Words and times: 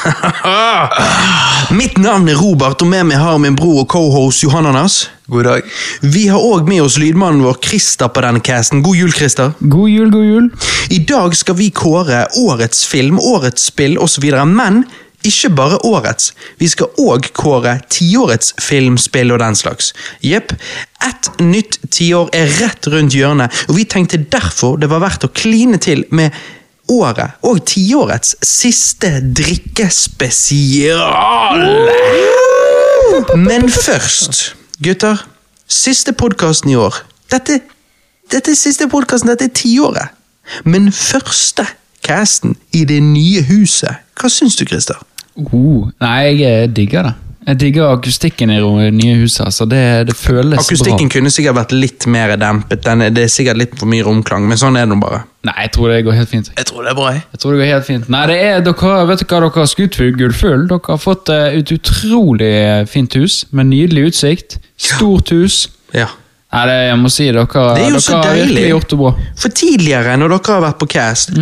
Mitt 1.80 1.98
navn 1.98 2.28
er 2.28 2.38
Robert, 2.40 2.82
og 2.82 2.88
med 2.90 3.08
meg 3.10 3.20
har 3.20 3.40
min 3.42 3.56
bror 3.58 3.82
og 3.84 3.88
cohost 3.92 4.44
Anders. 4.54 5.08
God 5.30 5.44
dag. 5.46 5.66
Vi 6.02 6.26
har 6.28 6.42
òg 6.42 6.68
med 6.68 6.82
oss 6.82 6.98
lydmannen 6.98 7.44
vår 7.44 7.60
Christer 7.62 8.10
på 8.10 8.22
denne 8.24 8.40
casten. 8.42 8.82
God 8.82 8.96
jul, 8.98 9.12
Christer. 9.14 9.52
God 9.60 9.90
jul, 9.90 10.10
god 10.10 10.24
jul. 10.26 10.48
I 10.90 10.98
dag 11.06 11.36
skal 11.36 11.58
vi 11.60 11.70
kåre 11.70 12.24
årets 12.40 12.86
film, 12.90 13.20
årets 13.20 13.70
spill 13.70 13.98
osv., 13.98 14.26
men 14.46 14.82
ikke 15.22 15.50
bare 15.52 15.78
årets. 15.84 16.32
Vi 16.58 16.68
skal 16.72 16.90
òg 16.98 17.28
kåre 17.36 17.76
tiårets 17.92 18.54
film, 18.60 18.96
spill 18.98 19.34
og 19.34 19.42
den 19.42 19.58
slags. 19.58 19.92
Jepp. 20.24 20.54
Et 21.04 21.28
nytt 21.44 21.78
tiår 21.92 22.32
er 22.36 22.48
rett 22.60 22.88
rundt 22.92 23.14
hjørnet, 23.16 23.52
og 23.68 23.76
vi 23.76 23.84
tenkte 23.84 24.20
derfor 24.32 24.80
det 24.80 24.90
var 24.90 25.04
verdt 25.04 25.28
å 25.28 25.32
kline 25.32 25.78
til 25.80 26.06
med 26.10 26.34
året 26.90 27.38
og 27.46 27.62
tiårets 27.70 28.34
siste 28.46 29.20
drikkespesial. 29.36 31.62
Men 33.38 33.70
først, 33.70 34.56
gutter. 34.82 35.26
Siste 35.70 36.12
podkasten 36.12 36.70
i 36.70 36.74
år. 36.74 36.94
Dette, 37.30 37.60
dette 38.32 38.50
er 38.50 38.58
siste 38.58 38.88
podkasten, 38.90 39.30
dette 39.30 39.46
er 39.46 39.54
tiåret. 39.54 40.10
Men 40.66 40.90
første 40.92 41.62
casten 42.02 42.56
i 42.74 42.82
det 42.84 42.98
nye 43.02 43.42
huset. 43.46 44.02
Hva 44.18 44.28
syns 44.32 44.56
du, 44.58 44.64
Christer? 44.66 44.98
Uh, 45.38 45.86
nei, 46.02 46.42
jeg 46.42 46.64
eh, 46.64 46.70
digger 46.74 47.06
det. 47.06 47.14
Jeg 47.46 47.56
digger 47.56 47.88
akustikken 47.94 48.50
i 48.52 48.58
det 48.60 48.88
nye 48.92 49.14
huset. 49.22 49.46
altså 49.46 49.64
det, 49.64 49.80
det 50.10 50.14
føles 50.16 50.58
Akustikken 50.60 51.08
bra. 51.08 51.14
kunne 51.14 51.30
sikkert 51.32 51.56
vært 51.56 51.72
litt 51.72 52.06
mer 52.06 52.34
dempet. 52.36 52.82
Den, 52.84 53.06
det 53.16 53.24
er 53.24 53.32
sikkert 53.32 53.56
litt 53.56 53.72
for 53.80 53.88
mye 53.90 54.04
romklang, 54.04 54.44
men 54.46 54.60
sånn 54.60 54.76
er 54.76 54.84
det 54.84 54.92
nå 54.92 54.98
bare. 55.00 55.22
Nei, 55.48 55.54
jeg 55.64 55.72
tror 55.72 55.88
det 55.88 56.02
går 56.04 56.18
helt 56.18 56.28
fint. 56.28 56.50
Jeg 56.58 56.68
tror 56.68 56.84
det 56.84 56.92
er 56.92 56.98
bra. 56.98 57.12
jeg. 57.14 57.22
Jeg 57.32 57.40
tror 57.40 57.56
det 57.56 57.60
går 57.62 57.70
helt 57.72 57.86
fint. 57.88 58.08
Nei, 58.12 58.22
det 58.28 58.36
er, 58.44 58.60
dere, 58.66 58.92
vet 59.08 59.22
du 59.22 59.26
hva 59.26 59.40
dere 59.40 59.52
har 59.56 59.70
skutt 59.72 59.96
for 59.96 60.18
gullfull? 60.20 60.66
Dere 60.68 60.92
har 60.92 61.00
fått 61.00 61.32
eh, 61.32 61.58
et 61.62 61.72
utrolig 61.78 62.50
eh, 62.60 62.84
fint 62.92 63.16
hus, 63.16 63.38
med 63.56 63.70
nydelig 63.72 64.10
utsikt. 64.12 64.58
Stort 64.76 65.32
hus. 65.32 65.62
Ja. 65.96 66.10
Nei, 66.52 66.64
det, 66.68 66.78
jeg 66.90 67.00
må 67.00 67.10
si, 67.14 67.30
dere, 67.32 67.46
Det 67.48 67.82
er 67.86 67.88
jo 67.88 67.96
dere 67.96 68.04
så 68.04 68.20
har 68.20 68.36
virkelig 68.36 68.68
gjort 68.74 68.92
det 68.92 69.00
bra. 69.00 69.10
For 69.40 69.56
tidligere, 69.64 70.16
når 70.20 70.36
dere 70.36 70.56
har 70.58 70.64
vært 70.68 70.80
på 70.84 70.90
cast, 70.92 71.32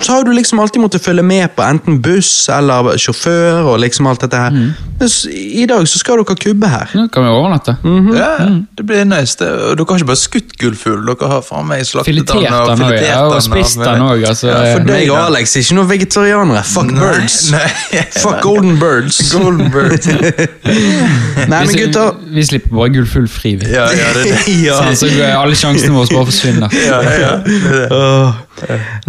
så 0.00 0.12
har 0.16 0.24
du 0.24 0.32
liksom 0.32 0.60
alltid 0.62 0.80
måttet 0.80 1.02
følge 1.04 1.22
med 1.22 1.48
på 1.56 1.62
enten 1.62 1.98
buss 2.02 2.48
eller 2.52 2.94
sjåfør 3.00 3.66
og 3.68 3.78
liksom 3.82 4.06
alt 4.08 4.22
dette 4.24 4.38
her. 4.40 4.54
Mens 5.00 5.16
i 5.30 5.66
dag 5.68 5.84
så 5.88 6.00
skal 6.00 6.20
dere 6.22 6.36
kubbe 6.40 6.68
her. 6.72 6.88
Nå 6.96 7.06
kan 7.12 7.24
vi 7.24 7.32
overnatte. 7.32 7.74
Ja, 8.16 8.30
Det 8.76 8.86
blir 8.88 9.04
nice. 9.04 9.36
Det, 9.40 9.48
og 9.48 9.76
dere 9.78 9.86
har 9.90 10.00
ikke 10.00 10.08
bare 10.10 10.20
skutt 10.20 10.54
gullfugl, 10.60 11.02
dere 11.08 11.28
har 11.34 11.44
faen 11.44 11.68
meg 11.68 11.84
slaktet 11.88 12.16
den 12.16 12.46
og 12.48 12.72
filetert 12.78 13.08
ja, 13.08 13.22
og 13.28 13.42
spist 13.44 13.80
den 13.80 14.04
òg. 14.06 14.24
Altså, 14.30 14.48
Ja, 14.48 14.72
for 14.76 14.88
deg 14.88 15.10
og. 15.12 15.18
Alex 15.20 15.56
er 15.56 15.64
ikke 15.66 15.76
noen 15.78 15.90
vegetarianere. 15.90 16.62
Fuck 16.70 16.90
Nei, 16.94 17.02
birds. 17.04 17.38
nei. 17.54 18.04
Fuck 18.16 18.40
golden 18.44 18.80
birds. 18.80 19.20
Golden 19.34 19.70
birds. 19.72 20.08
Nei, 21.50 21.60
men 21.66 21.76
gutter 21.76 22.16
vi 22.34 22.44
slipper 22.46 22.72
bare 22.76 22.92
gullfugl 22.96 23.28
fri. 23.30 23.54
vi. 23.60 23.68
Ja, 23.72 23.86
ja, 23.92 24.10
det 24.16 24.24
er 24.24 24.40
det. 24.46 24.56
ja. 24.64 24.80
Så, 24.94 25.06
så 25.06 25.28
alle 25.28 25.56
sjansene 25.58 25.94
våre 25.96 26.08
bare 26.14 26.28
forsvinner. 26.32 26.74
Ja, 26.86 27.00
ja, 27.04 27.14
ja, 27.20 27.36
det 27.44 27.60
er 27.60 27.78
det. 27.78 27.86
Oh. 27.94 28.34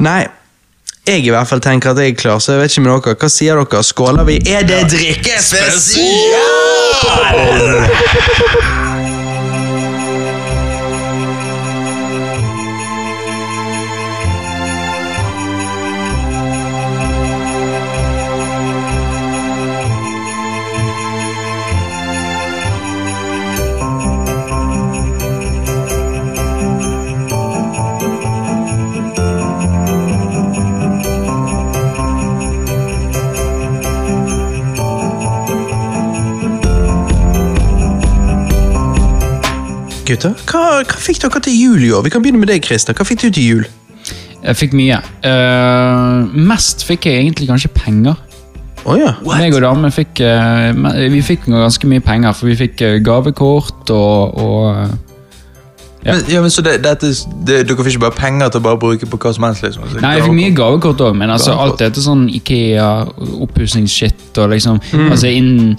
Nei, 0.01 0.21
jeg 1.07 1.25
i 1.25 1.29
hvert 1.33 1.47
fall 1.49 1.61
tenker 1.61 1.91
at 1.91 1.97
jeg 1.97 2.09
er 2.13 2.15
klar, 2.15 2.39
så 2.39 2.51
jeg 2.51 2.61
vet 2.61 2.71
ikke 2.71 2.81
med 2.85 2.91
dere. 2.93 3.15
Hva 3.17 3.29
sier 3.33 3.55
dere? 3.61 3.83
Skåler 3.83 4.23
vi? 4.27 4.35
Er 4.45 4.61
det 4.69 4.81
drikkespesial? 4.93 6.11
Gutter, 40.21 40.41
hva, 40.51 40.83
hva 40.85 40.99
fikk 41.01 41.23
dere 41.23 41.39
til 41.41 41.55
jul 41.57 41.81
i 41.81 41.87
år? 41.97 42.03
Vi 42.05 42.11
kan 42.13 42.21
begynne 42.21 42.41
med 42.41 42.51
deg, 42.51 42.61
Christer. 42.61 42.93
Hva 42.93 43.05
fikk 43.07 43.23
du 43.23 43.31
til 43.33 43.41
jul? 43.41 43.63
Jeg 44.41 44.57
fikk 44.57 44.75
mye. 44.77 44.99
Uh, 45.25 46.29
mest 46.45 46.85
fikk 46.85 47.07
jeg 47.09 47.23
egentlig 47.23 47.47
kanskje 47.49 47.71
penger. 47.73 48.19
Oh, 48.85 48.93
ja. 48.97 49.15
Meg 49.25 49.53
og 49.57 49.61
damen 49.61 49.93
fikk 49.93 50.23
uh, 50.25 50.73
Vi 51.13 51.21
fikk 51.25 51.47
ganske 51.49 51.89
mye 51.89 52.03
penger, 52.05 52.37
for 52.37 52.49
vi 52.49 52.57
fikk 52.57 52.81
eh, 52.85 52.99
gavekort 53.05 53.89
og, 53.93 54.37
og 54.41 55.10
Ja. 56.03 56.15
Men, 56.15 56.23
ja, 56.33 56.41
men 56.41 56.49
så 56.49 56.63
det, 56.65 56.79
dette, 56.81 57.11
det, 57.45 57.59
Dere 57.69 57.77
får 57.77 57.87
ikke 57.91 57.99
bare 58.07 58.15
penger 58.17 58.49
til 58.49 58.61
å 58.61 58.63
bare 58.63 58.79
bruke 58.81 59.05
på 59.05 59.17
hva 59.21 59.33
som 59.35 59.43
helst? 59.45 59.61
liksom? 59.61 59.83
Så 59.91 59.99
Nei, 60.01 60.15
jeg 60.17 60.23
fikk 60.25 60.33
mye 60.33 60.53
gavekort 60.57 61.03
òg, 61.05 61.15
men 61.19 61.29
altså, 61.29 61.51
Gavekort. 61.53 61.71
alt 61.75 61.83
dette 61.83 62.01
sånn 62.01 62.23
Ikea, 62.33 62.87
oppussingsshit 63.45 64.39
og 64.41 64.49
liksom 64.55 64.79
Mm. 64.91 65.11
altså 65.11 65.27
inn, 65.29 65.77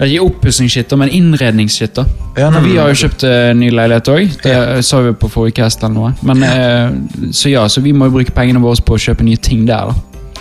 Ikke 0.00 0.22
oppussingsshit, 0.22 0.94
men 0.98 1.08
innredningsshit. 1.08 1.94
da 1.96 2.04
Ja, 2.36 2.50
nei, 2.50 2.60
Vi 2.68 2.76
har 2.76 2.88
jo 2.88 2.94
kjøpt 3.08 3.24
uh, 3.26 3.52
ny 3.58 3.70
leilighet 3.70 4.08
òg, 4.08 4.42
det 4.42 4.84
sa 4.84 5.00
vi 5.02 5.12
på 5.12 5.28
forrige 5.28 5.54
cast. 5.62 5.82
eller 5.82 5.94
noe 5.94 6.12
Men 6.22 6.42
uh, 6.42 7.30
Så 7.32 7.50
ja, 7.50 7.66
så 7.68 7.80
vi 7.82 7.92
må 7.92 8.04
jo 8.06 8.10
bruke 8.18 8.30
pengene 8.32 8.60
våre 8.62 8.78
på 8.82 8.94
å 8.94 8.98
kjøpe 8.98 9.24
nye 9.24 9.36
ting 9.36 9.66
der. 9.66 9.90
da 9.90 9.94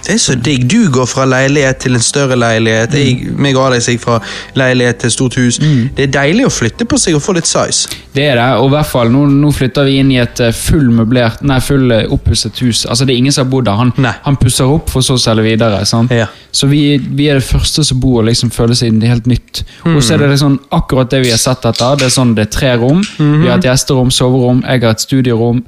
Det 0.07 0.13
er 0.15 0.21
så 0.23 0.35
digg. 0.39 0.69
Du 0.71 0.87
går 0.91 1.07
fra 1.09 1.25
leilighet 1.27 1.81
til 1.83 1.97
en 1.97 2.03
større 2.03 2.37
leilighet. 2.39 2.93
Jeg, 2.95 3.31
meg 3.35 3.57
og 3.59 3.65
Alex 3.67 3.89
gikk 3.91 4.05
fra 4.05 4.21
leilighet 4.55 5.01
til 5.03 5.11
stort 5.11 5.35
hus. 5.35 5.57
Det 5.59 6.05
er 6.05 6.13
deilig 6.13 6.45
å 6.47 6.51
flytte 6.53 6.87
på 6.87 6.99
seg 7.01 7.17
og 7.17 7.23
få 7.25 7.35
litt 7.35 7.49
size. 7.49 7.91
Det 8.15 8.23
er 8.23 8.39
det, 8.39 8.45
og 8.61 8.69
i 8.69 8.73
hvert 8.77 8.87
fall 8.87 9.11
nå, 9.11 9.25
nå 9.29 9.51
flytter 9.53 9.85
vi 9.85 9.97
inn 9.99 10.13
i 10.15 10.21
et 10.21 10.39
eh, 10.41 10.55
full 10.55 10.87
møblert, 10.95 11.43
nei, 11.45 11.59
full 11.61 11.91
eh, 11.91 12.07
oppusset 12.13 12.63
hus. 12.63 12.85
Altså 12.87 13.05
Det 13.05 13.13
er 13.13 13.19
ingen 13.19 13.35
som 13.35 13.43
har 13.45 13.51
bodd 13.51 13.67
der. 13.67 13.81
Han, 13.81 13.91
han 14.23 14.39
pusser 14.39 14.71
opp 14.71 14.89
for 14.93 15.05
så 15.05 15.19
å 15.19 15.21
selge 15.21 15.43
videre. 15.45 15.83
Ja. 16.15 16.29
Så 16.55 16.71
vi, 16.71 16.81
vi 16.97 17.27
er 17.27 17.41
det 17.41 17.45
første 17.45 17.83
som 17.85 17.99
bor 18.01 18.21
og 18.21 18.29
liksom 18.29 18.49
føler 18.55 18.79
seg 18.79 19.03
helt 19.03 19.27
nytt. 19.29 19.65
Og 19.91 19.99
så 19.99 20.15
er 20.15 20.23
det 20.23 20.31
liksom 20.37 20.57
akkurat 20.79 21.11
det 21.11 21.21
vi 21.27 21.35
har 21.35 21.41
sett 21.41 21.67
etter. 21.67 21.99
Det 21.99 22.07
er 22.07 22.15
sånn, 22.15 22.33
det 22.37 22.47
er 22.47 22.55
tre 22.55 22.73
rom. 22.79 23.03
Vi 23.19 23.51
har 23.51 23.59
et 23.59 23.67
gjesterom, 23.67 24.09
soverom, 24.15 24.63
jeg 24.63 24.85
har 24.87 24.95
et 24.95 25.03
studierom. 25.03 25.61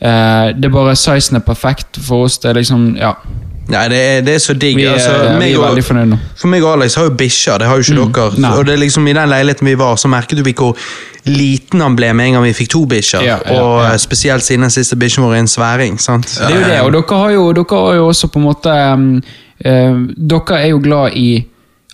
Eh, 0.00 0.48
det 0.56 0.66
er 0.66 0.74
bare 0.74 0.96
Sizen 0.98 1.38
er 1.38 1.46
perfekt 1.46 2.00
for 2.02 2.24
oss. 2.26 2.40
Det 2.42 2.50
er 2.50 2.62
liksom, 2.62 2.94
ja 2.98 3.14
Nei, 3.72 3.86
det 3.88 3.98
er, 3.98 4.20
det 4.26 4.34
er 4.36 4.42
så 4.44 4.54
digg. 4.54 4.76
Vi 4.76 4.84
er, 4.84 4.98
altså, 4.98 5.38
vi 5.40 5.52
er 5.52 5.62
veldig 5.62 5.84
fornøyd 5.86 6.10
nå. 6.12 6.18
For 6.36 6.52
meg 6.52 6.64
og 6.66 6.74
Alex 6.76 6.96
har 7.00 7.08
jo 7.08 7.14
bikkjer, 7.22 7.62
det 7.62 7.70
har 7.70 7.80
jo 7.80 7.86
ikke 7.86 8.08
dere. 8.18 8.42
nei. 8.44 8.50
Og 8.58 8.66
det 8.68 8.74
er 8.74 8.82
liksom 8.82 9.06
I 9.08 9.14
den 9.16 9.32
leiligheten 9.32 9.70
vi 9.70 9.74
var, 9.80 9.96
så 9.96 10.10
merket 10.12 10.42
vi 10.44 10.54
hvor 10.58 10.76
liten 11.26 11.80
han 11.80 11.94
ble 11.96 12.10
med 12.18 12.26
en 12.26 12.36
gang 12.38 12.44
vi 12.48 12.52
fikk 12.58 12.72
to 12.74 12.82
bikkjer. 12.90 13.22
Ja, 13.24 13.38
ja, 13.46 13.60
og 13.62 13.78
ja. 13.84 13.92
eh, 13.92 14.00
spesielt 14.02 14.44
siden 14.44 14.66
den 14.66 14.74
siste 14.74 14.98
bikkjen 14.98 15.24
vår 15.24 15.36
er 15.36 15.44
en 15.44 15.48
sværing. 15.48 16.00
sant? 16.02 16.26
Det 16.26 16.50
er 16.50 16.58
jo 16.58 16.66
det, 16.66 16.80
og 16.82 16.92
dere 16.96 17.22
har 17.22 17.30
jo, 17.36 17.46
dere 17.60 17.80
har 17.86 17.96
jo 18.00 18.10
også 18.10 18.28
på 18.34 18.42
en 18.42 18.46
måte 18.48 18.76
um, 18.92 19.08
uh, 19.64 20.02
Dere 20.34 20.60
er 20.60 20.68
jo 20.74 20.82
glad 20.82 21.16
i 21.16 21.30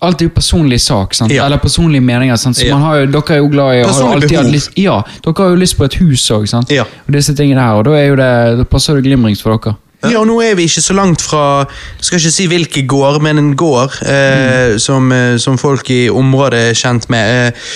Alt 0.00 0.20
er 0.22 0.28
jo 0.28 0.30
personlig 0.30 0.76
sak, 0.78 1.14
sant? 1.18 1.32
Ja. 1.34 1.48
eller 1.48 1.58
personlige 1.58 2.00
meninger. 2.06 2.36
Sant? 2.38 2.56
Så 2.56 2.66
Ja. 2.68 2.76
man 2.76 2.84
har 2.86 3.00
jo, 3.00 3.06
dere 3.16 3.34
er 3.34 3.40
jo 3.40 3.48
glad 3.50 3.74
i 3.74 3.80
alltid 3.82 4.28
behov. 4.30 4.52
lyst, 4.52 4.70
Ja, 4.78 5.00
dere 5.24 5.34
har 5.38 5.48
jo 5.50 5.56
lyst 5.58 5.76
på 5.76 5.84
et 5.84 5.94
hus 5.98 6.30
òg, 6.30 6.46
Ja. 6.70 6.84
og 6.84 7.12
disse 7.12 7.34
tingene 7.34 7.60
her, 7.60 7.72
og 7.80 7.84
da, 7.84 7.90
det, 7.90 8.58
da 8.58 8.64
passer 8.64 8.94
det 8.94 9.04
glimrings 9.04 9.42
for 9.42 9.58
dere. 9.58 9.74
Ja, 10.06 10.20
og 10.20 10.28
nå 10.28 10.36
er 10.46 10.54
vi 10.54 10.68
ikke 10.68 10.82
så 10.84 10.94
langt 10.94 11.22
fra 11.26 11.64
jeg 11.98 12.06
skal 12.06 12.20
ikke 12.20 12.30
si 12.30 12.44
hvilke 12.46 12.82
gård, 12.86 13.16
men 13.24 13.40
en 13.40 13.50
gård 13.58 13.96
eh, 14.06 14.76
som, 14.78 15.10
eh, 15.10 15.34
som 15.42 15.58
folk 15.58 15.90
i 15.90 16.04
området 16.06 16.60
er 16.68 16.78
kjent 16.78 17.08
med. 17.10 17.48
Eh, 17.48 17.72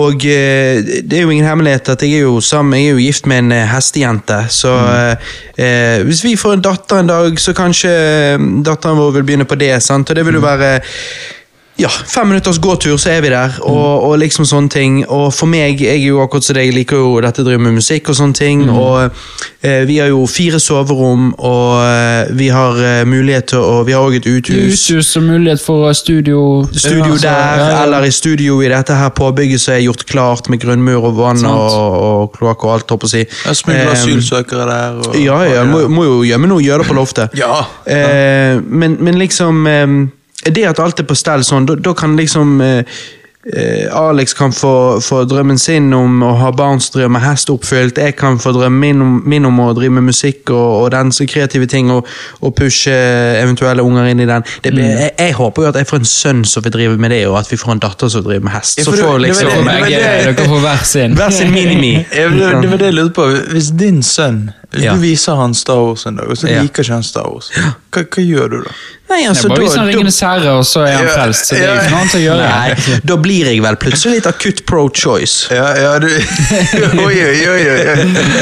og 0.00 0.24
eh, 0.24 0.80
det 1.04 1.18
er 1.18 1.26
jo 1.26 1.34
ingen 1.34 1.44
hemmelighet 1.44 1.92
at 1.92 2.06
jeg 2.06 2.16
er 2.16 2.24
jo 2.24 2.40
sammen, 2.40 2.80
jeg 2.80 2.88
er 2.88 2.96
jo 2.96 3.04
gift 3.04 3.28
med 3.28 3.44
en 3.44 3.52
eh, 3.58 3.68
hestejente. 3.68 4.40
Så 4.48 4.72
mm. 4.72 5.28
eh, 5.60 5.98
hvis 6.08 6.24
vi 6.24 6.36
får 6.40 6.56
en 6.56 6.64
datter 6.64 7.02
en 7.02 7.12
dag, 7.12 7.40
så 7.40 7.52
kanskje 7.56 7.92
datteren 8.64 8.96
vår 9.02 9.18
vil 9.18 9.28
begynne 9.28 9.48
på 9.48 9.60
det. 9.60 9.74
sant? 9.84 10.08
Og 10.08 10.16
det 10.16 10.24
vil 10.24 10.40
jo 10.40 10.46
være 10.46 10.78
ja, 11.76 11.88
fem 11.88 12.28
minutters 12.28 12.58
gåtur, 12.58 12.96
så 12.96 13.10
er 13.12 13.20
vi 13.20 13.28
der, 13.32 13.58
og, 13.60 14.04
og 14.08 14.14
liksom 14.22 14.46
sånne 14.48 14.72
ting. 14.72 14.94
Og 15.12 15.28
for 15.36 15.50
meg, 15.50 15.80
jeg 15.84 15.98
er 16.00 16.06
jo 16.08 16.22
akkurat 16.24 16.46
som 16.46 16.56
deg, 16.56 16.70
liker 16.72 17.02
jo 17.02 17.10
dette 17.20 17.42
å 17.42 17.46
drive 17.46 17.60
med 17.66 17.76
musikk 17.76 18.08
og 18.12 18.16
sånne 18.16 18.38
ting. 18.38 18.62
Og 18.72 19.10
eh, 19.60 19.82
vi 19.88 19.98
har 20.00 20.08
jo 20.08 20.22
fire 20.30 20.60
soverom, 20.62 21.34
og 21.36 21.74
eh, 21.84 22.32
vi 22.38 22.48
har 22.54 22.80
eh, 22.80 23.02
mulighet 23.08 23.50
til 23.52 23.60
å 23.60 23.82
Vi 23.86 23.92
har 23.92 24.02
òg 24.08 24.16
et 24.18 24.26
uthus. 24.30 24.72
Uthus 24.88 25.12
og 25.20 25.26
mulighet 25.28 25.60
for 25.62 25.90
eh, 25.90 25.94
studio. 25.98 26.40
Studio 26.72 27.12
Altså, 27.12 27.28
der, 27.28 27.60
ja, 27.60 27.68
ja. 27.70 27.82
eller 27.84 28.08
i 28.08 28.10
studio 28.14 28.58
i 28.64 28.72
dette 28.72 28.96
her 28.96 29.12
påbygget 29.14 29.60
som 29.62 29.76
er 29.76 29.84
gjort 29.84 30.06
klart 30.08 30.48
med 30.52 30.64
grunnmur 30.64 31.10
og 31.10 31.16
vann 31.20 31.44
og, 31.44 31.78
og 32.08 32.32
kloakk 32.38 32.64
og 32.64 32.72
alt, 32.78 32.90
holdt 32.90 33.04
på 33.04 33.10
å 33.10 33.14
si. 33.18 33.24
Jeg 33.26 33.60
smugler 33.62 33.86
Eh, 33.86 33.92
asylsøkere 33.92 34.66
der. 34.72 35.00
Og, 35.04 35.16
Ja, 35.20 35.42
ja, 35.44 35.64
må, 35.68 35.84
må 35.92 36.08
jo 36.08 36.20
gjemme 36.26 36.48
noe, 36.50 36.64
gjøre 36.64 36.82
det 36.84 36.88
på 36.88 36.96
loftet. 36.96 37.36
Ja. 37.36 37.66
Eh, 37.84 38.56
men, 38.64 38.96
men 39.04 39.20
liksom 39.20 39.66
Det 40.50 40.66
at 40.68 40.78
alt 40.80 41.00
er 41.00 41.08
på 41.08 41.16
stell 41.18 41.44
sånn, 41.44 41.66
da, 41.66 41.94
kan 41.94 42.16
liksom 42.16 42.60
eh, 42.60 42.82
eh, 43.54 43.86
Alex 43.94 44.34
kan 44.34 44.52
få, 44.52 44.98
få 45.02 45.20
drømmen 45.30 45.58
sin 45.58 45.92
om 45.94 46.22
å 46.26 46.32
ha 46.40 46.48
barnsdrøm 46.52 47.14
og 47.18 47.22
hest 47.22 47.50
oppfylt. 47.52 47.98
Jeg 48.02 48.16
kan 48.18 48.38
få 48.42 48.52
drømmen 48.56 48.80
min 48.80 49.02
om, 49.04 49.12
min 49.26 49.46
om 49.46 49.60
å 49.62 49.68
drive 49.76 49.94
med 49.98 50.08
musikk 50.08 50.50
og, 50.50 50.82
og 50.84 50.90
den 50.94 51.12
så 51.14 51.26
kreative 51.30 51.66
ting, 51.70 51.90
og, 51.94 52.06
og 52.42 52.54
pushe 52.58 52.90
eventuelle 53.42 53.82
unger 53.86 54.10
inn 54.10 54.20
i 54.24 54.26
den. 54.26 54.42
Det, 54.64 54.72
blir- 54.74 54.90
jeg, 54.98 55.12
jeg 55.18 55.36
håper 55.38 55.62
jo 55.62 55.68
at 55.70 55.78
jeg 55.82 55.90
får 55.92 56.02
en 56.02 56.10
sønn 56.10 56.44
som 56.44 56.66
vil 56.66 56.74
drive 56.74 56.98
med 56.98 57.14
det, 57.14 57.22
og 57.30 57.38
at 57.40 57.50
vi 57.52 57.60
får 57.62 57.76
en 57.76 57.84
datter 57.86 58.10
som 58.12 58.26
driver 58.26 58.44
med 58.48 58.56
hest. 58.58 58.78
Ja, 58.82 58.84
Så 58.88 58.96
får 58.98 59.18
liksom 59.28 59.50
dere 59.70 60.48
får 60.50 60.60
hver 60.66 60.84
sin. 60.84 61.14
hver 61.18 61.30
sin 61.38 61.54
mini-me. 61.54 61.94
Det, 62.10 62.28
det 62.62 62.70
var 62.74 62.82
det 62.82 62.90
jeg 62.92 62.98
lurte 62.98 63.14
på. 63.22 63.30
Hvis 63.54 63.70
din 63.78 64.02
sønn 64.02 64.48
Ja. 64.74 64.92
du 64.94 65.00
viser 65.00 65.36
han 65.38 65.54
Star 65.54 65.78
Wars 65.78 66.04
en 66.06 66.16
dag, 66.16 66.28
og 66.28 66.36
så 66.36 66.48
Ja. 66.50 66.60
liker 66.62 66.82
ikke 66.82 66.92
han 66.92 67.02
Star 67.06 67.22
Wars, 67.30 67.50
hva, 67.92 68.02
hva 68.02 68.22
gjør 68.26 68.50
du 68.50 68.56
da? 68.64 68.70
Nei, 69.08 69.20
Det 69.22 69.28
altså, 69.30 69.46
Nei, 69.48 69.54
bare 69.54 69.60
viser 69.62 69.70
hvis 69.70 69.76
han 69.78 69.86
Ringenes 69.88 70.20
herre, 70.20 70.50
og 70.58 70.64
så 70.66 70.80
er 70.82 70.92
han 70.96 71.04
Ja, 71.06 71.10
frelst. 71.14 71.44
Så 71.46 71.54
det 71.54 71.62
er 71.62 71.68
jo 71.68 71.80
ikke 71.80 71.90
noe 71.90 72.00
annet 72.00 72.16
å 72.16 72.22
gjøre. 72.24 72.48
Nei, 72.50 73.00
da 73.06 73.16
blir 73.16 73.44
jeg 73.46 73.62
vel 73.62 73.76
plutselig 73.76 74.14
litt 74.16 74.26
akutt 74.26 74.64
pro-choice. 74.66 75.46
Ja, 75.54 75.68
ja, 75.78 75.98
du 76.02 76.08
Oi, 77.06 77.14
oi, 77.14 77.46
oi. 77.46 77.62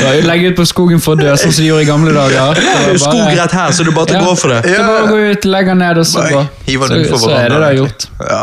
oi. 0.08 0.20
Legge 0.24 0.48
ut 0.54 0.56
på 0.56 0.66
skogen 0.66 1.00
for 1.04 1.14
å 1.14 1.20
dø, 1.20 1.34
sånn 1.36 1.52
som 1.52 1.60
de 1.62 1.68
gjorde 1.68 1.82
i 1.84 1.90
gamle 1.92 2.14
dager. 2.16 2.54
Bare- 2.64 2.98
Skog 2.98 3.28
rett 3.36 3.52
her, 3.52 3.70
så 3.76 3.84
du 3.84 3.92
bare 3.92 4.06
til 4.06 4.16
Ja. 4.16 4.22
gå 4.24 4.34
for 4.38 4.48
det. 4.48 4.64
Ja. 4.72 4.76
Så 4.80 4.86
bare 4.88 5.06
gå 5.12 5.30
ut, 5.30 5.44
legge 5.44 5.74
ned, 5.76 5.98
og 5.98 6.06
så, 6.06 6.24
bare, 6.24 6.48
hiver 6.66 6.88
så, 6.88 7.18
så 7.20 7.30
er 7.36 7.48
det 7.50 7.60
da 7.60 7.70
gjort. 7.76 8.06
Ja, 8.30 8.42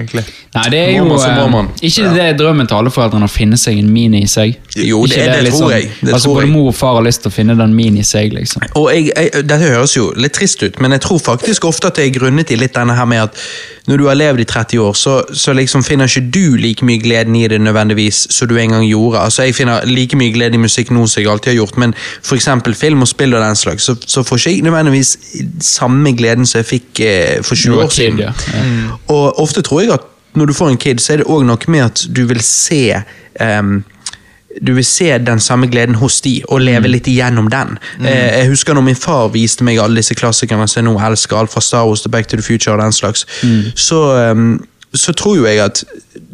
egentlig. 0.00 0.24
Nei, 0.54 0.64
det 0.72 0.80
er 0.82 0.92
jo 0.96 1.04
man, 1.50 1.66
eh, 1.72 1.86
ikke 1.88 2.14
det 2.14 2.26
drømmen 2.40 2.68
til 2.70 2.76
alle 2.78 2.90
foreldrene 2.94 3.28
å 3.28 3.32
finne 3.32 3.56
seg 3.60 3.78
en 3.78 3.90
mini 3.92 4.22
i 4.22 4.30
seg. 4.30 4.56
Jo, 4.76 5.04
det- 5.06 5.16
det, 5.16 5.26
det 5.32 5.42
litt 5.48 5.54
tror 5.58 5.72
jeg. 5.72 5.90
Det 6.00 6.12
altså 6.14 6.24
tror 6.28 6.34
Både 6.34 6.46
jeg. 6.46 6.52
mor 6.54 6.68
og 6.68 6.74
far 6.74 6.94
har 6.94 7.02
lyst 7.06 7.22
til 7.22 7.30
å 7.30 7.34
finne 7.34 7.56
den 7.58 7.74
mini 7.74 8.00
i 8.00 8.02
seg, 8.06 8.32
liksom. 8.32 8.62
Og 8.76 8.90
jeg, 8.94 9.10
jeg, 9.16 9.30
Dette 9.46 9.58
høres 9.72 9.96
jo 9.96 10.12
litt 10.16 10.32
trist 10.36 10.62
ut, 10.62 10.80
men 10.80 10.92
jeg 10.92 11.00
tror 11.00 11.18
faktisk 11.18 11.64
ofte 11.64 11.86
at 11.88 11.94
det 11.96 12.06
er 12.08 12.18
grunnet 12.20 12.50
i 12.50 12.56
litt 12.56 12.74
denne 12.74 12.94
her 12.96 13.04
med 13.06 13.22
at 13.28 13.36
når 13.86 14.00
du 14.00 14.06
har 14.08 14.18
levd 14.18 14.40
i 14.42 14.44
30 14.44 14.80
år, 14.82 14.94
så, 14.98 15.14
så 15.32 15.52
liksom 15.54 15.84
finner 15.86 16.10
ikke 16.10 16.30
du 16.34 16.56
like 16.58 16.84
mye 16.86 16.98
gleden 17.02 17.36
i 17.38 17.44
det 17.48 17.60
nødvendigvis 17.60 18.26
som 18.34 18.48
du 18.48 18.56
en 18.58 18.74
gang 18.74 18.86
gjorde. 18.88 19.20
Altså 19.20 19.46
Jeg 19.46 19.54
finner 19.54 19.86
like 19.86 20.16
mye 20.18 20.32
glede 20.34 20.58
i 20.58 20.62
musikk 20.62 20.90
nå 20.90 21.06
som 21.06 21.22
jeg 21.22 21.30
alltid 21.30 21.52
har 21.52 21.60
gjort, 21.60 21.78
men 21.78 21.94
f.eks. 22.24 22.48
film 22.74 23.06
og 23.06 23.08
spill 23.08 23.34
og 23.34 23.44
den 23.44 23.56
slags, 23.56 23.86
så, 23.86 23.96
så 24.06 24.22
får 24.22 24.36
ikke 24.36 24.50
jeg 24.56 24.66
nødvendigvis 24.66 25.16
samme 25.60 26.12
gleden 26.16 26.46
som 26.46 26.58
jeg 26.58 26.66
fikk 26.66 27.00
eh, 27.00 27.42
for 27.42 27.54
20 27.54 27.82
år 27.84 27.88
siden. 27.88 28.18
ja. 28.18 28.32
Mm. 28.54 28.90
Og 29.08 29.40
ofte 29.40 29.62
tror 29.62 29.80
jeg 29.80 29.92
at 29.92 30.12
når 30.36 30.46
du 30.46 30.52
får 30.52 30.68
en 30.68 30.76
kid, 30.76 30.98
så 30.98 31.12
er 31.12 31.22
det 31.22 31.30
òg 31.32 31.46
noe 31.48 31.72
med 31.72 31.84
at 31.84 32.02
du 32.16 32.26
vil 32.28 32.42
se 32.44 32.82
ehm, 33.40 33.78
du 34.62 34.72
vil 34.76 34.84
se 34.84 35.10
den 35.18 35.40
samme 35.40 35.66
gleden 35.66 35.94
hos 36.00 36.20
de, 36.24 36.38
og 36.48 36.60
leve 36.64 36.88
litt 36.88 37.08
igjennom 37.10 37.50
den. 37.52 37.76
Eh, 38.00 38.40
jeg 38.40 38.48
husker 38.52 38.74
når 38.74 38.86
min 38.88 38.98
far 38.98 39.28
viste 39.34 39.64
meg 39.66 39.80
alle 39.82 40.00
disse 40.00 40.16
klassikerne 40.16 40.68
som 40.68 40.80
jeg 40.80 40.88
nå 40.88 40.96
elsker, 41.08 41.36
alt 41.36 41.52
fra 41.52 41.60
Star 41.64 41.86
Wars 41.88 42.04
til 42.04 42.14
Back 42.14 42.28
to 42.28 42.36
the 42.36 42.46
Future 42.46 42.76
og 42.76 42.82
den 42.82 42.92
slags, 42.92 43.26
så, 43.74 44.00
ehm, 44.16 44.60
så 44.96 45.12
tror 45.16 45.36
jo 45.40 45.46
jeg 45.46 45.60
at 45.64 45.84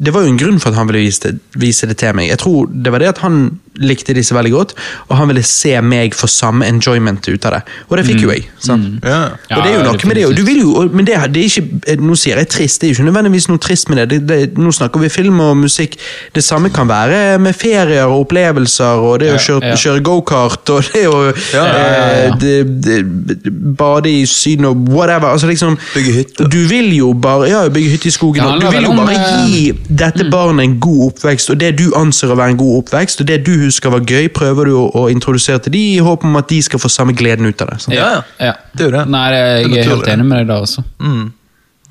det 0.02 0.12
var 0.14 0.22
jo 0.24 0.32
en 0.32 0.38
grunn 0.40 0.58
for 0.62 0.70
at 0.72 0.78
han 0.78 0.88
ville 0.88 1.04
vise 1.04 1.20
det, 1.28 1.38
vise 1.58 1.86
det 1.86 1.96
til 2.00 2.14
meg. 2.16 2.28
Jeg 2.32 2.38
tror 2.42 2.66
det 2.72 2.92
var 2.92 2.98
det 3.02 3.08
at 3.12 3.18
han 3.22 3.58
likte 3.82 4.12
disse 4.14 4.34
veldig 4.36 4.50
godt, 4.52 4.72
og 5.08 5.16
han 5.16 5.30
ville 5.30 5.42
se 5.48 5.70
meg 5.80 6.12
få 6.14 6.26
samme 6.28 6.66
enjoyment 6.68 7.24
ut 7.32 7.44
av 7.48 7.54
det. 7.56 7.60
Og 7.88 7.96
det 7.96 8.04
fikk 8.06 8.20
jo 8.26 8.30
jeg. 8.34 8.42
sant? 8.60 8.98
Ja. 9.04 9.20
Og 9.56 9.62
det 9.64 9.70
er 9.70 9.76
jo 9.78 9.84
Ja, 9.86 9.94
med 10.08 10.16
det, 10.18 10.26
og 10.28 10.34
du 10.36 10.42
vil 10.44 10.60
jo, 10.60 10.74
og- 10.82 10.94
men 10.94 11.06
det, 11.08 11.16
det 11.32 11.40
er 11.40 11.48
ikke, 11.48 11.80
eh, 11.86 11.96
nå 11.96 12.14
sier 12.20 12.36
jeg 12.36 12.48
trist, 12.52 12.80
det 12.80 12.90
er 12.90 12.92
jo 12.94 12.98
ikke 13.02 13.08
nødvendigvis 13.12 13.48
noe 13.48 13.58
trist 13.58 13.88
med 13.88 13.96
det. 14.02 14.08
det, 14.10 14.20
det 14.28 14.58
nå 14.58 14.70
snakker 14.72 15.00
vi 15.00 15.08
film 15.08 15.40
og 15.40 15.56
musikk. 15.56 15.96
Det 16.34 16.44
samme 16.44 16.68
kan 16.70 16.88
være 16.88 17.38
med 17.40 17.54
ferier 17.56 18.04
og 18.04 18.26
opplevelser, 18.26 19.00
og 19.00 19.20
det 19.20 19.32
å 19.32 19.38
kjøre, 19.40 19.64
ja. 19.72 19.74
kjøre 19.76 20.02
gokart, 20.02 20.70
og 20.70 20.82
det 20.92 21.06
å 21.08 21.22
Ja, 21.54 21.64
ja, 21.64 21.72
eh, 21.72 22.28
ja. 22.28 22.34
det, 22.36 22.82
det, 22.84 23.52
bade 23.78 24.10
i 24.10 24.26
Syden 24.26 24.64
og 24.68 24.76
whatever. 24.92 25.28
altså 25.32 25.46
liksom, 25.48 25.78
Bygge 25.94 26.12
hytte. 26.12 26.44
Du 26.50 26.58
vil 26.68 26.92
jo 26.96 27.12
bare 27.14 27.48
ja, 27.48 27.64
bygge 27.68 27.90
hytte 27.96 28.08
i 28.08 28.10
skogen, 28.10 28.42
Ja, 28.44 28.51
du 28.60 28.66
vil 28.72 28.86
jo 28.86 28.92
bare 28.96 29.16
gi 29.48 29.60
dette 29.88 30.26
barnet 30.32 30.64
en 30.66 30.78
god 30.82 31.02
oppvekst, 31.10 31.52
og 31.54 31.60
det 31.60 31.72
du 31.78 31.84
anser 31.98 32.32
å 32.32 32.38
være 32.38 32.54
en 32.54 32.60
god 32.60 32.80
oppvekst, 32.82 33.22
og 33.22 33.28
det 33.30 33.38
du 33.46 33.52
husker 33.64 33.92
var 33.94 34.02
gøy, 34.08 34.28
prøver 34.34 34.70
du 34.70 34.74
å, 34.78 34.86
å 35.02 35.04
introdusere 35.12 35.62
til 35.64 35.76
de 35.76 35.84
i 35.94 36.00
håp 36.02 36.26
om 36.28 36.40
at 36.40 36.50
de 36.50 36.58
skal 36.64 36.82
få 36.82 36.90
samme 36.92 37.14
gleden 37.18 37.48
ut 37.48 37.64
av 37.64 37.72
det. 37.72 37.78
sant? 37.84 37.96
Ja, 37.96 38.10
ja. 38.42 38.56
det 38.72 38.86
er 38.86 38.90
jo 38.90 38.96
det. 38.96 39.06
Nei, 39.14 39.24
det, 39.34 39.40
jeg 39.46 39.84
er 39.84 39.94
helt 39.94 40.12
enig 40.16 40.28
med 40.28 40.42
deg 40.42 40.52
da 40.52 40.60
også. 40.66 40.84
Mm, 40.98 41.24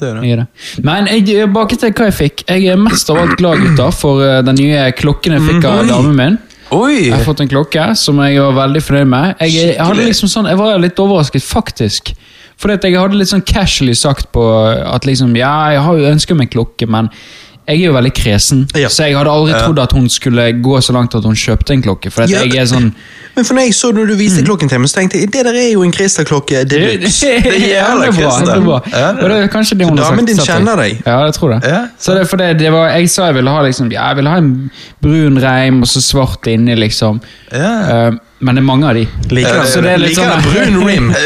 det 0.01 0.13
det. 0.13 0.27
Jeg 0.29 0.39
det. 0.41 0.47
Men 0.87 1.11
jeg, 1.11 1.25
tilbake 1.31 1.81
til 1.81 1.95
hva 1.97 2.09
jeg 2.09 2.17
fikk. 2.19 2.45
Jeg 2.49 2.71
er 2.73 2.79
mest 2.81 3.11
av 3.13 3.21
alt 3.23 3.35
glad, 3.41 3.65
gutter, 3.65 3.91
for 3.95 4.23
eh, 4.25 4.39
den 4.45 4.59
nye 4.59 4.87
klokken 4.97 5.37
jeg 5.37 5.47
fikk 5.49 5.69
av 5.71 5.83
damen 5.89 6.17
min. 6.17 6.39
Oi! 6.71 7.09
Jeg 7.09 7.17
har 7.17 7.25
fått 7.27 7.41
en 7.43 7.49
klokke 7.51 7.89
som 7.99 8.19
jeg 8.23 8.39
var 8.39 8.53
veldig 8.61 8.81
fornøyd 8.85 9.09
med. 9.11 9.33
Jeg, 9.43 9.55
jeg, 9.59 9.79
hadde 9.81 10.05
liksom 10.07 10.31
sånn, 10.31 10.47
jeg 10.47 10.59
var 10.59 10.77
litt 10.79 10.99
overrasket, 11.03 11.43
faktisk. 11.43 12.13
At 12.69 12.83
jeg 12.83 12.99
hadde 12.99 13.17
litt 13.17 13.31
sånn 13.31 13.45
casually 13.45 13.95
sagt 13.97 14.31
på 14.31 14.43
at 14.69 15.05
liksom, 15.05 15.35
ja, 15.35 15.71
jeg 15.73 15.81
har 15.81 15.97
jo 15.97 16.11
ønsket 16.11 16.37
meg 16.37 16.51
klokke, 16.53 16.87
men 16.87 17.09
jeg 17.69 17.77
er 17.85 17.91
jo 17.91 17.93
veldig 17.93 18.11
kresen. 18.17 18.61
Ja. 18.75 18.89
Så 18.89 19.05
jeg 19.05 19.15
hadde 19.15 19.31
aldri 19.31 19.53
trodd 19.53 19.79
at 19.79 19.93
hun 19.95 20.07
skulle 20.11 20.47
gå 20.65 20.79
så 20.81 20.95
langt 20.95 21.13
at 21.15 21.25
hun 21.27 21.37
kjøpte 21.37 21.75
en 21.75 21.83
klokke. 21.85 22.11
For 22.11 22.25
Ja. 22.27 22.41
jeg 22.43 22.55
er 22.57 22.65
sånn 22.65 22.93
Men 23.35 23.45
for 23.45 23.53
når 23.55 23.61
jeg 23.61 23.73
så 23.73 23.91
når 23.93 24.07
du 24.07 24.15
viste 24.19 24.43
klokken 24.43 24.67
til 24.67 24.79
meg, 24.79 24.89
så 24.89 24.97
tenkte 24.99 25.19
jeg 25.19 25.31
det 25.31 25.45
der 25.45 25.55
er 25.55 25.69
jo 25.71 25.83
en 25.83 25.93
Christer-klokke. 25.93 26.65
Det, 26.67 26.79
Det, 26.99 26.99
det, 26.99 27.45
er 27.45 27.67
jævla 27.69 28.07
er 28.07 28.11
bra. 28.11 28.31
Det 28.41 28.55
er 28.55 28.65
bra. 28.65 28.79
Ja, 28.91 29.11
det 29.13 29.23
er 29.23 29.31
Og 29.31 29.43
er 29.43 29.47
kanskje 29.47 29.77
det 29.77 29.87
hun 29.87 29.97
Så 29.97 30.03
har 30.03 30.11
damen 30.11 30.25
din 30.25 30.37
kjenner 30.37 30.75
deg? 30.75 31.01
Ja, 31.05 31.19
jeg 31.25 31.33
tror 31.33 31.53
det. 31.53 31.69
Ja. 31.69 31.85
Så 31.97 32.17
det 32.17 32.27
for 32.27 32.37
det, 32.37 32.59
det 32.59 32.71
var, 32.71 32.89
Jeg 32.89 33.09
sa 33.09 33.25
jeg 33.25 33.35
ville 33.35 33.49
ha 33.49 33.61
liksom, 33.61 33.91
jeg 33.91 34.15
ville 34.15 34.29
ha 34.29 34.37
en 34.37 34.71
brun 35.01 35.39
reim 35.39 35.81
og 35.81 35.87
så 35.87 36.01
svart 36.01 36.47
inni, 36.47 36.75
liksom. 36.75 37.21
Ja. 37.53 38.09
Uh, 38.09 38.17
men 38.41 38.55
det 38.55 38.61
er 38.61 38.67
mange 38.67 38.89
av 38.89 38.95
de. 38.95 39.07
liker 39.29 39.61
Eh, 39.61 39.65
så 39.65 39.81
det 39.81 39.93
er 39.93 39.97
litt 39.97 40.17
sånn- 40.17 40.43
brun 40.43 40.83
rim. 40.87 41.13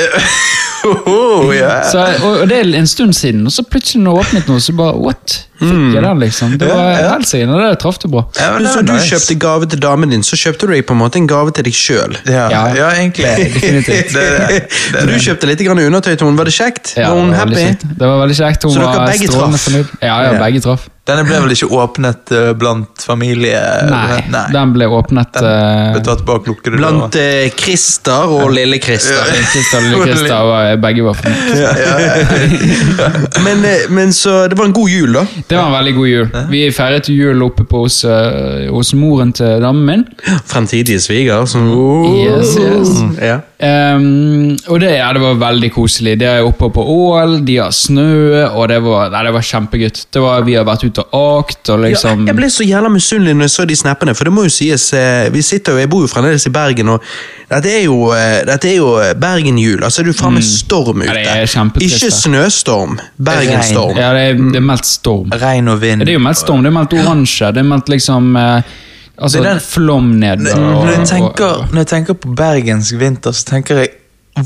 Oh, 1.35 1.51
ja. 1.55 1.81
Så, 1.91 2.03
og, 2.23 2.41
og 2.43 2.49
det 2.51 2.61
er 2.61 2.71
en 2.79 2.87
stund 2.87 3.13
siden, 3.17 3.45
og 3.49 3.53
så 3.55 3.65
plutselig 3.67 4.03
når 4.03 4.15
det 4.19 4.25
åpnet 4.25 4.49
noe, 4.51 4.63
så 4.63 4.75
bare 4.77 4.95
what? 5.01 5.35
Fikk 5.55 5.93
jeg 5.95 6.03
den, 6.03 6.19
liksom? 6.19 6.55
Det 6.59 6.67
var 6.67 6.81
Ja, 6.83 6.95
ja. 6.99 7.45
og 7.47 7.61
det 7.63 7.77
traff 7.79 7.99
det 8.03 8.09
bra. 8.11 8.25
Ja, 8.39 8.49
men 8.57 8.67
så 8.67 8.81
du 8.83 8.91
nice. 8.91 9.07
kjøpte 9.07 9.37
gave 9.39 9.69
til 9.71 9.79
damen 9.79 10.11
din, 10.11 10.23
så 10.27 10.35
kjøpte 10.39 10.67
du 10.67 10.73
på 10.83 10.95
en 10.95 10.99
måte 10.99 11.21
en 11.21 11.27
gave 11.31 11.53
til 11.55 11.63
deg 11.67 11.77
sjøl. 11.79 12.17
Ja, 12.27 12.49
Ja. 12.51 12.63
ja, 12.75 12.89
egentlig. 12.99 13.25
Definitivt. 13.55 14.11
Det 14.13 14.25
det. 14.25 14.59
det, 14.91 15.01
er 15.01 15.07
Du 15.07 15.15
kjøpte 15.27 15.47
litt 15.47 15.63
grann 15.63 15.79
undertøy 15.79 16.15
til 16.15 16.27
henne. 16.27 16.37
Var 16.41 16.51
det 16.51 16.55
kjekt? 16.57 16.93
Ja, 16.99 17.13
var 17.13 17.21
hun 17.21 17.31
det 17.31 17.38
var 17.38 17.45
veldig 17.45 17.55
happy? 17.55 17.69
kjekt. 17.69 17.88
Det 17.99 18.09
var 18.11 18.19
veldig 18.25 18.38
kjekt. 18.41 18.67
Hun 18.67 18.75
Så 18.75 18.83
dere 18.83 19.07
begge 19.13 19.31
traff? 19.31 19.69
Ja, 20.01 20.07
ja, 20.07 20.33
Ja. 20.33 20.43
begge 20.43 20.61
traff. 20.67 20.89
Denne 21.05 21.21
ble 21.21 21.38
vel 21.38 21.51
ikke 21.53 21.67
åpnet 21.69 22.31
uh, 22.33 22.51
blant 22.57 23.03
familie? 23.05 23.59
Nei, 23.91 24.23
Nei. 24.33 24.45
den 24.55 24.71
ble 24.73 24.88
åpnet 24.89 25.35
den 25.38 25.91
Ble 25.93 26.01
tatt 26.01 26.23
bak 26.25 26.47
Blant 26.65 27.15
eh, 27.21 27.51
Christer 27.61 28.25
og 28.39 28.49
lille 28.57 28.79
Christer. 28.81 29.21
Christer 29.53 29.77
og 29.77 29.85
Lille 29.85 30.07
Christer 30.09 30.47
var 30.49 30.81
begge 30.81 31.05
var. 31.05 31.21
Ja, 31.56 31.72
ja, 31.80 31.95
ja. 32.00 33.10
Men, 33.44 33.66
eh, 33.66 33.86
men 33.89 34.13
så 34.13 34.48
det 34.48 34.57
var 34.57 34.66
en 34.66 34.74
god 34.74 34.89
jul, 34.89 35.13
da. 35.13 35.25
Det 35.50 35.57
var 35.57 35.68
en 35.68 35.74
veldig 35.77 35.94
god 35.95 36.07
jul. 36.07 36.27
Vi 36.51 36.63
feiret 36.75 37.10
jul 37.10 37.44
oppe 37.45 37.63
på 37.69 37.83
hos, 37.86 38.04
eh, 38.04 38.69
hos 38.74 38.94
moren 38.94 39.33
til 39.33 39.62
damen 39.63 39.86
min. 39.86 40.06
Fremtidige 40.45 41.00
sviger. 41.01 41.45
Som, 41.45 41.69
Yes, 42.16 42.56
yes. 42.60 42.95
Ja. 43.22 43.38
Ehm, 43.57 44.57
og 44.67 44.79
det, 44.83 44.89
ja, 44.97 45.07
det 45.15 45.21
var 45.23 45.37
veldig 45.39 45.69
koselig. 45.71 46.17
Det 46.19 46.27
er 46.27 46.43
oppe 46.43 46.67
på 46.75 46.83
Ål, 46.91 47.37
de 47.47 47.55
har 47.61 47.71
snø, 47.71 48.43
og 48.49 48.67
det 48.67 48.81
var, 48.83 49.13
nei, 49.13 49.21
det 49.27 49.31
var 49.38 49.45
kjempegutt. 49.47 50.01
Det 50.12 50.24
var, 50.24 50.43
vi 50.47 50.57
har 50.57 50.65
vært 50.67 50.83
ute 50.83 51.05
og 51.05 51.45
akt, 51.45 51.71
og 51.71 51.85
liksom 51.85 52.25
Ja, 52.25 52.33
jeg 52.33 52.39
ble 52.41 52.50
så 52.51 52.67
jævla 52.67 52.91
misunnelig 52.91 53.38
når 53.38 53.47
jeg 53.47 53.53
så 53.55 53.67
de 53.69 53.77
snappene, 53.79 54.15
for 54.17 54.27
det 54.27 54.33
må 54.35 54.43
jo 54.47 54.51
sies 54.51 54.89
eh, 54.97 55.29
Vi 55.33 55.43
sitter 55.45 55.75
jo, 55.75 55.83
Jeg 55.83 55.91
bor 55.91 56.03
jo 56.03 56.12
fremdeles 56.12 56.47
i 56.50 56.51
Bergen, 56.55 56.91
og 56.97 57.05
dette 57.47 57.71
er 57.71 57.85
jo, 57.85 58.00
eh, 58.17 58.41
dette 58.47 58.71
er 58.74 58.79
jo 58.79 58.89
Bergen-jul. 59.21 59.83
Altså, 59.85 60.03
det 60.03 60.12
er 60.12 60.15
jo 60.15 60.19
faen 60.19 60.35
meg 60.35 60.47
storm 60.47 61.03
ute. 61.05 61.12
Ja, 61.13 61.15
det 61.15 61.45
er 61.45 61.85
Ikke 61.88 62.09
det. 62.09 62.15
snøstorm, 62.17 62.97
Bergenstorm. 63.15 63.95
Ja, 64.01 64.12
det 64.17 64.25
er, 64.33 64.41
det 64.51 64.59
er 64.59 64.65
meldt 64.65 64.89
storm. 64.89 65.31
Regn 65.45 65.71
og 65.71 65.79
vind. 65.83 66.03
Det 66.03 66.12
er 66.12 66.19
jo 66.19 66.25
meldt 66.25 66.41
storm, 66.43 66.65
det 66.65 66.74
er 66.74 66.77
meldt 66.81 66.97
oransje, 67.00 67.53
det 67.55 67.63
er 67.63 67.69
meldt 67.71 67.93
liksom 67.93 68.33
eh, 68.41 68.75
Altså 69.17 69.39
Det 69.39 69.48
er 69.48 69.51
den- 69.53 69.62
flom 69.62 70.03
ned. 70.19 70.38
Når, 70.38 70.51
og- 70.51 70.86
når, 70.86 70.91
jeg 70.91 71.00
og- 71.00 71.07
tenker, 71.07 71.67
når 71.72 71.77
jeg 71.77 71.88
tenker 71.88 72.13
på 72.13 72.34
bergensk 72.36 72.98
vinter, 73.00 73.31
så 73.31 73.45
tenker 73.45 73.77
jeg 73.77 73.89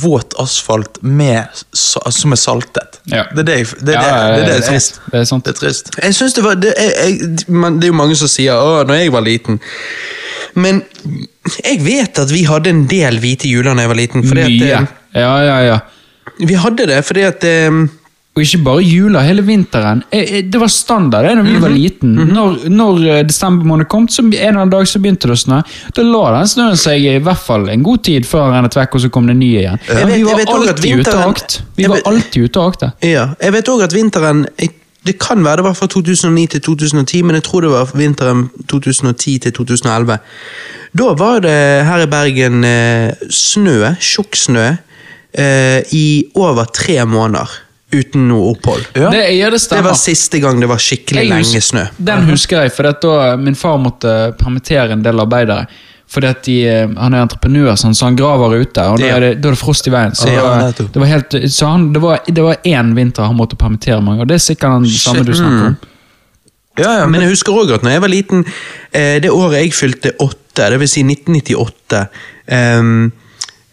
våt 0.01 0.33
asfalt 0.39 0.99
med, 1.01 1.43
som 1.73 2.31
er 2.31 2.35
saltet. 2.37 2.99
Ja. 3.09 3.23
Det 3.35 3.39
er 3.39 3.43
det, 3.43 3.55
jeg- 3.57 3.85
det, 3.87 3.95
er 3.95 4.01
Ja, 4.01 4.37
det, 4.37 4.45
det, 4.45 4.55
er 4.55 4.67
trist. 4.71 4.99
Det 5.11 5.19
er 5.19 5.23
sant. 5.25 5.45
Det 5.45 5.55
er 5.55 5.59
trist. 5.59 5.89
Jeg 6.03 6.15
synes 6.15 6.33
det 6.33 6.43
var 6.43 6.53
det, 6.55 6.73
er, 6.77 6.91
jeg, 7.07 7.37
man, 7.47 7.75
det 7.79 7.83
er 7.83 7.87
jo 7.87 7.93
mange 7.97 8.15
som 8.15 8.27
sier 8.27 8.53
Åh, 8.53 8.83
når 8.87 8.93
jeg 8.93 9.11
var 9.13 9.21
liten. 9.25 9.59
Men 10.55 10.83
jeg 11.65 11.81
vet 11.85 12.19
at 12.19 12.29
vi 12.33 12.43
hadde 12.43 12.69
en 12.69 12.85
del 12.89 13.17
hvite 13.19 13.49
juler 13.49 13.73
da 13.73 13.81
jeg 13.81 13.89
var 13.89 13.95
liten. 13.95 14.27
Fordi 14.27 14.59
Mye. 14.59 14.71
eh, 14.73 14.85
Ja, 15.15 15.37
ja, 15.41 15.57
ja. 15.65 15.79
vi 16.45 16.53
hadde 16.53 16.85
det 16.87 17.05
fordi 17.05 17.21
at 17.25 17.43
eh, 17.43 17.71
Og 18.39 18.45
ikke 18.45 18.61
bare 18.63 18.83
jula, 18.87 19.19
hele 19.27 19.43
vinteren. 19.43 19.99
Det 20.13 20.59
var 20.61 20.69
standard 20.71 21.25
det 21.27 21.33
når 21.35 21.47
vi 21.49 21.55
var 21.59 21.73
liten. 21.75 22.13
Når, 22.31 22.53
når 22.71 22.99
eh, 23.11 23.23
desember 23.27 23.67
måned 23.67 23.89
kom, 23.91 24.05
så 24.07 24.23
en 24.23 24.29
eller 24.31 24.61
annen 24.61 24.71
dag 24.71 24.87
så 24.87 25.01
begynte 25.03 25.27
det 25.27 25.35
å 25.35 25.41
snø. 25.41 25.57
Da 25.97 26.05
la 26.07 26.21
den 26.37 26.47
snøen 26.53 26.77
seg 26.79 27.03
i 27.09 27.17
hvert 27.25 27.43
fall 27.43 27.67
en 27.73 27.83
god 27.83 28.03
tid 28.07 28.27
før 28.29 28.45
den 28.47 28.55
rennet 28.61 28.77
vekk, 28.79 28.95
og 28.95 29.03
så 29.03 29.09
kom 29.11 29.27
det 29.27 29.35
nye 29.41 29.59
igjen. 29.65 29.79
Vet- 29.89 30.15
vi 30.15 30.23
var 30.23 30.39
alltid 30.55 30.85
ute 31.03 31.15
og 31.17 31.33
akt. 31.35 31.57
Vi 31.75 31.83
var 31.91 32.01
alltid 32.13 32.43
ute 32.47 32.59
og 32.63 32.71
akte. 32.71 32.91
Ja, 33.09 33.25
jeg 33.43 33.57
vet 33.59 33.73
også 33.75 33.89
at 33.89 33.93
vinteren 33.99 34.45
Det 35.09 35.13
kan 35.19 35.43
være 35.43 35.61
det 35.61 35.63
var 35.63 35.73
fra 35.79 35.87
2009 35.87 36.47
til 36.55 36.61
2010, 36.61 37.21
men 37.23 37.35
jeg 37.35 37.43
tror 37.43 37.61
det 37.61 37.69
var 37.71 37.91
vinteren 37.95 38.49
2010 38.67 39.37
til 39.45 39.51
2011. 39.55 40.17
Da 40.99 41.13
var 41.17 41.39
det 41.43 41.85
her 41.87 42.03
i 42.03 42.09
Bergen 42.11 42.63
eh, 42.67 43.11
snø, 43.31 43.93
tjukk 43.99 44.35
snø, 44.35 44.65
eh, 45.33 45.81
i 45.95 46.25
over 46.35 46.65
tre 46.73 47.05
måneder. 47.05 47.47
Uten 47.91 48.27
noe 48.29 48.53
opphold. 48.53 48.85
Ja. 48.93 49.09
Det, 49.09 49.21
ja, 49.33 49.49
det 49.49 49.61
Det 49.69 49.81
var 49.81 49.97
siste 49.97 50.39
gang 50.39 50.59
det 50.61 50.69
var 50.69 50.81
skikkelig 50.81 51.23
Jeg 51.23 51.29
lenge 51.31 51.61
snø. 51.61 51.85
Den 51.97 52.27
husker 52.29 52.63
jeg, 52.63 52.73
for 52.75 52.89
da 52.89 53.35
min 53.41 53.57
far 53.57 53.79
måtte 53.81 54.33
permittere 54.37 54.93
en 54.93 55.05
del 55.05 55.25
arbeidere. 55.25 55.65
Fordi 56.09 56.27
at 56.27 56.43
de, 56.43 56.55
eh, 56.65 56.89
Han 56.97 57.13
er 57.13 57.21
entreprenør, 57.21 57.75
sånn, 57.77 57.93
så 57.93 58.07
han 58.07 58.15
graver 58.17 58.55
ute, 58.63 58.81
og 58.81 58.97
da 58.97 59.11
er 59.13 59.19
det, 59.19 59.41
da 59.41 59.51
er 59.51 59.53
det 59.53 59.61
frost 59.61 59.87
i 59.87 59.93
veien. 59.93 60.15
Så, 60.17 60.29
Ja, 60.31 60.71
det, 60.71 60.87
var, 60.89 61.03
var 61.03 61.11
helt, 61.11 61.37
så 61.53 61.69
han, 61.69 61.93
det, 61.93 62.01
var, 62.01 62.23
det 62.25 62.41
var 62.41 62.57
én 62.65 62.95
vinter 62.97 63.29
han 63.29 63.37
måtte 63.37 63.59
permittere 63.59 64.01
mange, 64.01 64.25
og 64.25 64.27
det 64.31 64.39
er 64.39 64.45
sikkert 64.47 64.81
den 64.81 64.89
samme 64.89 65.25
du 65.25 65.33
snakker 65.37 65.67
om. 65.67 65.77
Ja, 66.79 66.99
ja, 67.01 67.07
Men 67.07 67.21
jeg 67.21 67.33
husker 67.33 67.53
også 67.53 67.75
at 67.77 67.85
når 67.85 67.97
jeg 67.97 68.01
var 68.01 68.11
liten, 68.13 68.45
eh, 68.95 69.19
det 69.21 69.29
året 69.29 69.59
jeg 69.59 69.73
fylte 69.75 70.13
åtte, 70.23 70.69
det 70.73 70.79
vil 70.79 70.89
si 70.89 71.03
1998 71.05 72.07
ehm, 72.47 73.11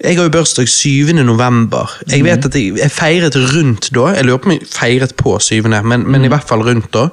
Jeg 0.06 0.16
har 0.16 0.28
jo 0.28 0.30
bursdag 0.30 0.68
7. 0.70 1.12
november. 1.26 1.90
Jeg 2.06 2.22
vet 2.24 2.44
at 2.46 2.54
jeg, 2.54 2.76
jeg 2.78 2.90
feiret 2.94 3.36
rundt 3.56 3.88
da. 3.94 4.12
Jeg 4.14 4.26
lurer 4.28 4.38
på 4.38 4.50
om 4.50 4.54
jeg 4.54 4.68
feiret 4.70 5.14
på 5.18 5.38
7., 5.42 5.66
men, 5.66 6.04
men 6.06 6.24
i 6.24 6.30
hvert 6.30 6.46
fall 6.46 6.62
rundt 6.62 6.92
da. 6.94 7.08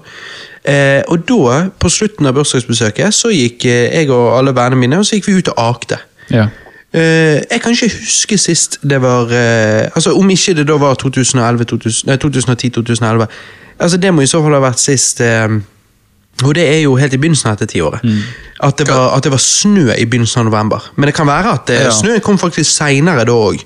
Eh, 0.64 1.02
og 1.12 1.26
da, 1.28 1.64
på 1.80 1.90
slutten 1.90 2.30
av 2.30 2.38
bursdagsbesøket, 2.38 3.16
så 3.18 3.32
gikk 3.34 3.66
eh, 3.66 3.90
jeg 3.98 4.12
og 4.14 4.38
alle 4.38 4.54
vennene 4.56 4.84
mine 4.84 5.02
og 5.02 5.08
så 5.10 5.18
gikk 5.18 5.32
vi 5.32 5.40
ut 5.42 5.50
og 5.56 5.64
akte. 5.64 5.98
Ja. 6.30 6.48
Eh, 6.94 7.42
jeg 7.42 7.62
kan 7.64 7.74
ikke 7.74 7.90
huske 7.90 8.38
sist 8.38 8.78
det 8.86 9.00
var 9.02 9.32
eh, 9.34 9.90
Altså 9.96 10.14
Om 10.14 10.30
ikke 10.30 10.54
det 10.54 10.68
da 10.70 10.76
var 10.78 10.94
2011, 10.94 11.66
2000, 11.66 12.10
nei, 12.12 12.18
2010-2011. 12.22 13.26
Altså 13.80 13.98
Det 13.98 14.14
må 14.14 14.22
i 14.22 14.30
så 14.30 14.44
fall 14.46 14.54
ha 14.54 14.62
vært 14.62 14.84
sist 14.84 15.22
eh, 15.26 15.50
Og 16.44 16.54
det 16.56 16.68
er 16.70 16.82
jo 16.84 16.96
helt 17.00 17.14
i 17.14 17.18
begynnelsen 17.18 17.52
av 17.52 17.58
dette 17.58 17.72
tiåret. 17.74 18.02
At, 18.64 18.78
det 18.78 18.88
var- 18.88 19.18
at 19.18 19.24
det 19.24 19.32
var 19.34 19.40
snø 19.44 19.92
i 19.98 20.06
begynnelsen 20.06 20.40
av 20.40 20.46
november. 20.46 20.80
Men 20.96 21.08
det 21.10 21.16
kan 21.16 21.28
være 21.28 21.52
at 21.54 21.70
eh, 21.70 21.82
Ja. 21.84 21.90
snøen 21.92 22.22
kom 22.22 22.38
faktisk 22.38 22.70
seinere 22.72 23.26
da 23.26 23.32
òg. 23.34 23.60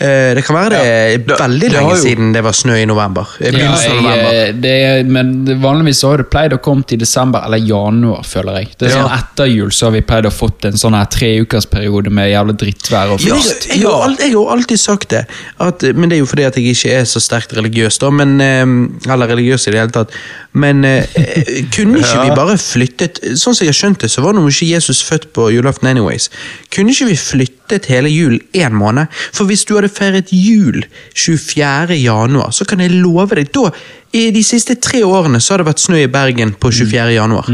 Eh, 0.00 0.34
det 0.38 0.44
kan 0.46 0.56
være 0.56 0.70
det 0.70 1.26
Det- 1.26 1.36
veldig 1.38 1.70
lenge 1.72 1.90
jo- 1.96 2.02
siden 2.04 2.32
det 2.32 2.42
var 2.44 2.52
snø 2.52 2.76
i 2.80 2.84
november. 2.86 3.26
I 3.40 3.44
Ja, 3.44 3.50
begynnelsen 3.50 3.90
av 3.90 3.96
jeg, 3.96 4.02
november. 4.02 4.32
eh, 4.32 4.52
det 4.52 5.06
men 5.06 5.60
vanligvis 5.60 6.02
har 6.02 6.16
det 6.16 6.30
pleid 6.30 6.52
å 6.52 6.58
komme 6.62 6.86
til 6.86 6.98
desember 6.98 7.42
eller 7.44 7.58
januar, 7.58 8.22
føler 8.24 8.56
jeg. 8.60 8.68
Det 8.78 8.88
er 8.92 8.96
Ja. 8.96 9.02
sånn 9.08 9.18
Etter 9.18 9.46
jul 9.52 9.70
så 9.70 9.86
har 9.86 9.90
vi 9.92 10.00
pleid 10.00 10.24
å 10.24 10.32
fått 10.32 10.64
en 10.64 10.72
sånn 10.72 10.94
her 10.96 11.06
treukersperiode 11.06 12.10
med 12.10 12.30
jævla 12.32 12.52
drittvær 12.56 13.12
og 13.12 13.20
jeg, 13.20 13.32
frost. 13.32 13.66
jeg, 13.68 13.84
alt, 13.84 14.18
jeg 14.20 14.32
har 14.32 14.56
alltid 14.56 14.78
sagt 14.80 15.08
det, 15.10 15.26
at, 15.60 15.82
men 15.94 16.08
det 16.08 16.16
er 16.16 16.20
jo 16.20 16.26
fordi 16.26 16.44
at 16.46 16.54
jeg 16.56 16.64
ikke 16.74 16.92
er 17.00 17.04
så 17.04 17.20
sterkt 17.20 17.52
religiøs, 17.56 17.98
da, 17.98 18.10
men, 18.10 18.40
eh, 18.40 19.12
eller 19.12 19.26
religiøs 19.28 19.68
i 19.68 19.70
det 19.72 19.80
hele 19.80 19.90
tatt. 19.92 20.10
Men 20.54 20.84
eh, 20.84 21.04
eh, 21.14 21.64
kunne 21.70 21.98
ikke 22.02 22.17
Ja. 22.18 22.28
vi 22.28 22.36
bare 22.36 22.56
flyttet 22.60 23.20
Sånn 23.38 23.54
som 23.54 23.64
jeg 23.64 23.72
har 23.72 23.78
skjønt 23.78 24.02
det, 24.02 24.10
så 24.12 24.22
var 24.24 24.34
nå 24.36 24.44
ikke 24.48 24.68
Jesus 24.70 25.02
født 25.06 25.28
på 25.36 25.48
julaften 25.54 25.88
anyways. 25.90 26.28
Kunne 26.74 26.94
ikke 26.94 27.10
vi 27.10 27.16
flyttet 27.20 27.88
hele 27.92 28.10
julen 28.12 28.40
én 28.56 28.74
måned? 28.76 29.06
For 29.32 29.48
hvis 29.48 29.64
du 29.68 29.74
hadde 29.76 29.90
feiret 29.92 30.32
jul 30.34 30.82
24. 31.14 31.96
januar, 31.98 32.50
så 32.54 32.66
kan 32.68 32.80
jeg 32.84 32.96
love 32.96 33.38
deg 33.38 33.52
da, 33.54 33.70
I 34.12 34.30
de 34.32 34.42
siste 34.42 34.78
tre 34.80 35.02
årene 35.04 35.40
så 35.40 35.54
har 35.54 35.62
det 35.62 35.68
vært 35.68 35.82
snø 35.84 35.98
i 36.00 36.08
Bergen 36.08 36.54
på 36.56 36.70
24. 36.72 37.12
januar. 37.12 37.50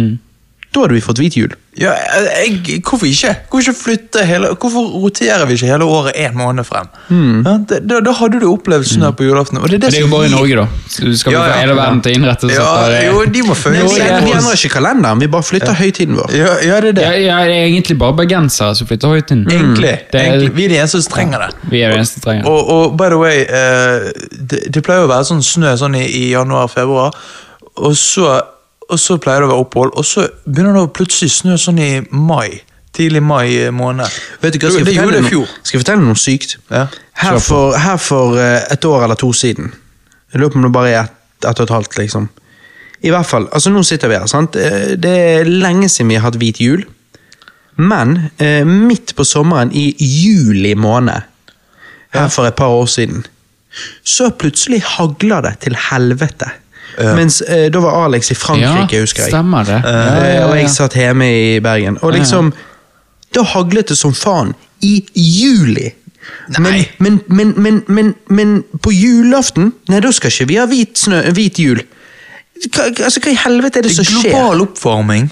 Da 0.75 0.83
hadde 0.83 0.97
vi 0.97 1.01
fått 1.05 1.21
hvit 1.23 1.37
jul. 1.39 1.53
Ja, 1.79 1.91
jeg, 2.45 2.81
hvorfor 2.87 3.07
ikke? 3.07 3.31
Hvorfor 3.51 3.63
ikke 3.65 3.75
flytte 3.75 4.23
hele 4.27 4.53
Hvorfor 4.63 4.85
roterer 5.03 5.43
vi 5.47 5.57
ikke 5.57 5.67
hele 5.73 5.87
året 5.91 6.15
én 6.23 6.35
måned 6.39 6.67
frem? 6.67 6.87
Ja, 7.11 7.55
det, 7.71 7.81
da, 7.91 7.99
da 8.03 8.13
hadde 8.15 8.39
du 8.43 8.47
opplevd 8.51 8.87
snø 8.87 9.11
på 9.19 9.27
julaften. 9.27 9.59
Og 9.59 9.67
det 9.71 9.79
er 9.81 9.83
det, 9.85 9.91
det 9.95 9.99
er 10.01 10.05
jo 10.05 10.11
bare 10.13 10.29
i 10.29 10.33
Norge, 10.35 10.57
da. 10.61 10.67
Så 10.91 11.11
skal 11.19 11.33
vi 11.33 11.37
Ja, 11.37 11.43
få 11.43 11.49
ja. 11.51 11.57
hele 11.65 11.77
verden 11.79 12.01
til 12.05 12.15
å 12.15 12.19
innrette 12.19 12.51
seg 12.51 12.59
Ja, 12.59 13.03
jo, 13.09 13.25
de 13.35 13.43
må 13.47 13.57
følge 13.59 13.87
vi, 13.91 14.01
endrer 14.07 14.59
ikke 14.59 14.73
kalenderen, 14.77 15.23
vi 15.25 15.31
bare 15.35 15.47
flytter 15.51 15.75
høytiden 15.79 16.19
vår. 16.21 16.35
Ja, 16.39 16.53
ja, 16.69 16.79
det 16.85 16.93
er 16.93 16.99
det. 17.01 17.07
Ja, 17.07 17.13
ja, 17.25 17.39
det 17.51 17.59
er 17.59 17.67
egentlig 17.73 17.99
bare 18.03 18.19
bergensere 18.23 18.75
som 18.79 18.91
flytter 18.91 19.15
høytiden. 19.17 19.45
Mm. 19.47 19.55
Egentlig. 19.59 19.95
Det 20.13 20.21
er- 20.21 20.31
egentlig. 20.31 20.55
Vi 20.59 20.65
er 20.65 20.75
de 20.75 20.81
eneste 20.83 21.03
som 21.03 21.13
trenger 21.17 21.47
det. 21.47 21.51
Vi 21.75 21.83
er 21.83 21.91
de 21.95 22.01
eneste 22.03 22.21
som 22.21 22.27
trenger. 22.29 22.47
Og, 22.51 22.71
og 22.79 22.97
by 22.99 23.11
the 23.15 23.19
way, 23.23 23.43
uh, 23.51 24.11
det, 24.51 24.65
det 24.75 24.83
pleier 24.87 25.07
å 25.07 25.11
være 25.11 25.27
sånn 25.31 25.43
snø 25.43 25.75
sånn 25.79 25.95
i, 25.99 26.07
i 26.07 26.25
januar-februar, 26.35 27.15
og 27.83 27.97
så, 27.99 28.37
og 28.91 28.99
så 29.01 29.17
pleier 29.23 29.41
det 29.45 29.49
å 29.49 29.53
være 29.55 29.65
opphold, 29.65 29.93
og 29.97 30.05
så 30.07 30.27
begynner 30.45 30.77
det 30.77 30.85
å 30.87 30.93
plutselig 30.95 31.31
snø 31.39 31.57
sånn 31.61 31.79
i 31.83 31.91
mai. 32.11 32.61
Tidlig 32.95 33.23
mai 33.27 33.49
eh, 33.65 33.73
måned. 33.75 34.07
Vet 34.43 34.55
du 34.55 34.61
hva, 34.63 34.71
skal 34.71 34.85
jeg 34.87 34.99
fortelle 35.01 35.23
noe, 35.25 35.49
skal 35.63 35.79
jeg 35.79 35.83
fortelle 35.83 36.05
noe 36.07 36.21
sykt? 36.21 36.57
Ja. 36.71 36.85
Her 37.25 37.39
for, 37.43 37.75
her 37.81 37.99
for 37.99 38.39
eh, 38.39 38.61
et 38.71 38.85
år 38.87 39.07
eller 39.09 39.19
to 39.19 39.33
siden. 39.35 39.73
Jeg 40.33 40.41
lurer 40.43 40.53
på 40.55 40.61
om 40.61 40.67
det 40.69 40.73
bare 40.75 40.93
er 40.93 41.01
ett 41.05 41.21
et 41.45 41.61
og 41.61 41.67
et 41.67 41.75
halvt, 41.75 41.97
liksom. 41.99 42.29
I 43.05 43.11
hvert 43.13 43.29
fall, 43.29 43.45
altså 43.53 43.69
Nå 43.75 43.83
sitter 43.85 44.09
vi 44.09 44.17
her. 44.17 44.27
sant? 44.31 44.55
Eh, 44.57 44.95
Det 44.97 45.11
er 45.11 45.45
lenge 45.51 45.91
siden 45.93 46.09
vi 46.13 46.17
har 46.21 46.29
hatt 46.31 46.39
hvit 46.41 46.61
jul. 46.63 46.85
Men 47.77 48.31
eh, 48.39 48.63
midt 48.65 49.13
på 49.19 49.27
sommeren, 49.27 49.73
i 49.75 49.91
juli 49.99 50.75
måned, 50.79 51.27
her 52.15 52.29
for 52.31 52.47
et 52.47 52.55
par 52.55 52.71
år 52.71 52.87
siden, 52.87 53.25
så 54.07 54.31
plutselig 54.31 54.85
hagler 54.87 55.43
det 55.43 55.57
til 55.67 55.75
helvete. 55.91 56.47
Ja. 56.99 57.15
Mens 57.19 57.41
eh, 57.43 57.67
da 57.73 57.81
var 57.83 58.05
Alex 58.05 58.31
i 58.31 58.35
Frankrike, 58.39 59.01
husker 59.01 59.23
jeg. 59.25 59.33
Stemmer 59.33 59.65
det. 59.67 59.81
Ja, 59.85 60.05
Eh, 60.23 60.35
ja, 60.35 60.47
Og 60.49 60.57
jeg 60.57 60.71
satt 60.71 60.95
hjemme 60.99 61.27
i 61.27 61.61
Bergen. 61.61 61.99
Og 62.03 62.13
Ja, 62.13 62.17
ja. 62.17 62.21
liksom 62.23 62.53
Da 63.35 63.43
haglet 63.43 63.89
det 63.89 63.97
som 63.99 64.13
faen. 64.15 64.55
I 64.83 65.01
juli. 65.15 65.91
Men, 66.59 66.85
men, 66.99 67.21
men, 67.27 67.55
men, 67.57 67.83
men, 67.89 68.15
men 68.29 68.53
på 68.81 68.93
julaften 68.93 69.73
Nei, 69.89 69.99
da 70.01 70.11
skal 70.13 70.31
ikke 70.31 70.47
vi 70.49 70.57
ha 70.57 70.65
hvit, 70.71 70.95
snø, 70.99 71.19
hvit 71.37 71.59
jul. 71.59 71.81
Hva, 72.71 72.87
altså, 73.05 73.21
hva 73.21 73.33
i 73.35 73.41
helvete 73.43 73.79
er 73.83 73.89
det 73.89 73.93
som 73.97 74.07
skjer? 74.07 74.31
Global 74.31 74.63
oppvarming. 74.65 75.27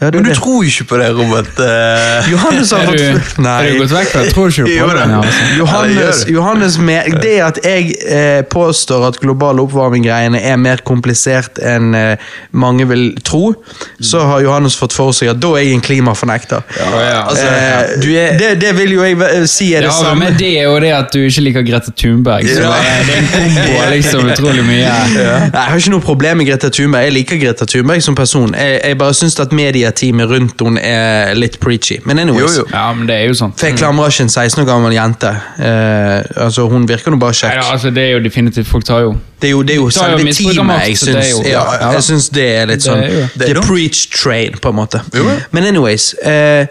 Ja, 0.00 0.06
det 0.10 0.14
er 0.14 0.22
Men 0.22 0.24
du 0.24 0.28
det. 0.30 0.38
tror 0.40 0.62
ikke 0.64 0.84
på 0.88 0.96
det, 0.96 1.08
Robert. 1.12 1.58
eh. 1.60 2.30
Johannes 2.32 2.70
har 2.72 2.78
Er 2.80 2.86
fått 2.86 3.00
er 3.00 3.72
du 3.72 3.78
gått 3.82 3.90
vekk 3.92 4.08
fra 4.14 4.22
det? 4.24 4.30
Tror 4.32 4.48
ikke 4.48 4.62
på 4.64 4.94
det? 4.96 5.02
altså. 5.04 5.58
Johannes, 5.58 5.96
Ja, 5.96 6.04
det 6.06 6.26
det. 6.26 6.32
Johannes 6.34 6.78
med, 6.78 7.18
det 7.22 7.34
at 7.44 7.58
jeg 7.64 7.94
eh, 8.08 8.42
påstår 8.48 9.08
at 9.10 9.18
global 9.20 9.60
oppvarming-greiene 9.60 10.40
er 10.40 10.56
mer 10.56 10.80
komplisert 10.88 11.58
enn 11.60 11.94
eh, 11.94 12.16
mange 12.52 12.86
vil 12.88 13.04
tro, 13.24 13.52
så 14.00 14.22
har 14.24 14.40
Johannes 14.40 14.76
fått 14.80 14.92
for 14.96 15.12
seg 15.12 15.28
at 15.34 15.40
da 15.42 15.52
er 15.58 15.66
jeg 15.66 15.74
en 15.74 15.84
klimafornekter. 15.84 16.62
ja. 16.80 17.20
Altså, 17.28 17.44
Eh, 17.50 18.00
er 18.16 18.38
det, 18.38 18.60
det 18.60 18.72
vil 18.78 18.92
jo 18.96 19.02
jeg 19.04 19.20
eh, 19.20 19.44
si 19.46 19.74
er 19.74 19.82
Det 19.82 19.92
samme. 19.92 20.24
Men 20.24 20.38
det 20.38 20.66
og 20.66 20.80
det 20.80 20.90
at 20.96 21.12
du 21.12 21.18
ikke 21.26 21.40
liker 21.44 21.62
Greta 21.68 21.92
Thunberg. 21.96 22.48
Så 22.48 22.60
Ja. 22.62 22.72
det 23.04 23.14
er 23.14 23.20
en 23.20 23.28
kombo 23.36 23.90
liksom 23.92 24.30
utrolig 24.32 24.64
mye. 24.64 24.88
Nei, 24.88 25.50
Jeg 25.52 25.52
har 25.68 25.76
ikke 25.76 25.90
noe 25.90 26.00
problem 26.00 26.36
med 26.40 26.46
Greta 26.48 26.68
Thunberg. 26.70 27.04
Jeg 27.04 27.12
liker 27.12 27.36
Greta 27.44 27.64
Thunberg 27.66 28.02
som 28.02 28.14
person. 28.14 28.54
Jeg, 28.54 28.80
jeg 28.84 28.98
bare 28.98 29.14
syns 29.14 29.38
at 29.40 29.52
medieteamet 29.90 30.30
rundt 30.30 30.60
henne 30.60 30.80
er 30.80 31.34
litt 31.34 31.58
preachy. 31.60 31.98
Men 32.04 32.18
anyways. 32.18 32.56
Jo, 32.56 32.64
jo. 32.64 32.66
Ja, 32.72 32.92
men 32.94 33.06
det 33.08 33.16
er 33.16 33.28
jo 33.28 33.36
sånn. 33.38 33.52
For 33.56 33.70
jeg 33.70 33.78
klamrer 33.78 34.10
ikke 34.12 34.26
en 34.26 34.32
16 34.32 34.62
år 34.62 34.68
gammel 34.68 34.94
jente. 34.94 35.30
Eh, 35.58 36.44
altså 36.44 36.68
Hun 36.70 36.86
virker 36.88 37.10
nå 37.10 37.18
bare 37.20 37.36
kjekk. 37.36 37.56
Ja, 37.58 37.66
altså, 37.74 37.90
det 37.90 38.04
er 38.08 38.16
jo 38.18 38.24
definitivt 38.24 38.68
Folk 38.70 38.84
tar 38.84 39.04
jo 39.04 39.14
Det 39.40 39.48
er 39.48 39.52
jo, 39.52 39.62
det 39.62 39.74
er 39.74 39.80
jo 39.80 39.86
Det 39.88 39.94
jo 39.94 40.00
selve 40.00 40.34
teamet 40.34 40.82
jeg 40.86 40.98
så 40.98 41.14
det 41.14 41.24
syns 41.24 41.46
ja. 41.48 41.62
Jeg 41.94 42.02
synes 42.06 42.28
det 42.34 42.48
er 42.56 42.68
litt 42.70 42.82
Det 42.82 42.88
sånn 42.88 43.04
er 43.04 43.30
det 43.34 43.48
er 43.48 43.60
The 43.60 43.64
preach 43.66 44.02
train, 44.14 44.58
på 44.60 44.72
en 44.72 44.78
måte. 44.78 45.00
Jo. 45.16 45.24
Men 45.50 45.70
anyways 45.70 46.12
eh, 46.22 46.66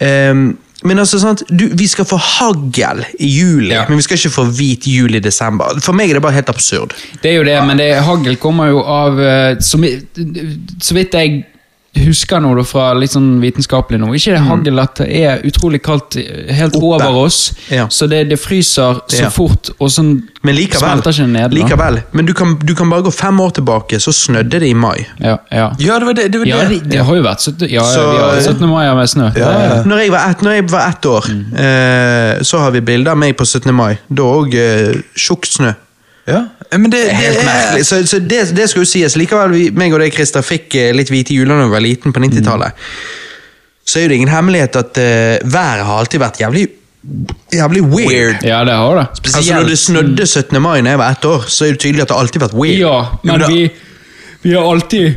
ehm, 0.00 0.50
Men 0.82 0.98
altså, 1.02 1.20
sant, 1.20 1.44
du, 1.48 1.68
Vi 1.76 1.86
skal 1.90 2.08
få 2.08 2.16
hagl 2.16 3.04
i 3.18 3.28
juli, 3.28 3.72
Ja. 3.74 3.84
men 3.88 4.00
vi 4.00 4.06
skal 4.06 4.16
ikke 4.18 4.32
få 4.32 4.46
hvit 4.56 4.86
jul 4.88 5.14
i 5.14 5.20
desember. 5.20 5.76
For 5.84 5.92
meg 5.96 6.10
er 6.10 6.18
det 6.18 6.22
bare 6.24 6.38
helt 6.38 6.48
absurd. 6.48 6.94
Det 7.22 7.34
er 7.34 7.36
jo 7.36 7.44
det, 7.44 7.58
men 7.68 7.78
det, 7.78 7.90
hagl 8.06 8.36
kommer 8.40 8.70
jo 8.72 8.80
av 8.80 9.20
eh, 9.20 9.58
Så, 9.60 9.80
så 10.80 10.96
vidt 10.96 11.14
jeg 11.14 11.42
husker 11.96 12.40
nå 12.40 12.52
fra 12.64 12.92
litt 12.94 13.10
sånn 13.10 13.40
vitenskapelig 13.42 13.98
nå, 14.00 14.12
ikke 14.14 14.36
det 14.36 14.42
hagl 14.46 14.78
at 14.82 15.00
det 15.02 15.08
er 15.26 15.40
utrolig 15.46 15.80
kaldt 15.82 16.16
eh, 16.20 16.52
helt 16.54 16.76
Oppe. 16.78 16.86
over 16.86 17.16
oss. 17.24 17.52
Ja. 17.70 17.88
Så 17.90 18.06
det, 18.10 18.28
det 18.30 18.38
fryser 18.40 19.00
så 19.10 19.24
Ja. 19.24 19.30
fort, 19.30 19.70
og 19.78 19.90
sånn 19.90 20.22
Men 20.42 20.54
likevel, 20.54 21.02
ikke 21.02 21.26
ned. 21.26 21.52
likevel 21.52 22.02
men 22.12 22.26
du 22.26 22.32
kan, 22.32 22.56
du 22.62 22.74
kan 22.74 22.88
bare 22.90 23.02
gå 23.02 23.12
fem 23.12 23.40
år 23.40 23.50
tilbake, 23.58 23.98
så 24.00 24.12
snødde 24.12 24.60
det 24.60 24.68
i 24.70 24.74
mai. 24.74 25.06
Ja, 25.18 25.36
ja. 25.50 25.72
Ja, 25.78 25.98
det 25.98 26.06
var 26.06 26.14
det. 26.14 26.30
det, 26.32 26.38
var 26.38 26.68
det. 26.68 26.80
det, 26.90 27.04
har 27.04 27.16
jo 27.16 27.22
vært 27.22 27.40
17, 27.40 27.68
ja, 27.68 27.82
Så- 27.82 28.10
vi 28.12 28.18
har 28.18 28.40
17. 28.40 28.68
mai 28.68 28.94
med 28.94 29.08
snø. 29.08 29.30
Når 29.84 29.98
jeg 29.98 30.10
var 30.10 30.30
ett, 30.30 30.42
jeg 30.42 30.70
var 30.70 30.88
ett 30.88 31.06
år, 31.06 31.24
eh, 31.58 32.42
så 32.42 32.58
har 32.58 32.70
vi 32.70 32.80
bilder 32.80 33.10
av 33.12 33.18
meg 33.18 33.36
på 33.36 33.44
17. 33.44 33.74
mai. 33.74 33.98
Da 34.08 34.22
òg 34.22 34.54
eh, 34.54 34.94
tjukk 35.16 35.44
snø. 35.46 35.74
Ja, 36.30 36.78
men 36.78 36.90
det, 36.92 37.02
Det 37.04 37.12
er 37.12 37.18
helt 37.18 37.40
det 37.40 37.46
merkelig. 37.46 37.86
Så, 37.86 38.00
så 38.06 38.20
det, 38.22 38.42
det 38.56 38.68
skal 38.70 38.84
jo 38.84 38.88
sies. 38.88 39.16
Likevel, 39.18 39.54
vi, 39.56 39.62
meg 39.74 39.94
og 39.96 40.02
deg, 40.02 40.12
Christer, 40.14 40.44
fikk 40.46 40.76
eh, 40.78 40.90
litt 40.96 41.10
hvite 41.12 41.34
juler 41.36 41.58
da 41.58 41.66
vi 41.66 41.74
var 41.74 41.84
liten 41.84 42.14
på 42.14 42.22
90-tallet. 42.22 42.84
Så 43.84 43.98
er 43.98 44.06
jo 44.06 44.12
det 44.12 44.20
ingen 44.20 44.30
hemmelighet 44.30 44.76
at 44.78 45.00
uh, 45.02 45.48
været 45.50 45.86
har 45.88 46.04
alltid 46.04 46.22
vært 46.22 46.44
jævlig 46.44 46.68
Jævlig 47.50 47.80
weird. 47.80 48.10
Weird. 48.12 48.42
Ja, 48.44 48.58
det 48.68 48.74
har 48.76 48.98
det. 48.98 49.06
Altså 49.32 49.54
Når 49.54 49.70
det 49.70 49.78
snødde 49.80 50.26
17. 50.26 50.60
mai 50.62 50.82
da 50.84 50.92
jeg 50.92 51.00
var 51.00 51.14
ett 51.16 51.24
år, 51.24 51.46
så 51.48 51.64
er 51.64 51.72
det 51.72 51.80
tydelig 51.80 52.04
at 52.04 52.12
det 52.12 52.18
alltid 52.20 52.42
har 52.42 52.50
vært 52.50 52.58
weird. 52.60 52.76
Ja, 52.82 52.98
men 53.24 53.44
vi, 53.48 53.62
vi 54.44 54.52
har 54.52 54.68
alltid 54.68 55.14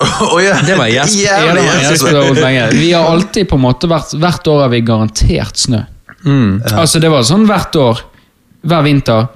Oh, 0.00 0.44
ja. 0.44 0.56
Det 0.66 0.74
var 0.76 0.86
Jesper. 0.86 2.50
ja. 2.50 2.66
Vi 2.70 2.92
har 2.92 3.04
alltid 3.04 3.48
på 3.48 3.56
en 3.56 3.62
måte 3.62 3.88
vært 3.88 4.14
Hvert 4.18 4.48
år 4.50 4.64
har 4.64 4.72
vi 4.72 4.80
garantert 4.80 5.56
snø. 5.56 5.84
Mm. 6.24 6.62
Altså 6.72 6.98
Det 7.02 7.10
var 7.12 7.22
sånn 7.26 7.44
hvert 7.48 7.76
år, 7.76 8.00
hver 8.64 8.82
vinter. 8.86 9.26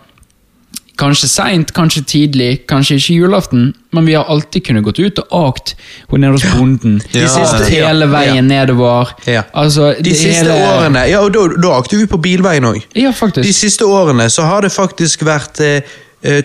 Kanskje 0.98 1.28
seint, 1.30 1.68
kanskje 1.76 2.00
tidlig, 2.10 2.64
kanskje 2.66 2.96
ikke 2.98 3.14
julaften, 3.20 3.68
men 3.94 4.06
vi 4.08 4.16
har 4.18 4.26
alltid 4.26 4.64
kunnet 4.66 4.82
gått 4.82 4.98
ut 4.98 5.20
og 5.22 5.44
akt 5.52 5.76
nede 6.10 6.32
hos 6.34 6.46
bonden. 6.58 6.96
De 7.12 7.22
siste- 7.30 7.68
hele 7.70 8.08
veien 8.10 8.40
ja, 8.50 8.64
nedover. 8.64 9.12
Ja. 9.30 9.44
Altså, 9.54 9.92
De 10.02 10.10
siste 10.10 10.42
hele- 10.42 10.56
årene 10.72 11.04
Ja, 11.06 11.20
og 11.22 11.30
da, 11.36 11.44
da 11.54 11.76
akte 11.78 12.00
vi 12.00 12.08
på 12.10 12.18
bilveien 12.18 12.66
òg. 12.66 12.82
Ja. 12.98 13.12
De 13.36 13.52
siste 13.54 13.86
årene 13.86 14.26
så 14.30 14.42
har 14.50 14.66
det 14.66 14.72
faktisk 14.74 15.22
vært 15.28 15.60
eh, 15.62 15.86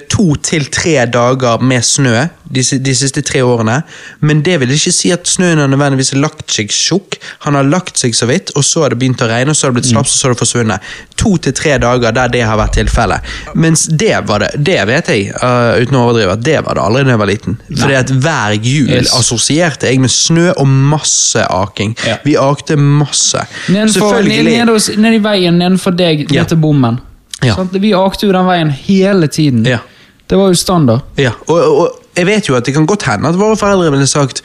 to 0.10 0.36
til 0.46 0.68
tre 0.70 1.00
dager 1.10 1.62
med 1.66 1.82
snø 1.82 2.28
de, 2.54 2.62
de 2.62 2.94
siste 2.96 3.24
tre 3.26 3.42
årene. 3.42 3.80
Men 4.22 4.44
det 4.46 4.60
vil 4.62 4.72
ikke 4.76 4.92
si 4.94 5.10
at 5.16 5.26
snøen 5.28 5.58
har 5.58 5.70
nødvendigvis 5.72 6.14
lagt 6.22 6.52
seg 6.54 6.70
tjukk. 6.70 7.18
Han 7.48 7.58
har 7.58 7.66
lagt 7.66 7.98
seg 7.98 8.14
så 8.14 8.28
vidt, 8.30 8.52
og 8.56 8.62
så 8.68 8.84
har 8.84 8.94
det 8.94 9.00
begynt 9.02 9.24
å 9.26 9.30
regne, 9.32 9.50
og 9.54 9.58
så 9.58 9.66
har 9.66 9.74
det 9.74 9.80
blitt 9.82 9.90
slaps, 9.90 10.14
og 10.14 10.20
så 10.20 10.28
har 10.28 10.36
det 10.36 10.42
forsvunnet. 10.44 10.92
To 11.24 11.32
til 11.42 11.56
tre 11.58 11.78
dager 11.82 12.14
der 12.14 12.30
det 12.34 12.44
har 12.46 12.60
vært 12.60 12.78
tilfellet. 12.78 13.32
Mens 13.58 13.88
det 13.90 14.12
var 14.30 14.44
det, 14.46 14.52
det 14.70 14.78
vet 14.90 15.10
jeg, 15.10 15.32
uh, 15.42 15.74
uten 15.82 15.98
å 15.98 16.04
overdrive, 16.06 16.36
at 16.38 16.44
det 16.46 16.60
var 16.68 16.78
det 16.78 16.84
aldri 16.86 17.04
da 17.08 17.16
jeg 17.16 17.22
var 17.24 17.32
liten. 17.32 17.58
Fordi 17.72 17.98
at 18.04 18.14
hver 18.14 18.58
jul 18.60 18.92
Yes. 18.94 19.14
assosierte 19.18 19.88
jeg 19.90 20.00
med 20.04 20.12
snø 20.14 20.52
og 20.52 20.68
masse 20.68 21.42
aking. 21.50 21.96
Ja. 22.06 22.20
Vi 22.24 22.36
akte 22.38 22.76
masse. 22.78 23.42
Nedenfor, 23.74 24.20
Selvfølgelig. 24.20 24.58
ned, 24.60 24.70
hos, 24.70 24.90
ned 24.98 25.18
i 25.18 25.24
veien 25.24 25.58
nedenfor 25.58 25.98
deg, 25.98 26.28
ned 26.30 26.52
til 26.52 26.62
bommen. 26.62 27.00
Ja. 27.44 27.58
Sant? 27.60 27.76
Vi 27.80 27.94
akte 27.98 28.28
jo 28.28 28.36
den 28.36 28.48
veien 28.48 28.72
hele 28.74 29.28
tiden. 29.28 29.66
Ja. 29.68 29.80
Det 30.28 30.40
var 30.40 30.52
jo 30.54 30.58
standard. 30.58 31.02
Ja, 31.20 31.34
og, 31.48 31.60
og, 31.60 32.00
jeg 32.18 32.30
vet 32.30 32.48
jo 32.50 32.56
at 32.58 32.66
det 32.66 32.76
kan 32.76 32.86
godt 32.90 33.08
hende 33.10 33.30
at 33.30 33.40
våre 33.40 33.58
foreldre 33.58 33.92
ville 33.94 34.08
sagt 34.10 34.44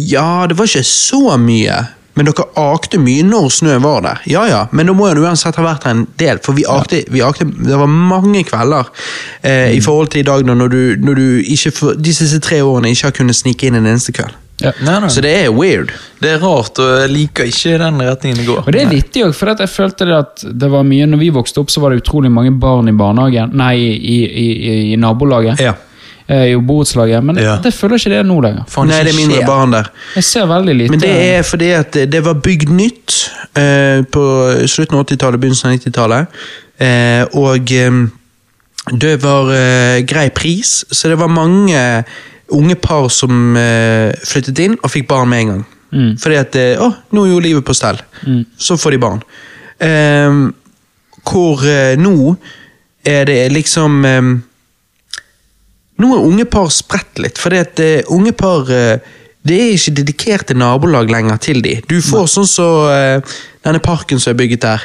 Ja, 0.00 0.46
det 0.48 0.56
var 0.58 0.66
ikke 0.66 0.82
så 0.88 1.36
mye, 1.38 1.76
men 2.18 2.26
dere 2.26 2.46
akte 2.58 2.98
mye 2.98 3.22
når 3.26 3.50
snø 3.54 3.76
var 3.84 4.02
der. 4.02 4.22
Ja 4.30 4.42
ja, 4.50 4.60
men 4.74 4.90
da 4.90 4.94
må 4.96 5.06
jo 5.12 5.22
uansett 5.22 5.58
ha 5.60 5.66
vært 5.66 5.86
en 5.90 6.04
del, 6.18 6.40
for 6.42 6.58
vi 6.58 6.66
akte, 6.66 7.04
vi 7.14 7.22
akte 7.22 7.46
Det 7.46 7.78
var 7.78 7.90
mange 7.90 8.42
kvelder 8.48 8.90
eh, 9.42 9.76
i 9.76 9.82
forhold 9.84 10.10
til 10.14 10.24
i 10.24 10.26
dag, 10.26 10.42
når 10.48 10.72
du, 10.72 10.80
når 10.98 11.20
du 11.20 11.26
ikke 11.44 11.74
for, 11.76 11.94
de 11.94 12.14
siste 12.16 12.42
tre 12.42 12.62
årene 12.64 12.90
ikke 12.90 13.12
har 13.12 13.18
kunnet 13.20 13.38
snike 13.38 13.68
inn 13.68 13.78
en 13.78 13.86
eneste 13.86 14.16
kveld. 14.16 14.34
Ja. 14.62 14.70
Nei, 14.86 15.00
nei. 15.02 15.08
Så 15.10 15.20
det 15.24 15.32
er 15.34 15.48
weird. 15.50 15.90
Det 16.22 16.30
er 16.30 16.38
rart, 16.38 16.78
og 16.78 16.92
jeg 17.00 17.10
liker 17.10 17.48
ikke 17.50 17.72
den 17.82 17.96
retningen 18.06 18.38
det 18.38 18.44
går. 18.46 18.60
Og 18.66 18.72
det 18.72 18.82
er 18.84 18.92
vittig 18.92 19.24
òg, 19.26 19.32
for 19.34 19.50
jeg 19.50 19.68
følte 19.72 20.06
det 20.06 20.14
at 20.14 20.44
det 20.62 20.68
var 20.70 20.84
mye 20.86 21.06
Når 21.10 21.18
vi 21.18 21.30
vokste 21.34 21.58
opp, 21.60 21.70
så 21.74 21.80
var 21.82 21.90
det 21.90 22.02
utrolig 22.04 22.30
mange 22.30 22.52
barn 22.62 22.88
i 22.88 22.92
barnehagen 22.94 23.50
Nei, 23.58 23.74
i, 23.80 24.14
i, 24.22 24.46
i, 24.54 24.92
i 24.94 24.96
nabolaget. 24.96 25.58
Ja. 25.60 25.74
eh, 26.28 26.52
I 26.52 26.56
borettslaget. 26.56 27.24
Men 27.24 27.36
Ja. 27.42 27.56
det 27.60 27.74
føler 27.74 27.98
ikke 27.98 28.10
det 28.14 28.22
nå 28.26 28.40
lenger. 28.40 28.64
Fan, 28.68 28.88
Nei, 28.88 29.02
det 29.04 29.12
er 29.12 29.18
mindre 29.18 29.40
skjer. 29.42 29.46
barn 29.46 29.70
der. 29.74 29.90
Jeg 30.14 30.24
ser 30.24 30.46
veldig 30.46 30.74
lite 30.78 30.90
Men 30.90 31.00
det 31.00 31.10
er 31.34 31.42
fordi 31.42 31.70
at 31.80 31.90
det- 31.92 32.10
det 32.10 32.22
var 32.24 32.34
bygd 32.34 32.68
nytt 32.70 33.30
eh, 33.56 34.02
på 34.06 34.22
slutten 34.70 34.98
av 34.98 35.04
80-tallet, 35.06 35.40
begynnelsen 35.40 35.70
av 35.70 35.78
90-tallet. 35.78 36.26
Eh, 36.78 37.24
og 37.34 37.72
eh, 37.72 38.06
det 39.00 39.16
var 39.22 39.50
eh, 39.50 40.00
grei 40.06 40.28
pris, 40.30 40.84
så 40.92 41.08
det 41.08 41.18
var 41.18 41.28
mange 41.28 42.04
unge 42.56 42.76
par 42.80 43.08
som 43.12 43.56
eh, 43.58 44.10
flyttet 44.26 44.62
inn 44.64 44.76
og 44.80 44.92
fikk 44.92 45.08
barn 45.10 45.30
med 45.30 45.42
en 45.42 45.52
gang. 45.52 45.64
Mm. 45.94 46.12
Fordi 46.20 46.38
at 46.40 46.58
eh, 46.58 46.82
Å, 46.82 46.90
nå 47.14 47.24
er 47.26 47.32
jo 47.34 47.42
livet 47.44 47.66
på 47.66 47.76
stell. 47.76 48.00
Mm. 48.26 48.42
Så 48.58 48.78
får 48.80 48.96
de 48.96 49.00
barn. 49.04 49.22
Eh, 49.82 50.40
hvor 51.24 51.64
eh, 51.68 51.94
nå 52.00 52.34
er 53.04 53.28
det 53.28 53.40
liksom 53.52 54.00
eh, 54.08 54.32
nå 56.02 56.10
er 56.10 56.24
unge 56.26 56.46
par 56.50 56.72
spredt 56.74 57.20
litt, 57.22 57.38
fordi 57.38 57.60
at 57.62 57.82
unge 58.10 58.32
par 58.34 58.66
Det 59.44 59.56
er 59.60 59.74
ikke 59.76 59.92
dedikerte 60.00 60.54
nabolag 60.56 61.10
lenger 61.12 61.36
til 61.36 61.60
de. 61.62 61.74
Du 61.84 61.98
får 62.02 62.30
sånn 62.32 62.48
som 62.48 62.86
eh, 62.88 63.34
denne 63.64 63.80
parken 63.80 64.20
som 64.20 64.30
er 64.34 64.36
bygget 64.36 64.60
der. 64.62 64.82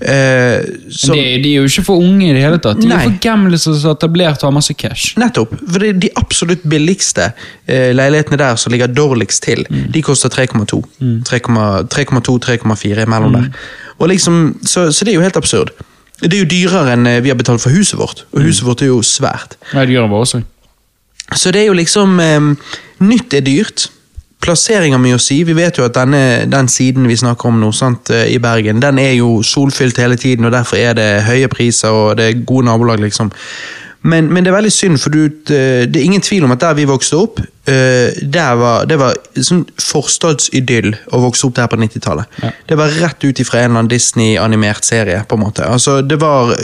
Eh, 0.00 0.62
som- 0.90 1.14
de, 1.16 1.24
de 1.42 1.50
er 1.52 1.58
jo 1.60 1.64
ikke 1.68 1.84
for 1.84 2.00
unge 2.00 2.30
i 2.30 2.32
det 2.32 2.42
hele 2.42 2.58
tatt. 2.58 2.80
De 2.80 2.88
Nei. 2.88 2.96
er 2.96 3.10
for 3.10 3.18
gamle 3.20 3.58
som 3.60 3.74
er 3.76 3.90
etablert 3.92 4.40
og 4.42 4.48
har 4.48 4.54
masse 4.56 4.74
cash. 4.80 5.12
Nettopp. 5.20 5.52
For 5.68 5.78
det 5.84 5.88
er 5.90 5.98
de 6.06 6.10
absolutt 6.16 6.62
billigste 6.68 7.30
eh, 7.68 7.90
leilighetene 7.96 8.38
der 8.40 8.56
som 8.56 8.72
ligger 8.72 8.88
dårligst 8.88 9.42
til, 9.44 9.64
de 9.68 10.02
koster 10.02 10.28
3,2. 10.32 10.80
3,2-3,4 11.28 13.06
mellom 13.08 13.32
der. 13.36 13.48
Og 13.98 14.08
liksom, 14.08 14.58
så, 14.64 14.88
så 14.92 15.04
det 15.04 15.12
er 15.12 15.18
jo 15.18 15.24
helt 15.26 15.36
absurd. 15.36 15.70
Det 16.22 16.32
er 16.34 16.42
jo 16.42 16.48
dyrere 16.50 16.94
enn 16.96 17.06
eh, 17.06 17.20
vi 17.22 17.30
har 17.30 17.38
betalt 17.38 17.62
for 17.62 17.70
huset 17.74 17.98
vårt, 17.98 18.24
og 18.34 18.42
huset 18.42 18.64
vårt 18.66 18.82
er 18.82 18.90
jo 18.90 19.02
svært. 19.06 19.54
Nei, 19.74 19.84
det 19.86 19.94
gjør 19.94 20.08
det 20.10 20.18
også. 20.24 20.40
Så 21.36 21.52
det 21.54 21.60
er 21.62 21.68
jo 21.70 21.76
liksom 21.78 22.16
eh, 22.24 22.48
Nytt 23.04 23.34
er 23.38 23.44
dyrt. 23.46 23.84
Plassering 24.40 24.94
mi 25.02 25.10
å 25.14 25.18
si. 25.18 25.40
Vi 25.44 25.56
vet 25.56 25.80
jo 25.80 25.86
at 25.88 25.96
denne, 25.96 26.46
den 26.50 26.68
siden 26.70 27.08
vi 27.10 27.16
snakker 27.18 27.50
om 27.50 27.58
nå, 27.60 27.72
sant, 27.74 28.10
eh, 28.14 28.28
i 28.30 28.38
Bergen, 28.42 28.80
den 28.80 29.00
er 29.02 29.16
jo 29.18 29.42
solfylt 29.42 29.98
hele 29.98 30.16
tiden, 30.16 30.46
og 30.46 30.54
derfor 30.54 30.78
er 30.78 30.94
det 30.94 31.08
høye 31.26 31.50
priser 31.50 31.94
og 31.94 32.16
det 32.20 32.28
er 32.28 32.44
gode 32.46 32.68
nabolag, 32.70 33.02
liksom. 33.02 33.32
Men, 34.02 34.28
men 34.32 34.44
det 34.44 34.52
er 34.52 34.54
veldig 34.54 34.72
synd, 34.72 34.98
for 35.02 35.10
du, 35.10 35.24
eh, 35.26 35.84
det 35.90 35.98
er 35.98 36.06
ingen 36.06 36.22
tvil 36.22 36.46
om 36.46 36.54
at 36.54 36.62
der 36.62 36.76
vi 36.78 36.86
vokste 36.86 37.18
opp, 37.18 37.40
eh, 37.68 38.14
var, 38.58 38.86
det 38.86 38.98
var 39.00 39.16
sånn 39.34 39.64
forstadsidyll 39.82 40.92
å 41.12 41.20
vokse 41.24 41.48
opp 41.48 41.56
der 41.56 41.66
på 41.70 41.80
90-tallet. 41.80 42.38
Ja. 42.42 42.52
Det 42.70 42.78
var 42.78 42.94
rett 43.02 43.26
ut 43.26 43.42
ifra 43.42 43.60
en 43.60 43.72
eller 43.72 43.82
annen 43.82 43.90
Disney-animert 43.90 44.86
serie. 44.86 45.24
på 45.28 45.34
en 45.34 45.42
måte. 45.42 45.66
Altså, 45.66 46.00
det 46.02 46.20
var, 46.20 46.54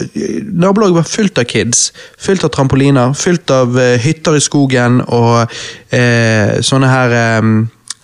Nabolaget 0.53 0.95
var 0.95 1.11
fullt 1.11 1.39
av 1.39 1.45
kids, 1.45 1.93
fullt 2.19 2.45
av 2.45 2.55
trampoliner, 2.55 3.15
fullt 3.19 3.51
av 3.51 3.79
eh, 3.79 3.99
hytter 3.99 4.39
i 4.39 4.45
skogen 4.45 5.03
og 5.09 5.51
eh, 5.91 6.61
sånne 6.63 6.89
her 6.89 7.19
eh, 7.19 7.51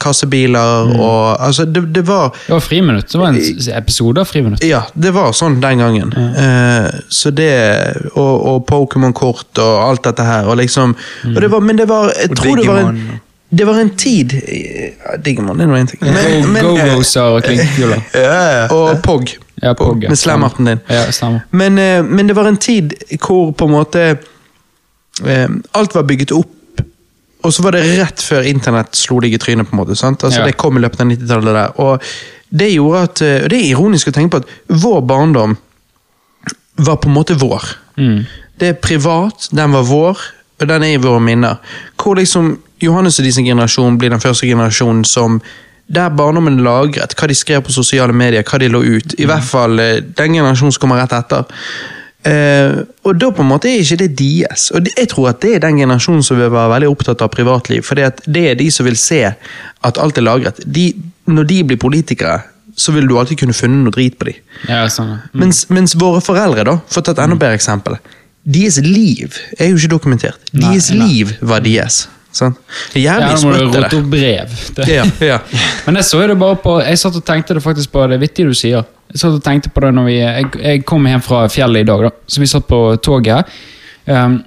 kassebiler 0.01 0.95
og 0.97 1.37
altså, 1.41 1.65
det, 1.65 1.85
det 1.95 2.05
var 2.09 2.35
Det 2.47 2.55
var 2.55 2.61
Friminutt. 2.65 3.13
Det 3.13 3.21
var 3.21 3.35
en 3.35 3.41
episode 3.77 4.21
av 4.21 4.31
Friminutt. 4.31 4.65
ja, 4.65 4.83
det 4.95 5.15
var 5.17 5.33
sånn 5.37 5.61
den 5.63 5.83
gangen. 5.85 6.13
Eh, 6.17 6.91
så 7.09 7.31
det 7.31 7.51
Og, 8.15 8.47
og 8.47 8.63
Pokémon-kort 8.69 9.61
og 9.63 9.75
alt 9.85 10.05
dette 10.05 10.25
her. 10.27 10.49
Og 10.51 10.59
liksom, 10.61 10.95
og 11.35 11.43
det 11.43 11.51
var, 11.51 11.61
men 11.61 11.79
det 11.79 11.89
var 11.89 12.13
Jeg 12.15 12.31
Og 12.31 12.41
tror 12.41 12.57
det 12.57 12.71
var 12.71 12.89
en 12.89 13.21
det 13.51 13.65
var 13.67 13.81
en 13.81 13.91
tid 13.99 14.33
ja, 14.33 15.17
Digimon 15.19 15.59
det 15.59 15.65
er 15.65 15.71
nå 15.71 15.79
én 15.81 15.89
ting. 15.91 16.01
Men, 16.07 16.53
men, 16.55 16.63
Go-Goser 16.63 17.35
og 17.35 17.43
klinkekuler. 17.43 18.03
Ja, 18.15 18.37
ja. 18.55 18.67
og 18.71 19.01
Pog. 19.03 19.33
Ja, 19.63 19.75
Pog, 19.75 20.05
ja. 20.05 20.09
Med 20.09 20.19
slammerten 20.19 20.71
din. 20.71 20.83
Ja. 20.87 21.31
Men, 21.51 21.79
eh, 21.79 22.05
men 22.05 22.31
det 22.31 22.37
var 22.39 22.47
en 22.47 22.57
tid 22.57 22.95
hvor 23.19 23.51
på 23.51 23.67
en 23.67 23.75
måte 23.75 24.05
eh, 25.27 25.49
Alt 25.75 25.95
var 25.95 26.07
bygget 26.07 26.33
opp, 26.33 26.53
og 27.42 27.55
så 27.55 27.64
var 27.64 27.76
det 27.76 27.87
rett 27.98 28.22
før 28.24 28.46
internett 28.48 28.98
slo 28.98 29.20
deg 29.20 29.35
i 29.35 29.40
trynet. 29.40 29.68
på 29.68 29.76
en 29.76 29.83
måte, 29.83 29.96
sant? 29.96 30.24
Altså 30.24 30.40
Ja. 30.40 30.46
Det 30.46 30.57
kom 30.57 30.76
i 30.76 30.81
løpet 30.81 31.00
av 31.00 31.07
90-tallet. 31.07 31.55
der, 31.55 31.81
Og 31.81 32.03
det 32.50 32.72
gjorde 32.74 33.03
at, 33.03 33.22
eh, 33.22 33.42
og 33.44 33.50
det 33.50 33.59
er 33.59 33.70
ironisk 33.70 34.09
å 34.09 34.12
tenke 34.12 34.31
på 34.31 34.42
at 34.42 34.83
vår 34.83 35.00
barndom 35.07 35.57
var 36.76 36.96
på 36.96 37.09
en 37.09 37.14
måte 37.14 37.38
vår. 37.38 37.64
Mm. 37.96 38.26
Det 38.59 38.68
er 38.68 38.72
privat, 38.72 39.48
den 39.53 39.72
var 39.72 39.83
vår, 39.83 40.18
og 40.61 40.68
den 40.68 40.83
er 40.83 40.94
i 40.94 41.00
våre 41.00 41.20
minner. 41.20 41.57
Hvor 41.96 42.16
liksom 42.16 42.59
Johannes 42.81 43.18
og 43.18 43.24
de 43.24 43.33
sin 43.33 43.44
generasjon 43.44 43.98
blir 43.98 44.11
den 44.11 44.20
første 44.20 44.46
generasjonen 44.46 45.05
som 45.05 45.40
der 45.90 46.11
barndommen 46.14 46.61
lagret, 46.62 47.14
hva 47.18 47.29
de 47.29 47.35
skrev 47.35 47.64
på 47.66 47.74
sosiale 47.74 48.14
medier, 48.14 48.44
hva 48.46 48.59
de 48.59 48.68
lå 48.70 48.83
ut. 48.83 49.14
I 49.18 49.26
hvert 49.26 49.46
fall 49.46 49.79
eh, 49.83 50.00
den 50.00 50.37
generasjonen 50.38 50.72
som 50.72 50.81
kommer 50.81 51.03
rett 51.03 51.12
etter. 51.12 51.44
Eh, 52.29 52.83
og 53.09 53.17
da 53.17 53.31
på 53.33 53.41
en 53.41 53.49
måte 53.49 53.71
er 53.71 53.81
ikke 53.81 54.03
det 54.03 54.11
deres. 54.19 54.69
Og 54.77 54.89
jeg 54.91 55.09
tror 55.13 55.31
at 55.33 55.41
det 55.45 55.55
er 55.57 55.65
den 55.65 55.81
generasjonen 55.81 56.25
som 56.27 56.41
vil 56.41 56.53
være 56.53 56.75
veldig 56.75 56.91
opptatt 56.93 57.25
av 57.25 57.33
privatliv. 57.33 57.85
For 57.87 57.97
det 57.99 58.47
er 58.53 58.59
de 58.61 58.69
som 58.75 58.89
vil 58.89 58.99
se 59.01 59.23
at 59.31 60.01
alt 60.01 60.21
er 60.21 60.27
lagret. 60.27 60.61
De, 60.67 60.91
når 61.31 61.49
de 61.49 61.61
blir 61.73 61.81
politikere, 61.81 62.43
så 62.77 62.93
vil 62.93 63.09
du 63.09 63.17
alltid 63.19 63.41
kunne 63.41 63.57
funne 63.57 63.83
noe 63.85 63.95
drit 63.95 64.17
på 64.21 64.29
dem. 64.31 64.39
Ja, 64.69 64.85
sånn. 64.93 65.17
Mm. 65.33 65.43
Mens, 65.43 65.65
mens 65.73 65.97
våre 65.99 66.23
foreldre, 66.25 66.65
da, 66.69 66.79
for 66.89 67.03
å 67.03 67.09
ta 67.09 67.17
et 67.17 67.23
enda 67.25 67.39
bedre 67.41 67.59
eksempel 67.59 67.99
Deres 68.41 68.79
liv 68.81 69.37
er 69.59 69.69
jo 69.69 69.77
ikke 69.77 69.91
dokumentert. 69.93 70.49
Deres 70.53 70.89
nei. 70.95 71.09
liv 71.11 71.35
var 71.45 71.61
deres. 71.65 72.07
Sånn. 72.33 72.55
Det 72.95 73.03
Ja, 73.03 73.19
nå 73.21 73.37
må 73.43 73.53
du 73.53 73.67
rote 73.67 73.99
opp 73.99 74.09
brev. 74.09 74.55
Det. 74.77 74.87
Ja, 74.89 75.05
ja. 75.21 75.41
Men 75.87 75.99
jeg 76.01 76.09
så 76.09 76.23
det 76.31 76.39
bare 76.39 76.57
på 76.63 76.77
Jeg 76.81 77.01
satt 77.03 77.19
og 77.19 77.25
tenkte 77.27 77.57
det 77.59 77.63
faktisk 77.65 77.91
på 77.93 78.07
Det 78.09 78.21
vittige 78.23 78.49
du 78.49 78.57
sier. 78.57 78.87
Jeg 79.11 79.23
satt 79.25 79.40
og 79.40 79.42
tenkte 79.42 79.73
på 79.75 79.83
det 79.83 79.90
når 79.96 80.07
vi 80.07 80.16
Jeg, 80.20 80.46
jeg 80.62 80.85
kom 80.87 81.07
hjem 81.09 81.23
fra 81.25 81.42
fjellet 81.51 81.83
i 81.83 81.88
dag, 81.88 82.07
da. 82.07 82.12
Så 82.31 82.42
vi 82.42 82.49
satt 82.51 82.68
på 82.70 82.79
toget. 83.03 83.51
Um, 84.07 84.40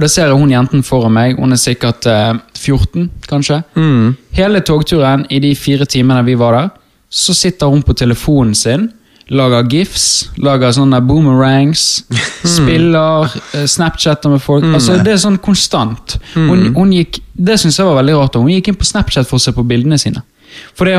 da 0.00 0.08
ser 0.08 0.30
jeg 0.30 0.36
hun 0.36 0.52
jenten 0.52 0.84
foran 0.84 1.14
meg. 1.16 1.40
Hun 1.40 1.52
er 1.52 1.60
sikkert 1.60 2.06
uh, 2.08 2.36
14, 2.56 3.08
kanskje. 3.28 3.62
Mm. 3.76 4.14
Hele 4.36 4.62
togturen, 4.64 5.26
i 5.32 5.40
de 5.42 5.52
fire 5.56 5.88
timene 5.88 6.24
vi 6.28 6.36
var 6.40 6.56
der, 6.56 6.72
så 7.10 7.34
sitter 7.36 7.72
hun 7.72 7.82
på 7.82 7.96
telefonen 7.98 8.54
sin, 8.54 8.88
lager 9.30 9.66
gifs, 9.70 10.06
lager 10.42 10.72
sånne 10.74 11.00
boomerangs, 11.06 11.84
spiller, 12.56 13.32
uh, 13.54 13.64
snapchatter 13.68 14.32
med 14.32 14.44
folk. 14.44 14.66
Altså, 14.74 14.98
det 15.04 15.16
er 15.16 15.22
sånn 15.24 15.40
konstant. 15.42 16.18
Hun, 16.36 16.70
hun 16.76 16.92
gikk, 16.96 17.22
det 17.32 17.60
syns 17.60 17.80
jeg 17.80 17.88
var 17.88 18.00
veldig 18.00 18.18
rart. 18.20 18.40
Hun 18.40 18.52
gikk 18.52 18.72
inn 18.72 18.80
på 18.80 18.88
Snapchat 18.88 19.28
for 19.28 19.40
å 19.40 19.44
se 19.44 19.56
på 19.56 19.64
bildene 19.68 20.00
sine. 20.00 20.24
For 20.74 20.84
det, 20.84 20.94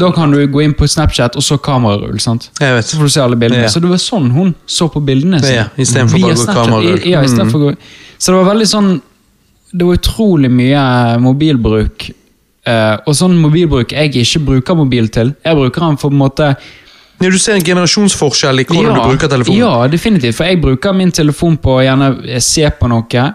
Da 0.00 0.10
kan 0.12 0.30
du 0.30 0.46
gå 0.48 0.62
inn 0.64 0.74
på 0.74 0.86
Snapchat, 0.88 1.36
og 1.36 1.42
så 1.42 1.58
kamerarull. 1.58 2.18
sant? 2.20 2.50
Jeg 2.60 2.74
vet. 2.74 2.84
Så 2.84 2.96
får 2.96 3.02
du 3.02 3.08
se 3.10 3.20
alle 3.20 3.36
bildene. 3.36 3.62
Ja. 3.62 3.68
Så 3.68 3.80
det 3.80 3.88
var 3.90 3.96
sånn 3.98 4.30
hun 4.32 4.54
så 4.66 4.88
på 4.92 5.00
bildene 5.04 5.40
sine. 5.42 5.54
Ja, 5.54 5.64
i 5.76 5.84
stedet 5.84 6.10
for 6.10 6.18
bare 6.18 6.32
å 6.32 6.46
gå 6.46 6.54
kamerarull. 6.54 7.00
I- 7.06 7.10
Ja, 7.10 7.20
i 7.22 7.26
stedet 7.28 7.50
for 7.50 7.58
å 7.58 7.70
gå 7.72 7.76
Så 8.18 8.32
det 8.32 8.44
var 8.44 8.54
veldig 8.54 8.66
sånn 8.68 9.02
Det 9.76 9.84
var 9.86 9.94
utrolig 9.96 10.50
mye 10.50 11.18
mobilbruk. 11.20 12.10
eh, 12.66 12.96
og 13.06 13.14
sånn 13.14 13.36
mobilbruk 13.36 13.90
jeg 13.92 14.12
ikke 14.14 14.40
bruker 14.44 14.74
mobil 14.76 15.08
til. 15.08 15.34
Jeg 15.44 15.54
bruker 15.56 15.80
den 15.80 15.96
for 15.98 16.10
en 16.10 16.16
måte 16.18 16.56
Ja, 17.20 17.30
du 17.30 17.38
ser 17.38 17.54
en 17.54 17.62
generasjonsforskjell 17.62 18.60
i 18.60 18.64
hvordan 18.64 18.94
du 18.94 19.00
bruker 19.16 19.28
telefonen. 19.28 19.58
Ja, 19.58 19.86
definitivt. 19.88 20.34
For 20.34 20.44
jeg 20.44 20.60
bruker 20.62 20.92
min 20.94 21.10
telefon 21.12 21.56
på 21.58 21.76
å 21.78 21.82
gjerne 21.84 22.40
se 22.42 22.68
på 22.70 22.88
noe, 22.88 23.34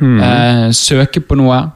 Mm. 0.00 0.20
eh, 0.20 0.68
søke 0.70 1.20
på 1.24 1.36
noe, 1.36 1.72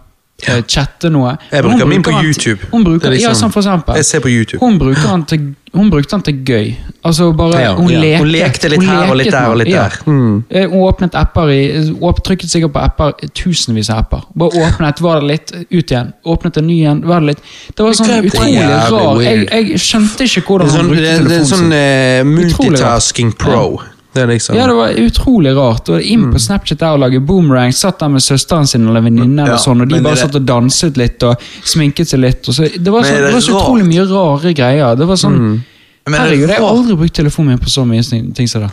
eh, 0.47 0.63
chatte 0.69 1.11
noe. 1.11 1.37
Jeg 1.51 1.65
bruker 1.65 1.87
min 1.87 2.03
på 2.03 2.13
YouTube. 2.23 2.69
Hun 2.71 2.85
bruker, 2.85 3.09
er 3.09 3.13
ja, 3.13 3.29
liksom- 3.29 3.49
sånn 3.49 3.53
for 3.53 3.61
eksempel. 3.63 3.97
Jeg 3.97 4.05
ser 4.05 4.21
på 4.21 4.29
YouTube. 4.29 4.61
Hun, 4.61 4.79
den 4.79 5.25
til, 5.25 5.55
hun 5.75 5.91
brukte 5.91 6.11
den 6.11 6.23
til 6.23 6.35
gøy. 6.45 6.77
Altså 7.05 7.33
bare, 7.37 7.61
Ja, 7.61 7.75
hun, 7.75 7.89
lekte, 7.89 8.19
Hun 8.19 8.29
lekte 8.29 8.69
litt 8.69 8.83
her 8.83 9.11
og 9.11 9.17
litt 9.17 9.33
der 9.33 9.49
og 9.49 9.57
litt 9.57 9.69
ja. 9.69 9.89
der. 9.89 9.99
Mm. 10.07 10.45
Hun 10.51 10.81
åpnet 10.83 11.15
apper 11.15 11.49
i 11.49 11.93
åp, 12.01 12.23
Trykket 12.25 12.51
sikkert 12.51 12.73
på 12.73 12.85
apper, 12.85 13.13
tusenvis 13.35 13.91
av 13.91 13.99
apper. 13.99 14.25
Bare 14.37 14.51
åpnet, 14.51 15.01
var 15.01 15.21
det 15.21 15.29
litt, 15.29 15.53
ut 15.71 15.91
igjen. 15.91 16.13
Åpnet 16.25 16.57
en 16.57 16.67
ny 16.67 16.81
igjen, 16.83 17.05
var 17.07 17.21
det 17.21 17.27
litt. 17.35 17.45
Det 17.75 17.85
var 17.85 17.93
sånn 17.93 18.25
utrolig 18.25 18.59
rar 18.59 19.21
jeg, 19.23 19.49
jeg 19.51 19.79
skjønte 19.81 20.25
ikke 20.25 20.47
hvordan 20.47 20.69
sånn, 20.69 20.81
hun 20.81 20.89
brukte 20.89 21.19
brukte 21.19 21.19
sin. 21.19 21.29
det 21.29 21.35
er 21.35 21.45
telefonen 21.45 21.53
sånn 21.53 21.73
rart. 21.73 22.27
multitasking 22.39 23.33
pro. 23.39 23.81
Det 24.19 24.27
liksom 24.33 24.57
Ja, 24.59 24.67
det 24.67 24.75
var 24.79 24.89
utrolig 25.05 25.55
rart. 25.57 25.89
Og 25.95 26.03
inn 26.03 26.27
Mm. 26.27 26.33
på 26.35 26.41
Snapchat 26.43 26.79
der 26.83 26.97
og 26.97 27.01
lage 27.05 27.21
boomerang. 27.21 27.73
Satt 27.73 27.99
der 28.01 28.09
med 28.09 28.21
søsteren 28.25 28.67
sin 28.67 28.87
eller 28.89 29.01
venninne, 29.05 29.47
Ja, 29.47 29.55
og 29.55 29.61
sånn, 29.61 29.81
og 29.83 29.89
de 29.89 30.01
bare 30.03 30.15
det- 30.15 30.23
satt 30.25 30.35
og 30.35 30.47
danset 30.47 30.97
litt 30.97 31.23
og 31.23 31.37
sminket 31.65 32.09
seg 32.09 32.21
litt. 32.21 32.43
Så, 32.45 32.67
det, 32.69 32.91
var 32.93 33.03
så, 33.03 33.13
er 33.15 33.21
det 33.23 33.27
det 33.31 33.35
var 33.35 33.41
så 33.47 33.59
utrolig 33.61 33.87
mye 33.87 34.07
rare 34.11 34.55
greier. 34.55 34.97
Det 34.97 35.07
var 35.07 35.17
sånn 35.17 35.39
Mm. 35.39 35.61
Er 36.09 36.13
Herregud, 36.13 36.49
jeg 36.49 36.57
har 36.59 36.69
aldri 36.69 36.97
brukt 36.97 37.13
telefonen 37.15 37.47
min 37.49 37.59
på 37.59 37.69
så 37.69 37.85
mye 37.87 38.03
ting 38.35 38.47
som 38.49 38.63
det. 38.63 38.71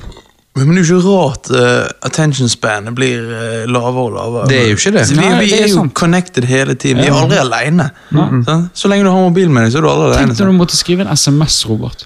Men 0.56 0.70
det 0.72 0.86
er 0.86 0.88
jo 0.88 0.98
ikke 1.02 1.12
rart 1.12 1.50
uh, 1.52 1.88
attention 2.08 2.48
span 2.48 2.86
blir 2.96 3.26
uh, 3.28 3.65
lavere 3.68 4.04
og 4.06 4.13
lavere. 4.15 4.46
Det 4.48 4.60
er 4.62 4.70
jo 4.70 4.78
ikke 4.78 4.91
det. 4.96 5.02
Så 5.10 5.18
vi, 5.18 5.20
Nei, 5.20 5.32
vi 5.41 5.50
det 5.52 5.58
er 5.58 5.63
er 5.65 5.68
jo 5.68 5.80
sånn. 5.82 5.89
connected 6.00 6.46
hele 6.48 6.76
tiden. 6.80 7.02
Vi 7.04 7.10
er 7.10 7.18
aldri 7.20 7.39
alene. 7.41 7.89
Sant? 8.48 8.70
Så 8.80 8.88
lenge 8.88 9.04
du 9.04 9.10
har 9.12 9.20
mobilen 9.26 9.52
med 9.52 9.65
deg, 9.65 9.74
så 9.74 9.82
er 9.82 9.84
du 9.84 9.89
aldri 9.91 10.06
Tenk 10.13 10.22
alene. 10.22 10.30
når 10.32 10.38
du 10.39 10.44
sant? 10.46 10.60
måtte 10.62 10.80
skrive 10.80 11.04
en 11.04 11.12
SMS, 11.12 11.58
Robert. 11.68 12.06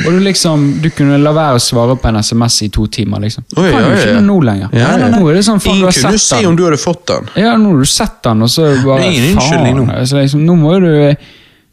Og 0.00 0.08
du 0.10 0.18
liksom, 0.26 0.64
du 0.82 0.88
kunne 0.96 1.20
la 1.22 1.34
være 1.38 1.60
å 1.60 1.62
svare 1.62 1.94
på 2.02 2.10
en 2.10 2.18
SMS 2.18 2.58
i 2.66 2.68
to 2.74 2.88
timer. 2.98 3.22
liksom. 3.28 3.46
Oi, 3.54 3.68
kan 3.70 3.78
ja, 3.78 3.84
du 3.86 3.94
ikke 3.94 4.08
ja. 4.10 4.16
det 4.18 4.24
nå 4.26 4.40
lenger. 4.50 4.74
Ja, 4.74 4.88
ja, 4.90 4.98
ja. 5.04 5.12
Nå 5.14 5.30
er 5.30 5.38
det 5.38 5.44
sånn, 5.46 5.62
faen, 5.62 5.78
du 5.78 5.84
Ingen 5.84 5.92
har 5.92 6.00
kunne 6.00 6.24
sett 6.24 6.40
si 6.40 6.50
om 6.50 6.58
du 6.58 6.64
hadde 6.66 6.80
fått 6.82 7.06
den. 7.12 7.30
Ja, 7.44 7.54
nå 7.62 7.76
har 7.76 7.86
du 7.86 7.92
sett 7.94 8.18
den, 8.26 8.42
og 8.42 8.50
så 8.50 8.72
bare 8.82 9.04
Det 9.04 9.06
er 9.06 9.22
ingen 9.22 9.38
faen. 9.38 9.70
nå. 9.78 9.86
Altså, 10.00 10.18
liksom, 10.18 10.42
nå 10.50 10.58
må 10.58 10.74
jo 10.80 10.82
du 10.88 10.92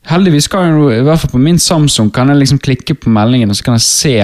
Heldigvis 0.10 0.48
kan 0.50 0.66
jeg, 0.66 1.02
i 1.02 1.04
hvert 1.06 1.22
fall 1.22 1.30
på 1.36 1.42
min 1.42 1.60
Samsung, 1.62 2.08
kan 2.14 2.30
jeg 2.30 2.40
liksom 2.40 2.58
klikke 2.62 2.96
på 2.98 3.10
meldingen, 3.14 3.52
og 3.54 3.58
så 3.58 3.68
kan 3.68 3.76
jeg 3.78 3.84
se 3.86 4.16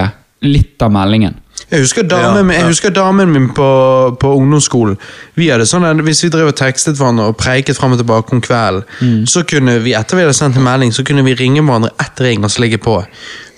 litt 0.45 0.81
av 0.81 0.89
meldingen. 0.93 1.35
Jeg 1.69 1.81
husker 1.83 2.03
damen, 2.07 2.37
Ja, 2.37 2.43
min- 2.43 2.55
jeg 2.55 2.65
husker 2.69 2.89
damen 2.95 3.31
min 3.33 3.49
på, 3.49 4.17
på 4.21 4.29
ungdomsskolen. 4.39 4.97
Vi 5.35 5.49
hadde 5.51 5.65
sånn 5.67 5.83
at 5.83 5.97
Hvis 6.05 6.23
vi 6.23 6.29
drev 6.29 6.47
og 6.47 6.55
tekstet 6.55 6.95
hverandre 6.95 7.25
og 7.27 7.37
preiket 7.37 7.75
frem 7.75 7.91
og 7.91 7.99
tilbake 7.99 8.31
om 8.31 8.39
kvelden, 8.41 8.83
Mm. 9.01 9.25
så 9.27 9.43
kunne 9.45 9.79
vi 9.83 9.91
etter 9.93 10.15
vi 10.15 10.23
hadde 10.23 10.33
sendt 10.37 10.55
en 10.55 10.63
melding, 10.63 10.91
så 10.95 11.03
kunne 11.03 11.23
vi 11.25 11.33
ringe 11.35 11.59
hverandre 11.61 11.91
ett 11.99 12.19
ring 12.23 12.43
og 12.45 12.51
ligge 12.59 12.77
på. 12.79 13.05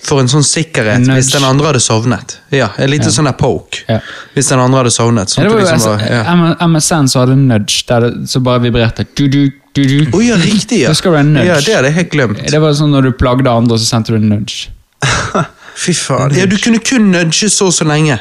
For 0.02 0.18
en 0.18 0.26
sånn 0.28 0.42
sikkerhet 0.42 1.00
Nudge. 1.06 1.14
hvis 1.20 1.30
den 1.32 1.44
andre 1.44 1.66
hadde 1.66 1.80
sovnet. 1.80 2.38
Ja, 2.50 2.70
En 2.78 2.90
liten 2.90 3.10
sånn 3.12 3.26
der 3.26 3.32
poke. 3.38 3.84
Ja. 3.88 4.00
Hvis 4.34 4.48
den 4.48 4.58
andre 4.58 4.78
hadde 4.82 4.90
sovnet. 4.90 5.28
Ja, 5.28 5.42
Sånn 5.42 5.44
det 5.44 5.52
var 5.52 5.60
jo 5.60 5.66
liksom 5.66 5.98
var, 5.98 6.56
ja. 6.58 6.66
MSN 6.66 7.06
som 7.08 7.20
hadde 7.28 7.36
nudge, 7.36 7.84
der 7.86 8.00
det 8.00 8.28
så 8.28 8.40
bare 8.42 8.58
vibrerte. 8.60 9.06
Du, 9.14 9.28
du, 9.28 9.52
du, 9.74 9.84
du. 9.84 10.10
Oh, 10.16 10.20
ja, 10.24 10.34
riktig, 10.36 10.80
ja. 10.80 10.88
Husker 10.88 11.10
du 11.12 11.16
en 11.18 11.34
nudge? 11.34 11.46
Ja, 11.46 11.60
Det 11.60 11.74
hadde 11.76 11.84
jeg 11.92 11.94
helt 11.94 12.10
glemt. 12.10 12.50
Det 12.50 12.60
var 12.60 12.72
sånn 12.72 12.90
når 12.90 13.02
du 13.02 13.12
plagde 13.12 13.46
andre, 13.46 13.76
så 13.78 13.84
sendte 13.86 14.08
du 14.08 14.16
en 14.16 14.28
nudge. 14.30 14.68
Fy 15.76 15.94
faen. 15.96 16.34
Ja, 16.36 16.46
du 16.46 16.56
kunne 16.64 16.78
kun 16.78 17.10
nudge 17.12 17.50
så 17.50 17.70
og 17.70 17.72
så 17.72 17.84
lenge. 17.84 18.18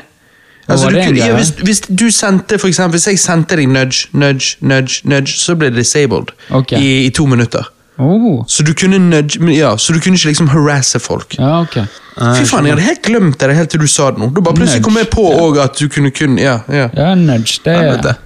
Altså, 0.70 0.90
du 0.90 1.00
kunne, 1.06 1.18
ja, 1.18 1.34
hvis, 1.36 1.50
hvis 1.64 1.82
du 2.00 2.12
sendte, 2.14 2.60
for 2.60 2.68
eksempel, 2.68 3.00
hvis 3.00 3.08
jeg 3.08 3.20
sendte 3.20 3.58
deg 3.58 3.68
nudge, 3.68 4.08
nudge, 4.14 4.58
nudge, 4.62 5.02
nudge, 5.04 5.40
så 5.42 5.56
ble 5.58 5.72
det 5.74 5.82
disabled 5.82 6.30
okay. 6.50 6.78
i, 6.78 7.06
i 7.06 7.10
to 7.10 7.26
minutter. 7.26 7.72
Oh. 7.98 8.46
Så 8.48 8.64
du 8.64 8.74
kunne 8.78 9.00
nudge, 9.10 9.42
ja, 9.56 9.74
så 9.78 9.94
du 9.94 10.00
kunne 10.00 10.16
ikke 10.16 10.30
liksom 10.30 10.48
harasse 10.54 11.00
folk. 11.00 11.36
Ja, 11.40 11.60
okay. 11.62 11.90
Fy 12.16 12.46
faen, 12.46 12.68
jeg 12.68 12.76
hadde 12.76 12.86
helt 12.86 13.04
glemt 13.04 13.42
det 13.42 13.56
helt 13.56 13.72
til 13.72 13.82
du 13.82 13.88
sa 13.88 14.12
det 14.12 14.22
nå. 14.22 14.30
Da 14.36 14.44
bare 14.46 14.62
plutselig 14.62 14.84
kom 14.86 14.98
jeg 15.00 15.10
på 15.12 15.26
også 15.26 15.62
at 15.64 15.78
du 15.80 15.88
kunne 15.92 16.12
kun 16.12 16.38
Ja, 16.40 16.60
ja. 16.70 16.90
Ja, 16.96 17.14
nudge, 17.16 17.62
det 17.66 17.76
er 17.76 18.18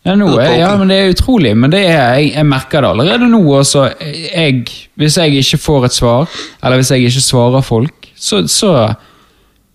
ja, 0.00 0.14
nå 0.16 0.30
er, 0.40 0.54
ja, 0.56 0.68
men 0.80 0.88
det 0.88 0.96
er 0.96 1.10
utrolig, 1.12 1.50
men 1.60 1.72
det 1.74 1.82
er, 1.84 2.14
jeg, 2.16 2.30
jeg 2.32 2.46
merker 2.48 2.80
det 2.80 2.88
allerede 2.94 3.26
nå. 3.28 3.40
Også, 3.58 3.82
jeg, 4.00 4.62
hvis 4.96 5.18
jeg 5.20 5.42
ikke 5.42 5.58
får 5.60 5.90
et 5.90 5.96
svar, 5.98 6.38
eller 6.62 6.80
hvis 6.80 6.92
jeg 6.94 7.10
ikke 7.10 7.20
svarer 7.20 7.66
folk, 7.66 7.99
så, 8.20 8.42
så, 8.52 8.70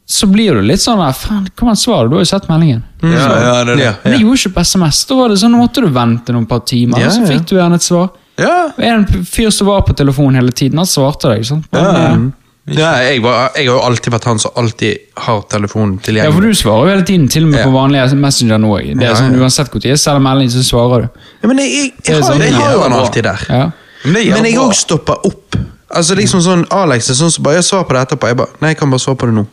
så 0.05 0.27
blir 0.29 0.53
du 0.59 0.61
litt 0.61 0.83
sånn 0.83 0.99
der, 1.01 1.15
faen, 1.17 1.47
kom 1.57 1.71
an, 1.73 1.79
svar, 1.79 2.05
du 2.09 2.15
har 2.19 2.21
jo 2.25 2.29
sett 2.29 2.45
meldingen. 2.51 2.83
Ja, 3.01 3.25
ja, 3.41 3.55
det 3.65 3.75
det. 3.79 3.91
Men 4.03 4.13
det 4.15 4.21
gjorde 4.21 4.37
ikke 4.43 4.53
på 4.59 4.65
SMS, 4.69 5.01
da 5.09 5.17
var 5.23 5.33
det 5.33 5.39
sånn, 5.41 5.57
måtte 5.57 5.81
du 5.81 5.89
vente 5.95 6.35
noen 6.35 6.45
par 6.49 6.61
timer, 6.69 7.01
Ja, 7.01 7.09
og 7.09 7.15
så 7.17 7.25
ja. 7.25 7.31
fikk 7.33 7.47
du 7.49 7.55
gjerne 7.57 7.79
et 7.81 7.85
svar. 7.85 8.09
Ja. 8.37 8.55
En 8.77 9.05
fyr 9.25 9.49
som 9.55 9.69
var 9.71 9.85
på 9.87 9.95
telefonen 9.97 10.37
hele 10.41 10.51
tiden, 10.51 10.77
han 10.81 10.89
svarte 10.89 11.31
deg. 11.33 11.45
sant? 11.47 11.65
Men, 11.71 11.81
Ja, 11.81 11.93
ja. 11.95 12.09
eh, 12.11 12.75
ja 12.75 12.91
jeg, 13.07 13.21
var, 13.23 13.51
jeg 13.55 13.69
har 13.69 13.77
jo 13.77 13.81
alltid 13.87 14.13
vært 14.13 14.27
han 14.29 14.39
som 14.43 14.51
alltid 14.61 14.97
har 15.25 15.41
telefonen 15.49 15.99
Ja, 16.17 16.29
for 16.33 16.41
du 16.45 16.53
svarer 16.57 16.89
jo 16.89 16.93
hele 16.97 17.05
tiden, 17.07 17.27
til 17.31 17.45
og 17.47 17.49
med 17.53 17.59
Ja. 17.61 17.65
på 17.65 17.73
vanlige 17.73 18.15
Messenger 18.19 18.61
nå. 18.61 18.75
Det 18.99 19.07
er 19.09 19.15
sånn. 19.15 19.39
Uansett 19.41 19.73
når 19.73 19.89
jeg 19.89 19.99
sender 20.03 20.21
melding, 20.27 20.49
så 20.53 20.63
svarer 20.67 21.07
du. 21.07 21.23
Ja, 21.41 21.47
men 21.47 21.57
jeg, 21.63 21.71
jeg, 21.71 21.93
jeg, 22.03 22.15
har, 22.15 22.27
sånn, 22.29 22.41
jeg 22.45 22.53
har 22.53 22.73
jo 22.75 22.83
han 22.85 22.93
alltid 22.99 23.23
der. 23.23 23.45
Ja. 23.49 23.71
Men 24.05 24.29
Men 24.35 24.45
jeg 24.45 24.59
òg 24.61 24.73
stopper 24.77 25.25
opp. 25.25 25.55
Altså 25.95 26.15
liksom 26.19 26.41
sånn, 26.43 26.65
Alex 26.71 27.09
er 27.09 27.13
sånn 27.23 27.31
som 27.31 27.43
bare 27.43 27.55
jeg 27.61 27.63
svarer 27.71 27.87
på 27.89 27.93
det 27.95 28.01
etterpå. 28.07 28.27
Jeg 28.33 28.37
bare, 28.43 28.49
nei, 28.61 28.69
jeg 28.75 28.77
kan 28.83 28.89
bare 28.91 28.99
svare 28.99 29.17
på 29.23 29.25
det 29.31 29.35
nå. 29.41 29.45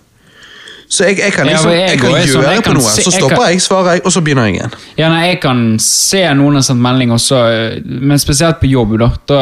Så 0.92 1.06
jeg, 1.06 1.16
jeg 1.22 1.32
kan 1.32 1.46
liksom, 1.48 1.70
ja, 1.72 1.76
jeg 1.78 1.88
jeg 1.88 1.98
kan 2.02 2.10
sånn, 2.10 2.26
gjøre 2.28 2.50
jeg 2.52 2.62
på 2.66 2.72
noe, 2.76 2.82
se- 2.92 3.02
så 3.06 3.10
stopper 3.14 3.36
kan- 3.40 3.48
jeg, 3.54 3.60
svarer 3.64 3.92
jeg, 3.94 4.00
og 4.04 4.12
så 4.12 4.20
begynner 4.20 4.44
jeg 4.44 4.54
igjen. 4.58 4.72
Ja, 4.98 5.08
nei, 5.08 5.20
Jeg 5.30 5.38
kan 5.40 5.78
se 5.80 6.20
noen 6.36 6.54
har 6.58 6.64
sendt 6.66 6.82
melding, 6.84 7.10
også, 7.16 7.38
men 7.86 8.18
spesielt 8.20 8.58
på 8.60 8.68
jobb. 8.68 8.98
da, 9.00 9.08
da 9.26 9.38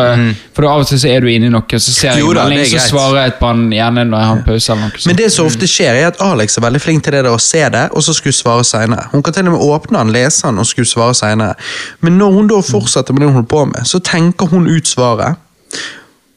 For 0.55 0.63
da 0.63 0.69
av 0.77 0.81
og 0.85 0.87
til 0.87 0.99
så 1.03 1.09
er 1.11 1.21
du 1.21 1.27
inne 1.27 1.47
i 1.47 1.51
noe, 1.51 1.65
så 1.67 1.91
ser 1.91 2.13
jeg. 2.13 2.21
Jo 2.23 2.33
da, 2.35 2.45
melding, 2.47 2.71
så 2.71 2.85
svarer 2.93 3.25
jeg 3.25 3.35
på 3.41 3.51
den 3.51 3.65
gjerne 3.75 4.05
når 4.13 4.19
jeg 4.23 4.27
har 4.31 4.37
en 4.37 4.45
pause. 4.47 4.71
eller 4.73 4.83
noe 4.85 4.91
sånt. 4.95 5.07
Men 5.11 5.17
det 5.17 5.33
som 5.33 5.47
ofte 5.51 5.67
skjer, 5.67 5.99
er 6.05 6.07
at 6.13 6.21
Alex 6.23 6.57
er 6.57 6.61
veldig 6.69 6.81
flink 6.87 7.03
til 7.03 7.13
det 7.19 7.25
der 7.25 7.35
å 7.35 7.41
se 7.41 7.65
det, 7.69 7.89
og 7.91 8.03
så 8.07 8.15
skulle 8.15 8.33
svare 8.39 8.63
senere. 8.65 9.09
Hun 9.11 9.23
kan 9.23 9.33
til 9.35 9.49
og 9.49 9.53
med 9.59 9.61
åpne 9.61 9.99
den, 10.05 10.13
lese 10.13 10.47
den 10.47 10.59
og 10.63 10.67
skulle 10.71 10.87
svare 10.87 11.15
senere. 11.19 11.55
Men 12.01 12.19
når 12.19 12.31
hun 12.33 12.47
da 12.47 12.61
fortsetter 12.63 13.13
med 13.13 13.23
det 13.23 13.27
hun 13.33 13.35
holder 13.43 13.49
på 13.51 13.65
med, 13.75 13.83
så 13.91 13.99
tenker 13.99 14.47
hun 14.47 14.69
ut 14.71 14.87
svaret. 14.87 15.35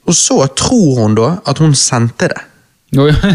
Og 0.08 0.16
så 0.16 0.42
tror 0.58 1.04
hun 1.04 1.16
da 1.16 1.38
at 1.48 1.58
hun 1.64 1.76
sendte 1.76 2.28
det. 2.34 2.42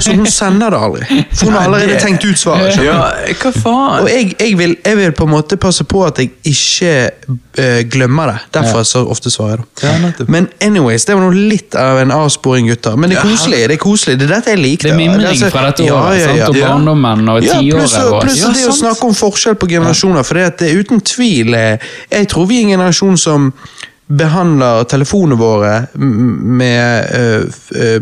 Så 0.01 0.13
hun 0.15 0.27
sender 0.27 0.71
det 0.71 0.79
aldri. 0.79 1.07
For 1.35 1.49
hun 1.49 1.55
har 1.57 1.65
allerede 1.67 1.97
tenkt 2.01 2.25
ut 2.25 2.39
svaret. 2.39 2.77
Ja, 2.85 2.99
hva 3.41 3.51
faen? 3.51 4.05
Og 4.05 4.11
jeg, 4.11 4.29
jeg, 4.39 4.53
vil, 4.59 4.77
jeg 4.85 4.99
vil 5.01 5.15
på 5.19 5.27
en 5.27 5.33
måte 5.33 5.57
passe 5.59 5.83
på 5.89 6.05
at 6.07 6.21
jeg 6.23 6.31
ikke 6.47 6.93
uh, 7.27 7.81
glemmer 7.91 8.31
det. 8.31 8.37
Derfor 8.55 8.87
så 8.87 9.03
ofte 9.11 9.33
svarer 9.35 9.65
jeg 9.83 10.03
det. 10.05 10.13
Ja. 10.21 10.29
Men 10.31 10.47
anyways, 10.63 11.09
det 11.09 11.17
var 11.19 11.25
noe 11.27 11.35
litt 11.51 11.75
av 11.75 11.99
en 12.05 12.15
avsporing, 12.15 12.69
gutter. 12.71 12.95
Men 12.97 13.11
det 13.11 13.19
er 13.19 13.27
koselig. 13.27 13.65
Det 13.73 13.79
er 13.79 13.83
koselig, 13.83 14.15
det 14.21 14.29
er 14.29 14.35
dette 14.37 14.55
jeg 14.55 14.63
liker. 14.63 14.89
Det 14.89 14.95
er 14.95 15.01
mimring 15.01 15.27
altså- 15.33 15.51
fra 15.51 15.65
dette 15.67 15.89
Ja, 15.89 15.97
året, 16.05 16.21
ja, 16.21 16.37
ja. 16.37 16.49
og 16.53 16.57
Ja. 16.61 16.69
barndommen 16.69 17.29
og 17.35 17.43
Ja, 17.43 17.59
tiåret. 17.59 17.99
og- 18.05 18.23
pluss 18.23 18.39
Ja, 18.45 18.53
det 18.55 18.69
å 18.69 18.77
snakke 18.79 19.11
om 19.11 19.15
forskjell 19.15 19.59
på 19.59 19.67
generasjoner. 19.75 20.23
For 20.23 20.35
det, 20.39 20.59
det 20.59 20.71
er 20.71 20.79
uten 20.85 21.01
tvil 21.01 21.55
eh, 21.55 21.79
Jeg 22.13 22.29
tror 22.29 22.47
vi 22.47 22.61
er 22.61 22.69
en 22.69 22.79
generasjon 22.79 23.19
som 23.19 23.53
behandler 24.09 24.85
telefonene 24.89 25.37
våre 25.37 25.73
med 25.95 27.05
f- 27.49 27.73
eh, 27.77 28.01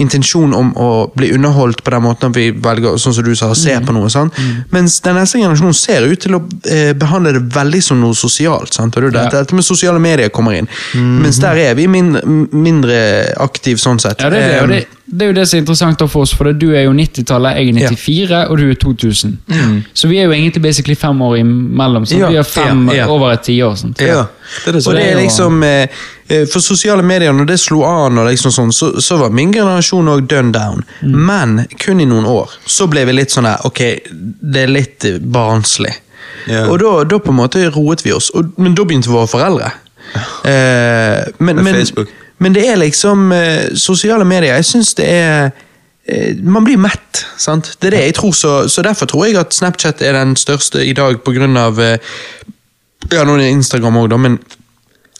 intensjon 0.00 0.54
om 0.54 0.70
å 0.80 0.86
bli 1.16 1.32
underholdt 1.34 1.82
på 1.84 1.90
den 1.92 2.02
måten 2.06 2.30
at 2.30 2.36
vi 2.36 2.46
velger 2.64 2.94
sånn 2.98 3.12
som 3.12 3.24
du 3.26 3.34
sa, 3.36 3.50
å 3.52 3.56
se 3.58 3.74
Mm. 3.76 3.84
på 3.86 3.92
noe. 3.92 4.08
Sant? 4.10 4.32
Mens 4.72 5.00
den 5.04 5.16
neste 5.16 5.38
generasjonen 5.38 5.74
ser 5.76 6.06
ut 6.08 6.20
til 6.20 6.34
å 6.38 6.40
eh, 6.64 6.92
behandle 6.94 7.32
det 7.34 7.42
veldig 7.52 7.82
som 7.82 8.00
noe 8.00 8.14
sosialt. 8.14 8.72
Sant? 8.72 8.96
Og 8.96 9.10
det, 9.12 9.20
er 9.20 9.30
dette, 9.30 9.52
med 9.54 9.64
sosiale 9.64 9.98
medier 10.00 10.30
kommer 10.30 10.52
inn. 10.56 10.68
Mens 10.94 11.38
der 11.42 11.56
er 11.56 11.74
vi 11.74 11.86
mindre, 11.86 12.22
mindre 12.24 13.34
aktiv 13.36 13.76
sånn 13.76 14.00
sett. 14.00 14.20
Ja, 14.22 14.30
det 14.30 14.38
er, 14.40 14.48
det, 14.48 14.62
og 14.62 14.68
det, 14.68 14.86
det 15.12 15.26
er 15.26 15.28
jo 15.28 15.34
det 15.36 15.42
som 15.48 15.58
er 15.58 15.60
interessant 15.60 16.02
for 16.08 16.24
oss, 16.24 16.32
for 16.32 16.48
det, 16.48 16.54
du 16.62 16.70
er 16.72 16.86
jo 16.86 16.92
90-tallet, 16.96 17.58
jeg 17.58 17.68
er 17.68 17.90
94, 17.92 18.38
og 18.48 18.58
du 18.58 18.70
er 18.70 18.78
2000. 18.80 19.34
Så 19.92 20.08
vi 20.08 20.16
er 20.18 20.24
jo 20.24 20.32
egentlig 20.32 20.62
basically 20.64 20.96
fem 20.96 21.20
år 21.22 21.36
imellom. 21.42 22.06
Sant? 22.06 22.22
Ja, 22.22 22.30
vi 22.32 22.38
er 22.40 22.48
fem 22.48 22.86
ja, 22.88 23.02
ja. 23.02 23.08
over 23.12 23.34
et 23.34 23.44
tiår. 23.44 23.76
Ja, 24.00 24.24
det 24.64 24.74
det 24.78 24.86
Og 24.86 24.96
det 24.96 25.02
er 25.10 25.20
liksom 25.20 25.62
eh, 25.62 26.00
eh, 26.28 26.46
For 26.52 26.60
sosiale 26.64 27.02
medier, 27.02 27.32
når 27.32 27.50
det 27.52 27.58
slo 27.60 27.82
an, 27.84 28.18
og 28.18 28.30
liksom 28.30 28.54
sånn, 28.56 28.72
så, 28.72 28.94
så 29.00 29.20
var 29.20 29.36
min 29.36 29.52
generasjon 29.52 30.08
òg 30.08 30.24
done 30.32 30.52
down. 30.52 30.80
Men 31.02 31.66
kun 31.76 32.00
i 32.00 32.08
noen 32.08 32.24
år 32.24 32.56
så 32.64 32.88
ble 32.88 33.04
vi 33.08 33.18
litt 33.18 33.36
sånn 33.36 33.48
der 33.50 33.68
Ok, 33.68 33.84
det 34.12 34.64
er 34.64 34.72
litt 34.72 35.04
eh, 35.04 35.20
barnslig. 35.20 35.92
Ja. 36.48 36.66
Og 36.70 36.80
da, 36.80 36.96
da 37.04 37.20
på 37.20 37.30
en 37.34 37.40
måte 37.42 37.68
roet 37.68 38.00
vi 38.06 38.16
oss. 38.16 38.32
Og, 38.32 38.56
men 38.56 38.74
da 38.74 38.88
begynte 38.88 39.12
våre 39.12 39.28
foreldre. 39.30 39.74
Eh, 40.44 41.32
men, 41.38 41.56
Med 41.64 41.74
Facebook. 41.74 42.08
men 42.08 42.16
det 42.50 42.64
er 42.66 42.80
liksom 42.80 43.32
eh, 43.32 43.70
Sosiale 43.78 44.24
medier, 44.26 44.56
jeg 44.58 44.66
syns 44.66 44.94
det 44.98 45.06
er 45.06 45.52
eh, 46.06 46.34
man 46.42 46.66
blir 46.66 46.80
mett. 46.80 47.22
sant? 47.38 47.76
Det 47.78 47.90
er 47.90 47.96
det 47.96 48.02
jeg 48.08 48.14
tror, 48.18 48.32
så, 48.32 48.52
så 48.68 48.82
Derfor 48.82 49.06
tror 49.06 49.26
jeg 49.26 49.38
at 49.38 49.54
Snapchat 49.54 50.02
er 50.02 50.18
den 50.18 50.34
største 50.36 50.82
i 50.84 50.92
dag, 50.92 51.20
av 51.56 51.80
eh, 51.80 51.98
Ja, 53.12 53.24
nå 53.24 53.34
er 53.34 53.44
det 53.44 53.50
Instagram 53.50 53.96
òg, 54.02 54.18
men 54.18 54.38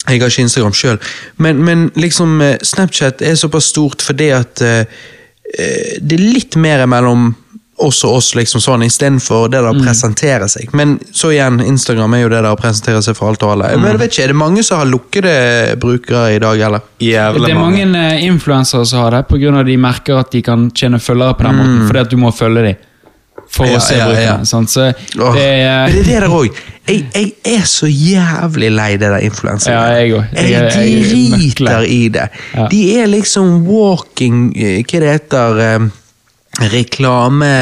jeg 0.08 0.18
har 0.18 0.30
ikke 0.30 0.42
Instagram 0.42 0.74
sjøl. 0.74 0.98
Men, 1.38 1.62
men 1.62 1.90
liksom 1.94 2.40
Snapchat 2.62 3.22
er 3.22 3.34
såpass 3.38 3.70
stort 3.70 4.02
fordi 4.02 4.30
at 4.34 4.62
eh, 4.62 4.86
det 6.00 6.16
er 6.16 6.24
litt 6.32 6.56
mer 6.56 6.86
mellom 6.86 7.34
oss 7.82 8.02
og 8.08 8.18
oss, 8.20 8.32
liksom 8.38 8.62
sånn, 8.62 8.84
istedenfor 8.86 9.50
det 9.52 9.60
der 9.60 9.70
å 9.70 9.76
presentere 9.78 10.48
seg. 10.48 10.72
Men 10.78 10.96
så 11.12 11.32
igjen, 11.34 11.60
Instagram 11.60 12.14
er 12.16 12.24
jo 12.24 12.32
det 12.32 12.42
der 12.42 12.52
å 12.54 12.58
presentere 12.60 13.02
seg 13.04 13.18
for 13.18 13.32
alt 13.32 13.42
og 13.42 13.56
alle. 13.56 13.72
Men 13.76 13.92
jeg 13.94 14.02
vet 14.04 14.14
ikke, 14.16 14.22
Er 14.22 14.32
det 14.32 14.38
mange 14.38 14.62
som 14.66 14.78
har 14.78 14.88
lukkede 14.88 15.34
brukere 15.82 16.36
i 16.36 16.38
dag, 16.42 16.60
eller? 16.68 16.86
Jævlig 17.02 17.46
Det 17.46 17.50
er 17.52 17.58
mange 17.58 17.82
mange 17.82 18.20
influensere 18.26 18.86
som 18.86 19.02
har 19.04 19.10
det, 19.10 19.26
pga. 19.28 19.62
de 19.64 19.76
merker 19.76 20.18
at 20.18 20.30
de 20.30 20.42
kan 20.42 20.70
tjene 20.70 21.00
følgere 21.00 21.36
på 21.38 21.46
den 21.46 21.56
måten, 21.56 21.86
fordi 21.88 22.00
at 22.00 22.10
du 22.10 22.16
må 22.16 22.32
følge 22.32 22.62
dem 22.68 22.88
for 23.52 23.66
Ja, 23.68 23.76
å 23.76 23.80
se 23.84 23.96
ja, 23.98 24.06
ja. 24.20 24.36
Sånn. 24.48 24.66
Så 24.70 24.86
oh. 25.20 25.34
det 25.36 25.42
er, 25.44 25.88
men 25.90 25.96
det 25.96 26.00
er 26.00 26.06
det 26.06 26.20
der 26.22 26.32
òg. 26.32 26.60
Jeg, 26.88 27.02
jeg 27.12 27.32
er 27.60 27.66
så 27.68 27.86
jævlig 27.86 28.70
lei 28.72 28.90
det 28.96 29.10
der 29.12 29.24
influensere. 29.26 29.74
Ja, 29.74 29.98
jeg 30.00 30.14
òg. 30.16 30.24
Jeg 30.32 30.50
Jeg, 30.50 30.54
er- 30.54 30.78
jeg 30.80 30.94
er 30.94 31.34
driter 31.36 31.86
i 31.86 32.08
det. 32.08 32.28
Ja. 32.54 32.68
De 32.72 32.80
er 33.00 33.10
liksom 33.12 33.66
walking 33.68 34.38
eh, 34.56 34.80
Hva 34.82 35.02
det 35.04 35.12
heter 35.12 35.60
eh, 35.66 35.90
Reklame... 36.60 37.54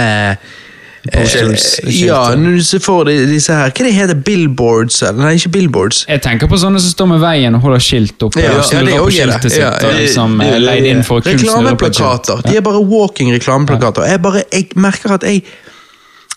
Posters. 1.00 1.78
Eh, 1.78 2.02
ja, 2.04 2.34
når 2.36 2.58
du 2.58 2.64
ser 2.64 2.82
for 2.84 3.08
disse 3.08 3.54
her 3.56 3.70
Hva 3.72 3.84
det 3.86 3.92
heter 3.96 4.18
Billboards? 4.20 4.98
Nei, 5.16 5.30
ikke 5.38 5.48
billboards. 5.54 6.02
jeg 6.08 6.20
tenker 6.20 6.50
på 6.50 6.58
sånne 6.60 6.76
som 6.82 6.92
står 6.92 7.08
med 7.14 7.22
veien 7.22 7.56
og 7.56 7.64
holder 7.64 7.80
skilt 7.80 8.20
oppe. 8.26 8.42
Ja, 8.44 8.52
ja, 8.58 8.82
det 8.84 8.92
er 8.92 9.32
det. 9.32 9.54
Ja, 9.56 9.70
liksom 9.96 10.36
eh. 10.44 10.58
Reklameplakater. 10.60 12.44
De 12.44 12.52
er 12.52 12.66
bare 12.66 12.84
walking 12.84 13.32
reklameplakater. 13.32 14.04
Jeg, 14.12 14.20
bare, 14.22 14.44
jeg 14.52 14.68
merker 14.76 15.16
at 15.16 15.24
jeg 15.24 15.44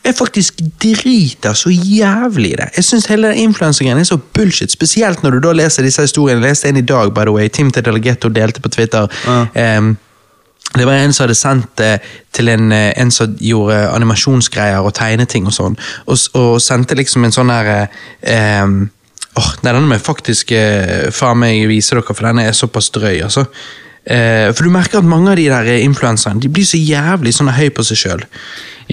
jeg 0.04 0.16
faktisk 0.18 0.60
driter 0.84 1.54
så 1.56 1.70
jævlig 1.72 2.50
i 2.52 2.56
det. 2.60 2.66
Jeg 2.76 2.84
syns 2.84 3.06
hele 3.08 3.30
influenseringen 3.40 4.00
er 4.00 4.04
så 4.04 4.18
bullshit. 4.36 4.72
Spesielt 4.72 5.24
når 5.24 5.38
du 5.38 5.40
da 5.46 5.54
leser 5.56 5.86
disse 5.88 6.04
historiene. 6.04 6.42
Jeg 6.42 6.50
leste 6.50 6.72
en 6.72 6.80
i 6.82 6.84
dag, 6.84 7.14
by 7.16 7.24
the 7.24 7.32
way. 7.32 7.48
Tim 7.48 7.72
Tedelegetto 7.72 8.28
delte 8.28 8.60
på 8.60 8.70
Twitter. 8.70 9.08
Em, 9.56 9.96
det 10.78 10.86
var 10.88 10.94
en 10.94 11.14
som 11.14 11.26
hadde 11.28 11.38
sendt 11.38 11.70
det 11.78 11.92
til 12.34 12.50
en, 12.50 12.72
eh, 12.72 12.94
en 12.98 13.12
som 13.12 13.36
gjorde 13.40 13.78
animasjonsgreier 13.94 14.82
og 14.82 14.94
tegneting 14.98 15.46
og 15.46 15.54
sånn, 15.54 15.78
og, 16.08 16.18
og 16.40 16.60
sendte 16.62 16.98
liksom 16.98 17.24
en 17.28 17.36
sånn 17.36 17.54
her 17.54 17.72
eh, 18.22 18.66
oh, 18.66 18.84
Åh, 19.34 19.48
nei, 19.64 19.72
denne 19.74 19.88
må 19.90 19.96
jeg 19.98 20.04
faktisk 20.06 20.52
eh, 20.54 21.08
faen 21.10 21.40
meg 21.42 21.64
vise 21.66 21.96
dere, 21.96 22.06
for 22.14 22.22
denne 22.28 22.44
er 22.46 22.54
såpass 22.54 22.92
drøy. 22.94 23.16
altså. 23.26 23.48
Eh, 24.06 24.52
for 24.54 24.68
du 24.68 24.70
merker 24.70 25.00
at 25.00 25.08
mange 25.10 25.32
av 25.32 25.40
de 25.40 25.48
der 25.50 25.70
influenserne 25.80 26.38
de 26.44 26.52
blir 26.54 26.68
så 26.70 26.78
jævlig 26.78 27.32
sånn 27.34 27.50
høy 27.56 27.72
på 27.74 27.82
seg 27.88 27.98
sjøl. 27.98 28.22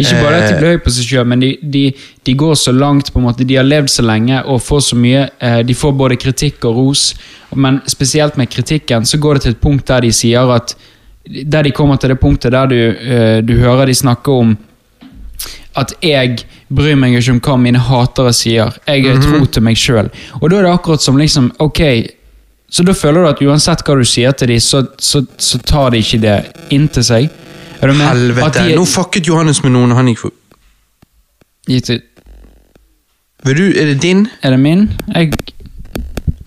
Ikke 0.01 0.21
bare 0.23 0.39
Eh. 0.39 0.45
at 0.45 0.49
de 0.49 0.61
blir 0.63 0.73
høy 0.77 0.81
på 0.85 0.95
seg 0.95 1.09
selv, 1.11 1.27
men 1.29 1.41
de, 1.45 1.51
de, 1.61 1.83
de 2.25 2.35
går 2.35 2.55
så 2.57 2.73
langt. 2.73 3.13
på 3.13 3.19
en 3.19 3.27
måte, 3.27 3.45
De 3.45 3.57
har 3.59 3.65
levd 3.69 3.91
så 3.91 4.03
lenge 4.07 4.41
og 4.47 4.63
får 4.63 4.81
så 4.81 4.97
mye. 4.97 5.29
eh, 5.41 5.61
De 5.63 5.75
får 5.75 5.93
både 5.93 6.17
kritikk 6.17 6.65
og 6.65 6.77
ros, 6.77 7.15
men 7.55 7.83
spesielt 7.87 8.37
med 8.39 8.49
kritikken 8.49 9.05
så 9.05 9.19
går 9.19 9.35
det 9.35 9.43
til 9.43 9.51
et 9.51 9.61
punkt 9.61 9.87
der 9.87 10.01
de 10.01 10.13
sier 10.13 10.49
at 10.57 10.75
Der 11.29 11.63
de 11.63 11.71
kommer 11.77 11.97
til 12.01 12.15
det 12.15 12.21
punktet 12.21 12.53
der 12.53 12.67
du, 12.67 12.77
eh, 12.77 13.41
du 13.45 13.59
hører 13.61 13.87
de 13.87 13.95
snakke 13.95 14.33
om 14.33 14.57
at 15.79 15.93
jeg 16.03 16.41
bryr 16.73 16.97
meg 16.99 17.15
ikke 17.15 17.37
om 17.37 17.41
hva 17.45 17.57
mine 17.61 17.79
hatere 17.79 18.33
sier. 18.35 18.73
Jeg 18.89 19.07
er 19.07 19.21
tro 19.23 19.45
til 19.47 19.63
meg 19.63 19.79
sjøl. 19.79 20.11
Og 20.41 20.51
da 20.51 20.59
er 20.59 20.67
det 20.67 20.73
akkurat 20.73 21.05
som 21.05 21.21
liksom 21.21 21.53
Ok, 21.63 21.81
så 22.71 22.85
da 22.87 22.95
føler 22.95 23.23
du 23.23 23.29
at 23.31 23.43
uansett 23.45 23.85
hva 23.87 23.97
du 23.99 24.05
sier 24.07 24.35
til 24.39 24.53
dem, 24.53 24.61
så, 24.63 24.83
så, 24.99 25.23
så 25.39 25.61
tar 25.67 25.91
de 25.95 26.03
ikke 26.03 26.21
det 26.23 26.37
inntil 26.75 27.07
seg. 27.07 27.31
Du 27.81 27.93
med? 27.95 28.05
At 28.07 28.17
Helvete. 28.17 28.67
de 28.69 28.77
Nå 28.77 28.85
fucket 28.85 29.27
Johannes 29.27 29.63
med 29.65 29.73
noen, 29.73 29.95
og 29.95 30.01
han 30.01 30.11
gikk 30.11 30.27
for 30.27 30.37
Gitt 31.71 31.91
ut. 31.93 32.07
Vil 33.47 33.57
du, 33.57 33.67
Er 33.81 33.93
det 33.93 34.01
din? 34.03 34.27
Er 34.43 34.53
det 34.53 34.61
min? 34.61 34.89
Jeg 35.15 35.33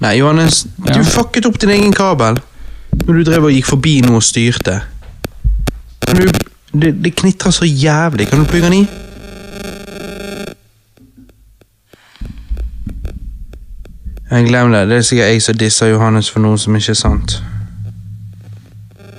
Nei, 0.04 0.18
Johannes. 0.20 0.66
Ja. 0.84 0.98
Du 0.98 1.06
fucket 1.08 1.46
opp 1.48 1.56
din 1.62 1.72
egen 1.72 1.94
kabel. 1.96 2.36
Når 3.06 3.14
du 3.14 3.24
drev 3.24 3.44
og 3.44 3.52
gikk 3.52 3.66
forbi 3.68 4.02
noe 4.06 4.22
og 4.22 4.24
styrte. 4.24 4.80
Du, 6.08 6.28
det, 6.74 6.94
det 7.04 7.16
knitrer 7.16 7.52
så 7.52 7.66
jævlig. 7.66 8.28
Kan 8.28 8.40
du 8.40 8.46
plugge 8.46 8.70
den 8.70 8.74
i? 8.74 8.84
Jeg 14.32 14.48
Glem 14.48 14.72
det. 14.72 14.88
Det 14.90 14.98
er 14.98 15.02
sikkert 15.02 15.28
jeg 15.28 15.42
som 15.42 15.58
disser 15.58 15.88
Johannes 15.88 16.30
for 16.30 16.42
noe 16.42 16.58
som 16.58 16.76
ikke 16.76 16.96
er 16.96 16.98
sant. 16.98 17.44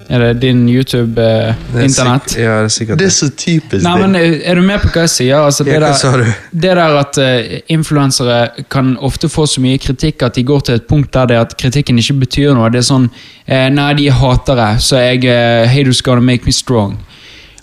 Er 0.08 0.18
det 0.20 0.40
din 0.42 0.66
Det 0.66 0.74
er 0.74 0.76
YouTube-internett? 0.76 2.26
sikk- 2.28 2.38
ja, 2.42 2.58
det 2.60 2.64
er 2.64 2.68
sikkert 2.68 2.98
Det 2.98 2.98
det. 2.98 3.06
er 3.06 3.16
så 3.16 3.28
typisk 3.36 3.84
Nei, 3.84 3.94
men 4.00 4.14
eh, 4.16 4.40
Er 4.50 4.54
du 4.54 4.62
med 4.62 4.80
på 4.82 4.88
hva 4.92 5.00
jeg 5.06 5.08
sier? 5.14 5.36
Altså, 5.38 5.64
det, 5.64 5.72
Ja, 5.72 5.80
hva 5.80 6.10
der, 6.18 6.34
det 6.52 6.76
der 6.76 6.98
at 7.00 7.18
uh, 7.18 7.60
influensere 7.68 8.50
kan 8.70 8.96
ofte 9.00 9.28
få 9.28 9.46
så 9.46 9.60
mye 9.64 9.78
kritikk 9.78 10.22
at 10.22 10.34
de 10.34 10.42
går 10.44 10.60
til 10.60 10.74
et 10.74 10.86
punkt 10.86 11.12
der 11.12 11.26
det 11.26 11.36
at 11.40 11.56
kritikken 11.56 11.98
ikke 11.98 12.18
betyr 12.20 12.54
noe. 12.54 12.68
Det 12.70 12.78
er 12.82 12.88
sånn 12.90 13.08
eh, 13.48 13.68
Nei, 13.70 13.94
de 13.94 14.08
er 14.08 14.12
hatere, 14.20 14.78
så 14.78 15.00
jeg 15.00 15.24
uh, 15.24 15.66
Hey, 15.68 15.82
du 15.84 15.92
skal 15.92 16.20
make 16.20 16.44
me 16.44 16.52
strong. 16.52 16.98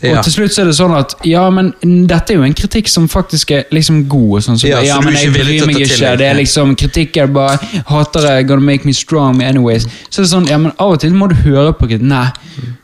Ja. 0.02 0.18
Og 0.18 0.24
til 0.26 0.34
slutt 0.34 0.54
så 0.56 0.64
er 0.64 0.70
det 0.72 0.76
sånn 0.78 0.94
at 0.98 1.14
Ja, 1.30 1.44
men 1.54 1.74
dette 2.10 2.34
er 2.34 2.40
jo 2.40 2.46
en 2.48 2.56
kritikk 2.58 2.88
som 2.90 3.08
faktisk 3.12 3.52
er 3.54 3.68
liksom 3.72 4.08
god. 4.10 4.32
og 4.40 4.46
Sånn, 4.48 4.58
som, 4.58 4.70
Ja, 4.70 4.80
ja, 4.82 4.96
så 4.96 5.02
du 5.02 5.06
men 5.06 5.18
jeg 5.20 5.30
ikke 5.30 5.36
bryr 5.36 5.68
meg 5.68 5.76
ta 5.78 5.84
til 5.84 5.94
ikke. 5.94 6.14
Det 6.18 6.28
er 6.28 6.38
liksom 6.40 6.76
Kritikk 6.82 7.18
er 7.22 7.28
bare 7.28 7.84
hater 7.92 8.26
det, 8.26 8.48
gonna 8.50 8.66
make 8.66 8.86
me 8.86 8.94
strong 8.98 9.44
anyways. 9.46 9.86
Så 10.10 10.22
det 10.24 10.26
er 10.26 10.32
sånn, 10.34 10.50
ja, 10.50 10.58
men 10.58 10.74
av 10.78 10.96
og 10.96 11.00
til 11.04 11.14
må 11.14 11.30
du 11.30 11.36
høre 11.46 11.74
på 11.78 11.86
kritikk. 11.92 12.08
Nei. 12.10 12.28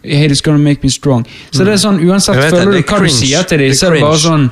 Haters 0.05 0.41
gonna 0.45 0.61
make 0.61 0.83
me 0.83 0.93
strong. 0.93 1.25
Så 1.51 1.65
det 1.65 1.73
er 1.73 1.81
sånn, 1.81 1.99
uansett 2.05 2.37
føler 2.51 2.77
du 2.77 2.81
hva 2.83 3.01
du 3.01 3.09
sier 3.09 3.43
til 3.49 3.65
dem, 3.65 3.73
så 3.73 3.89
er 3.89 3.97
det 3.97 4.05
bare 4.05 4.21
sånn 4.21 4.49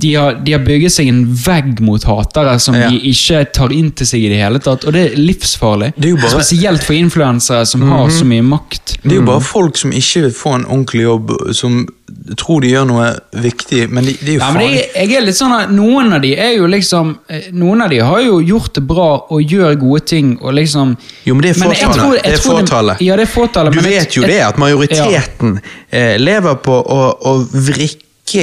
de 0.00 0.14
har, 0.14 0.34
de 0.46 0.52
har 0.54 0.60
bygget 0.62 0.92
seg 0.94 1.08
en 1.10 1.24
vegg 1.34 1.80
mot 1.82 2.04
hatere 2.06 2.52
som 2.62 2.74
Ja. 2.78 2.88
de 2.88 3.00
ikke 3.10 3.40
tar 3.52 3.72
inn 3.74 3.90
til 3.98 4.06
seg 4.06 4.22
i 4.22 4.28
det 4.30 4.38
hele 4.38 4.60
tatt. 4.62 4.84
Og 4.86 4.92
det 4.94 5.00
er 5.12 5.16
livsfarlig. 5.18 5.92
Det 5.98 6.12
er 6.12 6.16
bare- 6.22 6.30
Spesielt 6.38 6.84
for 6.86 6.94
influensere 6.94 7.66
som 7.66 7.80
Mhm. 7.80 7.90
har 7.90 8.08
så 8.10 8.24
mye 8.24 8.42
makt. 8.46 8.96
Det 9.02 9.10
er 9.12 9.16
jo 9.16 9.22
bare 9.26 9.40
folk 9.40 9.76
som 9.76 9.90
ikke 9.90 10.22
vil 10.22 10.30
få 10.30 10.54
en 10.54 10.64
ordentlig 10.66 11.02
jobb, 11.02 11.32
som 11.52 11.88
tror 12.36 12.60
de 12.62 12.68
gjør 12.70 12.86
noe 12.86 13.08
viktig, 13.34 13.90
men 13.90 14.04
de, 14.04 14.12
de 14.12 14.30
er 14.30 14.34
jo 14.34 14.38
Ja, 14.40 14.52
men 14.52 14.62
faen 14.62 14.74
jeg, 14.76 14.90
jeg 14.94 15.12
er 15.18 15.26
litt 15.26 15.34
sånn 15.36 15.52
at 15.62 15.70
Noen 15.70 16.12
av 16.14 16.22
de 16.22 16.32
er 16.36 16.54
jo 16.56 16.66
liksom 16.66 17.18
eh, 17.28 17.50
Noen 17.52 17.82
av 17.82 17.90
de 17.90 17.98
har 17.98 18.20
jo 18.22 18.38
gjort 18.40 18.72
det 18.74 18.86
bra 18.86 19.26
og 19.30 19.42
gjør 19.42 19.74
gode 19.80 20.06
ting. 20.06 20.38
og 20.42 20.54
liksom 20.54 20.96
Jo, 21.26 21.34
men 21.34 21.42
det 21.42 21.56
er 21.56 21.60
Men 21.60 21.74
fåtallet. 21.74 22.22
Det 22.22 22.32
er 22.32 22.36
fåtallet. 22.38 22.96
Ja, 23.00 23.16
det 23.16 23.28
er 23.28 23.32
fåtallet. 23.32 23.72
Du 23.74 23.80
men 23.82 23.90
vet 23.90 24.14
jo 24.16 24.22
jeg- 24.22 24.30
det, 24.30 24.40
at 24.40 24.56
majoriteten 24.56 25.60
ja. 25.92 26.16
lever 26.18 26.54
på 26.62 26.82
å, 26.86 27.18
å 27.20 27.46
vrikke 27.52 28.02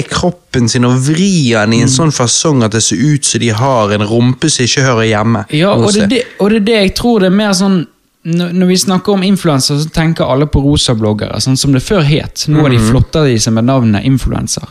kroppen 0.10 0.69
sin 0.69 0.86
og 0.86 0.98
vri 1.08 1.52
den 1.54 1.74
i 1.74 1.82
en 1.82 1.88
sånn 1.91 2.12
fasong 2.12 2.63
at 2.63 2.71
det 2.71 2.82
ser 2.84 2.98
ut 2.98 3.26
som 3.26 3.39
de 3.39 3.50
har 3.50 3.91
en 3.91 4.02
rumpe 4.10 4.50
som 4.50 4.65
ikke 4.65 4.82
hører 4.82 5.06
hjemme. 5.12 5.45
Ja, 5.52 5.74
og 5.76 5.93
det, 5.93 6.10
det, 6.10 6.24
og 6.39 6.50
det 6.50 6.58
er 6.63 6.65
det 6.65 6.80
jeg 6.82 6.95
tror 6.95 7.19
det 7.19 7.28
er 7.28 7.38
mer 7.38 7.54
sånn 7.54 7.86
når 8.26 8.65
vi 8.65 8.76
snakker 8.82 9.13
om 9.13 9.21
influenser, 9.21 9.78
så 9.78 9.89
tenker 9.93 10.26
alle 10.26 10.48
på 10.50 10.58
rosabloggere, 10.63 11.38
sånn 11.45 11.56
som 11.62 11.71
det 11.76 11.84
før 11.86 12.02
het. 12.02 12.48
Nå 12.50 12.63
har 12.63 12.69
de 12.74 12.80
Mhm. 12.80 12.88
flotta 12.89 13.24
de 13.24 13.36
seg 13.38 13.54
med 13.54 13.65
navnet 13.65 14.04
influenser. 14.04 14.63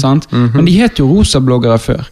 sant? 0.00 0.26
Men 0.32 0.64
de 0.64 0.72
het 0.80 0.96
jo 0.96 1.06
rosabloggere 1.12 1.76
før. 1.78 2.06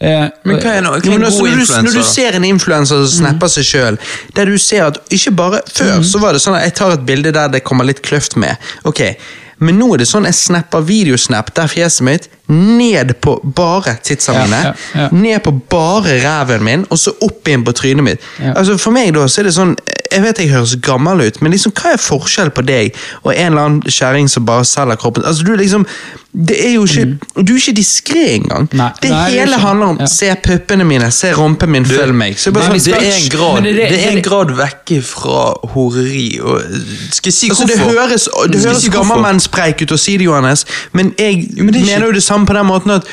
Eh, 0.00 0.28
Men 0.44 0.56
hva 0.60 0.70
er, 0.76 0.80
no, 0.82 0.90
hva 0.90 0.96
er 1.06 1.14
en 1.14 1.22
altså, 1.24 1.42
når, 1.42 1.56
du, 1.66 1.82
når 1.88 1.92
du 1.94 2.02
ser 2.02 2.32
en 2.34 2.44
influenser 2.44 3.04
som 3.06 3.24
snapper 3.24 3.48
seg 3.48 3.64
sjøl, 3.64 3.98
der 4.34 4.44
du 4.46 4.56
ser 4.58 4.84
at 4.86 4.98
ikke 5.10 5.30
bare 5.34 5.60
Før 5.70 6.02
så 6.04 6.20
var 6.20 6.32
det 6.32 6.40
sånn 6.42 6.54
at 6.58 6.62
jeg 6.64 6.74
tar 6.74 6.92
et 6.92 7.04
bilde 7.06 7.32
der 7.32 7.48
det 7.48 7.64
kommer 7.64 7.84
litt 7.84 8.02
kløft 8.02 8.36
med. 8.36 8.56
Ok, 8.84 9.00
Men 9.58 9.78
nå 9.78 9.92
er 9.94 10.02
det 10.02 10.08
sånn 10.10 10.24
jeg 10.26 10.34
snapper 10.34 10.82
videosnap 10.88 11.52
der 11.54 11.68
fjeset 11.70 12.02
mitt 12.06 12.28
ned 12.50 13.14
på 13.24 13.36
bare 13.56 13.94
titsa 14.04 14.34
Ja, 14.34 14.42
mine. 14.44 14.62
ja, 14.64 14.72
ja. 15.00 15.08
Ned 15.12 15.42
på 15.46 15.52
bare 15.70 16.18
ræven 16.24 16.64
min, 16.66 16.86
og 16.90 16.98
så 17.00 17.14
opp 17.24 17.46
igjen 17.48 17.64
på 17.64 17.72
trynet 17.72 18.04
mitt. 18.04 18.20
Ja. 18.42 18.52
Altså 18.58 18.76
For 18.78 18.92
meg 18.92 19.14
da 19.16 19.24
så 19.28 19.40
er 19.40 19.48
det 19.48 19.54
sånn 19.56 19.76
Jeg 20.14 20.22
vet 20.22 20.38
jeg 20.44 20.50
høres 20.54 20.76
gammel 20.84 21.20
ut, 21.26 21.40
men 21.42 21.52
liksom 21.52 21.72
hva 21.74 21.94
er 21.96 22.00
forskjell 22.02 22.50
på 22.54 22.62
deg 22.66 22.94
og 23.24 23.32
en 23.34 23.46
eller 23.52 23.64
annen 23.68 23.82
kjerring 23.90 24.28
som 24.30 24.44
bare 24.46 24.64
selger 24.68 24.96
kroppen? 25.02 25.24
Altså 25.26 25.42
du 25.46 25.52
er 25.52 25.58
liksom 25.60 25.86
Det 26.34 26.56
er 26.66 26.72
jo 26.74 26.84
ikke 26.86 27.18
Du 27.46 27.52
er 27.54 27.58
ikke 27.60 27.74
diskré 27.78 28.22
engang. 28.38 28.68
Nei, 28.74 28.88
det 29.02 29.10
nei, 29.10 29.24
hele 29.36 29.58
handler 29.62 29.92
om 29.94 29.98
ja. 30.02 30.06
Se 30.10 30.30
puppene 30.46 30.86
mine, 30.86 31.10
se 31.14 31.32
rumpen 31.34 31.70
min, 31.74 31.84
følg 31.86 32.14
meg. 32.14 32.38
Så 32.38 32.50
bare 32.54 32.70
Men 32.72 32.80
sånn, 32.80 32.94
det 32.94 33.10
er 33.10 33.18
en 33.18 33.28
grad, 33.34 33.62
det, 33.62 33.74
det- 33.76 33.90
det- 33.90 34.00
er 34.06 34.16
en 34.16 34.22
grad 34.22 34.54
vekke 34.58 35.02
fra 35.02 35.44
horeri. 35.74 36.40
Og, 36.42 36.62
skal 37.10 37.30
jeg 37.30 37.34
si 37.40 37.48
Altså, 37.50 37.66
det 37.66 37.78
hvorfor? 37.78 38.00
høres, 38.00 38.28
det 38.52 38.62
høres 38.64 38.82
si 38.82 38.88
hvorfor? 38.88 39.14
gammelmennspreik 39.14 39.82
ut 39.82 39.92
å 39.94 39.98
si 39.98 40.16
det, 40.16 40.24
Johannes, 40.30 40.64
men 40.92 41.14
jeg 41.18 41.34
Jo, 41.56 41.64
men 41.64 41.72
det 41.74 41.82
ikke- 41.82 41.92
mener 41.94 42.06
jo 42.06 42.12
det 42.12 42.22
samme 42.22 42.46
på 42.46 42.54
den 42.54 42.66
måten 42.66 42.90
at 42.90 43.04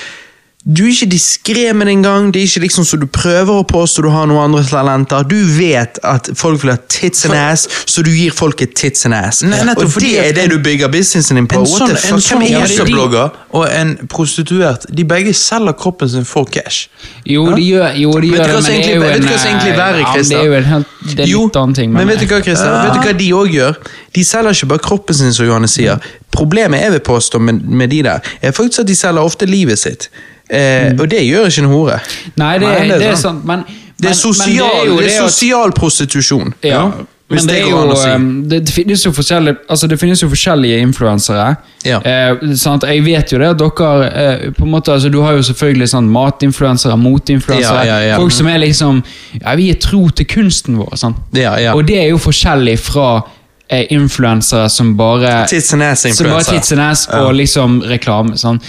du 0.64 0.84
er 0.86 0.92
ikke 0.94 1.08
diskré 1.10 1.74
med 1.74 1.88
det 1.90 1.94
engang. 1.96 2.28
Det 2.34 2.42
er 2.42 2.46
ikke 2.46 2.62
liksom 2.68 2.86
så 2.86 2.98
du 3.02 3.08
prøver 3.10 3.50
å 3.50 3.64
påstå 3.66 4.04
du 4.06 4.10
har 4.14 4.28
noen 4.30 4.44
andre 4.44 4.62
talenter. 4.68 5.24
Du 5.26 5.40
vet 5.56 5.98
at 6.06 6.30
folk 6.38 6.62
vil 6.62 6.76
ha 6.76 6.78
tits 6.92 7.26
and 7.26 7.34
ass, 7.34 7.64
så 7.90 8.04
du 8.06 8.12
gir 8.14 8.30
folk 8.36 8.62
et 8.62 8.76
tits 8.78 9.08
and 9.10 9.18
ass. 9.18 9.42
Nei, 9.42 9.64
nettopp 9.66 9.90
og 9.98 10.06
det 10.06 10.12
er 10.22 10.36
det 10.38 10.46
du 10.54 10.60
bygger 10.62 10.92
businessen 10.94 11.40
din 11.40 11.50
på. 11.50 11.64
En 11.64 11.66
What 11.66 11.82
sånn, 11.82 11.96
the 11.96 11.98
en 11.98 12.14
fuck? 12.14 12.26
sånn 12.28 12.44
Hvem 12.46 12.62
er 12.62 12.68
det 12.68 12.78
er 12.78 12.86
de- 12.86 12.94
blogger 12.94 13.32
og 13.58 13.66
en 13.74 13.96
prostituert, 14.12 14.86
de 14.94 15.04
begge 15.04 15.34
selger 15.34 15.74
kroppen 15.82 16.10
sin 16.14 16.26
for 16.30 16.46
cash. 16.46 16.90
Jo, 17.26 17.48
de 17.56 17.66
gjør, 17.66 17.98
jo, 17.98 18.14
de 18.22 18.32
gjør 18.32 18.46
det, 18.46 18.54
men 18.54 18.64
det 18.64 18.86
er 18.86 18.96
jo 18.96 19.02
vet 19.02 19.22
du 19.22 19.28
hva 19.28 19.38
som 19.42 19.50
egentlig 19.52 19.70
er 19.70 19.74
eh, 19.74 19.82
verre, 19.82 20.00
ja, 20.06 20.14
Christer? 20.14 20.36
Det 20.38 20.42
er 20.42 20.46
jo 20.46 20.58
en 20.62 20.70
helt 20.70 20.88
det 21.02 21.20
er 21.20 21.30
Jo, 21.32 21.46
litt 21.48 21.56
annen 21.58 21.74
ting. 21.74 21.94
Men, 21.94 22.08
vet 22.08 22.22
du 22.22 22.28
hva, 22.30 22.42
Christer? 22.46 22.76
Vet 22.86 22.94
du 22.94 23.08
hva 23.08 23.14
de 23.18 23.30
òg 23.34 23.56
gjør? 23.56 23.80
De 24.14 24.24
selger 24.28 24.58
ikke 24.58 24.70
bare 24.76 24.86
kroppen 24.86 25.18
sin, 25.18 25.34
som 25.34 25.48
Johannes 25.50 25.74
sier. 25.74 25.98
Problemet 26.32 26.84
jeg 26.84 26.94
vil 26.96 27.04
påstå 27.10 27.42
med, 27.42 27.66
med 27.66 27.90
de 27.90 28.04
der, 28.06 28.22
er 28.42 28.54
faktisk 28.56 28.86
at 28.86 28.92
de 28.92 28.96
selger 28.96 29.26
ofte 29.26 29.50
livet 29.50 29.82
sitt. 29.82 30.12
Eh, 30.52 30.92
Og 31.00 31.08
det 31.10 31.24
gjør 31.24 31.48
ikke 31.48 31.64
en 31.64 31.72
hore. 31.72 32.02
Nei, 32.36 32.58
det, 32.60 32.68
men, 32.68 32.90
det 32.90 32.96
er 32.96 33.00
det 33.00 33.08
er 33.08 33.16
sant. 33.16 33.22
sant, 33.22 33.46
men 33.48 33.64
Det 34.02 34.10
er 34.10 34.14
sosial, 34.18 34.48
men 34.58 34.58
det 34.58 34.82
er 34.82 34.86
jo 34.90 35.00
er 35.00 35.30
sosial 35.30 35.72
prostitusjon. 35.78 36.54
Ja, 36.66 36.92
Hvis 37.32 37.46
Men 37.46 37.56
det, 37.56 37.60
jo, 37.70 37.96
si. 37.96 38.10
um, 38.10 38.50
det, 38.50 38.70
finnes 38.76 39.06
jo 39.06 39.12
forskjellige, 39.16 39.56
altså 39.70 39.88
det 39.88 40.00
finnes 40.00 40.20
jo 40.20 40.28
forskjellige 40.28 40.80
influensere. 40.84 41.56
Ja. 41.86 42.02
Eh? 42.04 42.42
Jeg 42.84 43.06
vet 43.06 43.32
jo 43.32 43.40
det 43.40 43.48
at 43.48 43.62
dere 43.62 44.10
eh, 44.10 44.52
på 44.52 44.66
en 44.66 44.72
måte, 44.72 44.92
altså 44.92 45.10
Du 45.10 45.22
har 45.22 45.38
jo 45.38 45.44
selvfølgelig 45.48 45.88
sånn 45.94 46.10
matinfluensere, 46.12 46.98
motinfluensere. 47.00 47.86
Ja, 47.88 48.02
ja, 48.02 48.10
ja. 48.10 48.18
Folk 48.20 48.36
som 48.36 48.50
er 48.52 48.60
liksom 48.60 49.00
Ja, 49.40 49.56
vi 49.56 49.70
er 49.72 49.80
tro 49.80 50.10
til 50.10 50.28
kunsten 50.28 50.82
vår. 50.82 50.92
Ja, 51.32 51.56
ja. 51.56 51.74
Og 51.74 51.88
det 51.88 52.02
er 52.02 52.10
jo 52.10 52.20
forskjellig 52.20 52.76
fra 52.84 53.22
eh, 53.70 53.86
influensere 53.96 54.68
som 54.70 54.98
bare 54.98 55.46
Tits 55.48 55.74
and 55.74 55.84
ass 55.88 56.04
Som 56.18 56.28
bare 56.28 56.44
tits 56.44 56.72
and 56.76 56.82
ass 56.84 57.08
og 57.08 57.32
liksom 57.40 57.80
reklame. 57.88 58.36
Sånn. 58.36 58.60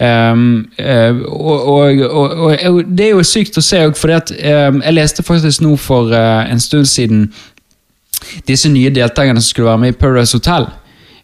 Um, 0.00 0.72
og, 1.28 1.68
og, 1.68 2.00
og, 2.10 2.58
og 2.64 2.84
det 2.88 3.06
er 3.06 3.10
jo 3.10 3.24
sykt 3.26 3.58
å 3.60 3.64
se, 3.64 3.82
òg, 3.84 3.96
for 3.98 4.12
um, 4.12 4.80
jeg 4.80 4.96
leste 4.96 5.24
faktisk 5.26 5.64
nå 5.64 5.74
for 5.76 6.14
uh, 6.14 6.44
en 6.48 6.60
stund 6.60 6.88
siden 6.88 7.26
disse 8.48 8.70
nye 8.72 8.92
deltakerne 8.94 9.40
som 9.40 9.50
skulle 9.50 9.68
være 9.68 9.82
med 9.84 9.94
i 9.94 9.98
Paradise 9.98 10.38
Hotel. 10.38 10.68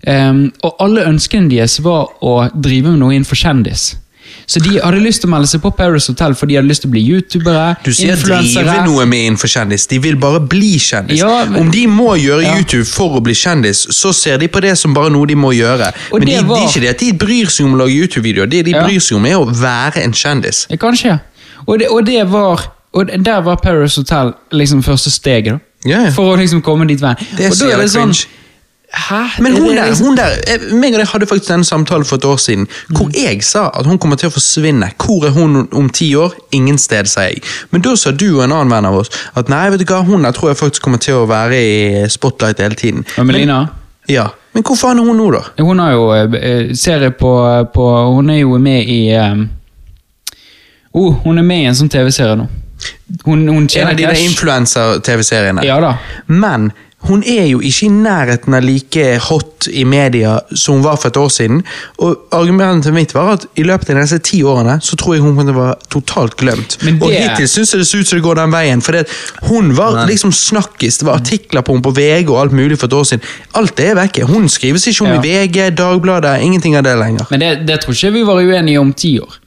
Um, 0.07 0.53
og 0.63 0.77
alle 0.85 1.07
ønskene 1.09 1.51
deres 1.51 1.79
var 1.83 2.13
å 2.23 2.35
drive 2.55 2.93
med 2.93 3.01
noe 3.03 3.17
innenfor 3.17 3.41
kjendis. 3.41 3.95
Så 4.49 4.61
de 4.65 4.79
hadde 4.81 5.01
lyst 5.05 5.21
til 5.21 5.29
å 5.29 5.33
melde 5.35 5.49
seg 5.51 5.61
på 5.61 5.71
Paris 5.77 6.07
Hotel 6.09 6.33
for 6.35 6.49
de 6.49 6.55
hadde 6.57 6.69
lyst 6.71 6.81
til 6.81 6.89
å 6.89 6.93
bli 6.95 7.03
youtubere. 7.05 7.77
Du 7.85 7.91
sier 7.93 8.17
drive 8.17 8.79
noe 8.87 9.05
med 9.05 9.27
innenfor 9.27 9.51
kjendis. 9.53 9.85
De 9.91 9.99
vil 10.01 10.17
bare 10.17 10.41
bli 10.41 10.71
kjendis. 10.81 11.19
Ja, 11.21 11.45
men- 11.45 11.61
Om 11.67 11.71
de 11.71 11.87
må 11.87 12.17
gjøre 12.17 12.43
Ja. 12.47 12.57
YouTube 12.57 12.87
for 12.87 13.19
å 13.21 13.23
bli 13.23 13.35
kjendis, 13.35 13.87
så 13.93 14.13
ser 14.15 14.39
de 14.39 14.49
på 14.49 14.61
det 14.65 14.79
som 14.79 14.95
bare 14.95 15.11
noe 15.11 15.27
de 15.27 15.35
må 15.35 15.53
gjøre. 15.53 15.93
Og 16.13 16.21
Men 16.21 16.29
de, 16.29 16.43
var- 16.49 16.61
de, 16.61 16.65
ikke 16.67 16.81
det 16.81 16.89
at 16.89 16.99
de 16.99 17.13
bryr 17.13 17.47
seg 17.51 17.67
om 17.67 17.75
å 17.75 17.79
lage 17.85 17.93
YouTube-videoer. 18.01 18.49
Det 18.49 18.65
de 18.65 18.71
Ja. 18.71 18.83
bryr 18.87 19.01
seg 19.01 19.17
om, 19.17 19.27
er 19.27 19.35
å 19.37 19.47
være 19.55 20.03
en 20.05 20.13
kjendis. 20.13 20.67
Ja, 20.71 20.77
kanskje. 20.77 21.21
Og 21.67 21.79
det, 21.79 21.89
og 21.91 22.05
det 22.07 22.27
var 22.31 22.73
Og 22.95 23.07
der 23.23 23.43
var 23.43 23.57
Paris 23.57 23.97
Hotel 23.97 24.33
liksom 24.51 24.83
første 24.83 25.11
steget. 25.11 25.45
da. 25.53 25.59
Ja. 25.85 26.11
For 26.11 26.35
å 26.35 26.39
liksom 26.41 26.63
komme 26.63 26.87
dit 26.89 26.99
veien. 26.99 27.17
Det 27.37 27.45
er 27.47 27.51
så 27.51 27.69
jævlig 27.71 27.93
cringe. 27.93 28.27
Hæ? 28.95 29.43
Men 29.43 29.53
Er 29.57 29.61
hun 29.61 29.77
der, 29.77 29.85
liksom- 29.85 30.07
hun 30.07 30.17
der 30.17 30.31
eh, 30.47 30.73
meg 30.75 30.95
og 30.95 30.99
deg 30.99 31.07
hadde 31.09 31.27
faktisk 31.27 31.49
denne 31.51 31.65
samtalen 31.65 32.05
for 32.05 32.17
et 32.17 32.25
år 32.25 32.37
siden, 32.37 32.67
hvor 32.89 33.05
Mm. 33.07 33.13
jeg 33.15 33.43
sa 33.45 33.71
at 33.79 33.87
hun 33.87 33.99
kommer 33.99 34.17
til 34.17 34.29
å 34.29 34.33
forsvinne. 34.33 34.91
Hvor 34.97 35.27
er 35.27 35.31
hun 35.31 35.69
om 35.73 35.91
ti 35.91 36.15
år? 36.15 36.33
Ingen 36.53 36.79
sted, 36.79 37.05
sa 37.07 37.21
jeg. 37.21 37.43
Men 37.71 37.81
da 37.83 37.95
sa 37.97 38.11
du 38.11 38.39
og 38.39 38.45
en 38.45 38.53
annen 38.53 38.71
venn 38.71 38.87
av 38.87 38.95
oss 38.97 39.11
at 39.37 39.49
nei, 39.49 39.71
vet 39.71 39.79
du 39.81 39.85
hva, 39.85 40.03
hun 40.05 40.23
der 40.23 40.33
tror 40.33 40.49
jeg 40.49 40.57
faktisk 40.57 40.83
kommer 40.83 40.99
til 40.99 41.15
å 41.15 41.27
være 41.27 41.53
i 42.05 42.09
spotlight 42.09 42.59
hele 42.59 42.75
tiden. 42.75 43.05
Og 43.19 43.27
Melina? 43.27 43.59
Men, 43.59 43.69
ja. 44.09 44.29
Men 44.55 44.63
hvor 44.63 44.77
faen 44.77 44.99
er 44.99 45.05
hun 45.05 45.17
nå, 45.17 45.31
da? 45.33 45.63
Hun 45.65 45.79
har 45.79 45.93
jo 45.93 46.13
eh, 46.15 46.75
serie 46.75 47.11
på, 47.11 47.67
på 47.75 48.15
Hun 48.15 48.31
er 48.31 48.39
jo 48.41 48.59
med 48.59 48.89
i 48.89 49.13
um, 49.15 49.51
oh, 50.95 51.13
Hun 51.25 51.39
er 51.39 51.43
med 51.43 51.63
i 51.63 51.67
en 51.67 51.75
sånn 51.75 51.91
TV-serie 51.91 52.37
nå. 52.37 52.49
Hun, 53.27 53.47
hun 53.49 53.69
En 53.77 53.89
av 53.89 53.97
de 53.97 54.03
influenser-TV-seriene. 54.05 55.65
Ja 55.67 55.79
da. 55.81 55.97
Men 56.27 56.73
hun 57.07 57.23
er 57.23 57.45
jo 57.47 57.61
ikke 57.63 57.87
i 57.87 57.89
nærheten 57.95 58.55
av 58.59 58.65
like 58.67 59.05
hot 59.29 59.69
i 59.71 59.85
media 59.87 60.41
som 60.51 60.75
hun 60.75 60.83
var 60.85 60.97
for 60.99 61.09
et 61.13 61.17
år 61.17 61.29
siden. 61.31 61.61
Og 62.03 62.17
argumentet 62.35 62.93
mitt 62.93 63.15
var 63.15 63.37
at 63.37 63.47
i 63.57 63.63
løpet 63.63 63.89
av 63.91 63.95
de 63.97 64.01
neste 64.03 64.19
ti 64.27 64.41
årene 64.43 64.75
så 64.83 64.99
tror 64.99 65.15
jeg 65.15 65.23
hun 65.23 65.37
kunne 65.39 65.55
være 65.57 65.77
totalt 65.95 66.37
glemt. 66.37 66.77
Det- 66.83 66.97
Og 67.03 67.11
hittil 67.15 67.49
syns 67.49 67.73
jeg 67.73 67.79
det 67.81 67.87
ser 67.87 67.99
ut 68.03 68.07
som 68.09 68.19
det 68.19 68.25
går 68.27 68.35
den 68.43 68.51
veien. 68.53 68.83
For 68.83 68.99
hun 69.49 69.73
var 69.77 69.95
Men- 69.95 70.09
liksom 70.09 70.33
snakkis. 70.33 70.99
Det 70.99 71.07
var 71.07 71.15
artikler 71.23 71.63
på 71.63 71.73
henne 71.73 71.83
på 71.83 71.95
VG 71.95 72.29
og 72.31 72.41
alt 72.43 72.53
mulig 72.53 72.79
for 72.79 72.87
et 72.87 72.93
år 72.93 73.05
siden. 73.05 73.23
Alt 73.55 73.77
det 73.77 73.87
er 73.91 73.95
vekke. 73.95 74.27
Hun 74.27 74.49
skrives 74.49 74.87
ikke 74.87 75.03
om 75.07 75.13
Ja. 75.15 75.21
i 75.23 75.47
VG, 75.47 75.71
Dagbladet, 75.71 76.41
ingenting 76.43 76.77
av 76.77 76.83
det 76.83 76.97
lenger. 76.99 77.27
Men 77.31 77.41
det, 77.41 77.67
det 77.67 77.81
tror 77.81 77.93
ikke 77.95 78.13
vi 78.13 78.23
var 78.25 78.35
uenige 78.43 78.81
om 78.81 78.93
ti 78.93 79.19
år. 79.21 79.39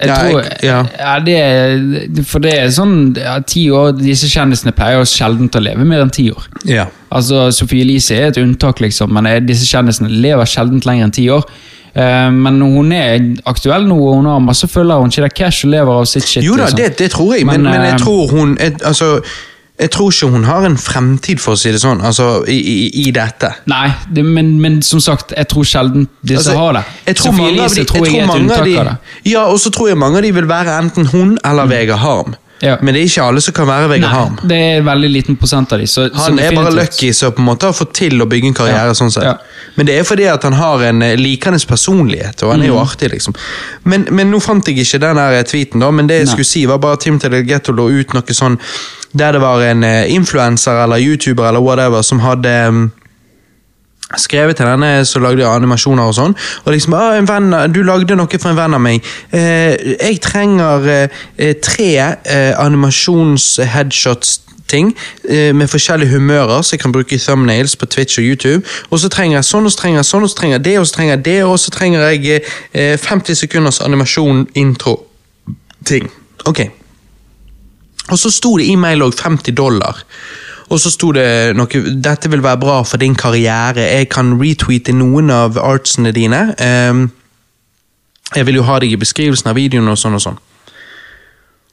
Jeg 0.00 0.08
Ja, 0.08 0.14
tror, 0.14 0.40
jeg- 0.42 0.58
ja. 0.62 0.78
ja, 0.98 1.18
det, 1.22 2.24
for 2.26 2.42
det 2.42 2.52
er 2.58 2.66
sånn 2.74 3.14
ja, 3.16 3.36
Ti 3.46 3.68
år, 3.70 3.92
Disse 3.94 4.26
kjendisene 4.26 4.72
pleier 4.74 5.04
sjelden 5.06 5.46
å 5.54 5.60
leve 5.62 5.84
mer 5.86 6.02
enn 6.02 6.10
ti 6.10 6.24
år. 6.32 6.48
Ja. 6.66 6.86
Altså, 7.14 7.52
Sophie 7.54 7.84
Elise 7.84 8.16
er 8.18 8.26
et 8.32 8.40
unntak, 8.42 8.80
liksom, 8.82 9.12
men 9.14 9.26
eh, 9.30 9.38
disse 9.38 9.68
kjendisene 9.70 10.10
lever 10.10 10.44
sjelden 10.50 10.82
lenger 10.84 11.04
enn 11.06 11.14
ti 11.14 11.28
år. 11.30 11.46
Eh, 11.94 12.30
men 12.34 12.58
hun 12.60 12.90
er 12.92 13.20
aktuell 13.46 13.86
nå, 13.86 13.94
og 13.94 14.16
hun 14.18 14.26
har 14.26 14.40
masse 14.42 14.66
følgere. 14.66 14.98
Hun 15.04 15.10
tjener 15.14 15.30
cash 15.30 15.62
og 15.64 15.70
lever 15.76 15.92
av 16.00 16.04
sitt 16.10 16.26
shit. 16.26 16.42
Jo 16.42 16.56
da, 16.56 16.64
liksom. 16.64 16.76
det, 16.82 16.96
det 16.98 17.10
tror 17.14 17.36
jeg, 17.36 17.46
men, 17.46 17.62
Men, 17.62 17.70
men, 17.70 17.86
jeg 17.86 17.94
eh, 17.94 17.98
tror 18.02 18.30
hun 18.34 18.56
jeg, 18.58 18.74
Altså, 18.82 19.20
jeg 19.74 19.90
tror 19.90 20.12
ikke 20.12 20.28
hun 20.30 20.44
har 20.46 20.64
en 20.68 20.76
fremtid, 20.78 21.40
for 21.42 21.56
å 21.56 21.58
si 21.58 21.72
det 21.74 21.80
sånn, 21.82 21.98
altså, 22.06 22.44
i, 22.46 22.54
i, 22.54 22.76
i 23.02 23.10
dette. 23.14 23.50
Nei, 23.70 23.88
det, 24.06 24.22
men, 24.22 24.52
men 24.62 24.78
som 24.86 25.02
sagt, 25.02 25.34
jeg 25.34 25.48
tror 25.50 25.66
sjelden 25.66 26.06
disse 26.22 26.52
Altså, 26.52 26.54
har 26.60 26.76
det. 26.78 26.84
Jeg 27.08 27.18
tror 27.18 27.26
Sofie 27.26 27.42
mange 27.42 27.56
Elise 27.56 27.80
de, 27.80 27.86
tror 27.90 28.06
jeg, 28.06 28.14
jeg 28.14 28.28
tror 28.28 28.36
er 28.36 28.38
et 28.38 28.44
unntak 28.44 28.70
av 28.84 28.88
det. 28.92 28.94
Ja, 29.32 29.42
og 29.50 29.58
så 29.58 29.74
tror 29.74 29.90
jeg 29.90 29.98
mange 29.98 30.20
av 30.20 30.28
de 30.28 30.30
vil 30.38 30.46
være 30.48 30.78
enten 30.78 31.10
hun 31.10 31.34
eller 31.42 31.70
Vegard 31.74 32.04
Harm. 32.04 32.36
Ja. 32.62 32.76
Men 32.80 32.94
det 32.94 33.00
er 33.02 33.08
ikke 33.08 33.22
alle 33.28 33.40
som 33.44 33.54
kan 33.56 33.66
være 33.68 33.88
Vegard 33.90 34.10
Harm. 34.14 34.36
Det 34.48 34.56
er 34.56 34.78
en 34.78 34.86
veldig 34.86 35.08
liten 35.10 35.36
prosent 35.36 35.72
av 35.74 35.78
de. 35.82 35.86
Så, 35.90 36.06
så 36.08 36.22
Han 36.30 36.38
er 36.38 36.54
bare 36.54 36.70
lucky 36.72 37.10
som 37.12 37.32
på 37.34 37.42
en 37.42 37.48
måte 37.48 37.66
har 37.66 37.74
fått 37.76 37.92
til 37.98 38.22
å 38.22 38.26
bygge 38.30 38.46
en 38.52 38.54
karriere. 38.54 38.86
Ja. 38.88 38.94
sånn 38.94 39.10
sett. 39.12 39.24
Ja. 39.26 39.34
Men 39.76 39.86
det 39.86 39.98
er 39.98 40.06
fordi 40.06 40.28
at 40.30 40.42
han 40.46 40.52
har 40.56 40.82
en 40.86 41.02
eh, 41.02 41.16
likende 41.18 41.58
personlighet, 41.68 42.42
og 42.42 42.52
han 42.54 42.62
er 42.62 42.70
jo 42.70 42.78
Mm. 42.78 42.82
artig. 42.86 43.10
liksom. 43.10 43.34
Men, 43.84 44.06
men 44.10 44.30
nå 44.30 44.40
fant 44.40 44.66
jeg 44.68 44.78
ikke 44.78 44.98
den 45.02 45.16
tweeten, 45.44 45.80
da, 45.80 45.90
men 45.90 46.06
det 46.06 46.14
jeg 46.22 46.26
Nei. 46.26 46.32
skulle 46.32 46.52
si 46.52 46.64
var 46.66 46.78
bare 46.78 46.96
Tim 46.96 47.18
Telegetto 47.18 47.72
lå 47.72 47.90
ut 48.00 48.14
noe 48.14 48.22
sånn 48.34 48.58
der 49.14 49.32
det 49.32 49.40
var 49.40 49.60
en 49.62 49.84
eh, 49.84 50.10
influenser 50.14 50.82
eller 50.84 50.98
YouTuber 50.98 51.48
eller 51.48 51.60
whatever 51.62 52.02
som 52.02 52.18
hadde 52.20 52.50
mm, 52.70 52.90
skrevet 54.20 54.56
til 54.56 54.66
denne 54.68 55.04
som 55.08 55.22
lagde 55.24 55.46
animasjoner 55.48 56.02
og 56.04 56.14
sånn. 56.16 56.34
Og 56.64 56.72
liksom, 56.74 56.92
en 56.94 57.28
venn, 57.28 57.72
Du 57.72 57.82
lagde 57.82 58.16
noe 58.16 58.38
for 58.38 58.50
en 58.50 58.56
venn 58.58 58.74
av 58.76 58.80
meg. 58.84 59.02
Eh, 59.32 59.96
jeg 59.96 60.20
trenger 60.22 60.88
eh, 60.92 61.08
tre 61.62 61.98
eh, 61.98 62.60
animasjons-headshots-ting 62.60 64.96
eh, 65.28 65.54
med 65.56 65.68
forskjellige 65.68 66.10
humører, 66.14 66.62
så 66.62 66.72
jeg 66.76 66.80
kan 66.84 66.92
bruke 66.92 67.18
thumbnails 67.18 67.76
på 67.76 67.86
Twitch 67.86 68.18
og 68.18 68.24
YouTube. 68.24 68.66
Og 68.90 68.98
så 69.00 69.08
trenger 69.08 69.36
jeg 69.38 69.44
sånn, 69.50 69.64
og 69.64 69.70
så 69.72 69.78
trenger 69.82 69.98
jeg 70.02 70.06
sånn, 70.12 70.22
og 70.22 70.28
så 70.30 70.36
trenger 70.40 70.56
jeg 70.58 70.64
det, 70.68 70.78
og 70.78 70.86
så 70.86 70.92
trenger 70.98 71.14
jeg 71.16 71.24
det, 71.24 71.44
og 71.44 71.58
så 71.58 71.70
trenger 71.74 72.00
jeg 72.10 72.40
eh, 72.72 72.98
50 73.00 73.34
sekunders 73.40 73.80
animasjon-intro-ting. 73.80 76.06
Ok. 76.44 76.60
Og 78.12 78.18
så 78.20 78.28
sto 78.30 78.58
det 78.60 78.66
i 78.68 78.76
mail 78.76 79.00
òg 79.06 79.14
50 79.16 79.52
dollar. 79.56 80.04
Og 80.72 80.80
så 80.80 80.90
sto 80.92 81.10
det 81.12 81.26
noe 81.58 81.82
Dette 82.00 82.30
vil 82.32 82.42
være 82.44 82.60
bra 82.60 82.78
for 82.88 83.00
din 83.00 83.14
karriere. 83.14 83.84
Jeg 83.84 84.08
kan 84.12 84.32
retweete 84.40 84.94
noen 84.96 85.30
av 85.30 85.58
artsene 85.60 86.12
dine. 86.14 86.46
Um, 86.56 87.10
jeg 88.34 88.46
vil 88.46 88.60
jo 88.60 88.66
ha 88.66 88.78
deg 88.82 88.94
i 88.94 89.00
beskrivelsen 89.00 89.50
av 89.52 89.58
videoen 89.58 89.92
og 89.92 90.00
sånn 90.00 90.16
og 90.18 90.24
sånn. 90.24 90.40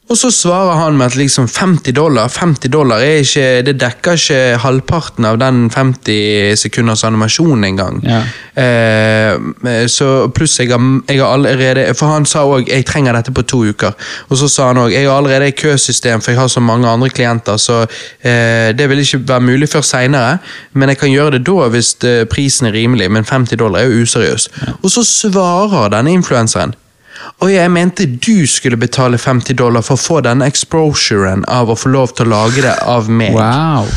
Og 0.10 0.18
så 0.18 0.28
svarer 0.34 0.76
han 0.76 0.98
med 1.00 1.14
at 1.14 1.16
liksom 1.16 1.48
50 1.48 1.94
dollar 1.96 2.28
50 2.30 2.72
dollar 2.74 3.04
ikke, 3.06 3.62
det 3.64 3.78
dekker 3.80 4.18
ikke 4.20 4.40
halvparten 4.60 5.28
av 5.30 5.38
den 5.40 5.70
50 5.72 6.58
sekunders 6.60 7.06
animasjonen 7.08 7.64
engang. 7.70 8.02
Ja. 8.04 8.20
Eh, 8.62 9.86
så 9.88 10.28
pluss 10.36 10.58
jeg 10.60 10.74
har, 10.74 10.82
jeg 11.08 11.22
har 11.22 11.32
allerede 11.32 11.86
For 11.96 12.12
han 12.12 12.26
sa 12.26 12.44
òg 12.44 12.68
'jeg 12.68 12.86
trenger 12.86 13.14
dette 13.14 13.32
på 13.32 13.42
to 13.42 13.64
uker'. 13.72 13.94
Og 14.30 14.38
så 14.38 14.50
sa 14.50 14.68
han 14.68 14.78
òg 14.78 14.92
'jeg 14.92 15.08
har 15.08 15.18
allerede 15.18 15.48
et 15.48 15.56
køsystem, 15.56 16.22
for 16.22 16.32
jeg 16.32 16.40
har 16.40 16.48
så 16.48 16.60
mange 16.60 16.88
andre 16.88 17.10
klienter', 17.10 17.58
så 17.58 17.88
eh, 18.24 18.74
det 18.74 18.90
vil 18.90 19.00
ikke 19.00 19.28
være 19.28 19.42
mulig 19.42 19.70
før 19.70 19.82
seinere, 19.82 20.38
men 20.74 20.90
jeg 20.90 20.98
kan 20.98 21.10
gjøre 21.10 21.32
det 21.32 21.46
da 21.46 21.70
hvis 21.70 21.96
eh, 22.04 22.26
prisen 22.26 22.68
er 22.68 22.74
rimelig, 22.74 23.12
men 23.12 23.24
50 23.24 23.56
dollar 23.56 23.80
er 23.80 23.86
jo 23.86 24.02
useriøst. 24.02 24.50
Og 24.84 24.92
så 24.92 25.04
svarer 25.04 25.90
denne 25.90 26.12
influenseren 26.12 26.74
og 27.42 27.50
jeg 27.52 27.72
mente 27.74 28.06
du 28.06 28.48
skulle 28.48 28.78
betale 28.78 29.18
50 29.18 29.58
dollar 29.58 29.86
for 29.86 29.98
å 29.98 30.02
få 30.02 30.22
denne 30.26 30.48
exposuren 30.50 31.46
av 31.50 31.72
å 31.72 31.78
få 31.78 31.92
lov 31.94 32.16
til 32.18 32.30
å 32.30 32.34
lage 32.36 32.64
det 32.66 32.78
av 32.86 33.10
meg. 33.10 33.36
Wow. 33.38 33.90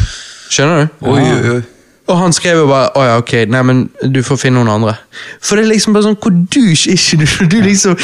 Skjønner 0.53 0.85
du? 0.85 0.99
Oi, 1.13 1.23
oi, 1.23 1.55
oi. 1.59 1.63
Og 2.05 2.19
han 2.21 2.35
skrev 2.37 2.59
jo 2.61 2.65
bare 2.69 2.91
å 3.01 3.05
ja, 3.07 3.13
ok, 3.23 3.33
nei, 3.49 3.63
men 3.65 3.79
du 4.13 4.19
får 4.25 4.37
finne 4.43 4.61
noen 4.61 4.75
andre. 4.75 4.93
For 5.41 5.57
det 5.57 5.65
er 5.65 5.71
liksom 5.71 5.95
bare 5.97 6.05
sånn, 6.05 6.19
hvor 6.21 6.35
douche 6.53 6.93
er 6.93 6.99
ikke 6.99 7.21
du? 7.23 7.29
Du 7.49 7.57
liksom, 7.65 7.97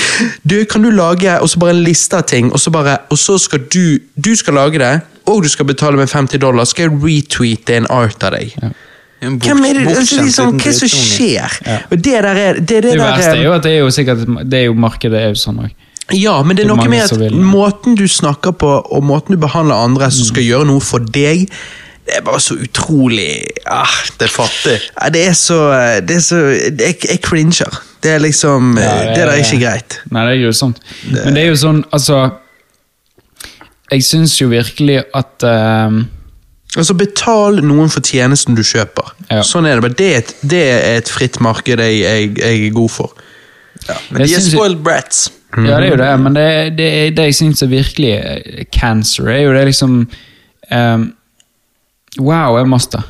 du 0.49 0.57
Kan 0.71 0.87
du 0.87 0.89
lage 0.95 1.35
og 1.37 1.51
så 1.53 1.61
bare 1.61 1.75
en 1.77 1.83
liste 1.85 2.17
av 2.17 2.25
ting, 2.31 2.49
og 2.49 2.63
så 2.63 2.73
bare, 2.73 2.97
og 3.13 3.21
så 3.21 3.37
skal 3.41 3.67
du 3.69 4.01
Du 4.17 4.33
skal 4.37 4.57
lage 4.57 4.81
det, 4.81 4.95
og 5.29 5.45
du 5.45 5.51
skal 5.53 5.69
betale 5.69 6.01
med 6.01 6.09
50 6.09 6.41
dollar, 6.41 6.65
skal 6.65 6.89
jeg 6.89 7.03
retweete 7.03 7.77
en 7.77 7.91
art 7.93 8.25
av 8.25 8.39
deg. 8.39 8.57
En 8.65 8.73
bort- 9.21 9.45
Hvem 9.45 9.65
er 9.69 9.73
det, 9.79 9.87
altså, 9.97 10.23
liksom, 10.25 10.55
Hva 10.57 10.61
er 10.61 10.65
det 10.65 10.75
som 10.79 10.89
skjer? 10.89 11.49
skjer? 11.59 11.83
Og 11.91 11.97
det 12.05 12.13
der 12.13 12.29
er 12.31 12.55
det, 12.55 12.67
det, 12.69 12.83
Det 12.83 12.99
verste 12.99 13.29
er 13.31 13.37
er 13.37 13.43
jo 13.45 13.53
at 13.53 13.63
det 13.67 13.73
er 13.73 13.79
jo 13.85 13.91
sikkert 13.91 14.25
Det 14.51 14.59
er 14.63 14.65
jo 14.71 14.75
markedet 14.75 15.21
er 15.21 15.29
jo 15.35 15.39
sånn 15.43 15.61
òg. 15.67 15.71
Ja, 16.17 16.43
men 16.43 16.57
det 16.57 16.65
er 16.65 16.73
noe 16.73 16.89
med 16.91 17.05
at 17.05 17.37
måten 17.39 17.95
du 17.95 18.09
snakker 18.11 18.51
på, 18.59 18.67
og 18.91 19.05
måten 19.07 19.37
du 19.37 19.39
behandler 19.39 19.79
andre 19.79 20.09
som 20.11 20.25
skal 20.27 20.43
gjøre 20.43 20.67
noe 20.67 20.81
for 20.83 20.99
deg, 20.99 21.45
det 22.09 22.17
er 22.17 22.25
bare 22.27 22.41
så 22.43 22.57
utrolig 22.59 23.47
ah, 23.71 23.93
Det 24.19 24.27
er 24.27 24.33
fattig. 24.35 24.79
Ja, 24.97 25.09
det 25.15 25.21
er 25.29 25.37
så, 25.39 25.59
det 26.03 26.17
er 26.17 26.25
så 26.25 26.41
Jeg, 26.51 26.97
jeg 27.07 27.21
cringer. 27.23 27.77
Det 28.03 28.11
er 28.17 28.19
liksom 28.25 28.73
Ja, 28.81 28.97
Det, 29.13 29.17
der 29.21 29.31
er 29.31 29.43
ikke 29.45 29.61
greit. 29.61 30.01
Nei, 30.11 30.25
det 30.27 30.33
er 30.39 30.43
grusomt. 30.49 30.81
Men 31.13 31.37
det 31.37 31.45
er 31.45 31.49
jo 31.53 31.59
sånn, 31.61 31.85
altså 31.93 32.19
Jeg 33.93 34.03
syns 34.07 34.35
jo 34.41 34.49
virkelig 34.51 35.05
at 35.15 35.47
ehm, 35.47 36.01
Altså, 36.79 36.95
betal 36.95 37.59
noen 37.67 37.91
for 37.91 38.05
tjenesten 38.07 38.55
du 38.55 38.63
kjøper. 38.63 39.11
Ja. 39.31 39.43
Sånn 39.47 39.67
er 39.67 39.79
det. 39.81 39.83
bare. 39.89 39.97
Det 39.99 40.09
er 40.13 40.19
et, 40.23 40.35
det 40.53 40.63
er 40.71 40.99
et 41.01 41.11
fritt 41.11 41.41
marked 41.43 41.83
jeg, 41.83 41.99
jeg, 42.05 42.33
jeg 42.39 42.67
er 42.69 42.75
god 42.77 42.91
for. 42.95 43.15
Ja, 43.89 43.97
men 44.11 44.23
Jeg 44.23 44.29
de 44.29 44.35
er 44.35 44.45
spoiled 44.45 44.51
spoiled 44.55 44.83
brats. 44.87 45.31
Ja, 45.57 45.81
det 45.81 45.89
er 45.89 45.91
jo 45.91 45.97
det, 45.99 46.11
men 46.23 46.37
det, 46.37 46.49
det, 46.79 46.91
det 47.17 47.25
jeg 47.31 47.35
syns 47.41 47.63
er 47.65 47.71
virkelig 47.73 48.11
eh, 48.21 48.61
cancer, 48.71 49.27
er 49.33 49.41
jo 49.49 49.55
det 49.57 49.65
liksom 49.73 49.97
um, 50.71 51.09
Wow, 52.21 52.59
jeg 52.59 52.69
master. 52.71 53.03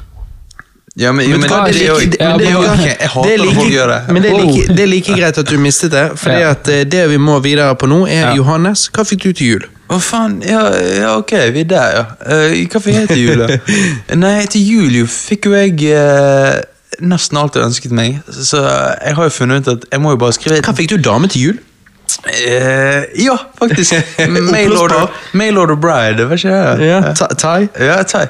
Ja, 1.00 1.12
men, 1.12 1.30
men 1.30 1.40
du 1.40 1.48
det, 1.48 1.74
det, 1.74 2.20
er 2.20 2.38
det 2.38 2.46
er 2.48 2.52
jo. 2.52 2.62
Jeg 2.62 2.96
Det 3.00 3.10
hater 3.12 3.30
er 3.32 3.38
når 3.44 3.54
folk 3.54 3.72
gjør 3.72 3.92
det. 3.92 3.98
Men 4.12 4.22
det 4.22 4.30
er, 4.30 4.40
like, 4.40 4.74
det 4.76 4.82
er 4.84 4.90
like 4.90 5.14
greit 5.20 5.38
at 5.38 5.50
du 5.52 5.58
mistet 5.58 5.92
det, 5.92 6.06
for 6.20 6.32
Ja. 6.32 6.54
eh, 6.68 6.82
det 6.84 7.04
vi 7.12 7.16
må 7.16 7.38
videre 7.44 7.74
på 7.76 7.86
nå, 7.88 8.06
er 8.06 8.20
Ja. 8.30 8.32
Johannes. 8.36 8.88
Hva 8.92 9.04
fikk 9.08 9.22
du 9.24 9.32
til 9.32 9.46
jul? 9.54 9.68
Å 9.90 9.98
faen, 9.98 10.36
ja, 10.46 10.60
ja, 11.00 11.14
ok, 11.18 11.32
vi 11.54 11.64
er 11.64 11.70
der, 11.72 11.94
ja. 11.96 12.04
Uh, 12.22 12.52
hva 12.70 12.82
fikk 12.84 12.94
jeg 13.00 13.08
til 13.10 13.22
jul, 13.24 13.40
da? 13.42 13.56
Nei, 14.20 14.36
til 14.52 14.62
jul 14.62 15.00
jo 15.00 15.06
fikk 15.10 15.48
jo 15.50 15.56
jeg 15.56 15.74
eh, 15.90 16.60
nesten 17.02 17.40
alt 17.40 17.56
jeg 17.58 17.66
ønsket 17.66 17.94
meg. 17.96 18.20
Så 18.30 18.60
jeg 18.62 19.16
har 19.18 19.26
jo 19.26 19.34
funnet 19.34 19.66
ut 19.66 19.72
at 19.74 19.88
jeg 19.90 20.02
må 20.04 20.12
jo 20.14 20.20
bare 20.22 20.36
skrive 20.36 20.60
Hva 20.62 20.76
fikk 20.78 20.92
du 20.94 21.00
dame 21.02 21.30
til 21.32 21.48
jul? 21.48 21.58
Eh, 22.26 23.04
Ja, 23.22 23.36
faktisk. 23.58 23.94
Mailorder 24.52 25.08
mail 25.38 25.58
order 25.62 25.78
bride, 25.80 26.26
hva 26.28 26.38
skjer 26.38 26.78
det? 26.80 26.88
Ta- 27.18 27.30
Thai? 27.38 27.68
Ja, 27.80 28.00
thai. 28.06 28.26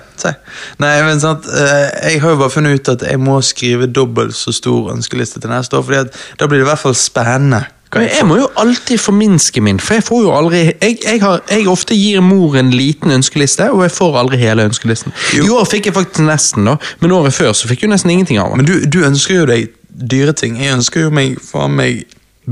Nei, 0.80 0.94
men 1.06 1.20
sant, 1.22 1.48
eh, 1.48 1.86
jeg 2.12 2.20
har 2.22 2.34
jo 2.34 2.40
bare 2.42 2.52
funnet 2.52 2.76
ut 2.80 2.90
at 2.94 3.04
jeg 3.08 3.20
må 3.20 3.38
skrive 3.44 3.88
dobbelt 3.88 4.36
så 4.36 4.52
stor 4.54 4.92
ønskeliste 4.94 5.40
til 5.40 5.52
neste 5.52 5.76
år, 5.80 5.84
fordi 5.88 6.00
at 6.06 6.20
da 6.40 6.48
blir 6.48 6.60
det 6.60 6.66
i 6.68 6.70
hvert 6.70 6.82
fall 6.84 6.96
spennende. 6.96 7.62
Men 7.94 8.06
jeg 8.06 8.26
må 8.28 8.36
jo 8.38 8.46
alltid 8.60 9.00
forminske 9.02 9.60
min, 9.66 9.80
for 9.82 9.98
jeg 9.98 10.04
får 10.06 10.20
jo 10.22 10.30
aldri 10.36 10.60
Jeg, 10.60 10.98
jeg, 11.02 11.18
har, 11.22 11.40
jeg 11.50 11.66
ofte 11.68 11.96
gir 11.98 12.22
mor 12.22 12.54
en 12.58 12.70
liten 12.70 13.10
ønskeliste, 13.10 13.66
og 13.74 13.82
jeg 13.82 13.94
får 13.96 14.18
aldri 14.20 14.38
hele 14.38 14.68
ønskelisten. 14.70 15.14
I 15.34 15.48
år 15.50 15.66
fikk 15.66 15.90
jeg 15.90 15.96
faktisk 15.96 16.22
nesten, 16.26 16.70
da, 16.70 16.76
men 17.00 17.16
året 17.16 17.34
før 17.34 17.52
så 17.56 17.70
fikk 17.70 17.84
jeg 17.84 17.94
nesten 17.94 18.14
ingenting 18.14 18.38
av 18.38 18.54
Men 18.56 18.68
du, 18.68 18.76
du 18.86 19.02
ønsker 19.06 19.42
jo 19.42 19.50
deg 19.50 19.74
dyre 19.90 20.32
ting. 20.32 20.60
Jeg 20.62 20.78
ønsker 20.78 21.08
jo 21.08 21.14
meg 21.14 21.40
faen 21.42 21.74
meg 21.76 22.04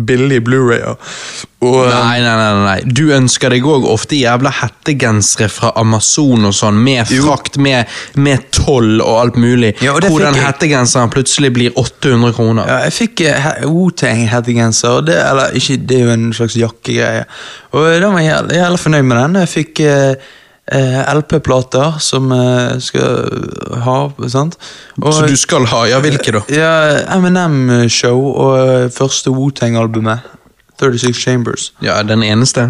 billige 0.06 0.44
Blu-rayer. 0.46 0.94
Eh, 1.58 1.68
Nei, 1.90 2.20
nei, 2.22 2.34
nei, 2.38 2.62
nei. 2.62 2.76
Du 2.94 3.08
ønsker 3.14 3.50
deg 3.50 3.64
òg 3.66 3.86
ofte 3.90 4.14
jævla 4.14 4.52
hettegensere 4.60 5.48
fra 5.50 5.72
Amazon 5.80 6.46
og 6.46 6.54
sånn, 6.54 6.78
med 6.84 7.08
frakt, 7.10 7.58
med, 7.58 7.90
med 8.14 8.46
toll 8.54 9.00
og 9.02 9.16
alt 9.24 9.38
mulig. 9.42 9.72
Ja, 9.82 9.96
og 9.96 10.06
hvor 10.06 10.22
den 10.22 10.38
hettegenseren 10.38 11.10
plutselig 11.10 11.50
blir 11.56 11.74
800 11.74 12.36
kroner. 12.36 12.68
ja, 12.70 12.78
jeg 12.86 12.94
fikk 13.00 13.24
Wu-Tang-hettegenser, 13.66 15.00
og 15.00 15.06
det, 15.10 15.18
eller 15.18 15.56
ikke, 15.58 15.78
det 15.88 15.98
er 15.98 16.04
jo 16.06 16.14
en 16.14 16.28
slags 16.36 16.58
jakkegreie. 16.58 17.24
Og 17.74 17.88
da 18.02 18.12
var 18.14 18.22
jeg 18.22 18.60
jævla, 18.60 18.82
fornøyd 18.84 19.08
med 19.10 19.18
den. 19.22 19.40
Jeg 19.42 19.52
fikk 19.56 19.80
eh, 19.84 20.10
eh, 20.12 20.36
LP-plater 20.68 21.96
som 22.04 22.28
jeg 22.34 22.82
skal 22.84 23.30
ha, 23.86 23.98
sant? 24.28 24.58
Og, 25.00 25.12
Så 25.14 25.26
du 25.30 25.36
skal 25.40 25.64
ha, 25.70 25.84
ja, 25.88 26.00
hvilke 26.04 26.34
da? 26.34 26.42
Ja, 26.52 26.72
MNM-show 27.16 28.18
og 28.34 28.58
eh, 28.60 28.90
første 28.92 29.32
Wu-Tang-albumet. 29.32 30.26
36 30.78 31.16
Chambers. 31.18 31.72
Ja, 31.82 32.02
den 32.06 32.22
eneste. 32.22 32.68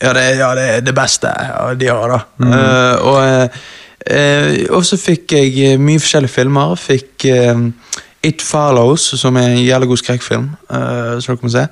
Ja, 0.00 0.12
det, 0.16 0.22
ja, 0.38 0.52
det 0.56 0.62
er 0.76 0.80
det 0.86 0.94
beste 0.96 1.28
ja, 1.28 1.74
de 1.76 1.88
har, 1.90 2.14
da. 2.14 2.20
Eh, 2.46 3.04
og 3.08 3.18
eh, 3.24 3.60
eh, 4.06 4.56
og 4.70 4.84
så 4.86 4.96
fikk 5.00 5.32
jeg 5.36 5.52
eh, 5.72 5.78
mye 5.80 6.00
forskjellige 6.00 6.32
filmer. 6.32 6.74
Fikk 6.80 7.26
eh, 7.32 7.62
It 8.26 8.42
Follows, 8.44 9.10
som 9.20 9.36
er 9.40 9.50
en 9.54 9.64
jævlig 9.64 9.88
god 9.92 10.02
skrekkfilm. 10.04 10.50
eh, 10.70 11.16
som 11.20 11.34
dere 11.36 11.48
må 11.48 11.52
se. 11.56 11.66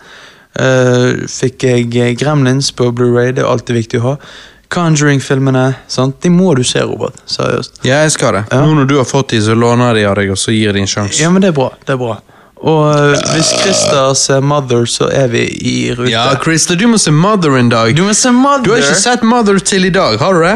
Eh, 0.55 1.25
fikk 1.29 1.65
jeg 1.69 1.89
eh, 2.01 2.13
Gremlins 2.21 2.73
på 2.77 2.91
Blu-ray, 2.95 3.33
det 3.35 3.43
er 3.45 3.51
alltid 3.51 3.81
viktig 3.81 4.01
å 4.03 4.11
ha. 4.11 4.17
Conjuring-filmene. 4.75 5.65
De 6.23 6.31
må 6.31 6.55
du 6.59 6.65
se, 6.67 6.83
Robert. 6.83 7.17
Seriøst. 7.31 7.81
Ja, 7.87 8.03
jeg 8.05 8.13
skal 8.17 8.41
det. 8.41 8.45
Ja. 8.51 8.61
Nå 8.65 8.75
når 8.81 8.91
du 8.91 8.97
har 8.99 9.09
fått 9.09 9.35
de, 9.35 9.41
så 9.43 9.55
låner 9.59 9.95
de 9.95 10.05
av 10.11 10.19
deg, 10.19 10.31
og 10.35 10.39
så 10.41 10.55
gir 10.55 10.75
de 10.75 10.85
en 10.85 10.91
sjanse. 10.91 11.23
Ja, 11.23 11.31
men 11.31 11.43
det 11.45 11.53
er 11.55 11.59
bra. 11.59 11.71
det 11.87 11.97
er 11.97 12.01
bra. 12.01 12.19
Og 12.65 12.85
eh, 12.91 13.25
hvis 13.35 13.51
Christer 13.61 14.15
ser 14.17 14.41
Mother, 14.41 14.87
så 14.89 15.11
er 15.13 15.29
vi 15.33 15.43
i 15.45 15.77
rute. 15.93 16.11
Ja, 16.13 16.27
Christer, 16.43 16.79
du 16.81 16.87
må 16.89 16.99
se 17.01 17.13
Mother 17.13 17.59
en 17.59 17.69
dag. 17.73 17.93
Du 17.97 18.05
må 18.07 18.15
se 18.17 18.33
Mother! 18.33 18.65
Du 18.65 18.73
har 18.73 18.81
ikke 18.85 19.03
sett 19.03 19.27
Mother 19.27 19.61
til 19.61 19.85
i 19.85 19.93
dag, 19.93 20.17
har 20.21 20.39
du 20.39 20.47
det? 20.47 20.55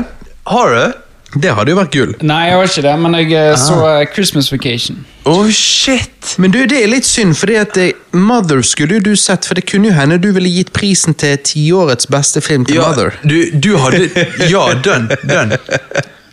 Har 0.49 0.73
du? 0.73 0.97
Det 1.37 1.53
hadde 1.53 1.74
jo 1.74 1.76
vært 1.76 1.93
gull. 1.93 2.12
Nei, 2.24 2.41
jeg 2.49 2.57
var 2.57 2.70
ikke 2.70 2.83
det, 2.87 2.93
men 3.05 3.16
jeg 3.18 3.33
ah. 3.37 3.57
så 3.61 3.76
eh, 3.85 4.07
Christmas 4.14 4.49
Vacation. 4.53 5.03
Oh, 5.29 5.51
shit! 5.53 6.35
Men 6.41 6.55
du, 6.55 6.62
det 6.70 6.79
er 6.81 6.89
litt 6.89 7.05
synd, 7.05 7.37
for 7.37 7.53
eh, 7.53 7.91
Mother 8.16 8.62
skulle 8.64 8.97
jo 8.97 9.11
du 9.11 9.12
sett, 9.18 9.45
for 9.45 9.59
det 9.59 9.66
kunne 9.68 9.91
jo 9.91 9.97
hende 9.99 10.16
du 10.22 10.31
ville 10.33 10.49
gitt 10.49 10.72
prisen 10.76 11.16
til 11.18 11.37
tiårets 11.45 12.09
beste 12.09 12.41
film 12.45 12.64
til 12.64 12.81
Ja, 12.81 12.89
Mother. 12.89 13.18
du, 13.29 13.51
du 13.53 13.74
hadde 13.76 14.09
Ja, 14.55 14.70
dønn, 14.85 15.11
done. 15.29 15.61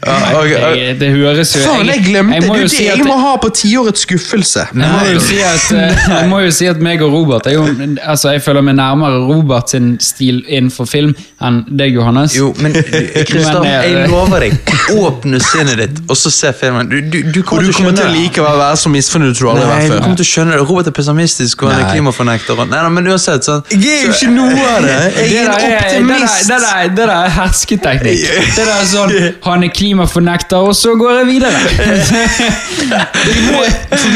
Det, 0.05 0.99
det 0.99 1.09
høres 1.15 1.55
jo 1.55 1.61
Faen, 1.65 1.87
jeg 1.89 2.03
glemte! 2.05 2.35
jeg 2.37 2.61
det 2.61 2.71
si 2.71 2.83
jeg 2.85 3.05
må 3.07 3.15
ha 3.19 3.31
på 3.41 3.49
tiårets 3.57 4.03
skuffelse. 4.05 4.65
jeg 4.75 4.91
må, 4.91 4.99
jo 5.13 5.19
si 5.23 5.39
at, 5.41 5.65
eh, 5.73 6.03
jeg 6.19 6.29
må 6.29 6.39
jo 6.45 6.51
si 6.53 6.67
at 6.69 6.81
meg 6.83 7.01
og 7.05 7.13
Robert 7.15 7.47
er 7.49 7.55
jo, 7.57 7.63
altså 8.03 8.33
Jeg 8.35 8.43
føler 8.45 8.61
meg 8.67 8.77
nærmere 8.77 9.21
Robert 9.25 9.69
sin 9.73 9.95
stil 10.03 10.43
innenfor 10.47 10.85
film 10.89 11.15
enn 11.45 11.61
deg, 11.77 11.95
Johannes. 11.97 12.35
Jo, 12.37 12.51
men 12.61 12.73
Kristian, 13.29 13.65
eh, 13.65 13.89
jeg 13.91 14.09
lover 14.11 14.45
deg. 14.45 14.55
Åpne 14.95 15.39
sinnet 15.43 15.81
ditt, 15.81 15.99
og 16.09 16.17
så 16.19 16.31
se 16.33 16.51
filmen. 16.57 16.87
Du, 16.91 16.99
du, 17.01 17.17
du 17.33 17.39
Og 17.41 17.45
kommer 17.49 17.65
du 17.65 17.71
til 17.71 17.73
å 17.73 17.77
kommer 17.79 17.97
til 17.97 18.07
å 18.07 18.13
likevel 18.13 18.59
være 18.61 18.77
så 18.81 18.91
misfornøyd 18.93 19.33
som 19.35 19.47
du 19.47 19.51
aldri 19.51 19.65
har 19.65 19.71
vært 19.71 19.81
vært 19.81 19.89
du 19.89 19.95
før. 19.95 20.03
kommer 20.05 20.19
til 20.21 20.25
å 20.27 20.29
skjønne 20.31 20.55
det. 20.55 20.61
Robert 20.69 20.89
er 20.91 20.95
pessimistisk 20.99 21.63
og 21.65 21.71
han 21.73 21.81
er 21.83 21.89
klimafornekter. 21.91 22.53
og- 22.59 22.69
Nei, 22.69 22.81
nei, 22.81 22.89
men 22.97 23.09
uansett 23.11 23.45
sånn 23.45 23.63
Jeg 23.71 23.91
er 23.91 24.05
jo 24.05 24.13
ikke 24.15 24.31
noe 24.35 24.65
av 24.69 24.85
det! 24.85 24.95
Jeg 25.35 25.41
er 25.41 25.49
en 25.49 25.75
optimist! 25.75 26.47
det 26.49 26.95
der, 26.97 27.13
er 27.15 27.29
hersketeknikk. 27.39 28.23
Det 28.55 28.65
der 28.65 28.71
er 28.75 28.87
sånn 28.89 29.13
Han 29.49 29.63
er 29.67 29.73
klimafornekter, 29.95 30.57
og 30.57 30.75
så 30.75 30.95
går 30.99 31.11
jeg 31.19 31.27
videre. 31.27 31.51
Vi 33.25 33.41
må, 33.51 33.61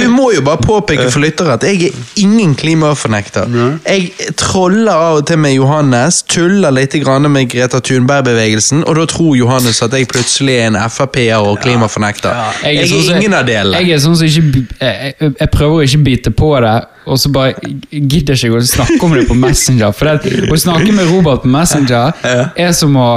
vi 0.02 0.08
må 0.12 0.26
jo 0.36 0.42
bare 0.46 0.60
påpeke 0.62 1.08
for 1.12 1.24
lyttere 1.24 1.56
at 1.56 1.64
jeg 1.66 1.88
er 1.90 1.96
ingen 2.22 2.52
klimafornekter. 2.58 3.48
Jeg 3.88 4.12
troller 4.38 4.92
av 4.94 5.20
og 5.22 5.26
til 5.28 5.40
med 5.42 5.56
Johannes, 5.56 6.22
tuller 6.30 6.74
litt 6.76 6.94
grann 7.04 7.26
med 7.32 7.50
Greta 7.52 7.80
Thunberg-bevegelsen, 7.84 8.84
og 8.86 9.00
da 9.00 9.08
tror 9.10 9.34
Johannes 9.40 9.82
at 9.86 9.96
jeg 9.98 10.08
plutselig 10.12 10.60
er 10.60 10.68
en 10.70 10.78
Frp-er 10.90 11.40
og 11.42 11.58
klimafornekter. 11.64 12.36
Jeg 12.64 12.84
er 12.84 12.92
sånn 12.92 13.04
som- 13.08 13.18
ingen 13.18 13.34
av 13.40 13.46
delene. 13.50 13.82
Jeg 13.82 13.98
er 13.98 14.04
sånn 14.06 14.16
som 14.20 14.28
ikke 14.28 14.66
jeg, 14.80 15.14
jeg, 15.20 15.34
jeg 15.40 15.50
prøver 15.56 15.76
å 15.82 15.84
ikke 15.88 16.04
bite 16.06 16.32
på 16.32 16.54
det, 16.62 16.76
og 17.10 17.18
så 17.20 17.32
bare 17.34 17.54
gidder 17.90 18.36
jeg 18.36 18.52
ikke 18.52 18.62
å 18.62 18.66
snakke 18.70 19.04
om 19.04 19.14
det 19.18 19.28
på 19.28 19.34
Messenger. 19.40 19.92
For 19.98 20.06
det, 20.06 20.46
å 20.52 20.58
snakke 20.62 20.94
med 20.94 21.10
Robert 21.10 21.42
på 21.42 21.50
Messenger 21.50 22.14
er 22.56 22.72
som 22.78 22.96
å 23.00 23.10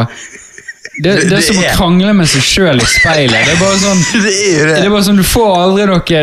det, 1.03 1.13
det, 1.17 1.29
Det 1.31 1.37
er 1.39 1.45
som 1.47 1.59
å 1.59 1.69
krangle 1.75 2.13
med 2.15 2.29
seg 2.31 2.45
sjøl 2.47 2.83
i 2.83 2.89
speilet. 2.89 3.47
Det 3.49 3.55
er 3.57 3.61
bare 3.61 3.79
sånn 3.83 4.03
Det 4.27 4.33
er 4.33 4.67
det. 4.71 4.75
Det 4.77 4.87
er 4.87 4.93
bare 4.93 5.07
sånn, 5.09 5.19
Du 5.19 5.27
får 5.27 5.55
aldri 5.59 5.87
noe 5.91 6.21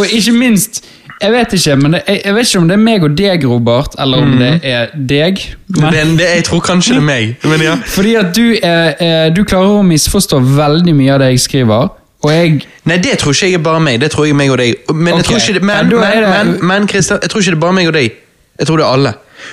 Og 0.00 0.14
ikke 0.18 0.34
minst 0.34 0.80
Jeg 1.18 1.34
vet 1.34 1.54
ikke, 1.58 1.76
men 1.82 1.96
det, 1.96 2.02
jeg, 2.06 2.22
jeg 2.24 2.36
vet 2.36 2.50
ikke 2.50 2.62
om 2.62 2.66
det 2.70 2.76
er 2.76 2.82
meg 2.82 3.06
og 3.06 3.14
deg, 3.18 3.46
Robert, 3.50 3.96
eller 3.98 4.22
om 4.22 4.34
det 4.38 4.50
er 4.62 4.92
deg. 4.94 5.40
Men, 5.74 6.12
Det, 6.18 6.28
jeg 6.36 6.44
tror 6.46 6.60
kanskje 6.62 6.94
det 6.94 7.00
er 7.00 7.06
meg. 7.08 7.32
Men 7.42 7.64
ja. 7.64 7.72
fordi 7.96 8.12
at 8.20 8.30
du, 8.36 8.44
er, 8.54 9.32
du 9.34 9.42
klarer 9.42 9.80
å 9.80 9.82
misforstå 9.86 10.38
veldig 10.54 10.94
mye 10.94 11.16
av 11.16 11.24
det 11.24 11.32
jeg 11.32 11.42
skriver, 11.48 11.90
og 12.22 12.30
jeg 12.34 12.60
Nei, 12.88 12.96
det 13.02 13.18
tror 13.20 13.34
ikke 13.34 13.50
jeg 13.50 13.58
er 13.58 13.64
bare 13.66 13.82
meg. 13.82 13.98
Det 14.02 14.12
tror 14.14 14.26
jeg 14.26 14.34
er 14.34 14.38
meg 14.38 14.50
og 14.54 14.58
deg. 14.62 14.78
Men, 14.94 15.18
jeg 15.18 15.26
tror 15.26 15.42
ikke 15.42 15.66
men, 15.66 15.90
men, 15.92 16.28
men, 16.30 16.54
men 16.70 16.86
Christian, 16.90 17.18
jeg 17.22 17.30
tror 17.30 17.42
ikke 17.42 17.54
det 17.54 17.58
er 17.58 17.64
bare 17.66 17.76
meg 17.78 17.90
og 17.90 17.98
deg. 17.98 18.22
Jeg 18.58 18.70
tror 18.70 18.80
det 18.80 18.86
er 18.86 18.94
alle. 18.94 19.12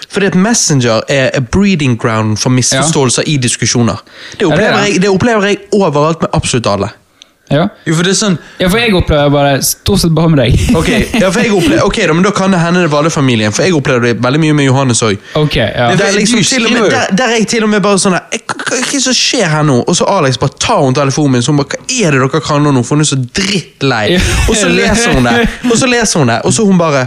Fordi 0.09 0.25
at 0.31 0.35
Messenger 0.35 1.01
er 1.11 1.31
a 1.33 1.39
breeding 1.41 1.97
ground 2.01 2.37
for 2.41 2.49
misforståelser 2.55 3.27
i 3.27 3.37
diskusjoner. 3.37 4.01
Det 4.39 4.41
Ja, 4.41 4.47
det 4.47 4.47
er 4.47 4.53
opplever, 4.53 4.77
det. 4.77 4.91
jeg, 4.93 5.01
det 5.01 5.09
opplever 5.09 5.49
jeg 5.51 5.57
overalt 5.73 6.21
med 6.21 6.29
absolutt 6.33 6.67
alle. 6.67 6.91
Ja, 7.51 7.67
Jo, 7.85 7.93
for 7.93 8.01
det 8.01 8.15
er 8.15 8.17
sånn 8.17 8.35
ja 8.57 8.65
for 8.73 8.81
jeg 8.81 8.93
opplever 8.97 9.29
bare 9.29 9.57
stort 9.61 10.01
sett 10.01 10.13
bare 10.17 10.31
med 10.33 10.39
deg. 10.41 10.55
Ok, 10.79 10.87
ja, 10.89 11.27
for 11.29 11.43
jeg 11.43 11.51
opplever, 11.53 11.83
ok 11.85 11.99
da, 12.01 12.13
men 12.17 12.25
da 12.25 12.31
kan 12.33 12.49
det 12.55 12.57
hende 12.57 12.81
det 12.81 12.89
var 12.89 13.03
alle 13.03 13.11
familien, 13.13 13.53
for 13.53 13.61
jeg 13.67 13.75
opplever 13.77 14.07
det 14.07 14.13
veldig 14.23 14.39
mye 14.41 14.55
med 14.57 14.65
Johannes 14.65 15.03
òg. 15.05 15.19
Ja. 15.53 15.91
Der, 15.93 16.15
liksom, 16.17 16.39
er 16.41 17.35
jeg 17.37 17.45
til 17.51 17.67
og 17.67 17.69
med 17.69 17.83
bare 17.85 18.01
sånn 18.01 18.17
her, 18.17 18.25
«Eh, 18.33 18.41
Hva 18.49 18.79
er 18.79 18.87
det 18.89 19.01
som 19.05 19.13
skjer 19.13 19.45
her 19.51 19.67
nå? 19.67 19.75
Og 19.85 19.93
så 19.93 20.07
Alex 20.09 20.39
bare 20.41 20.57
tar 20.57 20.81
hun 20.81 20.97
telefonen 20.97 21.37
min 21.37 21.45
så 21.45 21.53
hun 21.53 21.61
bare 21.61 21.77
Hva 21.77 21.85
er 22.07 22.17
det 22.17 22.23
dere 22.25 22.41
krangler 22.41 22.73
om 22.73 22.79
nå? 22.79 22.83
For 22.87 22.97
hun 22.97 23.05
er 23.05 23.11
så 23.11 23.19
drittlei. 23.21 24.01
Ja. 24.15 24.23
Og 24.49 24.57
så 24.57 24.71
leser 24.73 25.13
hun 25.13 25.29
det, 25.29 25.35
og 25.69 25.77
så 25.77 25.91
leser 25.91 26.23
hun 26.25 26.33
det, 26.33 26.39
og 26.49 26.55
så 26.57 26.65
hun 26.65 26.81
bare 26.81 27.05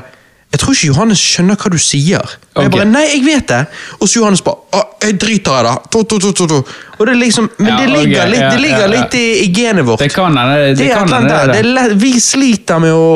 jeg 0.48 0.60
tror 0.62 0.72
ikke 0.72 0.86
Johannes 0.88 1.20
skjønner 1.20 1.58
hva 1.60 1.70
du 1.70 1.76
sier. 1.82 2.36
Og 2.56 2.62
jeg 2.64 2.70
bare, 2.72 2.86
nei, 2.88 3.02
jeg 3.12 3.20
vet 3.26 3.50
det. 3.50 3.58
Og 4.00 4.08
så 4.08 4.22
Johannes 4.22 4.40
bare 4.42 4.56
«Å, 4.78 4.80
jeg 5.04 5.18
driter 5.20 5.58
i 5.60 5.64
det. 5.66 5.74
To, 5.92 6.00
to, 6.08 6.18
to, 6.24 6.30
to, 6.32 6.46
to. 6.48 6.60
Og 6.96 7.02
det 7.04 7.12
er 7.12 7.18
liksom, 7.20 7.50
men 7.58 7.68
Ja, 7.68 7.76
det 7.82 7.88
ligger, 7.92 8.30
litt, 8.32 8.44
det 8.54 8.60
ligger 8.64 8.80
ja, 8.80 8.86
ja. 8.86 8.92
litt 8.94 9.16
i, 9.18 9.26
i 9.44 9.48
genet 9.54 9.84
vårt. 9.86 10.00
Det 10.00 10.08
kan 10.14 10.32
hende. 10.32 10.56
Det, 10.56 10.70
Det 10.78 10.86
det 10.86 10.94
kan 10.96 11.12
det 11.12 11.46
Det 11.52 11.74
det. 11.76 11.98
vi 12.00 12.12
sliter 12.20 12.80
med 12.82 12.96
å 12.96 13.08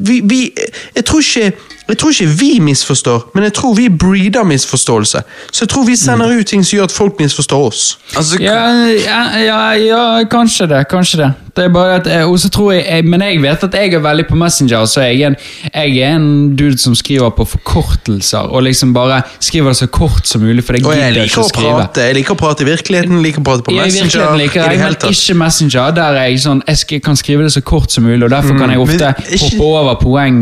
vi, 0.00 0.20
vi, 0.24 0.40
jeg, 0.96 1.04
tror 1.04 1.20
ikke, 1.20 1.52
jeg 1.92 1.98
tror 2.00 2.16
ikke 2.16 2.30
vi 2.40 2.50
misforstår, 2.70 3.28
men 3.36 3.46
jeg 3.50 3.54
tror 3.60 3.76
vi 3.76 3.88
breeder 3.92 4.48
misforståelse. 4.48 5.22
Så 5.52 5.66
jeg 5.66 5.68
tror 5.74 5.84
vi 5.86 5.96
sender 5.96 6.32
ut 6.40 6.46
ting 6.48 6.64
som 6.64 6.78
gjør 6.80 6.88
at 6.88 6.96
folk 6.96 7.20
misforstår 7.20 7.68
oss. 7.68 7.84
altså, 8.16 8.40
Ja, 8.42 8.56
ja, 8.96 9.20
ja, 9.44 9.60
ja, 9.76 10.02
kanskje 10.24 10.66
det. 10.72 10.86
Kanskje 10.88 11.20
det. 11.26 11.30
Det 11.58 11.64
er 11.66 11.72
bare 11.74 11.94
at, 11.98 12.06
og 12.28 12.36
så 12.38 12.48
tror 12.54 12.72
jeg, 12.76 12.84
jeg, 12.88 13.04
Men 13.04 13.22
jeg 13.26 13.40
vet 13.42 13.64
at 13.66 13.74
jeg 13.74 13.94
er 13.98 14.02
veldig 14.04 14.26
på 14.28 14.36
Messenger, 14.38 14.84
så 14.86 15.00
jeg 15.08 15.20
er 15.22 15.32
en, 15.32 15.36
jeg 15.74 15.96
er 16.06 16.14
en 16.16 16.28
dude 16.56 16.78
som 16.78 16.94
skriver 16.94 17.30
på 17.34 17.44
forkortelser. 17.50 18.38
Og 18.54 18.62
liksom 18.62 18.94
bare 18.94 19.22
skriver 19.42 19.72
det 19.74 19.76
så 19.80 19.88
kort 19.90 20.26
som 20.28 20.44
mulig, 20.46 20.64
for 20.64 20.78
jeg 20.78 20.84
gidder 20.84 21.02
jeg 21.02 21.16
liker 21.16 21.32
ikke 21.32 21.42
å 21.42 21.48
skrive. 21.48 21.72
prate 21.80 22.06
jeg 22.08 22.16
liker 22.20 22.36
å 22.36 22.38
prate 22.38 22.64
i 22.64 22.68
virkeligheten, 22.68 23.16
jeg 23.18 23.26
liker 23.26 23.42
å 23.42 23.46
prate 23.48 23.66
på 23.66 23.74
I 23.74 23.78
Messenger. 23.80 24.04
virkeligheten 24.04 24.38
liker 24.42 24.62
det 24.62 24.70
jeg, 24.70 24.78
men 24.78 25.16
ikke 25.16 25.36
Messenger. 25.42 25.90
Der 25.98 26.20
er 26.22 26.28
jeg 26.28 26.40
sånn, 26.46 26.62
jeg 26.68 27.02
kan 27.02 27.16
skrive 27.18 27.42
det 27.48 27.52
så 27.52 27.62
kort 27.72 27.90
som 27.92 28.06
mulig, 28.06 28.22
og 28.24 28.30
derfor 28.30 28.58
kan 28.58 28.70
jeg 28.70 28.78
ofte 28.84 29.12
ikke- 29.18 29.38
hoppe 29.44 29.64
over 29.82 29.94
poeng, 30.02 30.38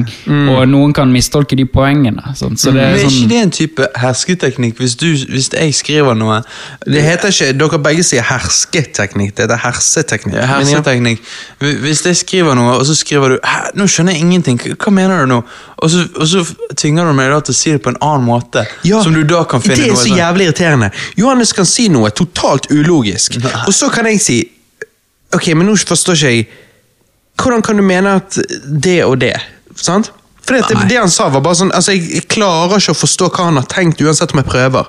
og 0.53 0.69
noen 0.69 0.93
kan 0.93 1.13
mistolke 1.13 1.57
de 1.57 1.65
poengene. 1.65 2.23
Sånn. 2.37 2.57
Så 2.57 2.73
det 2.73 2.75
Men 2.75 2.85
er 2.85 2.93
er 2.93 2.99
ikke 2.99 3.11
sånn, 3.11 3.29
det 3.29 3.43
en 3.43 3.51
type 3.51 3.89
hersketeknikk 3.97 4.77
hvis, 4.77 4.95
du, 4.97 5.07
hvis 5.33 5.49
jeg 5.53 5.75
skriver 5.75 6.15
noe 6.15 6.43
Det 6.85 7.03
heter 7.03 7.29
ikke, 7.29 7.53
Dere 7.59 7.79
begge 7.83 8.03
sier 8.05 8.23
hersketeknikk. 8.23 9.35
Det 9.37 9.47
heter 9.49 9.57
herseteknikk. 9.57 10.35
ja, 10.35 10.61
Ja. 11.07 11.71
Hvis 11.85 12.03
jeg 12.07 12.17
skriver 12.17 12.55
noe, 12.59 12.75
og 12.81 12.85
så 12.89 12.95
skriver 12.99 13.29
du 13.29 13.39
Hæ, 13.45 13.71
'Nå 13.75 13.87
skjønner 13.87 14.13
jeg 14.13 14.21
ingenting. 14.21 14.59
Hva- 14.61 14.91
mener 14.91 15.21
du 15.21 15.27
nå?' 15.27 15.43
Og 15.79 15.91
så, 15.91 16.09
og 16.17 16.27
så 16.27 16.43
tvinger 16.77 17.05
du 17.07 17.13
meg 17.13 17.31
da 17.31 17.41
til 17.41 17.53
å 17.53 17.57
si 17.57 17.71
det 17.73 17.83
på 17.83 17.91
en 17.93 17.99
annen 18.01 18.25
måte, 18.27 18.67
Ja, 18.85 19.03
som 19.03 19.13
du 19.15 19.23
da 19.23 19.45
kan 19.45 19.61
finne 19.61 19.77
Det 19.77 19.91
er 19.93 19.95
så 19.95 20.17
jævlig 20.17 20.47
irriterende. 20.49 20.91
Johannes 21.17 21.53
kan 21.53 21.67
si 21.67 21.89
noe 21.89 22.11
totalt 22.11 22.67
ulogisk, 22.71 23.37
og 23.67 23.73
så 23.75 23.91
kan 23.93 24.07
jeg 24.07 24.21
si 24.21 24.39
Ok, 25.35 25.49
men 25.55 25.67
nå 25.67 25.77
forstår 25.77 26.15
ikke 26.15 26.31
jeg 26.35 26.47
Hvordan 27.37 27.63
kan 27.63 27.77
du 27.77 27.83
mene 27.83 28.15
at 28.17 28.39
det 28.83 29.05
og 29.05 29.19
det? 29.21 29.35
Sant? 29.77 30.11
For 30.47 30.55
det, 30.55 30.89
det 30.89 30.97
han 30.99 31.11
sa 31.11 31.29
var 31.29 31.41
bare 31.43 31.55
sånn 31.59 31.73
Altså, 31.75 31.93
jeg, 31.93 32.07
jeg 32.15 32.29
klarer 32.29 32.79
ikke 32.79 32.95
å 32.95 33.01
forstå 33.01 33.29
hva 33.35 33.45
han 33.51 33.57
har 33.57 33.67
tenkt, 33.67 34.01
uansett 34.01 34.33
om 34.33 34.39
jeg 34.39 34.47
prøver. 34.47 34.87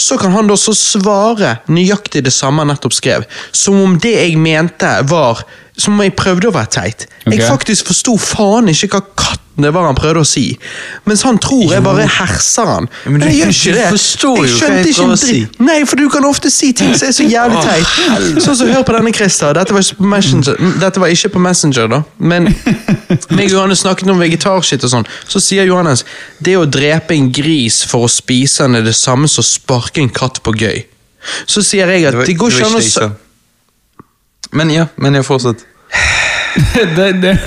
Så 0.00 0.16
kan 0.18 0.32
han 0.32 0.48
da 0.48 0.56
så 0.56 0.72
svare 0.76 1.58
nøyaktig 1.68 2.24
det 2.24 2.32
samme 2.32 2.64
han 2.64 2.72
nettopp 2.72 2.96
skrev. 2.96 3.26
Som 3.52 3.80
om 3.84 3.98
det 4.00 4.14
jeg 4.16 4.38
mente 4.40 4.88
var 5.10 5.44
Som 5.76 5.94
om 5.94 6.00
jeg 6.02 6.14
prøvde 6.16 6.48
å 6.48 6.52
være 6.52 6.66
teit. 6.70 7.06
Jeg 7.26 7.40
faktisk 7.48 7.86
forsto 7.86 8.16
faen 8.18 8.68
ikke 8.68 8.88
hva 8.90 9.00
katten 9.16 9.36
det 9.60 9.74
var 9.74 9.84
han 9.86 9.94
prøvde 9.94 10.20
å 10.22 10.26
si. 10.26 10.58
Mens 11.04 11.20
han 11.22 11.36
tror 11.38 11.70
jeg 11.74 11.82
bare 11.84 12.06
herser 12.08 12.64
han. 12.66 12.88
Men 13.06 13.20
du- 13.20 13.26
jeg 13.26 13.36
gjør 13.40 13.50
ikke 13.52 13.74
det. 13.74 13.86
hva 13.92 13.98
skjønte 14.00 14.76
jeg 14.80 14.86
ikke 14.94 15.02
en 15.04 15.10
å 15.10 15.18
si. 15.18 15.32
dritt. 15.32 15.60
Nei, 15.60 15.84
for 15.84 15.96
du 15.96 16.08
kan 16.08 16.24
ofte 16.24 16.50
si 16.50 16.72
ting 16.72 16.94
som 16.96 17.08
er 17.08 17.12
så 17.12 17.26
jævlig 17.28 17.60
teit. 17.62 18.42
Sånn 18.42 18.56
som 18.56 18.68
hør 18.72 18.82
på 18.84 18.92
denne, 18.96 19.12
Christer. 19.14 19.52
Dette 19.52 19.72
var, 19.72 19.82
Messenger. 20.00 20.56
Dette 20.80 20.98
var 21.00 21.08
ikke 21.08 21.28
på 21.34 21.40
Messenger, 21.44 21.88
da. 21.88 22.02
Men 22.18 22.44
meg 23.30 23.46
og 23.46 23.50
Johannes 23.50 23.82
snakket 23.84 24.08
om 24.10 24.18
vegetarskitt 24.18 24.82
og 24.84 24.90
sånn. 24.90 25.06
Så 25.28 25.40
sier 25.44 25.64
Johannes 25.68 26.04
det 26.40 26.56
å 26.56 26.64
drepe 26.66 27.12
en 27.12 27.30
gris 27.30 27.82
for 27.84 28.06
å 28.06 28.10
spise 28.10 28.64
den 28.64 28.76
er 28.76 28.82
det 28.82 28.94
samme 28.96 29.28
som 29.28 29.42
å 29.44 29.46
sparke 29.46 29.98
en 30.00 30.08
katt 30.08 30.42
på 30.42 30.54
gøy. 30.56 30.84
Så 31.46 31.60
sier 31.62 31.86
jeg 31.86 32.04
at 32.06 32.12
Det 32.12 32.18
var- 32.18 32.26
det 32.26 32.38
går 32.38 32.50
ikke 32.50 32.64
an 32.66 32.72
å 32.72 32.76
det 32.76 32.82
jeg 32.84 32.92
s- 32.92 32.94
sa. 32.94 33.10
Men 34.52 34.70
ja, 34.70 34.86
men 34.96 35.14
jeg 35.14 35.24
fortsatt. 35.24 35.66
det, 36.96 37.12
det. 37.22 37.38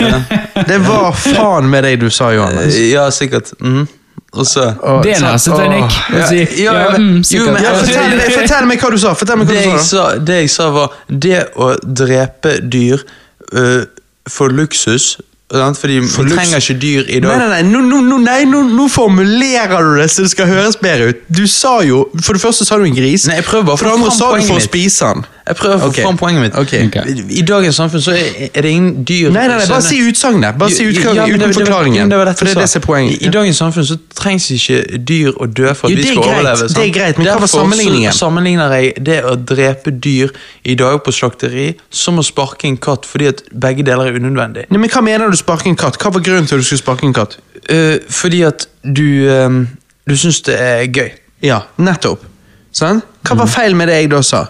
Det 0.68 0.78
var 0.88 1.12
faen 1.18 1.68
med 1.70 1.84
deg 1.84 2.00
du 2.00 2.10
sa, 2.14 2.30
Johannes. 2.34 2.78
Ja, 2.92 3.10
sikkert. 3.12 3.52
Mm. 3.60 3.84
Og 4.34 4.48
så 4.50 4.64
Det 5.04 5.12
er 5.14 5.26
å 5.28 5.60
Ja, 6.10 6.72
Ja, 6.74 6.74
men- 6.96 7.20
mm, 7.20 7.24
jo, 7.30 7.46
men- 7.52 7.64
Ja, 7.64 7.74
fortell, 7.78 8.20
fortell 8.34 8.66
meg 8.66 8.80
hva 8.82 8.90
du 8.92 8.98
sa. 8.98 9.12
Meg 9.14 9.48
hva 9.48 9.54
det 9.54 9.64
du 9.66 9.78
sa. 9.78 9.84
sa, 9.84 10.18
det 10.18 10.40
jeg 10.42 10.50
sa, 10.50 10.70
var 10.72 10.90
det 11.10 11.44
å 11.56 11.76
drepe 11.84 12.56
dyr 12.70 13.04
uh, 13.54 13.84
for 14.28 14.50
luksus? 14.50 15.18
Fordi 15.54 16.00
vi 16.00 16.08
luks- 16.08 16.34
trenger 16.34 16.58
ikke 16.58 16.80
dyr 16.82 17.04
i 17.14 17.20
Nei, 17.20 17.30
dag. 17.30 17.38
nei, 17.38 17.48
nei, 17.50 17.62
nå, 17.70 17.82
nå, 17.86 18.00
nå, 18.02 18.18
nei 18.24 18.46
nå, 18.50 18.64
nå 18.74 18.88
formulerer 18.90 19.84
du 19.86 20.00
det 20.02 20.10
så 20.10 20.24
det 20.26 20.32
skal 20.32 20.48
høres 20.50 20.80
bedre 20.82 21.12
ut. 21.12 21.20
Du 21.30 21.46
sa 21.46 21.76
jo, 21.86 22.08
For 22.24 22.34
det 22.34 22.42
første 22.42 22.66
sa 22.66 22.78
du 22.82 22.86
en 22.86 22.96
gris. 22.96 23.28
Nei, 23.28 23.36
jeg 23.36 23.46
prøver 23.46 23.68
bare 23.68 23.78
For 23.78 23.86
det 23.86 23.94
andre 24.00 24.12
sa 24.16 24.32
du 24.34 24.42
for 24.48 24.58
å 24.58 24.64
spise 24.66 25.12
den. 25.14 25.26
Jeg 25.44 25.58
prøver 25.60 25.76
å 25.76 25.80
få 25.82 25.88
okay. 25.92 26.04
fram 26.06 26.18
poenget 26.20 26.44
mitt. 26.46 26.54
Okay. 26.56 26.86
Okay. 26.88 27.12
I, 27.12 27.24
I 27.40 27.42
dagens 27.44 27.76
samfunn 27.76 28.04
så 28.06 28.14
er, 28.16 28.62
det 28.64 28.70
ingen 28.72 29.04
dyr 29.04 29.32
Nei, 29.34 29.44
nei, 29.52 29.58
nei, 29.60 29.66
bare 29.68 29.84
si 29.84 29.98
utsagnet. 30.08 30.56
Bare 30.60 30.72
si 30.72 30.86
Jo, 30.86 30.94
utgangen 30.94 31.20
ja, 31.20 31.26
uten 31.28 31.56
forklaringen. 31.58 32.08
det 32.08 32.16
det 32.16 32.20
var 32.22 32.32
For 32.40 32.48
det 32.48 32.54
er 32.54 32.62
det 32.62 32.68
som 32.72 32.80
er 32.80 32.86
poenget. 32.86 33.18
I, 33.18 33.28
I 33.28 33.34
dagens 33.36 33.60
samfunn 33.60 33.88
så 33.90 33.98
trengs 34.16 34.48
ikke 34.56 35.02
dyr 35.12 35.36
å 35.36 35.50
dø 35.52 35.74
for 35.76 35.90
at 35.90 35.92
Jo, 35.92 36.00
vi 36.00 36.08
skal 36.08 36.22
greit, 36.22 36.32
overleve. 36.38 36.62
sant? 36.62 36.78
det 36.78 36.86
er 36.86 36.94
greit, 36.96 37.20
men 37.20 37.28
hva 37.28 37.36
var 37.36 37.44
Derfor 37.44 37.54
sammenligningen? 37.58 38.16
sammenligner 38.16 38.78
jeg 38.78 39.06
det 39.12 39.20
å 39.28 39.36
drepe 39.52 39.96
dyr 40.08 40.32
i 40.64 40.78
dag 40.80 41.04
på 41.04 41.16
slakteri 41.20 41.68
som 41.92 42.24
å 42.24 42.26
sparke 42.26 42.72
en 42.72 42.80
katt, 42.88 43.10
fordi 43.10 43.34
at 43.34 43.44
begge 43.52 43.84
deler 43.84 44.14
er 44.14 44.22
unødvendig. 44.24 44.70
Nei, 44.72 44.80
men 44.80 44.96
Hva 44.96 45.04
mener 45.04 45.28
du 45.28 45.40
sparke 45.40 45.68
en 45.68 45.80
katt? 45.80 46.00
Hva 46.00 46.14
var 46.16 46.24
grunnen 46.24 46.48
til 46.48 46.56
at 46.56 46.64
du 46.64 46.70
skulle 46.72 46.86
sparke 46.86 47.10
en 47.10 47.20
katt? 47.20 47.36
Uh, 47.68 48.00
fordi 48.08 48.46
at 48.48 48.70
du, 48.84 49.28
um, 49.28 49.66
du 50.08 50.16
syns 50.16 50.40
det 50.48 50.56
er 50.56 50.88
gøy. 50.88 51.12
Ja, 51.44 51.66
nettopp. 51.84 52.24
Sånn? 52.74 53.04
Hva 53.28 53.44
var 53.44 53.52
feil 53.52 53.76
med 53.76 53.92
det 53.92 54.00
jeg 54.06 54.16
da 54.16 54.24
sa? 54.24 54.46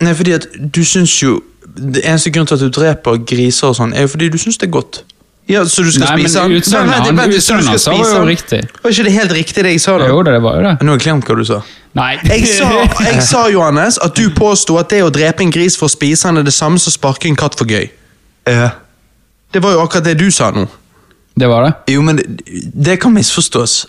Nei, 0.00 0.14
fordi 0.14 0.32
at 0.36 0.46
du 0.74 0.82
syns 0.84 1.22
jo 1.22 1.38
Det 1.76 2.02
eneste 2.04 2.30
grunnen 2.30 2.46
til 2.46 2.54
at 2.54 2.60
du 2.60 2.68
dreper 2.72 3.18
griser 3.26 3.68
og 3.68 3.76
sånn, 3.76 3.92
er 3.96 4.06
jo 4.06 4.08
fordi 4.12 4.28
du 4.32 4.38
syns 4.40 4.56
det 4.60 4.68
er 4.68 4.72
godt. 4.72 5.02
Ja, 5.48 5.64
Så 5.64 5.82
du 5.84 5.90
skal 5.92 6.06
Nei, 6.08 6.22
men 6.22 6.30
spise 6.30 6.78
den? 6.78 6.86
Nei, 6.88 6.96
han- 6.98 7.16
du 7.16 7.36
utsagnet 7.36 7.66
han 7.66 7.78
sa 7.78 7.92
var 7.92 8.10
jo 8.10 8.24
riktig. 8.26 8.60
Var 8.82 8.90
ikke 8.90 9.04
det 9.04 9.12
helt 9.12 9.32
riktig 9.32 9.62
det 9.62 9.72
jeg 9.72 9.80
sa? 9.80 9.98
da? 9.98 10.06
Jo 10.08 10.22
det 10.22 10.42
var 10.42 10.56
jo 10.56 10.62
det. 10.62 10.72
Nå 10.82 10.92
har 10.92 10.98
jeg 10.98 11.04
glemt 11.04 11.24
hva 11.24 11.36
du 11.36 11.44
sa. 11.44 11.60
Nei. 11.94 12.16
Jeg 12.24 12.46
sa, 12.48 12.70
jeg 13.04 13.22
sa 13.22 13.48
Johannes, 13.48 13.98
at 14.02 14.14
du 14.16 14.30
påsto 14.30 14.78
at 14.78 14.88
det 14.90 15.02
å 15.04 15.10
drepe 15.10 15.42
en 15.42 15.50
gris 15.50 15.76
for 15.76 15.86
å 15.86 15.90
spise 15.90 16.28
den 16.28 16.38
er 16.38 16.42
det 16.42 16.54
samme 16.54 16.78
som 16.78 16.90
å 16.90 16.96
sparke 16.96 17.26
en 17.26 17.36
katt 17.36 17.54
for 17.54 17.64
gøy. 17.64 17.90
Uh. 18.48 18.70
Det 19.52 19.62
var 19.62 19.72
jo 19.72 19.80
akkurat 19.80 20.04
det 20.04 20.18
du 20.18 20.30
sa 20.30 20.50
nå. 20.50 20.66
Det 21.38 21.48
var 21.48 21.64
det? 21.64 21.94
Jo, 21.94 22.02
men 22.02 22.16
det, 22.16 22.26
det 22.74 23.00
kan 23.00 23.12
misforstås. 23.14 23.86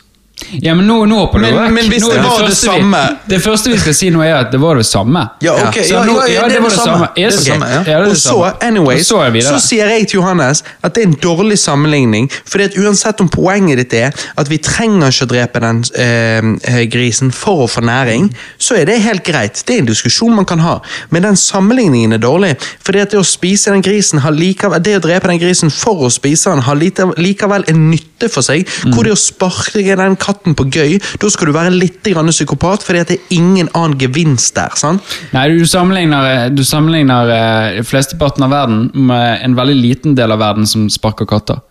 Ja, 0.61 0.75
men 0.75 0.85
nå, 0.87 1.05
nå 1.05 1.31
du 1.33 1.39
Men- 1.39 1.53
vekk. 1.55 1.71
men 1.73 1.85
hvis 1.89 2.03
Nå 2.03 2.09
det 2.13 2.21
var 2.23 2.39
det 2.39 2.47
vi- 2.49 2.55
samme- 2.55 3.17
Det 3.27 3.41
første 3.41 3.69
vi 3.71 3.77
skal 3.77 3.93
si 3.93 4.09
nå, 4.09 4.21
er 4.21 4.35
at 4.35 4.51
det 4.51 4.59
var 4.61 4.75
det 4.75 4.85
samme. 4.85 5.29
Ja, 5.41 5.53
ok. 5.67 5.75
Ja, 5.89 6.03
nå- 6.03 6.27
ja, 6.27 6.41
ja, 6.43 6.47
det 6.47 6.61
var 6.61 6.69
det 6.69 6.79
samme. 6.79 7.07
Det 7.15 7.23
er 7.23 7.27
Yes, 7.27 7.35
det 7.35 7.45
samme, 7.45 7.65
ja. 7.65 7.83
ja, 7.91 7.99
det 7.99 8.11
Og 8.11 8.17
så, 8.17 8.53
anyways, 8.61 9.07
så 9.07 9.33
så 9.41 9.59
sier 9.67 9.87
jeg 9.89 10.07
til 10.07 10.19
Johannes 10.19 10.63
at 10.83 10.93
det 10.95 11.03
er 11.03 11.07
en 11.07 11.13
dårlig 11.15 11.57
sammenligning. 11.57 12.29
at 12.57 12.73
uansett 12.77 13.19
om 13.21 13.29
poenget 13.29 13.77
ditt 13.77 13.93
er 13.93 14.11
at 14.37 14.47
vi 14.49 14.57
trenger 14.57 15.07
ikke 15.07 15.25
å 15.25 15.27
drepe 15.27 15.59
den 15.59 15.83
øh, 15.97 16.85
grisen 16.89 17.31
for 17.31 17.67
å 17.67 17.67
få 17.67 17.81
næring, 17.81 18.33
så 18.59 18.75
er 18.77 18.85
det 18.85 19.01
helt 19.01 19.23
greit. 19.23 19.63
Det 19.65 19.75
er 19.75 19.79
en 19.79 19.85
diskusjon 19.87 20.35
man 20.35 20.45
kan 20.45 20.59
ha. 20.59 20.79
Men 21.09 21.23
den 21.23 21.35
sammenligningen 21.35 22.13
er 22.13 22.17
dårlig. 22.17 22.55
at 22.87 23.11
det 23.11 23.19
å 23.19 23.23
spise 23.25 23.65
den 23.71 23.81
grisen 23.81 24.19
har 24.19 24.31
likevel, 24.31 24.81
det 24.81 24.97
å 24.97 25.01
drepe 25.01 25.27
den 25.27 25.39
grisen 25.39 25.69
for 25.71 25.95
å 25.95 26.11
spise 26.11 26.49
den, 26.49 26.61
har 26.61 26.75
likevel 26.75 27.63
en 27.67 27.91
nytte 27.91 28.29
for 28.29 28.41
seg. 28.41 28.65
Mm. 28.85 28.93
Hvor 28.93 29.03
det 29.03 29.11
å 29.11 29.15
sparke 29.15 29.95
den 29.95 30.15
katten 30.15 30.26
på 30.57 30.67
gøy, 30.71 30.97
da 31.21 31.29
skal 31.31 31.49
du 31.49 31.55
være 31.55 31.73
litt 31.75 32.03
psykopat, 32.07 32.83
fordi 32.85 33.03
det 33.07 33.17
er 33.17 33.35
ingen 33.37 33.69
annen 33.73 33.97
gevinst 33.99 34.55
der. 34.55 34.75
sant? 34.75 35.03
Nei, 35.33 35.47
du 35.49 35.65
sammenligner, 35.67 36.49
du 36.49 36.63
sammenligner 36.63 37.31
eh, 37.33 37.83
flesteparten 37.83 38.43
av 38.43 38.51
verden 38.51 38.91
med 38.93 39.43
en 39.43 39.57
veldig 39.57 39.75
liten 39.75 40.15
del 40.15 40.31
av 40.31 40.39
verden 40.43 40.67
som 40.67 40.89
sparker 40.89 41.25
katter. 41.29 41.61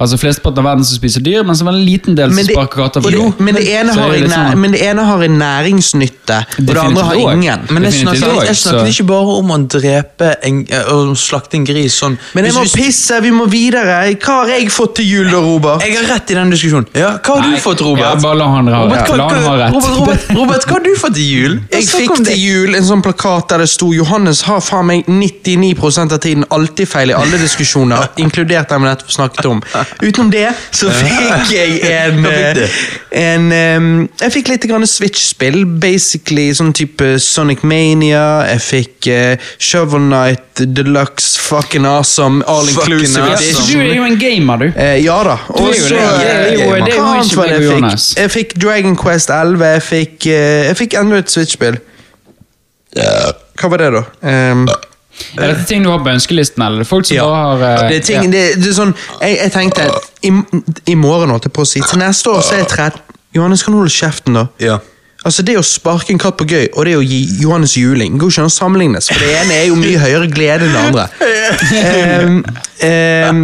Altså 0.00 0.18
flesteparten 0.18 0.58
av 0.58 0.64
verden 0.64 0.84
som 0.84 0.96
spiser 0.98 1.22
dyr, 1.22 1.44
men 1.46 1.54
så 1.54 1.68
en 1.70 1.78
liten 1.84 2.16
del 2.18 2.28
som 2.30 2.36
Men 2.36 2.46
det, 2.48 2.54
sparker 2.56 2.82
katter. 2.82 3.00
for 3.04 3.10
jo, 3.14 3.28
gøy. 3.30 3.44
men, 3.46 3.54
det 3.54 3.68
ene 3.68 3.92
har 3.94 4.14
en 4.14 4.24
næ- 4.24 4.34
sånn- 4.34 4.58
men 4.58 4.72
det 4.72 4.80
ene 4.82 5.02
har 5.06 5.22
en 5.22 5.38
næringsnytte, 5.38 6.38
og 6.58 6.66
det 6.66 6.76
andre 6.78 7.04
har 7.04 7.14
ingen. 7.14 7.60
Men 7.70 7.82
jeg 7.84 7.92
snakker, 8.02 8.28
også, 8.34 8.46
jeg 8.46 8.56
snakker 8.56 8.86
ikke 8.90 9.06
bare 9.06 9.36
om 9.38 9.50
å 9.54 9.58
drepe 9.68 10.34
en, 10.42 10.66
eh, 10.68 10.90
å 10.92 11.14
slakte 11.14 11.54
en 11.54 11.64
gris 11.64 11.94
sånn. 12.02 12.18
Men 12.34 12.44
jeg 12.44 12.54
må 12.54 12.64
pisse, 12.74 13.20
vi 13.22 13.30
må 13.30 13.46
videre. 13.50 14.14
Hva 14.18 14.34
har 14.42 14.48
jeg 14.48 14.68
fått 14.70 14.96
til 14.96 15.04
jul 15.06 15.30
da, 15.30 15.38
Robert? 15.40 15.82
Jeg 15.86 15.96
har 15.96 16.04
rett 16.14 16.30
i 16.30 16.34
den 16.34 16.50
diskusjonen. 16.50 16.86
Ja, 16.94 17.18
Hva 17.18 17.36
har 17.38 17.42
Nei, 17.48 17.54
du 17.56 17.62
fått, 17.62 17.80
Robert? 17.80 18.04
Ja, 18.04 18.14
bare 18.16 18.36
la 18.36 18.48
han 18.48 18.66
ha 18.66 18.82
Robert, 18.84 19.00
rett. 19.00 19.08
Robert, 19.10 19.94
Robert, 19.94 20.28
Robert, 20.40 20.64
hva 20.66 20.72
har 20.72 20.80
du 20.80 20.94
fått 20.96 21.14
til 21.14 21.28
jul? 21.30 21.60
Jeg 21.70 21.86
fikk 21.86 22.24
til 22.24 22.36
jul 22.38 22.74
en 22.74 22.82
sånn 22.82 23.02
plakat 23.02 23.48
der 23.48 23.58
det 23.58 23.68
sto 23.68 23.92
'Johannes 23.92 24.42
har 24.42 24.60
faen 24.60 24.86
meg 24.86 25.04
99% 25.06 26.12
av 26.12 26.18
tiden 26.18 26.44
alltid 26.50 26.88
feil 26.88 27.10
i 27.10 27.14
alle 27.14 27.38
diskusjoner', 27.38 28.08
inkludert 28.18 28.68
den 28.68 28.82
vi 28.82 28.88
nettopp 28.88 29.10
snakket 29.10 29.46
om. 29.46 29.62
Utenom 30.02 30.30
det 30.32 30.48
så 30.74 30.90
fikk 30.92 31.52
jeg 31.54 31.80
en, 31.88 32.24
eh, 32.30 32.78
en 33.20 33.48
Jeg 34.20 34.34
fikk 34.34 34.50
litt 34.52 34.66
Switch-spill. 34.90 35.64
Basically 35.80 36.48
sånn 36.56 36.72
type 36.76 37.14
Sonic 37.22 37.64
Mania. 37.66 38.44
Jeg 38.48 38.62
fikk 38.64 39.08
uh, 39.10 39.50
Shovel 39.58 40.06
Knight 40.08 40.64
Deluxe, 40.74 41.38
fucking 41.40 41.86
awesome, 41.86 42.42
all 42.46 42.68
inclusive 42.68 43.22
awesome. 43.22 43.34
Edition. 43.34 43.80
du 43.80 43.84
er 43.84 43.94
jo 43.96 44.06
en 44.06 44.18
gamer, 44.20 44.64
du. 44.64 44.68
Eh, 44.76 44.98
ja 45.04 45.18
da. 45.26 45.38
Og 45.54 45.74
så 45.74 45.94
det. 45.94 46.04
eh, 47.50 47.88
jeg 48.22 48.30
fikk? 48.34 48.56
Dragon 48.60 48.96
Quest 48.98 49.32
11, 49.34 49.66
jeg 49.74 49.86
fikk, 49.88 50.16
uh, 50.30 50.60
jeg 50.70 50.80
fikk 50.84 50.98
enda 51.00 51.22
et 51.22 51.34
Switch-spill. 51.34 51.80
Hva 52.94 53.70
var 53.70 53.82
det, 53.82 53.90
da? 53.94 54.02
Ehm, 54.30 54.66
Er 55.38 55.52
dette 55.52 55.66
ting 55.68 55.84
du 55.84 55.90
har 55.90 56.00
på 56.02 56.10
ønskelisten, 56.10 56.62
eller 56.62 56.82
er 56.82 56.84
det 56.84 56.90
folk 56.90 57.06
som 57.06 57.16
ja. 57.16 57.26
bare 57.28 57.42
har 57.44 57.84
uh, 57.84 57.88
det 57.90 58.00
er 58.00 58.06
ting, 58.06 58.24
ja. 58.24 58.30
det, 58.30 58.44
det 58.62 58.70
er 58.70 58.78
sånn, 58.78 58.94
jeg, 59.20 59.36
jeg 59.42 59.54
tenkte 59.54 59.88
i, 60.24 60.32
I 60.92 60.96
morgen, 60.98 61.34
holdt 61.34 61.48
jeg 61.48 61.54
på 61.54 61.66
å 61.66 61.68
si. 61.68 61.82
Til 61.84 62.02
neste 62.02 62.32
år 62.32 62.42
så 62.42 62.58
er 62.58 62.64
jeg 62.64 62.72
30 62.74 63.04
Johannes, 63.34 63.62
kan 63.66 63.74
du 63.74 63.80
holde 63.82 63.90
kjeften, 63.90 64.36
da? 64.38 64.46
Ja. 64.62 64.78
Altså 65.24 65.42
Det 65.42 65.54
å 65.56 65.64
sparke 65.64 66.12
en 66.12 66.20
katt 66.20 66.36
på 66.36 66.44
gøy 66.44 66.66
og 66.74 66.84
det 66.84 66.98
å 66.98 67.02
gi 67.04 67.22
Johannes 67.40 67.78
juling 67.80 68.18
går 68.20 68.30
ikke 68.30 68.42
an 68.42 68.50
å 68.50 68.52
sammenlignes. 68.52 69.08
For 69.08 69.24
det 69.24 69.30
ene 69.40 69.56
er 69.56 69.68
jo 69.70 69.78
mye 69.80 70.00
høyere 70.02 70.28
glede 70.28 70.68
enn 70.68 70.74
det 70.76 70.82
andre. 70.90 71.06
Um, 72.24 72.36
um, 72.84 73.40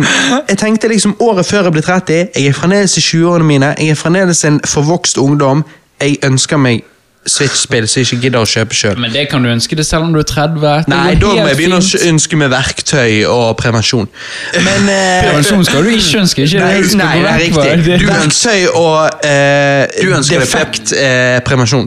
jeg 0.48 0.58
tenkte 0.60 0.90
liksom 0.92 1.14
Året 1.24 1.48
før 1.48 1.66
jeg 1.68 1.74
ble 1.74 1.82
30, 1.84 2.20
jeg 2.36 2.50
er 2.50 2.56
fremdeles 2.56 2.96
i 3.00 3.02
20-årene 3.04 3.48
mine, 3.48 3.72
jeg 3.80 3.94
er 3.94 3.98
fremdeles 3.98 4.44
en 4.48 4.60
forvokst 4.68 5.20
ungdom. 5.20 5.64
Jeg 6.00 6.18
ønsker 6.24 6.60
meg 6.60 6.84
Switch-spill 7.26 7.84
så 7.88 8.00
jeg 8.00 8.06
ikke 8.08 8.18
gidder 8.22 8.44
å 8.44 8.48
kjøpe 8.48 8.76
sjøl. 8.76 9.00
Men 9.00 9.12
det 9.12 9.26
kan 9.28 9.44
du 9.44 9.50
ønske 9.52 9.76
deg 9.76 9.84
selv 9.84 10.06
om 10.06 10.14
du 10.14 10.22
er 10.22 10.28
30. 10.28 10.88
Nei, 10.88 11.16
da 11.20 11.32
må 11.36 11.48
jeg 11.50 11.58
begynne 11.58 11.80
å 11.82 12.00
ønske 12.08 12.38
meg 12.40 12.48
verktøy 12.54 13.26
og 13.28 13.50
prevensjon. 13.60 14.08
Men 14.56 14.88
eh, 14.88 15.26
Prevensjon 15.26 15.66
skal 15.68 15.84
du 15.84 15.92
ikke 15.92 16.22
ønske, 16.22 16.46
ikke 16.48 16.62
Nei, 16.64 16.72
det 16.80 16.96
nei, 16.96 17.12
det 17.20 17.34
er 17.34 17.44
riktig. 17.44 17.76
Du 17.84 18.08
Verktøy 18.08 18.64
og 18.72 19.26
eh, 19.28 19.84
Du 20.00 20.16
ønsker 20.16 20.40
defekt 20.46 20.96
eh, 20.96 21.36
prevensjon. 21.44 21.86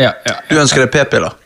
Ja, 0.00 0.14
ja, 0.24 0.40
Du 0.48 0.56
ønsker 0.62 0.86
deg 0.86 0.92
p-piller? 0.96 1.36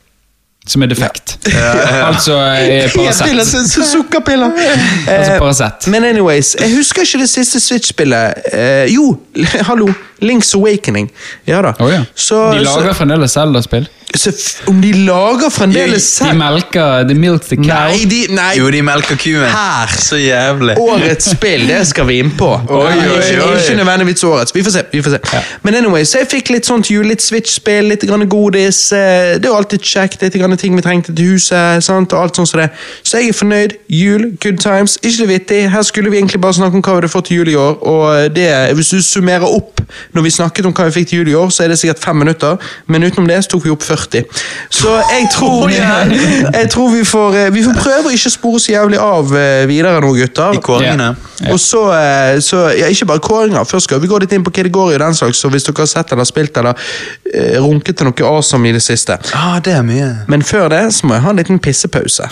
som 0.66 0.82
er 0.82 0.88
defekt. 0.88 1.34
altså 2.08 2.38
eh, 2.40 2.86
P-piller, 2.88 3.12
Paracet. 3.12 3.70
så 3.70 3.84
Sukkerpiller. 3.92 4.50
Altså 5.08 5.32
Eh, 5.32 5.38
Paracet. 5.38 5.86
Men 5.92 6.04
anyways, 6.04 6.56
jeg 6.60 6.76
husker 6.76 7.02
ikke 7.04 7.18
det 7.20 7.28
siste 7.28 7.60
Switch-spillet. 7.60 8.34
Eh, 8.52 8.94
jo, 8.94 9.18
hallo, 9.68 9.88
Links 10.20 10.54
Awakening. 10.54 11.10
Ja 11.46 11.62
da. 11.62 11.74
Oh, 11.80 11.90
ja. 11.92 12.04
Så, 12.14 12.52
De 12.52 12.64
lager 12.64 12.92
så, 12.92 12.94
fremdeles 13.00 13.32
Zelda-spill. 13.32 13.88
Så 14.14 14.30
om 14.70 14.76
de 14.80 14.92
lager 14.92 15.50
fremdeles 15.50 15.94
De 16.04 16.24
selv 16.24 16.36
melker 16.38 17.02
The 17.08 17.14
Milk 17.18 17.42
the 17.48 17.56
Cow. 17.56 17.64
Nei, 17.66 18.04
de, 18.06 18.20
nei. 18.30 18.52
Jo, 18.60 18.68
de 18.70 18.82
melker 18.86 19.16
kuen. 19.18 19.42
Her. 19.50 19.90
Så 19.98 20.16
jævlig. 20.20 20.76
Årets 20.78 21.32
spill, 21.34 21.64
det 21.66 21.80
skal 21.90 22.06
vi 22.06 22.20
inn 22.22 22.30
på. 22.38 22.46
Oi, 22.70 22.92
oi, 22.94 23.16
oi. 23.42 23.56
ikke 23.58 23.74
nødvendigvis 23.80 24.22
årets. 24.28 24.54
Vi 24.54 24.62
får 24.62 24.70
se. 24.76 24.84
vi 24.92 25.02
får 25.02 25.16
se. 25.16 25.40
Men 25.66 25.74
anyway, 25.80 26.04
så 26.06 26.20
jeg 26.22 26.30
fikk 26.30 26.52
litt 26.54 26.68
sånt 26.70 26.92
jul, 26.92 27.08
litt 27.10 27.24
Switch-spill, 27.26 27.90
litt 27.90 28.06
grann 28.06 28.22
godis. 28.30 28.84
eh, 28.92 29.34
Det 29.34 29.48
er 29.48 29.50
jo 29.50 29.56
alltid 29.58 29.82
kjekt, 29.82 30.22
litt 30.22 30.38
grann 30.38 30.56
ting 30.62 30.76
vi 30.78 30.82
trengte 30.86 31.10
til 31.14 31.34
huset. 31.34 31.82
sant, 31.82 32.12
og 32.14 32.22
alt 32.22 32.36
sånt 32.38 32.48
som 32.52 32.60
det. 32.62 32.70
Så 33.02 33.18
jeg 33.18 33.28
er 33.34 33.38
fornøyd. 33.40 33.74
Jul, 33.90 34.30
good 34.44 34.58
times. 34.62 34.94
Ikke 35.02 35.16
så 35.16 35.26
vittig. 35.26 35.60
Her 35.74 35.82
skulle 35.82 36.10
vi 36.14 36.22
egentlig 36.22 36.40
bare 36.40 36.54
snakke 36.54 36.78
om 36.78 36.82
hva 36.86 36.94
vi 36.94 37.02
hadde 37.02 37.10
fått 37.10 37.26
til 37.32 37.36
jul 37.42 37.48
i 37.48 37.58
år. 37.58 37.82
og 37.82 38.30
det, 38.36 38.46
Hvis 38.78 38.94
du 38.94 39.02
summerer 39.02 39.50
opp 39.50 39.80
når 40.14 40.22
vi 40.22 40.30
snakket 40.30 40.66
om 40.68 40.74
hva 40.74 40.86
vi 40.88 40.94
fikk 40.98 41.08
til 41.10 41.22
jul 41.22 41.30
i 41.32 41.34
år, 41.38 41.50
så 41.50 41.64
er 41.64 41.72
det 41.72 41.78
sikkert 41.80 42.02
fem 42.04 42.16
minutter. 42.22 42.56
Men 42.86 43.04
utenom 43.04 43.26
det 43.28 43.40
så 43.44 43.54
tok 43.54 43.64
vi 43.66 43.72
opp 43.74 43.82
40. 43.82 44.22
Så 44.70 44.94
jeg 45.10 45.28
tror, 45.34 45.72
jeg 46.60 46.70
tror 46.70 46.90
vi, 46.94 47.04
får, 47.04 47.38
eh, 47.40 47.50
vi 47.54 47.64
får 47.66 47.78
prøve 47.80 48.10
å 48.10 48.14
ikke 48.14 48.32
spore 48.32 48.62
så 48.62 48.74
jævlig 48.76 49.00
av 49.02 49.34
eh, 49.38 49.64
videre 49.70 50.00
nå, 50.04 50.12
gutter. 50.14 50.54
I 50.54 50.62
kåringene. 50.62 51.10
Ja. 51.42 51.50
Og 51.52 51.60
så, 51.60 51.82
eh, 51.98 52.38
så 52.44 52.68
ja, 52.78 52.88
Ikke 52.94 53.10
bare 53.10 53.24
kåringer. 53.24 53.66
Først 53.68 53.90
skal 53.90 54.02
vi 54.02 54.10
gå 54.10 54.18
litt 54.22 54.32
inn 54.32 54.46
på 54.46 54.54
kategorier. 54.54 55.02
og 55.02 55.08
den 55.08 55.18
slags, 55.18 55.38
så 55.38 55.50
Hvis 55.50 55.66
dere 55.66 55.82
har 55.82 55.90
sett 55.90 56.12
eller 56.12 56.24
spilt 56.24 56.56
eller 56.56 56.74
uh, 56.74 57.58
runket 57.62 57.96
til 57.98 58.06
noe 58.08 58.26
awesome 58.28 58.68
i 58.68 58.72
det 58.72 58.82
siste. 58.82 59.18
Ah, 59.34 59.58
det 59.58 59.74
er 59.74 59.82
mye. 59.82 60.10
Men 60.28 60.42
før 60.42 60.68
det 60.68 60.84
så 60.94 61.06
må 61.06 61.14
jeg 61.14 61.24
ha 61.26 61.30
en 61.30 61.42
liten 61.42 61.58
pissepause. 61.58 62.28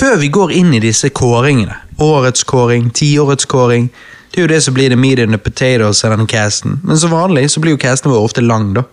Før 0.00 0.16
vi 0.20 0.28
går 0.28 0.52
inn 0.52 0.74
i 0.74 0.80
disse 0.80 1.08
kåringene, 1.08 1.76
årets 2.00 2.44
kåring, 2.44 2.90
tiårets 2.94 3.48
kåring 3.48 3.90
Det 4.30 4.38
er 4.38 4.44
jo 4.46 4.50
det 4.52 4.60
som 4.62 4.74
blir 4.76 4.88
the 4.92 4.96
meat 4.96 5.18
and 5.18 5.32
the 5.34 5.38
potatoes 5.38 6.04
av 6.04 6.10
denne 6.14 6.26
casten. 6.30 6.78
Men 6.84 6.98
som 6.98 7.10
vanlig 7.10 7.48
så 7.50 7.60
blir 7.60 7.74
jo 7.74 7.80
casten 7.82 8.12
vår 8.12 8.22
ofte 8.28 8.40
lang, 8.44 8.72
da. 8.76 8.84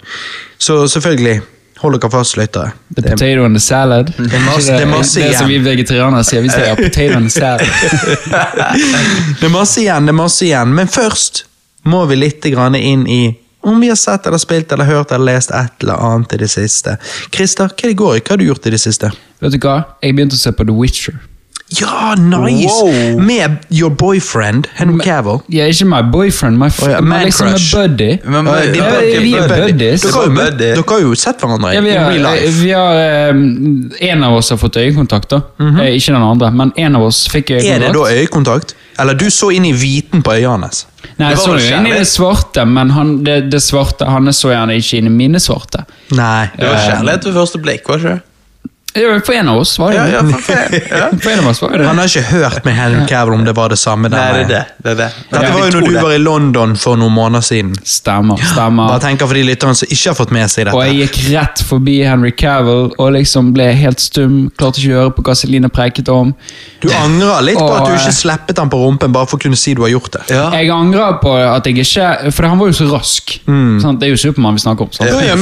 Så 0.58 0.80
selvfølgelig, 0.90 1.42
hold 1.84 2.00
dere 2.02 2.10
fast, 2.12 2.38
lyttere. 2.40 2.72
The 2.96 3.04
potato 3.12 3.46
and 3.46 3.56
the 3.56 3.62
salad. 3.62 4.14
Det 4.18 4.34
er 4.34 4.40
masse- 4.48 4.72
det 4.74 4.82
er 4.82 4.90
masse 4.90 5.20
det 5.22 5.36
som 5.38 5.48
vi 5.48 5.54
igjen. 5.60 5.66
vegetarianere 5.68 6.24
sier. 6.26 6.42
Vi 6.42 6.50
sier 6.50 6.76
potato 6.76 7.18
and 7.18 7.30
the 7.30 7.40
salad. 7.40 7.68
Det 9.40 9.46
er 9.46 9.54
masse 9.54 9.82
igjen, 9.82 10.06
det 10.10 10.14
er 10.16 10.18
masse 10.18 10.46
igjen. 10.48 10.74
Men 10.74 10.88
først 10.90 11.44
må 11.86 12.06
vi 12.10 12.16
litt 12.18 12.42
grann 12.52 12.76
inn 12.76 13.06
i 13.08 13.22
om 13.68 13.82
vi 13.82 13.90
har 13.92 13.96
sett 14.00 14.26
eller 14.28 14.40
spilt 14.40 14.72
eller 14.72 14.86
hørt 14.88 15.12
eller 15.12 15.34
lest 15.36 15.52
et 15.52 15.84
eller 15.84 16.00
annet 16.00 16.34
i 16.34 16.38
det 16.38 16.48
siste. 16.50 16.94
Christer, 17.36 17.68
hva 17.68 17.90
det 17.90 17.98
går 18.00 18.18
i? 18.18 18.22
Hva 18.22 18.30
har 18.36 18.38
du 18.42 18.46
gjort 18.48 18.66
i 18.66 18.72
det 18.72 18.80
siste? 18.80 19.10
Vet 19.44 19.52
du 19.52 19.58
hva? 19.60 19.74
Jeg 20.02 20.16
begynte 20.16 20.38
å 20.38 20.40
se 20.40 20.52
på 20.56 20.64
The 20.66 20.74
Witcher. 20.78 21.18
Ja, 21.70 22.16
nice! 22.16 22.68
Wow. 22.84 23.20
Med 23.20 23.58
your 23.72 23.90
boyfriend, 23.92 24.68
Henry 24.74 25.00
Cavill. 25.04 25.42
Er 25.52 25.68
ikke 25.68 25.86
my 25.86 26.00
boyfriend, 26.12 26.56
my 26.58 26.70
oh, 26.72 26.90
ja, 26.92 27.02
man 27.02 27.26
liksom 27.26 27.50
crush. 27.50 27.76
a 27.76 27.82
buddy. 27.88 28.18
Men, 28.24 28.46
men, 28.46 28.54
Ja, 28.76 28.86
buddy- 28.94 29.20
vi 29.20 29.34
er 29.36 29.48
buddies. 29.48 30.02
Dere 30.02 30.14
har 30.14 30.30
Buddy. 30.30 30.70
dere 30.78 30.84
har 30.88 31.02
jo 31.04 31.16
sett 31.16 31.42
hverandre 31.44 31.74
Ja, 31.76 31.82
vi 31.84 31.90
i 31.92 31.98
har, 31.98 32.12
real 32.12 32.24
life. 32.24 32.54
vi 32.62 32.72
har 32.72 33.30
um, 33.34 33.92
En 34.00 34.24
av 34.24 34.38
oss 34.38 34.50
har 34.50 34.58
fått 34.62 34.78
øyekontakt, 34.80 35.30
da. 35.30 35.42
Eh, 35.60 35.92
ikke 35.98 36.14
den 36.16 36.24
andre, 36.24 36.52
men 36.52 36.72
en 36.78 36.96
av 36.96 37.04
oss 37.10 37.26
fikk 37.28 37.52
øyekontakt. 37.58 37.76
Er 37.76 37.80
det 37.80 37.94
da 37.94 38.22
øyekontakt? 38.22 38.76
Eller 39.00 39.14
du 39.14 39.28
så 39.30 39.52
inn 39.54 39.66
i 39.68 39.74
hviten 39.76 40.24
på 40.24 40.32
øynene 40.34 40.70
hans? 40.70 40.86
Nei, 41.18 41.30
jeg 41.34 41.38
så 41.44 41.58
jo 41.58 41.76
inn 41.78 41.86
i 41.88 41.92
det 41.98 42.08
svarte, 42.08 42.64
men 42.66 42.90
han, 42.96 43.12
det, 43.28 43.52
det 43.52 43.60
svarte, 43.62 44.06
han 44.10 44.32
så 44.34 44.50
gjerne 44.56 44.80
ikke 44.80 44.98
inn 45.02 45.12
i 45.12 45.14
mine 45.14 45.40
svarte. 45.44 45.84
Nei. 46.16 46.48
det 46.58 46.66
var 46.72 46.80
kjærlighet 46.88 47.26
ved 47.28 47.34
første 47.42 47.60
blikk, 47.62 47.90
var 47.90 47.98
det 48.00 48.04
ikke 48.06 48.16
det? 48.16 48.24
For 49.26 49.34
en 49.34 49.50
av 49.50 49.58
oss 49.58 49.80
var 49.80 49.92
det 49.92 49.98
Ja, 49.98 50.08
ja, 50.08 50.20
for 50.20 50.54
en, 50.54 50.74
ja. 50.90 51.08
For 51.22 51.30
en 51.32 51.40
av 51.40 51.48
oss 51.48 51.62
var 51.62 51.78
det 51.78 51.86
Han 51.86 51.98
har 51.98 52.08
ikke 52.10 52.22
hørt 52.32 52.66
med 52.66 52.74
Henry 52.74 53.06
Cavill 53.08 53.34
om 53.34 53.44
det 53.46 53.54
var 53.54 53.70
det 53.70 53.78
samme. 53.78 54.10
Nei, 54.10 54.24
det 54.34 54.48
det. 54.50 54.62
det, 54.84 54.94
det. 54.98 55.10
Dette 55.30 55.52
var 55.54 55.68
jo 55.68 55.74
når 55.76 55.86
du 55.86 55.98
var 56.00 56.14
i 56.16 56.18
London 56.22 56.74
for 56.80 56.98
noen 56.98 57.14
måneder 57.14 57.46
siden. 57.46 57.76
Stemmer. 57.86 58.42
Bare 58.80 59.00
tenker 59.04 59.30
for 59.30 59.38
de 59.38 59.44
lytterne 59.46 59.78
som 59.78 59.92
ikke 59.92 60.10
har 60.10 60.18
fått 60.18 60.34
med 60.34 60.50
seg 60.52 60.72
Og 60.74 60.82
jeg 60.86 60.98
gikk 61.04 61.20
rett 61.36 61.62
forbi 61.68 62.00
Henry 62.08 62.32
Cavill 62.38 62.90
og 62.98 63.12
liksom 63.14 63.52
ble 63.56 63.70
helt 63.78 64.02
stum. 64.02 64.48
Klarte 64.58 64.82
ikke 64.82 64.96
å 64.96 65.02
høre 65.04 65.14
på 65.18 65.26
hva 65.28 65.38
Celine 65.38 65.70
preiket 65.74 66.10
om. 66.14 66.34
Du 66.82 66.90
angrer 66.98 67.46
litt 67.46 67.60
på 67.60 67.68
at 67.74 67.86
du 67.90 67.94
ikke 67.98 68.16
sleppet 68.16 68.62
han 68.62 68.72
på 68.74 68.80
rumpen 68.82 69.14
bare 69.14 69.30
for 69.30 69.38
å 69.38 69.44
kunne 69.46 69.60
si 69.60 69.76
du 69.78 69.84
har 69.86 69.94
gjort 69.94 70.18
det. 70.18 70.24
Ja. 70.34 70.48
Jeg 70.58 70.72
angrer 70.74 71.20
på 71.22 71.36
at 71.38 71.68
jeg 71.70 71.84
ikke 71.84 72.32
For 72.34 72.50
han 72.50 72.58
var 72.62 72.72
jo 72.72 72.78
så 72.80 72.90
rask. 72.92 73.38
Sant? 73.84 74.02
Det 74.02 74.10
er 74.10 74.16
jo 74.16 74.20
Supermann 74.22 74.58
vi 74.58 74.64
snakker 74.66 74.88
om. 74.88 74.94
Sant? 74.96 75.10
Ja. 75.12 75.38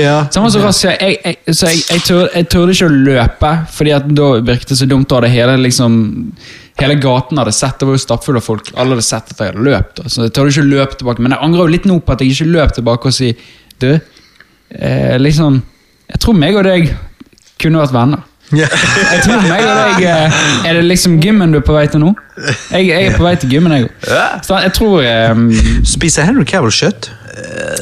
Ja. 0.00 0.16
Så 0.30 0.40
han 0.40 0.48
var 0.48 0.54
så 0.56 0.64
rask, 0.64 0.80
så 0.80 0.94
jeg, 0.94 1.18
jeg, 1.24 1.54
så 1.54 1.70
jeg, 1.72 1.84
jeg, 1.90 2.28
jeg 2.38 2.48
tørde 2.54 2.74
ikke 2.84 2.92
å 2.92 3.04
løpe, 3.08 3.52
Fordi 3.74 3.94
da 4.16 4.28
virket 4.44 4.74
det 4.74 4.78
så 4.78 4.88
dumt. 4.88 5.08
Da 5.08 5.20
hadde 5.20 5.32
hele 5.32 5.56
liksom 5.62 5.96
Hele 6.80 6.96
gaten 6.98 7.38
hadde 7.38 7.52
sett, 7.54 7.78
det 7.78 7.86
var 7.86 7.94
jo 7.94 8.02
stappfull 8.02 8.36
av 8.40 8.42
folk. 8.42 8.72
Alle 8.74 8.96
hadde 8.96 9.06
sett 9.06 9.28
at 9.30 9.38
jeg 9.38 9.52
hadde 9.52 9.62
løpt. 9.62 10.00
Da. 10.00 10.10
Så 10.10 10.24
jeg 10.24 10.32
tør 10.34 10.48
ikke 10.50 10.64
å 10.64 10.70
løpe 10.72 10.98
tilbake. 10.98 11.22
Men 11.22 11.36
jeg 11.36 11.46
angrer 11.46 11.62
jo 11.62 11.74
litt 11.76 11.86
nå 11.86 12.00
på 12.02 12.14
at 12.14 12.22
jeg 12.24 12.34
ikke 12.34 12.50
løp 12.50 12.74
tilbake 12.74 13.10
og 13.10 13.14
si 13.14 13.32
Du, 13.78 13.90
eh, 13.94 15.16
liksom 15.18 15.62
Jeg 16.10 16.20
tror 16.20 16.38
meg 16.38 16.56
og 16.58 16.66
deg 16.66 16.90
kunne 17.62 17.80
vært 17.80 17.94
venner. 17.94 18.24
Yeah. 18.52 18.68
Jeg 19.14 19.22
tror 19.24 19.46
meg 19.48 19.62
og 19.64 19.78
deg 19.78 20.02
eh, 20.04 20.34
Er 20.68 20.76
det 20.76 20.82
liksom 20.84 21.14
gymmen 21.22 21.54
du 21.54 21.58
er 21.62 21.64
på 21.64 21.72
vei 21.72 21.86
til 21.88 22.02
nå? 22.02 22.10
Jeg, 22.36 22.90
jeg 22.90 23.06
er 23.08 23.14
på 23.16 23.24
vei 23.24 23.32
til 23.40 23.54
gymmen, 23.54 23.72
jeg 23.72 23.86
òg. 23.86 24.10
Jeg 24.50 24.74
tror 24.76 24.98
eh, 25.06 25.44
Spiser 25.88 26.26
Henry 26.28 26.44
Cavill 26.48 26.74
kjøtt? 26.74 27.08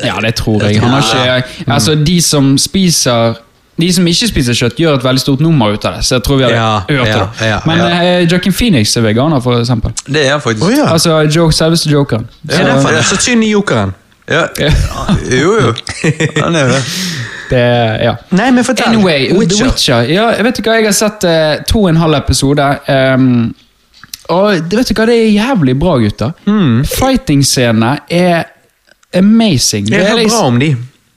Ja, 0.05 0.21
det 0.23 0.37
tror 0.39 0.63
jeg. 0.65 0.79
Han 0.81 0.95
har 0.95 1.43
ikke 1.43 1.73
Altså, 1.73 1.97
de 1.99 2.21
som 2.25 2.55
spiser 2.61 3.41
de 3.81 3.93
som 3.93 4.07
ikke 4.07 4.29
spiser 4.29 4.55
kjøtt, 4.55 4.77
gjør 4.79 4.99
et 4.99 5.05
veldig 5.05 5.21
stort 5.23 5.41
nummer 5.41 5.73
ut 5.73 5.85
av 5.89 5.95
det. 5.97 6.05
Så 6.05 6.15
jeg 6.19 6.23
tror 6.27 6.37
vi 6.37 6.45
hadde 6.45 6.57
Ja, 6.57 6.83
hørt 6.89 7.09
ja, 7.09 7.15
det. 7.41 7.47
ja, 7.49 7.59
Men 7.67 7.79
ja. 7.79 7.87
eh, 8.03 8.27
Joaquin 8.31 8.53
Phoenix 8.53 8.97
er 8.97 9.01
veganer, 9.07 9.41
for 9.41 9.59
eksempel. 9.61 9.93
Det 10.07 10.27
er 10.27 10.31
han 10.37 10.41
faktisk. 10.45 10.67
Oh, 10.67 10.73
ja. 10.77 10.87
Altså, 10.93 11.17
joke, 11.35 11.53
selveste 11.57 11.91
jokeren. 11.91 12.27
Ja, 12.49 12.57
så, 12.57 12.63
derfor 12.69 12.89
er 12.99 13.03
så 13.03 13.17
tynn 13.17 13.43
i 13.43 13.51
jokeren. 13.51 13.95
Ja. 14.31 14.45
Jo, 15.43 15.57
jo. 15.61 15.73
Han 16.43 16.55
er 16.55 16.67
jo 16.69 16.69
det. 16.77 16.83
Det, 17.51 17.65
ja. 18.05 18.13
Nei, 18.31 18.51
men 18.51 18.65
fortell. 18.65 18.93
Anyway, 18.95 19.27
The 19.29 19.39
Witcher. 19.39 19.67
Witcher. 19.67 20.07
Ja, 20.09 20.29
vet 20.43 20.57
du 20.57 20.63
hva, 20.65 20.77
Jeg 20.79 20.87
har 20.87 20.95
sett 20.97 21.25
uh, 21.29 21.65
to 21.69 21.83
og 21.83 21.89
en 21.91 21.97
halv 22.01 22.15
episode. 22.21 22.69
Um, 22.89 23.55
og 24.33 24.63
det- 24.71 24.79
vet 24.79 24.89
du 24.89 24.95
hva, 25.01 25.07
det 25.11 25.17
er 25.19 25.29
jævlig 25.35 25.75
bra, 25.81 25.97
gutter. 26.01 26.33
Mm. 26.47 26.85
Fighting-scenene 26.89 27.97
er 28.11 28.45
amazing. 29.19 29.89
Jeg 29.91 30.01
hører 30.07 30.13
er 30.13 30.23
liksom- 30.23 30.39
bra 30.39 30.47
om 30.47 30.59
de. 30.61 30.71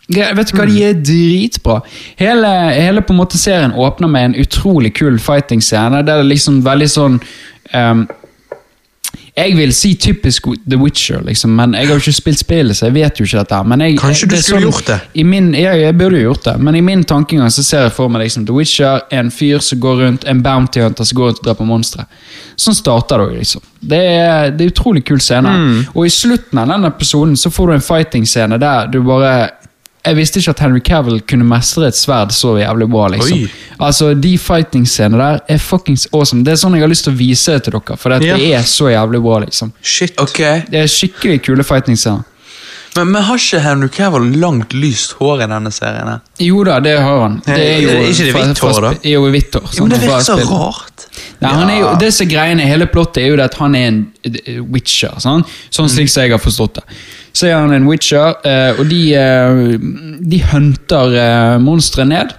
Vet 0.07 0.51
du 0.51 0.57
hva, 0.59 0.65
De 0.69 0.83
er 0.85 0.99
dritbra. 1.01 1.79
Hele, 2.19 2.51
hele 2.75 3.01
på 3.01 3.13
en 3.15 3.23
måte 3.23 3.39
serien 3.41 3.73
åpner 3.73 4.11
med 4.11 4.29
en 4.29 4.35
utrolig 4.43 4.93
kul 4.99 5.17
fighting-scene. 5.19 6.03
Der 6.03 6.05
det 6.05 6.19
er 6.19 6.29
liksom 6.29 6.61
veldig 6.65 6.89
sånn 6.91 7.17
um, 7.73 8.05
Jeg 9.35 9.55
vil 9.57 9.73
si 9.75 9.95
typisk 9.99 10.45
The 10.63 10.77
Witcher, 10.79 11.23
liksom, 11.25 11.57
men 11.57 11.73
jeg 11.75 11.89
har 11.89 11.97
jo 11.97 12.03
ikke 12.05 12.13
spilt 12.15 12.39
spillet, 12.39 12.77
så 12.77 12.85
jeg 12.87 12.95
vet 12.95 13.19
jo 13.19 13.25
ikke 13.27 13.41
dette. 13.41 13.57
Men 13.67 13.81
jeg, 13.83 13.97
Kanskje 13.99 14.29
du 14.29 14.35
det 14.35 14.43
skulle 14.45 14.69
gjort 14.69 14.87
det? 14.87 14.99
I 15.19 15.25
min, 15.27 15.49
ja, 15.57 15.73
jeg 15.75 15.97
burde 15.97 16.21
jo 16.21 16.29
gjort 16.29 16.45
det, 16.45 16.53
men 16.63 16.77
i 16.79 16.83
min 16.85 17.03
tankegang 17.03 17.51
så 17.51 17.65
ser 17.65 17.87
jeg 17.87 17.95
for 17.97 18.13
meg 18.13 18.23
liksom, 18.23 18.45
The 18.47 18.55
Witcher, 18.55 19.03
en 19.11 19.33
fyr 19.33 19.59
som 19.65 19.81
går 19.83 19.99
rundt, 20.05 20.29
en 20.29 20.45
bounty 20.45 20.85
hunter 20.85 21.09
som 21.09 21.19
går 21.19 21.33
rundt 21.33 21.43
og 21.43 21.49
dreper 21.49 21.67
monstre. 21.67 22.07
Sånn 22.55 22.77
starter 22.77 23.25
det 23.25 23.41
liksom. 23.41 23.65
Det 23.81 24.01
er, 24.13 24.55
det 24.55 24.69
er 24.69 24.71
utrolig 24.71 25.03
kul 25.09 25.19
scene. 25.19 25.51
Mm. 25.51 25.83
Og 25.91 26.07
i 26.07 26.13
slutten 26.13 26.61
av 26.61 26.71
den 26.71 26.87
episoden 26.93 27.35
så 27.35 27.51
får 27.51 27.67
du 27.67 27.75
en 27.75 27.87
fighting-scene 27.89 28.61
der 28.61 28.87
du 28.93 29.01
bare 29.03 29.35
jeg 30.05 30.15
visste 30.15 30.39
ikke 30.39 30.49
at 30.55 30.59
Henry 30.59 30.79
Cavill 30.85 31.21
kunne 31.27 31.43
mestre 31.49 31.87
et 31.87 31.95
sverd 31.97 32.31
så 32.31 32.55
jævlig 32.59 32.87
bra. 32.91 33.07
liksom. 33.07 33.39
Oi. 33.39 33.49
Altså, 33.79 34.13
De 34.21 34.37
fighting-scenene 34.37 35.17
der 35.17 35.39
er 35.49 35.57
fuckings 35.57 36.07
awesome. 36.13 36.43
Det 36.43 36.53
er 36.53 36.55
sånn 36.61 36.73
jeg 36.77 36.81
har 36.85 36.89
lyst 36.89 37.03
til 37.07 37.13
å 37.13 37.17
vise 37.17 37.51
det 37.57 37.63
til 37.63 37.73
dere, 37.79 37.97
for 37.97 38.09
det, 38.09 38.23
Ja. 38.27 38.37
det 38.37 38.53
er 38.53 38.61
så 38.63 38.85
jævlig 38.91 39.21
bra. 39.23 39.39
liksom. 39.39 39.73
Shit. 39.81 40.13
Ok, 40.19 40.37
Det 40.69 40.75
er 40.75 40.87
skikkelig 40.87 41.41
kule 41.43 41.63
fighting-scener. 41.63 42.23
Men, 42.95 43.11
men 43.11 43.25
har 43.27 43.39
ikke 43.39 43.59
Henry 43.59 43.89
Cavill 43.91 44.27
langt 44.39 44.73
lyst 44.73 45.17
hår 45.19 45.43
i 45.43 45.47
denne 45.51 45.71
serien? 45.73 46.07
her? 46.13 46.21
Jo 46.43 46.63
da, 46.67 46.77
det 46.83 46.95
har 47.03 47.19
han. 47.21 47.41
Det 47.45 47.57
er 47.57 47.81
jo, 47.83 47.89
Er 47.89 48.07
ikke 48.11 48.27
det 48.27 48.35
hvitt 48.37 48.61
hår, 48.63 48.79
da? 48.85 48.91
Jo, 49.11 49.23
hvitt 49.33 49.57
hår. 49.59 49.67
Jo, 49.75 49.87
men 49.87 49.93
Det 49.95 49.99
virker 50.05 50.23
så 50.23 50.37
rart. 50.51 51.05
Nei, 51.41 51.51
han 51.51 51.69
er 51.73 51.79
jo, 51.81 51.89
det 51.99 52.13
som 52.15 52.25
er 52.25 52.31
greiene, 52.31 52.69
Hele 52.69 52.87
plottet 52.91 53.23
er 53.23 53.29
jo 53.33 53.35
det 53.39 53.49
at 53.49 53.59
han 53.59 53.75
er 53.75 53.89
en 53.89 53.99
eh, 54.29 54.61
witcher. 54.63 55.19
Sånn, 55.23 55.43
sånn 55.73 55.91
slik 55.91 56.11
som 56.11 56.23
jeg 56.25 56.35
har 56.35 56.43
forstått 56.43 56.79
det. 56.79 56.85
Så 57.35 57.49
er 57.49 57.57
han 57.59 57.75
en 57.75 57.89
witcher, 57.89 58.37
eh, 58.47 58.79
og 58.79 58.87
de, 58.89 59.01
eh, 59.19 59.61
de 60.23 60.41
hunter 60.53 61.19
monstre 61.63 62.07
ned 62.07 62.31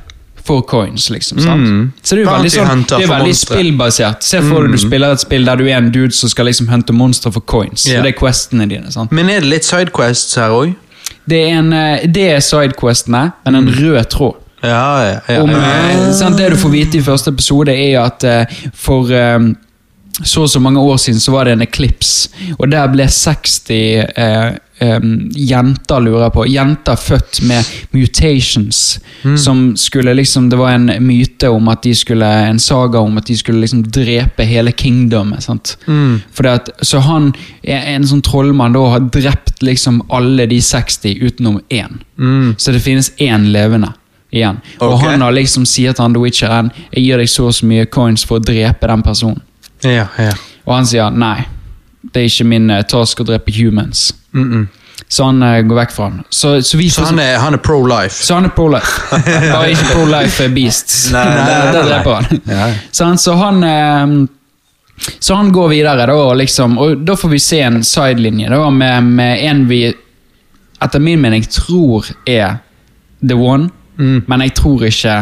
for 0.47 0.63
coins, 0.63 1.09
liksom. 1.11 1.41
sant? 1.43 1.67
Mm. 1.67 1.93
Så 2.03 2.15
det 2.15 2.23
er 2.23 2.25
jo 2.25 2.31
veldig, 2.33 2.53
sånn, 2.55 2.85
det 2.89 3.03
er 3.03 3.11
veldig 3.11 3.37
spillbasert. 3.41 4.25
Se 4.27 4.41
for 4.47 4.67
deg 4.67 4.77
du 4.77 4.81
spiller 4.83 5.17
et 5.17 5.23
spill 5.25 5.47
der 5.49 5.61
du 5.61 5.67
er 5.67 5.77
en 5.81 5.93
dude 5.95 6.15
som 6.17 6.31
skal 6.33 6.49
liksom 6.51 6.71
hunte 6.71 6.95
monstre 6.97 7.33
for 7.35 7.45
coins. 7.45 7.87
Yeah. 7.87 8.01
Så 8.01 8.07
det 8.07 8.15
er 8.15 8.19
questene 8.21 8.69
dine. 8.71 8.93
sant? 8.95 9.15
Men 9.17 9.31
er 9.33 9.45
det 9.45 9.53
litt 9.53 9.69
sidequests 9.69 10.39
her 10.41 10.55
òg? 10.55 10.75
Det 11.27 11.43
er, 11.43 11.59
en, 11.59 11.73
eh, 11.75 12.07
det 12.07 12.27
er 12.37 12.43
sidequestene, 12.45 13.29
men 13.45 13.61
en 13.61 13.71
rød 13.75 14.03
tråd. 14.15 14.43
Ja, 14.63 14.87
ja, 15.05 15.21
ja. 15.29 15.43
Om, 15.43 15.51
eh, 15.51 16.11
sant, 16.17 16.39
det 16.39 16.53
du 16.55 16.59
får 16.59 16.73
vite 16.73 16.99
i 16.99 17.05
første 17.05 17.35
episode, 17.35 17.75
er 17.75 18.01
at 18.07 18.25
eh, 18.27 18.59
for 18.75 19.11
så 20.25 20.47
og 20.47 20.49
så 20.51 20.61
mange 20.61 20.81
år 20.81 20.97
siden 20.97 21.21
så 21.21 21.33
var 21.35 21.45
det 21.45 21.57
en 21.57 21.65
eklips, 21.67 22.29
og 22.59 22.71
der 22.73 22.87
ble 22.89 23.05
60 23.13 23.69
eh, 24.17 24.55
em, 24.79 25.31
jenter 25.35 26.01
lurer 26.01 26.31
på. 26.31 26.47
Jenter 26.47 26.97
født 26.97 27.41
med 27.43 27.65
mutations. 27.91 29.01
Mm. 29.25 29.37
Som 29.39 29.77
skulle 29.77 30.15
liksom 30.15 30.49
Det 30.51 30.57
var 30.57 30.71
en 30.71 30.91
myte 31.01 31.49
om 31.49 31.69
at 31.69 31.83
de 31.83 31.95
skulle 31.95 32.27
En 32.27 32.59
saga 32.59 32.99
om 32.99 33.17
at 33.19 33.27
de 33.27 33.37
skulle 33.37 33.61
liksom 33.61 33.83
drepe 33.91 34.45
hele 34.45 34.73
kingdomet. 34.73 35.43
sant? 35.43 35.77
Mm. 35.87 36.21
Fordi 36.33 36.49
at, 36.49 36.69
så 36.83 36.99
han, 36.99 37.33
en 37.63 38.07
sånn 38.07 38.23
trollmann, 38.23 38.73
da 38.73 38.85
har 38.91 39.01
drept 39.01 39.63
liksom 39.63 40.03
alle 40.11 40.47
de 40.47 40.61
60 40.63 41.17
utenom 41.23 41.61
én. 41.71 41.99
Mm. 42.19 42.55
Så 42.59 42.73
det 42.73 42.81
finnes 42.85 43.13
én 43.19 43.51
levende 43.53 43.93
igjen. 44.33 44.61
Og 44.81 44.93
Ok. 44.95 45.03
han 45.05 45.21
har 45.23 45.33
liksom 45.33 45.65
sier 45.67 45.93
til 45.93 46.03
han 46.03 46.13
The 46.15 46.21
Witcheren 46.21 46.71
jeg 46.93 47.05
gir 47.05 47.19
deg 47.19 47.29
så 47.29 47.47
og 47.47 47.55
så 47.55 47.67
mye 47.67 47.87
coins 47.87 48.25
for 48.25 48.39
å 48.39 48.45
drepe 48.45 48.87
den 48.87 49.03
personen. 49.03 49.41
Ja, 49.85 50.07
ja. 50.19 50.33
Og 50.67 50.75
han 50.75 50.87
sier 50.87 51.11
nei, 51.11 51.45
det 52.13 52.23
er 52.23 52.31
ikke 52.31 52.49
min 52.49 52.71
eh, 52.71 52.83
task 52.89 53.21
å 53.21 53.27
drepe 53.29 53.53
humans. 53.53 54.15
Mm 54.35 54.51
-mm. 54.53 54.67
Så 55.09 55.25
han 55.25 55.43
uh, 55.43 55.61
går 55.63 55.77
vekk 55.77 55.93
fra 55.93 56.05
han. 56.05 56.23
Så, 56.31 56.63
så, 56.63 56.77
vi 56.77 56.91
Så 56.91 57.05
han 57.05 57.19
er, 57.19 57.37
han 57.39 57.55
er 57.55 57.59
pro-life? 57.59 58.25
så 58.25 58.35
han 58.35 58.45
er 58.45 58.49
pro-life. 58.49 59.17
Bare 59.53 59.71
ikke 59.71 59.93
pro-life 59.93 60.49
beast. 60.49 60.55
beasts. 60.55 61.13
Nei, 61.13 61.25
nei, 61.25 61.45
nei, 61.45 61.73
Der 61.73 61.85
dreper 61.85 62.11
han. 62.15 62.41
Ja. 62.47 62.75
Så 62.91 63.05
han, 63.05 63.19
så 63.19 63.35
han 63.35 63.65
eh, 63.65 64.27
så 65.19 65.35
han 65.35 65.53
går 65.53 65.69
videre, 65.69 66.07
da, 66.07 66.13
og, 66.13 66.37
liksom, 66.37 66.79
og 66.79 66.97
da 67.07 67.17
får 67.17 67.29
vi 67.29 67.39
se 67.39 67.61
en 67.61 67.85
sidelinje 67.85 68.49
da, 68.51 68.71
med, 68.71 69.05
med 69.05 69.45
en 69.45 69.69
vi 69.69 69.95
etter 70.83 70.99
min 70.99 71.21
mening 71.21 71.45
tror 71.45 72.07
er 72.27 72.57
The 73.29 73.35
One, 73.35 73.71
Mm. 73.99 74.25
men 74.27 74.41
jeg 74.41 74.53
tror 74.55 74.83
ikke 74.85 75.13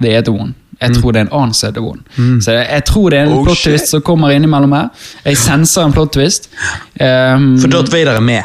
det 0.00 0.14
er 0.16 0.22
The 0.24 0.32
One. 0.32 0.54
Jeg 0.80 0.94
tror 0.96 1.12
det 1.12 1.20
er 1.20 1.26
en 1.28 1.32
annen 1.32 1.54
er 1.64 1.72
Mm. 2.16 2.40
Så 2.42 2.52
jeg, 2.52 2.66
jeg 2.70 2.84
tror 2.84 3.10
det 3.10 3.18
er 3.18 3.22
en 3.26 3.32
Oh, 3.32 3.44
plot 3.44 3.56
shit. 3.56 3.72
twist 3.72 3.88
som 3.90 4.00
kommer 4.02 4.30
innimellom 4.30 4.72
her. 4.72 4.88
Jeg 5.24 5.36
senser 5.36 5.82
en 5.84 5.92
plot 5.92 6.12
twist. 6.12 6.48
Um, 7.00 7.58
For 7.60 7.68
Darth 7.68 7.92
Vader 7.92 8.16
er 8.16 8.20
med. 8.20 8.42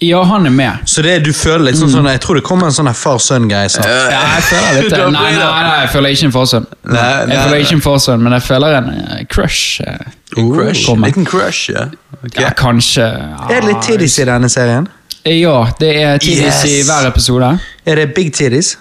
ja, 0.00 0.22
han 0.22 0.46
er 0.46 0.50
med. 0.50 0.72
Så 0.86 1.02
det 1.02 1.24
du 1.24 1.32
føler 1.32 1.64
litt 1.70 1.76
sånn, 1.76 2.06
Jeg 2.06 2.20
tror 2.20 2.34
det 2.34 2.44
kommer 2.44 2.66
en 2.66 2.72
sånn 2.72 2.90
far-sønn-greie 2.94 3.68
snart. 3.68 3.86
Ja, 3.86 4.20
jeg 4.34 4.42
føler 4.42 4.82
litt 4.82 4.92
Nei, 5.14 5.30
nei, 5.32 5.62
nei, 5.62 5.80
jeg 5.80 5.90
føler 5.94 6.08
ikke 6.16 6.26
en 6.26 6.32
farsønn. 6.32 6.66
Jeg 6.84 7.38
føler 7.44 7.56
ikke 7.62 7.74
en 7.78 7.80
farsønn, 7.80 8.22
men 8.22 8.32
jeg 8.32 8.42
føler 8.42 8.76
en 8.80 8.90
uh, 8.90 9.24
crush. 9.30 9.80
Uh, 9.80 10.12
En 10.36 10.50
crush. 10.50 10.88
En 10.90 11.00
liten 11.06 11.24
crush, 11.24 11.70
ja. 11.70 11.86
Okay. 12.24 12.42
Ja, 12.42 12.50
kanskje 12.56 13.04
Er 13.04 13.60
det 13.60 13.64
litt 13.68 13.82
tiddies 13.86 14.18
i 14.18 14.24
denne 14.24 14.48
serien? 14.48 14.88
Ja, 15.24 15.68
det 15.80 15.90
er 16.02 16.18
tidvis 16.18 16.64
i 16.68 16.82
hver 16.84 17.06
episode. 17.08 17.58
Er 17.86 17.94
det 18.00 18.14
big 18.14 18.32
tiddies? 18.34 18.74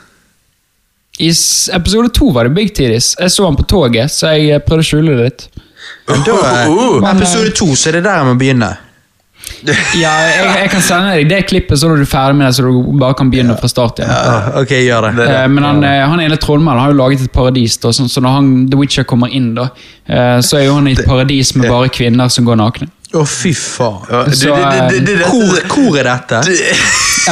I 1.19 1.29
episode 1.73 2.09
to 2.13 2.31
var 2.33 2.43
det 2.49 2.55
Big 2.55 2.71
Tidis. 2.75 3.15
Jeg 3.19 3.29
så 3.31 3.45
han 3.45 3.55
på 3.59 3.63
toget, 3.69 4.09
så 4.11 4.31
jeg 4.33 4.49
eh, 4.55 4.63
prøvde 4.65 4.81
å 4.81 4.87
skjule 4.87 5.17
det 5.17 5.27
litt. 5.27 5.43
Da, 6.07 6.15
Oh, 6.33 6.71
oh. 6.71 6.95
uh, 7.03 7.11
episode 7.11 7.51
to, 7.55 7.67
så 7.75 7.89
er 7.91 7.99
det 7.99 8.05
der 8.07 8.17
jeg 8.21 8.25
må 8.31 8.33
begynne. 8.39 8.71
Ja, 9.99 10.11
jeg, 10.23 10.43
jeg 10.63 10.69
kan 10.71 10.81
sende 10.83 11.11
deg 11.17 11.27
det 11.29 11.37
klippet, 11.49 11.77
så 11.79 11.89
er 11.91 11.99
du 11.99 12.07
ferdig 12.07 12.37
med 12.39 12.47
det, 12.47 12.53
så 12.57 12.63
du 12.65 12.91
bare 12.99 13.15
kan 13.19 13.29
begynne 13.31 13.55
fra 13.59 13.67
start 13.71 13.99
igjen. 13.99 14.11
Ja, 14.11 14.53
ok, 14.61 14.71
gjør 14.79 15.07
det. 15.09 15.11
Det- 15.19 15.27
det. 15.29 15.41
Men 15.51 15.63
han, 15.67 15.81
eh, 15.87 15.99
han 16.07 16.19
ene 16.23 16.37
trollmannen 16.39 16.79
har 16.81 16.91
jo 16.93 16.97
laget 16.99 17.23
et 17.27 17.31
paradis, 17.35 17.75
da, 17.83 17.91
så, 17.95 18.07
så 18.11 18.23
når 18.23 18.35
han, 18.39 18.49
The 18.71 18.79
Witcher 18.79 19.03
kommer 19.07 19.31
inn, 19.35 19.51
da, 19.55 19.67
eh, 20.07 20.37
så 20.43 20.57
er 20.61 20.65
jo 20.69 20.77
han 20.79 20.87
i 20.87 20.95
et 20.95 21.03
paradis 21.07 21.53
med 21.59 21.67
bare 21.71 21.91
kvinner 21.93 22.31
som 22.31 22.47
går 22.47 22.59
nakne. 22.59 22.87
Å, 23.13 23.25
fy 23.29 23.51
faen. 23.53 23.99
Ja, 24.09 24.23
det- 24.27 24.39
Så, 24.39 24.55
det- 24.55 24.71
det- 24.71 25.05
det- 25.05 25.17
det- 25.19 25.27
Hvor, 25.29 25.59
hvor 25.75 25.99
er 25.99 26.09
dette? 26.09 26.41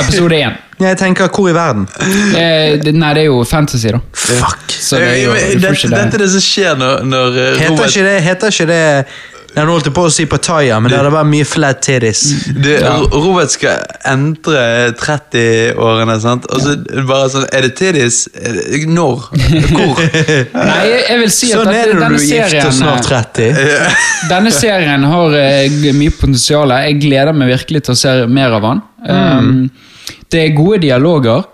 Episode 0.04 0.36
én. 0.44 0.60
Jeg 0.82 0.98
tenker, 0.98 1.28
hvor 1.30 1.50
i 1.50 1.54
verden? 1.54 1.88
Eh, 2.36 2.78
det- 2.82 2.94
nei, 2.96 3.14
det 3.14 3.26
er 3.26 3.30
jo 3.30 3.44
fantasy, 3.46 3.92
da. 3.94 4.00
Fuck. 4.14 4.64
Så 4.82 4.98
det 4.98 5.12
er 5.12 5.20
jo, 5.26 5.34
det, 5.34 5.62
Dette 5.62 5.76
ikke 5.78 5.90
dette 5.94 6.16
er 6.18 6.24
det. 6.26 6.30
som 6.32 6.42
skjer 6.42 6.80
når, 6.80 7.04
når 7.06 7.38
eh, 7.38 7.52
Heter 7.60 7.70
Robert 7.76 7.94
ikke 7.94 8.08
det, 8.08 8.16
heter 8.26 8.56
ikke 8.56 8.68
det 8.72 9.06
Jeg 9.52 9.68
holdt 9.68 9.90
på 9.94 10.06
å 10.08 10.12
si 10.16 10.24
Pattaya, 10.32 10.78
men 10.80 10.90
det 10.90 10.96
hadde 10.98 11.12
vært 11.12 11.28
mye 11.28 11.44
flat 11.46 11.82
titties. 11.84 12.22
det, 12.56 12.78
Ja. 12.82 12.94
Robert 13.12 13.52
skal 13.52 13.82
entre 14.08 14.62
30-årene, 14.96 16.16
sant? 16.24 16.48
Og 16.56 16.64
så 16.64 16.76
bare 17.10 17.28
sånn 17.34 17.46
Er 17.52 17.68
det? 17.68 17.82
Er 17.92 18.88
Når? 18.88 19.28
Hvor? 19.74 20.02
Nei, 20.56 20.80
jeg, 20.88 21.04
jeg 21.10 21.20
vil 21.20 21.34
si 21.36 21.52
at 21.52 21.60
Sånn 21.60 21.68
er 21.68 21.74
dette, 21.74 21.92
det 21.92 22.00
når 22.00 22.02
denne 22.06 22.18
du 22.18 22.24
er 22.24 22.28
gift 22.32 22.50
serien 22.56 22.72
og 22.72 22.78
snart 22.80 23.12
30. 23.12 23.62
Denne 24.32 24.56
serien 24.56 25.04
har 25.12 25.36
uh, 25.36 25.94
mye 26.00 26.16
potensial. 26.16 26.76
Jeg 26.88 27.00
gleder 27.04 27.36
meg 27.36 27.52
virkelig 27.58 27.84
til 27.90 27.98
å 27.98 28.02
se 28.06 28.18
mer 28.32 28.56
av 28.58 28.70
den. 28.70 28.84
Um, 29.12 29.56
det 30.32 30.46
er 30.46 30.58
gode 30.58 30.82
dialoger. 30.86 31.46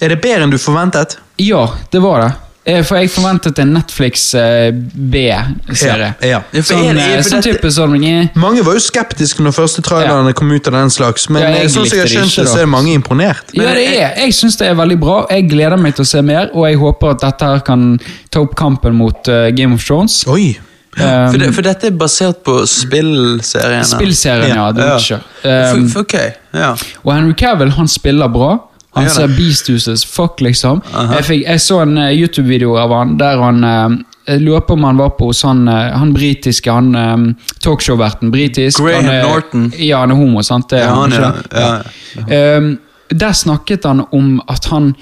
Er 0.00 0.14
det 0.14 0.20
bedre 0.24 0.46
enn 0.46 0.52
du 0.54 0.58
forventet? 0.60 1.18
Ja, 1.40 1.66
det 1.92 2.00
var 2.04 2.24
det. 2.24 2.30
Eh, 2.64 2.82
For 2.84 3.00
jeg 3.00 3.08
forventet 3.12 3.58
en 3.62 3.72
Netflix 3.72 4.26
eh, 4.36 4.68
B-serie. 4.72 6.10
Ja, 6.20 6.28
ja. 6.28 6.40
Ja, 6.52 6.62
Sånn, 6.64 6.98
eh, 7.00 7.22
sånn 7.24 7.44
type 7.44 7.70
sånn 7.72 7.96
Mange 8.36 8.64
var 8.66 8.76
jo 8.76 8.82
skeptiske 8.84 9.42
når 9.44 9.56
første 9.56 9.84
trailerne 9.84 10.34
kom 10.36 10.52
ut 10.52 10.68
av 10.68 10.76
den 10.76 10.92
slags, 10.92 11.28
men 11.32 11.42
Ja, 11.42 11.50
jeg 11.56 11.72
sånn 11.72 11.88
som 11.88 11.98
jeg 11.98 12.04
har 12.04 12.12
skjønt 12.12 12.36
det, 12.36 12.48
så 12.52 12.62
er 12.62 12.70
mange 12.70 12.92
imponert. 12.92 13.54
Ja, 13.56 13.72
det 13.74 13.86
er. 13.88 14.16
Jeg 14.26 14.36
syns 14.36 14.60
det 14.60 14.68
er 14.68 14.76
veldig 14.78 14.98
bra. 15.00 15.22
Jeg 15.32 15.48
gleder 15.50 15.80
meg 15.80 15.96
til 15.96 16.04
å 16.04 16.10
se 16.12 16.22
mer, 16.22 16.50
og 16.52 16.68
jeg 16.68 16.80
håper 16.80 17.16
at 17.16 17.24
dette 17.24 17.52
her 17.54 17.64
kan 17.66 17.86
ta 18.30 18.44
opp 18.44 18.56
kampen 18.58 18.98
mot 18.98 19.32
uh, 19.32 19.48
Game 19.56 19.74
of 19.74 19.84
Thrones. 19.86 20.22
Oi! 20.28 20.52
Um, 21.00 21.30
For, 21.32 21.38
det, 21.42 21.48
for 21.56 21.62
dette 21.66 21.86
er 21.90 21.94
basert 22.00 22.42
på 22.44 22.58
spillserien? 22.68 23.84
Spillserien, 23.84 24.56
ja. 24.56 24.66
The 24.72 24.86
Ja. 24.86 24.94
Witcher. 24.96 25.20
Ja. 25.44 25.72
Um, 25.74 25.86
for, 25.88 26.00
ok, 26.04 26.14
ja. 26.54 26.74
Og 27.04 27.14
Henry 27.14 27.34
Cavill 27.38 27.70
han 27.76 27.88
spiller 27.88 28.28
bra. 28.28 28.50
Han 28.96 29.06
ser 29.10 29.28
da. 29.30 29.34
beast 29.38 29.68
ut 29.70 29.86
as 29.88 30.02
fuck, 30.04 30.40
liksom. 30.42 30.80
Jeg, 31.14 31.24
fikk, 31.24 31.42
jeg 31.46 31.60
så 31.62 31.80
en 31.84 31.98
uh, 31.98 32.08
YouTube-video 32.10 32.74
av 32.82 32.90
han 32.96 33.12
der 33.20 33.38
han 33.38 33.62
uh, 33.64 33.98
Jeg 34.26 34.42
lurer 34.42 34.64
på 34.66 34.74
om 34.74 34.84
han 34.84 34.98
var 34.98 35.12
på 35.18 35.28
hos 35.30 35.42
han, 35.46 35.62
eh, 35.68 35.90
han 35.98 36.10
britiske, 36.14 36.70
han 36.70 36.90
um, 36.94 37.24
talkshow-verten. 37.64 38.30
Britisk. 38.30 38.78
Graham 38.82 39.04
han 39.08 39.14
er, 39.14 39.22
Norton. 39.26 39.64
Ja, 39.78 40.02
han 40.04 40.10
er 40.12 40.18
homo, 40.20 40.42
sant? 40.46 40.68
Det 40.70 40.78
er 40.78 40.86
Ja, 40.86 40.94
han, 40.94 41.10
ja, 41.10 41.30
ikke? 41.40 42.26
ja. 42.30 42.58
Um, 42.58 42.68
der 43.10 43.32
snakket 43.34 43.84
han 43.88 44.04
om 44.14 44.36
at 44.46 44.68
han, 44.70 44.92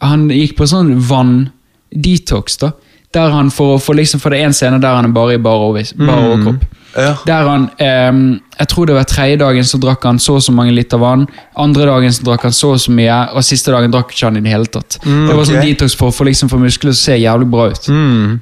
han 0.00 0.28
gikk 0.32 0.54
på 0.56 0.68
sånn 0.70 0.94
vann-detox, 1.04 2.56
da. 2.62 2.70
Der 3.14 3.30
han 3.30 3.50
for, 3.50 3.78
får 3.78 3.94
liksom, 3.94 4.20
for 4.20 4.30
det 4.30 4.40
er 4.40 4.50
en 4.50 4.52
scene 4.52 4.80
der 4.82 4.96
han 4.96 5.04
er 5.04 5.14
bare 5.14 5.34
i 5.34 5.38
bar 5.38 5.56
overkropp. 5.56 6.60
Mm. 6.60 6.76
Ja. 6.96 7.14
Der 7.26 7.48
han, 7.48 7.68
ehm, 7.78 8.40
jeg 8.58 8.68
tror 8.68 8.86
det 8.86 8.94
var 8.96 9.04
tredje 9.04 9.36
dagen 9.38 9.64
så 9.64 9.78
drakk 9.78 10.02
han 10.04 10.18
så 10.18 10.34
og 10.38 10.42
så 10.42 10.52
mange 10.52 10.72
liter 10.74 10.98
vann, 10.98 11.26
andre 11.56 11.86
dagen 11.86 12.10
så 12.12 12.24
drakk 12.26 12.42
han 12.42 12.52
så 12.52 12.72
og 12.74 12.80
så 12.80 12.90
mye, 12.90 13.18
og 13.34 13.44
siste 13.46 13.70
dagen 13.70 13.90
drakk 13.94 14.10
ikke 14.12 14.26
han 14.26 14.36
i 14.36 14.40
det 14.40 14.50
hele 14.50 14.66
tatt. 14.66 14.98
det 15.04 15.34
var 15.36 15.44
sånn 15.44 15.60
detox 15.62 15.94
for 15.94 16.08
å 16.10 16.14
få 16.14 16.24
liksom, 16.26 16.48
få 16.50 16.58
muskler 16.58 16.92
som 16.92 17.12
ser 17.12 17.16
jævlig 17.22 17.46
bra 17.50 17.68
ut. 17.70 17.88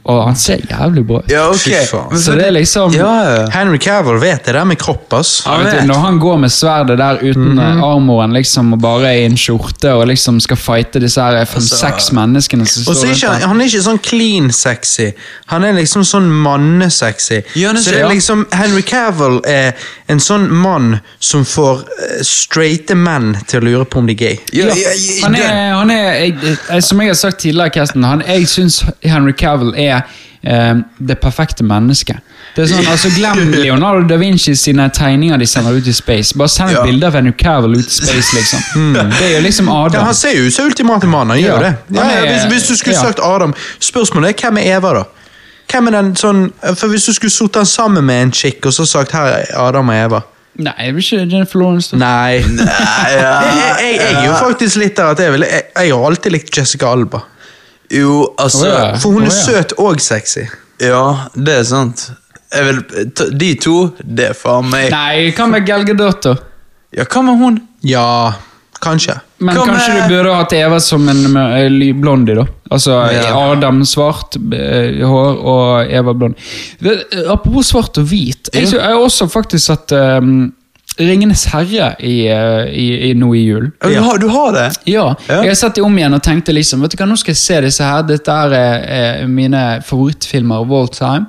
Og 0.05 0.23
han 0.27 0.37
ser 0.37 0.65
jævlig 0.71 1.05
bra 1.07 1.21
ut. 1.21 1.31
Ja, 1.31 1.47
ok. 1.51 1.59
Fy 1.67 1.85
faen. 1.91 2.09
Men 2.13 2.19
Så 2.25 2.35
det 2.39 2.47
er 2.47 2.53
liksom 2.57 2.93
Ja. 2.97 3.47
Henry 3.53 3.79
Cavill 3.79 4.19
vet 4.21 4.45
det 4.45 4.55
der 4.55 4.65
med 4.65 4.79
kropp, 4.79 5.13
ass. 5.13 5.43
ja, 5.47 5.57
vet 5.59 5.73
vet. 5.73 5.81
du, 5.83 5.87
Når 5.89 6.01
han 6.07 6.19
går 6.19 6.39
med 6.39 6.51
sverdet 6.53 6.99
der 6.99 7.19
uten 7.23 7.59
eh, 7.59 7.83
armoren 7.85 8.33
liksom, 8.33 8.73
og 8.73 8.81
bare 8.81 9.13
i 9.21 9.25
en 9.27 9.37
skjorte 9.37 9.93
og 9.95 10.07
liksom 10.09 10.41
skal 10.41 10.57
fighte 10.57 11.01
disse 11.01 11.21
her 11.21 11.45
fem-seks 11.45 12.11
menneskene 12.13 12.67
som 12.67 12.83
står 12.83 13.07
rundt 13.07 13.23
han- 13.23 13.49
han 13.49 13.61
er 13.61 13.65
ikke 13.67 13.83
sånn 13.83 14.03
clean 14.03 14.51
sexy. 14.51 15.13
Han 15.47 15.65
er 15.65 15.73
liksom 15.75 16.03
sånn 16.05 16.29
mannesexy. 16.31 17.43
Ja, 17.55 17.73
så 17.73 17.79
så- 17.85 17.91
det 17.91 17.95
er 17.99 18.01
ja. 18.01 18.09
liksom 18.09 18.47
Henry 18.53 18.83
Cavill 18.83 19.41
er 19.47 19.75
en 20.09 20.21
sånn 20.23 20.45
mann 20.55 20.99
som 21.19 21.45
får 21.45 21.81
eh, 21.81 22.21
straighte 22.23 22.95
menn 22.95 23.33
til 23.51 23.61
å 23.61 23.65
lure 23.67 23.85
på 23.91 23.99
om 23.99 24.07
de 24.07 24.15
er 24.15 24.21
gay. 24.21 24.37
Ja, 24.55 24.69
han 25.25 25.35
er, 25.35 25.73
han 25.75 25.91
er 25.91 26.13
jeg, 26.21 26.83
Som 26.87 27.01
jeg 27.03 27.11
har 27.11 27.19
sagt 27.19 27.41
tidligere, 27.43 27.71
Kirsten, 27.75 28.05
han, 28.07 28.23
jeg 28.27 28.47
syns 28.49 28.83
Henry 29.03 29.33
Cavill 29.35 29.75
er 29.75 30.05
eh, 30.47 30.75
det 30.99 31.19
perfekte 31.23 31.67
mennesket. 31.67 32.23
Det 32.57 32.63
er 32.65 32.71
sånn, 32.71 32.87
altså 32.89 33.11
Glem 33.13 33.51
Leonardo 33.65 34.07
da 34.09 34.17
Vinci 34.21 34.55
sine 34.57 34.87
tegninger 34.95 35.37
de 35.43 35.47
sender 35.51 35.77
ut 35.77 35.91
i 35.91 35.93
space. 35.93 36.39
Bare 36.39 36.49
send 36.49 36.71
et 36.71 36.79
Ja. 36.79 36.85
bilde 36.87 37.11
av 37.11 37.19
Henry 37.19 37.35
Cavill 37.37 37.75
ut 37.81 37.85
i 37.91 37.97
space, 37.99 38.31
liksom. 38.39 38.63
Det 39.19 39.27
er 39.27 39.35
jo 39.37 39.43
liksom 39.45 39.69
Ja, 39.69 40.07
Han 40.07 40.15
ser 40.15 40.39
jo 40.39 40.47
ut 40.47 40.55
som 40.55 40.71
ultimate 40.71 41.07
mann, 41.11 41.35
han 41.35 41.43
gjør 41.43 41.59
Ja. 41.59 41.59
det. 41.67 41.75
Ja, 41.99 42.07
ja, 42.07 42.23
er- 42.23 42.31
hvis, 42.33 42.47
hvis 42.55 42.69
du 42.71 42.77
skulle 42.77 42.95
ja. 42.97 43.03
sagt 43.03 43.21
Adam 43.21 43.53
Spørsmålet 43.81 44.31
er 44.37 44.41
hvem 44.47 44.63
er 44.63 44.77
Eva, 44.79 44.95
da? 45.01 45.05
Hvem 45.67 45.91
er 45.91 45.97
den 45.97 46.13
sånn 46.19 46.47
For 46.79 46.91
Hvis 46.93 47.09
du 47.09 47.13
skulle 47.17 47.35
satt 47.35 47.59
den 47.59 47.67
sammen 47.67 48.07
med 48.07 48.23
en 48.23 48.33
chick 48.33 48.67
og 48.67 48.75
så 48.77 48.87
sagt 48.87 49.15
her 49.17 49.33
er 49.41 49.53
Adam 49.59 49.91
og 49.91 49.99
Eva 49.99 50.23
Nei, 50.57 50.73
jeg 50.87 50.95
vil 50.97 51.05
ikke 51.05 51.25
Jennifer 51.29 51.59
Lawrence. 51.61 51.91
da. 51.93 51.99
Nei. 52.01 52.39
Nei, 52.49 53.09
ja. 53.13 53.33
Jeg, 53.47 53.65
jeg, 53.77 53.97
jeg 54.01 54.15
er 54.23 54.23
jo 54.25 54.37
faktisk 54.41 54.79
litt 54.81 54.95
der 54.97 55.11
at 55.13 55.21
jeg 55.21 55.35
vil 55.35 55.45
Jeg, 55.45 55.67
jeg 55.77 55.93
har 55.93 56.07
alltid 56.09 56.33
likt 56.33 56.57
Jessica 56.57 56.93
Alba. 56.97 57.21
Jo, 57.93 58.15
altså 58.41 58.63
oh, 58.65 58.71
ja. 58.73 58.87
For 59.03 59.13
hun 59.13 59.27
er 59.27 59.29
oh, 59.29 59.37
ja. 59.37 59.43
søt 59.45 59.75
og 59.83 60.01
sexy. 60.01 60.47
Ja, 60.81 61.03
det 61.37 61.59
er 61.61 61.69
sant. 61.69 62.07
Jeg 62.55 62.65
vil, 62.71 62.81
de 63.41 63.51
to, 63.61 63.77
det 64.01 64.31
er 64.31 64.37
faen 64.39 64.69
meg 64.73 64.89
Nei, 64.95 65.29
hva 65.37 65.49
med 65.51 65.67
Gal 65.69 65.85
Gadot. 65.89 66.31
Ja, 66.95 67.05
hva 67.05 67.23
med 67.27 67.41
hun? 67.43 67.61
Ja, 67.85 68.07
kanskje. 68.81 69.19
Men 69.39 69.57
Kom, 69.57 69.69
kanskje 69.69 69.95
du 70.01 70.15
burde 70.15 70.33
hatt 70.33 70.53
Eva 70.57 70.79
som 70.81 71.09
en 71.13 71.37
eh, 71.37 71.95
blondie, 71.95 72.35
da. 72.39 72.47
Altså 72.73 72.95
Ja. 73.13 73.35
Adam 73.53 73.83
svart 73.85 74.37
eh, 74.41 75.03
hår 75.05 75.43
og 75.45 75.91
Eva 75.93 76.15
blond. 76.17 76.39
Eh, 76.81 77.03
Apropos 77.29 77.69
svart 77.69 77.99
og 78.01 78.07
hvit. 78.09 78.49
Jeg, 78.55 78.71
jeg 78.73 78.81
har 78.81 78.97
også 78.97 79.29
faktisk 79.29 79.67
sett 79.67 79.93
um, 79.93 80.53
Ringenes 80.97 81.45
herre 81.53 81.91
i, 82.01 82.15
eh, 82.33 82.71
i, 82.73 82.87
i, 83.11 83.13
nå 83.19 83.29
i 83.37 83.43
jul. 83.45 83.67
Ja. 83.83 83.91
Du, 83.91 83.99
har, 84.07 84.23
du 84.23 84.29
har 84.33 84.55
det? 84.57 84.65
Ja, 84.89 85.11
Ja. 85.29 85.43
Jeg 85.43 85.53
har 85.53 85.59
sett 85.61 85.77
det 85.77 85.85
om 85.85 85.99
igjen 86.01 86.17
og 86.17 86.23
tenkte 86.25 86.55
liksom 86.57 86.81
Vet 86.87 86.97
du 86.97 87.03
hva, 87.03 87.11
nå 87.11 87.19
skal 87.21 87.35
jeg 87.35 87.43
se 87.43 87.61
disse 87.67 87.85
her. 87.85 88.07
Dette 88.09 88.33
er, 88.47 88.57
eh, 88.57 89.21
er 89.21 89.29
mine 89.29 89.67
favorittfilmer 89.85 90.65
of 90.65 90.73
all 90.73 90.89
time. 90.89 91.27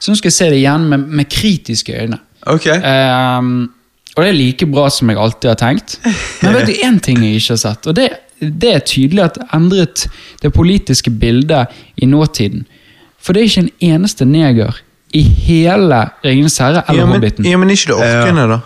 Så 0.00 0.10
nå 0.10 0.16
skal 0.18 0.32
jeg 0.32 0.38
se 0.40 0.48
det 0.50 0.62
igjen 0.62 0.88
med, 0.88 1.04
med 1.20 1.28
kritiske 1.30 1.92
øyne. 2.00 2.16
Ok. 2.50 2.66
Ehm, 2.72 3.68
Og 4.16 4.20
det 4.22 4.28
er 4.28 4.36
like 4.36 4.66
bra 4.68 4.88
som 4.92 5.08
jeg 5.08 5.18
alltid 5.18 5.48
har 5.48 5.56
tenkt. 5.60 5.94
Men 6.42 6.52
vet 6.58 6.68
du 6.68 6.72
én 6.84 6.98
ting 7.00 7.22
jeg 7.24 7.38
ikke 7.40 7.54
har 7.54 7.62
sett? 7.62 7.86
Og 7.88 7.96
det, 7.96 8.08
det 8.40 8.72
er 8.74 8.82
tydelig 8.84 9.22
at 9.24 9.38
det 9.38 9.46
endret 9.56 10.06
det 10.42 10.52
politiske 10.52 11.10
bildet 11.10 11.72
i 11.96 12.08
nåtiden. 12.10 12.66
For 13.22 13.32
det 13.32 13.40
er 13.40 13.48
ikke 13.48 13.64
en 13.64 13.94
eneste 13.94 14.26
neger 14.28 14.82
i 15.16 15.22
hele 15.22 16.02
Ringenes 16.24 16.58
herre 16.60 16.82
eller 16.88 17.00
Ja, 17.00 17.06
men, 17.06 17.16
Hobbiten. 17.20 17.46
ja, 17.46 17.56
men 17.60 17.70
ikke 17.72 17.92
det 17.92 17.98
orkene, 18.00 18.46
da. 18.50 18.60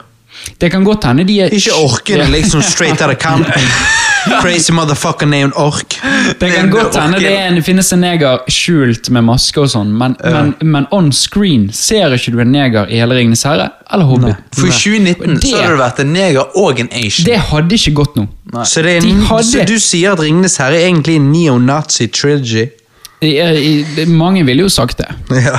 Det 0.60 0.70
kan 0.70 0.84
godt 0.84 1.04
hende 1.08 1.24
de 1.26 1.40
er 1.40 1.54
Ikke 1.54 1.74
orkene, 1.78 2.26
liksom 2.30 2.62
straight 2.62 3.02
out 3.02 3.14
of 3.14 3.20
Compton. 3.22 3.70
Crazy 4.42 4.72
motherfucker 4.74 5.26
named 5.30 5.52
Ork. 5.56 5.96
Det 6.40 6.48
kan 6.52 6.70
godt 6.72 6.96
hende 6.98 7.18
det, 7.22 7.30
en, 7.38 7.54
det 7.58 7.64
finnes 7.66 7.92
en 7.94 8.00
neger 8.02 8.42
skjult 8.52 9.10
med 9.14 9.24
maske 9.28 9.60
og 9.62 9.68
sånn, 9.72 9.92
men, 9.96 10.16
men, 10.24 10.54
men 10.62 10.86
on 10.94 11.12
screen 11.14 11.68
ser 11.74 12.14
ikke 12.16 12.32
du 12.34 12.40
en 12.42 12.50
neger 12.54 12.90
i 12.90 12.98
hele 13.02 13.18
Ringenes 13.18 13.44
herre 13.46 13.68
eller 13.90 14.08
Hobbit. 14.08 14.40
For 14.56 14.66
i 14.66 14.74
2019 14.74 15.36
Det- 15.40 15.50
så 15.50 15.60
hadde 15.60 15.74
det 15.76 15.80
vært 15.82 16.00
en 16.04 16.12
neger 16.16 16.56
og 16.62 16.80
en 16.82 16.90
asian. 16.92 17.26
Det 17.28 17.38
hadde 17.50 17.78
ikke 17.78 17.94
gått 18.02 18.16
nå. 18.18 18.26
Så, 18.64 18.82
en, 18.86 19.22
hadde- 19.30 19.44
så 19.52 19.66
du 19.68 19.76
sier 19.82 20.12
at 20.16 20.20
Ringenes 20.24 20.56
herre 20.62 20.80
er 20.80 20.88
egentlig 20.90 21.16
en 21.20 21.30
neo-nazi 21.32 22.08
trilogy? 22.12 22.66
I, 23.24 23.30
i, 23.40 24.04
mange 24.12 24.42
ville 24.44 24.66
jo 24.66 24.68
sagt 24.68 24.98
det. 25.00 25.08
Ja, 25.46 25.56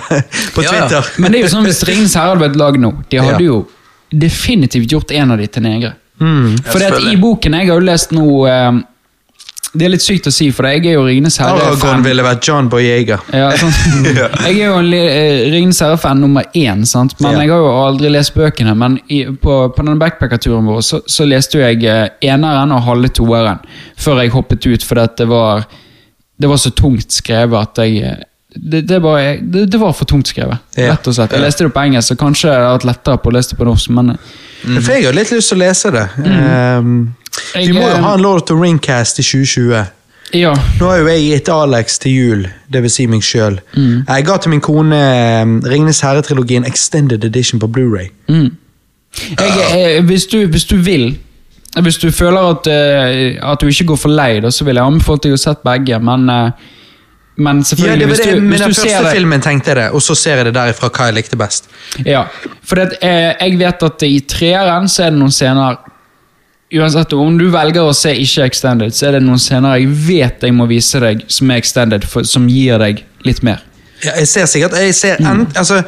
på 0.53 0.61
Ja, 0.63 0.84
ja. 0.91 1.01
Men 1.18 1.32
det 1.34 1.39
er 1.39 1.47
jo 1.47 1.53
sånn 1.55 1.65
hvis 1.65 1.82
Ringenes 1.89 2.13
herre 2.20 2.36
hadde 2.36 2.43
vært 2.49 2.59
lagd 2.59 2.84
nå, 2.84 2.91
de 3.09 3.18
hadde 3.24 3.41
Ja. 3.41 3.47
jo 3.53 3.63
definitivt 4.13 4.91
gjort 4.93 5.11
en 5.11 5.32
av 5.34 5.41
de 5.41 5.47
til 5.51 5.63
negre. 5.65 5.95
For 6.18 6.80
det 6.82 6.91
at 6.93 7.03
i 7.11 7.15
boken 7.22 7.53
jeg 7.59 7.68
har 7.70 7.76
jo 7.80 7.84
lest 7.86 8.11
nå 8.15 8.24
eh, 8.49 8.78
Det 9.78 9.86
er 9.86 9.91
litt 9.91 10.01
sykt 10.01 10.26
å 10.30 10.32
si, 10.34 10.47
for 10.55 10.65
jeg 10.65 10.80
er 10.88 10.95
jo 10.95 11.03
Ringenes 11.05 11.36
herre-fan. 11.38 12.01
ville 12.01 12.24
vært 12.26 12.47
John 12.47 12.70
Boyega. 12.72 13.20
Ja, 13.36 13.49
sånn. 13.59 14.07
Jeg 14.07 14.55
er 14.55 14.72
jo 14.72 14.78
eh, 14.95 15.43
Ringenes 15.53 15.82
herre-fan 15.84 16.22
nummer 16.24 16.47
én, 16.57 16.86
sant? 16.89 17.13
men 17.20 17.36
Ja. 17.36 17.41
jeg 17.43 17.51
har 17.51 17.59
jo 17.61 17.74
aldri 17.84 18.09
lest 18.09 18.34
bøkene. 18.34 18.74
Men 18.80 18.95
i, 19.13 19.26
på, 19.30 19.57
på 19.76 19.84
denne 19.86 19.99
backpackerturen 20.01 20.65
vår 20.65 20.82
så, 20.88 21.01
så 21.05 21.28
leste 21.30 21.59
jeg 21.61 21.84
eh, 21.86 22.07
eneren 22.32 22.74
og 22.74 22.82
halve 22.88 23.11
toeren 23.13 23.59
før 23.99 24.24
jeg 24.24 24.34
hoppet 24.34 24.65
ut, 24.72 24.84
fordi 24.88 25.05
det 25.22 25.28
var, 25.30 25.68
det 26.39 26.49
var 26.49 26.57
så 26.63 26.72
tungt 26.74 27.11
skrevet 27.20 27.59
at 27.61 27.84
jeg 27.86 28.18
det, 28.62 28.82
det, 28.89 29.01
bare, 29.01 29.38
det, 29.41 29.66
det 29.72 29.80
var 29.82 29.93
for 29.93 30.05
tungt 30.10 30.28
skrevet, 30.32 30.58
Ja. 30.78 30.91
rett 30.93 31.08
og 31.08 31.14
slett. 31.18 31.32
Jeg 31.36 31.41
leste 31.43 31.64
det 31.68 31.74
på 31.74 31.84
engelsk, 31.86 32.08
så 32.14 32.16
kanskje 32.20 32.49
jeg 32.49 32.58
hadde 32.64 32.74
hatt 32.78 32.86
lettere 32.89 33.18
på 33.24 33.30
å 33.30 33.36
lese 33.38 33.49
det 33.53 33.58
på 33.62 33.66
norsk, 33.70 33.89
men 33.97 34.18
Mm. 34.66 34.80
For 34.82 34.91
jeg 34.95 35.05
har 35.05 35.14
litt 35.14 35.30
lyst 35.32 35.51
til 35.51 35.60
å 35.60 35.62
lese 35.62 35.91
det. 35.93 36.01
Um, 36.18 37.14
vi 37.53 37.68
må 37.76 37.84
jo 37.84 37.91
eh, 37.93 38.01
ha 38.01 38.16
en 38.18 38.22
Lord 38.26 38.41
of 38.41 38.47
the 38.49 38.55
Ringcast 38.58 39.20
i 39.22 39.24
2020. 39.24 39.84
ja. 40.34 40.53
Nå 40.80 40.88
har 40.89 40.97
jo 40.97 41.08
jeg 41.12 41.28
gitt 41.28 41.49
Alex 41.53 41.99
til 42.01 42.12
jul, 42.16 42.47
dvs. 42.74 42.95
Si 42.97 43.05
meg 43.08 43.22
sjøl. 43.24 43.60
Mm. 43.78 44.01
Jeg 44.08 44.26
ga 44.26 44.38
til 44.41 44.49
min 44.55 44.62
kone 44.66 44.97
um, 45.43 45.53
Ringenes 45.62 46.01
herre-trilogien 46.01 46.66
Extended 46.66 47.24
Edition 47.24 47.60
på 47.62 47.68
Blu-ray 47.70 48.10
Mm. 48.28 48.49
Eh, 49.39 50.03
hvis, 50.05 50.26
du, 50.26 50.47
hvis 50.47 50.66
du 50.66 50.76
vil 50.78 51.18
Hvis 51.82 51.97
du 51.97 52.12
føler 52.12 52.49
at, 52.49 52.68
uh, 52.68 53.51
at 53.51 53.62
du 53.62 53.68
ikke 53.68 53.86
går 53.93 53.95
for 54.01 54.10
lei, 54.10 54.39
da, 54.41 54.49
så 54.51 54.66
vil 54.66 54.76
jeg 54.76 54.84
anbefale 54.86 55.20
deg 55.24 55.34
å 55.38 55.38
sett 55.38 55.62
begge, 55.66 55.99
men 56.01 56.26
eh, 56.34 56.51
men 57.38 57.60
Ja, 57.62 57.96
det 57.96 58.08
var 58.08 58.16
hvis 58.16 58.22
du, 58.26 58.32
hvis 58.50 58.62
den 58.64 58.74
første 58.74 59.04
det 59.06 59.12
filmen 59.14 59.44
tenkte 59.46 59.70
jeg 59.72 59.78
det, 59.78 59.90
og 59.94 60.02
så 60.02 60.16
ser 60.18 60.40
jeg 60.42 60.48
det 60.50 60.56
derifra 60.56 60.90
hva 60.90 61.10
jeg 61.10 61.18
likte 61.20 61.38
best. 61.38 61.70
Ja, 62.06 62.24
for 62.66 62.82
det, 62.82 62.98
eh, 63.06 63.36
jeg 63.38 63.60
vet 63.60 63.84
at 63.86 64.06
i 64.08 64.20
treeren 64.26 64.90
så 64.90 65.06
er 65.06 65.14
det 65.14 65.22
noen 65.22 65.34
scener 65.36 65.78
Uansett 66.68 67.14
om 67.16 67.38
du 67.40 67.46
velger 67.48 67.86
å 67.88 67.94
se 67.96 68.12
ikke 68.12 68.44
extended, 68.50 68.92
så 68.92 69.06
er 69.08 69.16
det 69.16 69.22
noen 69.24 69.40
scener 69.40 69.78
jeg 69.80 69.88
vet 70.04 70.42
jeg 70.44 70.52
må 70.52 70.66
vise 70.68 71.00
deg 71.00 71.22
som 71.32 71.54
er 71.54 71.62
extended, 71.62 72.04
for, 72.04 72.28
som 72.28 72.50
gir 72.52 72.76
deg 72.82 73.06
litt 73.24 73.40
mer. 73.48 73.62
Ja, 74.04 74.18
jeg 74.20 74.28
ser 74.28 74.50
sikkert 74.52 74.76
jeg 74.76 74.96
ser 74.98 75.22
Mm. 75.24 75.46
altså, 75.56 75.84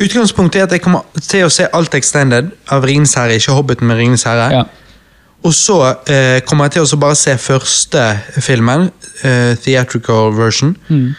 Utgangspunktet 0.00 0.60
er 0.60 0.64
at 0.64 0.72
jeg 0.72 0.80
kommer 0.84 1.02
til 1.20 1.44
å 1.44 1.50
se 1.52 1.66
alt 1.76 1.94
Extended 1.98 2.54
av 2.72 2.86
Ringens 2.88 3.12
herre, 3.18 3.34
ikke 3.36 3.52
Hobbiten 3.52 3.90
med 3.90 3.98
Ringens 3.98 4.22
herre. 4.24 4.46
Ja. 4.54 4.62
Og 5.42 5.54
så 5.56 5.76
eh, 6.10 6.40
kommer 6.44 6.68
jeg 6.68 6.76
til 6.76 6.96
å 6.96 7.00
bare 7.00 7.16
se 7.16 7.36
første 7.40 8.02
filmen, 8.44 8.90
eh, 9.24 9.54
theatrical 9.64 10.34
version. 10.36 10.74
Mm. 10.88 11.14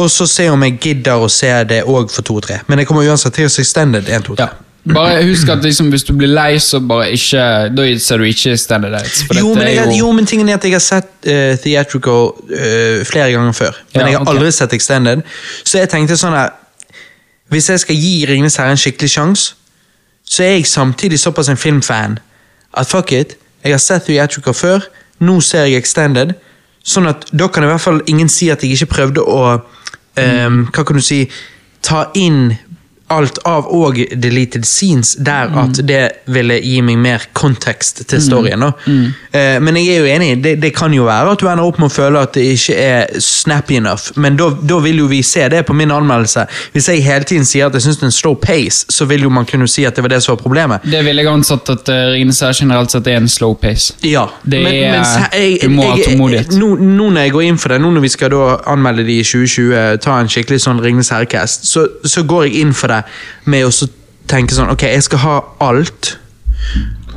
Og 0.00 0.10
så 0.10 0.26
se 0.26 0.48
om 0.50 0.62
jeg 0.66 0.78
gidder 0.80 1.22
å 1.22 1.28
se 1.30 1.50
det 1.68 1.84
òg 1.84 2.10
for 2.10 2.26
to 2.26 2.40
og 2.40 2.46
tre. 2.46 2.60
Men 2.66 2.82
jeg 2.82 2.88
kommer 2.90 3.06
uansett 3.06 3.36
til 3.36 3.46
å 3.46 3.52
se 3.52 3.62
Extended 3.62 4.08
1, 4.08 4.26
2, 4.26 4.36
3. 4.40 4.48
Ja. 4.48 4.66
Bare 4.94 5.20
husk 5.28 5.48
at 5.52 5.60
liksom, 5.64 5.90
hvis 5.92 6.06
du 6.08 6.14
blir 6.16 6.30
lei, 6.32 6.54
så 6.58 6.78
bare 6.80 7.10
ikke 7.12 7.42
Da 7.76 7.84
ser 8.00 8.18
du 8.18 8.24
ikke 8.24 8.56
Standard 8.56 8.94
dates. 8.96 9.26
Jo 9.36 9.52
jo, 9.52 9.82
jo, 9.98 10.12
men 10.16 10.26
tingen 10.26 10.48
er 10.48 10.56
at 10.56 10.64
jeg 10.64 10.72
har 10.72 10.80
sett 10.80 11.10
uh, 11.28 11.52
Theatrical 11.60 12.32
uh, 12.32 13.04
flere 13.04 13.28
ganger 13.34 13.52
før. 13.52 13.76
Men 13.92 14.00
Ja, 14.00 14.06
jeg 14.06 14.16
har 14.16 14.24
okay. 14.24 14.38
aldri 14.38 14.52
sett 14.56 14.72
Extended. 14.72 15.22
Så 15.64 15.82
jeg 15.82 15.92
tenkte 15.92 16.16
sånn 16.16 16.32
her 16.32 16.56
Hvis 17.52 17.68
jeg 17.68 17.82
skal 17.84 18.00
gi 18.00 18.24
Ringenes 18.30 18.56
herre 18.56 18.72
en 18.72 18.80
skikkelig 18.80 19.10
sjanse, 19.10 19.54
så 20.24 20.42
er 20.46 20.56
jeg 20.56 20.66
samtidig 20.70 21.18
såpass 21.20 21.48
en 21.50 21.58
filmfan 21.60 22.18
at 22.78 22.86
fuck 22.86 23.12
it, 23.12 23.34
jeg 23.64 23.74
har 23.74 23.82
sett 23.82 24.06
Theatrical 24.08 24.56
før, 24.56 24.86
nå 25.20 25.40
ser 25.44 25.68
jeg 25.68 25.82
Extended, 25.82 26.32
sånn 26.82 27.10
at 27.10 27.26
da 27.36 27.50
kan 27.52 27.64
i 27.64 27.68
hvert 27.68 27.84
fall 27.84 28.00
ingen 28.08 28.30
si 28.32 28.48
at 28.52 28.62
jeg 28.64 28.76
ikke 28.76 28.94
prøvde 28.94 29.24
å 29.24 29.40
um, 29.60 30.60
Hva 30.72 30.84
kan 30.86 30.96
du 30.96 31.04
si 31.04 31.26
Ta 31.84 32.06
inn 32.16 32.54
alt 33.10 33.38
av 33.48 33.66
og 33.74 33.98
deleted 34.22 34.64
scenes 34.68 35.16
der 35.18 35.50
at 35.64 35.80
det 35.86 36.02
ville 36.30 36.56
gi 36.62 36.80
meg 36.86 36.98
mer 37.02 37.24
kontekst 37.36 38.04
til 38.10 38.22
storyen. 38.22 38.60
da. 38.62 38.70
Uh, 38.86 39.58
men 39.62 39.76
jeg 39.80 39.96
er 39.96 40.00
jo 40.04 40.08
enig, 40.14 40.30
det, 40.44 40.56
det 40.62 40.72
kan 40.76 40.92
jo 40.94 41.04
være 41.08 41.32
at 41.34 41.42
du 41.42 41.48
ender 41.50 41.66
opp 41.66 41.78
med 41.82 41.90
å 41.90 41.94
føle 41.94 42.22
at 42.22 42.34
det 42.38 42.44
ikke 42.54 42.76
er 42.80 43.20
snappy 43.22 43.76
enough, 43.80 44.10
men 44.20 44.36
da, 44.38 44.50
vil 44.80 45.02
jo 45.02 45.08
vi 45.10 45.22
se 45.26 45.46
det 45.52 45.64
på 45.68 45.74
min 45.76 45.90
anmeldelse. 45.94 46.46
Hvis 46.74 46.88
jeg 46.88 47.02
hele 47.06 47.26
tiden 47.28 47.44
sier 47.48 47.66
at 47.68 47.74
jeg 47.78 47.82
syns 47.88 48.00
det 48.00 48.06
er 48.06 48.10
en 48.12 48.16
slow 48.16 48.36
pace, 48.40 48.86
så 48.92 49.06
vil 49.10 49.26
jo 49.26 49.30
man 49.34 49.46
kunne 49.48 49.68
si 49.70 49.84
at 49.88 49.96
det 49.98 50.04
var 50.06 50.14
det 50.14 50.22
som 50.24 50.36
var 50.36 50.42
problemet. 50.42 50.86
det 50.90 51.02
ville 51.04 51.22
jeg 51.24 51.32
ansatt 51.32 51.70
at 51.74 51.90
uh, 51.92 52.00
Ringenes 52.14 52.40
herre 52.44 52.56
generelt 52.60 52.94
sett 52.94 53.06
er 53.10 53.18
en 53.20 53.28
slow 53.28 53.54
pace. 53.60 53.94
Ja, 54.06 54.26
Det 54.44 54.62
er- 54.66 55.04
se- 55.04 55.58
du 55.62 55.68
må 55.74 55.90
ha 55.90 55.96
tålmodighet. 55.98 56.54
Nå, 56.58 56.76
nå 56.78 57.10
når 57.10 57.20
jeg 57.26 57.32
går 57.32 57.42
inn 57.48 57.58
for 57.58 57.74
det, 57.74 57.80
nå 57.82 57.90
når 57.94 58.06
vi 58.06 58.12
skal 58.14 58.30
da 58.34 58.56
anmelde 58.70 59.04
de 59.06 59.18
i 59.20 59.24
2020, 59.26 59.98
ta 60.04 60.18
en 60.20 60.28
skikkelig 60.30 60.60
sånn 60.64 60.80
Ringenes 60.82 61.10
herre-cast, 61.12 61.66
så, 61.68 61.86
så 62.04 62.22
går 62.26 62.48
jeg 62.48 62.62
inn 62.64 62.72
for 62.76 62.88
det 62.92 62.99
med 63.44 63.66
å 63.66 63.70
tenke 64.30 64.54
sånn 64.54 64.70
Ok, 64.70 64.82
jeg 64.82 65.02
skal 65.02 65.24
ha 65.24 65.38
alt, 65.66 66.16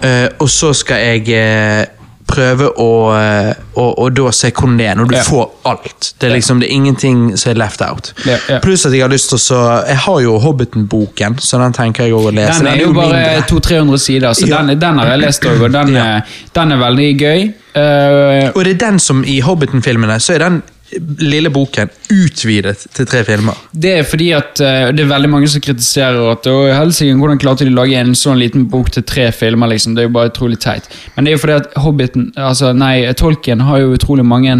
eh, 0.01 0.29
og 0.39 0.49
så 0.49 0.73
skal 0.73 1.03
jeg 1.03 1.29
eh, 1.37 1.85
prøve 2.33 2.69
å, 2.79 2.89
og, 3.11 3.77
å, 3.77 3.85
å 4.03 4.09
da 4.13 4.31
se 4.33 4.49
hvordan 4.53 4.77
det 4.79 4.87
er 4.89 4.97
når 4.97 5.09
du 5.11 5.15
yeah. 5.15 5.27
får 5.27 5.69
alt. 5.69 6.09
Det 6.19 6.29
er 6.29 6.33
liksom 6.37 6.61
det 6.61 6.69
er 6.69 6.75
ingenting 6.77 7.23
som 7.37 7.51
er 7.51 7.59
left 7.59 7.83
out. 7.85 8.13
Yeah, 8.25 8.39
yeah. 8.49 8.61
Pluss 8.63 8.85
at 8.87 8.95
jeg 8.95 9.03
har 9.05 9.11
lyst 9.11 9.29
til 9.31 9.37
å 9.37 9.43
så 9.43 9.59
Jeg 9.89 9.99
har 10.05 10.21
jo 10.23 10.37
Hobbiten-boken, 10.43 11.37
så 11.43 11.59
den 11.61 11.75
tenker 11.75 12.07
jeg 12.07 12.17
å 12.17 12.31
lese. 12.33 12.59
Den 12.63 12.71
er 12.73 12.81
jo 12.85 12.93
bare 12.95 13.23
200-300 13.49 14.03
sider, 14.05 14.37
så 14.37 14.47
Ja. 14.49 14.61
den, 14.63 14.79
den 14.79 15.01
har 15.01 15.13
jeg 15.13 15.23
lest 15.25 15.49
òg, 15.49 15.61
og 15.67 15.75
den, 15.75 15.93
Ja. 15.93 16.05
er- 16.17 16.23
den 16.53 16.71
er 16.71 16.77
veldig 16.77 17.09
gøy. 17.19 17.53
Uh, 17.73 18.51
Og 18.53 18.63
det 18.65 18.75
er 18.75 18.85
den 18.85 18.99
som 18.99 19.23
i 19.25 19.39
Hobbiten-filmene, 19.41 20.19
så 20.21 20.35
er 20.35 20.39
den 20.39 20.61
lille 21.19 21.49
boken 21.53 21.91
utvidet 22.13 22.85
til 22.93 23.07
tre 23.09 23.23
filmer. 23.27 23.57
Det 23.71 23.93
er 23.99 24.07
fordi 24.07 24.29
at 24.35 24.61
uh, 24.61 24.89
det 24.93 25.05
er 25.05 25.11
veldig 25.11 25.31
mange 25.31 25.49
som 25.51 25.63
kritiserer 25.63 26.19
at 26.31 26.47
«Å, 26.49 26.57
hvordan 26.73 27.41
klarte 27.41 27.67
de 27.67 27.73
å 27.73 27.77
lage 27.77 27.99
en 27.99 28.15
sånn 28.17 28.41
liten 28.41 28.67
bok 28.71 28.91
til 28.93 29.05
tre 29.07 29.29
filmer. 29.35 29.71
liksom, 29.73 29.95
Det 29.95 30.03
er 30.03 30.09
jo 30.09 30.15
bare 30.17 30.31
utrolig 30.31 30.59
teit. 30.63 30.89
Men 31.15 31.25
det 31.25 31.33
er 31.33 31.37
jo 31.37 31.43
fordi 31.43 31.57
at 31.61 31.79
Hobbiten, 31.83 32.31
altså 32.37 32.73
nei, 32.77 32.95
Tolkien 33.19 33.63
har 33.67 33.81
jo 33.81 33.93
utrolig 33.97 34.25
mange 34.25 34.55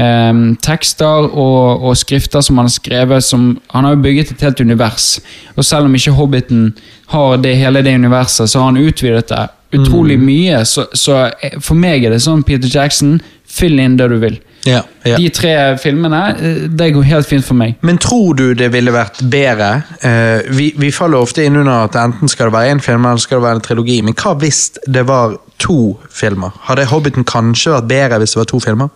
um, 0.00 0.44
tekster 0.64 1.28
og, 1.28 1.84
og 1.84 1.98
skrifter 1.98 2.44
som 2.44 2.60
han 2.60 2.70
har 2.70 2.76
skrevet. 2.76 3.24
som, 3.24 3.60
Han 3.74 3.84
har 3.84 3.96
jo 3.96 4.04
bygget 4.06 4.34
et 4.34 4.46
helt 4.46 4.60
univers. 4.60 5.18
Og 5.56 5.64
selv 5.64 5.90
om 5.90 5.94
ikke 5.94 6.16
Hobbiten 6.16 6.72
har 7.12 7.36
det 7.36 7.56
hele 7.60 7.82
det 7.84 7.94
universet, 7.94 8.50
så 8.50 8.58
har 8.58 8.72
han 8.72 8.80
utvidet 8.80 9.28
det 9.28 9.46
utrolig 9.74 10.18
mye. 10.20 10.64
Så, 10.64 10.86
så 10.92 11.26
eh, 11.42 11.58
for 11.60 11.78
meg 11.78 12.04
er 12.04 12.14
det 12.14 12.22
sånn 12.24 12.44
Peter 12.46 12.70
Jackson, 12.70 13.18
fyll 13.44 13.78
inn 13.82 13.98
det 14.00 14.08
du 14.12 14.18
vil. 14.22 14.38
Ja, 14.64 14.80
De 15.04 15.28
tre 15.28 15.78
filmene, 15.78 16.20
eh, 16.40 16.62
det 16.72 16.92
går 16.94 17.04
helt 17.04 17.28
fint 17.28 17.44
for 17.44 17.56
meg. 17.58 17.76
Men 17.84 17.98
tror 18.00 18.32
du 18.38 18.46
det 18.56 18.70
ville 18.72 18.94
vært 18.94 19.20
bedre 19.30 19.70
eh, 20.00 20.46
vi, 20.56 20.70
vi 20.80 20.90
faller 20.94 21.20
ofte 21.20 21.44
inn 21.44 21.58
under 21.60 21.84
at 21.84 21.98
enten 22.00 22.30
skal 22.32 22.48
det 22.48 22.56
være 22.56 22.74
én 22.76 22.82
film 22.84 23.04
eller 23.04 23.20
skal 23.20 23.40
det 23.40 23.46
være 23.48 23.60
en 23.60 23.66
trilogi. 23.68 24.00
Men 24.06 24.16
hva 24.16 24.34
hvis 24.40 24.62
det 24.88 25.06
var 25.08 25.36
to 25.60 25.98
filmer? 26.10 26.56
Hadde 26.68 26.88
Hobbiten 26.88 27.28
kanskje 27.28 27.76
vært 27.76 27.90
bedre 27.92 28.22
hvis 28.22 28.36
det 28.36 28.40
var 28.44 28.52
to 28.54 28.62
filmer? 28.64 28.92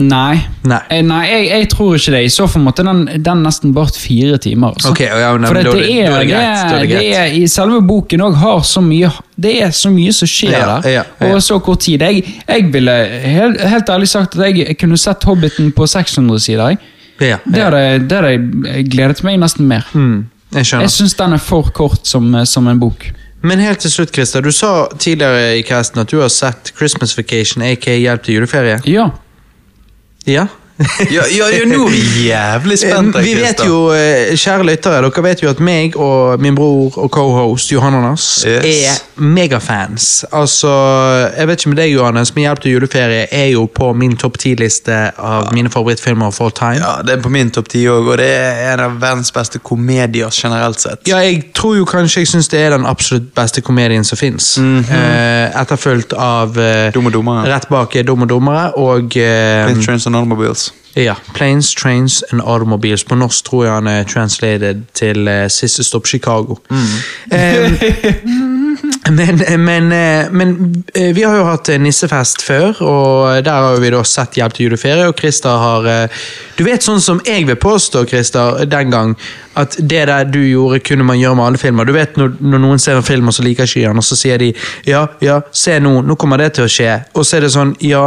Nei. 0.00 0.40
Nei. 0.64 0.78
Eh, 0.90 1.02
Nei, 1.04 1.20
jeg, 1.28 1.46
jeg 1.50 1.68
tror 1.72 1.94
ikke 1.98 2.12
det. 2.14 2.20
I 2.24 2.32
så 2.32 2.46
fall 2.50 2.62
måtte 2.64 2.84
den, 2.86 3.02
den 3.22 3.42
nesten 3.44 3.74
bart 3.76 3.96
fire 4.00 4.38
timer. 4.42 4.72
Altså. 4.74 4.90
Ok, 4.94 5.00
ja, 5.06 5.30
men, 5.36 5.46
For 5.46 5.54
det, 5.58 5.64
det, 5.64 5.72
er 5.72 6.16
det- 6.24 6.40
er, 6.40 6.86
det 6.90 7.02
er 7.18 7.36
I 7.36 7.44
selve 7.50 7.80
boken 7.86 8.24
òg 8.26 8.38
har 8.40 8.60
så 8.66 8.82
mye 8.84 9.10
Det 9.36 9.54
er 9.64 9.70
så 9.76 9.90
mye 9.92 10.12
som 10.16 10.28
skjer 10.28 10.52
Ja, 10.56 10.64
der. 10.80 10.90
ja, 10.90 11.04
ja. 11.20 11.30
Og 11.34 11.42
så 11.44 11.60
kort 11.64 11.80
tid. 11.86 12.00
Jeg, 12.02 12.24
jeg 12.48 12.72
ville 12.72 12.96
helt, 13.24 13.60
helt 13.60 13.88
ærlig 13.88 14.08
sagt 14.08 14.36
at 14.36 14.56
jeg 14.56 14.76
kunne 14.80 14.98
sett 15.00 15.24
Hobbiten 15.24 15.72
på 15.72 15.86
600 15.88 16.40
sider. 16.40 16.76
det 17.20 17.62
hadde 17.62 17.80
jeg 18.32 18.86
gledet 18.90 19.22
meg 19.24 19.40
nesten 19.40 19.66
mer. 19.68 19.84
Mm, 19.92 20.26
jeg 20.54 20.64
skjønner. 20.66 20.86
Jeg 20.88 20.90
syns 20.96 21.14
den 21.18 21.32
er 21.36 21.42
for 21.44 21.70
kort 21.76 22.06
som, 22.08 22.32
som 22.48 22.68
en 22.68 22.80
bok. 22.80 23.10
Men 23.42 23.60
helt 23.64 23.80
til 23.80 23.90
slutt, 23.90 24.12
Christer. 24.12 24.42
Du 24.44 24.52
sa 24.52 24.86
tidligere 25.00 25.56
i 25.56 25.62
casten 25.64 26.02
at 26.02 26.10
du 26.12 26.18
har 26.20 26.28
sett 26.28 26.72
Christmas 26.76 27.14
Vacation, 27.16 27.62
aka 27.64 27.94
Hjelp 27.96 28.22
til 28.26 28.34
juleferie. 28.40 28.80
Ja. 28.84 29.06
Ja? 30.24 30.48
Ja, 31.14 31.22
ja, 31.28 31.46
ja, 31.52 31.64
nå 31.68 31.82
er 31.86 31.90
vi 31.92 32.02
jævlig 32.30 32.78
spente. 32.80 33.20
vi 33.24 33.34
vet 33.36 33.60
jo, 33.66 33.90
eh, 33.92 34.32
kjære 34.38 34.64
lyttere, 34.64 35.00
dere 35.04 35.22
vet 35.26 35.42
jo 35.44 35.50
at 35.52 35.60
meg 35.60 35.96
og 36.00 36.40
min 36.40 36.54
bror 36.56 36.96
og 36.98 37.10
co-host 37.12 37.72
Johannes 37.72 38.28
Yes. 38.48 38.64
er 38.64 39.20
megafans. 39.20 40.24
Altså, 40.32 40.70
jeg 41.36 41.48
vet 41.50 41.60
ikke 41.60 41.72
med 41.74 41.80
deg, 41.82 41.92
Johannes, 41.94 42.32
men 42.34 42.46
Hjelp 42.46 42.62
til 42.64 42.72
juleferie 42.78 43.26
er 43.30 43.50
jo 43.52 43.66
på 43.66 43.90
min 43.96 44.16
topp 44.16 44.38
ti-liste 44.40 44.96
av 45.18 45.50
mine 45.54 45.68
favorittfilmer 45.70 46.26
of 46.32 46.40
all 46.40 46.50
time. 46.56 46.80
Ja, 46.80 47.02
Det 47.04 47.18
er 47.18 47.22
på 47.22 47.28
min 47.32 47.50
topp 47.52 47.68
ti 47.68 47.84
òg, 47.90 48.08
og 48.14 48.16
det 48.18 48.30
er 48.30 48.72
en 48.74 48.84
av 48.86 48.96
verdens 49.02 49.32
beste 49.36 49.58
komedier 49.60 50.30
generelt 50.32 50.80
sett. 50.80 51.04
Ja, 51.08 51.18
jeg 51.24 51.50
tror 51.56 51.76
jo 51.76 51.84
kanskje 51.88 52.24
jeg 52.24 52.32
syns 52.32 52.48
det 52.48 52.60
er 52.64 52.70
den 52.76 52.86
absolutt 52.88 53.30
beste 53.36 53.60
komedien 53.60 54.04
som 54.04 54.18
fins. 54.20 54.54
etterfulgt 55.60 56.12
av 56.16 56.56
eh, 56.58 56.90
Dum 56.94 57.06
og 57.10 57.12
dummere. 57.14 57.46
Rett 57.50 57.68
bak 57.70 57.94
Dum 58.06 58.24
og 58.24 58.30
dummere 58.30 58.70
og 58.80 59.12
uh, 59.16 59.66
Planes, 59.66 59.84
Trains 59.86 60.06
and 60.06 60.16
Automobiles. 60.16 60.69
Ja, 60.94 61.16
Planes, 61.34 61.74
Trains 61.74 62.24
and 62.32 62.40
Automobiles. 62.40 63.04
På 63.04 63.14
norsk 63.14 63.44
tror 63.46 63.64
jeg 63.64 63.74
han 63.74 63.86
er 63.86 64.04
translated 64.04 64.82
til 64.94 65.28
uh, 65.28 65.46
Siste 65.52 65.84
stopp 65.86 66.06
Chicago. 66.06 66.56
Eh, 67.30 67.82
men, 69.18 69.42
men, 69.64 69.92
eh, 69.92 70.32
men 70.32 70.84
eh, 70.94 71.14
vi 71.14 71.22
har 71.22 71.36
jo 71.38 71.46
hatt 71.46 71.70
nissefest 71.80 72.42
før, 72.42 72.82
og 72.82 73.44
der 73.44 73.68
har 73.68 73.80
vi 73.82 73.92
da 73.94 74.02
sett 74.06 74.38
Hjelp 74.40 74.56
til 74.56 74.70
juleferie, 74.70 75.06
og 75.08 75.18
Christer 75.18 75.62
har 75.62 76.10
Du 76.58 76.64
vet 76.66 76.84
sånn 76.84 77.00
som 77.00 77.22
jeg 77.26 77.46
vil 77.48 77.58
påstå, 77.60 78.04
Christer, 78.10 78.64
den 78.66 78.90
gang, 78.90 79.14
at 79.58 79.76
det 79.78 80.04
der 80.08 80.24
du 80.24 80.40
gjorde, 80.44 80.80
kunne 80.86 81.04
man 81.04 81.18
gjøre 81.18 81.34
med 81.34 81.44
alle 81.44 81.58
filmer. 81.58 81.84
Du 81.84 81.92
vet 81.92 82.16
når, 82.16 82.36
når 82.40 82.62
noen 82.62 82.78
ser 82.78 83.00
en 83.00 83.06
film 83.06 83.28
og 83.28 83.34
så 83.34 83.42
liker 83.42 83.66
ikke 83.66 83.80
de 83.80 83.88
den, 83.88 84.02
og 84.02 84.06
så 84.06 84.18
sier 84.18 84.38
de 84.38 84.52
ja, 84.86 85.06
ja, 85.24 85.40
se 85.52 85.78
nå, 85.82 86.00
nå 86.06 86.14
kommer 86.20 86.38
det 86.42 86.52
til 86.58 86.68
å 86.68 86.70
skje. 86.70 87.00
Og 87.14 87.26
så 87.26 87.38
er 87.38 87.46
det 87.46 87.52
sånn, 87.56 87.74
ja, 87.84 88.04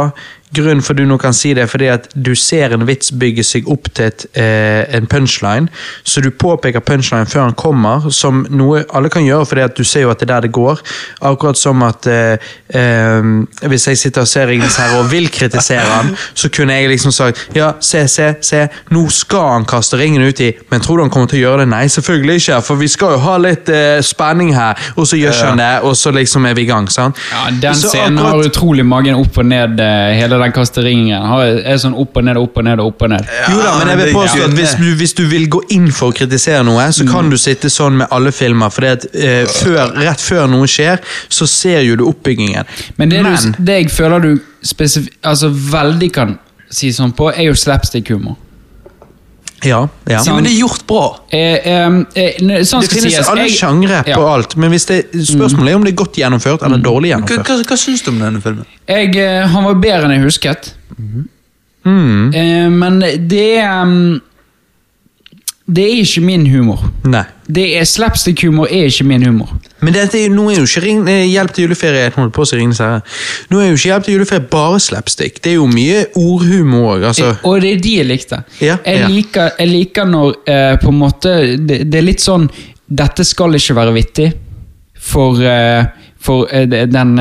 grunnen 0.54 0.82
for 0.84 0.96
du 0.96 1.04
nå 1.08 1.18
kan 1.20 1.34
si 1.36 1.52
det, 1.54 1.64
er 1.64 1.70
fordi 1.70 1.88
at 1.92 2.08
du 2.14 2.32
ser 2.38 2.74
en 2.74 2.86
vits 2.88 3.12
bygge 3.18 3.44
seg 3.46 3.68
opp 3.70 3.90
til 3.94 4.10
et, 4.10 4.26
eh, 4.38 4.84
en 4.96 5.06
punchline, 5.10 5.68
så 6.04 6.22
du 6.22 6.30
påpeker 6.30 6.84
punchline 6.84 7.26
før 7.30 7.48
han 7.48 7.56
kommer, 7.58 8.10
som 8.10 8.44
noe 8.50 8.84
alle 8.94 9.10
kan 9.12 9.24
gjøre, 9.26 9.48
fordi 9.50 9.64
at 9.64 9.76
du 9.76 9.84
ser 9.84 10.06
jo 10.06 10.12
at 10.12 10.20
det 10.20 10.28
er 10.28 10.34
der 10.34 10.46
det 10.46 10.52
går. 10.52 10.82
Akkurat 11.22 11.58
som 11.58 11.82
at 11.82 12.06
eh, 12.06 12.36
eh, 12.68 13.30
hvis 13.68 13.88
jeg 13.88 13.98
sitter 13.98 14.24
og 14.24 14.28
ser 14.30 14.48
Ringens 14.48 14.76
herre 14.80 15.00
og 15.02 15.10
vil 15.10 15.28
kritisere 15.32 15.86
han, 15.88 16.14
så 16.34 16.50
kunne 16.52 16.76
jeg 16.78 16.92
liksom 16.92 17.12
sagt 17.12 17.48
ja, 17.56 17.72
se, 17.80 18.06
se, 18.08 18.34
se, 18.44 18.66
nå 18.94 19.06
skal 19.10 19.50
han 19.54 19.68
kaste 19.68 19.98
ringen 19.98 20.22
uti, 20.22 20.52
men 20.70 20.80
tror 20.80 20.98
du 20.98 21.06
han 21.06 21.10
kommer 21.10 21.30
til 21.30 21.33
å 21.38 21.42
gjøre 21.42 21.58
det? 21.64 21.68
Nei, 21.68 21.84
selvfølgelig 21.92 22.36
ikke, 22.42 22.58
for 22.66 22.76
vi 22.80 22.88
skal 22.88 23.14
jo 23.14 23.18
ha 23.24 23.36
litt 23.38 23.68
eh, 23.68 24.00
spenning 24.04 24.52
her, 24.54 24.74
og 24.96 25.06
så 25.10 25.18
gjør 25.18 25.34
ikke 25.34 25.48
han 25.50 25.58
det, 25.62 25.70
og 25.88 25.94
så 25.98 26.12
liksom 26.14 26.46
er 26.50 26.54
vi 26.54 26.62
i 26.62 26.68
gang, 26.70 26.88
sant? 26.90 27.16
Ja, 27.32 27.50
Den 27.50 27.74
Så 27.74 27.88
scenen 27.92 28.18
akkurat- 28.18 28.30
har 28.34 28.50
utrolig 28.50 28.84
magen 28.86 29.14
opp 29.20 29.38
og 29.38 29.46
ned. 29.46 29.80
eh, 29.80 30.14
Hele 30.20 30.38
den 30.38 30.52
kasteringen 30.52 31.22
har- 31.26 31.60
er 31.64 31.76
sånn 31.76 31.94
opp 31.98 32.16
og 32.16 32.24
ned, 32.24 32.36
opp 32.36 32.56
og 32.58 32.64
ned 32.64 32.80
og 32.80 32.86
opp 32.86 33.02
og 33.02 33.10
ned. 33.10 33.26
Jo 33.50 33.58
da, 33.62 33.78
men 33.78 33.88
jeg 33.88 33.96
vil 33.98 34.06
det 34.06 34.14
påstå 34.14 34.44
at 34.44 34.50
hvis 34.58 34.74
du, 34.78 34.94
hvis 34.96 35.14
du 35.14 35.24
vil 35.26 35.48
gå 35.48 35.60
inn 35.70 35.90
for 35.92 36.12
å 36.12 36.14
kritisere 36.14 36.64
noe, 36.64 36.88
så 36.92 37.06
kan 37.10 37.30
du 37.30 37.36
sitte 37.36 37.68
sånn 37.70 37.96
med 37.96 38.08
alle 38.10 38.30
filmer, 38.32 38.70
for 38.70 38.84
eh, 38.84 39.44
før, 39.46 39.94
rett 39.96 40.20
før 40.20 40.48
noe 40.48 40.66
skjer, 40.66 40.98
så 41.28 41.46
ser 41.48 41.80
jo 41.82 41.96
du 41.96 42.04
oppbyggingen. 42.08 42.64
Men 42.98 43.08
det, 43.08 43.22
du, 43.24 43.52
det 43.64 43.74
jeg 43.84 43.90
føler 43.90 44.20
du 44.20 44.40
altså 45.24 45.50
veldig 45.50 46.12
kan 46.12 46.38
si 46.70 46.88
sånn 46.90 47.12
på, 47.14 47.30
er 47.36 47.44
jo 47.50 47.52
slapstick-humor. 47.52 48.36
Ja, 49.64 49.80
ja. 50.06 50.20
Ja, 50.24 50.34
men 50.34 50.44
det 50.44 50.52
er 50.52 50.58
gjort 50.60 50.84
bra. 50.86 51.04
Eh, 51.30 51.40
eh, 51.40 51.98
eh, 52.14 52.38
sånn 52.64 52.84
Det 52.84 52.90
skal 52.90 52.98
finnes 53.00 53.14
sies. 53.16 53.28
alle 53.32 53.46
sjangre 53.50 54.02
på 54.04 54.10
Ja. 54.10 54.18
Mm. 54.18 54.32
alt, 54.34 54.56
men 54.56 54.70
hvis 54.70 54.86
det, 54.90 54.98
spørsmålet 55.12 55.70
er 55.72 55.76
om 55.76 55.84
det 55.84 55.92
er 55.94 55.98
godt 56.04 56.14
gjennomført 56.20 56.62
eller 56.66 56.78
dårlig 56.78 57.10
Hva, 57.10 57.18
gjennomført. 57.18 57.46
hva, 57.46 57.64
hva 57.72 57.76
syns 57.80 58.02
du 58.02 58.10
om 58.10 58.18
denne 58.20 58.42
filmen? 58.44 58.66
Jeg, 58.88 59.16
eh, 59.16 59.46
han 59.46 59.64
var 59.64 59.74
bedre 59.74 60.04
enn 60.04 60.16
jeg 60.18 60.24
husket. 60.28 60.72
Mm. 61.84 62.32
Eh, 62.34 62.68
men 62.70 63.00
det 63.28 63.64
um, 63.68 64.20
Det 65.66 65.84
er 65.84 66.02
ikke 66.02 66.20
min 66.20 66.42
humor. 66.52 66.82
Nei. 67.08 67.22
Det 67.48 67.64
er 67.78 67.86
Slapstick-humor 67.88 68.68
er 68.68 68.90
ikke 68.90 69.06
min 69.08 69.22
humor. 69.24 69.54
Men 69.80 69.94
dette, 69.96 70.20
nå 70.32 70.50
er 70.50 70.58
jo 70.58 70.66
ikke 70.68 70.82
ring, 70.84 71.00
eh, 71.08 71.24
Hjelp 71.28 71.54
til 71.56 71.64
juleferie 71.64 72.10
holdt 72.12 72.34
på 72.36 72.44
å 72.44 72.48
si 72.48 72.58
Ringenes. 72.58 72.80
Nå 73.48 73.60
er 73.60 73.70
jo 73.70 73.78
ikke 73.78 73.88
Hjelp 73.88 74.04
til 74.04 74.18
juleferie 74.18 74.44
bare 74.50 74.80
slapstick. 74.80 75.40
Det 75.40 75.54
er 75.54 75.56
jo 75.56 75.66
mye 75.70 76.04
ordhumor 76.20 76.98
òg. 76.98 77.08
Altså. 77.10 77.32
Og 77.48 77.64
det 77.64 77.72
er 77.72 77.82
de 77.86 77.96
jeg 77.96 78.08
likte. 78.10 78.42
Ja, 78.60 78.76
jeg, 78.84 79.00
ja. 79.00 79.08
liker, 79.08 79.50
jeg 79.58 79.72
liker 79.72 80.08
når 80.08 80.36
eh, 80.52 80.76
på 80.84 80.92
en 80.92 81.00
måte 81.00 81.34
det, 81.56 81.80
det 81.88 82.00
er 82.00 82.08
litt 82.12 82.24
sånn 82.24 82.48
Dette 82.84 83.24
skal 83.24 83.56
ikke 83.56 83.74
være 83.78 83.94
vittig 83.96 84.26
for, 85.00 85.40
eh, 85.40 85.86
for 86.24 86.48
eh, 86.50 86.64
den, 86.88 87.16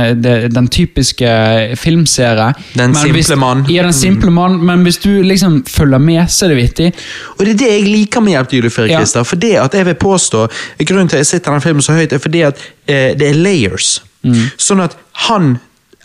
den 0.55 0.67
typiske 0.71 1.27
filmserie. 1.75 2.53
Den 2.73 2.91
Men 2.91 2.95
simple 2.95 3.13
hvis- 3.19 3.35
mann. 3.37 3.65
Ja, 3.69 3.83
den 3.83 3.93
simple 3.93 4.31
mann. 4.31 4.57
Men 4.65 4.83
hvis 4.87 4.97
du 5.03 5.09
liksom 5.21 5.63
følger 5.67 5.97
med, 5.99 6.29
så 6.29 6.45
er 6.45 6.53
det 6.53 6.57
vittig. 6.61 6.93
Og 7.37 7.45
det 7.45 7.53
er 7.55 7.57
det 7.65 7.71
jeg 7.73 7.83
liker 7.89 8.21
med 8.23 8.31
Hjelp 8.37 8.49
til 8.49 8.61
juleferie, 8.61 8.91
Ja. 8.91 8.97
Christer. 9.03 9.23
For 9.23 9.35
det 9.35 9.55
at 9.59 9.73
jeg 9.73 9.85
vil 9.85 9.95
påstå, 9.95 10.47
Grunnen 10.85 11.07
til 11.09 11.17
at 11.17 11.19
jeg 11.25 11.25
sitter 11.33 11.51
den 11.51 11.61
filmen 11.61 11.81
så 11.81 11.93
høyt, 11.93 12.13
er 12.13 12.17
fordi 12.19 12.41
at 12.41 12.57
eh, 12.87 13.13
det 13.19 13.29
er 13.29 13.33
layers. 13.33 14.01
Mm. 14.23 14.35
Sånn 14.57 14.81
at 14.83 14.95
han, 15.27 15.57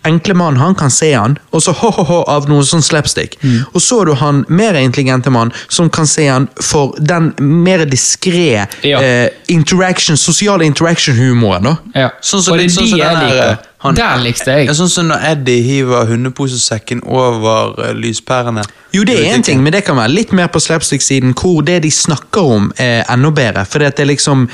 enkle 0.06 0.34
mann, 0.34 0.56
han 0.56 0.74
kan 0.74 0.90
se 0.90 1.12
han, 1.12 1.38
og 1.52 1.60
så 1.62 1.72
ho-ho-ho 1.74 2.22
av 2.30 2.48
noe 2.48 2.62
sånn 2.62 2.82
slapstick. 2.82 3.36
Mm. 3.42 3.64
Og 3.74 3.80
så 3.82 4.00
er 4.02 4.04
du 4.06 4.14
han 4.14 4.44
mer 4.48 4.74
intelligente 4.74 5.30
mann, 5.30 5.52
som 5.68 5.90
kan 5.90 6.06
se 6.06 6.26
han 6.28 6.48
for 6.62 6.94
den 6.98 7.32
mer 7.38 7.84
diskré 7.86 8.66
Ja. 8.82 9.00
eh, 9.02 9.28
interaction, 9.48 10.16
sosiale 10.16 10.64
interaction-humoren. 10.64 11.76
Ja. 11.94 12.10
Sånn 12.22 12.42
som- 12.42 12.52
og 12.52 12.58
det 12.58 12.66
er 12.66 12.68
sånn 12.80 12.90
de 12.90 12.98
jeg 12.98 13.16
liker. 13.16 13.58
han- 13.78 13.94
Der 13.94 14.16
likte 14.18 14.46
jeg. 14.46 14.66
Ja, 14.66 14.72
sånn 14.72 14.88
som 14.88 15.08
når 15.08 15.20
Eddie 15.32 15.62
hiver 15.62 16.06
hundeposesekken 16.06 17.00
over 17.06 17.78
uh, 17.78 17.92
lyspærene. 17.94 18.64
Jo, 18.92 19.04
det 19.04 19.18
er 19.18 19.24
én 19.32 19.34
en 19.34 19.42
ting, 19.42 19.62
men 19.62 19.72
det 19.72 19.84
kan 19.84 19.96
være 19.96 20.08
litt 20.14 20.32
mer 20.32 20.48
på 20.48 20.58
slapstick-siden, 20.60 21.34
hvor 21.34 21.62
det 21.64 21.82
de 21.82 21.90
snakker 21.90 22.40
om, 22.56 22.72
er 22.78 23.04
enda 23.08 23.30
bedre. 23.30 23.64
For 23.66 23.78
det 23.78 23.98
er 24.00 24.04
liksom 24.06 24.48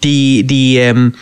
De, 0.00 0.42
de, 0.44 0.78
em, 0.80 1.12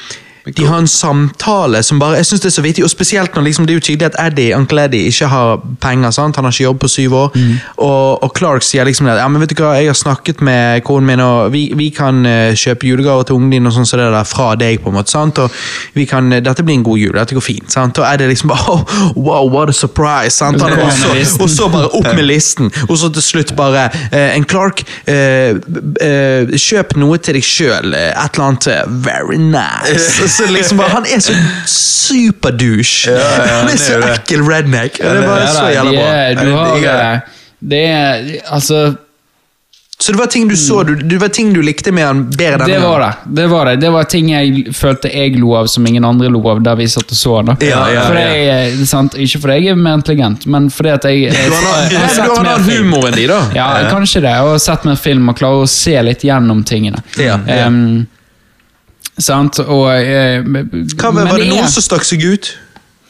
de 0.54 0.64
har 0.66 0.78
en 0.78 0.88
samtale 0.88 1.82
som 1.82 1.98
bare 1.98 2.16
Jeg 2.16 2.26
synes 2.26 2.40
det 2.40 2.48
er 2.50 2.54
så 2.54 2.62
vittig, 2.62 2.84
og 2.84 2.90
spesielt 2.90 3.34
når 3.34 3.42
liksom, 3.48 3.66
det 3.66 3.74
er 3.74 3.78
jo 3.80 3.84
tydelig 3.88 4.06
at 4.06 4.18
Eddie, 4.26 4.54
Uncle 4.56 4.84
Eddie 4.84 5.10
ikke 5.10 5.26
har 5.26 5.60
penger. 5.82 6.10
sant? 6.14 6.36
Han 6.36 6.44
har 6.44 6.52
ikke 6.52 6.62
jobb 6.64 6.78
på 6.80 6.88
syv 6.88 7.14
år. 7.14 7.38
Og, 7.76 8.22
og 8.22 8.30
Clark 8.36 8.62
sier 8.62 8.84
liksom 8.86 9.06
det. 9.06 9.16
ja, 9.18 9.26
men 9.28 9.42
vet 9.42 9.50
du 9.50 9.62
hva, 9.62 9.72
jeg 9.74 9.90
har 9.90 9.98
snakket 9.98 10.40
med 10.46 10.84
konen 10.86 11.06
min, 11.06 11.20
og 11.20 11.50
vi, 11.52 11.64
vi 11.74 11.88
kan 11.90 12.22
uh, 12.26 12.54
kjøpe 12.54 12.86
julegaver 12.86 13.26
til 13.26 13.40
ungen 13.40 13.50
din 13.56 13.66
og 13.66 13.74
sånn 13.74 13.88
som 13.88 14.00
det 14.00 14.06
der 14.14 14.28
fra 14.28 14.52
deg. 14.54 14.78
på 14.84 14.92
en 14.92 14.98
måte, 15.00 15.10
sant? 15.10 15.38
Og 15.42 15.50
vi 15.94 16.06
kan, 16.06 16.30
eh, 16.32 16.42
Dette 16.46 16.62
blir 16.62 16.78
en 16.78 16.86
god 16.86 16.98
jul, 16.98 17.12
dette 17.16 17.34
går 17.34 17.42
fint. 17.42 17.70
sant? 17.72 17.98
Og 17.98 18.06
Eddie 18.06 18.30
liksom 18.30 18.52
bare 18.52 18.70
oh, 18.76 18.84
Wow, 19.16 19.50
what 19.50 19.68
a 19.68 19.72
surprise! 19.74 20.36
sant? 20.36 20.60
Han, 20.62 20.72
Så 20.76 21.10
og, 21.10 21.26
så, 21.26 21.42
og 21.42 21.50
så 21.50 21.68
bare 21.72 21.90
opp 21.90 22.06
med 22.14 22.26
listen, 22.28 22.70
og 22.88 22.98
så 22.98 23.10
til 23.10 23.22
slutt 23.22 23.56
bare 23.56 23.88
eh, 24.12 24.36
En 24.36 24.44
Clark, 24.46 24.84
uh, 25.10 25.58
kjøp 26.54 26.94
noe 27.00 27.18
til 27.18 27.38
deg 27.38 27.44
sjøl. 27.46 27.94
Et 27.96 28.36
eller 28.36 28.46
annet 28.46 28.68
very 29.02 29.38
nice. 29.40 30.35
Så 30.36 30.46
liksom 30.52 30.78
bare, 30.80 30.90
Han 30.96 31.06
er 31.06 31.20
så 31.24 31.32
superdouche. 31.70 33.10
Ja, 33.10 33.30
ja, 33.46 33.56
han 33.62 33.72
er 33.72 33.80
så 33.80 33.98
ekkel 34.12 34.44
redneck. 34.48 35.00
og 35.00 35.08
det 35.08 35.24
er 35.24 35.26
bare 35.32 35.48
så 35.54 35.66
jævla 35.72 35.96
bra. 35.96 36.44
Du 36.44 36.52
har 36.52 37.10
eh, 37.16 37.34
Det 37.72 37.82
er 37.88 38.30
Altså 38.52 38.80
Så 39.98 40.12
det 40.12 40.18
var 40.20 40.26
ting 40.28 40.44
du 40.48 40.52
så, 40.60 40.82
du, 40.84 40.90
det 41.08 41.16
var 41.22 41.28
ting 41.32 41.54
du 41.54 41.62
likte 41.64 41.90
med 41.96 42.04
han 42.04 42.18
bedre 42.28 42.58
denne 42.60 42.66
Det 42.68 42.80
var 42.82 43.00
gangen. 43.00 43.22
det. 43.24 43.36
Det 43.42 43.46
var 43.48 43.64
det 43.70 43.76
Det 43.80 43.90
var 43.94 44.04
ting 44.12 44.28
jeg 44.30 44.74
følte 44.76 45.08
jeg 45.08 45.38
lo 45.40 45.54
av 45.56 45.70
som 45.72 45.86
ingen 45.88 46.04
andre 46.04 46.28
lo 46.28 46.42
av 46.52 46.60
da 46.62 46.74
vi 46.76 46.84
satt 46.92 47.10
og 47.10 47.16
så 47.16 47.36
han. 47.38 47.54
Ja, 47.64 47.86
ja, 47.94 48.02
for 48.04 48.18
ja. 48.20 48.26
jeg, 48.28 48.74
det 48.76 48.84
er 48.84 48.90
sant, 48.90 49.16
ikke 49.16 49.40
fordi 49.46 49.56
jeg 49.64 49.72
er 49.72 49.80
mer 49.80 49.96
intelligent, 49.96 50.44
men 50.52 50.68
fordi 50.70 50.92
at 50.92 51.08
jeg, 51.08 51.22
jeg, 51.30 51.48
Du 51.48 51.54
har 51.56 51.88
jeg 51.88 52.02
har 52.02 52.28
du 52.28 52.34
har 52.34 52.44
mer 52.44 52.60
film. 52.68 52.92
humoren 52.92 53.16
din, 53.16 53.32
da. 53.32 53.40
Ja, 53.56 53.70
kanskje 53.90 54.20
det. 54.26 54.34
Og 54.44 54.60
sett 54.60 54.84
mer 54.84 55.00
film 55.00 55.32
og 55.32 55.38
klarer 55.40 55.64
å 55.64 55.70
se 55.70 55.96
litt 56.10 56.26
gjennom 56.28 56.60
tingene. 56.68 57.00
Ja, 57.16 57.40
ja. 57.48 57.64
Em, 57.64 58.06
sant? 59.18 59.58
Og 59.64 59.88
eh, 59.94 60.42
Hva, 60.42 61.10
men 61.12 61.28
var 61.28 61.38
det 61.38 61.48
er- 61.52 61.68
som 61.72 61.82
stakk 61.82 62.04
seg 62.04 62.22
ut? 62.24 62.52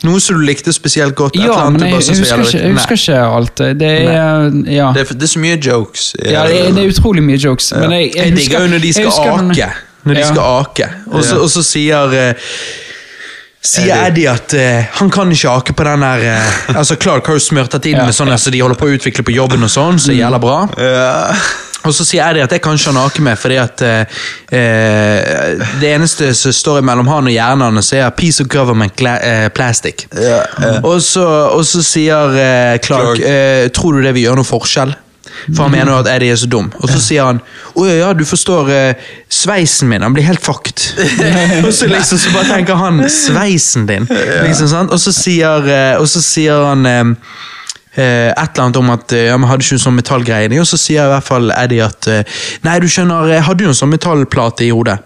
Noe 0.05 0.21
som 0.21 0.37
du 0.37 0.43
likte 0.45 0.73
spesielt 0.77 1.15
godt? 1.17 1.35
Ja, 1.41 1.71
men 1.73 1.81
jeg, 1.81 1.95
jeg, 2.05 2.19
husker 2.21 2.43
ikke, 2.45 2.59
jeg 2.61 2.73
husker 2.77 2.99
ikke 3.01 3.21
alt. 3.39 3.57
Det 3.81 3.91
er 3.91 4.51
Ja. 4.69 4.93
Det 4.93 5.01
er, 5.07 5.15
det 5.17 5.23
er 5.23 5.33
så 5.33 5.41
mye 5.41 5.57
jokes. 5.57 6.11
Ja, 6.21 6.45
det 6.47 6.59
er, 6.61 6.73
det 6.77 6.85
er 6.85 6.93
utrolig 6.93 7.23
mye 7.25 7.39
jokes. 7.41 7.73
Men 7.73 7.91
jeg, 7.97 8.13
jeg, 8.13 8.17
Jeg 8.17 8.33
husker- 8.33 8.43
digger 8.43 8.61
jo 8.61 8.73
når 8.75 8.83
de 8.85 8.93
skal 8.93 9.07
husker 9.11 9.33
ake. 9.51 9.71
Når 10.07 10.15
de 10.15 10.21
Ja. 10.21 10.27
skal 10.27 10.61
ake. 10.61 10.91
Og 11.11 11.25
så, 11.25 11.39
og 11.43 11.49
så 11.51 11.63
sier 11.67 12.13
eh, 12.15 12.35
Sier 13.67 13.97
Eddie 14.07 14.29
at 14.31 14.53
uh, 14.55 14.85
han 15.01 15.09
kan 15.11 15.33
ikke 15.33 15.51
ake 15.51 15.73
på 15.75 15.83
den 15.89 16.01
der 16.05 16.21
uh, 16.39 16.77
Altså 16.79 16.95
Clark 17.03 17.27
har 17.27 17.35
jo 17.35 17.43
smurt 17.43 17.73
dette 17.73 17.89
inn 17.91 17.97
Ja, 17.99 18.05
med 18.07 18.15
sånn 18.15 18.29
ja. 18.31 18.37
så 18.39 18.53
de 18.55 18.61
holder 18.63 18.79
på 18.79 18.87
å 18.87 18.93
utvikle 18.95 19.25
på 19.27 19.35
jobben 19.35 19.65
og 19.67 19.73
sånn, 19.73 19.99
så 19.99 20.15
gjelder 20.15 20.39
bra. 20.39 20.69
Ja. 20.79 21.35
Og 21.85 21.95
så 21.95 22.05
sier 22.07 22.25
Eddie 22.25 22.45
at 22.47 22.51
det 22.51 22.61
kan 22.65 22.75
ikke 22.79 22.93
han 22.93 22.99
ake 23.05 23.23
med, 23.23 23.39
fordi 23.39 23.59
at 23.61 23.83
eh, 23.87 24.21
eh, 24.59 25.65
det 25.81 25.93
eneste 25.93 26.33
som 26.35 26.55
står 26.55 26.83
mellom 26.87 27.09
han 27.11 27.31
og 27.31 27.35
hjernen 27.35 27.67
hans, 27.69 27.93
er 27.93 28.11
'piece 28.11 28.43
of 28.43 28.49
government 28.49 29.01
eh, 29.01 29.49
plastic'. 29.55 30.07
Ja, 30.15 30.43
ja. 30.63 30.81
Og, 30.83 31.03
så, 31.03 31.27
og 31.53 31.65
så 31.67 31.83
sier 31.87 32.39
eh, 32.41 32.79
Clark 32.83 33.21
eh, 33.21 33.69
'tror 33.71 33.93
du 33.93 34.03
det 34.03 34.15
vil 34.15 34.29
gjøre 34.29 34.43
noe 34.43 34.53
forskjell'? 34.53 34.97
For 35.55 35.67
han 35.67 35.73
mener 35.73 35.93
jo 35.93 35.99
at 36.01 36.09
Eddie 36.11 36.33
er 36.33 36.39
så 36.41 36.49
dum. 36.51 36.71
Og 36.81 36.89
så 36.91 36.99
sier 37.03 37.27
han 37.29 37.41
'Å 37.77 37.87
ja, 37.87 37.95
ja, 38.01 38.13
du 38.17 38.25
forstår, 38.25 38.71
eh, 38.73 38.95
sveisen 39.29 39.89
min 39.89 40.03
han 40.03 40.15
blir 40.15 40.25
helt 40.25 40.43
fucked'. 40.43 40.97
og 41.67 41.73
så 41.75 41.87
liksom 41.87 42.19
så 42.19 42.33
bare 42.33 42.57
tenker 42.57 42.75
han 42.75 43.05
'sveisen 43.05 43.87
din'. 43.87 44.09
Liksom? 44.43 44.89
Og 44.91 45.01
så 45.01 45.13
sier, 45.13 45.69
eh, 45.69 46.01
og 46.01 46.09
så 46.09 46.23
sier 46.23 46.65
han 46.67 46.87
eh, 46.87 47.05
eh, 47.97 48.31
et 48.31 48.51
eller 48.53 48.65
annet 48.65 48.81
om 48.81 48.93
at 48.95 49.15
eh, 49.17 49.27
ja, 49.31 49.37
men 49.41 49.51
hadde 49.51 49.67
ikke 49.67 49.79
en 49.79 49.85
sånn 49.87 49.97
metallgreie, 49.99 50.61
og 50.61 50.69
så 50.69 50.79
sier 50.81 51.07
i 51.07 51.13
hvert 51.15 51.27
fall 51.27 51.53
Eddie 51.57 51.85
at 51.85 52.09
eh, 52.13 52.43
nei, 52.67 52.77
du 52.83 52.89
skjønner, 52.91 53.31
jeg 53.33 53.47
hadde 53.49 53.67
jo 53.67 53.73
en 53.73 53.81
sånn 53.81 53.93
metallplate 53.93 54.67
i 54.67 54.73
hodet, 54.75 54.99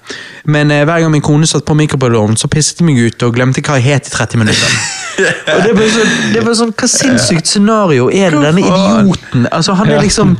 men 0.50 0.72
eh, 0.74 0.84
hver 0.88 1.04
gang 1.04 1.14
min 1.14 1.24
kone 1.24 1.48
satt 1.50 1.66
på 1.68 1.76
mikrobølgeovnen, 1.78 2.38
så 2.40 2.50
pisset 2.52 2.82
jeg 2.82 2.90
meg 2.90 3.00
ut 3.00 3.26
og 3.26 3.36
glemte 3.36 3.64
hva 3.66 3.78
jeg 3.80 3.94
het 3.94 4.10
i 4.10 4.14
30 4.16 4.44
minutter. 4.44 4.76
og 5.54 5.64
det 5.66 5.76
bare 5.76 5.94
sånn, 5.94 6.12
det 6.34 6.42
er 6.42 6.60
sånn 6.62 6.74
hva 6.74 6.90
sinnssykt 6.90 7.50
scenario 7.50 8.10
er 8.10 8.34
det 8.34 8.44
denne 8.48 8.66
idioten? 8.66 9.48
Altså, 9.50 9.76
han 9.78 9.90
er 9.92 10.04
liksom 10.04 10.36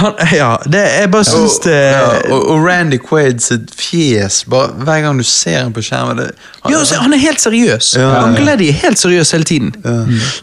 han, 0.00 0.14
Ja, 0.32 0.50
det, 0.66 0.80
jeg 1.00 1.10
bare 1.12 1.26
syns 1.28 1.58
det 1.64 1.76
ja, 1.76 2.06
og, 2.32 2.46
og 2.54 2.64
Randy 2.66 2.98
Quaid 3.02 3.42
sitt 3.44 3.72
fjes, 3.76 4.42
bare 4.50 4.72
hver 4.86 5.02
gang 5.04 5.18
du 5.20 5.24
ser 5.26 5.60
ham 5.64 5.72
på 5.76 5.82
skjermen 5.84 6.20
det, 6.22 6.28
han, 6.62 6.72
Ja, 6.72 6.78
altså, 6.80 7.00
han 7.02 7.12
er 7.16 7.20
helt 7.22 7.42
seriøs. 7.42 7.92
Ja. 7.98 8.08
Han 8.22 8.36
Gleddy 8.38 8.68
er 8.70 8.76
helt 8.84 9.00
seriøs 9.00 9.32
hele 9.34 9.44
tiden. 9.48 9.72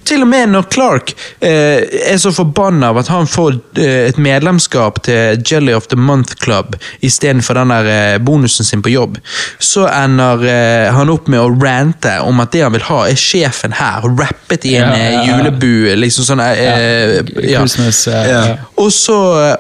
Til 0.10 0.26
og 0.26 0.30
med 0.32 0.50
når 0.52 0.68
Clark 0.74 1.14
eh, 1.42 1.86
er 2.12 2.18
så 2.20 2.32
forbanna 2.36 2.90
av 2.92 3.00
at 3.04 3.08
han 3.14 3.28
får 3.30 3.58
eh, 3.80 4.10
et 4.10 4.20
medlemskap 4.22 5.00
til 5.08 5.40
Jelly 5.48 5.74
of 5.78 5.88
the 5.92 5.98
Month 6.00 6.36
Club 6.44 6.76
istedenfor 7.06 7.56
den 7.60 7.72
der 7.74 7.90
eh, 7.94 8.18
bonusen 8.20 8.68
sin 8.68 8.84
på 8.86 8.92
jobb, 8.92 9.18
så 9.64 9.88
ender 9.88 10.44
eh, 10.50 10.90
han 10.96 11.10
opp 11.14 11.30
med 11.32 11.40
å 11.40 11.50
rante 11.62 12.18
om 12.26 12.40
at 12.44 12.52
det 12.56 12.66
han 12.66 12.76
vil 12.76 12.84
ha, 12.90 13.00
er 13.10 13.20
sjefen 13.20 13.74
her, 13.80 14.04
rappet 14.20 14.68
i 14.68 14.76
en 14.80 14.92
Ja, 14.92 14.98
ja, 14.98 15.10
ja. 15.10 15.22
eh, 15.24 15.30
julebue. 15.32 15.96
liksom 16.04 16.28
sånn 16.28 16.44
eh, 16.44 17.20
ja. 17.48 17.62
Christmas, 17.64 18.04
Ja. 18.12 18.24
ja. 18.28 18.44
Og 18.80 18.92
så, 18.96 19.16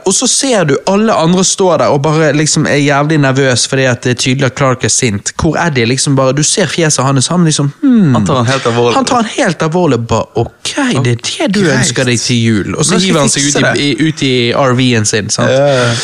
og 0.05 0.13
så 0.15 0.27
ser 0.29 0.65
du 0.69 0.75
alle 0.89 1.13
andre 1.13 1.43
stå 1.45 1.69
der 1.81 1.93
og 1.93 2.01
bare 2.05 2.31
liksom 2.37 2.67
er 2.69 2.79
jævlig 2.81 3.19
nervøs 3.21 3.65
fordi 3.69 3.85
at 3.89 4.03
det 4.05 4.15
er 4.15 4.19
tydelig 4.23 4.49
at 4.49 4.57
Clark 4.57 4.83
er 4.87 4.93
sint. 4.93 5.33
Hvor 5.41 5.57
er 5.59 5.69
de 5.75 5.85
liksom 5.89 6.15
bare, 6.17 6.33
Du 6.37 6.43
ser 6.43 6.67
fjeset 6.67 7.03
hans, 7.05 7.27
han 7.27 7.45
liksom 7.45 7.71
hmm. 7.81 8.15
Han 8.15 8.25
tar 8.25 8.41
han 8.41 8.49
helt 8.49 8.65
alvorlig. 8.65 8.95
Han 8.95 9.05
tar 9.05 9.21
han 9.21 9.31
helt 9.35 9.63
alvorlig. 9.67 9.99
Bare, 10.09 10.25
ok, 10.35 10.73
det 11.03 11.15
er 11.15 11.21
det 11.21 11.53
du 11.55 11.61
greit. 11.63 11.77
ønsker 11.77 12.09
deg 12.09 12.19
til 12.19 12.43
jul. 12.43 12.75
Og 12.75 12.85
så 12.85 12.99
hiver 12.99 13.23
han 13.23 13.31
seg 13.31 13.47
ut 13.49 13.61
i, 13.61 13.87
i, 13.87 14.09
ut 14.09 14.23
i 14.23 14.35
RV-en 14.55 15.09
sin. 15.09 15.29
sant? 15.33 15.51
Yeah. 15.51 15.95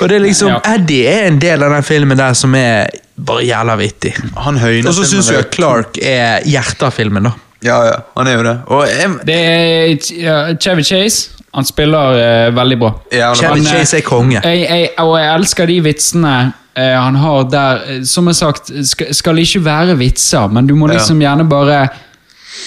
Og 0.00 0.08
det 0.08 0.16
er 0.16 0.24
liksom, 0.24 0.48
Ja. 0.48 0.60
Eddie 0.74 1.08
er 1.08 1.26
en 1.30 1.40
del 1.40 1.62
av 1.62 1.72
den 1.72 1.86
filmen 1.86 2.18
der 2.18 2.34
som 2.34 2.54
er 2.58 2.90
bare 3.16 3.44
jævla 3.46 3.76
vittig. 3.80 4.14
Han 4.36 4.58
Og 4.58 4.94
så 4.94 5.04
syns 5.08 5.30
jeg 5.30 5.50
Clark 5.54 5.98
er 6.02 6.44
hjertet 6.44 6.82
av 6.82 6.90
filmen. 6.92 7.30
da. 7.30 7.32
Ja, 7.64 7.78
ja, 7.86 7.96
han 8.16 8.28
er 8.28 8.36
jo 8.36 8.42
det. 8.44 8.56
Og 8.66 8.82
jeg, 8.88 9.10
Det 9.26 9.34
er 9.34 10.12
ja, 10.20 10.54
Chevy 10.60 10.84
Chase. 10.84 11.35
Han 11.56 11.64
spiller 11.64 12.18
eh, 12.20 12.50
veldig 12.54 12.78
bra. 12.78 12.92
ja, 13.12 13.26
han- 13.32 13.36
Chevy 13.40 13.64
Chase 13.64 13.96
er 13.98 14.04
konge. 14.06 14.40
Jeg, 14.44 14.66
jeg, 14.68 14.90
og 15.02 15.14
jeg 15.18 15.34
elsker 15.40 15.66
de 15.72 15.78
vitsene 15.86 16.32
eh, 16.76 16.92
han 17.00 17.16
har 17.16 17.44
der. 17.50 17.80
eh, 17.96 18.02
Som 18.04 18.26
jeg 18.28 18.36
sagt, 18.36 18.70
skal, 18.84 19.14
skal 19.16 19.38
ikke 19.40 19.64
være 19.64 19.96
vitser, 19.98 20.48
men 20.52 20.66
du 20.68 20.74
må 20.76 20.86
liksom 20.92 21.18
gjerne 21.24 21.48
bare 21.48 21.86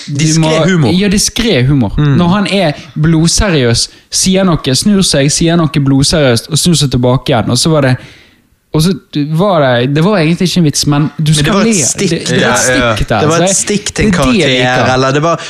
Diskré 0.10 0.66
humor. 0.70 0.92
Ja, 0.94 1.08
diskré 1.10 1.64
humor. 1.68 1.94
Når 1.98 2.28
han 2.34 2.48
er 2.54 2.74
blodseriøs, 2.98 3.88
sier 4.14 4.46
noe, 4.46 4.76
snur 4.78 5.02
seg, 5.06 5.30
sier 5.34 5.58
noe 5.58 5.70
blodseriøst, 5.82 6.50
og 6.54 6.58
snur 6.62 6.78
seg 6.78 6.92
tilbake 6.94 7.34
igjen, 7.34 7.50
og 7.50 7.58
så 7.58 7.70
var 7.74 7.82
det 7.88 7.96
og 8.70 8.84
så 8.86 8.92
var 9.34 9.64
det 9.64 9.94
Det 9.96 10.02
var 10.06 10.20
egentlig 10.20 10.46
ikke 10.46 10.60
en 10.62 10.66
vits, 10.68 10.84
men 10.86 11.06
du 11.18 11.32
skal 11.34 11.46
det 11.46 11.54
var 11.54 11.62
et 11.62 11.68
le. 11.68 11.86
stikk. 11.90 12.12
Det, 12.12 12.20
det 12.30 12.42
var 12.44 12.52
et 12.54 12.60
stikk 12.62 13.08
der. 13.10 13.24
Det 13.24 13.30
var 13.32 13.46
et 13.46 13.56
stikk 13.58 13.88
til 13.98 14.06
en 14.06 14.12
det 14.12 14.20
er 14.20 14.28
det 14.30 14.58
karakter, 14.60 14.94
eller 14.94 15.16
det 15.16 15.24
var 15.26 15.48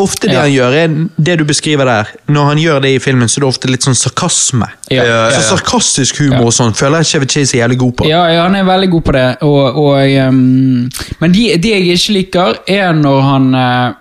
Ofte 0.00 0.26
det 0.30 0.32
Ja. 0.32 0.40
han 0.46 0.52
gjør, 0.54 0.76
er 0.80 0.94
det 1.28 1.38
du 1.38 1.44
beskriver 1.44 1.84
der. 1.84 2.08
Når 2.32 2.44
han 2.48 2.58
gjør 2.58 2.80
det 2.80 2.94
i 2.94 2.98
filmen, 2.98 3.28
så 3.28 3.38
er 3.38 3.44
det 3.44 3.48
ofte 3.50 3.68
litt 3.68 3.84
sånn 3.84 3.94
sarkasme. 3.98 4.70
Ja, 4.90 5.30
Så 5.36 5.42
sarkastisk 5.56 6.22
humor 6.24 6.48
og 6.48 6.52
sånn 6.56 6.72
føler 6.72 7.02
jeg 7.04 7.06
Chevy 7.12 7.26
Chase 7.28 7.56
er 7.58 7.66
jævlig 7.66 7.78
god 7.78 7.96
på. 8.00 8.08
Ja, 8.08 8.24
ja, 8.32 8.42
han 8.46 8.56
er 8.56 8.64
veldig 8.64 8.90
god 8.90 9.04
på 9.04 9.12
det. 9.12 9.28
Og, 9.42 9.76
og, 9.84 10.28
um, 10.28 10.90
men 11.20 11.32
de, 11.32 11.56
de 11.60 11.68
jeg 11.76 11.92
ikke 11.92 12.12
liker, 12.16 12.62
er 12.72 12.92
når 12.96 13.20
han 13.28 13.54
uh, 13.54 13.92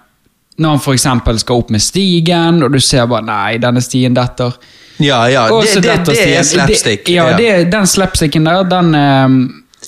Når 0.61 0.77
han 0.77 0.93
eksempel 0.93 1.39
skal 1.39 1.59
opp 1.59 1.71
med 1.71 1.81
stigen, 1.81 2.63
og 2.63 2.71
du 2.71 2.79
ser 2.79 3.07
bare 3.07 3.25
Nei, 3.25 3.57
denne 3.57 3.81
stien 3.83 4.13
detter. 4.15 4.55
Ja, 5.03 5.23
ja, 5.29 5.47
det, 5.49 5.81
det, 5.83 5.97
det 6.11 6.21
er 6.37 6.43
slapstick. 6.43 7.05
Det, 7.05 7.15
ja, 7.15 7.31
det, 7.37 7.49
den 7.71 7.87
slapsticken 7.89 8.45
der, 8.47 8.63
den 8.69 8.95
ehm, 8.95 9.39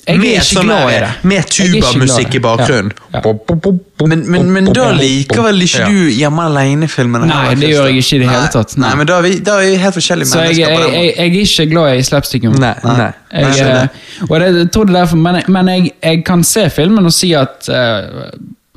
Jeg 0.04 0.16
er 0.16 0.20
med 0.20 0.32
ikke 0.34 0.46
sånn 0.48 0.66
glad 0.68 0.90
i 0.90 0.96
det. 1.00 1.10
Med 1.22 1.36
Jeg 1.36 1.44
er 1.44 1.50
tubamusikk 1.80 2.34
i 2.34 2.40
bakgrunnen. 2.44 2.90
Ja. 3.14 3.20
Ja. 3.24 3.72
men, 4.10 4.24
men, 4.34 4.50
men 4.52 4.70
da 4.76 4.90
liker 4.98 5.44
vel 5.46 5.64
ikke 5.64 5.84
Ja. 5.84 5.88
du 5.88 6.10
Hjemme 6.12 6.44
alene-filmene? 6.50 7.28
Nei, 7.30 7.54
det 7.60 7.70
gjør 7.70 7.88
jeg 7.88 8.02
ikke 8.02 8.16
i 8.16 8.22
det 8.24 8.28
hele 8.28 8.50
tatt. 8.52 8.76
Nei, 8.76 8.88
Nei. 8.88 8.94
men 9.00 9.06
da 9.08 9.18
er 9.18 9.22
vi, 9.28 9.32
da 9.46 9.56
er 9.60 9.70
vi 9.70 9.76
helt 9.80 9.94
forskjellige 10.00 10.28
Så 10.28 10.42
mennesker. 10.42 10.60
jeg, 10.60 10.68
jeg, 10.68 10.78
måten. 10.82 10.94
jeg 10.94 11.14
er 11.16 11.38
ikke 11.46 11.68
glad 11.72 11.96
i 11.96 12.02
slapstick-humor. 12.10 12.60
Nei, 12.60 12.74
nei. 12.84 13.10
Jeg, 13.32 13.44
eh, 13.64 14.26
og 14.28 14.40
det, 14.40 14.50
jeg 14.58 14.70
tror 14.74 14.84
det 14.84 14.94
er 14.94 15.00
derfor, 15.00 15.16
men, 15.16 15.40
men 15.48 15.68
jeg, 15.72 15.90
jeg 16.02 16.24
kan 16.24 16.44
se 16.44 16.68
filmen 16.70 17.04
og 17.06 17.12
si 17.14 17.32
at 17.38 17.70
uh, 17.70 18.30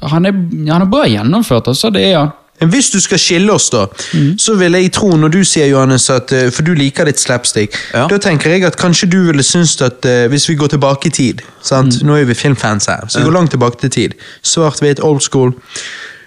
han, 0.07 0.25
er, 0.25 0.33
han 0.71 0.81
er 0.81 0.85
bra 0.85 1.03
gjennomført. 1.09 1.67
Altså, 1.67 1.89
det 1.89 2.05
er 2.13 2.21
han. 2.21 2.29
Men 2.29 2.46
Hvis 2.65 2.89
du 2.89 2.99
skal 2.99 3.19
skille 3.21 3.53
oss, 3.53 3.69
da, 3.69 3.83
så 4.41 4.55
vil 4.57 4.73
jeg 4.73 4.91
tro, 4.95 5.11
når 5.15 5.29
du 5.29 5.43
sier 5.45 5.67
Johannes, 5.69 6.07
at 6.09 6.31
eh, 6.33 6.47
for 6.51 6.65
du 6.65 6.71
liker 6.73 7.05
litt 7.05 7.19
slapstick, 7.21 7.75
Ja. 7.93 8.07
da 8.09 8.17
tenker 8.17 8.49
jeg 8.49 8.63
at 8.65 8.77
kanskje 8.81 9.09
du 9.11 9.19
ville 9.27 9.43
synes 9.45 9.75
at 9.85 10.05
eh, 10.05 10.25
hvis 10.27 10.49
vi 10.49 10.55
går 10.57 10.67
tilbake 10.73 11.07
i 11.07 11.13
tid 11.13 11.43
sant? 11.61 11.99
Nå 12.03 12.15
er 12.17 12.25
vi 12.25 12.33
filmfans 12.33 12.85
her, 12.89 13.05
så 13.07 13.19
vi 13.19 13.25
går 13.29 13.35
langt 13.37 13.51
tilbake 13.53 13.77
til 13.83 13.89
tid. 13.93 14.15
Svart-hvitt, 14.41 14.99
old 15.03 15.21
school. 15.21 15.53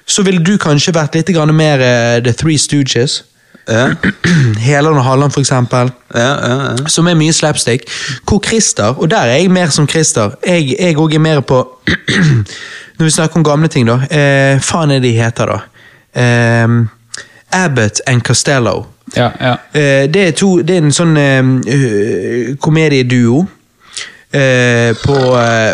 Så 0.07 0.22
ville 0.22 0.39
du 0.43 0.57
kanskje 0.59 0.95
vært 0.95 1.14
litt 1.18 1.33
grann 1.35 1.51
mer 1.55 1.83
uh, 1.83 2.22
The 2.22 2.33
Three 2.33 2.59
Stooges. 2.59 3.24
Ja, 3.70 3.91
Heland 4.68 4.97
og 4.99 5.05
Halland, 5.05 5.33
for 5.35 5.41
eksempel. 5.43 5.91
ja, 6.14 6.31
ja, 6.47 6.55
ja. 6.78 6.87
Som 6.91 7.07
er 7.11 7.14
mye 7.18 7.33
slapstick. 7.35 7.85
Hvor 8.26 8.41
Christer, 8.47 8.95
og 8.99 9.11
der 9.11 9.26
er 9.31 9.37
jeg 9.43 9.51
mer 9.51 9.70
som 9.70 9.87
Christer, 9.89 10.31
jeg, 10.47 10.95
òg 10.99 11.14
er 11.14 11.22
mer 11.22 11.41
på 11.43 11.61
Når 12.99 13.05
vi 13.05 13.11
snakker 13.11 13.37
om 13.41 13.45
gamle 13.45 13.68
ting, 13.72 13.87
da. 13.89 13.95
Eh, 14.11 14.59
faen 14.61 14.91
er 14.91 15.01
de 15.01 15.11
heter, 15.16 15.47
da? 15.47 15.59
Eh, 16.14 16.68
Abbott 17.50 18.00
and 18.06 18.22
Costello. 18.22 18.86
Ja, 19.16 19.30
ja. 19.40 19.56
Eh, 19.72 20.11
det, 20.12 20.28
er 20.28 20.30
to, 20.30 20.58
det 20.62 20.76
er 20.76 20.84
en 20.84 20.94
sånn 20.94 21.16
eh, 21.18 21.40
øh, 21.74 22.52
komedieduo 22.62 23.42
eh, 24.32 24.92
på, 25.02 25.16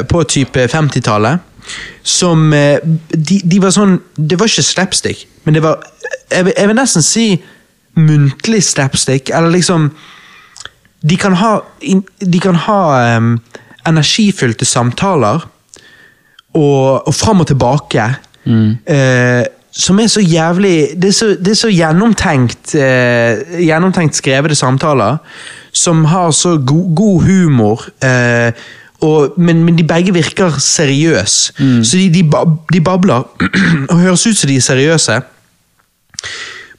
på 0.08 0.22
type 0.32 0.66
50-tallet. 0.72 1.52
Som 2.06 2.52
de, 2.54 3.36
de 3.42 3.56
var 3.58 3.72
sånn 3.74 3.96
Det 4.14 4.36
var 4.38 4.46
ikke 4.46 4.62
slapstick, 4.62 5.24
men 5.42 5.56
det 5.56 5.64
var 5.64 5.80
Jeg 6.30 6.52
jeg 6.52 6.68
vil 6.70 6.76
nesten 6.78 7.02
si 7.02 7.24
muntlig 7.98 8.60
slapstick, 8.62 9.32
eller 9.34 9.50
liksom 9.50 9.88
De 11.02 11.16
kan 11.18 11.34
ha, 11.34 11.56
de 12.22 12.38
kan 12.38 12.54
ha 12.68 12.78
um, 13.16 13.32
energifylte 13.86 14.64
samtaler, 14.64 15.42
og, 16.54 17.08
og 17.08 17.14
fram 17.14 17.42
og 17.42 17.46
tilbake. 17.50 18.06
Eh, 18.46 19.42
som 19.76 19.98
er 20.00 20.08
så 20.08 20.22
jævlig 20.24 20.96
Det 20.96 21.10
er 21.10 21.12
så, 21.12 21.26
det 21.36 21.52
er 21.52 21.58
så 21.60 21.68
gjennomtenkt 21.68 22.74
eh, 22.74 23.60
Gjennomtenkt 23.60 24.16
skrevede 24.16 24.56
samtaler. 24.56 25.20
Som 25.72 26.04
har 26.08 26.30
så 26.32 26.56
go, 26.56 26.78
god 26.96 27.22
humor. 27.26 27.84
Eh, 28.00 28.52
og, 29.04 29.34
men, 29.36 29.64
men 29.64 29.76
de 29.76 29.84
begge 29.84 30.14
virker 30.14 30.56
seriøse. 30.58 31.52
Så 31.84 31.98
de, 32.00 32.08
de, 32.14 32.22
de 32.72 32.80
babler 32.80 33.26
og 33.90 33.98
høres 33.98 34.26
ut 34.26 34.36
som 34.36 34.48
de 34.48 34.56
er 34.56 34.64
seriøse. 34.64 35.18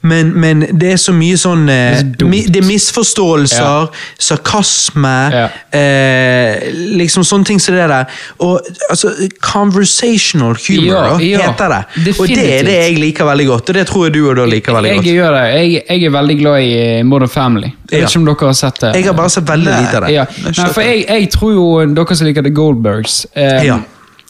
Men, 0.08 0.30
men 0.40 0.62
det 0.80 0.92
er 0.94 1.00
så 1.02 1.12
mye 1.16 1.36
sånn 1.40 1.66
eh, 1.72 1.98
så 2.20 2.26
mi, 2.28 2.40
Det 2.48 2.62
er 2.62 2.66
misforståelser, 2.68 3.88
sarkasme 4.28 5.14
Ja. 5.34 5.44
eh, 5.78 6.68
Liksom 6.98 7.24
sånne 7.26 7.44
ting 7.48 7.60
som 7.60 7.74
det 7.76 7.88
der. 7.90 8.06
Og 8.44 8.60
altså, 8.90 9.12
Conversational 9.44 10.56
humor 10.68 10.86
Ja, 10.88 11.18
ja, 11.20 11.42
heter 11.50 11.74
det. 11.74 12.14
Og 12.18 12.28
det 12.28 12.46
er 12.58 12.64
det 12.68 12.76
jeg 12.78 12.98
liker 13.02 13.28
veldig 13.28 13.46
godt, 13.50 13.68
og 13.72 13.78
det 13.78 13.86
tror 13.90 14.06
jeg 14.08 14.14
du 14.16 14.22
og 14.30 14.36
da 14.40 14.46
liker 14.48 14.76
veldig 14.78 14.92
jeg, 14.94 15.02
godt. 15.18 15.36
det. 15.36 15.44
Jeg, 15.58 15.82
jeg 15.88 16.08
er 16.08 16.14
veldig 16.16 16.38
glad 16.40 16.62
i 16.64 16.72
eh, 16.78 17.02
Modern 17.04 17.28
Family. 17.32 17.70
Jeg 17.90 18.00
Ja. 18.00 18.04
vet 18.06 18.10
ikke 18.10 18.18
om 18.20 18.26
dere 18.28 18.46
har 18.52 18.58
sett 18.58 18.80
det? 18.80 18.94
Jeg 18.98 19.04
har 19.08 19.14
bare 19.16 19.30
sett 19.32 19.44
veldig 19.48 19.74
lite 19.82 19.96
av 19.96 20.06
det. 20.06 20.12
Ja. 20.14 20.24
Nei, 20.44 20.72
for 20.74 20.82
jeg, 20.84 21.04
jeg 21.08 21.30
tror 21.34 21.52
jo 21.56 21.68
dere 22.00 22.16
som 22.18 22.26
liker 22.28 22.44
The 22.48 22.50
Goldbergs 22.54 23.22
eh, 23.34 23.64
Ja. 23.68 23.78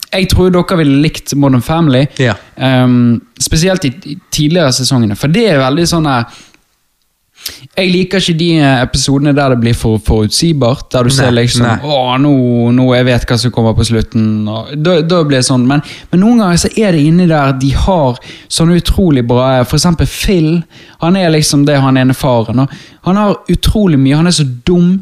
Jeg 0.09 0.29
tror 0.31 0.49
dere 0.53 0.77
ville 0.79 1.01
likt 1.03 1.35
Modern 1.37 1.61
Family. 1.61 2.05
Ja. 2.19 2.35
Um, 2.57 3.21
spesielt 3.41 3.85
i 3.85 3.93
i 4.09 4.17
tidligere 4.31 4.71
sesongene, 4.73 5.15
for 5.15 5.31
det 5.31 5.47
er 5.51 5.59
veldig 5.61 5.87
sånn 5.89 6.07
her 6.09 6.29
Jeg 7.77 7.89
liker 7.89 8.19
ikke 8.19 8.35
de 8.37 8.47
episodene 8.59 9.31
der 9.33 9.53
det 9.53 9.59
blir 9.61 9.73
for 9.77 10.01
forutsigbart. 10.05 10.89
Der 10.93 11.07
du 11.07 11.09
ser 11.13 11.31
liksom 11.31 11.63
nei. 11.65 11.77
Å, 11.81 12.17
nå, 12.21 12.33
nå 12.75 12.87
jeg 12.93 13.07
vet 13.07 13.25
hva 13.29 13.37
som 13.39 13.53
kommer 13.55 13.73
på 13.77 13.85
slutten. 13.87 14.25
Og 14.43 14.73
da, 14.75 14.99
da 15.01 15.21
blir 15.23 15.39
det 15.39 15.47
sånn. 15.47 15.63
Men, 15.69 15.81
men 16.11 16.21
noen 16.21 16.43
ganger 16.43 16.59
så 16.65 16.71
er 16.75 16.93
det 16.93 17.05
inni 17.07 17.29
der 17.31 17.55
de 17.61 17.71
har 17.73 18.19
sånne 18.51 18.77
utrolig 18.81 19.23
bra 19.29 19.63
For 19.63 19.79
eksempel 19.79 20.09
Phil. 20.11 20.49
Han 20.99 21.17
er 21.17 21.31
liksom 21.33 21.63
det 21.65 21.79
han 21.79 21.97
ene 21.97 22.17
faren. 22.17 22.65
Og 22.65 22.75
han 23.07 23.21
har 23.23 23.39
utrolig 23.49 24.01
mye. 24.01 24.19
Han 24.19 24.29
er 24.29 24.35
så 24.35 24.45
dum. 24.67 24.97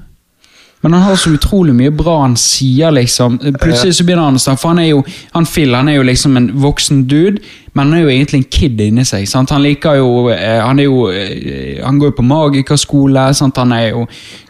Men 0.82 0.94
han 0.94 1.02
har 1.08 1.16
så 1.18 1.32
utrolig 1.34 1.74
mye 1.76 1.92
bra 1.92 2.20
han 2.22 2.36
sier, 2.38 2.92
liksom. 2.94 3.40
Plutselig 3.62 3.96
så 3.98 4.06
begynner 4.06 4.30
han 4.30 4.38
å 4.38 4.42
snakke, 4.42 4.62
for 4.62 4.76
han 4.76 4.82
er 4.84 4.92
jo 4.92 5.00
han 5.34 5.48
Phil 5.50 5.74
han 5.74 5.90
er 5.90 5.98
jo 5.98 6.06
liksom 6.06 6.38
en 6.38 6.52
voksen 6.62 7.08
dude, 7.10 7.42
men 7.78 7.92
han 7.92 8.00
er 8.00 8.04
jo 8.04 8.10
egentlig 8.12 8.40
en 8.42 8.48
kid 8.58 8.80
inni 8.82 9.04
seg. 9.06 9.28
Sant? 9.30 9.52
Han 9.54 9.62
liker 9.64 10.00
jo 10.00 10.08
eh, 10.34 10.58
Han, 10.66 10.80
er 10.82 10.88
jo, 10.88 11.04
eh, 11.14 11.78
han 11.86 12.00
går 12.02 12.12
jo 12.12 12.16
på 12.18 12.26
magikerskole, 12.26 13.28
sant? 13.38 13.58
han 13.62 13.72
er 13.76 13.92
jo 13.92 14.04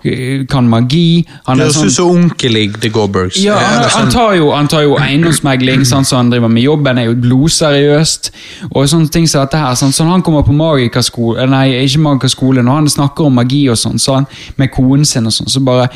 eh, 0.07 0.45
kan 0.49 0.67
magi. 0.71 1.25
Han 1.49 1.59
høres 1.59 1.75
sånn 1.77 1.91
ut 1.91 1.95
som 1.97 2.13
onkelig 2.15 2.65
The 2.79 2.91
Goldbergs. 2.95 3.41
ja, 3.43 3.57
han, 3.59 3.81
han, 3.83 3.89
sånn- 3.97 4.13
tar 4.15 4.37
jo, 4.39 4.49
han 4.55 4.69
tar 4.71 4.85
jo 4.87 4.95
eiendomsmegling, 5.01 5.83
sant, 5.87 6.07
så 6.09 6.21
han 6.21 6.31
driver 6.31 6.51
med 6.55 6.63
jobben, 6.65 7.01
er 7.03 7.09
jo 7.11 7.17
blodseriøst. 7.27 8.31
Og 8.71 8.87
sånne 8.89 9.11
ting 9.13 9.27
som 9.27 9.43
dette 9.43 9.59
her. 9.61 9.75
Sant, 9.79 9.95
så 9.97 10.05
når 10.07 10.17
han 10.19 10.25
kommer 10.27 10.47
på 10.47 10.55
magikerskole, 10.57 11.45
nei, 11.51 11.65
ikke 11.83 12.05
magikerskole, 12.07 12.63
når 12.63 12.81
han 12.81 12.89
snakker 12.97 13.27
om 13.27 13.37
magi 13.41 13.65
og 13.73 13.77
sånn, 13.79 13.99
så 14.01 14.21
han, 14.21 14.29
med 14.57 14.71
konen 14.73 15.05
sin 15.07 15.27
og 15.27 15.35
sånn, 15.35 15.51
så 15.51 15.63
bare 15.67 15.89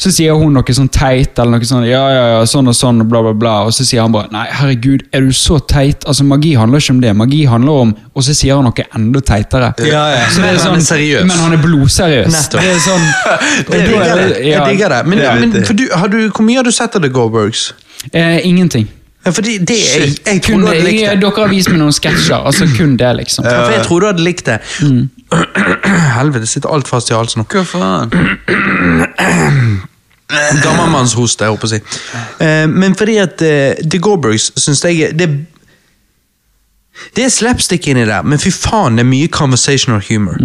så 0.00 0.08
sier 0.08 0.32
hun 0.40 0.54
noe 0.56 0.72
sånn 0.72 0.88
teit, 0.88 1.36
eller 1.36 1.58
noe 1.58 1.66
sånn 1.68 1.82
ja, 1.84 2.00
ja, 2.08 2.22
ja, 2.32 2.44
sånn 2.48 2.70
og 2.72 2.76
sånn, 2.76 3.02
bla, 3.10 3.20
bla, 3.26 3.34
bla. 3.36 3.54
Og 3.68 3.74
så 3.76 3.84
sier 3.84 4.00
han 4.00 4.14
bare 4.14 4.30
nei, 4.32 4.46
herregud, 4.56 5.02
er 5.12 5.26
du 5.26 5.34
så 5.36 5.58
teit? 5.60 6.06
Altså, 6.08 6.24
Magi 6.24 6.54
handler 6.56 6.80
ikke 6.80 6.94
om 6.94 7.02
det. 7.04 7.10
Magi 7.18 7.42
handler 7.50 7.82
om 7.84 7.90
Og 8.14 8.24
så 8.24 8.32
sier 8.36 8.56
han 8.56 8.64
noe 8.64 8.86
enda 8.96 9.20
teitere. 9.20 9.68
Ja, 9.84 10.06
ja. 10.14 10.22
Så 10.32 10.40
det 10.40 10.54
er 10.54 10.56
Men 10.56 10.62
han 10.64 10.72
er 10.72 10.80
sånn, 10.80 10.86
seriøs. 10.86 11.26
Men 11.28 11.42
han 11.44 11.56
er 11.56 11.60
blodseriøs. 11.66 12.32
Nettopp. 12.32 12.64
Det 12.64 12.70
er 12.72 12.80
sånn, 12.86 13.04
da 13.68 13.82
digger 13.82 14.06
er 14.06 14.22
det. 14.22 14.40
ja, 14.40 14.54
Jeg 14.54 14.64
digger 14.72 14.96
det. 14.96 15.02
Men, 15.10 15.20
det 15.20 15.34
men 15.42 15.68
for 15.68 15.76
du, 15.82 15.84
har 15.92 16.08
du, 16.16 16.18
hvor 16.30 16.48
mye 16.48 16.62
har 16.62 16.70
du 16.70 16.72
sett 16.74 16.96
av 16.96 17.04
The 17.04 17.12
Goldbergs? 17.12 17.66
Eh, 18.12 18.40
ingenting. 18.48 18.88
Ja, 19.20 19.34
Fordi 19.36 19.58
det 19.68 19.76
jeg, 19.76 20.14
jeg 20.24 20.42
tror 20.46 20.62
du 20.62 20.66
hadde 20.70 20.84
likt 20.86 21.02
det. 21.04 21.20
dere 21.20 21.42
har 21.42 21.50
vist 21.52 21.68
meg 21.68 21.76
noen 21.82 21.92
sketsjer. 21.92 22.40
Altså 22.40 22.64
kun 22.72 22.96
det, 22.96 23.10
liksom. 23.20 23.44
Ja, 23.44 23.66
for 23.66 23.76
jeg 23.76 23.84
tror 23.84 24.00
du 24.00 24.06
hadde 24.08 24.24
likt 24.24 24.48
det. 24.48 24.56
Mm. 24.80 25.10
Helvete, 26.16 26.46
det 26.46 26.48
sitter 26.48 26.72
alt 26.72 26.88
fast 26.88 27.12
i 27.12 27.14
halsen 27.18 27.44
nå. 27.44 27.48
Hva 27.52 27.64
faen? 27.68 28.08
Gammelmannshoste, 30.62 31.46
jeg 31.46 31.54
håper 31.54 31.68
å 31.68 31.72
si. 31.72 31.80
Eh, 32.44 32.66
men 32.70 32.94
fordi 32.98 33.16
at 33.22 33.42
eh, 33.42 33.80
The 33.82 34.00
Goldbergs 34.02 34.50
syns 34.60 34.84
jeg 34.86 35.10
det, 35.18 35.28
det 37.16 37.24
er 37.24 37.32
slapstick 37.32 37.88
inni 37.88 38.04
der, 38.08 38.22
men 38.26 38.40
fy 38.42 38.52
faen, 38.54 38.98
det 38.98 39.06
er 39.06 39.10
mye 39.10 39.30
conversational 39.32 40.02
humor. 40.08 40.36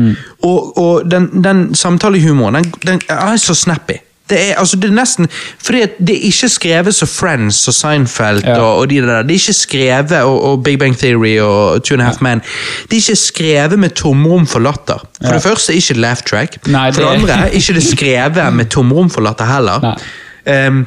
Og, 0.46 0.78
og 0.78 1.12
den, 1.12 1.30
den 1.44 1.68
samtalehumoren, 1.76 2.64
den, 2.64 2.74
den 2.86 3.02
er 3.12 3.38
så 3.42 3.56
snappy. 3.58 4.00
Det 4.30 4.38
er, 4.50 4.56
altså, 4.58 4.76
det 4.82 4.90
er 4.90 4.94
nesten 4.96 5.28
Fordi 5.64 5.82
det 6.08 6.16
er 6.16 6.22
ikke 6.30 6.50
skrevet 6.50 6.96
som 6.96 7.08
Friends 7.08 7.68
og 7.68 7.74
Seinfeld 7.74 8.42
Ja. 8.44 8.56
og, 8.60 8.78
og 8.78 8.90
de 8.90 8.96
der. 9.02 9.22
Det 9.22 9.32
er 9.36 9.40
ikke 9.42 9.54
skrevet 9.54 10.12
og, 10.12 10.44
og 10.44 10.64
Big 10.64 10.80
Bang 10.80 10.98
Theory 10.98 11.40
og 11.40 11.84
Two 11.84 11.94
and 11.94 12.02
a 12.02 12.06
Half 12.06 12.22
Men. 12.22 12.42
Det 12.90 12.92
er 12.94 12.96
ikke 12.96 13.16
skrevet 13.16 13.80
med 13.80 13.90
tomrom 13.90 14.48
for 14.48 14.60
latter. 14.60 15.04
For 15.26 15.34
det 15.34 15.44
første 15.44 15.76
ikke 15.76 15.94
laugh 15.94 16.22
track. 16.30 16.58
Nei, 16.68 16.92
for 16.92 17.02
det 17.02 17.22
det- 17.22 17.30
andre 17.32 17.54
ikke 17.56 17.74
det 17.74 17.84
skrevet 17.84 18.54
med 18.54 18.66
tomrom 18.66 19.10
for 19.10 19.22
latter 19.22 19.46
heller. 19.46 20.00
Ehm, 20.48 20.86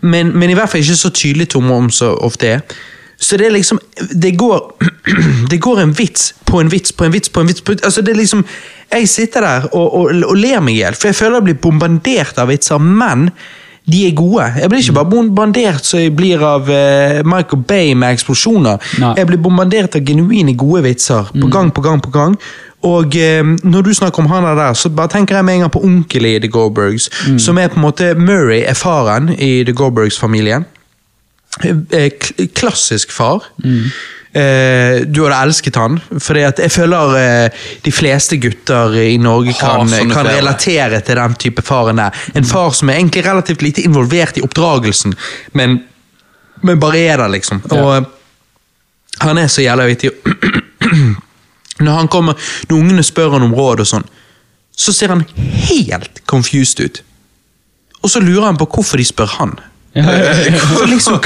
men, 0.00 0.36
men 0.38 0.50
i 0.50 0.54
hvert 0.54 0.68
fall 0.68 0.80
ikke 0.80 0.96
så 0.96 1.10
tydelig 1.10 1.48
tomrom 1.48 1.90
som 1.90 2.16
ofte 2.24 2.46
er. 2.48 2.60
Så 3.18 3.36
det 3.36 3.46
er 3.46 3.54
liksom 3.54 3.78
Det 4.22 4.36
går 4.38 4.74
Det 5.50 5.58
går 5.60 5.80
en 5.80 5.92
vits 5.98 6.34
på 6.44 6.60
en 6.60 6.70
vits 6.70 6.92
på 6.92 7.04
en 7.04 7.12
vits 7.12 7.28
på 7.28 7.40
en 7.40 7.48
vits. 7.48 7.60
På, 7.60 7.72
altså 7.72 8.02
det 8.02 8.14
er 8.14 8.20
liksom 8.22 8.44
Jeg 8.92 9.08
sitter 9.08 9.40
der 9.40 9.68
og, 9.72 9.94
og, 9.94 10.10
og 10.28 10.36
ler 10.36 10.60
meg 10.60 10.74
i 10.74 10.82
hjel, 10.82 10.94
for 10.94 11.10
jeg 11.10 11.18
føler 11.18 11.40
jeg 11.40 11.48
blir 11.50 11.60
bombardert 11.62 12.38
av 12.38 12.50
vitser, 12.50 12.78
men 12.78 13.30
de 13.84 14.06
er 14.06 14.14
gode. 14.16 14.44
Jeg 14.60 14.70
blir 14.70 14.80
ikke 14.80 14.96
bare 14.96 15.10
bombardert 15.10 15.84
så 15.84 15.98
jeg 16.00 16.14
blir 16.16 16.40
av 16.40 16.68
uh, 16.70 17.20
Michael 17.28 17.64
Bay 17.68 17.90
med 17.98 18.14
eksplosjoner. 18.16 18.78
Nei. 19.02 19.10
Jeg 19.18 19.28
blir 19.28 19.42
bombardert 19.44 19.98
av 19.98 20.06
genuine 20.06 20.54
gode 20.56 20.86
vitser 20.86 21.28
på 21.34 21.50
gang 21.52 21.72
på 21.74 21.84
gang 21.84 22.00
på 22.00 22.12
gang. 22.14 22.38
Og 22.84 23.16
eh, 23.16 23.40
når 23.64 23.82
du 23.82 23.94
snakker 23.96 24.20
om 24.20 24.28
han 24.28 24.44
der, 24.44 24.74
så 24.76 24.90
bare 24.92 25.08
tenker 25.08 25.38
jeg 25.38 25.44
med 25.44 25.54
en 25.54 25.64
gang 25.64 25.72
på 25.72 25.80
onkelen 25.84 26.34
i 26.34 26.40
The 26.44 26.50
Goldbergs, 26.52 27.08
som 27.40 27.58
er 27.58 27.70
på 27.72 27.80
en 27.80 27.86
måte 27.86 28.10
Murray 28.14 28.60
er 28.60 28.76
faren 28.76 29.30
i 29.32 29.64
The 29.64 29.72
Goldbergs-familien. 29.72 30.66
Eh, 31.62 32.10
kl- 32.20 32.48
klassisk 32.54 33.12
far. 33.12 33.44
Eh, 34.34 35.00
du 35.06 35.20
hadde 35.22 35.36
elsket 35.46 35.76
han, 35.78 36.00
for 36.18 36.34
jeg 36.34 36.70
føler 36.74 37.12
eh, 37.20 37.66
de 37.84 37.92
fleste 37.94 38.38
gutter 38.42 38.96
i 38.98 39.12
Norge 39.22 39.54
kan, 39.54 39.86
kan 40.10 40.26
relatere 40.26 40.98
til 41.06 41.20
den 41.20 41.36
type 41.38 41.62
faren 41.62 42.00
der. 42.02 42.24
En 42.34 42.46
far 42.48 42.72
som 42.74 42.90
er 42.90 42.98
egentlig 42.98 43.22
relativt 43.26 43.62
lite 43.62 43.84
involvert 43.86 44.40
i 44.40 44.42
oppdragelsen, 44.42 45.14
men, 45.54 45.78
men 46.66 46.80
bare 46.82 47.04
er 47.12 47.22
der, 47.22 47.30
liksom. 47.36 47.62
Og 47.70 47.92
ja. 47.94 48.02
han 49.22 49.38
er 49.38 49.46
så 49.46 49.62
jævla 49.62 49.86
vittig. 49.86 50.10
Når 51.84 51.92
han 51.98 52.08
kommer, 52.08 52.38
når 52.70 52.76
ungene 52.78 53.02
spør 53.02 53.32
han 53.34 53.42
om 53.42 53.54
råd 53.54 53.80
og 53.82 53.88
sånn, 53.88 54.04
så 54.78 54.92
ser 54.94 55.10
han 55.10 55.24
helt 55.66 56.20
confused 56.30 56.78
ut. 56.78 57.00
Og 58.02 58.12
så 58.12 58.22
lurer 58.22 58.46
han 58.46 58.58
på 58.60 58.68
hvorfor 58.76 59.00
de 59.02 59.06
spør 59.08 59.32
han. 59.40 59.56
Liksom, 60.92 61.20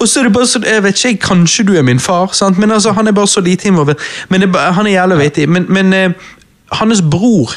og 0.00 0.08
så 0.08 0.20
er 0.20 0.26
det 0.26 0.32
bare 0.34 0.48
sånn, 0.50 0.66
jeg 0.66 0.82
vet 0.82 0.98
ikke, 0.98 1.26
kanskje 1.28 1.64
du 1.68 1.72
er 1.78 1.84
min 1.86 2.00
far, 2.02 2.32
sant? 2.34 2.58
men 2.58 2.72
altså, 2.74 2.92
han 2.96 3.06
er 3.06 3.14
bare 3.14 3.30
så 3.30 3.42
lite 3.44 3.68
involvert. 3.70 4.02
Men 4.28 4.42
det, 4.42 4.50
han 4.54 4.86
er 4.86 4.96
jævlig 4.96 5.18
vittig. 5.22 5.46
Men, 5.48 5.68
men 5.70 5.94
eh, 5.94 6.30
hans 6.80 7.02
bror, 7.02 7.54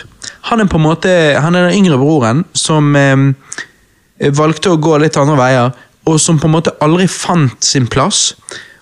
han 0.52 0.62
er 0.62 0.70
på 0.70 0.78
en 0.78 0.86
måte, 0.86 1.16
han 1.42 1.58
er 1.58 1.70
den 1.70 1.82
yngre 1.82 1.98
broren 2.02 2.44
som 2.54 2.94
eh, 2.96 3.26
valgte 4.38 4.76
å 4.76 4.82
gå 4.82 5.00
litt 5.02 5.18
andre 5.18 5.40
veier, 5.40 5.74
og 6.10 6.20
som 6.22 6.40
på 6.42 6.50
en 6.50 6.56
måte 6.56 6.76
aldri 6.82 7.08
fant 7.10 7.58
sin 7.66 7.90
plass. 7.90 8.32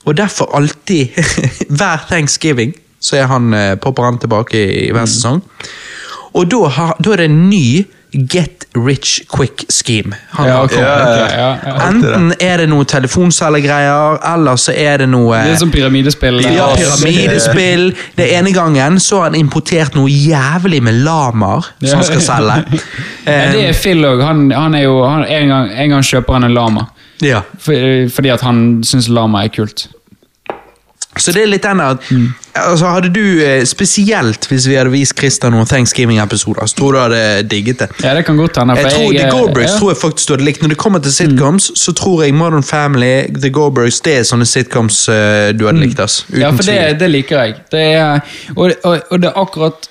Og 0.07 0.17
derfor 0.19 0.51
alltid, 0.57 1.15
hver 1.77 2.03
thanksgiving, 2.09 2.75
så 2.99 3.21
er 3.21 3.31
han, 3.31 3.53
eh, 3.55 3.77
popper 3.79 4.09
han 4.09 4.19
tilbake 4.19 4.59
i, 4.59 4.67
i 4.89 4.91
hver 4.95 5.07
sesong. 5.07 5.39
Og 6.35 6.51
da, 6.51 6.59
har, 6.75 6.99
da 6.99 7.15
er 7.15 7.23
det 7.23 7.29
en 7.31 7.41
ny 7.49 7.85
get 8.11 8.65
rich 8.75 9.21
quick 9.29 9.65
scheme. 9.69 10.15
Han 10.29 10.47
Ja, 10.47 10.63
okay. 10.63 10.77
ok, 10.77 11.31
ja, 11.31 11.57
ja. 11.65 11.73
Enten 11.89 12.33
er 12.39 12.57
det 12.57 12.69
noe 12.69 12.85
telefonselgergreier, 12.85 14.19
eller 14.33 14.55
så 14.55 14.73
er 14.73 15.03
det 15.03 15.09
noe 15.09 15.37
Det 15.43 15.53
er 15.53 15.59
som 15.61 15.71
pyramidespill. 15.71 16.41
ja, 16.41 16.69
pyramidespill. 16.75 17.93
Det 18.17 18.31
ene 18.33 18.51
gangen 18.51 18.99
så 18.99 19.21
har 19.21 19.29
han 19.29 19.35
importert 19.35 19.95
noe 19.95 20.09
jævlig 20.09 20.81
med 20.83 21.03
lamaer 21.05 21.69
som 21.83 21.99
han 21.99 22.07
skal 22.07 22.21
selge. 22.21 22.63
Ja, 23.29 23.51
det 23.53 23.61
er 23.69 23.75
Phil 23.77 24.01
òg. 24.07 24.23
Han, 24.25 24.47
han 24.51 24.73
er 24.73 24.87
jo, 24.87 25.03
han, 25.05 25.21
en, 25.27 25.51
gang, 25.51 25.67
en 25.69 25.89
gang 25.93 26.03
kjøper 26.03 26.33
han 26.33 26.47
en 26.47 26.53
lama. 26.55 26.87
Ja. 27.21 27.43
Fordi 27.61 28.31
at 28.33 28.41
han 28.41 28.79
syns 28.87 29.09
lama 29.11 29.43
er 29.45 29.51
kult. 29.53 29.85
Så 31.21 31.35
det 31.35 31.43
er 31.43 31.51
litt 31.51 31.65
den 31.65 31.81
at 31.83 32.05
altså 32.59 32.89
Hadde 32.91 33.09
du, 33.13 33.41
eh, 33.45 33.63
spesielt 33.65 34.47
hvis 34.49 34.67
vi 34.67 34.75
hadde 34.75 34.91
vist 34.93 35.15
Christian 35.17 35.53
noen 35.53 35.67
Thanksgiving-episoder, 35.69 36.65
så 36.67 36.75
tror 36.75 36.95
du 36.95 36.99
hadde 36.99 37.21
digget 37.49 37.83
det. 37.83 37.89
Ja, 38.03 38.15
det 38.17 38.25
kan 38.27 38.37
godt 38.37 38.57
hende. 38.57 38.75
Jeg 38.79 38.91
tror 38.93 39.13
jeg, 39.13 39.21
The 39.21 39.31
Goldbergs 39.31 39.71
ja. 39.71 39.77
tror 39.77 39.91
jeg 39.93 40.01
faktisk 40.01 40.27
du 40.27 40.33
hadde 40.33 40.47
likt. 40.47 40.63
Når 40.63 40.73
det 40.73 40.79
kommer 40.81 41.03
til 41.05 41.13
sitcoms, 41.13 41.71
så 41.79 41.93
tror 41.93 42.23
jeg 42.23 42.33
Modern 42.33 42.63
Family, 42.63 43.13
The 43.41 43.51
Goldbergs, 43.53 44.01
det 44.05 44.17
er 44.17 44.27
sånne 44.27 44.47
sitcoms 44.49 45.03
uh, 45.09 45.51
du 45.55 45.67
hadde 45.69 45.79
likt. 45.83 45.99
ass. 46.03 46.23
Uten 46.29 46.41
Ja, 46.41 46.51
for 46.55 46.67
det, 46.67 46.79
det 46.99 47.11
liker 47.11 47.43
jeg. 47.43 47.55
Det 47.71 47.85
er, 47.93 48.19
og, 48.55 48.71
og, 48.83 48.99
og 49.09 49.21
det 49.21 49.31
er 49.31 49.39
akkurat 49.39 49.88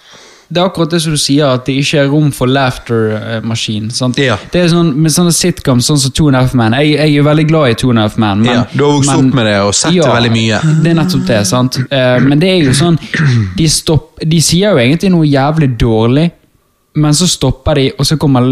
det 0.48 0.60
er 0.62 0.64
akkurat 0.64 0.90
det 0.94 1.02
som 1.04 1.12
du 1.12 1.18
sier, 1.20 1.44
at 1.58 1.66
det 1.68 1.74
ikke 1.82 1.98
er 2.00 2.06
rom 2.08 2.30
for 2.32 2.48
laughter-maskin. 2.48 3.90
Ja. 4.16 4.36
Det 4.52 4.62
er 4.62 4.68
sånn, 4.72 4.94
Med 4.96 5.12
sånne 5.12 5.32
sitcoms 5.34 5.88
sånn 5.90 5.98
som 6.00 6.10
Two 6.16 6.28
and 6.30 6.36
a 6.38 6.40
Half 6.40 6.54
Men 6.56 6.72
Jeg, 6.72 6.94
jeg 6.96 7.18
er 7.20 7.26
veldig 7.26 7.46
glad 7.50 7.70
i 7.70 7.74
Two 7.74 7.90
and 7.92 7.98
a 8.00 8.06
Half 8.06 8.16
Men. 8.16 8.40
Men, 8.42 8.54
Ja, 8.54 8.64
du 8.72 8.84
har 8.84 8.92
vokst 8.96 9.12
opp 9.12 9.34
med 9.34 9.46
det 9.46 9.56
og 9.60 9.74
sett 9.76 9.92
det 9.92 10.08
veldig 10.08 10.32
mye. 10.32 10.60
Det 10.82 10.90
er 10.92 10.98
nettopp 11.02 11.26
det. 11.28 11.40
sant? 11.46 11.78
Eh, 11.90 12.18
men 12.24 12.38
det 12.40 12.48
er 12.48 12.64
jo 12.64 12.72
sånn 12.76 12.98
De, 13.58 13.68
stopp, 13.68 14.18
de 14.24 14.40
sier 14.40 14.72
jo 14.72 14.78
egentlig 14.82 15.10
noe 15.12 15.26
jævlig 15.28 15.70
dårlig, 15.80 16.30
men 16.98 17.14
så 17.14 17.26
stopper 17.30 17.78
de, 17.78 17.84
og 17.98 18.06
så 18.08 18.16
kommer 18.20 18.44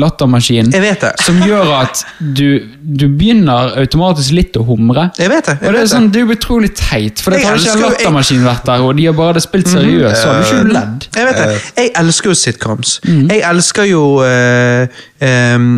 lattermaskinen. 0.00 0.72
Jeg 0.74 0.82
vet 0.82 1.04
det. 1.04 1.10
Som 1.24 1.40
gjør 1.44 1.70
at 1.78 2.02
du, 2.18 2.62
du 2.80 3.04
begynner 3.08 3.74
automatisk 3.82 4.34
litt 4.36 4.56
å 4.60 4.64
humre. 4.68 5.08
Jeg 5.20 5.30
vet 5.32 5.50
det. 5.50 5.56
Og 5.60 5.74
det 5.76 5.82
er 5.84 5.90
sånn, 5.92 6.08
det. 6.08 6.20
det 6.20 6.24
er 6.24 6.34
utrolig 6.38 6.70
teit, 6.78 7.20
for 7.22 7.34
det 7.36 7.42
har 7.44 7.58
ikke 7.60 7.74
en 7.76 7.82
jo- 7.84 7.90
lattermaskin 7.90 8.42
vært 8.46 8.64
der, 8.70 8.84
og 8.86 8.96
de 8.98 9.06
har 9.10 9.16
bare 9.18 9.42
spilt 9.44 9.68
seriøst, 9.70 10.16
så 10.22 10.32
har 10.32 10.40
du 10.40 10.48
ikke 10.48 10.74
ledd. 10.78 11.06
Jeg 11.16 11.28
vet 11.30 11.40
det. 11.42 11.60
Jeg 11.82 11.92
elsker 12.02 12.30
jo 12.32 12.38
sitcoms. 12.40 12.96
Jeg 13.06 13.44
elsker 13.50 13.88
jo 13.90 14.02
uh, 14.24 15.00
um, 15.20 15.70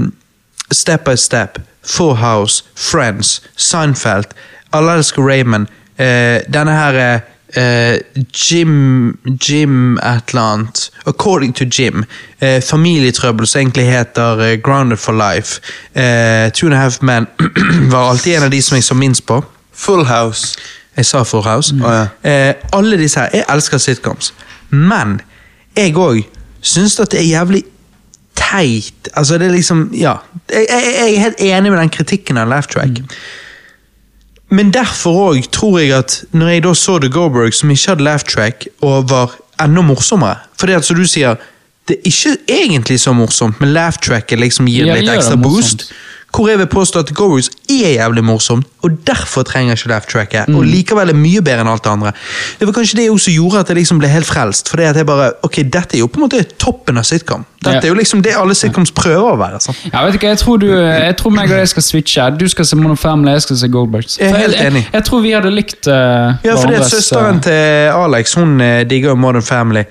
Step 0.73 1.05
by 1.09 1.17
Step, 1.21 1.59
Four 1.83 2.15
House, 2.23 2.63
Friends, 2.79 3.41
Seinfeld. 3.57 4.33
Alle 4.73 4.99
elsker 5.01 5.23
Raymond. 5.27 5.67
uh, 6.01 6.39
denne 6.53 6.73
her 6.79 7.21
eh, 7.55 7.99
Jim 8.35 9.17
Jim 9.49 9.99
et 9.99 10.29
eller 10.31 10.43
annet. 10.43 10.91
According 11.07 11.53
to 11.55 11.65
Jim. 11.65 12.05
Uh, 12.43 12.61
familietrøbbel 12.63 13.47
som 13.47 13.61
egentlig 13.61 13.85
heter 13.87 14.53
uh, 14.53 14.59
Grounded 14.63 14.97
for 14.97 15.13
Life. 15.13 15.61
Eh, 15.95 16.51
Two 16.53 16.67
and 16.67 16.75
a 16.75 16.79
Half 16.79 17.03
Men 17.03 17.27
var 17.91 18.11
alltid 18.11 18.37
en 18.37 18.43
av 18.43 18.51
de 18.51 18.63
som 18.63 18.75
jeg 18.77 18.85
så 18.85 18.95
minst 18.95 19.27
på. 19.27 19.45
Full 19.75 20.05
House. 20.05 20.57
Jeg 20.97 21.07
sa 21.07 21.23
Full 21.23 21.43
House. 21.43 21.75
Ja. 21.83 22.07
eh, 22.25 22.55
alle 22.73 22.97
disse 22.99 23.21
her, 23.21 23.29
Jeg 23.33 23.45
elsker 23.49 23.79
sitcoms. 23.79 24.35
Men 24.71 25.21
jeg 25.77 25.95
òg 25.97 26.23
syns 26.61 27.01
at 27.01 27.11
det 27.11 27.21
er 27.21 27.29
jævlig 27.31 27.63
teit. 28.37 29.09
Altså, 29.15 29.39
det 29.39 29.47
er 29.47 29.53
liksom 29.53 29.91
Ja. 29.95 30.15
Jeg, 30.51 30.67
jeg, 30.71 30.95
jeg 30.99 31.15
er 31.15 31.21
helt 31.21 31.41
enig 31.41 31.71
med 31.73 31.81
den 31.81 31.89
kritikken 31.89 32.37
av 32.39 32.49
Laugh 32.49 32.69
Track. 32.69 33.01
Men 34.53 34.73
derfor 34.75 35.31
òg 35.33 35.47
tror 35.55 35.79
jeg 35.81 35.95
at 35.97 36.19
når 36.37 36.49
jeg 36.53 36.63
da 36.67 36.75
så 36.77 36.99
The 37.01 37.09
Goldberg, 37.13 37.55
som 37.57 37.71
ikke 37.73 37.95
hadde 37.95 38.05
laugh 38.05 38.25
track, 38.29 38.67
og 38.85 39.09
var 39.11 39.33
enda 39.63 39.81
morsommere 39.87 40.43
For 40.61 40.69
det 40.69 40.77
at 40.83 40.85
som 40.85 40.99
du 40.99 41.07
sier, 41.09 41.41
det 41.89 41.97
er 41.99 42.09
ikke 42.13 42.37
egentlig 42.61 43.01
så 43.01 43.15
morsomt, 43.17 43.61
men 43.61 43.73
laugh 43.75 43.99
tracket 43.99 44.39
liksom 44.39 44.69
gir 44.71 44.87
Ja, 44.87 44.95
litt 44.99 45.09
ekstra 45.11 45.37
boost. 45.41 45.87
morsomt. 45.89 45.89
Hvor 46.33 46.49
jeg 46.49 46.59
vil 46.59 46.67
påstå 46.67 47.03
at 47.05 47.11
Go-Roots 47.15 47.51
er 47.69 47.93
jævlig 47.99 48.25
morsomt, 48.25 48.67
og 48.83 48.91
derfor 49.07 49.43
trenger 49.43 49.77
ikke 49.77 49.89
laugh 49.89 50.07
tracket, 50.09 50.49
og 50.55 50.65
likevel 50.65 51.13
er 51.13 51.19
mye 51.19 51.43
bedre 51.45 51.63
enn 51.63 51.71
alt 51.71 51.85
det 51.85 51.93
andre. 51.93 52.13
Det 52.59 52.67
var 52.67 52.77
kanskje 52.79 52.99
det 53.03 53.09
som 53.21 53.35
gjorde 53.35 53.61
at 53.61 53.69
jeg 53.71 53.79
liksom 53.83 54.01
ble 54.01 54.09
helt 54.11 54.27
frelst, 54.27 54.69
For 54.69 54.81
jeg 54.81 55.07
bare, 55.07 55.33
ok, 55.43 55.57
dette 55.63 55.97
er 55.97 56.01
jo 56.01 56.07
på 56.07 56.21
en 56.21 56.27
måte 56.27 56.43
toppen 56.59 56.99
av 56.99 57.05
sitcom. 57.05 57.45
Dette 57.63 57.87
er 57.87 57.93
jo 57.93 57.95
liksom 57.95 58.23
det 58.25 58.33
alle 58.35 58.55
sitcoms 58.59 58.91
prøver 58.97 59.35
å 59.35 59.37
være. 59.39 59.61
sånn. 59.63 59.77
Ja, 59.93 60.03
vet 60.07 60.17
ikke, 60.19 60.33
Jeg 60.33 60.39
tror, 60.39 60.57
du, 60.59 60.67
jeg 60.73 61.17
tror 61.21 61.35
meg 61.35 61.53
og 61.53 61.61
deg 61.61 61.69
skal 61.71 61.87
switche. 61.87 62.31
Du 62.39 62.49
skal 62.51 62.67
se 62.67 62.79
Mono 62.81 62.97
Family, 62.99 63.37
jeg 63.37 63.45
skal 63.47 63.61
se 63.61 63.69
Goldbergs. 63.69 64.19
Jeg 64.19 64.33
er 64.33 64.41
helt 64.43 64.57
jeg, 64.57 64.73
enig. 64.73 64.83
jeg, 64.93 65.05
tror 65.09 65.23
vi 65.23 65.35
hadde 65.37 65.53
likt 65.53 65.87
uh, 65.87 66.41
Ja, 66.43 66.57
for 66.57 66.73
det 66.73 66.81
er 66.81 66.89
søsteren 66.91 67.43
til 67.45 67.93
Alex 67.93 68.35
hun 68.41 68.57
eh, 68.61 68.83
digger 68.89 69.13
jo 69.13 69.21
Modern 69.21 69.47
Family. 69.47 69.85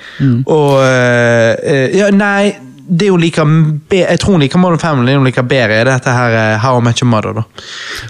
Og 0.45 0.81
uh, 0.81 1.55
eh, 1.63 1.95
Ja, 1.95 2.09
nei, 2.11 2.57
det 2.91 3.07
hun 3.07 3.21
liker 3.23 3.47
be 3.87 4.01
Jeg 4.01 4.19
tror 4.19 4.35
hun 4.35 4.41
liker 4.43 4.59
Modern 4.59 4.79
Family, 4.81 5.13
hun 5.15 5.23
liker 5.23 5.45
bedre, 5.47 5.77
er 5.79 5.87
dette 5.87 6.11
her 6.11 6.33
eh, 6.35 6.57
How 6.59 6.79
I 6.81 6.83
Met 6.83 6.99
Your 6.99 7.07
Mother. 7.07 7.37
da 7.37 7.43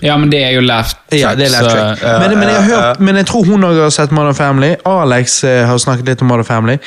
Ja, 0.01 0.15
men 0.17 0.31
det 0.31 0.39
er 0.41 0.55
jo 0.55 0.63
left 0.65 0.97
track. 1.09 1.19
Ja, 1.19 1.35
det 1.37 1.45
er 1.45 1.53
left 1.53 1.69
så- 1.69 1.75
track. 1.75 2.01
ja, 2.01 2.19
men, 2.19 2.39
men, 2.39 2.47
jeg 2.49 2.63
har 2.63 2.69
hørt, 2.71 2.99
men 2.99 3.15
jeg 3.15 3.27
tror 3.29 3.45
hun 3.45 3.63
òg 3.67 3.77
har 3.83 3.93
sett 3.93 4.11
Modern 4.11 4.33
Family. 4.35 4.75
Alex 4.85 5.43
eh, 5.43 5.67
har 5.67 5.77
snakket 5.77 6.05
litt 6.09 6.21
om 6.21 6.27
Modern 6.33 6.47
Family. 6.47 6.77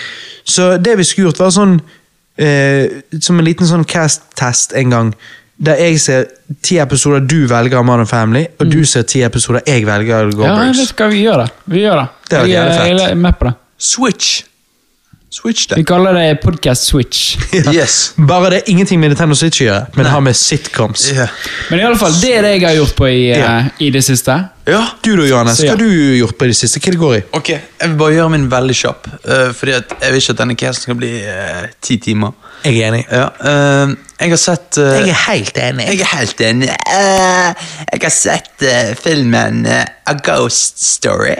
Så 0.44 0.76
det 0.82 0.96
vi 0.98 1.04
skulle 1.04 1.28
gjort, 1.30 1.38
var 1.38 1.52
sånn 1.54 1.78
eh, 2.38 2.90
Som 3.20 3.38
en 3.38 3.46
liten 3.46 3.66
sånn 3.66 3.84
cast-test 3.86 4.74
en 4.74 4.90
gang. 4.90 5.12
Der 5.64 5.78
jeg 5.78 6.00
ser 6.02 6.24
ti 6.66 6.80
episoder 6.82 7.22
du 7.22 7.44
velger 7.46 7.78
av 7.78 7.84
Modern 7.86 8.10
Family, 8.10 8.48
og 8.58 8.72
du 8.72 8.80
ser 8.84 9.06
ti 9.06 9.22
episoder 9.22 9.62
jeg 9.66 9.86
velger 9.86 10.24
av 10.24 10.32
Goldbergs. 10.34 10.58
Ja, 10.58 10.72
jeg 10.72 10.88
vet 10.88 10.98
hva 10.98 11.08
vi 11.12 11.22
gjør 11.22 11.44
det. 11.44 11.46
Vi 11.70 11.84
gjør 11.84 12.00
det. 12.02 12.08
Det 12.32 12.42
jeg, 12.50 12.74
fett. 12.74 12.90
jeg 12.90 13.10
er 13.12 13.22
med 13.22 13.38
på 13.38 13.46
det. 13.46 13.54
Switch. 13.78 14.42
Switch 15.35 15.66
Vi 15.77 15.82
kaller 15.85 16.15
det 16.15 16.36
podcast 16.43 16.82
switch. 16.82 17.36
Yes. 17.74 18.12
Bare 18.16 18.51
det 18.51 18.56
er 18.56 18.70
ingenting 18.70 19.01
med 19.01 19.11
Nintendo 19.11 19.35
Switch 19.35 19.65
å 19.65 19.66
gjøre, 19.66 19.86
men 19.97 20.06
det 20.06 20.12
har 20.12 20.23
med 20.23 20.36
sitcoms. 20.39 21.09
Yeah. 21.11 21.32
Men 21.73 21.81
i 21.81 21.86
alle 21.89 21.98
fall, 21.98 22.15
det 22.23 22.31
er 22.36 22.47
det 22.47 22.52
jeg 22.52 22.62
har 22.69 22.77
gjort 22.77 22.94
på 23.01 23.09
i, 23.11 23.16
yeah. 23.32 23.66
uh, 23.66 23.82
i 23.82 23.89
det 23.94 24.05
siste. 24.06 24.36
ja. 24.70 24.82
Du 25.02 25.11
da, 25.16 25.27
Johannes, 25.27 25.59
Så 25.59 25.66
ja. 25.66 25.74
hva 25.74 25.81
har 25.81 25.82
du 25.82 26.15
gjort 26.20 26.39
på 26.39 26.47
i 26.47 26.52
det 26.52 26.59
siste? 26.61 26.78
Hva 26.85 26.94
det 26.94 27.01
går 27.02 27.16
i? 27.16 27.23
Ok, 27.40 27.51
jeg 27.51 27.90
vil 27.90 27.98
bare 28.05 28.15
gjøre 28.15 28.35
min 28.36 28.47
veldig 28.52 28.77
kjapp. 28.78 29.11
Uh, 29.27 29.51
fordi 29.59 29.74
at 29.81 29.97
jeg 29.98 30.15
vil 30.15 30.23
ikke 30.23 30.36
at 30.36 30.43
denne 30.44 30.59
casen 30.62 30.86
skal 30.86 31.01
bli 31.02 31.12
eh, 31.27 31.66
ti 31.82 31.98
timer. 32.06 32.43
Jeg 32.65 32.78
er 32.81 32.86
enig. 32.89 33.03
Ja, 33.12 33.24
eh, 33.45 33.91
jeg 34.23 34.31
har 34.32 34.39
sett 34.41 34.78
eh, 34.81 35.03
Jeg 35.03 35.11
er 35.12 35.19
helt 35.27 35.59
enig. 35.61 35.85
Jeg 35.91 36.01
er 36.01 36.11
helt 36.15 36.41
enig. 36.41 36.69
Uh, 36.89 37.66
jeg 37.91 38.01
har 38.07 38.15
sett 38.15 38.65
uh, 38.65 38.95
filmen 38.97 39.66
uh, 39.69 39.82
A 40.09 40.15
Ghost 40.24 40.81
Story. 40.81 41.36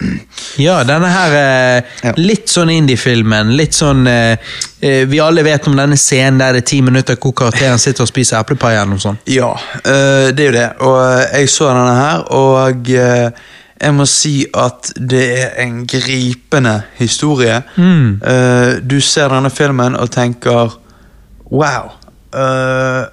Ja, 0.60 0.80
denne 0.84 1.08
her 1.12 2.14
litt 2.18 2.48
sånn 2.50 2.70
indie-filmen. 2.72 3.52
Litt 3.54 3.76
sånn 3.76 4.02
Vi 4.02 5.20
alle 5.22 5.44
vet 5.46 5.68
om 5.68 5.76
denne 5.76 5.98
scenen 6.00 6.40
der 6.40 6.56
det 6.56 6.62
er 6.64 6.68
ti 6.70 6.80
minutter 6.82 7.18
hvor 7.20 7.34
karakteren 7.36 7.78
sitter 7.78 8.06
og 8.06 8.10
spiser 8.10 8.40
eplepai. 8.40 8.72
Ja, 9.30 9.50
det 9.84 10.42
er 10.46 10.48
jo 10.48 10.56
det. 10.56 10.66
Og 10.88 10.98
jeg 11.36 11.52
så 11.52 11.68
denne 11.70 11.94
her, 12.00 12.24
og 12.34 12.90
jeg 13.80 13.94
må 13.96 14.04
si 14.06 14.44
at 14.54 14.90
det 15.00 15.22
er 15.40 15.54
en 15.64 15.86
gripende 15.88 16.82
historie. 16.98 17.62
Eh, 17.76 18.74
du 18.84 18.98
ser 19.00 19.28
denne 19.32 19.50
filmen 19.50 19.96
og 19.96 20.10
tenker 20.14 20.76
Wow. 21.50 21.90
Uh, 22.30 23.08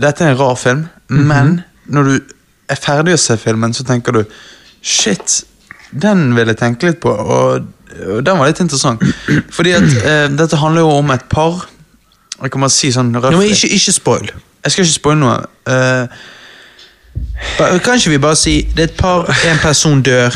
dette 0.00 0.24
er 0.24 0.32
en 0.32 0.38
rar 0.40 0.56
film, 0.58 0.80
men 1.08 1.60
når 1.86 2.08
du 2.08 2.14
er 2.68 2.74
ferdig 2.80 3.14
å 3.14 3.20
se 3.22 3.36
filmen, 3.38 3.70
så 3.72 3.84
tenker 3.86 4.12
du 4.16 4.24
Shit, 4.82 5.44
den 5.92 6.32
vil 6.34 6.50
jeg 6.50 6.58
tenke 6.58 6.88
litt 6.88 6.98
på, 7.00 7.10
og, 7.12 7.68
og 8.02 8.24
den 8.26 8.38
var 8.40 8.50
litt 8.50 8.58
interessant. 8.64 9.02
Fordi 9.54 9.76
at 9.78 9.86
uh, 10.02 10.26
dette 10.38 10.58
handler 10.58 10.80
jo 10.88 10.90
om 10.98 11.10
et 11.14 11.24
par. 11.30 11.68
Jeg 12.42 12.50
kan 12.54 12.60
bare 12.66 12.74
si 12.74 12.90
sånn 12.94 13.14
røft. 13.14 13.38
ikke, 13.54 13.70
ikke 13.78 13.94
spoil. 13.94 14.28
Jeg 14.64 14.74
skal 14.74 14.84
ikke 14.88 14.98
spoile 14.98 15.20
noe. 15.22 15.38
Ba- 15.68 16.06
Kan 17.84 17.98
ikke 17.98 18.10
vi 18.10 18.18
bare 18.18 18.36
si 18.36 18.60
det 18.76 18.84
er 18.84 18.90
et 18.92 18.96
par, 18.98 19.28
en 19.50 19.58
person 19.62 20.02
dør, 20.02 20.34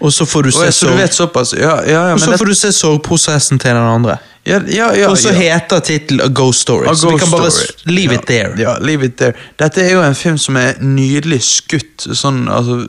og 0.00 0.12
så 0.12 0.24
får 0.24 0.42
du 0.42 0.50
se 0.50 0.58
så 0.58 0.66
du 0.66 0.72
sorg. 0.72 0.98
vet 0.98 1.14
såpass? 1.14 1.54
Ja, 1.58 1.76
ja, 1.86 2.06
ja, 2.08 2.12
Og 2.12 2.20
så 2.20 2.30
det, 2.30 2.38
får 2.38 2.44
du 2.44 2.54
se 2.54 2.72
sorgprosessen 2.72 3.58
til 3.58 3.70
den 3.70 3.76
andre. 3.94 4.16
ja, 4.46 4.60
ja, 4.68 4.92
ja, 4.96 5.08
Og 5.10 5.18
så 5.18 5.32
heter 5.32 5.80
tittelen 5.84 6.20
A 6.24 6.28
Ghost 6.34 6.60
Story. 6.60 6.86
A 6.88 6.94
så 6.94 7.10
vi 7.10 7.18
kan 7.18 7.30
bare 7.30 7.50
Story. 7.50 7.94
leave 7.94 8.14
it 8.14 8.20
there. 8.26 8.54
Ja, 8.58 8.78
leave 8.80 9.04
it 9.04 9.16
there. 9.16 9.32
Dette 9.58 9.82
er 9.82 9.92
jo 9.92 10.02
en 10.02 10.14
film 10.14 10.38
som 10.38 10.56
er 10.56 10.72
nydelig 10.80 11.42
skutt, 11.44 12.06
sånn 12.16 12.48
altså, 12.48 12.80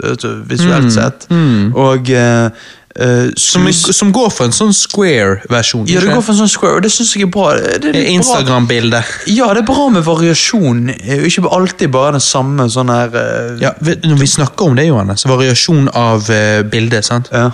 visuelt 0.48 0.88
mm. 0.88 0.92
sett. 0.96 1.28
Og 1.76 2.10
eh, 2.10 2.50
eh, 2.96 3.32
Som, 3.38 3.68
som 3.72 4.12
går 4.14 4.30
for 4.34 4.50
en 4.50 4.56
sånn 4.56 4.74
square-versjon. 4.76 5.88
Ja, 5.90 6.04
det 6.04 6.12
går 6.14 6.22
for 6.22 6.34
en 6.36 6.42
sånn 6.44 6.52
square, 6.52 6.80
og 6.80 6.86
det 6.86 6.92
syns 6.94 7.16
jeg 7.16 7.28
er 7.28 7.34
bra. 7.34 7.54
Instagram-bilde. 8.02 9.04
Ja, 9.32 9.52
det 9.56 9.64
er 9.64 9.70
bra 9.70 9.90
med 9.94 10.06
variasjon, 10.08 10.88
eh, 10.98 11.26
ikke 11.30 11.50
alltid 11.50 11.92
bare 11.94 12.18
den 12.18 12.26
samme 12.26 12.70
sånn 12.72 12.92
her 12.94 13.12
uh, 13.16 13.58
Ja, 13.62 13.74
når 13.82 14.22
vi 14.22 14.30
snakker 14.30 14.72
om 14.72 14.80
det, 14.80 14.88
Johannes, 14.90 15.28
variasjon 15.30 15.92
av 15.96 16.30
uh, 16.30 16.62
bildet, 16.72 17.08
sant? 17.08 17.32
ja. 17.34 17.52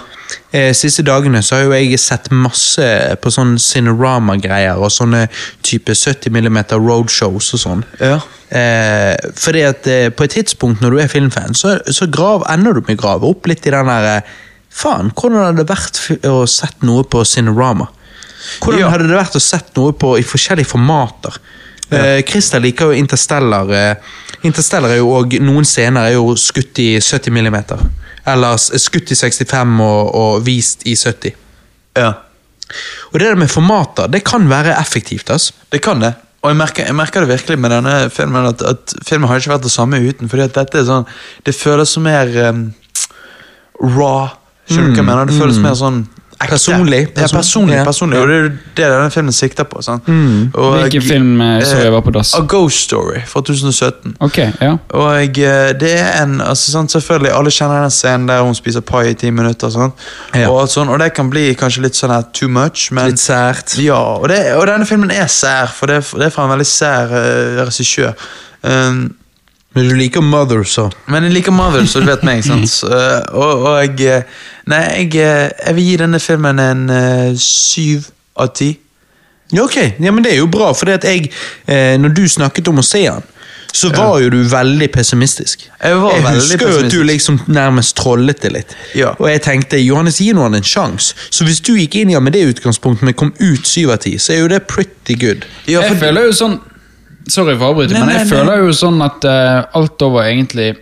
Eh, 0.51 0.73
siste 0.76 1.03
dagene 1.07 1.41
så 1.43 1.57
har 1.57 1.65
jo 1.65 1.76
jeg 1.76 1.99
sett 1.99 2.30
masse 2.31 2.88
på 3.22 3.31
sånne 3.31 3.59
Cinerama-greier 3.61 4.80
og 4.80 4.91
sånne 4.93 5.26
type 5.65 5.95
70 5.95 6.31
mm 6.34 6.59
roadshows 6.73 7.53
og 7.55 7.64
sånn. 7.64 7.85
Ja. 7.99 8.19
Eh, 8.47 9.14
fordi 9.35 9.64
at 9.68 9.88
eh, 9.91 10.07
på 10.07 10.23
et 10.23 10.38
tidspunkt 10.38 10.84
når 10.84 10.95
du 10.95 11.01
er 11.03 11.11
filmfan, 11.11 11.55
så, 11.57 11.77
så 11.91 12.07
grav, 12.11 12.45
ender 12.51 12.77
du 12.77 12.84
med 12.85 12.95
å 12.95 13.01
grave 13.01 13.31
opp 13.31 13.47
litt 13.51 13.68
i 13.68 13.73
den 13.76 13.91
der 13.91 14.09
eh, 14.14 14.35
Faen, 14.77 15.09
hvordan 15.17 15.41
hadde 15.47 15.63
det 15.63 15.71
vært 15.71 15.99
å 16.29 16.43
sett 16.49 16.83
noe 16.85 17.03
på 17.09 17.23
Cinerama? 17.25 17.87
Hvordan 18.61 18.79
Ja. 18.83 18.89
hadde 18.93 19.07
det 19.09 19.17
vært 19.17 19.35
å 19.39 19.41
sett 19.41 19.71
noe 19.75 19.93
på 19.97 20.11
i 20.19 20.23
forskjellige 20.23 20.69
formater? 20.69 21.39
Ja. 21.89 22.21
Christer 22.27 22.59
liker 22.59 22.91
jo 22.91 22.97
Interstellar. 22.99 23.69
Eh, 23.71 23.95
Interstellar 24.43 24.91
er 24.91 24.97
jo 24.99 25.09
og 25.15 25.33
noen 25.41 25.65
scener 25.65 26.09
er 26.09 26.13
jo 26.17 26.35
skutt 26.35 26.77
i 26.83 26.99
70 26.99 27.31
millimeter. 27.33 27.79
Eller 28.27 28.57
skutt 28.59 29.11
i 29.11 29.15
65 29.15 29.79
og, 29.81 30.15
og 30.15 30.41
vist 30.45 30.83
i 30.85 30.95
70. 30.95 31.33
ja. 31.97 32.13
Og 33.13 33.19
det 33.21 33.29
der 33.29 33.37
med 33.39 33.47
formater, 33.47 34.09
det 34.11 34.25
kan 34.27 34.43
være 34.49 34.73
effektivt. 34.75 35.29
ass. 35.31 35.53
Det 35.71 35.79
kan 35.81 36.01
det. 36.03 36.09
Og 36.43 36.49
jeg 36.51 36.57
merker, 36.59 36.85
jeg 36.85 36.95
merker 36.95 37.23
det 37.23 37.29
virkelig 37.39 37.57
med 37.63 37.71
denne 37.71 38.09
filmen, 38.11 38.45
at, 38.49 38.61
at 38.61 38.93
filmen 39.07 39.29
har 39.29 39.39
ikke 39.39 39.53
vært 39.53 39.63
det 39.63 39.71
samme 39.71 39.95
uten. 40.03 40.27
fordi 40.27 40.43
at 40.43 40.53
dette 40.53 40.81
er 40.81 40.83
sånn, 40.83 41.05
Det 41.45 41.55
føles 41.55 41.89
som 41.89 42.03
mer 42.03 42.27
um, 42.49 42.73
raw. 43.81 44.27
Skjønner 44.68 44.94
du 44.94 44.94
hva 44.94 45.03
jeg 45.03 45.06
mener? 45.11 45.26
Det 45.26 45.41
føles 45.41 45.57
mer 45.64 45.76
sånn 45.80 46.06
ekte. 46.38 46.52
Personlig. 46.52 46.99
Ja, 47.18 47.27
personlig, 47.34 47.76
Ja. 47.80 47.84
personlig. 47.88 48.18
Og 48.22 48.27
det 48.27 48.35
er 48.38 48.49
det 48.76 48.89
denne 48.91 49.10
filmen 49.11 49.34
sikter 49.34 49.64
på. 49.65 49.81
sant? 49.81 50.03
Og, 50.53 50.76
Hvilken 50.84 51.02
film 51.02 51.41
eh, 51.41 51.64
så 51.65 51.80
jeg 51.81 51.91
var 51.91 52.02
på 52.06 52.11
dass? 52.14 52.35
A 52.38 52.41
Ghost 52.45 52.84
Story 52.85 53.23
fra 53.26 53.41
2017. 53.41 54.14
Ok, 54.22 54.38
ja. 54.61 54.76
Og 54.94 55.39
eh, 55.39 55.73
det 55.73 55.94
er 55.98 56.22
en 56.23 56.35
altså, 56.41 56.72
sant, 56.72 56.91
Selvfølgelig, 56.94 57.31
alle 57.34 57.49
kjenner 57.49 57.81
den 57.88 57.89
scenen 57.95 58.27
der 58.30 58.44
hun 58.45 58.53
spiser 58.56 58.81
pai 58.85 59.10
i 59.10 59.14
ti 59.18 59.31
minutter. 59.31 59.69
Sant? 59.73 59.94
Ja. 60.35 60.49
Og, 60.52 60.61
alt 60.61 60.69
sånn, 60.76 60.89
og 60.94 60.99
det 61.02 61.10
kan 61.18 61.30
bli 61.34 61.56
kanskje 61.57 61.81
litt 61.88 61.95
sånn 61.98 62.14
her 62.14 62.27
too 62.34 62.48
much, 62.49 62.91
men 62.91 63.10
Litt 63.15 63.19
sært. 63.23 63.73
ja, 63.81 63.98
og, 63.98 64.27
det, 64.30 64.53
og 64.56 64.68
denne 64.68 64.85
filmen 64.85 65.10
er 65.11 65.26
sær, 65.27 65.68
for 65.73 65.88
det, 65.88 66.03
er- 66.03 66.19
det 66.19 66.26
er 66.27 66.30
fra 66.38 66.44
en 66.45 66.53
veldig 66.53 66.68
sær 66.69 67.07
uh, 67.18 67.64
regissør. 67.65 68.14
Um, 68.64 69.15
Men 69.77 69.91
du 69.91 69.93
liker 69.93 70.23
Mother, 70.25 70.63
så. 70.65 70.87
men 71.05 71.27
jeg 71.27 71.35
liker 71.35 71.53
Mother, 71.53 71.85
så 71.85 72.01
du 72.01 72.09
vet 72.09 72.23
meg. 72.25 72.41
sant? 72.45 72.71
Uh, 72.81 73.21
og, 73.43 73.65
og 73.67 73.79
jeg 73.83 74.09
eh, 74.09 74.37
Nei, 74.67 74.81
jeg, 75.03 75.11
eh, 75.21 75.45
jeg 75.53 75.77
vil 75.77 75.85
gi 75.85 75.95
denne 76.01 76.19
filmen 76.19 76.59
en 76.59 76.81
uh, 76.89 77.37
syv 77.39 78.09
av 78.41 78.49
ti. 78.57 78.71
Ja, 79.53 79.63
ok. 79.63 79.77
Ja, 80.01 80.11
men 80.11 80.25
det 80.25 80.33
er 80.33 80.41
jo 80.41 80.49
bra, 80.51 80.73
for 80.75 80.89
jeg, 80.91 81.29
eh, 81.69 81.95
når 82.01 82.15
du 82.17 82.25
snakket 82.27 82.67
om 82.73 82.81
å 82.81 82.85
se 82.85 83.05
han, 83.05 83.23
så 83.77 83.91
var 83.93 84.17
jo 84.23 84.31
du 84.33 84.39
veldig 84.49 84.87
pessimistisk. 84.91 85.67
Jeg 85.83 85.97
var 86.01 86.15
veldig 86.23 86.39
husker 86.39 86.71
jo 86.71 86.79
at 86.81 86.91
du 86.91 87.03
liksom 87.05 87.37
nærmest 87.51 87.95
trollet 87.99 88.41
det 88.41 88.51
litt. 88.55 88.73
Ja. 88.97 89.11
Og 89.19 89.29
jeg 89.29 89.43
tenkte, 89.45 89.77
Johannes, 89.77 90.17
gi 90.23 90.31
nå 90.33 90.47
han 90.47 90.57
en 90.57 90.65
sjanse. 90.65 91.13
Så 91.29 91.45
hvis 91.45 91.61
du 91.61 91.75
gikk 91.77 91.99
inn 91.99 92.11
i 92.11 92.17
han 92.17 92.25
med 92.25 92.33
det 92.33 92.45
utgangspunktet, 92.55 93.05
men 93.05 93.17
kom 93.17 93.35
ut 93.37 93.69
syv 93.69 93.93
av 93.93 94.01
ti, 94.07 94.15
så 94.17 94.33
er 94.33 94.41
jo 94.41 94.49
det 94.55 94.63
pretty 94.71 95.19
good. 95.19 95.45
Ja, 95.69 95.83
Jeg 95.85 95.99
føler 96.01 96.29
jo 96.31 96.35
sånn 96.39 96.57
Sorry 97.29 97.55
for 97.57 97.67
å 97.67 97.73
avbryte, 97.75 97.93
men 97.99 98.09
jeg 98.13 98.25
nei, 98.25 98.29
føler 98.29 98.61
jo 98.65 98.73
sånn 98.73 99.01
at 99.03 99.25
uh, 99.27 99.65
alt 99.79 100.01
over 100.05 100.23
egentlig 100.29 100.75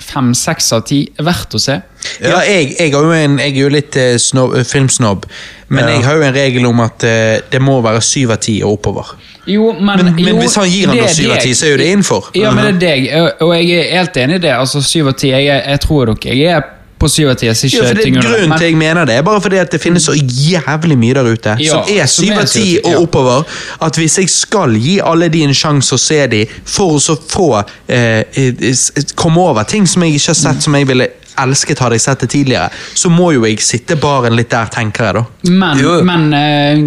fem-seks 0.00 0.70
av 0.72 0.84
ti 0.88 1.00
er 1.18 1.26
verdt 1.26 1.54
å 1.54 1.60
se. 1.60 1.74
Ja, 2.22 2.38
jeg, 2.46 2.70
jeg, 2.78 2.92
jo 2.94 3.10
en, 3.12 3.34
jeg 3.42 3.52
er 3.56 3.58
jo 3.64 3.68
litt 3.72 3.96
uh, 4.00 4.14
snob, 4.22 4.54
eh, 4.56 4.64
filmsnobb, 4.64 5.26
men 5.68 5.84
Ja. 5.84 5.90
jeg 5.96 6.04
har 6.06 6.16
jo 6.16 6.22
en 6.28 6.34
regel 6.34 6.66
om 6.70 6.80
at 6.80 7.04
uh, 7.04 7.40
det 7.52 7.60
må 7.62 7.80
være 7.84 8.00
syv 8.04 8.32
av 8.36 8.40
ti 8.40 8.60
og 8.62 8.78
oppover. 8.78 9.10
Jo, 9.50 9.72
men, 9.72 10.04
Men, 10.04 10.14
men 10.14 10.24
jo, 10.34 10.36
hvis 10.40 10.54
han 10.60 10.68
gir 10.70 10.88
han 10.92 11.08
syv 11.08 11.32
av 11.34 11.40
ti, 11.42 11.52
så 11.56 11.66
er 11.66 11.70
jo 11.74 11.80
det 11.82 11.88
innenfor. 11.92 12.30
Ja, 12.38 12.50
men 12.54 12.78
det 12.78 12.88
er 12.88 12.96
deg, 12.96 13.08
og- 13.20 13.42
og 13.48 13.54
jeg 13.56 13.70
er 13.80 13.96
helt 13.98 14.16
enig 14.16 14.34
i 14.38 14.44
det. 14.46 14.52
Altså, 14.54 14.82
syv 14.84 15.08
av 15.08 15.16
ti. 15.18 15.30
Jeg, 15.32 15.46
jeg 15.66 15.80
tror 15.80 16.06
dere. 16.12 16.36
Jeg 16.36 16.54
er 16.56 16.62
på 17.00 17.08
syv 17.08 17.30
av 17.32 17.38
ti. 17.40 17.48
Ja, 17.48 17.54
for 17.56 17.96
det 17.96 18.04
er. 18.06 18.16
Grunnen 18.20 18.52
til 18.58 18.66
jeg 18.68 18.76
mener 18.78 19.08
det, 19.08 19.16
er 19.20 19.24
bare 19.26 19.40
fordi 19.42 19.60
at 19.62 19.72
det 19.72 19.80
finnes 19.82 20.04
så 20.08 20.14
jævlig 20.16 20.98
mye 21.00 21.16
der 21.16 21.30
ute 21.30 21.56
Ja, 21.64 21.80
som 21.80 21.94
er 21.96 22.10
syv 22.10 22.34
av 22.42 22.50
ti 22.50 22.66
og 22.84 23.06
oppover. 23.06 23.46
At 23.80 23.96
hvis 24.00 24.18
jeg 24.20 24.30
skal 24.32 24.76
gi 24.76 24.98
alle 25.04 25.30
de 25.32 25.44
en 25.46 25.56
sjanse 25.56 25.96
å 25.96 26.00
se 26.00 26.20
de, 26.30 26.44
for 26.68 26.98
å 26.98 27.00
så 27.02 27.16
få 27.16 27.48
eh, 27.88 28.20
eh, 28.36 28.84
komme 29.18 29.40
over 29.50 29.64
ting 29.68 29.88
som 29.88 30.04
jeg 30.04 30.18
ikke 30.18 30.34
har 30.34 30.40
sett 30.42 30.62
som 30.68 30.76
jeg 30.76 30.88
ville 30.90 31.08
elsket 31.40 31.78
hadde 31.80 31.96
jeg 31.96 32.04
sett 32.04 32.20
det 32.24 32.28
tidligere, 32.34 32.68
så 32.94 33.08
må 33.08 33.30
jo 33.32 33.46
jeg 33.46 33.62
sitte 33.64 33.96
baren 34.00 34.34
litt 34.36 34.50
der, 34.52 34.68
tenker 34.72 35.06
jeg 35.08 35.16
da. 35.16 35.22
Men, 35.62 35.78
Jo. 35.80 35.94
men 36.04 36.26
eh, 36.36 36.82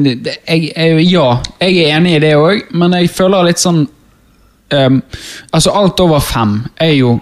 jeg, 0.45 0.67
jeg, 0.75 1.05
ja, 1.09 1.27
jeg 1.63 1.79
er 1.87 1.95
enig 1.97 2.17
i 2.19 2.21
det 2.27 2.35
òg, 2.37 2.67
men 2.77 2.93
jeg 2.99 3.09
føler 3.15 3.47
litt 3.49 3.61
sånn 3.61 3.81
um, 3.87 4.99
Altså, 5.53 5.73
alt 5.73 5.99
over 6.05 6.21
fem 6.23 6.59
er 6.81 6.93
jo 6.99 7.15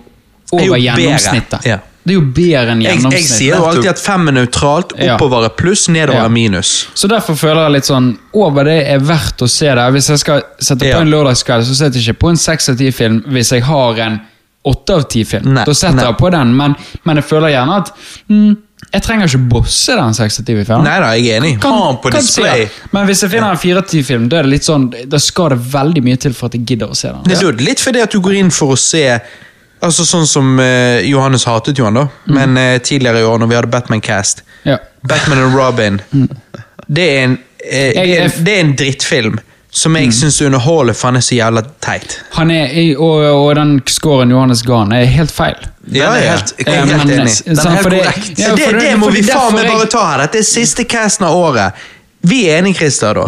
Er 0.51 0.65
jo 0.65 0.73
over 0.73 0.75
bedre, 0.75 0.83
gjennomsnittet. 0.89 1.65
ja. 1.71 1.79
Det 2.03 2.15
er 2.15 2.17
jo 2.17 2.23
bedre 2.33 2.73
enn 2.73 2.81
Jeg, 2.81 2.97
jeg 3.13 3.25
sier 3.29 3.59
jo 3.59 3.67
alltid 3.69 3.91
at 3.91 3.99
fem 4.01 4.31
er 4.31 4.35
nøytralt, 4.39 4.95
oppover 5.05 5.45
er 5.45 5.53
pluss, 5.53 5.85
nedover 5.93 6.23
er 6.25 6.33
minus. 6.33 6.71
Så 6.97 7.09
derfor 7.11 7.37
føler 7.37 7.67
jeg 7.67 7.75
litt 7.75 7.89
sånn 7.91 8.07
Over 8.41 8.65
det 8.65 8.79
er 8.89 9.03
verdt 9.05 9.43
å 9.45 9.49
se 9.51 9.69
det. 9.69 9.85
Hvis 9.93 10.09
jeg 10.09 10.23
skal 10.23 10.41
sette 10.57 10.87
Ja. 10.89 10.97
på 10.97 11.05
en 11.05 11.11
lørdagskveld, 11.13 11.67
så 11.67 11.77
setter 11.77 11.99
jeg 12.01 12.09
ikke 12.09 12.23
på 12.25 12.33
en 12.33 12.41
seks 12.41 12.69
av 12.73 12.79
ti-film 12.81 13.21
hvis 13.29 13.53
jeg 13.53 13.63
har 13.67 14.01
en 14.07 14.19
åtte 14.65 14.93
av 14.97 15.05
ti-film. 15.09 15.53
Da 15.57 15.73
setter 15.73 16.05
jeg 16.05 16.17
på 16.17 16.29
den, 16.33 16.55
men, 16.57 16.75
men 17.03 17.21
jeg 17.21 17.25
føler 17.25 17.53
gjerne 17.53 17.77
at 17.81 17.93
mm, 18.29 18.51
jeg 18.91 19.03
trenger 19.05 19.29
ikke 19.29 19.49
bosse 19.53 19.95
den 19.97 20.17
seks 20.17 20.39
av 20.41 20.45
ti-filmen. 20.49 20.83
Nei 20.85 20.97
da, 21.01 21.11
jeg 21.17 21.29
er 21.31 21.39
enig. 21.41 21.53
Ha 21.63 21.71
den 21.87 22.01
på 22.03 22.11
display. 22.13 22.65
Men 22.91 23.05
hvis 23.09 23.21
jeg 23.25 23.33
finner 23.33 23.53
en 23.53 23.61
fire 23.61 23.81
av 23.83 23.87
ti-film, 23.89 24.25
da 24.29 24.41
det 24.41 24.51
litt 24.51 24.65
sånn 24.67 24.89
Da 25.09 25.19
skal 25.21 25.53
det 25.53 25.61
veldig 25.71 26.03
mye 26.05 26.19
til 26.21 26.33
for 26.37 26.49
at 26.49 26.57
jeg 26.57 26.65
gidder 26.73 26.91
å 26.91 26.97
se 26.97 27.13
den. 27.13 27.23
Det 27.29 27.37
er 27.37 27.61
litt 27.61 27.81
fordi 27.83 28.01
at 28.03 28.11
du 28.11 28.19
går 28.25 28.39
inn 28.41 28.51
for 28.53 28.73
å 28.75 28.79
se 28.79 29.05
Altså 29.81 30.05
Sånn 30.05 30.27
som 30.29 30.59
eh, 30.59 31.01
Johannes 31.09 31.45
hatet 31.49 31.77
jo 31.79 31.85
han, 31.87 31.93
da. 31.97 32.07
Men 32.25 32.57
eh, 32.57 32.77
tidligere 32.85 33.19
i 33.19 33.23
år, 33.25 33.39
når 33.41 33.47
vi 33.49 33.55
hadde 33.55 33.71
Batman 33.73 34.01
Cast 34.01 34.43
Ja. 34.63 34.77
Batman 35.01 35.39
and 35.41 35.55
Robin 35.57 36.01
Det 36.87 37.07
er 37.15 37.23
en, 37.23 37.37
eh, 37.65 37.93
det 37.93 37.97
er, 38.03 38.21
en- 38.27 38.43
det 38.45 38.53
er 38.57 38.59
en 38.65 38.75
drittfilm 38.77 39.39
som 39.73 39.95
jeg 39.95 40.11
syns 40.13 40.41
underholder, 40.43 40.93
for 40.93 41.07
han 41.07 41.15
er 41.15 41.23
så 41.23 41.35
jævla 41.37 41.61
teit. 41.79 42.17
Han 42.35 42.49
er, 42.51 42.65
i- 42.75 42.95
og, 42.95 43.21
og 43.23 43.55
den 43.55 43.77
scoren 43.87 44.29
Johannes 44.33 44.61
ga 44.67 44.81
han, 44.81 44.91
er 44.91 45.05
helt 45.07 45.31
feil. 45.31 45.55
Ja, 45.87 46.09
er 46.11 46.23
ja. 46.25 46.31
helt- 46.35 46.53
jeg 46.59 46.67
er 46.67 46.71
Eh, 46.81 46.85
helt 46.91 47.05
men- 47.07 47.19
enig. 47.21 47.37
Den 47.45 47.57
er 47.57 47.61
sant, 47.61 47.69
helt 47.77 47.81
for 47.83 47.89
det- 47.89 48.01
korrekt. 48.03 48.33
ja, 48.39 48.55
det, 48.55 48.65
for 48.67 48.79
det 48.83 48.91
må 48.99 49.09
vi 49.15 49.23
faen 49.23 49.55
meg 49.55 49.67
bare 49.71 49.87
ta 49.87 50.03
her. 50.11 50.17
Dette 50.25 50.37
er 50.43 50.43
siste 50.43 50.83
casten 50.83 51.25
av 51.25 51.33
året. 51.39 51.73
Vi 52.21 52.43
er 52.49 52.59
enige, 52.59 52.75
Christer, 52.83 53.13
da. 53.13 53.25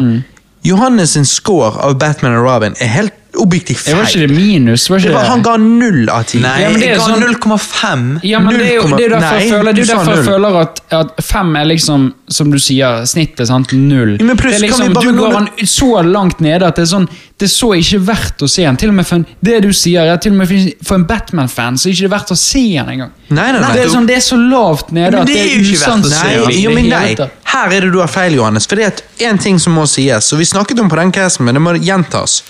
Johannes 0.64 1.12
sin 1.16 1.26
score 1.26 1.72
av 1.80 1.96
Batman 1.98 2.36
og 2.38 2.44
Robin 2.46 2.76
er 2.80 2.88
helt 2.88 3.14
objektivt 3.42 3.80
feil. 3.82 3.96
var 3.98 4.06
ikke 4.06 4.28
det 4.28 4.36
minus? 4.36 4.90
Var 4.90 4.98
ikke 5.00 5.08
Det 5.10 5.16
var, 5.16 5.26
han 5.26 5.42
ga 5.42 5.56
null 5.58 6.10
av 6.10 6.24
ti. 6.30 6.40
Nei, 6.40 6.62
Ja, 6.62 6.70
men 6.70 6.80
det 6.80 6.88
er 6.88 6.92
jeg 6.94 7.00
ga 7.00 7.06
sånn- 7.08 7.24
0,5. 7.24 8.20
Ja, 8.24 8.40
men 8.40 8.58
det 8.60 8.68
er 8.68 8.76
jo 8.76 8.84
det 8.84 9.00
er 9.00 9.10
jo 9.10 9.10
derfor, 9.16 9.20
Nei, 9.34 9.40
jeg 9.44 9.52
føler, 9.52 9.74
det 9.74 9.82
er 9.82 9.86
jo 9.86 9.94
derfor 9.98 10.16
jeg 10.16 10.26
føler 10.28 10.58
at, 10.62 10.82
at 10.92 11.24
fem 11.26 11.56
er 11.56 11.66
liksom, 11.66 12.14
som 12.30 12.52
du 12.52 12.58
sier, 12.60 13.06
snittet. 13.10 13.48
sant? 13.48 13.72
Null. 13.74 14.18
Ja, 14.20 14.26
men 14.26 14.38
pluss 14.38 14.60
det 14.60 14.70
er 14.70 14.74
kan 14.74 14.80
vi 14.80 14.88
liksom, 14.88 14.94
bare 14.94 15.04
du 15.14 15.20
går 15.20 15.34
han 15.34 15.50
så 15.66 15.90
langt 16.06 16.40
nede 16.42 16.64
at 16.68 16.76
det 16.76 16.84
er 16.86 16.92
sånn 16.96 17.08
Det 17.40 17.48
er 17.50 17.54
så 17.54 17.74
ikke 17.76 18.00
verdt 18.06 18.44
å 18.46 18.48
se 18.50 18.64
han. 18.64 18.78
Til 18.78 18.90
og 18.90 18.96
med 18.96 19.06
for 19.08 19.16
en, 19.16 19.26
det 19.44 19.62
du 19.64 19.70
sier, 19.74 20.06
er 20.06 20.18
til 20.18 20.32
og 20.32 20.38
med 20.38 20.76
for- 20.86 20.96
en 20.96 21.04
Batman-fan 21.06 21.76
så 21.76 21.90
er 21.90 21.92
ikke 21.98 22.06
det 22.08 22.12
verdt 22.14 22.32
å 22.32 22.38
se 22.38 22.62
han 22.78 22.88
engang. 22.88 23.10
Nei, 23.30 23.52
nei, 23.52 23.60
nei. 23.60 23.74
Det 23.74 23.82
er, 23.84 23.90
sånn, 23.90 24.06
det 24.08 24.16
er 24.16 24.22
så 24.24 24.38
lavt 24.38 24.92
nede 24.94 25.12
Men 25.12 25.22
at 25.22 25.28
det 25.28 25.36
er 25.36 25.44
er 25.50 25.60
ikke 25.60 25.76
usannsynlig. 25.82 26.62
Jo, 26.64 26.70
men 26.72 26.88
nei. 26.90 27.16
Her 27.54 27.68
er 27.74 27.82
det 27.82 27.92
du 27.92 28.00
har 28.00 28.08
feil, 28.08 28.34
Johannes. 28.38 28.66
For 28.68 28.76
det 28.78 28.86
er 29.20 29.28
en 29.30 29.38
ting 29.38 29.58
som 29.60 29.74
må 29.76 29.84
sies, 29.90 30.32
og 30.32 30.40
vi 30.40 30.46
snakket 30.46 30.80
om 30.80 30.90
på 30.90 30.96
den 30.96 31.12
casten, 31.12 31.44
men 31.46 31.56
det 31.56 31.62
må 31.62 31.74
gjentas. 31.84 32.44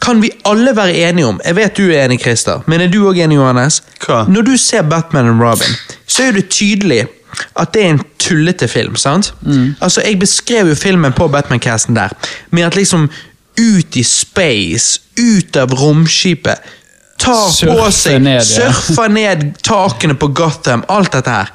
Kan 0.00 0.22
vi 0.22 0.30
alle 0.46 0.76
være 0.76 0.94
enige 1.08 1.26
om 1.26 1.40
Jeg 1.44 1.56
vet 1.56 1.76
du 1.76 1.88
er 1.90 2.04
enig, 2.04 2.20
Christer, 2.22 2.60
men 2.66 2.80
er 2.80 2.86
du 2.92 3.00
òg 3.08 3.18
enig, 3.18 3.36
Johannes? 3.36 3.82
Hva? 4.06 4.24
Når 4.28 4.42
du 4.46 4.56
ser 4.56 4.82
Batman 4.82 5.28
og 5.32 5.40
Robin, 5.42 5.74
så 6.06 6.28
er 6.28 6.32
det 6.38 6.48
tydelig 6.54 7.06
at 7.58 7.72
det 7.74 7.82
er 7.84 7.90
en 7.90 8.00
tullete 8.18 8.68
film. 8.68 8.96
sant? 8.96 9.34
Altså, 9.80 10.00
Jeg 10.06 10.18
beskrev 10.18 10.68
jo 10.68 10.74
filmen 10.74 11.12
på 11.12 11.28
Batman-casten 11.28 11.94
der, 11.96 12.08
med 12.50 12.62
at 12.62 12.76
liksom 12.76 13.10
ut 13.60 13.96
i 13.96 14.02
space, 14.02 15.00
ut 15.18 15.56
av 15.56 15.74
romskipet 15.74 16.56
Tar 17.18 17.50
på 17.66 17.90
seg, 17.90 18.20
ned, 18.22 18.38
ja. 18.38 18.70
surfer 18.70 19.08
ned 19.10 19.42
takene 19.66 20.14
på 20.14 20.28
Gotham, 20.28 20.84
alt 20.88 21.12
dette 21.12 21.30
her. 21.30 21.50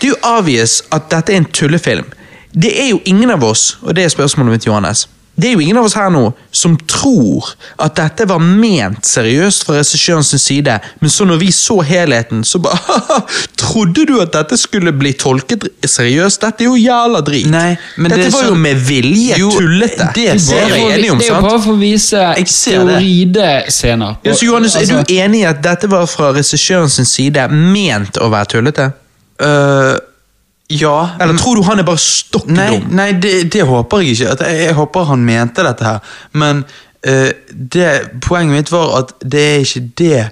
Det 0.00 0.10
er 0.10 0.12
jo 0.12 0.18
obvious 0.38 0.82
at 0.92 1.08
dette 1.10 1.32
er 1.32 1.36
en 1.40 1.44
tullefilm. 1.48 2.04
Det 2.52 2.72
er 2.82 2.90
jo 2.90 3.00
ingen 3.08 3.30
av 3.32 3.44
oss, 3.44 3.78
og 3.80 3.96
det 3.96 4.04
er 4.04 4.12
spørsmålet 4.12 4.52
mitt, 4.52 4.66
Johannes. 4.66 5.06
Det 5.34 5.48
er 5.48 5.52
jo 5.54 5.60
ingen 5.64 5.78
av 5.80 5.86
oss 5.88 5.94
her 5.96 6.10
nå 6.12 6.26
som 6.52 6.74
tror 6.76 7.54
at 7.80 7.94
dette 7.96 8.26
var 8.28 8.38
ment 8.44 9.06
seriøst 9.08 9.64
fra 9.64 9.78
regissørens 9.78 10.28
side, 10.42 10.74
men 11.00 11.10
så 11.10 11.24
når 11.24 11.38
vi 11.40 11.48
så 11.56 11.78
helheten, 11.88 12.42
så 12.44 12.60
bare 12.60 13.22
Trodde 13.62 14.04
du 14.06 14.18
at 14.20 14.32
dette 14.34 14.58
skulle 14.60 14.92
bli 14.92 15.14
tolket 15.16 15.64
seriøst? 15.88 16.42
Dette 16.42 16.66
er 16.66 16.68
jo 16.68 16.76
jævla 16.76 17.22
drit. 17.24 17.46
Nei, 17.48 17.76
men 17.96 18.10
dette 18.12 18.26
det 18.26 18.32
var 18.34 18.42
var 18.42 18.48
jo 18.50 18.52
sånn- 18.54 18.62
med 18.66 18.76
vilje 18.90 19.38
Jo, 19.40 19.50
tullete. 19.56 20.10
det 20.14 20.26
er 20.34 20.36
det, 20.42 20.60
er 20.60 20.76
enig 20.98 21.10
om, 21.14 21.18
det 21.18 21.28
er 21.30 21.34
jo 21.34 21.40
bare 21.46 21.62
for 21.64 21.72
å 21.72 21.80
vise 21.80 22.22
teoridescener. 22.52 24.16
Ja, 24.26 24.34
så 24.34 24.44
Johannes, 24.46 24.76
er 24.76 24.80
Altså- 24.80 25.02
du 25.08 25.14
enig 25.14 25.40
i 25.40 25.44
at 25.48 25.62
dette 25.62 25.88
var 25.90 26.06
fra 26.06 26.32
regissørens 26.36 27.00
side 27.08 27.48
ment 27.50 28.18
å 28.20 28.28
være 28.30 28.46
tullete? 28.46 28.92
Øh, 29.40 29.96
ja. 30.80 30.96
Eller 31.20 31.38
tror 31.40 31.58
du 31.58 31.66
han 31.66 31.82
er 31.82 31.86
bare 31.86 32.00
stokk 32.02 32.48
Nei, 32.52 32.68
dum? 32.76 32.88
nei 32.96 33.10
det, 33.20 33.34
det 33.52 33.66
håper 33.68 34.02
jeg 34.02 34.16
ikke. 34.16 34.30
Jeg, 34.44 34.62
jeg 34.66 34.78
håper 34.78 35.10
han 35.12 35.26
mente 35.26 35.66
dette 35.66 35.86
her. 35.86 36.14
Men 36.38 36.64
uh, 36.64 37.28
det, 37.52 37.90
poenget 38.24 38.56
mitt 38.56 38.72
var 38.72 38.96
at 39.02 39.14
det 39.20 39.44
er 39.50 39.66
ikke 39.66 39.84
det 40.00 40.22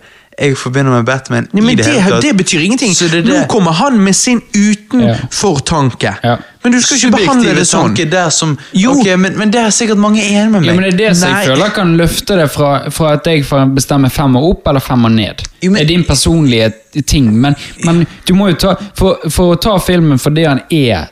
jeg 0.40 0.56
forbinder 0.56 0.92
med 0.94 1.04
Batman. 1.04 1.48
Nei, 1.52 1.62
men 1.64 1.76
det, 1.76 1.84
det, 1.86 2.20
det 2.24 2.30
betyr 2.38 2.62
ingenting. 2.64 2.94
Så 2.96 3.08
det 3.12 3.24
Nå 3.26 3.42
kommer 3.50 3.72
han 3.76 3.98
med 4.00 4.16
sin 4.16 4.40
utenfor-tanke. 4.56 6.14
Ja. 6.22 6.36
Men 6.62 6.72
du 6.72 6.80
skal 6.82 6.96
ikke 6.96 7.10
behandle 7.16 7.54
det 7.56 7.64
sånn. 7.68 7.94
Der 8.10 8.28
som, 8.34 8.54
Jo. 8.76 8.92
Ok, 9.00 9.06
men, 9.20 9.36
men 9.40 9.52
det 9.52 9.60
er 9.62 9.70
sikkert 9.74 10.00
mange 10.00 10.20
enig 10.24 10.50
med 10.52 10.60
meg. 10.60 10.68
Ja, 10.70 10.74
men 10.76 10.84
Det 10.84 10.92
er 10.92 10.98
det 10.98 11.12
som 11.20 11.32
jeg 11.34 11.50
føler 11.52 11.74
kan 11.76 11.94
løfte 12.00 12.36
det 12.40 12.48
fra, 12.52 12.72
fra 12.92 13.12
at 13.16 13.28
jeg 13.30 13.44
får 13.48 13.70
bestemme 13.76 14.10
femmer 14.12 14.44
opp 14.50 14.68
eller 14.68 14.84
femmer 14.84 15.12
ned. 15.12 15.44
Jo, 15.62 15.70
men- 15.70 15.80
det 15.80 15.86
er 15.86 15.92
din 15.94 16.04
personlige 16.08 16.72
ting, 17.06 17.30
men, 17.40 17.54
men 17.84 18.04
du 18.28 18.34
må 18.34 18.48
jo 18.50 18.56
ta 18.60 18.74
For, 18.96 19.20
for 19.30 19.54
å 19.54 19.60
ta 19.60 19.76
filmen 19.78 20.18
for 20.18 20.30
det 20.36 20.46
han 20.48 20.60
er, 20.70 21.08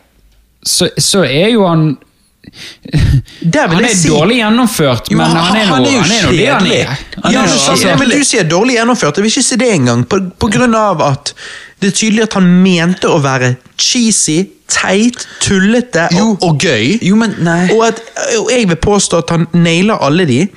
så, 0.65 0.89
så 0.99 1.23
er 1.25 1.53
jo 1.55 1.65
han 1.69 1.91
Han 3.55 3.85
er 3.85 3.95
si- 3.95 4.09
dårlig 4.09 4.37
gjennomført, 4.43 5.11
Jo, 5.11 5.17
men 5.17 5.27
han- 5.27 5.37
han 5.37 5.57
er 5.57 5.65
han 5.67 5.85
er 5.85 5.91
jo 5.93 5.99
han 6.01 6.11
er 6.11 6.23
nå 6.23 6.31
det 6.37 6.47
han 6.47 6.61
kjedelig. 6.61 6.81
er. 6.81 6.87
Han 7.23 7.33
Ja, 7.33 7.39
er 7.41 7.47
men, 7.47 7.51
altså- 7.53 7.99
men 7.99 8.09
Du 8.11 8.25
sier 8.25 8.45
dårlig 8.45 8.75
gjennomført. 8.77 9.17
Jeg 9.17 9.23
vil 9.25 9.31
ikke 9.31 9.43
si 9.45 9.57
det 9.57 9.73
engang. 9.75 10.05
På, 10.09 10.21
på 10.41 10.51
grunn 10.51 10.75
av 10.75 11.01
at 11.03 11.33
det 11.81 11.89
er 11.89 11.97
tydelig 11.97 12.23
at 12.23 12.33
han 12.35 12.63
mente 12.63 13.09
å 13.09 13.21
være 13.23 13.57
cheesy, 13.79 14.49
teit, 14.69 15.27
tullete 15.41 16.09
Jo. 16.13 16.31
og, 16.31 16.43
og 16.43 16.59
gøy. 16.61 16.99
Jo, 17.03 17.17
men. 17.17 17.35
Og, 17.73 17.87
at, 17.87 18.01
og 18.39 18.51
jeg 18.51 18.69
vil 18.69 18.77
påstå 18.77 19.19
at 19.19 19.31
han 19.31 19.47
nailer 19.55 19.95
alle 20.03 20.27
de. 20.27 20.49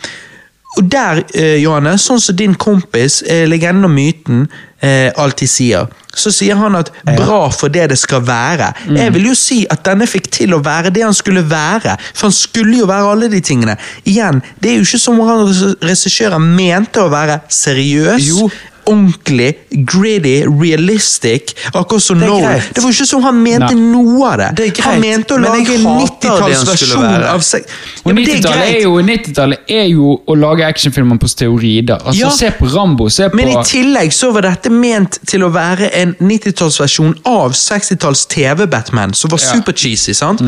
Og 0.78 0.90
der, 0.92 1.24
eh, 1.36 1.58
Johanne, 1.62 1.98
sånn 2.00 2.20
som 2.22 2.36
din 2.36 2.56
kompis, 2.56 3.22
eh, 3.28 3.46
legenden 3.46 3.84
og 3.86 3.92
myten, 3.92 4.48
eh, 4.82 5.12
alltid 5.18 5.48
sier, 5.50 5.88
så 6.14 6.32
sier 6.34 6.60
han 6.60 6.76
at 6.76 6.92
bra 7.08 7.46
for 7.56 7.72
det 7.72 7.90
det 7.94 7.98
skal 8.00 8.24
være. 8.28 8.72
Jeg 8.98 9.14
vil 9.16 9.30
jo 9.30 9.36
si 9.38 9.62
at 9.72 9.84
denne 9.86 10.08
fikk 10.10 10.28
til 10.34 10.56
å 10.56 10.62
være 10.64 10.92
det 10.94 11.06
han 11.06 11.16
skulle 11.16 11.44
være, 11.48 11.96
for 12.14 12.28
han 12.30 12.36
skulle 12.36 12.82
jo 12.82 12.90
være 12.90 13.14
alle 13.14 13.30
de 13.32 13.40
tingene. 13.44 13.78
Igjen, 14.04 14.42
det 14.60 14.74
er 14.74 14.82
jo 14.82 14.88
ikke 14.88 15.02
som 15.02 15.22
om 15.22 15.30
han 15.30 15.46
regissøren 15.84 16.52
mente 16.58 17.04
å 17.04 17.12
være 17.12 17.42
seriøs. 17.52 18.28
Jo. 18.28 18.50
Ordentlig, 18.86 19.58
gritty, 19.72 20.46
realistic. 20.48 21.56
Akkurat 21.74 22.04
som 22.04 22.20
Nolan. 22.20 22.42
greit. 22.42 22.74
Det 22.76 22.82
var 22.84 22.92
ikke 22.92 23.06
som 23.08 23.24
han 23.24 23.44
mente 23.44 23.74
Nei. 23.76 23.92
noe 23.92 24.32
av 24.32 24.38
det. 24.38 24.50
Det 24.58 24.84
han 24.84 25.00
mente 25.02 25.34
å 25.36 25.40
lage 25.42 25.76
en 25.76 25.86
hater 25.86 26.30
det 26.30 26.56
han 26.56 26.66
skulle 26.66 26.76
90-tallsversjon 26.76 27.06
være. 27.06 27.28
av 27.30 27.40
seg. 27.46 27.62
Ja, 27.68 28.02
Og 28.06 28.14
men 28.16 28.16
det 28.16 28.24
er 28.24 28.36
90-tallet 28.38 28.76
er, 28.76 28.82
jo- 28.82 29.02
90-tallet 29.12 29.60
er 29.70 29.86
jo 29.92 30.22
å 30.28 30.36
lage 30.40 30.66
actionfilmer 30.66 31.20
på 31.22 31.30
steorider. 31.30 31.98
Altså, 32.06 32.20
Ja. 32.20 32.30
Se 32.30 32.52
på 32.52 32.66
Rambo, 32.76 33.10
se 33.10 33.30
på 33.30 33.36
Men 33.36 33.48
i 33.50 33.56
tillegg 33.64 34.12
så 34.14 34.32
var 34.34 34.42
dette 34.42 34.70
ment 34.70 35.20
til 35.28 35.42
å 35.44 35.52
være 35.52 35.90
en 35.94 36.16
90-tallsversjon 36.20 37.16
av 37.26 37.52
60-talls 37.54 38.26
TV-Batman, 38.28 39.14
som 39.14 39.30
var 39.30 39.40
Ja. 39.40 39.54
super-cheesy. 39.56 40.14
sant? 40.14 40.42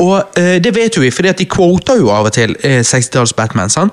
Og 0.00 0.16
uh, 0.38 0.58
det 0.58 0.74
vet 0.74 0.94
jo 0.96 1.02
vi, 1.02 1.10
fordi 1.10 1.28
at 1.28 1.38
de 1.38 1.44
quoter 1.46 1.98
jo 1.98 2.10
av 2.10 2.26
og 2.26 2.32
til 2.32 2.50
uh, 2.64 2.80
60-talls 2.82 3.32
Batman. 3.36 3.68
sant? 3.70 3.92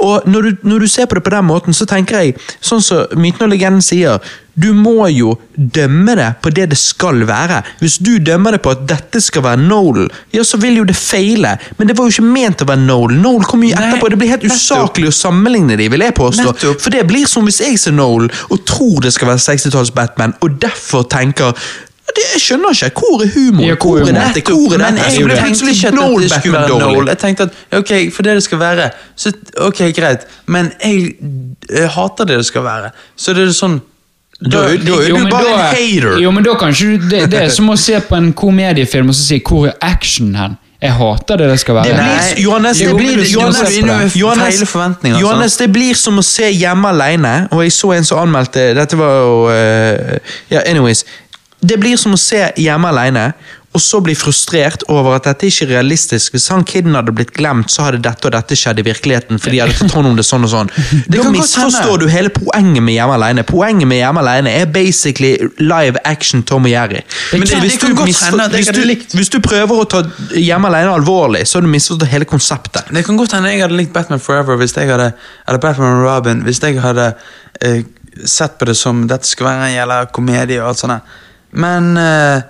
Og 0.00 0.28
når 0.30 0.42
du, 0.42 0.68
når 0.72 0.84
du 0.84 0.88
ser 0.88 1.08
på 1.08 1.18
det 1.18 1.24
på 1.26 1.34
den 1.34 1.48
måten, 1.48 1.76
så 1.76 1.86
tenker 1.88 2.22
jeg, 2.22 2.38
sånn 2.64 2.84
som 2.84 3.20
myten 3.20 3.46
og 3.46 3.52
legenden 3.52 3.84
sier, 3.84 4.20
du 4.60 4.72
må 4.76 5.06
jo 5.12 5.34
dømme 5.54 6.14
det 6.18 6.28
på 6.42 6.50
det 6.52 6.66
det 6.72 6.78
skal 6.78 7.22
være. 7.28 7.60
Hvis 7.80 7.98
du 8.02 8.16
dømmer 8.18 8.56
det 8.56 8.62
på 8.64 8.72
at 8.74 8.82
dette 8.90 9.22
skal 9.22 9.44
være 9.46 9.62
Nolan, 9.62 10.10
ja, 10.34 10.44
så 10.44 10.58
vil 10.60 10.80
jo 10.80 10.86
det 10.88 10.96
feile. 10.98 11.54
Men 11.78 11.88
det 11.88 11.96
var 11.98 12.08
jo 12.08 12.16
ikke 12.16 12.26
ment 12.26 12.64
å 12.64 12.68
være 12.68 12.84
Nolan. 12.84 13.20
Nolan 13.22 13.46
kommer 13.48 13.70
jo 13.70 13.78
etterpå. 13.78 14.10
Det 14.12 14.20
blir 14.20 14.32
helt 14.34 14.48
usaklig 14.48 15.10
å 15.10 15.16
sammenligne 15.16 15.78
de, 15.80 15.88
vil 15.92 16.04
jeg 16.04 16.16
påstå. 16.18 16.56
For 16.72 16.92
det 16.92 17.06
blir 17.08 17.28
som 17.30 17.46
hvis 17.48 17.62
jeg 17.64 17.78
ser 17.80 17.96
Nolan 17.96 18.32
og 18.50 18.64
tror 18.68 19.00
det 19.04 19.14
skal 19.16 19.32
være 19.32 19.44
60-talls 19.46 19.94
Batman, 19.96 20.36
og 20.44 20.58
derfor 20.60 21.06
tenker 21.08 21.56
det, 22.16 22.24
Jeg 22.34 22.40
skjønner 22.46 22.70
ikke. 22.74 23.00
Hvor 23.00 23.22
er 23.24 23.28
humoren? 23.34 23.68
Ja, 23.68 23.74
hvor 23.74 23.98
er 23.98 24.04
humor? 24.04 24.20
dette? 24.20 24.52
Hvor 24.52 24.74
er 24.74 24.78
Men 24.78 24.80
dette? 24.80 25.04
jeg 25.04 25.12
Så 25.12 25.18
tenkte 25.18 25.70
ikke 25.70 25.88
at 25.88 26.22
det 26.22 26.30
skulle 26.30 26.58
være. 26.58 26.78
Noel. 26.78 27.06
Jeg 27.08 27.18
tenkte 27.18 27.42
at 27.42 27.52
ok, 27.78 27.92
for 28.14 28.22
det 28.22 28.34
det 28.34 28.42
skal 28.42 28.58
være, 28.58 28.90
så 29.16 29.32
ok, 29.58 29.78
greit. 29.96 30.26
Men 30.46 30.72
jeg, 30.84 31.14
jeg 31.70 31.88
hater 31.88 32.24
det 32.24 32.36
det 32.36 32.46
skal 32.46 32.62
være. 32.64 32.90
Så 33.16 33.32
det 33.32 33.48
er 33.48 33.54
sånn 33.54 33.80
Da, 34.40 34.48
da 34.48 34.58
er 34.64 35.08
Jo, 35.08 35.16
du 35.16 35.26
bare 35.28 35.44
da- 35.44 35.52
en 35.52 35.58
hater. 35.58 36.18
Jo, 36.22 36.30
men 36.30 36.44
da 36.44 36.54
kan 36.54 36.68
ikke 36.72 36.86
du 37.02 37.08
Det, 37.10 37.30
det 37.30 37.42
er 37.42 37.48
som 37.52 37.68
å 37.68 37.76
se 37.76 38.00
på 38.00 38.16
en 38.16 38.32
komediefilm 38.32 39.08
og 39.08 39.14
så 39.14 39.26
si 39.26 39.42
'hvor 39.44 39.66
er 39.68 39.72
action 39.82 40.34
hen'? 40.34 40.56
Jeg 40.80 40.92
hater 40.96 41.36
det 41.36 41.48
det 41.50 41.60
skal 41.60 41.74
være. 41.74 41.84
Det 41.84 41.94
blir, 41.94 42.44
Johannes, 42.44 42.78
det 42.78 42.96
blir, 42.96 43.32
Johannes, 43.34 43.58
på 43.58 43.66
det. 43.66 44.20
Johannes, 44.20 45.20
Johannes, 45.20 45.56
det 45.56 45.72
blir 45.72 45.94
som 45.94 46.18
å 46.18 46.22
se 46.24 46.48
Hjemme 46.52 46.88
alene, 46.88 47.48
og 47.50 47.62
jeg 47.62 47.72
så 47.72 47.92
en 47.92 48.04
som 48.04 48.18
anmeldte 48.18 48.74
Dette 48.74 48.96
var 48.96 49.18
jo 49.20 49.34
uh, 49.48 50.18
yeah, 50.50 50.62
anyways. 50.66 51.04
Det 51.60 51.76
blir 51.80 51.96
som 52.00 52.14
å 52.16 52.18
se 52.18 52.52
Hjemme 52.56 52.88
alene, 52.88 53.32
og 53.70 53.78
så 53.78 54.00
bli 54.02 54.16
frustrert 54.18 54.82
over 54.90 55.14
at 55.14 55.28
dette 55.28 55.46
ikke 55.46 55.62
er 55.68 55.76
realistisk. 55.76 56.32
Hvis 56.34 56.48
han 56.50 56.64
kiden 56.66 56.96
hadde 56.98 57.12
blitt 57.14 57.30
glemt, 57.36 57.68
så 57.70 57.84
hadde 57.86 58.00
dette 58.02 58.26
og 58.26 58.32
dette 58.34 58.56
skjedd 58.58 58.80
i 58.82 58.82
virkeligheten. 58.82 59.38
fordi 59.38 59.56
de 59.56 59.60
hadde 59.62 59.76
tatt 59.78 59.92
hånd 59.94 60.08
om 60.08 60.16
det 60.18 60.24
sånn 60.26 60.42
og 60.42 60.50
sånn. 60.50 60.70
Da 61.06 61.20
kan 61.22 61.30
misforstår 61.36 62.00
du 62.02 62.08
hele 62.10 62.32
poenget 62.34 62.82
med 62.82 62.96
Hjemme 62.96 63.14
alene. 63.14 63.44
Poenget 63.46 63.86
med 63.86 64.00
Hjemme 64.00 64.24
alene 64.24 64.50
er 64.58 64.66
basically 64.66 65.36
live 65.62 66.00
action 66.04 66.42
Tom 66.42 66.66
og 66.66 66.72
Jerry. 66.72 67.04
Men 67.30 67.40
det- 67.46 67.60
hvis 67.62 67.78
du 67.78 67.86
hvis 67.94 68.72
du- 68.74 69.16
Hvis 69.20 69.30
du 69.30 69.38
prøver 69.38 69.84
å 69.84 69.88
ta 69.88 70.02
Hjemme 70.34 70.66
alene 70.66 70.90
alvorlig, 70.96 71.46
så 71.46 71.54
har 71.58 71.62
du 71.62 71.68
misforstått 71.68 72.08
hele 72.08 72.24
konseptet. 72.24 72.90
Det 72.92 73.04
kan 73.06 73.16
godt 73.16 73.32
hende 73.32 73.52
jeg 73.52 73.60
hadde 73.60 73.76
likt 73.76 73.92
Batman 73.92 74.18
Forever 74.18 74.56
hvis 74.56 74.74
jeg 74.74 74.88
hadde 74.88 75.12
Eller 75.46 75.58
Batman 75.60 76.00
og 76.00 76.04
Robin 76.08 76.42
hvis 76.42 76.58
jeg 76.60 76.80
hadde 76.80 77.14
eh, 77.62 77.82
sett 78.24 78.58
på 78.58 78.66
det 78.66 78.76
som 78.76 79.06
dette 79.06 79.26
skulle 79.26 79.50
være 79.50 79.68
en 79.70 79.76
jævla 79.76 80.06
komedie 80.12 80.58
og 80.60 80.68
alt 80.70 80.78
sånt. 80.78 81.02
Men 81.52 81.96
eh, 81.96 82.42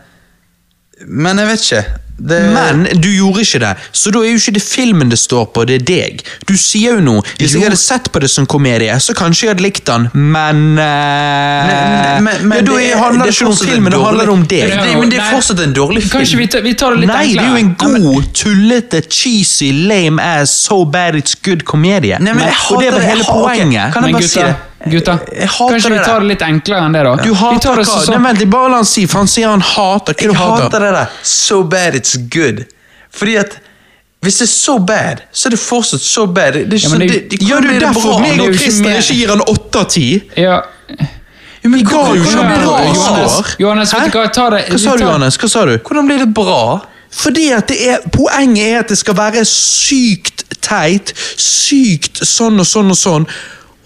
Men 1.06 1.38
jeg 1.38 1.46
vet 1.46 1.60
ikke. 1.70 1.84
Det, 2.20 2.36
Men 2.52 2.82
du 3.00 3.06
gjorde 3.08 3.40
ikke 3.40 3.58
det, 3.62 3.68
så 3.96 4.10
da 4.12 4.20
er 4.20 4.26
jo 4.34 4.36
ikke 4.36 4.52
det 4.52 4.60
filmen 4.60 5.08
det 5.08 5.16
står 5.18 5.46
på, 5.54 5.62
det 5.64 5.78
er 5.78 5.84
deg. 5.88 6.18
Du 6.44 6.52
sier 6.60 6.98
jo 6.98 7.00
noe. 7.00 7.22
Hvis 7.38 7.54
Jo. 7.54 7.62
jeg 7.62 7.70
hadde 7.70 7.78
sett 7.80 8.10
på 8.12 8.20
det 8.20 8.28
som 8.28 8.44
komedie, 8.44 8.92
så 9.00 9.14
kanskje 9.16 9.46
jeg 9.46 9.54
hadde 9.54 9.64
likt 9.64 9.86
den, 9.88 10.10
men, 10.12 10.76
eh, 10.76 12.20
Men- 12.20 12.24
men- 12.24 12.48
men 12.48 12.58
ja, 12.58 12.62
Da 12.62 12.76
det 12.76 12.90
er- 12.92 12.98
handler 12.98 13.24
det 13.24 13.32
ikke 13.40 13.46
om 13.48 13.56
filmen, 13.56 13.90
det 13.92 14.00
handler 14.04 14.30
om 14.34 14.42
deg. 14.44 14.68
Det, 14.68 14.76
det, 14.82 14.98
men 15.00 15.08
det 15.08 15.18
er 15.18 15.30
fortsatt 15.32 15.60
en 15.64 15.72
dårlig 15.72 16.02
film. 16.02 16.20
Kanskje 16.20 16.36
vi 16.36 16.46
tar, 16.46 16.60
vi 16.60 16.74
tar 16.74 16.90
det 16.90 17.00
litt 17.00 17.08
Nei, 17.08 17.26
det 17.32 17.38
er 17.40 17.48
jo 17.48 17.56
en 17.56 17.74
god, 17.74 18.24
tullete, 18.34 19.00
cheesy, 19.08 19.72
lame 19.88 20.20
ass, 20.20 20.50
so 20.50 20.84
bad 20.84 21.14
it's 21.14 21.34
good-komedie. 21.42 22.18
Nei, 22.20 22.34
men 22.34 22.44
jeg 22.44 22.54
Og 22.70 22.80
det 22.82 22.90
hater 22.90 22.98
var 22.98 23.00
hele 23.00 23.16
Jeg 23.16 23.26
hater- 23.26 23.48
poenget. 23.48 23.92
Kan 23.94 24.02
jeg 24.04 24.12
bare 24.12 24.22
si 24.28 24.40
det? 24.40 24.56
Gutta 24.88 25.18
kanskje 25.18 25.90
vi 25.92 25.98
tar 26.04 26.20
det 26.20 26.26
litt 26.30 26.42
enklere 26.42 26.84
enn 26.86 26.92
det, 26.92 27.02
da? 27.04 27.16
Du 27.22 27.34
hater 27.34 27.76
det 27.76 27.86
hva? 27.86 27.98
sånn- 28.04 28.22
Nei, 28.22 28.32
vent, 28.32 28.50
bare 28.50 28.68
la 28.70 28.76
han 28.76 28.84
si, 28.84 29.06
for 29.06 29.18
han 29.18 29.26
sier 29.28 29.48
han 29.48 29.60
hater. 29.60 30.14
Hva 30.14 30.22
Jeg 30.22 30.30
du 30.30 30.34
hater 30.38 30.62
hater? 30.64 30.80
det 30.80 30.92
der. 30.92 31.06
So 31.22 31.62
bad 31.62 31.94
it's 31.94 32.16
good. 32.16 32.64
Fordi 33.12 33.36
at 33.36 33.58
hvis 34.22 34.38
det 34.38 34.46
er 34.48 34.52
so 34.52 34.78
bad, 34.78 35.22
så 35.32 35.46
er 35.48 35.50
det 35.50 35.58
fortsatt 35.60 36.00
so 36.00 36.26
bad. 36.26 36.52
Det, 36.54 36.70
det, 36.70 36.74
er 36.74 36.88
Ja, 36.88 36.88
ikke 36.88 36.96
sånn- 36.96 36.98
det- 37.08 37.30
det, 37.30 37.40
de 37.40 37.46
Gjør 37.46 37.60
kan 37.60 37.62
du 37.62 37.68
det 37.72 37.80
derfor 37.80 38.00
bra. 38.02 38.18
meg 38.20 38.38
er 38.38 38.48
og 38.48 38.54
Christer 38.56 38.90
ikke 38.90 39.14
gir 39.16 39.28
han 39.28 39.40
åtte 39.40 39.76
av 39.80 39.88
ti? 39.88 40.22
Ja. 40.36 40.60
Men 41.62 41.84
ga 41.84 42.06
jo 42.14 42.22
ikke 42.22 42.44
bra 42.64 42.94
svar. 42.94 42.94
Johannes. 42.94 43.56
Johannes, 43.58 43.92
vet 43.94 44.12
du 44.12 44.18
hva, 44.18 44.32
ta 44.32 44.50
det 44.50 44.60
Hva 44.70 44.78
sa 44.78 44.96
du, 44.96 45.04
Johannes? 45.04 45.36
Hva 45.36 45.48
sa 45.50 45.64
du? 45.66 45.78
hvordan 45.78 46.06
blir 46.08 46.18
det 46.18 46.32
bra? 46.34 46.80
Fordi 47.12 47.50
at 47.52 47.66
det 47.68 47.80
er, 47.88 47.98
Poenget 48.10 48.64
er 48.72 48.78
at 48.80 48.88
det 48.88 48.96
skal 48.98 49.14
være 49.14 49.44
sykt 49.44 50.44
teit, 50.62 51.12
sykt 51.36 52.20
sånn 52.24 52.58
og 52.60 52.66
sånn 52.66 52.90
og 52.90 52.96
sånn. 52.96 53.26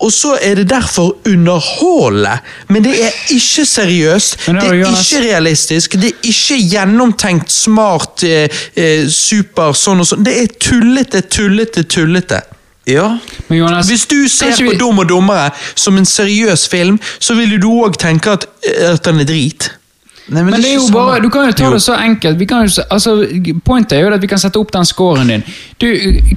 Og 0.02 0.10
så 0.12 0.34
er 0.42 0.54
det 0.58 0.68
derfor 0.70 1.14
underholdende. 1.26 2.38
Men 2.68 2.84
det 2.84 2.94
er 3.04 3.12
ikke 3.30 3.64
seriøst, 3.66 4.36
det 4.46 4.64
er 4.64 4.80
ikke 4.90 5.20
realistisk, 5.22 5.94
det 6.00 6.10
er 6.10 6.26
ikke 6.30 6.58
gjennomtenkt, 6.72 7.52
smart, 7.52 8.24
eh, 8.26 8.48
eh, 8.76 9.06
super 9.08 9.72
sånn 9.72 10.02
og 10.02 10.06
sånn. 10.10 10.24
Det 10.26 10.34
er 10.42 10.50
tullete, 10.60 11.22
tullete, 11.30 11.84
tullete. 11.84 12.40
Ja. 12.86 13.18
Men 13.48 13.58
Jonas, 13.58 13.88
Hvis 13.88 14.06
du 14.06 14.28
ser 14.28 14.52
på 14.52 14.70
vi- 14.72 14.78
Dum 14.78 14.98
og 14.98 15.08
dummere 15.08 15.50
som 15.74 15.96
en 15.96 16.04
seriøs 16.04 16.68
film, 16.68 16.98
så 17.18 17.34
vil 17.34 17.58
du 17.60 17.68
òg 17.68 17.96
tenke 17.96 18.32
at, 18.32 18.44
eh, 18.66 18.92
at 18.92 19.02
den 19.04 19.20
er 19.20 19.24
drit. 19.24 19.70
Nei, 20.26 20.42
Men 20.42 20.54
det 20.56 20.70
er 20.70 20.78
jo 20.78 20.88
bare. 20.88 21.18
Du 21.20 21.28
kan 21.28 21.44
jo 21.50 21.52
ta 21.52 21.68
det 21.70 21.82
så 21.84 21.94
enkelt. 22.00 22.38
Vi 22.40 22.46
kan 22.48 22.64
jo, 22.64 22.82
altså, 22.90 23.26
Pointet 23.64 23.98
er 23.98 24.06
jo 24.06 24.12
at 24.14 24.22
vi 24.22 24.28
kan 24.30 24.40
sette 24.40 24.56
opp 24.56 24.72
den 24.72 24.86
scoren 24.88 25.28
din. 25.28 25.44
Du, 25.80 25.86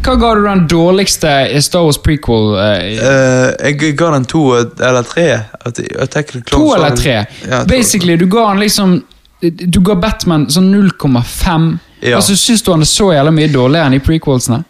Hva 0.03 0.15
ga 0.19 0.31
du 0.35 0.43
den 0.43 0.65
dårligste 0.67 1.31
Star 1.63 1.85
Wars 1.87 1.99
prequel? 2.03 2.49
Uh, 2.57 2.87
uh, 2.99 3.53
jeg 3.63 3.95
ga 3.97 4.11
den 4.17 4.25
to 4.27 4.43
eller 4.59 5.07
tre. 5.07 5.27
At- 5.65 5.79
at 5.79 6.17
to 6.51 6.73
eller 6.75 6.95
tre? 6.95 7.25
Ja. 7.47 7.63
Basically, 7.63 8.17
du 8.17 8.27
ga 8.27 8.47
han 8.47 8.59
liksom 8.59 9.03
Du 9.41 9.79
ga 9.85 9.93
Batman 9.95 10.47
sånn 10.49 10.71
0,5. 10.73 11.77
Ja. 12.01 12.15
Altså, 12.17 12.35
Syns 12.35 12.61
du 12.65 12.71
han 12.71 12.81
er 12.81 12.89
så 12.89 13.11
jævla 13.13 13.31
mye 13.31 13.51
dårligere 13.53 13.85
enn 13.85 13.93
i 13.93 14.03
prequelsene? 14.03 14.63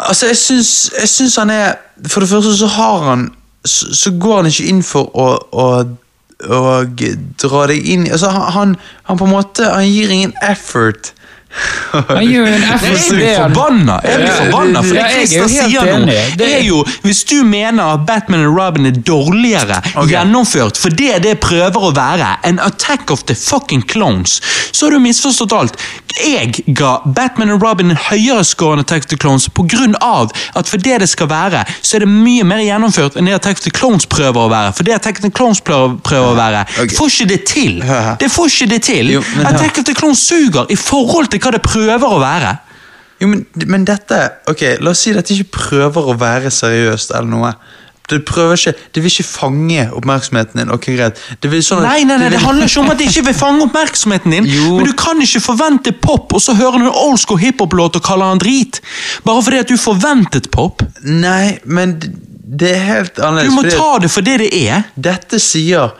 Altså, 0.00 0.26
jeg 0.32 0.36
syns, 0.40 0.70
jeg 0.96 1.08
syns 1.08 1.36
han 1.36 1.50
er 1.52 1.74
For 2.08 2.24
det 2.24 2.30
første 2.32 2.56
så 2.56 2.66
har 2.66 3.04
han 3.10 3.26
Så, 3.64 3.92
så 3.94 4.10
går 4.18 4.36
han 4.40 4.48
ikke 4.50 4.64
inn 4.72 4.80
for 4.82 5.12
å, 5.14 5.26
å, 5.52 5.66
å 6.48 6.84
g- 6.98 7.14
dra 7.42 7.66
deg 7.70 7.86
inn 7.86 8.06
Altså, 8.10 8.30
han, 8.30 8.76
han 9.08 9.18
på 9.20 9.24
en 9.28 9.34
måte 9.34 9.66
Han 9.68 9.86
gir 9.88 10.10
ingen 10.10 10.32
effort. 10.42 11.12
Han 12.08 12.24
gjør 12.32 12.46
jo 12.48 12.54
en 12.56 12.62
jeg 12.64 12.80
til 12.82 13.16
blir 13.16 13.26
det 13.26 13.32
han- 13.36 13.54
forbanna! 13.54 13.98
Jeg 14.06 14.20
blir 14.22 14.36
forbanna 14.38 14.82
for 14.82 14.96
det 14.96 15.02
er 15.02 15.12
Christer 15.12 15.48
sier 15.52 15.90
nå. 16.06 16.16
Det- 16.40 16.48
er 16.58 16.62
jo 16.66 16.84
Hvis 17.04 17.24
du 17.28 17.36
mener 17.44 17.94
at 17.94 18.06
Batman 18.08 18.46
og 18.46 18.56
Robin 18.58 18.86
er 18.86 18.96
dårligere 18.96 19.80
gjennomført 20.08 20.78
for 20.80 20.90
det 20.90 21.22
det 21.26 21.36
prøver 21.44 21.76
å 21.88 21.92
være, 21.96 22.36
en 22.48 22.58
Attack 22.62 23.10
of 23.10 23.24
the 23.28 23.34
fucking 23.34 23.82
Clones, 23.88 24.40
så 24.72 24.86
har 24.86 24.96
du 24.96 24.98
misforstått 25.04 25.52
alt. 25.52 25.76
Jeg 26.12 26.64
ga 26.76 26.98
Batman 27.06 27.50
og 27.54 27.62
Robin 27.64 27.90
en 27.92 27.96
høyere 28.08 28.44
score 28.44 28.76
enn 28.76 28.82
Attack 28.84 29.06
of 29.06 29.10
the 29.12 29.16
Clones 29.16 29.48
av 30.02 30.32
at 30.56 30.68
for 30.68 30.76
det 30.78 30.98
det 31.00 31.08
skal 31.08 31.28
være, 31.30 31.64
så 31.82 31.96
er 31.96 32.04
det 32.04 32.08
mye 32.08 32.44
mer 32.44 32.60
gjennomført 32.64 33.16
enn 33.16 33.26
det 33.28 33.34
Attack 33.38 33.58
of 33.60 33.64
the 33.64 33.70
Clones 33.70 34.06
prøver 34.06 34.40
å 34.46 34.48
være. 34.52 34.72
For 34.76 34.84
det 34.84 34.94
Attack 34.96 35.20
of 35.20 35.26
the 35.26 35.30
Clones 35.30 35.60
prøver, 35.60 35.98
å 36.22 36.34
være, 36.36 36.64
får 36.96 37.12
ikke 37.12 37.28
det 37.32 37.40
til. 37.48 37.78
Det 38.22 38.28
får 38.30 38.50
ikke 38.52 38.68
det 38.70 38.80
til. 38.86 39.10
Jo, 39.16 39.22
Attack 39.44 39.78
of 39.80 39.84
the 39.88 39.94
Clones 39.94 40.20
suger 40.28 40.66
i 40.70 40.76
forhold 40.78 41.30
til 41.32 41.41
hva 41.42 41.52
det 41.56 41.62
prøver 41.66 42.08
å 42.08 42.20
være. 42.22 42.56
Jo, 43.22 43.28
men, 43.30 43.44
men 43.70 43.84
dette 43.86 44.18
Ok, 44.50 44.64
La 44.82 44.90
oss 44.90 45.04
si 45.04 45.12
dette 45.14 45.34
ikke 45.36 45.52
prøver 45.58 46.08
å 46.10 46.16
være 46.18 46.50
seriøst 46.50 47.12
eller 47.14 47.30
noe. 47.30 47.52
Det 48.10 48.18
prøver 48.28 48.58
ikke, 48.58 48.72
det 48.92 49.02
vil 49.04 49.12
ikke 49.12 49.24
fange 49.24 49.84
oppmerksomheten 49.94 50.58
din. 50.58 50.72
ok, 50.74 50.88
greit. 50.98 51.20
Sånn 51.64 51.84
Nei, 51.86 52.02
nei, 52.04 52.18
nei, 52.20 52.32
det 52.34 52.40
handler 52.42 52.66
ikke 52.66 52.82
om 52.82 52.90
at 52.92 52.98
det 52.98 53.06
ikke 53.08 53.22
vil 53.28 53.36
fange 53.38 53.62
oppmerksomheten 53.68 54.34
din. 54.34 54.48
Jo. 54.56 54.74
Men 54.80 54.90
du 54.90 54.92
kan 54.98 55.22
ikke 55.22 55.40
forvente 55.44 55.94
pop, 56.02 56.34
og 56.34 56.42
så 56.42 56.56
hører 56.58 56.82
du 56.82 56.88
en 56.90 56.98
old 57.06 57.20
school 57.22 57.40
hiphop-låt 57.40 57.96
og 58.00 58.04
kaller 58.04 58.34
han 58.34 58.42
drit. 58.42 58.82
Bare 59.24 59.44
fordi 59.46 59.62
at 59.62 59.70
du 59.70 59.78
forventet 59.80 60.50
pop. 60.52 60.82
Nei, 61.06 61.58
men 61.64 61.96
det- 62.02 62.74
er 62.74 62.82
helt 62.84 63.18
annerledes. 63.22 63.54
Du 63.54 63.56
må 63.56 63.70
ta 63.70 63.98
det 64.02 64.10
for 64.12 64.26
det 64.26 64.38
det 64.42 64.50
er. 64.66 64.82
Dette 64.98 65.38
sier 65.40 65.94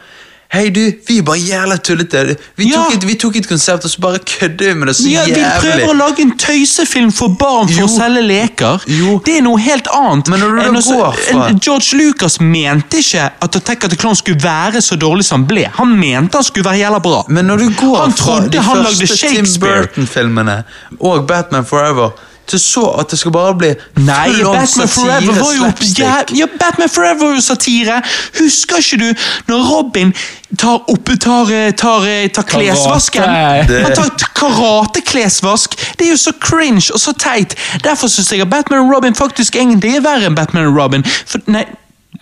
Hei, 0.52 0.66
du, 0.68 0.80
vi 1.08 1.14
er 1.16 1.22
bare 1.24 1.38
jævla 1.40 1.76
tullete. 1.80 2.36
Vi, 2.60 2.66
Ja. 2.68 2.82
tok 2.82 2.94
et, 2.98 3.04
vi 3.08 3.14
tok 3.16 3.36
et 3.36 3.46
konsept, 3.48 3.86
og 3.86 3.90
så 3.90 4.00
bare 4.04 4.18
kødder 4.18 4.66
vi 4.68 4.74
med 4.74 4.86
det 4.90 4.96
så 4.98 5.06
Ja, 5.08 5.22
«Vi 5.24 5.32
prøver 5.62 5.86
å 5.88 5.94
lage 5.96 6.20
en 6.26 6.32
tøysefilm 6.36 7.10
for 7.10 7.28
barn 7.40 7.68
for 7.68 7.80
Jo. 7.80 7.86
å 7.86 7.88
selge 7.88 8.20
leker. 8.26 8.84
Jo. 8.86 9.14
Det 9.24 9.38
er 9.38 9.42
noe 9.46 9.56
helt 9.58 9.88
annet. 9.88 10.28
Men 10.28 10.40
når 10.40 10.50
du 10.50 10.60
en, 10.68 10.76
også, 10.76 10.96
går 10.98 11.16
fra- 11.30 11.48
en- 11.48 11.58
George 11.58 11.96
Lucas 11.96 12.36
mente 12.40 12.98
ikke 13.00 13.30
at 13.40 13.56
Attack 13.56 13.84
of 13.84 13.90
the 13.90 13.96
Clown 13.96 14.14
skulle 14.14 14.42
være 14.44 14.82
så 14.82 14.96
dårlig 15.00 15.24
som 15.24 15.40
han 15.40 15.46
ble. 15.48 15.64
Han 15.78 15.96
mente 15.98 16.34
han 16.36 16.44
skulle 16.44 16.64
være 16.68 16.78
jævla 16.84 17.00
bra. 17.02 17.24
Men 17.28 17.46
når 17.46 17.56
du 17.56 17.70
går 17.80 17.96
Han 18.02 18.12
fra 18.12 18.40
de 18.46 18.58
første 18.60 19.28
Tim 19.28 19.46
Burton-filmene 19.60 20.64
og 21.00 21.26
Batman 21.26 21.64
Forever, 21.64 22.10
til 22.46 22.60
så 22.60 22.84
at 23.00 23.10
det 23.10 23.18
skal 23.18 23.32
bare 23.32 23.54
bli 23.58 23.70
Nei, 23.96 24.28
Batman 24.44 24.88
Forever 24.88 25.32
var 25.38 25.52
jo 25.56 25.68
ja, 25.98 26.14
ja, 26.36 26.46
Batman 26.60 26.88
Forever 26.88 27.26
var 27.26 27.34
jo 27.34 27.40
satire! 27.40 28.02
Husker 28.38 28.76
ikke 28.82 28.98
du 29.04 29.08
når 29.48 29.68
Robin 29.70 30.14
tar 30.58 30.82
opp 30.92 31.12
tar, 31.20 31.52
eh, 31.52 31.72
tar, 31.72 32.06
eh, 32.06 32.28
tar 32.28 32.42
klesvasken? 32.42 33.22
Karate. 33.22 33.82
Han 33.82 33.92
tar 33.92 34.32
karateklesvask! 34.36 35.76
Det 35.98 36.06
er 36.06 36.10
jo 36.10 36.16
så 36.16 36.32
cringe 36.40 36.92
og 36.92 37.00
så 37.00 37.12
teit. 37.18 37.56
Derfor 37.84 38.08
syns 38.08 38.32
jeg 38.32 38.40
at 38.40 38.50
Batman 38.50 38.84
og 38.84 38.96
Robin 38.96 39.14
faktisk 39.14 39.56
egentlig 39.56 39.96
er 39.96 40.04
verre 40.04 40.28
enn 40.28 40.36
Batman 40.36 40.66
og 40.66 40.76
Robin. 40.76 41.06
For, 41.26 41.40
nei, 41.46 41.64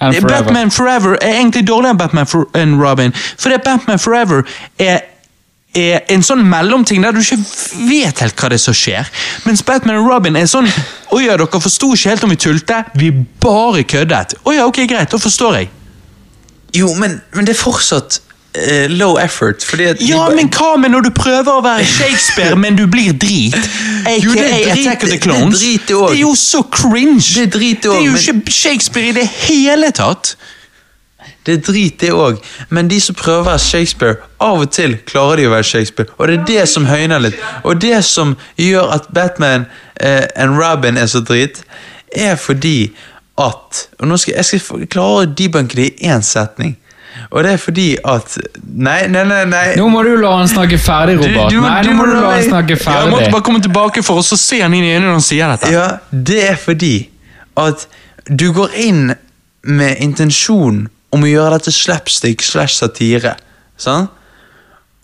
Forever. 0.01 0.29
Batman 0.29 0.71
Forever 0.71 1.17
er 1.21 1.35
egentlig 1.35 1.67
dårligere 1.69 1.91
enn 1.91 1.99
Batman 1.99 2.27
for, 2.27 2.47
enn 2.57 2.79
Robin. 2.81 3.13
Fordi 3.39 3.59
Batman 3.65 3.99
Forever 3.99 4.43
er 4.79 5.01
er 5.75 6.01
en 6.11 6.23
sånn 6.27 6.41
mellomting 6.51 7.03
der 7.05 7.13
du 7.15 7.21
ikke 7.23 7.39
vet 7.89 8.19
helt 8.25 8.35
hva 8.41 8.49
det 8.51 8.59
er 8.59 8.63
som 8.65 8.75
skjer. 8.75 9.07
Mens 9.47 9.63
Batman 9.63 10.01
og 10.01 10.09
Robin 10.11 10.37
er 10.41 10.49
sånn 10.51 10.67
Å 11.11 11.21
ja, 11.23 11.37
dere 11.39 11.61
forsto 11.63 11.93
ikke 11.95 12.11
helt 12.13 12.25
om 12.27 12.31
vi 12.35 12.39
tulte. 12.43 12.81
Vi 12.99 13.11
bare 13.43 13.85
køddet. 13.87 14.35
Å 14.47 14.55
ja, 14.57 14.67
ok, 14.67 14.83
greit, 14.91 15.11
da 15.11 15.19
forstår 15.19 15.61
jeg. 15.61 15.71
Jo, 16.75 16.93
men, 16.99 17.21
men 17.35 17.47
det 17.49 17.57
er 17.57 17.59
fortsatt 17.59 18.21
uh, 18.21 18.87
low 18.95 19.17
effort, 19.19 19.65
Ja, 20.01 20.21
bare... 20.27 20.37
men 20.39 20.51
hva 20.55 20.77
med 20.79 20.93
når 20.95 21.09
du 21.09 21.11
prøver 21.15 21.51
å 21.59 21.63
være 21.65 21.87
Shakespeare, 21.87 22.55
men 22.59 22.77
du 22.79 22.85
blir 22.87 23.13
drit? 23.19 23.57
AKA 24.07 24.15
Jo, 24.25 24.35
det 24.39 24.47
er 24.47 24.71
drit- 24.75 24.87
Attack 24.87 25.03
of 25.03 25.09
the 25.11 25.17
det 25.17 25.23
Clones. 25.25 25.59
drit 25.59 25.89
det 25.89 25.97
også. 25.97 26.15
er 26.15 26.21
jo 26.21 26.35
så 26.39 26.63
cringe! 26.71 27.27
Det 27.35 27.43
er 27.49 27.53
drit 27.59 27.83
det 27.83 27.91
Det 27.91 27.99
er 27.99 28.07
jo 28.07 28.15
også, 28.19 28.37
ikke 28.39 28.55
Shakespeare 28.61 29.09
i 29.11 29.17
det 29.19 29.27
hele 29.49 29.91
tatt. 29.99 30.37
Det 31.45 31.55
er 31.55 31.61
drit, 31.73 32.01
det 32.01 32.11
òg. 32.13 32.37
Men 32.69 32.89
de 32.89 32.99
som 33.01 33.15
prøver 33.17 33.41
å 33.41 33.45
være 33.49 33.59
Shakespeare, 33.65 34.17
av 34.41 34.61
og 34.61 34.71
til 34.77 34.99
klarer 35.09 35.37
de 35.41 35.47
å 35.49 35.53
være 35.55 35.65
Shakespeare. 35.65 36.09
Og 36.19 36.29
det 36.29 36.35
er 36.39 36.45
det 36.51 36.67
som 36.69 36.85
høyner 36.87 37.19
litt. 37.25 37.39
Og 37.65 37.81
det 37.81 38.03
som 38.05 38.35
gjør 38.61 38.93
at 38.99 39.09
Batman 39.17 39.65
eh, 40.01 40.27
and 40.37 40.59
Robin 40.61 40.97
er 41.01 41.07
så 41.09 41.21
drit, 41.25 41.63
er 42.17 42.37
fordi 42.37 42.91
at 43.41 43.87
Og 44.01 44.09
nå 44.11 44.17
skal 44.21 44.35
jeg 44.37 44.45
skal 44.45 44.87
klare 44.93 45.23
å 45.23 45.29
debunke 45.39 45.79
det 45.79 45.85
i 46.03 46.09
én 46.13 46.21
setning. 46.27 46.75
Og 47.31 47.43
det 47.45 47.53
er 47.55 47.61
fordi 47.63 47.87
at 48.05 48.35
Nei, 48.61 49.07
nei, 49.09 49.23
nei. 49.25 49.45
nei. 49.49 49.63
Nå 49.79 49.87
må 49.89 50.03
du 50.05 50.13
la 50.21 50.35
han 50.37 50.49
snakke 50.51 50.77
ferdig, 50.79 51.17
Robert. 51.23 51.51
du- 51.51 51.61
Nei, 51.61 51.83
du 51.83 51.89
nå 51.91 51.97
må 51.97 52.05
du 52.07 52.15
la 52.21 52.35
han 52.35 52.51
han 52.53 52.69
ferdig. 52.69 52.85
Ja, 52.87 53.01
Jeg 53.01 53.11
måtte 53.15 53.31
bare 53.33 53.43
komme 53.43 53.63
tilbake 53.63 54.03
for 54.05 54.21
å 54.21 54.23
se 54.23 54.61
han 54.61 54.75
inn 54.75 54.85
i 54.85 54.93
øynene 54.93 55.07
når 55.09 55.19
han 55.19 55.27
sier 55.31 55.49
dette. 55.57 55.73
Ja, 55.73 55.89
det 56.13 56.43
er 56.51 56.57
fordi 56.57 57.09
at 57.57 57.87
du 58.29 58.53
går 58.53 58.71
inn 58.77 59.15
med 59.65 59.97
intensjon 60.01 60.89
om 61.13 61.25
å 61.27 61.31
gjøre 61.31 61.59
dette 61.59 61.73
slapstick 61.75 62.43
slash 62.43 62.77
satire. 62.79 63.35
Sant? 63.81 64.11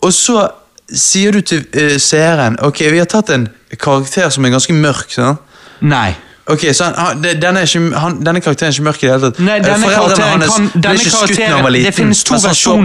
Og 0.05 0.13
så 0.13 0.45
sier 0.87 1.35
du 1.35 1.41
til 1.41 1.65
uh, 1.75 1.97
seeren 1.99 2.55
Ok, 2.63 2.79
vi 2.93 2.99
har 3.01 3.09
tatt 3.09 3.31
en 3.33 3.47
karakter 3.81 4.29
som 4.31 4.45
er 4.45 4.53
ganske 4.53 4.73
mørk. 4.77 5.09
sant? 5.11 5.41
Nei. 5.81 6.13
Ok, 6.47 6.61
så 6.73 6.85
han, 6.95 7.19
denne, 7.19 7.65
ikke, 7.67 7.81
han, 7.99 8.13
denne 8.23 8.39
karakteren 8.39 8.71
er 8.71 8.75
ikke 8.77 8.85
mørk 8.87 9.01
i 9.01 9.07
det 9.07 9.11
hele 9.11 9.27
tatt. 9.27 9.39
Nei, 9.43 9.57
Eh, 9.57 9.65
denne 9.65 9.89
foreldrene 9.89 9.97
karakteren 9.97 10.43
hans 10.45 10.53
kan, 10.53 10.67
ble 10.71 10.81
denne 10.85 11.01
ikke 11.01 11.11
skutt 11.11 11.39
når 11.41 11.55
han 11.55 11.65
var 11.65 11.73
liten, 11.75 11.87
Det 11.87 11.95
finnes 11.97 12.21
to. 12.23 12.77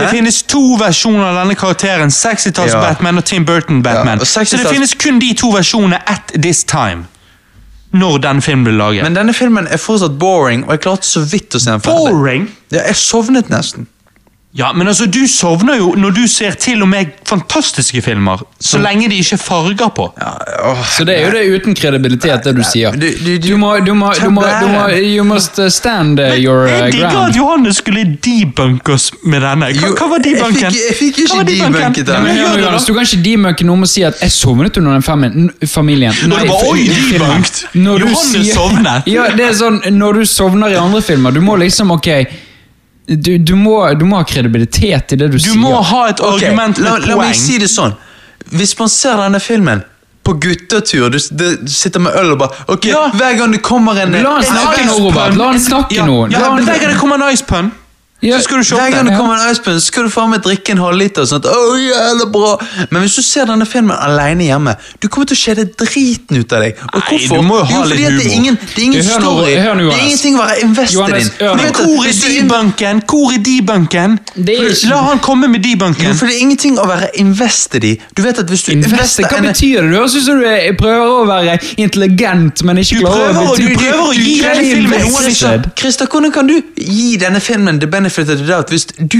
Det 0.00 0.08
finnes 0.10 0.38
to 0.42 0.62
versjoner 0.80 1.26
av 1.28 1.36
denne 1.38 1.54
karakteren. 1.60 2.10
60-talls 2.10 2.72
Ja. 2.74 2.80
Batman 2.82 3.22
og 3.22 3.24
Tim 3.24 3.46
Burton 3.46 3.82
Batman. 3.82 4.18
Ja, 4.18 4.24
Så 4.24 4.56
det 4.56 4.66
finnes 4.72 4.94
kun 4.98 5.20
de 5.22 5.34
to 5.38 5.52
versjonene 5.54 6.00
at 6.02 6.34
this 6.34 6.64
time. 6.64 7.06
Når 7.96 8.22
den 8.24 8.42
filmen 8.44 8.66
ble 8.66 8.76
laget. 8.76 9.06
Men 9.06 9.16
denne 9.16 9.34
filmen 9.36 9.68
er 9.70 9.80
fortsatt 9.80 10.16
boring, 10.20 10.64
og 10.66 10.76
jeg 10.76 10.84
klarte 10.84 11.08
så 11.08 11.22
vidt 11.24 11.56
å 11.56 11.62
se 11.62 11.70
den 11.72 11.84
ferdig. 11.84 12.12
Boring? 12.12 12.48
Ja, 12.74 12.82
jeg 12.82 12.98
sovnet 13.00 13.52
nesten. 13.52 13.88
Ja, 14.56 14.70
men 14.72 14.88
altså, 14.88 15.04
du 15.06 15.26
sovner 15.28 15.76
jo 15.76 15.90
når 16.00 16.14
du 16.16 16.22
ser 16.32 16.54
til 16.56 16.80
og 16.82 16.88
med 16.88 17.10
fantastiske 17.28 18.00
filmer. 18.02 18.40
Så 18.60 18.78
lenge 18.80 19.08
de 19.12 19.18
ikke 19.20 19.36
er 19.36 19.42
farger 19.42 19.90
på. 19.92 20.06
Ja, 20.16 20.30
åh. 20.70 20.80
Så 20.96 21.04
det 21.04 21.16
er 21.18 21.26
jo 21.26 21.32
det 21.34 21.42
uten 21.60 21.74
kredibilitet, 21.76 22.44
det 22.46 22.54
du 22.56 22.62
sier. 22.64 22.92
Du- 22.96 23.06
du- 23.06 23.38
du- 23.38 23.48
Du 23.50 23.56
må, 23.56 23.74
du 23.84 23.92
må, 23.94 24.12
du 24.16 24.30
må, 24.30 24.42
du 24.42 24.66
må 24.72 24.86
You 24.96 25.24
must 25.24 25.58
uh, 25.58 25.68
stand 25.68 26.14
men, 26.18 26.40
your 26.42 26.64
uh, 26.64 26.70
Jeg 26.70 26.92
digger 26.92 27.18
at 27.28 27.36
Johannes 27.36 27.76
skulle 27.76 28.04
debunke 28.24 28.92
oss 28.94 29.10
med 29.24 29.40
denne. 29.44 29.68
Hva, 29.76 29.92
hva 29.92 30.08
var 30.14 30.24
jeg 30.24 30.36
debunken? 30.38 30.70
fikk- 30.70 30.88
jeg 30.88 30.96
fikk 31.02 31.18
ikke 31.26 31.44
debunket 31.52 32.06
den. 32.06 32.26
Ja, 32.36 32.48
Johannes. 32.56 32.84
Du 32.88 32.94
kan 32.94 33.02
ikke 33.04 33.22
debunke 33.28 33.64
noe 33.68 33.76
med 33.76 33.88
å 33.88 33.92
si 33.92 34.02
at 34.08 34.14
'jeg 34.22 34.30
sovnet 34.32 34.76
under 34.78 34.92
den 34.92 35.02
familien'. 35.66 36.16
Nei, 36.16 36.28
Når 36.28 36.38
det 36.40 36.48
var, 36.48 36.64
«Oi, 36.72 36.80
i 36.80 36.88
debunked». 37.12 37.64
Johannes 37.74 38.54
sovnet. 38.54 39.02
Ja, 39.16 39.28
det 39.36 39.44
er 39.50 39.52
sånn, 39.52 39.80
Når 39.98 40.12
du 40.12 40.24
sovner 40.24 40.68
i 40.72 40.74
andre 40.80 41.02
filmer, 41.02 41.30
du 41.30 41.40
må 41.40 41.56
liksom 41.60 41.90
Ok, 41.90 42.08
du, 43.06 43.38
du, 43.38 43.54
må, 43.54 43.76
du 43.94 44.04
må 44.04 44.16
ha 44.18 44.24
kredibilitet 44.26 45.12
i 45.12 45.16
det 45.16 45.28
du, 45.30 45.36
Du 45.38 45.44
sier. 45.44 45.56
må 45.62 45.76
ha 45.80 46.08
et 46.10 46.20
argument 46.20 46.78
med 46.78 46.86
la, 46.88 46.96
la 47.06 47.16
meg 47.20 47.34
si 47.38 47.58
det 47.62 47.68
sånn. 47.70 47.94
Hvis 48.50 48.76
man 48.78 48.88
ser 48.90 49.16
denne 49.20 49.38
filmen 49.42 49.84
på 50.26 50.32
guttetur, 50.42 51.08
du, 51.14 51.18
du 51.38 51.70
sitter 51.70 52.02
med 52.02 52.16
øl 52.18 52.32
og 52.34 52.38
bare 52.40 52.64
Ok, 52.74 52.86
Ja. 52.90 53.04
hver 53.14 53.36
gang 53.38 53.52
det 53.54 53.60
kommer 53.62 53.94
en 54.02 54.10
La 54.18 54.32
han 54.40 54.42
snakke 54.42 54.84
nå, 54.88 54.96
Robert. 55.04 55.36
La 55.38 55.52
han 55.52 55.60
snakke 55.62 55.94
ja, 56.00 56.06
nå. 56.06 56.16
Ja, 56.32 56.40
La 56.40 56.50
han- 56.56 56.64
Hver 56.66 56.80
gang 56.82 56.92
det 56.94 56.98
kommer 56.98 57.20
en 57.22 57.30
ice 57.32 57.46
pun, 57.46 57.70
Ja, 58.22 58.38
så 58.38 58.44
skal 58.44 58.56
du 58.56 58.62
Hver 58.62 58.64
shotte. 58.64 58.90
gang 58.96 59.06
det 59.06 59.16
kommer 59.18 59.34
en 59.36 59.50
icepun, 59.52 59.80
skal 59.80 60.04
du 60.04 60.08
faen 60.10 60.30
meg 60.30 60.40
drikke 60.42 60.70
en 60.72 60.78
halvliter. 60.80 61.20
og 61.22 61.28
Sånt. 61.28 61.44
Åh, 61.46 61.76
jævlig 61.78 62.32
bra 62.32 62.56
Men 62.90 63.02
hvis 63.02 63.14
du 63.14 63.22
ser 63.22 63.44
denne 63.44 63.66
filmen 63.68 63.92
alene 64.00 64.44
hjemme, 64.48 64.72
du 65.02 65.08
kommer 65.08 65.26
til 65.28 65.36
å 65.36 65.40
kjede 65.44 65.66
driten 65.76 66.38
ut 66.40 66.52
av 66.56 66.62
deg. 66.64 66.74
Og 66.80 66.96
Nei, 66.96 67.02
hvorfor? 67.10 67.36
du 67.36 67.42
må 67.42 67.58
jo 67.60 67.64
ha 67.64 67.82
fordi 67.84 67.96
litt 67.96 68.06
at 68.06 68.12
det 68.16 68.24
er 68.24 68.30
humor. 68.30 68.36
ingen, 68.40 68.54
det 68.56 68.78
er 68.78 68.82
ingen 68.86 69.02
Du, 69.02 69.08
hør 69.12 69.20
story. 69.20 69.54
hør 69.56 69.74
nå, 69.74 69.84
det 69.90 69.98
er 70.00 70.04
ingenting 70.08 70.34
å 70.34 70.42
være 70.46 70.56
invested 70.64 71.06
din 71.06 71.14
in. 71.14 71.30
Men 71.56 71.66
at 71.66 71.76
hvor 71.76 72.02
er 72.06 73.38
debunken? 73.50 74.18
Hvor 74.34 74.48
er 74.48 74.70
ikke- 74.70 74.88
La 74.88 74.96
han 75.02 75.18
komme 75.18 75.48
med 75.48 75.60
Jo, 75.66 75.70
debunken. 75.76 76.14
for 76.16 76.26
det 76.26 76.34
er 76.36 76.40
ingenting 76.40 76.78
å 76.78 76.86
være 76.88 77.08
invested 77.20 77.84
i. 77.84 78.00
Du 78.16 78.22
vet 78.22 78.38
at 78.38 78.46
hvis 78.46 78.62
du 78.64 78.72
Investe, 78.72 78.96
invester 78.96 79.22
hva 79.28 79.40
betyr 79.44 79.80
det? 79.82 79.90
Du 79.92 79.96
høres 79.98 80.14
ut 80.16 80.24
som 80.24 80.40
du 80.40 80.44
er- 80.46 80.72
prøver 80.72 81.06
å 81.20 81.26
være 81.26 81.58
intelligent, 81.76 82.64
men 82.64 82.76
ikke 82.78 82.98
Du 82.98 83.04
klarer 83.04 83.34
å- 83.34 83.56
du 83.56 83.68
prøver 83.76 84.02
å 84.08 84.14
gi 84.14 84.40
denne 84.40 84.64
filmen 84.72 85.00
noe 85.00 85.62
Christer, 85.76 86.06
hvordan 86.06 86.32
kan 86.32 86.46
du 86.46 86.62
gi 86.78 87.16
denne 87.18 87.40
filmen 87.40 87.78
det 87.78 87.90
benefit 87.90 88.05
of 88.06 88.26
the 88.26 88.46
doubt 88.46 88.68
hvis 88.70 88.86
du 88.86 89.18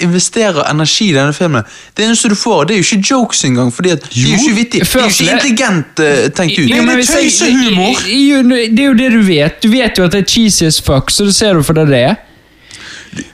investerer 0.00 0.64
energi 0.70 1.08
i 1.10 1.14
denne 1.16 1.32
filmen? 1.36 1.62
Det 1.96 2.04
eneste 2.06 2.28
du 2.28 2.34
får, 2.34 2.64
det 2.68 2.74
er 2.76 2.82
jo 2.82 2.86
ikke 2.96 3.10
jokes 3.10 3.44
engang, 3.44 3.72
fordi 3.74 3.90
at 3.94 4.04
de 4.10 4.20
er 4.20 4.24
jo 4.24 4.34
Jo, 4.34 4.40
ikke 4.42 4.56
vittig. 4.58 4.80
Det 4.84 4.94
er 4.94 5.00
jo 5.00 5.08
ikke 5.08 5.32
intelligent 5.32 6.02
uh, 6.04 6.28
tenkt 6.36 6.58
ut. 6.58 6.68
Det 6.68 6.78
er 6.78 6.82
men 6.86 6.96
hvis 7.00 7.10
jeg- 7.14 7.30
tøysehumor. 7.30 8.04
Det 8.04 8.78
er 8.80 8.86
jo 8.86 8.94
det 8.94 9.10
du 9.12 9.20
vet. 9.26 9.62
Du 9.62 9.68
vet 9.72 9.98
jo 9.98 10.04
at 10.04 10.12
det 10.12 10.20
er 10.24 10.28
cheesy 10.34 10.64
as 10.66 10.80
fuck, 10.80 11.10
så 11.10 11.24
det 11.24 11.34
ser 11.34 11.54
du 11.54 11.62
for 11.62 11.72
det 11.78 11.88
det 11.88 12.02
er. 12.10 12.16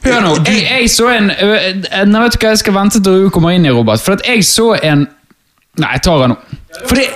Hør 0.04 0.20
nå, 0.20 0.34
jeg, 0.44 0.66
jeg 0.80 0.90
så 0.92 1.06
en 1.08 1.30
Nå 2.10 2.20
vet 2.20 2.34
du 2.34 2.42
hva, 2.42 2.50
Jeg 2.52 2.58
skal 2.60 2.74
vente 2.76 3.00
til 3.00 3.22
du 3.24 3.30
kommer 3.32 3.54
inn 3.56 3.64
i, 3.64 3.70
Robert. 3.72 4.02
For 4.04 4.12
at 4.18 4.26
jeg 4.28 4.44
så 4.44 4.74
en 4.76 5.06
Nei, 5.80 5.88
jeg 5.94 6.02
tar 6.04 6.18
den 6.20 6.34
nå. 6.34 6.36
Fordi, 6.90 7.06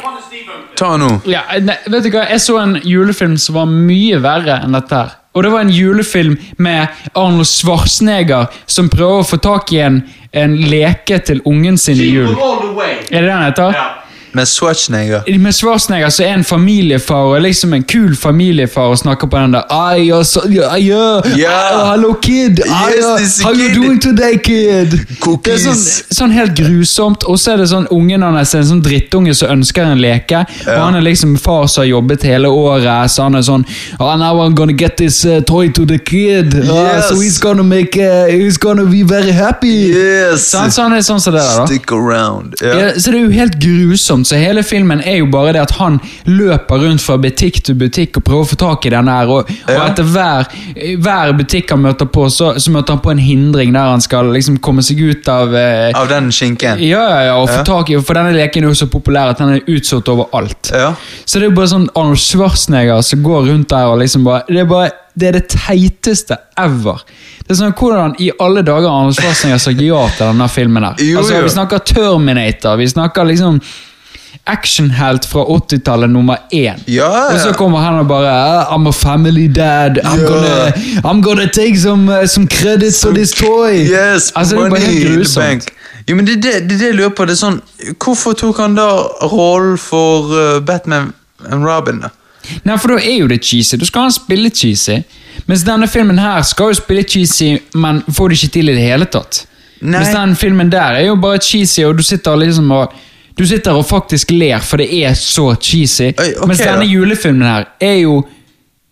Ta 0.78 0.94
nå. 0.96 1.10
ja, 1.28 1.42
nei, 1.60 1.76
vet 1.92 2.06
du 2.06 2.10
hva, 2.14 2.22
Jeg 2.30 2.40
så 2.40 2.56
en 2.62 2.78
julefilm 2.82 3.36
som 3.38 3.58
var 3.58 3.68
mye 3.68 4.16
verre 4.24 4.56
enn 4.64 4.72
dette. 4.78 4.94
her. 4.96 5.12
Og 5.34 5.42
det 5.42 5.50
var 5.50 5.64
en 5.64 5.74
julefilm 5.74 6.36
med 6.62 6.86
Arnold 7.14 7.48
Schwarzenegger 7.50 8.46
som 8.70 8.88
prøver 8.92 9.24
å 9.24 9.26
få 9.26 9.40
tak 9.42 9.72
i 9.74 9.80
en, 9.82 10.00
en 10.30 10.56
leke 10.70 11.18
til 11.26 11.42
ungen 11.50 11.78
sin 11.80 11.98
i 11.98 12.12
jul. 12.12 12.36
Er 13.10 13.18
det 13.18 13.28
den 13.28 13.42
heter? 13.42 14.03
Med 14.34 14.48
Schwarzenegger. 14.48 15.38
Med 15.38 15.54
Schwarzenegger 15.54 16.08
så 16.10 16.24
er 16.24 16.34
en 16.34 16.44
familiefar 16.44 17.14
og 17.34 17.42
liksom 17.44 17.72
en 17.76 17.84
kul 17.86 18.16
familiefar 18.16 18.90
og 18.90 18.98
snakker 18.98 19.26
på 19.30 19.38
den 19.38 19.52
der 19.54 19.94
I, 19.94 20.08
ja, 20.08 20.22
så, 20.24 20.42
ja, 20.50 20.74
ja, 20.76 21.20
Ja. 21.38 21.52
ah, 21.52 21.90
Hello 21.92 22.12
kid, 22.22 22.58
Yes, 22.58 23.38
ja, 23.40 23.46
how 23.46 23.54
you 23.54 23.68
doing 23.74 24.00
today 24.02 24.38
kid? 24.44 24.90
Det 24.90 25.00
er 25.00 25.16
Cookies. 25.20 25.64
sånn, 25.64 26.16
sånn 26.18 26.30
helt 26.34 26.54
grusomt 26.58 27.24
Og 27.30 27.38
så 27.38 27.52
er 27.54 27.62
det 27.62 27.68
sånn 27.70 27.86
ungen 27.94 28.22
hans 28.26 28.54
en 28.54 28.64
sånn 28.66 28.82
drittunge 28.82 29.34
som 29.34 29.52
ønsker 29.54 29.86
en 29.92 30.00
leke 30.02 30.42
Og 30.66 30.80
han 30.82 30.98
er 30.98 31.04
liksom 31.06 31.36
far 31.38 31.66
som 31.70 31.82
har 31.84 31.88
jobbet 31.92 32.22
hele 32.28 32.48
året 32.50 33.10
Så 33.10 33.22
han 33.28 33.34
er 33.38 33.42
sånn 33.46 33.64
oh, 34.00 34.14
Now 34.18 34.42
I'm 34.44 34.54
gonna 34.54 34.72
get 34.72 34.96
this 34.96 35.24
uh, 35.24 35.40
toy 35.46 35.68
to 35.72 35.86
the 35.86 35.98
kid 35.98 36.54
Ah, 36.64 36.82
Yes. 36.96 37.08
So 37.08 37.20
he's 37.20 37.38
gonna 37.38 37.62
make 37.62 37.96
uh, 37.96 38.26
He's 38.30 38.58
gonna 38.58 38.84
be 38.84 39.02
very 39.02 39.32
happy 39.32 39.92
Yes! 39.94 40.50
Så 40.50 40.58
han, 40.58 40.72
så 40.72 40.82
han 40.88 40.92
er 40.98 41.02
sånn 41.06 41.20
som 41.20 41.34
det 41.34 41.40
der 41.42 41.60
da 41.60 41.66
Stick 41.66 41.92
around. 41.92 42.54
Yeah. 42.62 42.78
ja, 42.80 42.88
så 43.00 43.10
det 43.12 43.18
er 43.20 43.24
jo 43.24 43.30
helt 43.34 43.56
grusomt. 43.62 44.23
Så 44.24 44.38
hele 44.40 44.62
filmen 44.66 45.02
er 45.04 45.18
jo 45.20 45.28
bare 45.32 45.52
det 45.56 45.62
at 45.64 45.74
han 45.78 45.98
løper 46.28 46.82
rundt 46.84 47.02
fra 47.04 47.16
butikk 47.20 47.62
til 47.66 47.78
butikk 47.80 48.18
og 48.20 48.26
prøver 48.26 48.46
å 48.46 48.50
få 48.52 48.58
tak 48.60 48.88
i 48.88 48.94
den 48.94 49.10
her. 49.10 49.30
Og, 49.30 49.50
og 49.68 49.82
etter 49.84 50.08
hver, 50.14 50.48
hver 51.04 51.34
butikk 51.38 51.74
han 51.74 51.84
møter 51.84 52.08
på, 52.10 52.26
så, 52.32 52.54
så 52.60 52.74
møter 52.74 52.96
han 52.96 53.04
på 53.04 53.14
en 53.14 53.22
hindring 53.22 53.74
der 53.76 53.92
han 53.94 54.04
skal 54.04 54.32
liksom 54.34 54.58
komme 54.64 54.84
seg 54.84 55.00
ut 55.04 55.30
av 55.30 55.54
eh, 55.58 55.90
Av 55.94 56.08
den 56.10 56.30
skinken. 56.34 56.82
ja, 56.82 57.04
ja, 57.28 57.36
og 57.38 57.48
få 57.50 57.62
tak 57.66 57.92
i, 57.92 58.00
For 58.02 58.18
denne 58.18 58.34
leken 58.36 58.64
er 58.64 58.72
jo 58.72 58.80
så 58.84 58.90
populær 58.90 59.34
at 59.34 59.40
den 59.42 59.56
er 59.58 59.72
utsolgt 59.76 60.10
overalt. 60.12 60.72
Ja. 60.74 60.92
Så 61.24 61.38
det 61.38 61.48
er 61.48 61.52
jo 61.52 61.56
bare 61.60 61.72
sånn 61.74 61.88
Arnold 61.94 62.20
Schwarzenegger 62.22 63.02
som 63.04 63.24
går 63.24 63.48
rundt 63.52 63.70
der 63.72 63.92
og 63.92 64.00
liksom 64.02 64.26
bare 64.26 64.44
Det 64.48 64.62
er 64.64 64.70
bare 64.70 64.92
det 65.14 65.28
er 65.28 65.36
det 65.36 65.44
teiteste 65.52 66.34
ever. 66.58 67.04
Det 67.44 67.54
er 67.54 67.58
sånn, 67.60 67.74
Hvordan 67.78 68.16
i 68.18 68.32
alle 68.42 68.64
dager 68.66 68.88
Arnold 68.90 69.14
Schwarzenegger 69.14 69.60
sagt 69.62 69.82
ja 69.84 70.00
til 70.16 70.26
denne 70.26 70.48
filmen? 70.50 70.86
her? 70.88 70.98
Jo, 70.98 71.20
altså, 71.20 71.36
jo. 71.36 71.44
Vi 71.46 71.52
snakker 71.54 71.84
Terminator, 71.86 72.80
vi 72.80 72.88
snakker 72.90 73.28
liksom 73.30 73.60
actionhelt 74.46 75.24
fra 75.26 75.44
80-tallet 75.44 76.10
nummer 76.10 76.36
én. 76.52 76.80
Ja, 76.86 77.32
Og 77.32 77.40
så 77.40 77.52
kommer 77.56 77.78
han 77.80 77.94
og 77.98 78.08
bare 78.08 78.28
"Ah, 78.28 78.74
I'm 78.76 78.88
a 78.88 78.92
family 78.92 79.46
dad. 79.48 79.98
I'm, 80.04 80.20
Ja. 80.20 80.26
gonna, 80.28 80.70
I'm 81.04 81.22
gonna 81.22 81.46
take 81.46 81.76
some, 81.80 82.08
uh, 82.20 82.26
some 82.26 82.46
credit 82.46 82.94
for 83.02 83.12
this 83.14 83.30
toy. 83.30 83.72
Yes, 83.88 84.32
altså, 84.36 84.56
det 84.56 84.64
er 84.64 84.70
bare 84.70 84.80
helt 84.80 85.16
grusomt. 85.16 85.66
Jo, 86.10 86.16
men 86.16 86.26
det 86.26 86.36
er 86.36 86.40
det, 86.40 86.68
det, 86.70 86.78
det 86.80 86.86
jeg 86.86 86.94
lurer 86.94 87.08
på. 87.16 87.24
Det 87.24 87.32
er 87.32 87.46
sånn, 87.46 87.60
hvorfor 88.04 88.32
tok 88.36 88.58
han 88.60 88.74
da 88.76 88.88
rollen 89.32 89.78
for 89.78 90.28
uh, 90.34 90.60
Batman 90.60 91.12
and 91.50 91.64
Robin? 91.64 92.00
da? 92.04 92.08
Nei, 92.64 92.76
for 92.78 92.88
da 92.88 92.94
er 93.00 93.18
jo 93.22 93.26
det 93.26 93.40
cheesy. 93.44 93.76
Da 93.80 93.84
skal 93.88 94.02
han 94.02 94.12
spille 94.12 94.50
cheesy. 94.50 94.98
Mens 95.48 95.62
denne 95.64 95.88
filmen 95.88 96.18
her 96.20 96.42
skal 96.42 96.66
jo 96.66 96.72
spille 96.82 97.02
cheesy, 97.08 97.54
men 97.74 98.02
får 98.12 98.28
det 98.28 98.42
ikke 98.42 98.52
til 98.52 98.68
i 98.68 98.74
det 98.76 98.82
hele 98.84 99.04
tatt. 99.08 99.46
Nei. 99.80 99.98
Mens 99.98 100.12
den 100.12 100.36
filmen 100.36 100.70
der 100.72 100.98
er 101.00 101.06
jo 101.06 101.16
bare 101.16 101.38
cheesy, 101.40 101.80
og 101.88 101.96
du 101.96 102.02
sitter 102.02 102.36
liksom 102.36 102.70
og 102.70 102.92
du 103.34 103.46
sitter 103.46 103.74
og 103.74 103.86
faktisk 103.88 104.30
ler, 104.30 104.60
for 104.62 104.82
det 104.82 104.90
er 104.94 105.16
så 105.18 105.48
cheesy. 105.58 106.12
Oi, 106.12 106.30
okay, 106.36 106.46
Mens 106.50 106.62
denne 106.62 106.86
ja. 106.86 106.92
julefilmen 106.92 107.48
her 107.48 107.68
er 107.82 107.98
jo 108.04 108.22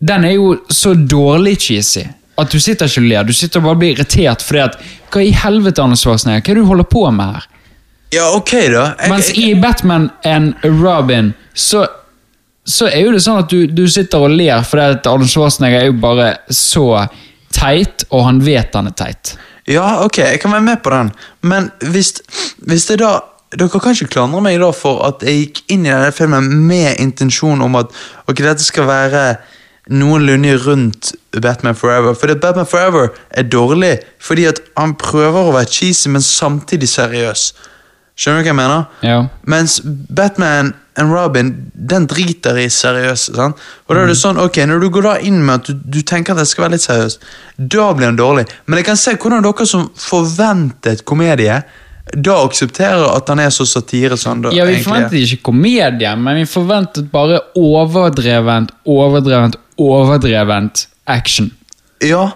Den 0.02 0.24
er 0.26 0.32
jo 0.34 0.56
så 0.66 0.96
dårlig 0.98 1.60
cheesy 1.62 2.02
at 2.40 2.50
du 2.50 2.58
sitter 2.60 2.88
ikke 2.88 3.02
og 3.02 3.08
ler. 3.10 3.26
Du 3.28 3.32
sitter 3.36 3.60
og 3.60 3.68
bare 3.68 3.78
blir 3.82 3.96
irritert 3.96 4.42
fordi 4.42 4.62
at 4.64 4.78
Hva 5.12 5.20
i 5.22 5.32
helvete, 5.36 5.82
Anders 5.84 6.02
Svarsnes, 6.06 6.40
hva 6.40 6.40
er 6.40 6.56
det 6.56 6.62
du 6.62 6.68
holder 6.70 6.88
på 6.88 7.04
med 7.12 7.34
her? 7.34 7.48
Ja, 8.12 8.30
ok, 8.36 8.52
da. 8.72 8.84
Jeg, 8.96 9.10
Mens 9.12 9.28
i 9.36 9.52
Batman 9.60 10.10
and 10.24 10.54
Robin 10.64 11.32
så, 11.54 11.86
så 12.64 12.88
er 12.88 13.06
jo 13.06 13.12
det 13.12 13.22
sånn 13.24 13.42
at 13.44 13.52
du, 13.52 13.66
du 13.68 13.84
sitter 13.92 14.24
og 14.24 14.32
ler 14.36 14.64
fordi 14.64 14.96
at 14.96 15.08
Anders 15.08 15.32
Schwarzenegger 15.36 15.84
er 15.84 15.90
jo 15.90 15.98
bare 16.00 16.28
så 16.48 16.86
teit, 17.52 18.06
og 18.10 18.24
han 18.26 18.40
vet 18.44 18.74
han 18.76 18.88
er 18.88 18.96
teit. 18.96 19.34
Ja, 19.68 20.02
ok, 20.02 20.18
jeg 20.24 20.40
kan 20.42 20.56
være 20.56 20.66
med 20.66 20.80
på 20.82 20.90
den. 20.92 21.12
Men 21.46 21.68
hvis, 21.92 22.16
hvis 22.64 22.88
det 22.88 22.98
da 23.04 23.18
Dere 23.58 23.80
kan 23.82 23.96
ikke 23.96 24.12
klandre 24.14 24.40
meg 24.44 24.60
da 24.62 24.70
for 24.76 25.02
at 25.06 25.24
jeg 25.26 25.40
gikk 25.40 25.64
inn 25.74 25.86
i 25.86 25.92
denne 25.92 26.12
filmen 26.14 26.46
med 26.68 27.00
intensjon 27.02 27.60
om 27.64 27.76
at 27.80 27.92
ok, 28.26 28.38
dette 28.40 28.64
skal 28.64 28.88
være 28.88 29.24
noenlunde 29.92 30.54
rundt 30.62 31.12
Batman 31.42 31.74
Forever. 31.74 32.14
Fordi 32.14 32.32
at 32.32 32.40
Batman 32.40 32.66
Forever 32.66 33.08
er 33.30 33.42
dårlig 33.42 33.98
fordi 34.20 34.46
at 34.48 34.62
han 34.78 34.94
prøver 34.94 35.50
å 35.50 35.56
være 35.56 35.68
cheesy, 35.68 36.08
men 36.08 36.22
samtidig 36.22 36.88
seriøs. 36.88 37.50
Skjønner 38.16 38.42
du 38.42 38.46
hva 38.46 38.52
jeg 38.52 38.56
mener? 38.58 38.88
Ja. 39.02 39.18
Mens 39.48 39.80
Batman 39.84 40.74
and 40.96 41.12
Robin, 41.12 41.54
den 41.74 42.06
driter 42.06 42.58
i 42.60 42.68
seriøs. 42.70 43.30
Sant? 43.34 43.60
Og 43.88 43.96
da 43.96 44.02
er 44.02 44.12
det 44.12 44.18
sånn, 44.20 44.40
ok, 44.40 44.60
Når 44.68 44.80
du 44.80 44.88
går 44.92 45.08
da 45.08 45.14
inn 45.24 45.40
med 45.44 45.54
at 45.54 45.70
du, 45.70 45.80
du 45.96 46.02
tenker 46.06 46.34
at 46.34 46.42
det 46.42 46.48
skal 46.50 46.66
være 46.66 46.76
litt 46.76 46.84
seriøst, 46.84 47.24
da 47.56 47.88
blir 47.96 48.10
den 48.10 48.20
dårlig. 48.20 48.44
Men 48.66 48.80
jeg 48.80 48.88
kan 48.90 49.00
se 49.00 49.16
hvordan 49.16 49.44
dere 49.44 49.66
som 49.66 49.88
forventet 49.96 51.04
komedie, 51.08 51.62
da 52.12 52.34
aksepterer 52.44 53.06
at 53.16 53.28
han 53.28 53.40
er 53.40 53.50
så 53.54 53.64
satire 53.66 54.16
han 54.24 54.42
da 54.42 54.50
Ja, 54.52 54.64
Vi 54.64 54.74
egentlig 54.74 54.84
forventet 54.84 55.32
ikke 55.32 55.42
komedie, 55.48 56.16
men 56.16 56.36
vi 56.36 56.44
forventet 56.46 57.10
bare 57.12 57.40
overdrevent, 57.56 58.72
overdrevent, 58.86 59.56
overdrevent 59.78 60.86
action. 61.06 61.50
Ja, 62.04 62.30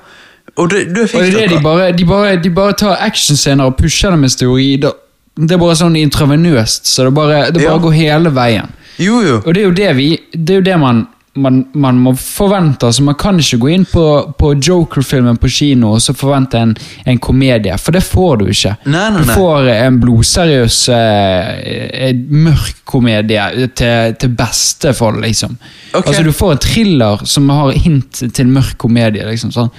og 0.57 0.71
det, 0.71 0.87
Og 0.97 1.09
fikk 1.11 1.21
det 1.21 1.43
er 1.43 1.49
det 1.49 1.59
de 1.59 1.63
bare, 1.63 1.91
de 1.93 2.05
bare, 2.09 2.37
de 2.41 2.51
bare 2.51 2.73
tar 2.73 2.97
actionscener 3.05 3.65
og 3.69 3.77
pusher 3.77 4.11
det 4.15 4.19
med 4.23 4.33
steroider. 4.33 4.95
Det 5.37 5.53
er 5.53 5.61
bare 5.61 5.77
sånn 5.77 5.97
intravenøst, 6.01 6.87
så 6.89 7.05
det 7.05 7.13
bare, 7.15 7.51
det 7.53 7.61
bare 7.61 7.75
Ja. 7.77 7.83
går 7.83 7.93
hele 7.93 8.31
veien. 8.33 8.73
Jo, 8.99 9.21
jo. 9.21 9.43
Og 9.45 9.53
det 9.53 9.61
er 9.63 9.67
jo 9.67 9.75
det, 9.77 9.91
vi, 9.97 10.09
det, 10.33 10.51
er 10.51 10.55
jo 10.63 10.65
det 10.71 10.79
man, 10.81 11.07
man, 11.37 11.67
man 11.75 11.99
må 12.01 12.13
forvente. 12.17 12.87
altså 12.87 13.03
Man 13.07 13.15
kan 13.21 13.39
ikke 13.41 13.59
gå 13.63 13.69
inn 13.75 13.85
på, 13.91 14.05
på 14.39 14.53
Joker-filmen 14.63 15.37
på 15.41 15.49
kino 15.53 15.93
og 15.97 16.03
så 16.03 16.15
forvente 16.17 16.59
en, 16.59 16.75
en 17.05 17.19
komedie, 17.23 17.77
for 17.79 17.93
det 17.97 18.03
får 18.07 18.37
du 18.43 18.47
ikke. 18.53 18.75
Nei, 18.87 19.05
nei, 19.15 19.23
Du 19.23 19.33
får 19.35 19.71
en 19.75 20.01
blodseriøs, 20.03 20.79
eh, 20.97 22.13
mørk 22.31 22.83
komedie 22.89 23.69
til, 23.77 24.15
til 24.21 24.35
beste 24.39 24.93
for 24.97 25.17
det, 25.17 25.27
liksom. 25.29 25.57
Okay. 25.93 26.09
Altså 26.13 26.23
Du 26.27 26.33
får 26.33 26.53
en 26.57 26.63
thriller 26.67 27.25
som 27.27 27.49
har 27.53 27.73
hint 27.77 28.23
til 28.35 28.47
mørk 28.53 28.77
komedie. 28.79 29.27
liksom 29.27 29.53
sånn. 29.53 29.71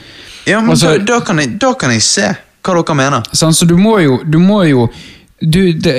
Ja, 0.46 0.62
men 0.62 0.70
Altså- 0.72 0.98
da, 0.98 1.04
da, 1.14 1.20
kan 1.22 1.38
jeg, 1.40 1.60
da 1.60 1.74
kan 1.74 1.92
jeg 1.92 2.02
se 2.02 2.28
hva 2.68 2.74
dere 2.84 2.96
mener. 2.96 3.24
Sånn, 3.32 3.54
så 3.56 3.66
du 3.68 3.78
må 3.80 3.98
jo, 4.04 4.18
du 4.28 4.38
må 4.40 4.64
jo 4.68 4.90
du, 5.40 5.72
det, 5.74 5.94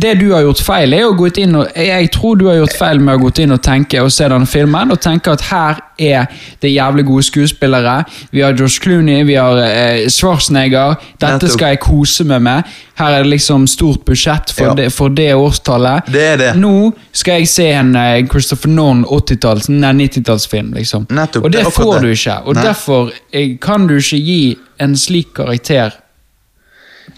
det 0.00 0.14
du 0.20 0.30
har 0.32 0.46
gjort 0.46 0.60
feil, 0.64 0.94
er 0.96 1.04
å 1.04 1.12
gå 1.12 1.26
inn 1.42 1.58
og 1.60 1.74
Jeg 1.76 2.06
tror 2.14 2.38
du 2.40 2.46
har 2.48 2.54
gjort 2.56 2.76
feil 2.78 3.00
med 3.04 3.18
å 3.18 3.20
gå 3.26 3.32
inn 3.44 3.52
og 3.52 3.60
tenke 3.62 4.00
og 4.00 4.08
se 4.14 4.24
denne 4.32 4.48
filmen 4.48 4.94
og 4.94 5.00
tenke 5.04 5.34
at 5.34 5.42
her 5.50 5.82
er 6.00 6.30
det 6.64 6.70
jævlig 6.72 7.04
gode 7.06 7.22
skuespillere. 7.26 7.98
Vi 8.32 8.40
har 8.40 8.56
Josh 8.56 8.80
Clooney, 8.80 9.26
vi 9.28 9.36
har 9.36 9.60
eh, 9.60 10.06
Schwarzenegger. 10.10 10.96
Dette 11.20 11.50
skal 11.52 11.74
jeg 11.74 11.82
kose 11.84 12.24
meg 12.24 12.40
med. 12.42 12.72
Her 12.98 13.18
er 13.18 13.26
det 13.26 13.34
liksom 13.34 13.66
stort 13.70 14.06
budsjett 14.08 14.50
for, 14.56 14.70
Ja. 14.72 14.74
det, 14.80 14.88
for 14.92 15.12
det 15.12 15.28
årstallet. 15.36 16.08
Det. 16.12 16.50
Nå 16.56 16.92
skal 17.12 17.42
jeg 17.42 17.48
se 17.52 17.68
en 17.76 17.92
eh, 17.96 18.24
Christopher 18.32 18.72
Nolan 18.72 19.04
80-talls, 19.04 19.68
nei 19.68 19.92
90-tallsfilm. 20.00 20.72
liksom. 20.80 21.06
Nettopp, 21.12 21.44
Og 21.44 21.52
det 21.52 21.66
får 21.76 22.00
du 22.00 22.08
ikke. 22.16 22.38
Og 22.46 22.56
Nei. 22.56 22.64
derfor 22.70 23.12
eh, 23.32 23.58
kan 23.60 23.86
du 23.86 23.98
ikke 24.00 24.16
gi 24.18 24.40
en 24.80 24.96
slik 24.96 25.34
karakter 25.36 25.92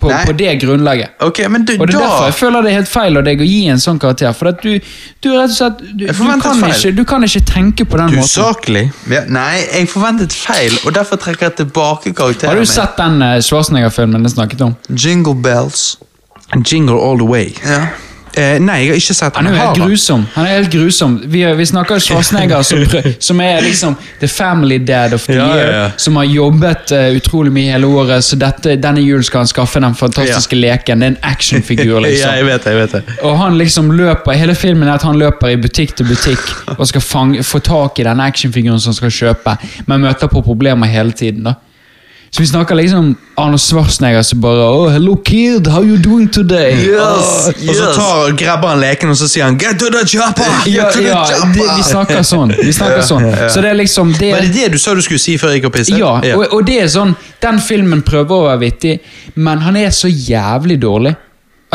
på, 0.01 0.11
på 0.27 0.33
det 0.33 0.55
grunnlaget. 0.61 1.09
Okay, 1.21 1.49
men 1.49 1.65
du, 1.65 1.75
Og 1.79 1.87
det 1.87 1.95
er 1.95 1.99
da 1.99 2.07
derfor 2.07 2.25
jeg 2.29 2.37
føler 2.39 2.65
det 2.65 2.71
er 2.71 2.79
helt 2.79 2.91
feil 2.93 3.19
av 3.21 3.27
deg 3.27 3.43
å 3.43 3.49
gi 3.49 3.61
en 3.73 3.83
sånn 3.83 4.01
karakter. 4.03 4.33
For 4.37 4.51
at 4.53 4.63
du, 4.65 4.73
du 5.25 5.29
rett 5.33 5.53
og 5.53 5.57
slett 5.57 5.83
du, 5.85 6.07
du, 6.07 6.23
kan 6.43 6.65
ikke, 6.69 6.93
du 6.97 7.05
kan 7.09 7.27
ikke 7.29 7.45
tenke 7.49 7.89
på 7.89 8.01
den 8.01 8.15
måten. 8.15 8.25
Usaklig. 8.25 8.87
ja, 9.13 9.25
Nei, 9.33 9.61
jeg 9.63 9.91
forventet 9.93 10.37
feil, 10.37 10.75
og 10.85 10.97
derfor 10.97 11.21
trekker 11.23 11.51
jeg 11.51 11.59
tilbake 11.65 12.15
karakteren 12.17 12.53
Har 12.53 12.61
du 12.61 12.69
sett 12.69 12.99
den 13.01 13.21
uh, 13.25 13.37
Schwarzenegger-filmen 13.45 14.27
jeg 14.29 14.37
snakket 14.37 14.67
om? 14.69 14.75
Jingle 14.91 15.37
Bells. 15.37 15.95
Jingle 16.63 16.99
all 17.01 17.19
the 17.21 17.29
way. 17.29 17.55
Ja. 17.65 17.87
Eh, 18.37 18.57
nei, 18.59 18.81
jeg 18.83 18.89
har 18.91 18.99
ikke 18.99 19.15
sett 19.15 19.37
Han 19.39 19.47
Han 19.47 19.55
er 19.55 19.59
jo 19.59 19.65
helt 19.67 19.79
grusom. 19.85 20.23
Han 20.35 20.47
er 20.47 20.55
helt 20.57 20.71
grusom. 20.73 21.13
Vi, 21.31 21.43
vi 21.59 21.67
snakker 21.67 21.99
Schwarzenegger 22.07 22.63
som, 22.67 22.83
som 23.23 23.41
er 23.45 23.61
liksom 23.63 23.97
the 24.21 24.29
family 24.29 24.79
dad 24.79 25.15
of 25.15 25.27
the 25.27 25.37
Ja, 25.37 25.47
ja, 25.47 25.57
year. 25.57 25.73
ja. 25.73 25.91
Som 25.97 26.17
har 26.17 26.25
jobbet 26.25 26.93
uh, 26.93 27.17
utrolig 27.17 27.53
mye 27.55 27.73
hele 27.77 27.87
året, 27.87 28.25
så 28.25 28.37
dette, 28.41 28.75
denne 28.83 29.01
julen 29.05 29.23
skal 29.25 29.45
han 29.45 29.51
skaffe 29.53 29.81
den 29.85 29.95
fantastiske 29.95 30.57
leken. 30.59 31.01
Det 31.05 31.07
er 31.07 31.15
en 31.15 31.21
actionfigur, 31.31 32.01
liksom. 32.07 32.31
ja, 32.31 32.37
jeg 32.41 32.47
vet 32.49 32.65
det. 32.65 32.73
jeg 32.75 32.81
vet 32.83 32.93
det. 32.99 33.19
Og 33.23 33.39
han 33.39 33.59
liksom 33.59 33.93
løper, 33.95 34.33
Hele 34.35 34.55
filmen 34.59 34.89
er 34.89 34.95
at 34.99 35.03
han 35.07 35.19
løper 35.21 35.53
i 35.55 35.57
butikk 35.61 35.95
til 35.97 36.07
butikk 36.11 36.43
og 36.79 36.87
skal 36.91 37.01
fange, 37.05 37.43
få 37.47 37.59
tak 37.65 38.01
i 38.01 38.05
denne 38.09 38.25
actionfiguren 38.27 38.81
som 38.81 38.91
han 38.91 38.99
skal 38.99 39.15
kjøpe, 39.15 39.57
men 39.87 40.01
møter 40.09 40.27
på 40.33 40.43
problemer 40.43 40.87
hele 40.91 41.13
tiden. 41.13 41.45
da. 41.45 41.55
Så 42.35 42.43
vi 42.43 42.47
snakker 42.47 42.75
liksom 42.75 43.17
Arne 43.35 43.59
Schwarzenegger 43.59 44.23
som 44.23 44.41
bare 44.41 44.63
oh, 44.71 44.93
'Hello 44.93 45.17
kid, 45.17 45.67
how 45.67 45.85
you 45.85 45.97
doing 45.97 46.29
today?' 46.29 46.75
Yes, 46.83 47.69
Og 47.69 47.75
så 47.75 47.93
tar, 47.95 48.33
grabber 48.37 48.69
han 48.69 48.81
leken 48.81 49.11
og 49.11 49.17
så 49.17 49.29
sier 49.29 49.45
han 49.45 49.59
'get 49.59 49.79
to 49.79 49.87
the 49.87 50.03
chopper'! 50.07 50.67
Ja, 50.67 50.91
the 50.91 51.03
ja 51.03 51.21
chopper!» 51.29 51.53
det, 51.55 51.69
vi 51.77 51.83
snakker 51.83 52.23
sånn. 52.23 52.55
Vi 52.59 52.73
snakker 52.73 53.07
sånn. 53.07 53.29
Så 53.51 53.63
det 53.63 53.71
er 53.71 53.79
liksom 53.79 54.11
det, 54.19 54.33
Var 54.33 54.41
det 54.49 54.53
det 54.57 54.73
du 54.73 54.79
sa 54.83 54.95
du 54.99 55.03
skulle 55.07 55.23
si 55.23 55.37
før 55.39 55.55
jeg 55.55 55.63
gikk 55.63 55.69
og 55.71 55.77
pisset? 55.77 55.99
Ja, 55.99 56.17
og, 56.35 56.43
og 56.59 56.67
det 56.67 56.81
er 56.83 56.91
sånn 56.91 57.15
Den 57.43 57.61
filmen 57.63 58.03
prøver 58.03 58.35
å 58.35 58.49
være 58.49 58.61
vittig, 58.65 58.97
men 59.35 59.63
han 59.63 59.77
er 59.77 59.95
så 59.95 60.11
jævlig 60.11 60.81
dårlig. 60.83 61.15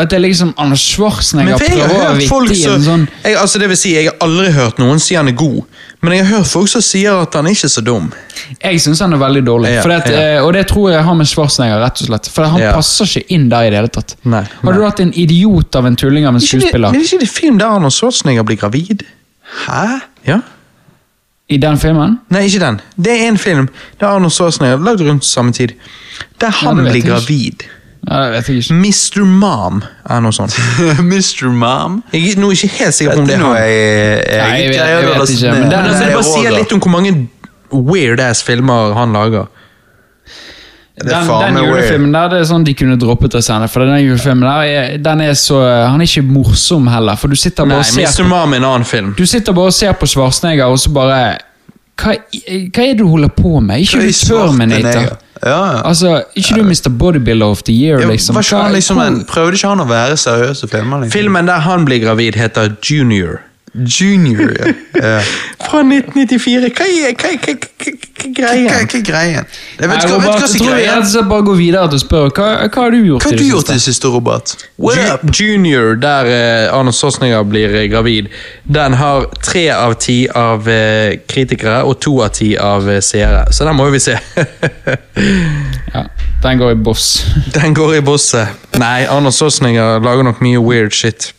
At 0.00 0.08
det 0.10 0.16
er 0.16 0.22
liksom 0.24 0.50
Anders 0.60 0.80
Schwarzenegger 0.94 1.58
prøver 1.60 2.04
å 2.08 2.14
vitte 2.16 2.54
i 2.56 2.62
en 2.70 2.84
sånn 2.84 3.02
jeg, 3.24 3.34
altså 3.36 3.60
det 3.60 3.68
vil 3.72 3.76
si, 3.78 3.90
jeg 3.94 4.06
har 4.08 4.16
aldri 4.24 4.50
hørt 4.54 4.78
noen 4.80 5.00
si 5.02 5.16
han 5.18 5.28
er 5.28 5.36
god, 5.36 5.58
men 6.00 6.14
jeg 6.16 6.24
har 6.24 6.38
hørt 6.38 6.48
folk 6.48 6.70
som 6.72 6.84
sier 6.84 7.18
at 7.20 7.34
han 7.36 7.48
er 7.50 7.56
ikke 7.56 7.68
så 7.68 7.82
dum. 7.84 8.06
Jeg 8.62 8.80
syns 8.80 9.02
han 9.04 9.12
er 9.12 9.20
veldig 9.20 9.42
dårlig, 9.46 9.72
Ja, 9.74 9.82
det, 9.90 9.98
ja. 10.14 10.20
eh, 10.38 10.44
og 10.46 10.54
det 10.56 10.62
tror 10.70 10.90
jeg 10.94 11.02
har 11.04 11.18
med 11.18 11.28
Schwarzenegger 11.28 11.82
rett 11.84 12.00
og 12.00 12.08
slett. 12.08 12.30
For 12.32 12.48
han 12.48 12.60
Ja. 12.62 12.72
passer 12.78 13.04
ikke 13.10 13.34
inn 13.36 13.48
der 13.52 13.66
i 13.68 13.70
det 13.74 13.76
hele 13.82 13.92
tatt. 13.92 14.16
Nei, 14.24 14.44
Har 14.62 14.72
du 14.72 14.82
hatt 14.86 15.00
en 15.04 15.12
idiot 15.12 15.76
av 15.76 15.86
en 15.86 15.96
tulling 15.96 16.26
av 16.26 16.34
en 16.34 16.40
skuespiller? 16.40 16.88
det, 16.90 16.96
men 16.96 17.00
er 17.02 17.04
ikke 17.10 17.20
det 17.20 17.28
film 17.28 17.58
der 17.58 17.66
Anders 17.76 18.00
Schwarzenegger 18.00 18.42
blir 18.48 18.56
gravid? 18.56 19.04
Hæ? 19.66 20.00
Ja? 20.26 20.40
i 21.50 21.56
den 21.58 21.76
filmen? 21.82 22.18
Nei, 22.30 22.44
ikke 22.46 22.60
den. 22.62 22.80
Det 22.96 23.10
er 23.10 23.28
en 23.28 23.38
film 23.38 23.68
der 23.98 24.06
Arnold 24.06 24.30
Schwarzenegger 24.32 24.78
lagd 24.86 25.00
rundt 25.02 25.24
samme 25.26 25.52
tid. 25.52 25.72
Der 26.40 26.50
han 26.50 26.76
det 26.78 26.92
blir 26.92 27.02
gravid. 27.08 27.64
ikke. 27.64 27.76
Det 28.00 28.30
vet 28.32 28.48
jeg 28.48 28.62
ikke. 28.62 28.74
Mr. 28.80 29.24
Mom 29.28 29.82
er 30.08 30.22
noe 30.24 30.32
sånt. 30.32 30.54
Mr. 31.12 31.50
Mom? 31.52 32.00
Jeg 32.14 32.32
er 32.32 32.40
nå 32.40 32.50
ikke 32.54 32.70
helt 32.78 32.96
sikker 32.96 33.18
på 33.18 33.24
om 33.24 33.28
det 33.28 33.36
er 33.36 33.42
noe 33.42 33.54
han. 33.54 33.62
jeg, 33.68 33.76
jeg, 33.76 34.40
Nei, 34.40 34.60
jeg 34.62 34.68
vet- 34.68 34.76
jeg 34.80 35.36
ikke, 35.36 35.52
men 35.52 35.66
ned. 35.68 35.74
Altså, 35.76 35.98
det 35.98 36.06
Jeg 36.08 36.16
bare 36.16 36.28
sier 36.30 36.56
litt 36.56 36.72
om 36.76 36.80
hvor 36.80 36.94
mange 36.96 37.12
weird-ass 37.70 38.42
filmer 38.46 38.94
han 38.96 39.12
lager. 39.14 39.50
Er 41.00 41.06
Den, 41.08 41.28
den 41.56 41.56
julefilmen 41.64 42.12
der, 42.12 42.26
det 42.28 42.40
er 42.42 42.48
sånn 42.50 42.64
de 42.66 42.74
kunne 42.76 42.96
droppet 43.00 43.36
å 43.38 43.40
sende. 43.44 43.68
For 43.72 43.84
den 43.88 44.02
julefilmen 44.02 44.44
der, 44.44 44.64
er, 44.68 44.96
den 45.00 45.22
er 45.24 45.36
så 45.38 45.60
Han 45.62 46.00
er 46.02 46.08
ikke 46.08 46.24
morsom 46.28 46.88
heller. 46.92 47.16
For 47.20 47.32
du 47.32 47.38
sitter 47.40 47.64
Nei, 47.68 47.78
bare 47.78 47.86
og 47.86 47.92
ser 47.92 48.08
Mr. 48.08 48.28
Mom 48.28 48.52
er 48.56 48.60
en 48.60 48.66
annen 48.68 48.88
film. 48.88 49.14
Du 49.16 49.22
sitter 49.28 49.56
bare 49.56 49.72
og 49.72 49.76
ser 49.76 49.94
på 49.96 50.08
Schwarzenegger, 50.10 50.68
og 50.68 50.80
så 50.82 50.92
bare 50.92 51.20
Hva, 52.00 52.14
hva 52.16 52.84
er 52.84 52.94
det 52.94 52.98
du 52.98 53.06
holder 53.10 53.28
på 53.36 53.60
med? 53.60 53.80
Ikke 53.84 54.00
du 54.00 54.08
i 54.08 54.12
Terminator? 54.16 55.18
Ja, 55.42 55.48
ja. 55.48 55.82
Altså, 55.88 56.22
ikke 56.36 56.54
du 56.58 56.62
Mr. 56.64 56.88
Bodybuilder 56.98 57.46
of 57.46 57.62
the 57.62 57.72
year, 57.72 58.02
liksom. 58.08 58.36
Hva- 58.36 58.62
han 58.62 58.72
liksom 58.72 58.98
en, 59.00 59.24
prøvde 59.28 59.56
ikke 59.56 59.68
han 59.72 59.80
å 59.80 59.88
være 59.88 60.16
seriøs 60.20 60.62
og 60.66 60.70
filme? 60.72 61.00
Liksom? 61.04 61.14
Filmen 61.16 61.46
der 61.48 61.62
han 61.64 61.84
blir 61.88 62.02
gravid, 62.04 62.36
heter 62.36 62.74
Junior. 62.90 63.40
Junior, 63.74 64.50
ja. 64.58 64.72
Fra 65.70 65.80
1994. 65.86 66.70
Hva 66.74 66.86
er, 66.90 67.14
greien? 68.34 68.72
hva 68.74 68.98
er 68.98 69.02
greien? 69.06 69.44
Jeg 69.78 69.88
vet 69.90 70.04
ikke 70.04 70.16
hva- 70.18 70.40
som 70.40 70.56
jeg 70.56 70.64
tror 70.64 70.74
er 70.74 70.96
og 70.96 71.04
greien. 71.04 71.28
bare 71.30 71.44
går 71.46 71.56
videre 71.60 71.84
til 71.92 72.00
å 72.00 72.02
spørre 72.02 72.32
hva, 72.34 72.48
hva 72.66 72.82
har 72.82 72.90
du 72.90 72.98
gjort 73.06 73.22
Hva 73.24 73.30
har 73.30 73.38
du 73.38 73.44
gjort 73.46 73.62
i 73.62 73.62
siste? 73.62 73.76
det 73.78 73.84
siste, 73.86 74.10
Robert? 74.10 74.54
What 74.82 74.98
Ju- 74.98 75.06
up? 75.14 75.24
Junior, 75.40 75.94
der 76.02 76.30
uh, 76.32 76.78
Arne 76.80 76.92
Schwarzenegger 76.92 77.46
blir 77.46 77.70
uh, 77.78 77.84
gravid, 77.92 78.28
den 78.66 78.98
har 78.98 79.28
tre 79.42 79.68
av 79.76 79.94
ti 80.02 80.18
av 80.34 80.66
uh, 80.66 81.14
kritikere 81.30 81.82
og 81.86 82.00
to 82.02 82.16
av 82.26 82.34
ti 82.36 82.56
av 82.58 82.90
seere. 83.00 83.46
Så 83.54 83.64
den 83.68 83.78
må 83.78 83.86
jo 83.86 83.94
vi 83.96 84.02
se. 84.02 84.18
Ja, 85.94 86.04
den 86.42 86.58
går 86.58 86.70
i 86.70 86.74
boss. 86.74 87.06
den 87.54 87.74
går 87.74 87.94
i 87.96 88.00
bosset. 88.06 88.48
Nei, 88.78 89.04
Arne 89.10 89.32
Sosninger 89.34 89.98
lager 90.04 90.22
nok 90.22 90.38
mye 90.44 90.60
weird 90.62 90.94
shit. 90.94 91.32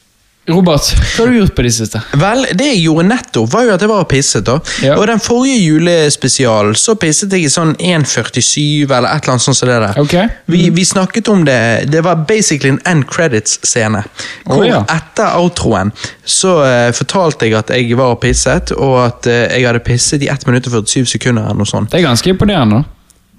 Robert, 0.50 0.82
hva 0.98 1.22
har 1.22 1.30
du 1.30 1.36
gjort 1.38 1.54
på 1.54 1.62
det 1.62 1.72
siste? 1.76 2.00
Vel, 2.18 2.48
det 2.58 2.66
jeg 2.72 2.80
gjorde 2.88 3.04
nettopp, 3.12 3.50
var 3.54 3.68
jo 3.68 3.74
at 3.76 3.84
jeg 3.86 3.90
var 3.92 4.00
og 4.02 4.08
pisset. 4.10 4.46
da. 4.48 4.56
Ja. 4.82 4.96
Og 4.98 5.06
den 5.06 5.22
forrige 5.22 5.60
julespesialen 5.62 6.74
så 6.82 6.96
pisset 6.98 7.36
jeg 7.38 7.46
i 7.46 7.52
sånn 7.52 7.76
1,47 7.78 8.90
eller 8.90 9.06
et 9.06 9.22
eller 9.22 9.36
annet 9.36 9.46
sånt 9.46 9.60
som 9.60 9.70
det 9.70 9.78
der. 9.84 10.00
Okay. 10.02 10.32
Vi, 10.50 10.64
vi 10.74 10.86
snakket 10.88 11.30
om 11.30 11.46
det, 11.46 11.60
det 11.94 12.02
var 12.08 12.26
basically 12.26 12.74
en 12.74 12.82
end 12.90 13.06
credits-scene. 13.12 14.02
Hvor 14.50 14.66
ja. 14.66 14.82
etter 14.90 15.38
outroen 15.38 15.94
så 16.26 16.58
uh, 16.66 16.90
fortalte 16.98 17.46
jeg 17.46 17.60
at 17.62 17.76
jeg 17.78 17.94
var 18.02 18.16
og 18.16 18.24
pisset, 18.26 18.74
og 18.74 18.98
at 19.06 19.30
uh, 19.30 19.46
jeg 19.46 19.70
hadde 19.70 19.86
pisset 19.86 20.26
i 20.26 20.32
1 20.34 20.50
minutt 20.50 20.72
og 20.72 20.82
47 20.90 21.06
sekunder. 21.20 21.46
eller 21.52 21.62
noe 21.62 21.70
sånt. 21.70 21.94
Det 21.94 22.02
er 22.02 22.10
ganske 22.10 22.34
imponerende. 22.34 22.82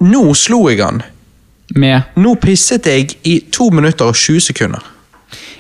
Nå 0.06 0.24
slo 0.38 0.68
jeg 0.70 0.78
han. 0.84 1.02
Med 1.74 2.14
Nå 2.22 2.38
pisset 2.38 2.86
jeg 2.86 3.16
i 3.26 3.40
2 3.50 3.72
minutter 3.74 4.06
og 4.06 4.14
20 4.14 4.52
sekunder. 4.52 4.91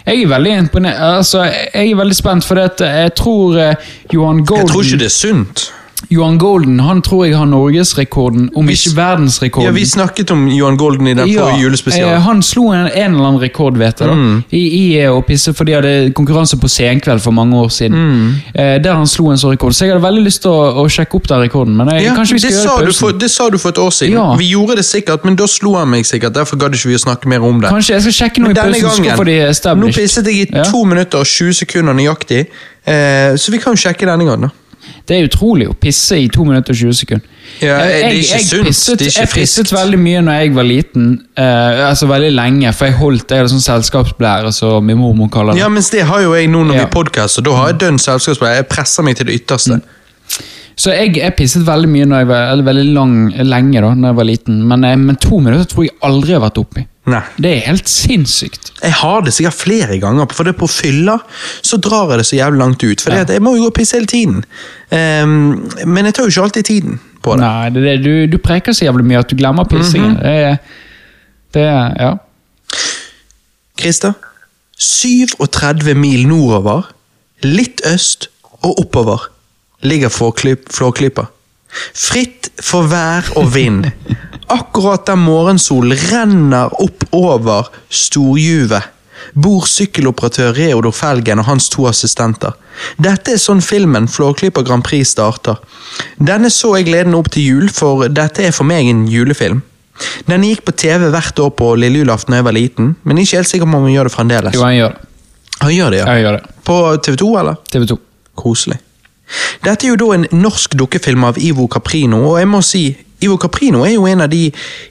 Jeg 0.06 0.22
er 0.22 0.28
veldig 0.28 0.56
imponert. 0.58 0.98
Altså, 0.98 1.42
jeg 1.74 1.90
er 1.90 1.96
veldig 1.96 2.16
spent, 2.16 2.44
for 2.44 2.54
dette. 2.58 2.84
jeg 2.86 3.14
tror 3.14 3.58
eh, 3.58 3.74
Johan 4.14 4.44
Golden 4.44 4.66
Jeg 4.66 4.72
tror 4.72 4.82
ikke 4.82 4.98
det 4.98 5.10
er 5.10 5.16
sunt. 5.16 5.72
Johan 6.12 6.38
Golden 6.38 6.78
han 6.84 7.00
tror 7.02 7.24
jeg 7.26 7.36
har 7.36 7.46
norgesrekorden, 7.46 8.50
om 8.54 8.66
Vi- 8.66 8.74
ikke 8.74 8.92
verdensrekorden. 8.96 9.64
Ja, 9.66 9.72
Vi 9.72 9.84
snakket 9.86 10.30
om 10.30 10.46
Johan 10.48 10.76
Golden 10.76 11.06
i 11.06 11.14
den 11.14 11.26
forrige 11.28 11.54
eh, 11.56 11.60
julespesialen. 11.62 12.20
han 12.22 12.42
slo 12.42 12.68
en, 12.72 12.86
en 12.86 13.14
eller 13.14 13.26
annen 13.28 13.40
rekord, 13.40 13.76
vet 13.78 13.98
jeg, 14.00 14.08
da, 14.08 14.14
Mm. 14.14 14.44
i, 14.52 14.58
i 14.58 14.98
eh, 15.00 15.08
å 15.10 15.22
pisse, 15.24 15.54
for 15.54 15.64
de 15.64 15.72
hadde 15.72 16.12
konkurranse 16.14 16.56
på 16.60 16.68
Senkveld 16.68 17.20
for 17.20 17.32
mange 17.32 17.56
år 17.56 17.68
siden. 17.70 17.96
Mm. 17.96 18.34
Eh, 18.54 18.78
der 18.82 18.94
han 18.94 19.06
slo 19.06 19.30
en 19.30 19.36
sånn 19.38 19.52
rekord. 19.56 19.72
Så 19.74 19.86
jeg 19.86 19.94
hadde 19.94 20.02
veldig 20.04 20.24
lyst 20.24 20.42
til 20.42 20.50
å, 20.50 20.84
å 20.84 20.86
sjekke 20.88 21.14
opp 21.16 21.28
den 21.28 21.40
rekorden. 21.48 21.76
Men 21.76 21.88
jeg, 21.88 22.04
Ja, 22.04 22.14
kanskje 22.14 22.34
vi 22.34 22.38
det, 22.40 22.52
skal 22.52 22.62
sa 22.68 22.76
gjøre 22.78 22.86
det 22.86 22.94
for, 22.96 23.12
det 23.12 23.30
sa 23.30 23.48
du 23.50 23.58
for 23.58 23.68
et 23.70 23.78
år 23.78 23.90
siden. 23.90 24.12
Ja. 24.18 24.34
Vi 24.36 24.50
gjorde 24.52 24.76
det 24.76 24.84
sikkert, 24.84 25.24
men 25.24 25.36
da 25.36 25.46
slo 25.46 25.74
han 25.78 25.88
meg 25.90 26.04
sikkert. 26.04 26.32
Derfor 26.34 26.56
gadd 26.58 26.72
ikke 26.74 26.88
vi 26.92 26.94
å 26.94 27.04
snakke 27.06 27.26
mer 27.26 27.42
om 27.42 27.60
det. 27.60 27.70
Kanskje 27.70 27.94
jeg 27.96 28.02
skal 28.02 28.12
sjekke 28.20 28.38
noe 28.44 28.50
i 28.50 28.54
pausen, 28.54 28.88
så 28.90 29.02
gangen- 29.02 29.18
får 29.18 29.24
de 29.24 29.80
Nå 29.82 29.86
pisset 29.92 30.24
jeg 30.26 30.34
i 30.34 30.56
Ja. 30.56 30.64
minutter 30.84 31.18
og 31.18 31.26
20 31.26 31.52
sekunder 31.54 31.94
nøyaktig, 31.94 32.46
eh, 32.86 33.34
så 33.36 33.50
vi 33.50 33.58
kan 33.58 33.74
jo 33.74 33.80
sjekke 33.88 34.06
denne 34.06 34.24
gangen. 34.26 34.40
da. 34.42 34.48
Det 35.08 35.16
er 35.16 35.24
utrolig 35.26 35.66
å 35.70 35.74
pisse 35.74 36.16
i 36.22 36.28
2 36.30 36.44
minutter 36.46 36.74
og 36.74 36.78
20 36.78 36.94
sekunder. 36.94 37.24
Ja, 37.60 37.78
det 37.82 37.96
er 38.04 38.14
ikke 38.16 38.36
jeg 38.38 38.46
sunt, 38.46 38.66
Pisset, 38.68 38.98
det 38.98 39.06
er 39.06 39.10
ikke 39.10 39.24
jeg 39.24 39.30
pisset 39.34 39.72
veldig 39.74 39.98
mye 39.98 40.20
når 40.22 40.38
jeg 40.40 40.52
var 40.54 40.66
liten. 40.68 41.08
Uh, 41.38 41.88
altså 41.88 42.06
veldig 42.10 42.30
lenge, 42.36 42.72
for 42.78 42.86
jeg 42.88 42.96
holdt 43.00 43.34
jeg 43.34 43.42
hadde 43.42 43.52
sånn 43.52 43.64
selskapsblære, 43.66 44.52
som 44.54 44.86
min 44.86 45.00
mormor 45.00 45.28
kaller 45.34 45.56
det. 45.56 45.62
Ja, 45.64 45.68
mens 45.72 45.90
det 45.90 46.06
har 46.08 46.22
jo 46.22 46.36
jeg 46.38 46.48
nå 46.52 46.62
når 46.68 46.78
Ja. 46.78 46.84
vi 46.86 46.94
podkaster. 46.94 47.42
Da 47.42 47.56
har 47.58 47.72
jeg 47.72 47.80
dønn 47.82 47.98
selskapsblære. 47.98 48.62
Jeg 48.62 48.68
presser 48.70 49.02
meg 49.02 49.18
til 49.18 49.26
det 49.26 49.40
ytterste. 49.42 49.80
Så 50.76 50.94
jeg, 50.94 51.16
jeg 51.18 51.34
pisset 51.36 51.66
veldig 51.66 51.90
mye 51.90 52.06
når 52.08 52.22
jeg 52.22 52.28
var, 52.30 52.46
eller 52.52 52.64
veldig 52.70 52.86
lang, 52.94 53.16
lenge 53.44 53.82
da 53.84 53.90
når 53.92 54.08
jeg 54.08 54.16
var 54.22 54.24
liten, 54.30 54.62
men, 54.70 54.84
eh, 54.88 54.96
men 54.96 55.18
to 55.20 55.38
minutter 55.42 55.68
tror 55.68 55.84
jeg 55.84 55.96
aldri 56.08 56.32
jeg 56.32 56.40
har 56.40 56.46
vært 56.48 56.62
oppi. 56.62 56.86
Nei. 57.10 57.20
Det 57.42 57.50
er 57.50 57.64
helt 57.66 57.88
sinnssykt. 57.90 58.68
Jeg 58.82 58.92
har 59.00 59.24
det 59.26 59.32
sikkert 59.34 59.56
flere 59.58 59.96
ganger, 59.98 60.28
for 60.30 60.46
det 60.46 60.52
på 60.60 60.68
fylla 60.70 61.16
så 61.66 61.76
drar 61.82 62.12
jeg 62.12 62.20
det 62.22 62.26
så 62.28 62.36
jævlig 62.38 62.60
langt 62.60 62.84
ut. 62.84 63.00
For 63.02 63.10
Ja. 63.16 63.24
jeg 63.26 63.42
må 63.42 63.56
jo 63.56 63.64
gå 63.64 63.70
og 63.72 63.74
pisse 63.74 63.96
hele 63.98 64.06
tiden. 64.06 64.44
Um, 64.92 65.70
men 65.86 66.04
jeg 66.06 66.14
tar 66.14 66.22
jo 66.28 66.30
ikke 66.30 66.42
alltid 66.46 66.64
tiden 66.68 67.00
på 67.22 67.34
det. 67.34 67.40
Nei, 67.42 67.70
det, 67.74 67.82
det, 67.82 67.96
du, 68.04 68.26
du 68.26 68.38
preker 68.38 68.72
så 68.76 68.84
jævlig 68.86 69.04
mye 69.08 69.18
at 69.18 69.30
du 69.30 69.36
glemmer 69.36 69.64
pissingen. 69.66 70.14
det, 70.20 70.36
er, 70.46 70.56
det 71.54 71.62
er 71.66 71.96
Ja. 72.04 72.12
Christer, 73.80 74.12
37 74.78 75.94
mil 75.98 76.26
nordover, 76.28 76.86
litt 77.42 77.82
øst 77.88 78.28
og 78.62 78.78
oppover, 78.84 79.26
ligger 79.82 80.08
Flåklyp- 80.12 80.70
Flåklypa. 80.70 81.26
Fritt 81.94 82.50
for 82.62 82.86
vær 82.86 83.26
og 83.36 83.54
vind. 83.54 83.88
Akkurat 84.52 85.06
der 85.08 85.16
morgensolen 85.16 85.96
renner 86.10 86.72
opp 86.82 87.06
over 87.16 87.70
Storjuvet, 87.88 88.84
bor 89.32 89.64
sykkeloperatør 89.70 90.52
Reodor 90.56 90.92
Felgen 90.92 91.40
og 91.40 91.46
hans 91.48 91.70
to 91.72 91.86
assistenter. 91.88 92.52
Dette 93.00 93.36
er 93.36 93.40
sånn 93.40 93.62
filmen 93.64 94.08
Flåklypa 94.10 94.64
Grand 94.66 94.84
Prix 94.84 95.14
starter. 95.14 95.60
Denne 96.18 96.50
så 96.52 96.74
jeg 96.76 96.90
gleden 96.90 97.16
opp 97.16 97.30
til 97.32 97.46
jul, 97.48 97.70
for 97.72 98.08
dette 98.12 98.44
er 98.48 98.52
for 98.56 98.68
meg 98.68 98.90
en 98.90 99.06
julefilm. 99.08 99.62
Den 100.28 100.44
gikk 100.44 100.64
på 100.66 100.74
TV 100.76 101.08
hvert 101.12 101.38
år 101.44 101.52
på 101.56 101.72
lille 101.78 102.02
julaften 102.02 102.34
da 102.34 102.40
jeg 102.40 102.48
var 102.48 102.56
liten, 102.56 102.94
men 103.06 103.20
ikke 103.22 103.40
helt 103.40 103.50
sikker 103.50 103.68
på 103.68 103.78
om 103.78 103.86
han 103.86 103.94
gjør 103.94 104.10
det 104.10 104.14
fremdeles. 104.16 104.56
Jo, 104.56 104.64
han 104.66 104.76
gjør 104.76 104.96
det. 104.96 105.08
Han 105.62 105.74
gjør 105.76 105.94
det, 105.94 106.00
ja. 106.00 106.06
Jeg 106.10 106.24
gjør 106.26 106.38
det. 106.38 106.56
På 106.66 106.78
TV2, 107.06 107.28
eller? 107.40 107.60
TV 107.70 107.86
2. 107.92 107.98
Koselig. 108.42 108.78
Dette 109.62 109.86
er 109.86 109.92
jo 109.92 110.00
da 110.00 110.08
en 110.16 110.26
norsk 110.34 110.74
dukkefilm 110.76 111.24
av 111.28 111.38
Ivo 111.40 111.68
Caprino, 111.70 112.24
og 112.32 112.40
jeg 112.40 112.50
må 112.50 112.60
si 112.66 112.82
Ivo 113.22 113.38
Caprino 113.40 113.84
er 113.86 113.96
jo 113.96 114.06
en 114.10 114.24
av 114.24 114.30
de 114.32 114.48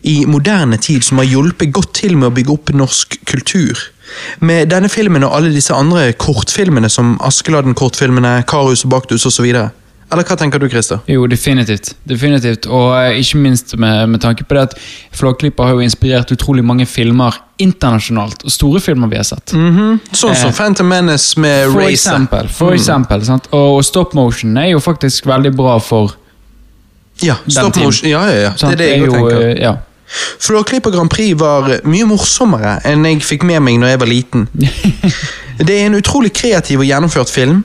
i 0.08 0.16
moderne 0.30 0.80
tid 0.82 1.06
som 1.06 1.22
har 1.22 1.30
hjulpet 1.30 1.74
godt 1.74 1.94
til 2.02 2.18
med 2.18 2.32
å 2.32 2.36
bygge 2.36 2.56
opp 2.56 2.74
norsk 2.76 3.20
kultur. 3.30 3.90
Med 4.40 4.72
denne 4.72 4.90
filmen 4.92 5.24
og 5.24 5.36
alle 5.38 5.54
disse 5.54 5.76
andre 5.76 6.12
kortfilmene 6.20 6.90
som 6.92 7.16
Askeladden-kortfilmene, 7.24 8.42
Karus 8.50 8.84
og 8.88 8.92
Baktus 8.96 9.28
osv. 9.30 9.48
Eller 10.12 10.28
hva 10.28 10.36
tenker 10.36 10.60
du, 10.60 10.68
Christer? 10.68 11.00
Jo, 11.08 11.24
definitivt. 11.32 11.94
definitivt. 12.04 12.66
Og 12.68 12.90
eh, 12.98 13.20
ikke 13.22 13.40
minst 13.40 13.78
med, 13.80 14.10
med 14.12 14.20
tanke 14.20 14.44
på 14.44 14.58
det 14.58 14.66
at 14.68 14.74
Flåklypa 15.16 15.70
har 15.70 15.78
jo 15.78 15.86
inspirert 15.86 16.34
utrolig 16.36 16.66
mange 16.68 16.86
filmer 16.86 17.38
internasjonalt. 17.64 18.44
Og 18.44 18.52
store 18.52 18.82
filmer 18.84 19.08
vi 19.08 19.20
har 19.22 19.28
sett. 19.28 19.54
Sånn 19.56 20.36
som 20.36 20.52
Eh, 20.52 20.56
Phantom 20.58 20.90
Menace 20.92 21.40
med 21.40 21.72
For 21.72 21.88
eksempel. 21.88 22.52
For 22.52 22.76
eksempel 22.76 23.24
sant? 23.24 23.48
Og, 23.56 23.78
og 23.78 23.86
stop 23.88 24.16
motion 24.18 24.58
er 24.60 24.74
jo 24.74 24.84
faktisk 24.84 25.32
veldig 25.32 25.54
bra 25.56 25.78
for 25.80 26.18
Ja, 27.22 27.36
stop 27.48 27.76
motion. 27.78 28.10
Ja, 28.10 28.26
ja, 28.30 28.40
ja. 28.48 28.52
Det 28.58 28.72
er 28.74 28.76
det 28.82 28.90
jeg 28.90 29.06
jo, 29.06 29.12
tenker. 29.14 29.42
eh, 29.50 29.62
Ja. 29.62 29.76
Flåklypa 30.44 30.92
Grand 30.92 31.08
Prix 31.10 31.38
var 31.40 31.70
mye 31.88 32.04
morsommere 32.10 32.74
enn 32.90 33.06
jeg 33.08 33.22
fikk 33.24 33.46
med 33.48 33.62
meg 33.64 33.78
når 33.80 33.94
jeg 33.94 34.00
var 34.02 34.10
liten. 34.12 34.48
Det 35.62 35.76
er 35.78 35.86
en 35.86 35.96
utrolig 35.96 36.32
kreativ 36.34 36.82
og 36.82 36.88
gjennomført 36.90 37.30
film. 37.32 37.62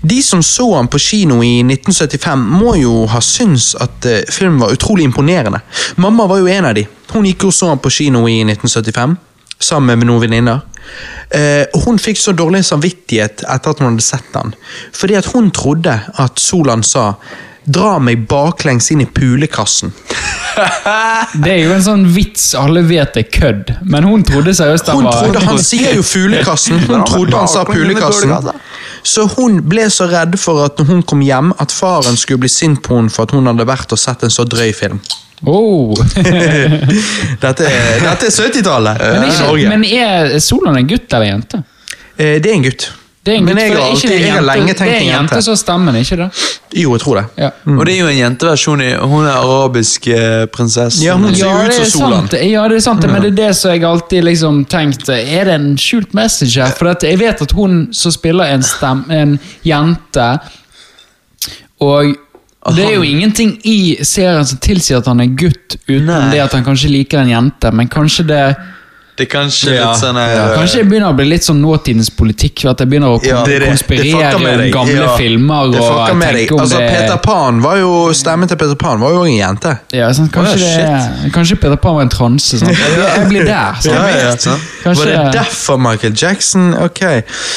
De 0.00 0.20
som 0.22 0.42
så 0.46 0.68
han 0.76 0.86
på 0.88 0.98
kino 1.02 1.40
i 1.42 1.56
1975, 1.66 2.38
må 2.62 2.76
jo 2.78 3.06
ha 3.10 3.20
syntes 3.20 3.72
at 3.82 4.06
eh, 4.06 4.22
filmen 4.30 4.60
var 4.62 4.72
utrolig 4.76 5.04
imponerende. 5.08 5.58
Mamma 6.00 6.28
var 6.30 6.38
jo 6.38 6.46
en 6.52 6.68
av 6.70 6.76
de. 6.78 6.86
Hun 7.12 7.26
gikk 7.26 7.48
og 7.48 7.52
så 7.56 7.72
han 7.72 7.82
på 7.82 7.90
kino 7.90 8.22
i 8.30 8.38
1975, 8.46 9.16
sammen 9.62 9.98
med 9.98 10.06
noen 10.08 10.22
venninner. 10.22 10.62
Eh, 11.34 11.64
hun 11.84 11.98
fikk 11.98 12.20
så 12.20 12.32
dårlig 12.36 12.62
samvittighet 12.68 13.42
etter 13.42 13.74
at 13.74 13.82
hun 13.82 13.90
hadde 13.90 14.04
sett 14.06 14.32
han, 14.38 14.54
fordi 14.94 15.18
at 15.18 15.28
hun 15.34 15.50
trodde 15.54 15.98
at 16.20 16.38
Solan 16.40 16.82
sa 16.86 17.16
'dra 17.64 17.98
meg 18.02 18.26
baklengs 18.28 18.90
inn 18.90 19.04
i 19.04 19.06
pulekassen'. 19.06 19.92
Det 21.42 21.52
er 21.52 21.60
jo 21.62 21.72
en 21.72 21.84
sånn 21.84 22.02
vits 22.12 22.50
alle 22.58 22.82
vet 22.84 23.16
er 23.16 23.24
kødd, 23.32 23.70
men 23.88 24.04
hun 24.04 24.24
trodde 24.26 24.52
seriøst 24.54 24.90
den 24.90 24.98
Hun 24.98 25.06
var 25.08 25.22
trodde 25.22 25.44
Han 25.46 25.62
sier 25.62 25.94
jo 25.96 26.02
fuglekassen. 26.04 26.82
Hun 26.88 27.04
trodde 27.08 27.36
han 27.38 27.48
sa 27.48 27.64
pulekassen. 27.64 28.34
Så 29.02 29.26
hun 29.36 29.62
ble 29.66 29.88
så 29.90 30.06
redd 30.10 30.36
for 30.38 30.64
at 30.66 30.78
når 30.78 30.90
hun 30.90 31.02
kom 31.02 31.22
hjem, 31.24 31.52
at 31.58 31.72
faren 31.74 32.16
skulle 32.16 32.44
bli 32.44 32.52
sint 32.52 32.82
på 32.84 32.98
henne 32.98 33.10
for 33.10 33.26
at 33.26 33.34
hun 33.34 33.48
hadde 33.50 33.66
vært 33.66 33.94
og 33.94 33.98
sett 33.98 34.22
en 34.22 34.30
så 34.30 34.44
drøy 34.44 34.70
film. 34.76 35.00
Oh. 35.42 35.96
Dette 37.42 37.66
er, 37.66 37.98
dette 37.98 38.28
er 38.28 38.30
70-tallet 38.30 39.00
Men, 39.02 39.24
i 39.26 39.32
Norge. 39.40 39.70
men 39.72 39.84
er 39.88 40.36
Solan 40.38 40.78
en 40.78 40.86
gutt 40.86 41.08
eller 41.10 41.26
en 41.26 41.32
jente? 41.32 41.62
Eh, 42.14 42.36
det 42.38 42.52
er 42.52 42.54
en 42.60 42.66
gutt. 42.68 42.92
Det 43.24 43.34
er 43.34 43.38
en 43.38 43.44
Men 43.44 43.54
gutt, 43.54 43.62
jeg 43.62 43.70
for 43.72 43.78
har 43.78 43.84
det 43.84 43.92
er 43.92 43.94
ikke 43.94 44.08
alltid- 44.08 44.12
en 44.12 44.26
jente, 44.26 44.42
det 44.42 44.80
er 44.80 44.84
en 44.84 45.02
en 45.02 45.06
jente 45.06 45.34
jente. 45.34 45.42
som 45.42 45.56
stemmer, 45.56 45.92
ikke 46.00 46.16
det? 46.16 46.30
Jo, 46.82 46.90
jeg 46.96 47.00
tror 47.00 47.14
det. 47.20 47.24
Ja. 47.38 47.50
Og 47.78 47.86
det 47.86 47.94
er 47.94 47.98
jo 48.00 48.06
en 48.08 48.16
jenteversjon 48.18 48.80
i 48.82 48.88
Hun 48.98 49.24
er 49.26 49.36
arabisk 49.36 50.08
eh, 50.08 50.46
prinsesse. 50.46 51.04
Ja, 51.04 51.14
hun 51.16 51.34
ser 51.34 51.46
Ja, 51.46 51.52
ut 51.62 51.70
det 51.70 51.86
som 51.86 52.00
Solan. 52.00 52.26
sant, 52.28 52.32
ja, 52.50 52.64
det 52.68 52.76
er 52.76 52.80
sant, 52.80 53.06
men 53.06 53.22
det 53.22 53.30
er 53.32 53.46
det 53.46 53.54
som 53.56 53.70
jeg 53.70 53.84
alltid 53.84 54.24
liksom 54.24 54.64
tenkte 54.66 55.10
Er 55.14 55.44
det 55.44 55.54
en 55.54 55.76
skjult 55.78 56.12
message 56.14 56.56
her? 56.56 56.72
For 56.72 56.88
at 56.88 57.02
jeg 57.02 57.18
vet 57.18 57.42
at 57.42 57.52
hun 57.52 57.88
som 57.92 58.10
spiller 58.10 58.44
en, 58.44 58.62
stem, 58.62 59.04
en 59.10 59.38
jente 59.64 60.40
Og 61.80 62.14
det 62.76 62.84
er 62.86 62.94
jo 62.94 63.02
ingenting 63.02 63.56
i 63.66 63.96
serien 64.06 64.44
som 64.46 64.58
tilsier 64.62 64.98
at 64.98 65.06
han 65.06 65.20
er 65.20 65.26
gutt, 65.34 65.76
uten 65.88 66.06
Nei. 66.06 66.30
det 66.30 66.40
at 66.44 66.52
han 66.52 66.64
kanskje 66.64 66.90
liker 66.92 67.18
en 67.18 67.28
jente, 67.32 67.72
men 67.74 67.88
kanskje 67.88 68.26
det 68.28 68.56
Det 69.22 69.28
er 69.28 69.30
kanskje 69.30 69.70
Ja, 69.76 69.84
litt 69.92 70.00
sånn 70.02 70.16
eh, 70.18 70.32
Kanskje 70.56 70.78
det 70.82 70.86
begynner 70.90 71.12
å 71.12 71.14
bli 71.14 71.26
litt 71.30 71.44
sånn 71.46 71.60
nåtidens 71.62 72.08
politikk. 72.10 72.64
At 72.72 72.80
jeg 72.82 72.88
begynner 72.90 73.10
å 73.14 73.20
Ja, 73.22 73.44
det 73.46 73.54
er 73.54 73.58
det. 73.62 73.68
Det 73.68 73.72
konspirere 73.76 74.34
om 74.34 74.42
gamle 74.74 74.96
Ja, 74.98 75.12
filmer. 75.18 75.70
Det 75.70 75.78
og 75.78 75.84
fucker 75.92 76.14
med 76.18 76.34
deg. 76.34 76.50
om 76.52 76.58
Altså, 76.64 76.76
det 76.80 76.88
Peter 76.90 77.18
Pan 77.22 77.60
var 77.62 77.76
jo 77.78 77.92
Stemmen 78.18 78.48
til 78.50 78.58
Peter 78.58 78.74
Pan 78.80 78.98
var 79.00 79.10
jo 79.14 79.20
en 79.28 79.36
jente. 79.36 79.76
ja, 79.94 80.08
sånn, 80.16 80.26
kanskje, 80.34 80.56
oh, 80.58 80.62
ja, 80.66 80.72
det, 81.22 81.30
kanskje 81.36 81.56
Peter 81.62 81.78
Pan 81.80 81.94
var 82.00 82.04
en 82.08 82.12
transe. 82.12 82.58
Sånn. 82.58 82.68
Jeg, 82.74 82.80
jeg 82.98 83.26
blir 83.30 83.44
der. 83.46 83.72
Sånn. 83.84 83.94
Ja, 83.94 84.02
ja. 84.10 84.16
Kanskje 84.82 85.04
Var 85.04 85.08
det 85.12 85.18
derfor 85.38 85.76
Michael 85.78 86.14
Jackson? 86.18 86.74
Ok. 86.82 87.00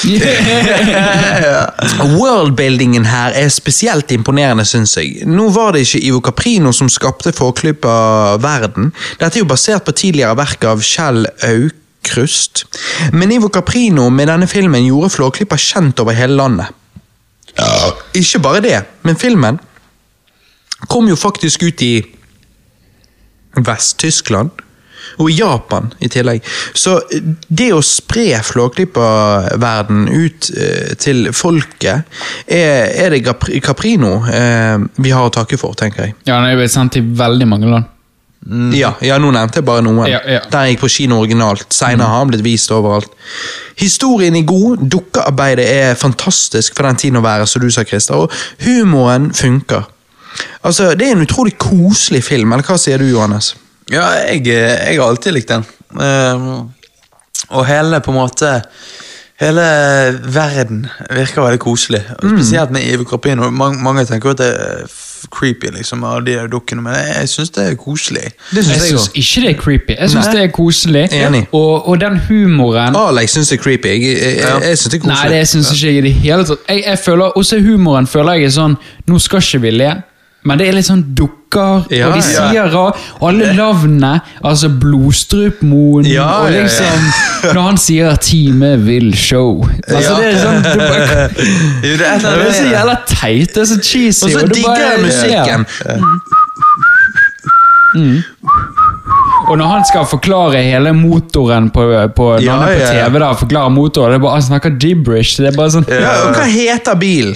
Worldbuildingen 2.19 3.05
her 3.09 3.35
er 3.37 3.49
spesielt 3.53 4.11
imponerende, 4.15 4.65
syns 4.67 4.95
jeg. 4.99 5.23
Nå 5.29 5.47
var 5.55 5.75
det 5.75 5.85
ikke 5.85 6.01
Ivo 6.09 6.21
Caprino 6.25 6.71
som 6.75 6.89
skapte 6.91 7.33
forklypa 7.35 7.95
verden. 8.43 8.91
Dette 9.19 9.39
er 9.39 9.43
jo 9.43 9.49
basert 9.49 9.85
på 9.87 9.95
tidligere 9.95 10.35
verk 10.39 10.65
av 10.69 10.83
Kjell 10.85 11.25
Aukrust. 11.55 12.65
Men 13.13 13.31
Ivo 13.35 13.49
Caprino 13.53 14.09
med 14.13 14.29
denne 14.31 14.47
filmen 14.51 14.85
gjorde 14.87 15.13
Flåklypa 15.15 15.57
kjent 15.59 15.99
over 16.03 16.17
hele 16.17 16.37
landet. 16.39 16.67
Ikke 18.15 18.41
bare 18.43 18.61
det, 18.65 18.77
men 19.07 19.15
filmen 19.19 19.57
kom 20.91 21.07
jo 21.09 21.15
faktisk 21.15 21.63
ut 21.63 21.81
i 21.85 21.93
Vest-Tyskland. 23.55 24.51
Og 25.21 25.29
i 25.29 25.35
Japan 25.37 25.91
i 26.01 26.07
tillegg. 26.11 26.41
Så 26.73 26.95
det 27.47 27.67
å 27.75 27.81
spre 27.85 28.39
Flåklypa-verden 28.43 30.07
ut 30.09 30.47
eh, 30.57 30.95
til 30.99 31.29
folket, 31.31 32.09
er, 32.49 32.89
er 33.05 33.13
det 33.13 33.21
Capri- 33.27 33.61
Caprino 33.63 34.15
eh, 34.25 34.81
vi 34.97 35.13
har 35.13 35.27
å 35.29 35.31
takke 35.31 35.59
for, 35.61 35.77
tenker 35.77 36.07
jeg. 36.09 36.15
Ja, 36.25 36.39
det 36.41 36.55
er 36.55 36.63
jo 36.65 36.71
sendt 36.73 36.97
i 36.99 37.03
veldig 37.05 37.47
mange 37.47 37.69
land. 37.69 37.85
Ja, 38.45 38.91
ja, 39.01 39.15
nå 39.17 39.31
nevnte 39.33 39.57
jeg 39.57 39.65
bare 39.65 39.81
noen. 39.81 40.05
Ja, 40.05 40.19
ja. 40.29 40.41
Jeg 40.53 40.75
gikk 40.75 40.83
på 40.83 40.89
kino 40.93 41.17
originalt. 41.23 41.65
Senere 41.73 42.11
har 42.11 42.21
han 42.21 42.29
blitt 42.29 42.43
vist 42.45 42.69
overalt. 42.73 43.09
Historien 43.81 44.37
er 44.37 44.45
god, 44.45 44.83
dukkearbeidet 44.91 45.65
er 45.65 45.97
fantastisk 45.97 46.77
for 46.77 46.85
den 46.85 46.99
tiden 47.01 47.17
å 47.17 47.23
være, 47.25 47.47
som 47.49 47.63
du 47.63 47.71
sa, 47.73 47.83
Christer, 47.87 48.27
og 48.27 48.65
humoren 48.67 49.31
funker. 49.33 49.87
Altså, 50.61 50.93
Det 50.93 51.07
er 51.07 51.15
en 51.15 51.25
utrolig 51.25 51.57
koselig 51.57 52.23
film, 52.23 52.53
eller 52.53 52.67
hva 52.67 52.77
sier 52.77 53.01
du, 53.01 53.07
Johannes? 53.09 53.55
Ja, 53.89 54.11
jeg, 54.29 54.45
jeg 54.45 54.99
har 54.99 55.07
alltid 55.07 55.33
likt 55.33 55.49
den. 55.49 55.65
Uh, 55.95 56.69
og 57.49 57.65
hele 57.65 58.01
på 58.03 58.11
en 58.11 58.17
måte 58.19 58.51
Hele 59.35 59.63
verden 60.31 60.85
virker 61.11 61.43
veldig 61.43 61.59
koselig. 61.59 61.99
Spesielt 62.21 62.71
med 62.71 62.85
Ivo 62.87 63.03
Crapino. 63.03 63.49
Mange, 63.51 63.81
mange 63.83 64.05
tenker 64.07 64.29
jo 64.29 64.35
at 64.37 64.39
det 64.39 64.47
er 64.47 64.85
creepy, 65.31 65.71
liksom, 65.77 66.03
av 66.03 66.23
de 66.25 66.33
der 66.35 66.47
dukkene, 66.51 66.81
men 66.85 66.93
jeg, 66.93 67.15
jeg 67.19 67.29
syns 67.29 67.49
det 67.55 67.65
er 67.71 67.75
koselig. 67.79 68.23
Det 68.51 68.63
synes 68.65 68.75
jeg 68.75 68.91
syns 68.91 69.09
ikke 69.13 69.41
det 69.45 69.49
er 69.49 69.59
creepy. 69.61 69.95
Jeg 69.99 70.09
syns 70.13 70.31
det 70.31 70.41
er 70.43 70.51
koselig. 70.53 71.05
Enig. 71.11 71.43
Og, 71.51 71.87
og 71.89 72.01
den 72.01 72.19
humoren 72.27 72.95
Alex 72.95 73.35
syns 73.37 73.49
det 73.49 73.59
er 73.59 73.63
creepy. 73.63 73.87
Jeg, 73.87 74.01
jeg, 74.01 74.37
jeg, 74.37 74.61
jeg 74.69 74.77
synes 74.77 74.91
det 74.91 74.99
er 74.99 75.05
koselig. 75.05 75.29
Nei, 75.29 75.37
det 75.37 75.47
syns 75.47 75.71
ikke 75.71 75.87
jeg 75.87 75.97
i 75.97 76.01
det 76.07 76.13
hele 76.13 76.49
tatt. 76.49 76.67
Jeg, 76.69 76.83
jeg 76.85 76.99
føler, 77.05 77.25
Også 77.25 77.61
humoren 77.61 78.07
føler 78.07 78.39
jeg 78.39 78.49
er 78.51 78.55
sånn 78.55 78.77
Nå 79.07 79.19
skal 79.21 79.43
ikke 79.43 79.61
vi 79.65 79.71
le, 79.79 79.91
men 80.45 80.57
det 80.61 80.67
er 80.69 80.75
litt 80.77 80.85
sånn 80.85 81.01
dukker, 81.17 81.85
Ja, 81.89 82.07
og 82.09 82.13
de 82.13 82.21
ja. 82.21 82.25
sier 82.49 82.67
ra- 82.73 82.91
Og 83.21 83.23
alle 83.29 83.53
navnene, 83.55 84.09
altså 84.43 84.67
Blodstrupmoen 84.69 86.05
Ja, 86.09 86.25
Og 86.43 86.51
ja, 86.51 86.57
ja. 86.57 86.63
liksom 86.65 87.53
Når 87.55 87.61
han 87.69 87.77
sier 87.77 88.15
'Time 88.17 88.73
vil 88.85 89.11
show' 89.15 89.63
Altså 89.87 90.11
Ja. 90.11 90.17
Det 90.19 90.27
er 90.35 90.39
sånn 90.43 90.63
Jo, 91.85 91.97
det 91.97 92.07
er 92.11 92.19
så 92.59 92.67
jævla 92.71 92.95
teit, 93.07 93.53
det 93.55 93.61
er 93.63 93.65
så 93.71 93.79
cheesy. 93.81 94.25
Og 94.25 94.31
så 94.31 94.47
digger 94.47 94.75
jeg 94.75 94.99
musikken. 95.05 95.65
Og 99.47 99.57
når 99.57 99.65
han 99.69 99.83
skal 99.85 100.05
forklare 100.09 100.61
hele 100.65 100.91
motoren 100.97 101.69
på, 101.73 101.83
på, 102.17 102.29
når 102.35 102.43
Ja, 102.43 102.51
han 102.59 102.69
er 102.69 102.73
på 102.73 102.79
ja, 102.81 102.93
ja. 102.93 103.09
TV, 103.09 103.19
da, 103.21 103.31
forklare 103.37 103.69
motoren, 103.71 104.11
det 104.11 104.17
er 104.19 104.23
bare, 104.23 104.39
han 104.39 104.41
snakker 104.47 104.77
gibberish. 104.81 105.35
Det 105.37 105.51
er 105.53 105.57
bare 105.57 105.69
sånn 105.75 105.85
Ja, 105.89 106.15
og 106.27 106.35
hva 106.39 106.47
heter 106.59 106.95
bilen? 106.99 107.35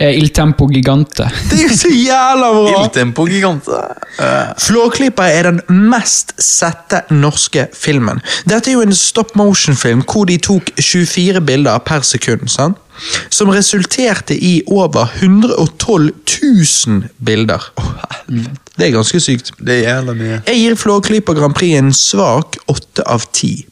Eh, 0.00 0.16
Il 0.16 0.30
Tempo 0.32 0.66
Gigante. 0.66 1.26
Det 1.50 1.58
er 1.58 1.66
jo 1.68 1.76
så 1.76 1.88
jævla 1.92 2.50
bra! 2.54 2.84
Il 2.84 2.90
Tempo 2.94 3.26
Gigante. 3.28 3.80
Uh. 4.16 4.52
Flåklypa 4.58 5.26
er 5.28 5.50
den 5.50 5.60
mest 5.90 6.32
sette 6.40 7.02
norske 7.12 7.66
filmen. 7.76 8.22
Dette 8.48 8.72
er 8.72 8.78
jo 8.78 8.84
en 8.86 8.96
stop 8.96 9.34
motion-film 9.36 10.00
hvor 10.08 10.24
de 10.30 10.38
tok 10.40 10.72
24 10.80 11.44
bilder 11.44 11.84
per 11.84 12.00
sekund. 12.08 12.48
sant? 12.48 12.80
Som 13.28 13.52
resulterte 13.52 14.34
i 14.36 14.62
over 14.66 15.12
112 15.20 16.10
000 16.86 17.04
bilder. 17.18 17.70
Det 18.76 18.88
er 18.88 18.96
ganske 18.96 19.20
sykt. 19.20 19.52
det 19.58 19.78
er 19.78 19.88
jævla 19.88 20.16
mye. 20.16 20.42
Jeg 20.46 20.56
gir 20.56 20.80
Flåklypa 20.80 21.36
Grand 21.36 21.54
Prix 21.54 21.78
en 21.78 21.92
svak 21.92 22.56
åtte 22.68 23.04
av 23.04 23.28
ti. 23.32 23.66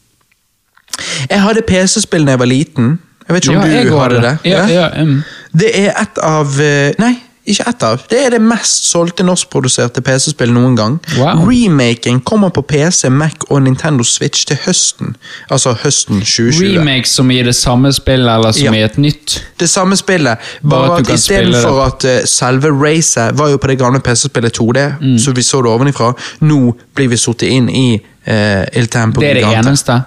Jeg 1.30 1.40
hadde 1.40 1.64
PC-spill 1.64 2.28
da 2.28 2.36
jeg 2.36 2.44
var 2.44 2.52
liten. 2.52 2.98
Jeg 3.28 3.34
vet 3.34 3.44
ikke 3.44 3.58
om 3.58 3.68
ja, 3.68 3.82
du 3.84 3.96
hadde 3.96 4.20
det? 4.24 4.36
Ja, 4.48 4.62
ja, 4.72 4.88
mm. 5.04 5.20
Det 5.52 5.70
er 5.86 5.94
et 5.96 6.18
av 6.22 6.60
eh, 6.60 6.92
Nei, 6.98 7.14
ikke 7.48 7.64
ett 7.70 7.82
av. 7.82 8.02
Det 8.10 8.18
er 8.26 8.30
det 8.34 8.40
mest 8.44 8.90
solgte 8.90 9.24
norskproduserte 9.24 10.02
PC-spillet 10.04 10.52
noen 10.52 10.74
gang. 10.76 10.98
Wow. 11.16 11.46
Remaken 11.48 12.18
kommer 12.20 12.50
på 12.52 12.60
PC, 12.68 13.08
Mac 13.08 13.46
og 13.48 13.62
Nintendo 13.64 14.04
Switch 14.04 14.44
til 14.50 14.58
høsten. 14.66 15.14
Altså 15.50 15.72
høsten 15.80 16.20
2020. 16.20 16.76
Remake 16.76 17.08
som 17.08 17.30
i 17.32 17.38
det 17.46 17.54
samme 17.56 17.88
spillet, 17.96 18.28
eller 18.34 18.52
som 18.52 18.64
Ja. 18.68 18.72
i 18.82 18.82
et 18.84 18.98
nytt. 19.00 19.38
Det 19.58 19.70
samme 19.70 19.96
spillet, 19.96 20.36
Bare 20.62 20.88
bare 20.88 21.00
at 21.00 21.08
istedenfor 21.16 21.80
at 21.86 22.04
eh, 22.04 22.20
selve 22.26 22.68
racet 22.84 23.38
var 23.38 23.48
jo 23.48 23.56
på 23.56 23.66
det 23.72 23.78
gamle 23.78 24.00
PC-spillet 24.00 24.52
2D, 24.52 24.84
Mm. 25.00 25.18
så 25.18 25.32
vi 25.32 25.42
så 25.42 25.62
det 25.64 25.72
ovenifra, 25.72 26.12
nå 26.42 26.74
blir 26.94 27.08
vi 27.08 27.16
sittet 27.16 27.48
inn 27.48 27.70
i 27.70 28.00
uh, 28.30 28.64
Il 28.76 28.88
Tempo 28.92 29.20
Det 29.20 29.30
er 29.30 29.40
det 29.40 29.44
eneste. 29.58 29.98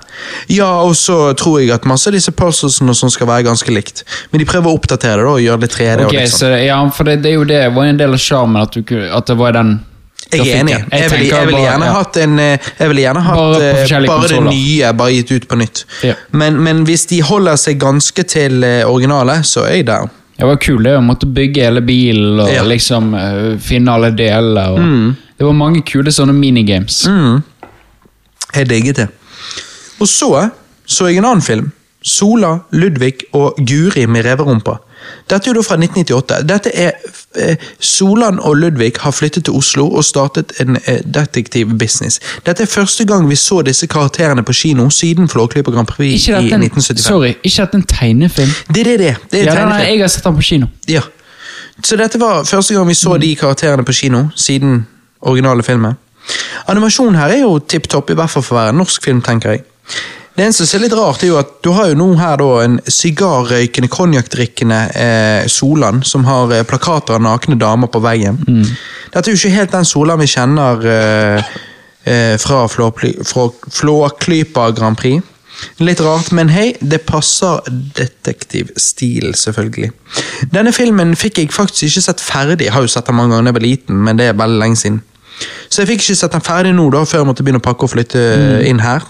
Ja, 0.53 0.69
og 0.85 0.95
så 0.95 1.33
tror 1.37 1.59
jeg 1.61 1.71
at 1.75 1.85
masse 1.89 2.09
av 2.09 2.15
disse 2.15 2.31
puzzlesene 2.31 2.93
sånn 2.97 3.11
skal 3.13 3.27
være 3.27 3.47
ganske 3.49 3.73
likt. 3.73 4.03
Men 4.31 4.43
de 4.43 4.47
prøver 4.49 4.69
å 4.71 4.77
oppdatere 4.77 5.17
det 5.21 5.25
da, 5.27 5.31
og 5.35 5.41
gjøre 5.41 5.63
det 5.65 5.71
3D. 5.75 6.05
Ok, 6.05 6.13
liksom. 6.17 6.37
så 6.39 6.51
det, 6.53 6.59
ja, 6.67 6.81
for 6.93 7.09
det, 7.09 7.17
det 7.25 7.31
er 7.33 7.39
jo 7.39 7.47
det 7.49 7.61
var 7.75 7.89
en 7.91 7.97
del 8.01 8.13
av 8.17 8.21
sjarmen 8.21 8.61
at, 8.61 8.77
at 8.77 9.31
det 9.33 9.37
var 9.41 9.57
den 9.57 9.73
Jeg 10.31 10.45
er 10.47 10.61
enig. 10.61 10.77
Jeg, 10.77 11.01
Jeg, 11.01 11.09
vil, 11.11 11.27
jeg 11.27 11.47
ville 11.49 11.61
gjerne 11.65 11.89
ja. 11.89 11.93
hatt 11.97 12.17
en 12.21 12.39
eh, 12.39 12.69
Jeg 12.79 12.87
ville 12.93 13.01
gjerne 13.03 13.23
hatt 13.25 13.39
Bare 13.41 13.71
eh, 13.81 14.07
bare 14.07 14.29
det 14.31 14.41
nye, 14.45 14.93
bare 14.95 15.15
gitt 15.17 15.31
ut 15.35 15.47
på 15.51 15.57
nytt. 15.59 15.85
Ja. 16.07 16.15
Men, 16.31 16.61
men 16.63 16.85
hvis 16.87 17.05
de 17.09 17.19
holder 17.25 17.59
seg 17.59 17.81
ganske 17.81 18.23
til 18.23 18.61
originalet, 18.63 18.87
originale, 18.91 19.41
så 19.43 19.65
er 19.67 19.79
jeg 19.81 19.87
down. 19.89 20.09
Det 20.37 20.47
var 20.47 20.57
kult 20.57 20.87
å 20.89 21.01
måtte 21.05 21.27
bygge 21.29 21.67
hele 21.67 21.81
bilen 21.85 22.39
og 22.41 22.49
Ja. 22.49 22.63
liksom 22.65 23.11
eh, 23.13 23.57
finne 23.61 23.93
alle 23.93 24.13
deler. 24.17 24.71
Og 24.73 24.79
Mm. 24.79 25.11
Det 25.41 25.45
var 25.47 25.53
mange 25.57 25.81
kule 25.81 26.11
sånne 26.13 26.33
minigames. 26.37 26.99
Jeg 28.55 28.69
digget 28.69 28.95
det. 28.95 29.07
Og 29.99 30.07
så 30.07 30.49
så 30.85 31.07
jeg 31.07 31.17
en 31.17 31.25
annen 31.25 31.41
film. 31.41 31.71
Sola, 32.03 32.57
Ludvig 32.71 33.13
og 33.33 33.55
Guri 33.67 34.05
med 34.05 34.25
reverumpa. 34.25 34.79
Dette 35.29 35.49
er 35.49 35.53
jo 35.53 35.61
da 35.61 35.63
fra 35.65 35.77
1998. 35.77 36.47
Dette 36.49 36.71
er 36.77 36.91
eh, 37.37 37.57
Solan 37.79 38.39
og 38.39 38.55
Ludvig 38.57 38.91
har 38.99 39.11
flyttet 39.11 39.45
til 39.45 39.53
Oslo 39.53 39.87
og 39.87 40.03
startet 40.05 40.53
en 40.61 40.77
eh, 40.85 40.99
detektivbusiness. 41.05 42.19
Dette 42.45 42.63
er 42.65 42.69
første 42.69 43.05
gang 43.05 43.29
vi 43.29 43.35
så 43.35 43.61
disse 43.65 43.87
karakterene 43.87 44.43
på 44.43 44.53
kino 44.53 44.89
siden 44.89 45.29
Flåklypa 45.29 45.71
Grand 45.71 45.87
Prix 45.87 46.27
i 46.27 46.31
en, 46.33 46.45
1975. 46.45 47.05
sorry, 47.05 47.33
ikke 47.43 47.61
dette 47.61 47.77
en 47.77 47.83
tegnefilm. 47.83 48.53
Det 48.73 48.81
er 48.81 48.89
det 48.91 48.99
det 48.99 49.09
er. 49.09 49.15
Det 49.31 49.45
Ja, 49.45 49.55
tegnefilm. 49.55 49.87
jeg 49.89 49.99
har 50.01 50.07
sett 50.07 50.23
den 50.23 50.35
på 50.35 50.41
kino. 50.41 50.67
Ja. 50.89 51.01
Så 51.83 51.95
dette 51.97 52.19
var 52.19 52.43
første 52.43 52.73
gang 52.73 52.87
vi 52.87 52.93
så 52.93 53.17
de 53.17 53.35
karakterene 53.35 53.85
på 53.85 53.93
kino, 53.93 54.25
siden 54.35 54.87
originale 55.21 55.63
filmen. 55.63 55.93
Animasjonen 56.71 57.19
her 57.19 57.35
er 57.35 57.43
jo 57.45 57.59
tipp 57.59 57.89
topp, 57.91 58.11
i 58.11 58.17
hvert 58.17 58.31
fall 58.31 58.45
for 58.45 58.55
å 58.55 58.61
være 58.61 58.75
en 58.75 58.81
norsk 58.83 59.07
film, 59.07 59.21
tenker 59.25 59.55
jeg. 59.55 59.65
Det 60.31 60.45
eneste 60.45 60.65
som 60.65 60.79
er 60.79 60.85
litt 60.85 60.95
rart, 60.95 61.23
er 61.25 61.33
jo 61.33 61.39
at 61.41 61.49
du 61.65 61.73
har 61.75 61.89
jo 61.91 61.97
nå 61.99 62.05
her 62.19 62.37
da 62.39 62.51
en 62.63 62.77
sigarrøykende, 62.87 63.89
konjakkdrikkende 63.91 64.77
eh, 64.95 65.49
Solan 65.51 65.99
som 66.07 66.23
har 66.25 66.53
eh, 66.55 66.63
plakater 66.67 67.17
av 67.17 67.25
nakne 67.25 67.57
damer 67.59 67.91
på 67.91 67.99
veggen. 68.03 68.39
Dette 69.11 69.25
er 69.25 69.35
jo 69.35 69.41
ikke 69.41 69.57
helt 69.57 69.75
den 69.75 69.89
Solan 69.89 70.23
vi 70.23 70.29
kjenner 70.31 70.87
eh, 70.87 71.51
eh, 72.07 72.37
fra 72.39 72.63
Flåklypa 72.71 74.69
Grand 74.77 74.97
Prix. 74.97 75.27
Litt 75.83 75.99
rart, 76.01 76.31
men 76.33 76.49
hei, 76.49 76.71
det 76.79 77.03
passer 77.05 77.59
detektivstil, 77.99 79.35
selvfølgelig. 79.37 79.91
Denne 80.55 80.71
filmen 80.73 81.11
fikk 81.19 81.43
jeg 81.43 81.51
faktisk 81.53 81.89
ikke 81.89 82.05
sett 82.07 82.23
ferdig. 82.23 82.65
Jeg 82.65 82.73
har 82.73 82.87
jo 82.87 82.91
sett 82.95 83.11
den 83.11 83.19
mange 83.19 83.35
ganger 83.35 83.51
da 83.51 83.51
jeg 83.51 83.59
var 83.59 83.67
liten, 83.67 84.03
men 84.07 84.17
det 84.17 84.31
er 84.31 84.39
veldig 84.39 84.61
lenge 84.63 84.79
siden. 84.79 85.01
Så 85.69 85.81
jeg 85.81 85.91
fikk 85.93 86.05
ikke 86.05 86.19
sett 86.19 86.35
den 86.35 86.45
ferdig 86.45 86.73
nå, 86.75 86.89
da, 86.93 87.03
før 87.07 87.23
jeg 87.23 87.29
måtte 87.31 87.45
begynne 87.45 87.61
å 87.61 87.65
pakke 87.65 87.87
og 87.87 87.93
flytte 87.93 88.21
inn 88.67 88.81
her. 88.83 89.05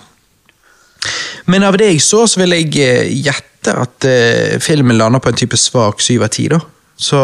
Men 1.50 1.66
av 1.66 1.78
det 1.80 1.90
jeg 1.94 2.04
så, 2.06 2.26
så 2.30 2.42
vil 2.44 2.56
jeg 2.56 2.76
eh, 2.82 3.14
gjette 3.26 3.74
at 3.78 4.08
eh, 4.08 4.58
filmen 4.62 4.98
lander 5.00 5.22
på 5.22 5.32
en 5.32 5.40
type 5.40 5.58
svak 5.58 6.04
syv 6.04 6.28
av 6.28 6.34
ti. 6.34 6.48
Så 7.02 7.22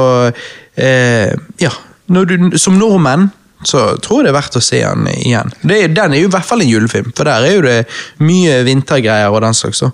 eh, 0.75 1.33
ja. 1.61 1.73
Du, 2.07 2.35
som 2.55 2.77
nordmenn 2.79 3.27
så 3.67 3.81
tror 3.99 4.21
jeg 4.21 4.27
det 4.27 4.31
er 4.31 4.37
verdt 4.37 4.57
å 4.59 4.63
se 4.63 4.79
den 4.79 5.07
igjen. 5.11 5.49
Det, 5.59 5.79
den 5.97 6.13
er 6.13 6.21
jo 6.21 6.29
i 6.29 6.33
hvert 6.33 6.47
fall 6.47 6.61
en 6.63 6.69
julefilm, 6.69 7.09
for 7.17 7.27
der 7.27 7.43
er 7.43 7.55
jo 7.57 7.63
det 7.65 7.77
mye 8.23 8.61
vintergreier 8.67 9.33
og 9.33 9.41
den 9.43 9.57
slags. 9.57 9.81
da. 9.83 9.89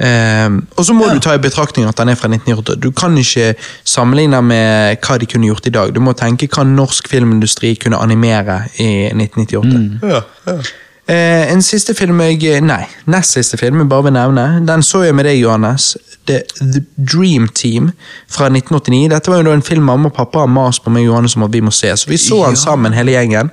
Eh, 0.00 0.50
og 0.76 0.84
så 0.86 0.96
må 0.96 1.08
du 1.12 1.20
ta 1.20 1.34
i 1.36 1.42
betraktning 1.42 1.88
at 1.88 1.98
den 2.00 2.12
er 2.12 2.18
fra 2.18 2.30
1998. 2.32 2.80
Du 2.80 2.90
kan 2.96 3.16
ikke 3.20 3.54
sammenligne 3.84 4.42
med 4.42 5.00
hva 5.04 5.18
de 5.20 5.28
kunne 5.28 5.50
gjort 5.50 5.66
i 5.68 5.74
dag. 5.76 5.94
Du 5.94 6.00
må 6.00 6.16
tenke 6.16 6.48
hva 6.48 6.64
norsk 6.64 7.10
filmindustri 7.10 7.74
kunne 7.80 8.00
animere 8.00 8.62
i 8.78 9.10
1998. 9.12 10.08
Ja, 10.08 10.22
ja. 10.46 10.62
Eh, 11.10 11.52
en 11.52 11.62
siste 11.62 11.94
film 11.98 12.20
jeg 12.22 12.60
Nei, 12.62 12.84
nest 13.10 13.34
siste 13.34 13.58
film 13.58 13.80
jeg 13.82 13.88
bare 13.90 14.06
vil 14.06 14.14
nevne. 14.14 14.46
Den 14.66 14.82
så 14.86 15.02
jeg 15.02 15.14
med 15.14 15.26
deg, 15.26 15.40
Johannes. 15.40 15.96
The, 16.28 16.42
The 16.60 16.84
Dream 16.96 17.48
Team 17.48 17.90
fra 18.30 18.46
1989. 18.46 19.08
Dette 19.10 19.32
var 19.32 19.40
jo 19.40 19.48
da 19.48 19.56
en 19.56 19.66
film 19.66 19.88
mamma 19.90 20.08
og 20.08 20.14
pappa 20.14 20.44
har 20.44 20.52
mast 20.52 20.84
på 20.84 20.92
meg 20.94 21.08
Johannes 21.08 21.34
om 21.36 21.48
at 21.48 21.52
vi 21.52 21.64
må 21.64 21.72
se, 21.74 21.90
så 21.96 22.10
vi 22.10 22.20
så 22.20 22.44
den 22.46 22.60
sammen, 22.60 22.94
hele 22.94 23.16
gjengen. 23.16 23.50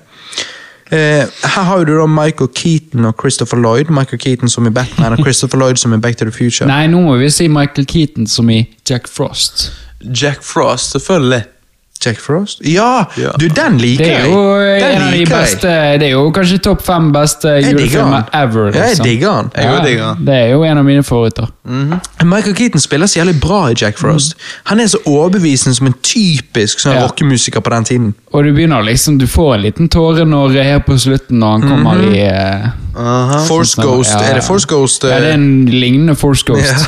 Eh, 0.91 1.27
her 1.43 1.63
har 1.67 1.83
du 1.85 1.97
da 1.97 2.05
Michael 2.07 2.49
Keaton 2.55 3.05
og 3.05 3.15
Christopher 3.19 3.59
Lloyd. 3.59 3.89
Michael 3.89 4.19
Keaton 4.19 4.49
som 4.49 4.67
i 4.67 4.71
Batman 4.71 5.17
og 5.17 5.25
Christopher 5.25 5.59
Lloyd 5.59 5.75
som 5.75 5.93
i 5.93 5.97
Back 5.97 6.17
to 6.17 6.25
the 6.25 6.31
Future. 6.31 6.67
Nei, 6.69 6.87
nå 6.87 7.01
må 7.03 7.17
vi 7.19 7.29
si 7.33 7.47
Michael 7.51 7.87
Keaton 7.89 8.27
som 8.27 8.49
i 8.49 8.61
Jack 8.89 9.07
Frost. 9.11 9.71
Jack 10.21 10.43
Frost, 10.43 10.91
selvfølgelig. 10.95 11.43
Jack 12.05 12.19
Frost? 12.21 12.59
Ja! 12.65 13.05
Ja. 13.17 13.31
Du, 13.39 13.47
den 13.47 13.77
liker 13.81 14.05
jeg! 14.05 14.23
Det 14.23 14.23
er 14.23 14.29
jo 14.29 14.41
Den 14.59 14.83
en 14.95 15.01
av 15.01 15.11
de 15.11 15.17
liker 15.17 15.35
beste 15.37 15.71
Det 15.99 16.07
er 16.07 16.11
jo 16.13 16.31
kanskje 16.35 16.57
topp 16.67 16.81
fem 16.85 17.11
beste 17.15 17.53
julefilmer 17.63 18.23
ever. 18.33 18.71
Liksom. 18.71 19.05
jeg 19.05 19.05
digger 19.05 19.31
han. 19.31 19.51
Jeg 19.55 19.65
ja, 19.65 19.79
digger 19.85 20.03
han. 20.11 20.25
Det 20.27 20.35
er 20.35 20.47
jo 20.53 20.63
en 20.63 20.77
av 20.77 20.85
mine 20.85 21.03
favoritter. 21.03 21.47
Michael 22.23 22.55
Keaton 22.55 22.79
spiller 22.83 23.07
så 23.07 23.19
jævlig 23.21 23.39
bra 23.41 23.61
i 23.71 23.75
Jack 23.81 23.97
Frost. 23.97 24.35
Han 24.71 24.79
er 24.79 24.87
så 24.87 24.97
overbevisende 25.05 25.75
som 25.75 25.87
en 25.87 25.97
typisk 26.03 26.79
sånn 26.83 26.95
Ja. 26.97 27.05
rockemusiker 27.07 27.59
på 27.61 27.69
den 27.75 27.83
tiden. 27.83 28.13
Og 28.33 28.43
du 28.43 28.51
begynner 28.53 28.83
liksom 28.83 29.17
Du 29.17 29.25
får 29.27 29.55
en 29.55 29.61
liten 29.61 29.89
tåre 29.89 30.25
når 30.25 30.57
her 30.63 30.79
på 30.79 30.97
slutten 30.99 31.39
når 31.39 31.51
han 31.59 31.61
kommer 31.69 31.95
Mhm. 31.95 32.13
i 32.13 32.19
eh, 32.19 32.69
Aha. 32.97 33.43
Force 33.45 33.75
sånn- 33.75 33.85
Ghost, 33.85 34.11
ja, 34.11 34.21
ja. 34.21 34.29
er 34.31 34.39
det 34.39 34.43
Force 34.43 34.67
Ghost? 34.67 35.03
Ja, 35.03 35.19
det 35.21 35.29
er 35.29 35.33
en 35.37 35.65
lignende 35.65 36.15
Force 36.15 36.43
Ghost. 36.47 36.87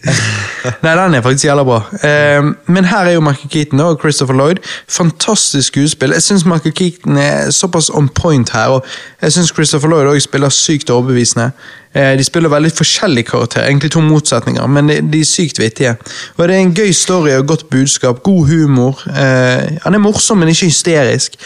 Nei, 0.82 0.92
den 0.98 1.14
er 1.14 1.22
faktisk 1.24 1.44
jævla 1.48 1.64
bra. 1.64 1.78
Eh, 2.04 2.50
men 2.66 2.84
her 2.90 3.06
er 3.08 3.16
jo 3.16 3.22
Michael 3.24 3.50
Keaton 3.50 3.80
og 3.80 4.00
Christopher 4.02 4.36
Lloyd. 4.36 4.60
Fantastisk 4.88 5.72
skuespill. 5.72 6.12
Jeg 6.12 6.22
syns 6.26 6.44
Michael 6.44 6.74
Keaton 6.76 7.16
er 7.22 7.50
såpass 7.54 7.88
on 7.94 8.08
point 8.08 8.50
her, 8.52 8.76
og 8.76 8.84
jeg 9.22 9.32
syns 9.32 9.54
Christopher 9.54 9.88
Lloyd 9.88 10.10
også 10.12 10.28
spiller 10.28 10.52
sykt 10.54 10.90
overbevisende. 10.90 11.50
Eh, 11.96 12.12
de 12.18 12.24
spiller 12.24 12.52
veldig 12.52 12.72
forskjellige 12.76 13.30
karakterer, 13.30 13.70
egentlig 13.70 13.90
to 13.94 14.00
motsetninger, 14.04 14.66
men 14.68 14.90
de, 14.90 14.98
de 15.12 15.20
er 15.20 15.28
sykt 15.28 15.58
vittige. 15.62 15.94
Og 16.36 16.48
det 16.48 16.56
er 16.56 16.60
en 16.66 16.74
gøy 16.76 16.92
story 16.92 17.30
og 17.38 17.46
godt 17.48 17.70
budskap, 17.70 18.20
god 18.22 18.48
humor. 18.50 19.00
Eh, 19.08 19.78
han 19.86 19.94
er 19.94 20.02
morsom, 20.02 20.38
men 20.42 20.52
ikke 20.52 20.68
hysterisk. 20.68 21.38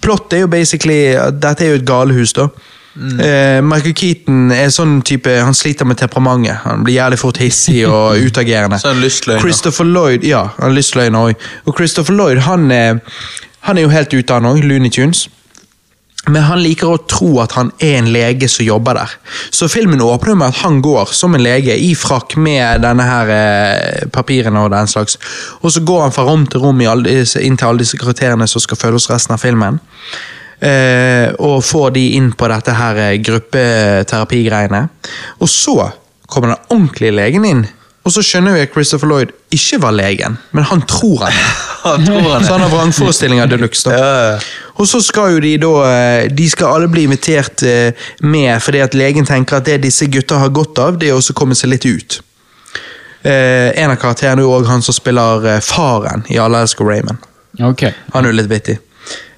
Plott 0.00 0.32
er 0.32 0.44
jo 0.44 0.46
basically 0.52 1.16
Dette 1.42 1.64
er 1.64 1.74
jo 1.74 1.80
et 1.80 1.86
galehus, 1.88 2.32
da. 2.36 2.46
Eh, 2.96 3.60
Michael 3.60 3.92
Keaton 3.92 4.52
er 4.56 4.70
sånn 4.72 5.02
type 5.04 5.28
Han 5.28 5.56
sliter 5.56 5.84
med 5.84 5.98
temperamentet. 6.00 6.62
Han 6.64 6.84
blir 6.86 6.96
jævlig 6.96 7.18
fort 7.20 7.40
hissig 7.42 7.82
og 7.88 8.16
utagerende. 8.26 8.80
Sånn 8.80 9.02
lystløgner. 9.04 9.44
Christopher 9.44 9.88
Lloyd, 9.88 10.24
ja, 10.24 10.46
han 10.56 10.70
er 10.70 10.78
lystløgner 10.78 11.32
også. 11.32 11.54
Og 11.66 11.80
Christopher 11.80 12.16
Lloyd 12.16 12.44
han 12.46 12.70
er, 12.72 13.00
han 13.68 13.78
er 13.78 13.86
jo 13.86 13.92
helt 13.92 14.14
ute 14.16 14.38
han 14.38 14.48
òg, 14.48 14.62
Looney 14.64 14.92
Tunes. 14.92 15.26
Men 16.26 16.42
han 16.42 16.58
liker 16.58 16.90
å 16.90 17.02
tro 17.06 17.28
at 17.38 17.52
han 17.54 17.68
er 17.78 18.00
en 18.00 18.08
lege 18.10 18.48
som 18.50 18.66
jobber 18.66 18.98
der. 18.98 19.12
Så 19.54 19.68
filmen 19.70 20.00
åpner 20.02 20.34
med 20.34 20.50
at 20.50 20.62
han 20.64 20.80
går 20.82 21.12
som 21.14 21.36
en 21.36 21.44
lege 21.44 21.76
i 21.78 21.92
frakk 21.94 22.34
med 22.42 22.82
denne 22.82 23.06
her 23.06 23.30
eh, 23.30 24.06
papirene 24.10 24.64
og 24.64 24.72
den 24.74 24.90
slags. 24.90 25.20
Og 25.62 25.70
så 25.70 25.84
går 25.86 26.08
han 26.08 26.16
fra 26.16 26.26
rom 26.26 26.48
til 26.50 26.64
rom 26.64 26.82
i 26.82 26.88
alle 26.90 27.20
inn 27.44 27.58
til 27.60 27.68
alle 27.68 27.84
disse 27.84 28.00
karakterene 28.00 28.48
som 28.50 28.64
skal 28.64 28.80
følge 28.80 28.98
oss 28.98 29.10
resten 29.12 29.36
av 29.36 29.44
filmen. 29.44 29.78
Eh, 30.56 31.34
og 31.44 31.64
får 31.64 31.90
de 31.98 32.04
inn 32.16 32.30
på 32.32 32.48
dette 32.48 32.72
her 32.72 33.00
eh, 33.02 33.16
gruppeterapigreiene. 33.20 34.86
Og 35.44 35.50
så 35.52 35.90
kommer 36.26 36.54
den 36.54 36.70
ordentlige 36.72 37.16
legen 37.16 37.44
inn. 37.44 37.66
Og 38.06 38.14
så 38.14 38.22
skjønner 38.22 38.54
vi 38.54 38.62
at 38.62 38.70
Christopher 38.70 39.10
Lloyd 39.10 39.32
ikke 39.54 39.80
var 39.82 39.94
legen, 39.96 40.36
men 40.54 40.66
han 40.68 40.84
tror 40.86 41.26
han. 41.26 41.40
Han 41.86 42.02
tror 42.02 42.24
han 42.32 42.42
Så 42.44 42.52
han 42.52 42.62
har 42.64 42.70
vrangforestillinger 42.72 43.46
de 43.46 43.56
luxe. 43.60 43.90
Ja, 43.94 44.06
ja. 44.32 44.38
Og 44.74 44.88
så 44.90 44.98
skal 45.06 45.36
jo 45.36 45.42
de 45.44 45.52
da 45.62 45.68
eh, 45.86 46.24
De 46.34 46.48
skal 46.50 46.72
alle 46.74 46.88
bli 46.90 47.04
invitert 47.06 47.62
eh, 47.62 48.08
med 48.26 48.58
fordi 48.62 48.80
at 48.82 48.96
legen 48.98 49.28
tenker 49.28 49.60
at 49.60 49.68
det 49.68 49.76
disse 49.84 50.08
gutta 50.10 50.40
har 50.42 50.50
godt 50.50 50.80
av, 50.82 50.98
det 50.98 51.12
er 51.12 51.14
å 51.14 51.36
komme 51.38 51.54
seg 51.54 51.70
litt 51.70 51.86
ut. 51.86 52.18
Eh, 53.22 53.70
en 53.78 53.94
av 53.94 54.00
karakterene 54.02 54.42
er 54.42 54.48
jo 54.48 54.56
òg 54.56 54.66
han 54.66 54.82
som 54.82 54.98
spiller 54.98 55.46
faren 55.62 56.26
i 56.26 56.40
Alle 56.42 56.64
elsker 56.66 56.90
Raymond. 56.90 57.22
Okay. 57.70 57.94
Han 58.16 58.26
er 58.26 58.34
jo 58.34 58.40
litt 58.40 58.50
vittig. 58.50 58.80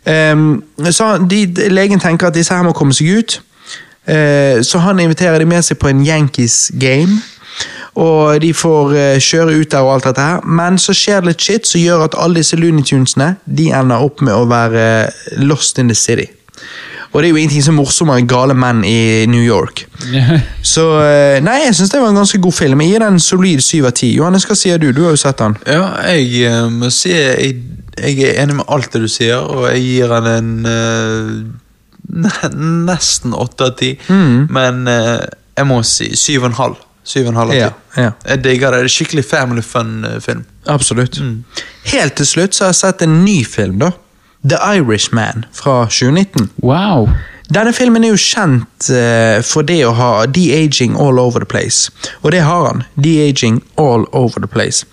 Ehm, 0.08 0.62
så 0.90 1.16
de, 1.30 1.44
legen 1.70 2.00
tenker 2.00 2.30
at 2.30 2.36
disse 2.36 2.54
her 2.54 2.64
må 2.66 2.72
komme 2.76 2.96
seg 2.96 3.18
ut. 3.18 3.40
Eh, 4.08 4.62
så 4.64 4.80
han 4.80 5.00
inviterer 5.00 5.38
de 5.38 5.48
med 5.48 5.66
seg 5.66 5.78
på 5.80 5.90
en 5.90 6.06
Yankees 6.06 6.70
game. 6.80 7.20
Og 7.98 8.38
de 8.42 8.52
får 8.54 8.94
eh, 8.94 9.20
kjøre 9.20 9.58
ut 9.58 9.70
der 9.72 9.84
og 9.84 9.96
alt 9.96 10.08
dette 10.08 10.24
her. 10.24 10.42
Men 10.46 10.78
så 10.78 10.94
skjer 10.96 11.20
det 11.20 11.32
litt 11.32 11.44
shit 11.44 11.68
som 11.68 11.82
gjør 11.82 12.06
at 12.06 12.18
alle 12.18 12.40
disse 12.40 12.56
Looneytunesene 12.56 13.34
de 13.44 13.70
ender 13.74 14.04
opp 14.04 14.22
med 14.24 14.36
å 14.36 14.48
være 14.48 14.84
lost 15.42 15.80
in 15.82 15.90
the 15.90 15.98
city. 15.98 16.28
Og 17.08 17.22
det 17.22 17.28
er 17.28 17.32
jo 17.32 17.40
ingenting 17.40 17.64
som 17.64 17.78
er 17.78 17.80
morsommere 17.80 18.20
enn 18.20 18.28
gale 18.28 18.54
menn 18.54 18.82
i 18.84 19.24
New 19.32 19.42
York. 19.42 19.86
Så 20.74 20.84
eh, 21.00 21.38
nei, 21.44 21.62
jeg 21.64 21.78
syns 21.78 21.92
det 21.94 22.02
var 22.02 22.12
en 22.12 22.20
ganske 22.20 22.40
god 22.44 22.54
film. 22.54 22.84
Jeg 22.84 22.92
gir 22.92 23.04
den 23.04 23.16
en 23.16 23.24
solid 23.24 23.64
syv 23.64 23.88
av 23.88 23.96
ti. 23.96 24.12
Johannes, 24.16 24.46
hva 24.48 24.56
sier 24.58 24.80
du? 24.80 24.90
Du 24.92 25.02
har 25.06 25.16
jo 25.16 25.20
sett 25.20 25.40
den. 25.40 25.56
Ja, 25.66 25.88
jeg 26.12 26.68
må 26.76 26.92
si 26.94 27.14
jeg, 27.14 27.56
jeg 28.02 28.28
er 28.28 28.42
enig 28.42 28.58
med 28.60 28.68
alt 28.68 28.92
det 28.94 29.02
du 29.04 29.08
sier, 29.12 29.42
og 29.42 29.68
jeg 29.72 29.84
gir 29.84 30.14
han 30.14 30.28
en 30.30 30.50
uh, 30.66 31.42
nesten 32.88 33.36
åtte 33.36 33.70
av 33.70 33.78
ti. 33.78 33.94
Mm. 34.08 34.48
Men 34.54 34.84
uh, 34.88 35.24
jeg 35.58 35.68
må 35.68 35.80
si 35.86 36.12
syv 36.16 36.44
og 36.44 36.50
en 36.52 36.58
halv. 36.58 36.84
Syv 37.08 37.26
og 37.26 37.32
en 37.32 37.40
halv 37.42 37.54
av 37.54 37.56
ti. 37.56 37.62
Ja, 37.62 38.02
ja. 38.02 38.10
Jeg 38.34 38.44
digger 38.44 38.74
det. 38.74 38.82
Det 38.84 38.90
er 38.90 38.96
skikkelig 38.98 39.24
family 39.24 39.64
fun-film. 39.64 40.44
Absolutt. 40.68 41.20
Helt 41.88 42.18
til 42.20 42.28
slutt 42.28 42.54
så 42.54 42.66
har 42.66 42.74
jeg 42.74 42.82
sett 42.82 43.06
en 43.06 43.22
ny 43.24 43.40
film, 43.48 43.80
da. 43.82 43.94
The 44.48 44.60
Irishman 44.76 45.46
fra 45.52 45.84
2019. 45.90 46.50
Wow. 46.62 47.08
Denne 47.48 47.72
filmen 47.72 48.04
er 48.04 48.12
jo 48.12 48.20
kjent 48.20 48.90
uh, 48.92 49.40
for 49.46 49.64
det 49.64 49.80
å 49.88 49.94
ha 49.96 50.10
de-aging 50.28 50.98
all 51.00 51.18
over 51.20 51.40
the 51.40 51.48
place. 51.48 51.88
Og 52.20 52.32
det 52.34 52.42
har 52.44 52.66
han. 52.66 52.84
De-aging 53.00 53.62
all 53.80 54.04
over 54.12 54.44
the 54.44 54.50
place. 54.50 54.84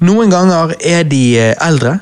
Noen 0.00 0.32
ganger 0.32 0.72
er 0.80 1.04
de 1.04 1.22
eh, 1.36 1.54
eldre. 1.60 1.98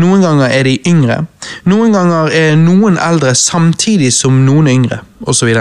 Noen 0.00 0.22
ganger 0.24 0.52
er 0.52 0.64
de 0.68 0.76
yngre. 0.88 1.22
Noen 1.68 1.92
ganger 1.94 2.32
er 2.34 2.56
noen 2.60 2.98
eldre 3.00 3.34
samtidig 3.36 4.12
som 4.14 4.44
noen 4.46 4.70
yngre, 4.72 5.02
osv. 5.26 5.52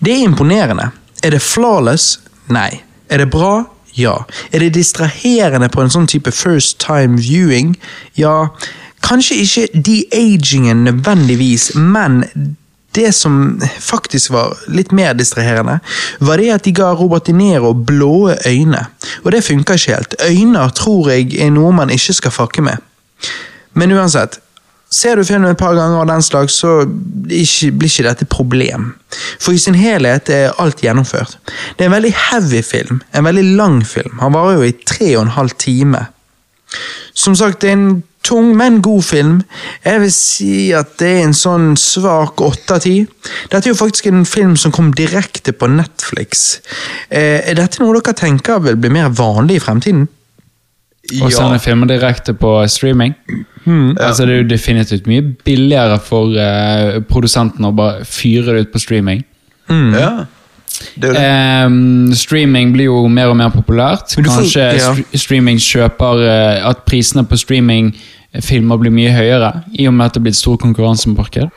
Det 0.00 0.14
er 0.14 0.24
imponerende. 0.24 0.90
Er 1.22 1.36
det 1.36 1.42
flawless? 1.44 2.18
Nei. 2.48 2.82
Er 3.10 3.24
det 3.24 3.30
bra? 3.30 3.64
Ja. 3.98 4.24
Er 4.52 4.64
det 4.64 4.74
distraherende 4.78 5.68
på 5.72 5.82
en 5.82 5.92
sånn 5.92 6.08
type 6.10 6.32
first 6.34 6.78
time 6.82 7.18
viewing? 7.20 7.74
Ja. 8.18 8.50
Kanskje 9.04 9.40
ikke 9.44 9.66
de-agingen 9.74 10.84
nødvendigvis, 10.86 11.72
men 11.74 12.22
det 12.92 13.12
som 13.14 13.60
faktisk 13.80 14.32
var 14.34 14.58
litt 14.68 14.92
mer 14.92 15.14
distraherende, 15.14 15.78
var 16.18 16.42
det 16.42 16.50
at 16.54 16.66
de 16.66 16.74
ga 16.74 16.90
Robert 16.98 17.28
De 17.28 17.34
Niro 17.36 17.72
blå 17.74 18.32
øyne. 18.46 18.84
Og 19.24 19.32
det 19.32 19.44
funka 19.46 19.78
ikke 19.78 19.94
helt. 19.94 20.14
Øyne 20.26 20.66
tror 20.74 21.10
jeg 21.12 21.34
er 21.38 21.52
noe 21.54 21.72
man 21.72 21.90
ikke 21.94 22.16
skal 22.18 22.34
fakke 22.34 22.64
med. 22.66 22.82
Men 23.78 23.94
uansett, 23.94 24.40
ser 24.90 25.16
du 25.16 25.24
filmen 25.24 25.52
et 25.52 25.60
par 25.60 25.76
ganger 25.78 26.02
av 26.02 26.08
den 26.10 26.22
slags, 26.22 26.58
så 26.58 26.80
ikke, 26.82 27.70
blir 27.78 27.92
ikke 27.92 28.08
dette 28.08 28.26
et 28.26 28.32
problem. 28.32 28.92
For 29.38 29.54
i 29.54 29.62
sin 29.62 29.78
helhet 29.78 30.30
er 30.34 30.56
alt 30.58 30.82
gjennomført. 30.82 31.38
Det 31.78 31.86
er 31.86 31.92
en 31.92 31.98
veldig 31.98 32.14
heavy 32.26 32.62
film, 32.66 33.02
en 33.14 33.28
veldig 33.28 33.46
lang 33.60 33.80
film. 33.86 34.18
Han 34.22 34.34
varer 34.34 34.58
jo 34.58 34.66
i 34.66 34.78
tre 34.82 35.12
og 35.16 35.28
en 35.28 35.36
halv 35.38 35.54
time. 35.62 36.08
Som 37.14 37.38
sagt, 37.38 37.62
det 37.62 37.70
er 37.70 37.78
en 37.78 38.02
tung, 38.26 38.52
men 38.56 38.80
god 38.84 39.02
film. 39.06 39.42
Jeg 39.84 40.02
vil 40.04 40.12
si 40.14 40.54
at 40.76 40.96
det 41.00 41.10
er 41.16 41.26
en 41.26 41.36
sånn 41.36 41.72
svak 41.80 42.40
åtte 42.44 42.76
av 42.76 42.84
ti. 42.84 42.96
Dette 43.50 43.68
er 43.68 43.72
jo 43.72 43.78
faktisk 43.78 44.10
en 44.10 44.24
film 44.28 44.56
som 44.60 44.74
kom 44.74 44.92
direkte 44.96 45.54
på 45.56 45.70
Netflix. 45.72 46.60
Eh, 47.08 47.40
er 47.40 47.58
dette 47.58 47.82
noe 47.82 47.96
dere 47.98 48.16
tenker 48.16 48.62
vil 48.64 48.80
bli 48.80 48.92
mer 48.92 49.12
vanlig 49.14 49.60
i 49.60 49.64
fremtiden? 49.64 50.08
Og 51.24 51.32
sende 51.34 51.58
filmer 51.62 51.88
direkte 51.90 52.34
på 52.38 52.52
streaming. 52.70 53.16
Altså 53.66 54.26
Det 54.26 54.34
er 54.34 54.42
jo 54.42 54.50
definitivt 54.50 55.08
mye 55.10 55.24
billigere 55.44 55.96
for 56.02 56.36
uh, 56.36 57.00
produsenten 57.08 57.66
å 57.66 57.72
bare 57.76 58.04
fyre 58.08 58.54
det 58.54 58.66
ut 58.66 58.72
på 58.74 58.82
streaming. 58.82 59.24
Ja. 59.70 60.26
Det 60.94 61.10
det. 61.12 61.20
Ehm, 61.20 62.12
streaming 62.16 62.72
blir 62.72 62.88
jo 62.88 63.02
mer 63.08 63.28
og 63.32 63.36
mer 63.36 63.50
populært. 63.52 64.14
Får- 64.16 64.24
Kanskje 64.24 64.66
ja. 64.78 64.92
str- 64.94 65.18
streaming 65.20 65.58
kjøper 65.60 66.22
eh, 66.24 66.68
At 66.70 66.84
prisene 66.88 67.24
på 67.28 67.36
streamingfilmer 67.36 68.80
blir 68.80 68.94
mye 68.94 69.12
høyere, 69.12 69.50
i 69.76 69.86
og 69.90 69.94
med 69.94 70.06
at 70.06 70.14
det 70.16 70.22
blir 70.24 70.32
et 70.32 70.38
stort 70.40 70.60
konkurransemarked. 70.64 71.50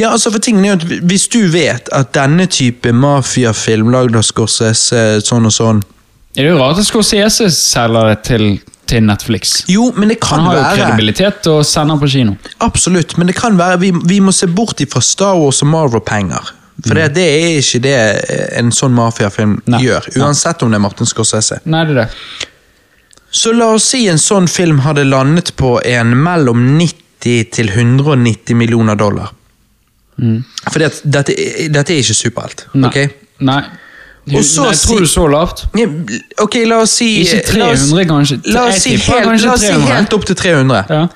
Ja, 0.00 0.10
altså 0.14 0.32
for 0.32 0.38
tingen 0.44 0.64
er 0.64 0.74
jo 0.74 0.78
at 0.80 1.04
Hvis 1.10 1.28
du 1.28 1.40
vet 1.52 1.88
at 1.92 2.14
denne 2.16 2.46
type 2.46 2.92
mafiafilm 2.92 3.90
lagd 3.92 4.16
av 4.16 4.24
Scorsese 4.26 5.20
sånn 5.24 5.46
og 5.48 5.52
sånn 5.54 5.82
Det 6.34 6.44
er 6.46 6.52
jo 6.52 6.58
rart 6.60 6.78
at 6.80 6.86
Scorsese 6.88 7.48
selger 7.52 8.12
det 8.12 8.18
til, 8.28 8.44
til 8.88 9.02
Netflix. 9.04 9.64
Jo, 9.68 9.90
men 9.96 10.08
det 10.12 10.20
kan 10.24 10.44
være... 10.44 10.44
Han 10.44 10.46
har 10.46 10.56
jo 10.56 10.62
være 10.62 10.76
kredibilitet 10.86 11.48
og 11.52 11.64
sender 11.66 11.98
på 12.00 12.08
kino. 12.12 12.36
Absolutt, 12.64 13.16
men 13.18 13.26
det 13.28 13.36
kan 13.36 13.58
være 13.58 13.80
vi, 13.82 13.92
vi 14.08 14.20
må 14.24 14.32
se 14.32 14.46
bort 14.48 14.80
ifra 14.80 15.02
Star 15.04 15.36
Wars 15.40 15.60
og 15.66 15.68
Marvel-penger. 15.72 16.54
For 16.86 16.94
det, 16.94 17.08
det 17.16 17.24
er 17.26 17.56
ikke 17.58 17.80
det 17.82 17.96
en 18.60 18.70
sånn 18.74 18.94
mafiafilm 18.94 19.56
gjør. 19.82 20.06
Uansett 20.20 20.62
om 20.62 20.70
det 20.70 20.78
er 20.78 20.84
Martin 20.84 21.08
Scorsese. 21.10 21.58
Nei, 21.66 21.82
det 21.88 21.96
er 21.96 22.04
det. 22.04 22.46
Så 23.34 23.52
la 23.52 23.72
oss 23.74 23.88
si 23.92 24.04
en 24.08 24.20
sånn 24.22 24.46
film 24.48 24.78
hadde 24.86 25.04
landet 25.04 25.52
på 25.58 25.74
en 25.84 26.14
mellom 26.16 26.62
90 26.78 27.50
til 27.52 27.68
190 27.74 28.56
millioner 28.56 28.96
dollar. 28.96 29.34
For 30.18 30.82
dette, 30.82 31.34
dette 31.70 31.92
er 31.94 32.00
ikke 32.00 32.16
superhelt. 32.16 32.64
Nei. 32.74 32.88
ok? 32.88 33.20
Nei. 33.46 33.60
Og 34.34 34.44
så 34.44 34.62
Nei, 34.66 34.74
tror 34.76 35.00
du 35.00 35.06
så 35.06 35.26
lavt? 35.30 35.64
Ok, 36.42 36.54
la 36.66 36.78
oss 36.82 36.90
si 36.98 37.08
Ikke 37.22 37.56
la 37.58 37.70
oss- 37.72 37.92
kanskje. 38.08 38.38
La 38.52 38.66
oss 38.68 38.82
si 38.82 38.90
helt, 38.96 39.24
kanskje 39.24 39.46
la 39.46 39.52
oss 39.54 39.60
si 39.60 39.72
helt 39.72 40.12
opp 40.12 40.24
til 40.26 40.36
300. 40.36 40.84
Ja. 40.90 41.06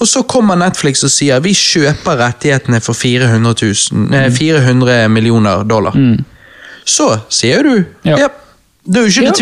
Og 0.00 0.06
så 0.06 0.22
kommer 0.26 0.56
Netflix 0.60 1.02
og 1.04 1.10
sier 1.10 1.40
vi 1.40 1.52
kjøper 1.52 2.18
rettighetene 2.20 2.80
for 2.82 2.92
400, 2.94 3.54
000, 3.62 4.06
Mm. 4.08 4.14
eh, 4.14 4.30
400 4.30 5.08
millioner 5.08 5.64
dollar. 5.64 5.92
Så 6.86 7.20
sier 7.28 7.62
du 7.62 7.84
Ja. 8.04 8.16
ja. 8.16 8.28
Det 8.86 8.96
er 8.96 9.06
jo 9.06 9.08
ikke 9.08 9.22
Ja. 9.22 9.30
Mm. 9.30 9.34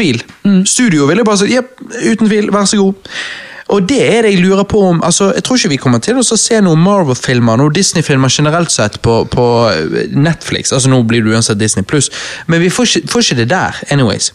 tvil. 0.64 0.66
Studio 0.66 1.06
ville 1.06 1.24
bare 1.24 1.38
sagt 1.38 1.50
jepp, 1.50 1.78
uten 2.04 2.28
tvil, 2.28 2.50
vær 2.50 2.64
så 2.66 2.76
god. 2.76 2.94
Og 3.68 3.84
det 3.88 4.00
er 4.00 4.24
det 4.24 4.32
jeg 4.32 4.42
lurer 4.42 4.64
på 4.64 4.80
om 4.88 5.02
altså, 5.04 5.32
Jeg 5.36 5.44
tror 5.44 5.58
ikke 5.58 5.72
vi 5.74 5.80
kommer 5.80 6.00
til 6.04 6.16
å 6.16 6.24
se 6.24 6.60
noen 6.64 6.80
Marvel-filmer 6.80 7.60
noen 7.60 7.74
Disney-filmer 7.74 8.32
generelt 8.32 8.72
sett 8.72 9.00
på, 9.04 9.20
på 9.28 9.46
Netflix. 10.16 10.72
Altså 10.72 10.92
Nå 10.92 11.02
blir 11.08 11.24
det 11.24 11.34
uansett 11.34 11.60
Disney 11.60 11.84
pluss, 11.84 12.10
men 12.46 12.62
vi 12.64 12.70
får 12.72 12.88
ikke, 12.88 13.12
får 13.12 13.26
ikke 13.26 13.42
det 13.42 13.50
der. 13.52 13.82
anyways. 13.92 14.32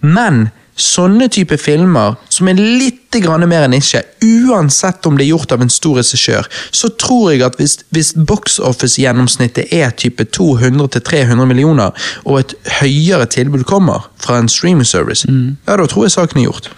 Men 0.00 0.48
sånne 0.78 1.26
type 1.34 1.56
filmer, 1.58 2.14
som 2.30 2.48
er 2.48 2.60
litt 2.60 3.16
grann 3.18 3.42
mer 3.50 3.66
enn 3.66 3.74
ikke, 3.74 4.04
uansett 4.22 5.06
om 5.08 5.18
det 5.18 5.26
er 5.26 5.32
gjort 5.32 5.52
av 5.56 5.64
en 5.64 5.72
stor 5.72 5.98
regissør, 5.98 6.46
så 6.70 6.90
tror 7.02 7.32
jeg 7.32 7.42
at 7.46 7.58
hvis, 7.58 7.80
hvis 7.94 8.12
box 8.14 8.60
office-gjennomsnittet 8.62 9.74
er 9.74 9.90
type 9.98 10.28
200-300 10.38 11.50
millioner, 11.50 12.08
og 12.24 12.44
et 12.44 12.54
høyere 12.78 13.26
tilbud 13.26 13.66
kommer 13.68 14.06
fra 14.22 14.38
en 14.38 14.50
streaming 14.52 14.86
service, 14.86 15.26
ja, 15.26 15.74
da 15.74 15.86
tror 15.90 16.06
jeg 16.06 16.14
saken 16.14 16.44
er 16.44 16.46
gjort. 16.46 16.70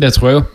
Det 0.00 0.14
tror 0.16 0.30
jeg 0.30 0.40
jo. 0.40 0.46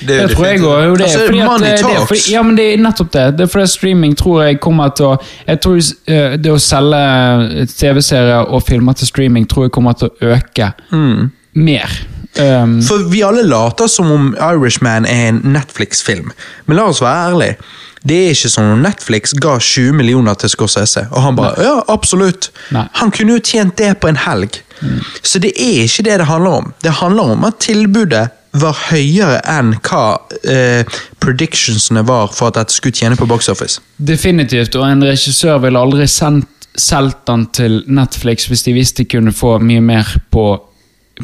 Det 0.00 0.18
Det 0.20 0.36
tror 0.36 0.46
jeg 0.46 0.60
òg. 0.60 0.96
Det 0.98 1.04
Altså, 1.04 1.26
det, 1.28 1.72
det 1.82 1.96
er 1.96 2.06
fordi, 2.06 2.32
ja, 2.32 2.42
men 2.42 2.56
det 2.56 2.66
er 2.72 2.82
nettopp 2.82 3.12
det. 3.12 3.26
Det 3.38 3.46
er 3.46 3.52
fordi 3.52 3.66
streaming 3.66 4.16
tror 4.16 4.42
jeg 4.44 4.60
kommer 4.60 4.88
til 4.96 5.12
å 5.12 5.18
Jeg 5.46 5.60
tror 5.60 5.76
eh, 6.06 6.38
Det 6.38 6.52
å 6.52 6.58
selge 6.58 7.66
TV-serier 7.76 8.48
og 8.48 8.62
filmer 8.66 8.92
til 8.98 9.06
streaming 9.06 9.46
tror 9.48 9.68
jeg 9.68 9.72
kommer 9.72 9.92
til 9.98 10.10
å 10.10 10.32
øke 10.36 10.72
mer. 11.54 12.00
Um, 12.40 12.78
For 12.82 13.08
vi 13.12 13.20
alle 13.22 13.42
later 13.44 13.86
som 13.86 14.10
om 14.10 14.30
Irishman 14.40 15.04
er 15.04 15.28
en 15.28 15.42
Netflix-film. 15.44 16.32
Men 16.66 16.76
la 16.76 16.88
oss 16.88 17.02
være 17.04 17.30
ærlige. 17.30 17.56
Det 18.08 18.16
er 18.18 18.32
ikke 18.34 18.48
som 18.50 18.70
om 18.72 18.80
Netflix 18.82 19.34
ga 19.38 19.58
20 19.60 19.92
millioner 19.94 20.34
til 20.34 20.50
Scorsese, 20.50 21.06
og 21.12 21.22
han 21.22 21.36
bare 21.38 21.62
Ja, 21.62 21.74
absolutt. 21.92 22.50
Nei. 22.74 22.86
Han 22.98 23.12
kunne 23.14 23.36
jo 23.36 23.42
tjent 23.44 23.76
det 23.78 23.92
på 24.00 24.08
en 24.10 24.16
helg. 24.16 24.58
Så 25.22 25.38
det 25.38 25.52
er 25.54 25.84
ikke 25.84 26.02
det 26.08 26.18
det 26.18 26.26
handler 26.26 26.50
om. 26.50 26.72
Det 26.82 26.90
handler 26.98 27.22
om 27.36 27.44
at 27.44 27.60
tilbudet 27.62 28.30
var 28.52 28.76
høyere 28.90 29.38
enn 29.48 29.72
hva 29.80 30.18
eh, 30.44 30.88
predictionsene 31.22 32.02
var 32.08 32.32
for 32.36 32.50
at 32.50 32.58
dette 32.60 32.76
skulle 32.76 32.96
tjene 32.96 33.16
på 33.16 33.28
box 33.28 33.48
office. 33.48 33.80
definitivt. 33.96 34.76
Og 34.76 34.84
en 34.88 35.04
regissør 35.06 35.62
ville 35.64 35.80
aldri 35.80 36.08
sendt 36.08 36.48
solgt 36.76 37.26
den 37.28 37.46
til 37.52 37.82
Netflix 37.86 38.46
hvis 38.48 38.64
de 38.64 38.72
visste 38.76 39.04
de 39.04 39.10
kunne 39.16 39.32
få 39.32 39.58
mye 39.60 39.80
mer 39.84 40.08
på, 40.32 40.46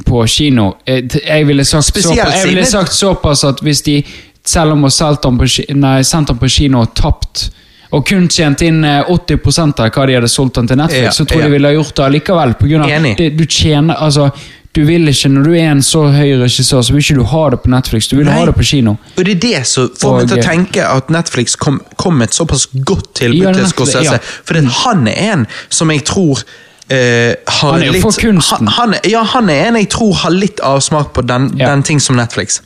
på 0.05 0.25
kino. 0.27 0.75
Jeg, 0.87 1.09
jeg, 1.25 1.47
ville 1.49 1.65
såpass, 1.65 2.11
jeg 2.17 2.49
ville 2.49 2.67
sagt 2.69 2.93
såpass 2.93 3.45
at 3.49 3.63
hvis 3.65 3.83
de 3.87 4.03
selv 4.49 4.77
om 4.77 4.85
å 4.89 4.93
solgt 4.93 5.25
den 5.25 5.39
på, 5.41 5.49
nei, 5.77 5.97
sendt 6.05 6.33
den 6.33 6.41
på 6.41 6.49
kino 6.53 6.85
og 6.85 6.95
tapt 6.97 7.49
og 7.89 8.05
kun 8.05 8.27
tjent 8.29 8.61
inn 8.67 8.83
eh, 8.85 9.07
80% 9.09 9.81
av 9.81 9.89
hva 9.95 10.05
de 10.09 10.17
hadde 10.19 10.29
solgt 10.29 10.59
den 10.61 10.69
til 10.69 10.77
Netflix, 10.77 11.07
Ja, 11.07 11.13
så 11.17 11.25
tror 11.25 11.41
jeg 11.41 11.47
ja. 11.47 11.49
de 11.49 11.57
ville 11.57 11.71
ha 11.71 11.77
gjort 11.79 11.95
det 11.97 12.09
likevel. 12.19 12.55
På 12.61 12.69
grunn 12.69 12.85
av 12.85 13.07
det, 13.17 13.29
du 13.33 13.45
tjener, 13.47 13.97
altså 13.97 14.29
du 14.77 14.85
vil 14.85 15.09
ikke, 15.09 15.29
Når 15.33 15.43
du 15.49 15.55
er 15.57 15.71
en 15.73 15.83
så 15.83 16.05
høy 16.13 16.35
regissør, 16.43 16.83
så 16.85 16.93
vil 16.93 17.03
ikke 17.03 17.17
du 17.19 17.25
ha 17.25 17.51
det 17.51 17.61
på 17.65 17.71
Netflix. 17.73 18.07
Du 18.09 18.17
vil 18.17 18.27
Nei. 18.29 18.35
ha 18.39 18.45
det 18.47 18.55
på 18.55 18.63
kino. 18.69 18.97
Og 19.17 19.25
det 19.25 19.33
er 19.37 19.41
det 19.43 19.67
som 19.67 19.89
får 19.99 20.17
meg 20.21 20.29
til 20.29 20.39
å 20.39 20.45
tenke 20.45 20.85
at 20.87 21.11
Netflix 21.11 21.57
kom, 21.59 21.81
kom 21.97 22.23
et 22.23 22.37
såpass 22.37 22.69
godt 22.85 23.15
tilbud 23.19 23.43
Ja, 23.49 23.53
til 23.57 23.67
Scorsese. 23.73 24.05
ja. 24.05 24.19
For 24.45 24.55
han 24.85 25.09
er 25.09 25.33
en 25.33 25.47
som 25.69 25.91
jeg 25.91 26.05
tror 26.05 26.45
har 26.89 27.73
Han 27.73 27.83
er 27.83 27.87
jo 27.87 27.93
litt, 27.93 28.03
for 28.03 28.17
kunsten. 28.17 28.69
Han, 28.79 28.95
han, 28.95 29.11
ja, 29.11 29.21
han 29.35 29.51
er 29.53 29.67
en 29.69 29.77
jeg 29.77 29.91
tror 29.93 30.15
har 30.23 30.33
litt 30.33 30.61
avsmak 30.65 31.13
på 31.13 31.23
den, 31.29 31.51
Ja. 31.59 31.69
den 31.71 31.83
ting 31.83 32.01
som 32.01 32.17
Netflix. 32.17 32.63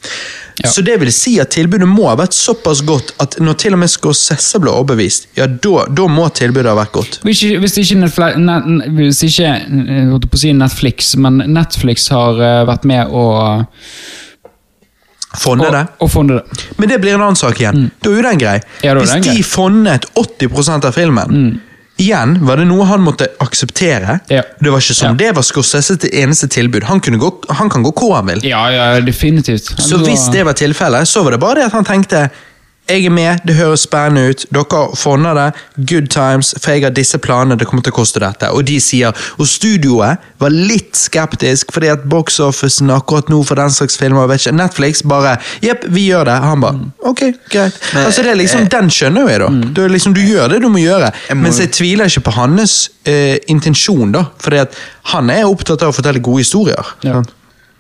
Ja. 0.62 0.68
Så 0.70 0.82
det 0.86 0.98
vil 1.00 1.10
si 1.12 1.38
at 1.40 1.50
tilbudet 1.50 1.88
må 1.88 2.06
ha 2.10 2.14
vært 2.20 2.36
såpass 2.36 2.84
godt 2.86 3.14
at 3.24 3.38
når 3.40 3.56
til 3.58 3.74
og 3.74 3.80
med 3.82 3.90
Scorsese 3.90 4.60
ble 4.62 4.70
overbevist, 4.70 5.26
ja, 5.34 5.46
da, 5.48 6.06
må 6.06 6.28
tilbudet 6.36 6.70
ha 6.70 6.76
vært 6.78 6.92
godt. 6.92 7.18
Hvis 7.26 7.42
ikke, 7.42 7.58
hvis 7.64 7.78
ikke, 7.82 7.98
Netflix, 8.04 8.36
net, 8.38 8.72
hvis 8.98 9.22
ikke 9.26 9.52
holdt 10.12 10.28
på 10.30 10.38
å 10.38 10.42
si 10.44 10.52
Netflix, 10.52 11.14
men 11.16 11.42
Netflix 11.56 12.06
har 12.14 12.38
eh, 12.38 12.58
vært 12.68 12.84
med 12.84 13.10
å, 13.10 13.26
Fonde 15.40 15.70
det. 15.72 15.86
Og, 15.96 16.04
og 16.04 16.10
fonde 16.12 16.34
det. 16.34 16.64
Men 16.76 16.90
det 16.90 16.98
blir 17.00 17.14
en 17.16 17.22
annen 17.24 17.38
sak 17.40 17.60
igjen. 17.62 17.86
Da 18.04 18.10
er 18.10 18.18
jo 18.18 18.24
den 18.26 18.40
grei. 18.42 18.56
Mm. 18.60 18.82
Ja, 18.84 18.94
Hvis 18.98 19.14
den 19.14 19.22
grei. 19.24 19.32
Mm. 19.32 19.38
de 19.38 19.46
fondet 19.48 20.06
80% 20.20 20.88
av 20.90 20.92
filmen, 20.92 21.60
igjen 22.00 22.38
var 22.46 22.56
det 22.56 22.66
noe 22.66 22.84
han 22.88 23.02
måtte 23.04 23.26
akseptere. 23.42 24.18
Ja. 24.32 24.42
Det 24.60 24.70
var 24.72 24.80
ikke 24.80 24.94
som 24.94 25.08
Ja. 25.12 25.14
det 25.26 25.34
var 25.36 25.42
Scorsese 25.42 25.96
til 25.98 26.10
eneste 26.22 26.48
tilbud. 26.48 26.82
Han, 26.88 27.00
kunne 27.00 27.18
gå, 27.18 27.30
han 27.50 27.70
kan 27.70 27.82
gå 27.82 27.92
hvor 27.92 28.14
han 28.16 28.26
vil. 28.26 28.40
Ja, 28.48 28.62
ja, 28.72 29.00
definitivt. 29.00 29.72
Så 29.80 29.98
hvis 30.02 30.28
det 30.32 30.44
var 30.46 30.52
tilfellet, 30.58 31.08
så 31.08 31.22
var 31.22 31.30
det 31.36 31.40
bare 31.40 31.54
det 31.60 31.64
at 31.70 31.72
han 31.72 31.84
tenkte 31.84 32.30
jeg 32.92 33.06
er 33.08 33.14
med, 33.14 33.40
det 33.48 33.56
høres 33.58 33.86
spennende 33.86 34.30
ut, 34.32 34.44
dere 34.52 34.82
fonder 34.98 35.34
det, 35.38 35.46
good 35.88 36.08
times, 36.12 36.52
for 36.60 36.74
jeg 36.74 36.84
har 36.84 36.92
disse 36.94 37.18
planene, 37.22 37.56
det 37.58 37.66
kommer 37.70 37.84
til 37.86 37.94
å 37.94 37.96
koste 37.96 38.20
dette. 38.22 38.50
Og 38.52 38.64
de 38.68 38.76
sier, 38.82 39.16
og 39.38 39.48
studioet 39.48 40.22
var 40.42 40.52
litt 40.54 40.94
skeptisk, 40.98 41.72
fordi 41.74 41.90
at 41.92 42.04
box-officen 42.12 42.90
akkurat 42.94 43.30
nå 43.32 43.40
for 43.48 43.58
den 43.60 43.72
slags 43.74 43.96
filmer, 44.00 44.28
vet 44.30 44.44
ikke, 44.44 44.54
Netflix 44.60 45.02
bare, 45.08 45.36
jepp, 45.64 45.86
vi 45.94 46.06
gjør 46.10 46.28
det. 46.30 46.38
Han 46.44 46.64
bare, 46.64 46.88
ok, 47.08 47.24
greit. 47.52 47.78
Men, 47.94 48.06
altså 48.08 48.24
det 48.26 48.34
er 48.34 48.40
liksom, 48.42 48.68
den 48.72 48.90
skjønner 48.92 49.26
jo 49.26 49.32
jeg 49.32 49.42
da. 49.44 49.50
Du, 49.76 49.82
er 49.86 49.94
liksom, 49.96 50.16
du 50.16 50.22
gjør 50.24 50.52
det 50.52 50.62
du 50.64 50.68
må 50.72 50.82
gjøre, 50.82 51.12
Jeg 51.28 51.36
må- 51.36 51.46
mens 51.48 51.60
jeg 51.62 51.72
tviler 51.72 52.10
ikke 52.12 52.26
på 52.28 52.36
hans 52.38 52.78
eh, 53.08 53.38
intensjon 53.52 54.12
da, 54.14 54.26
fordi 54.42 54.62
at 54.66 54.76
han 55.14 55.30
er 55.30 55.48
opptatt 55.48 55.82
av 55.82 55.92
å 55.92 55.96
fortelle 55.96 56.20
gode 56.22 56.44
historier. 56.44 56.92
Ja. 57.02 57.20
sant? 57.20 57.32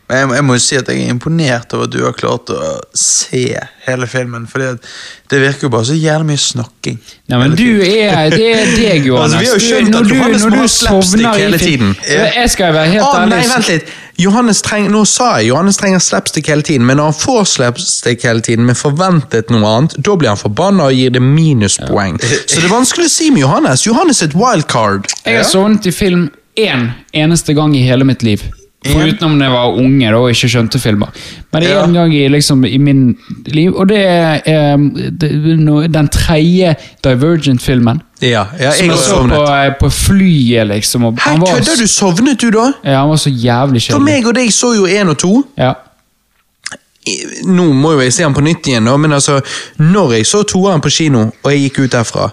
Men 0.08 0.18
jeg, 0.18 0.26
må- 0.28 0.34
jeg 0.34 0.44
må 0.44 0.54
jo 0.58 0.60
si 0.60 0.76
at 0.76 0.88
jeg 0.88 1.04
er 1.06 1.10
imponert 1.14 1.72
over 1.72 1.84
at 1.86 1.90
du 1.94 2.02
har 2.04 2.12
klart 2.12 2.50
å 2.52 2.80
se 2.94 3.44
hele 3.86 4.06
filmen. 4.10 4.46
For 4.50 4.58
det 4.58 5.38
virker 5.40 5.62
jo 5.62 5.70
bare 5.72 5.86
så 5.88 5.94
jævlig 5.96 6.26
mye 6.32 6.42
snakking. 6.42 6.98
Nei, 7.32 7.38
men 7.38 7.54
du 7.56 7.80
er 7.80 8.28
Det 8.34 8.48
er 8.52 8.72
deg, 8.76 9.06
Johannes. 9.08 9.34
Altså, 9.34 9.38
vi 9.38 9.46
har 9.46 9.54
jo 9.56 9.66
skjønt 9.68 9.96
at 9.96 10.08
du- 10.08 10.14
Johannes 10.14 10.44
må 10.44 10.56
ha 10.60 10.66
slapstick 10.68 11.26
hele 11.38 11.58
tiden. 11.58 11.94
tiden. 11.94 12.28
Jeg 12.36 12.50
skal 12.50 12.74
være 12.74 12.90
helt 12.92 13.04
ærlig. 13.08 13.28
nei, 13.30 13.42
vent 13.54 13.68
litt. 13.72 13.92
Johannes 14.20 14.60
treng, 14.62 14.90
nå 14.92 15.06
sa 15.08 15.30
jeg 15.40 15.48
Johannes 15.48 15.78
trenger 15.80 15.98
slapstick 16.04 16.46
hele 16.52 16.62
tiden, 16.62 16.84
men 16.86 16.98
når 17.00 17.08
han 17.10 17.16
får 17.16 17.44
slapstick 17.54 18.22
hele 18.28 18.42
tiden 18.44 18.66
med 18.68 18.76
forventet 18.76 19.48
noe 19.50 19.64
annet, 19.78 19.96
da 20.04 20.14
blir 20.20 20.28
han 20.28 20.36
forbanna 20.36 20.90
og 20.90 20.92
gir 20.94 21.10
det 21.16 21.22
minuspoeng. 21.24 22.20
Så 22.20 22.60
det 22.60 22.66
er 22.68 22.74
vanskelig 22.74 23.08
å 23.08 23.14
si 23.16 23.30
med 23.32 23.40
Johannes. 23.46 23.86
Johannes 23.88 24.20
er 24.22 24.28
et 24.28 24.36
wildcard. 24.36 25.08
Jeg 25.24 25.40
har 25.40 25.48
sovnet 25.48 25.86
i 25.88 25.90
film 25.96 26.28
én 26.60 26.90
eneste 27.16 27.54
gang 27.56 27.72
i 27.74 27.82
hele 27.88 28.04
mitt 28.04 28.22
liv. 28.22 28.44
Foruten 28.86 29.28
om 29.28 29.42
jeg 29.42 29.50
var 29.52 29.76
unge 29.78 30.08
da, 30.10 30.18
og 30.18 30.32
ikke 30.32 30.48
skjønte 30.50 30.80
filmer. 30.82 31.12
Men 31.52 31.62
det 31.62 31.70
er 31.70 31.84
en 31.84 31.94
gang 31.94 32.14
i, 32.16 32.24
liksom, 32.32 32.64
i 32.66 32.78
min 32.82 33.02
liv, 33.46 33.70
og 33.76 33.88
det 33.92 34.00
er 34.02 34.40
eh, 34.48 34.86
det, 35.22 35.30
no, 35.60 35.82
den 35.86 36.10
tredje 36.10 36.74
Divergent-filmen. 37.04 38.02
Ja, 38.22 38.46
ja 38.58 38.72
Som 38.74 38.90
jeg 38.90 38.96
jeg 38.96 39.04
så 39.04 39.20
på, 39.28 39.42
eh, 39.44 39.70
på 39.78 39.90
flyet, 39.90 40.66
liksom. 40.72 41.04
Og 41.04 41.22
Hæ, 41.22 41.36
var, 41.38 41.54
kødder 41.54 41.80
du? 41.82 41.86
Sovnet 41.86 42.42
du 42.42 42.50
da? 42.50 42.72
Ja, 42.84 42.98
han 43.00 43.14
var 43.14 43.22
så 43.22 43.30
jævlig 43.30 43.86
For 43.90 44.02
meg 44.02 44.26
og 44.26 44.36
deg 44.38 44.52
så 44.54 44.74
jo 44.74 44.90
én 44.90 45.10
og 45.10 45.18
to. 45.18 45.32
Ja. 45.58 45.72
Nå 47.46 47.72
må 47.74 47.96
jo 47.96 48.02
jeg 48.04 48.14
se 48.14 48.26
han 48.26 48.34
på 48.34 48.44
nytt 48.46 48.66
igjen, 48.70 48.86
da, 48.86 48.94
men 48.96 49.12
altså, 49.14 49.40
når 49.78 50.18
jeg 50.18 50.26
så 50.30 50.42
toeren 50.46 50.82
på 50.82 50.90
kino, 50.90 51.30
og 51.42 51.50
jeg 51.50 51.66
gikk 51.66 51.84
ut 51.84 51.96
derfra, 51.96 52.28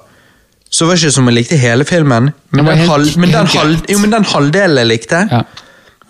så 0.69 0.85
var 0.85 0.93
det 0.93 1.01
ikke 1.01 1.15
som 1.15 1.29
jeg 1.29 1.37
likte 1.39 1.57
hele 1.57 1.85
filmen, 1.89 2.29
men 2.53 2.69
den, 2.69 2.83
halv, 2.85 3.15
men 3.17 3.33
den, 3.33 3.49
halv, 3.49 3.79
jo, 3.89 3.97
men 4.03 4.13
den 4.13 4.27
halvdelen 4.29 4.77
jeg 4.77 4.89
likte, 4.91 5.23
ja. 5.31 5.41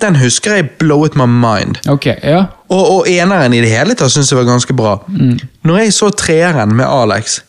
Den 0.02 0.16
husker 0.20 0.56
jeg 0.60 0.70
blowet 0.80 1.16
my 1.20 1.28
mind. 1.28 1.82
Ok, 1.90 2.06
ja. 2.06 2.46
Og, 2.70 2.84
og 2.96 3.10
eneren 3.10 3.54
i 3.54 3.62
det 3.64 3.72
hele 3.72 3.96
tatt 3.98 4.14
syns 4.14 4.32
jeg 4.32 4.40
var 4.40 4.48
ganske 4.50 4.74
bra. 4.78 4.98
Mm. 5.08 5.38
Når 5.68 5.84
jeg 5.84 5.94
så 5.94 6.10
treeren 6.16 6.76
med 6.78 6.88
Alex, 6.88 7.40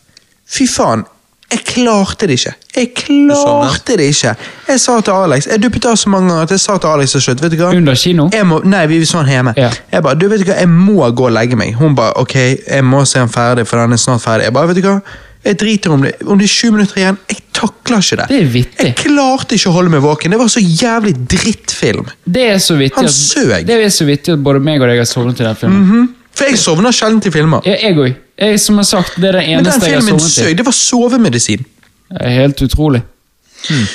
fy 0.49 0.67
faen, 0.69 1.05
jeg 1.51 1.65
klarte 1.67 2.27
det 2.27 2.37
ikke. 2.39 2.53
Jeg 2.75 2.91
klarte 2.95 3.97
det 3.99 4.05
ikke. 4.13 4.35
Jeg 4.69 4.79
sa 4.79 4.93
til 5.03 5.11
Alex, 5.11 5.47
jeg 5.51 5.59
duppet 5.63 5.85
av 5.89 5.97
så 5.99 6.09
mange 6.09 6.29
ganger 6.31 6.47
at 6.47 6.53
jeg 6.55 6.63
sa 6.63 6.77
til 6.79 6.87
Alex 6.93 7.11
til 7.11 7.23
slutt, 7.25 7.41
vet 7.43 7.51
du 7.51 7.57
hva? 7.59 7.73
Under 7.75 7.97
kino? 7.99 8.29
Må, 8.47 8.61
nei, 8.63 8.85
vi 8.87 9.01
så 9.05 9.19
den 9.19 9.33
hjemme. 9.33 9.53
Ja. 9.59 9.71
Jeg 9.91 10.05
bare, 10.05 10.15
du 10.15 10.29
vet 10.31 10.39
du 10.39 10.47
hva, 10.47 10.61
jeg 10.61 10.71
må 10.71 11.09
gå 11.11 11.27
og 11.27 11.35
legge 11.35 11.59
meg. 11.59 11.75
Hun 11.75 11.97
bare, 11.97 12.15
ok, 12.23 12.37
jeg 12.37 12.85
må 12.87 13.03
se 13.05 13.19
den 13.19 13.33
ferdig, 13.33 13.67
for 13.67 13.83
den 13.83 13.97
er 13.97 13.99
snart 13.99 14.23
ferdig. 14.23 14.47
Jeg 14.47 14.55
bare, 14.55 14.71
vet 14.71 14.79
du 14.79 14.87
hva, 14.87 14.95
jeg 15.43 15.57
driter 15.57 15.93
om 15.95 16.03
det. 16.05 16.13
Om 16.25 16.37
det 16.37 16.45
er 16.45 16.53
sju 16.53 16.71
minutter 16.71 17.01
igjen, 17.01 17.17
jeg 17.31 17.39
takler 17.57 18.03
ikke 18.03 18.17
det. 18.19 18.27
Det 18.29 18.39
er 18.39 18.49
vittig. 18.53 18.87
Jeg 18.91 18.95
klarte 18.99 19.57
ikke 19.57 19.71
å 19.71 19.75
holde 19.75 19.93
meg 19.93 20.03
våken. 20.05 20.33
Det 20.35 20.39
var 20.41 20.49
så 20.53 20.61
jævlig 20.61 21.13
drittfilm. 21.33 22.09
Det 22.25 22.47
er 22.53 22.59
så 22.61 22.77
vittig 22.79 22.99
Han 23.01 23.09
at, 23.09 23.15
søg. 23.15 23.65
det 23.67 23.77
er 23.85 23.93
så 23.93 24.05
vittig 24.07 24.35
at 24.35 24.43
både 24.45 24.61
meg 24.63 24.81
og 24.81 24.91
deg 24.91 25.01
har 25.01 25.09
sovnet 25.09 25.41
i 25.41 25.47
den 25.47 25.57
filmen. 25.59 26.09
For 26.31 26.47
jeg 26.47 26.61
sovner 26.61 26.93
sjelden 26.95 27.21
til 27.25 27.33
filmer. 27.33 27.65
Ja, 27.67 27.75
jeg 27.81 27.97
òg. 27.99 28.13
Jeg, 28.41 28.59
som 28.63 28.77
har 28.79 28.87
sagt, 28.87 29.17
det 29.21 29.29
er 29.31 29.39
det 29.39 29.47
eneste 29.51 29.89
jeg 29.89 29.97
har 29.99 30.05
sovnet 30.05 30.05
til. 30.05 30.05
Men 30.05 30.05
den 30.05 30.27
filmen 30.27 30.35
søg, 30.49 30.57
det 30.61 30.65
var 30.69 30.77
sovemedisin. 30.77 31.65
Det 32.11 32.21
er 32.27 32.37
Helt 32.41 32.61
utrolig. 32.65 33.01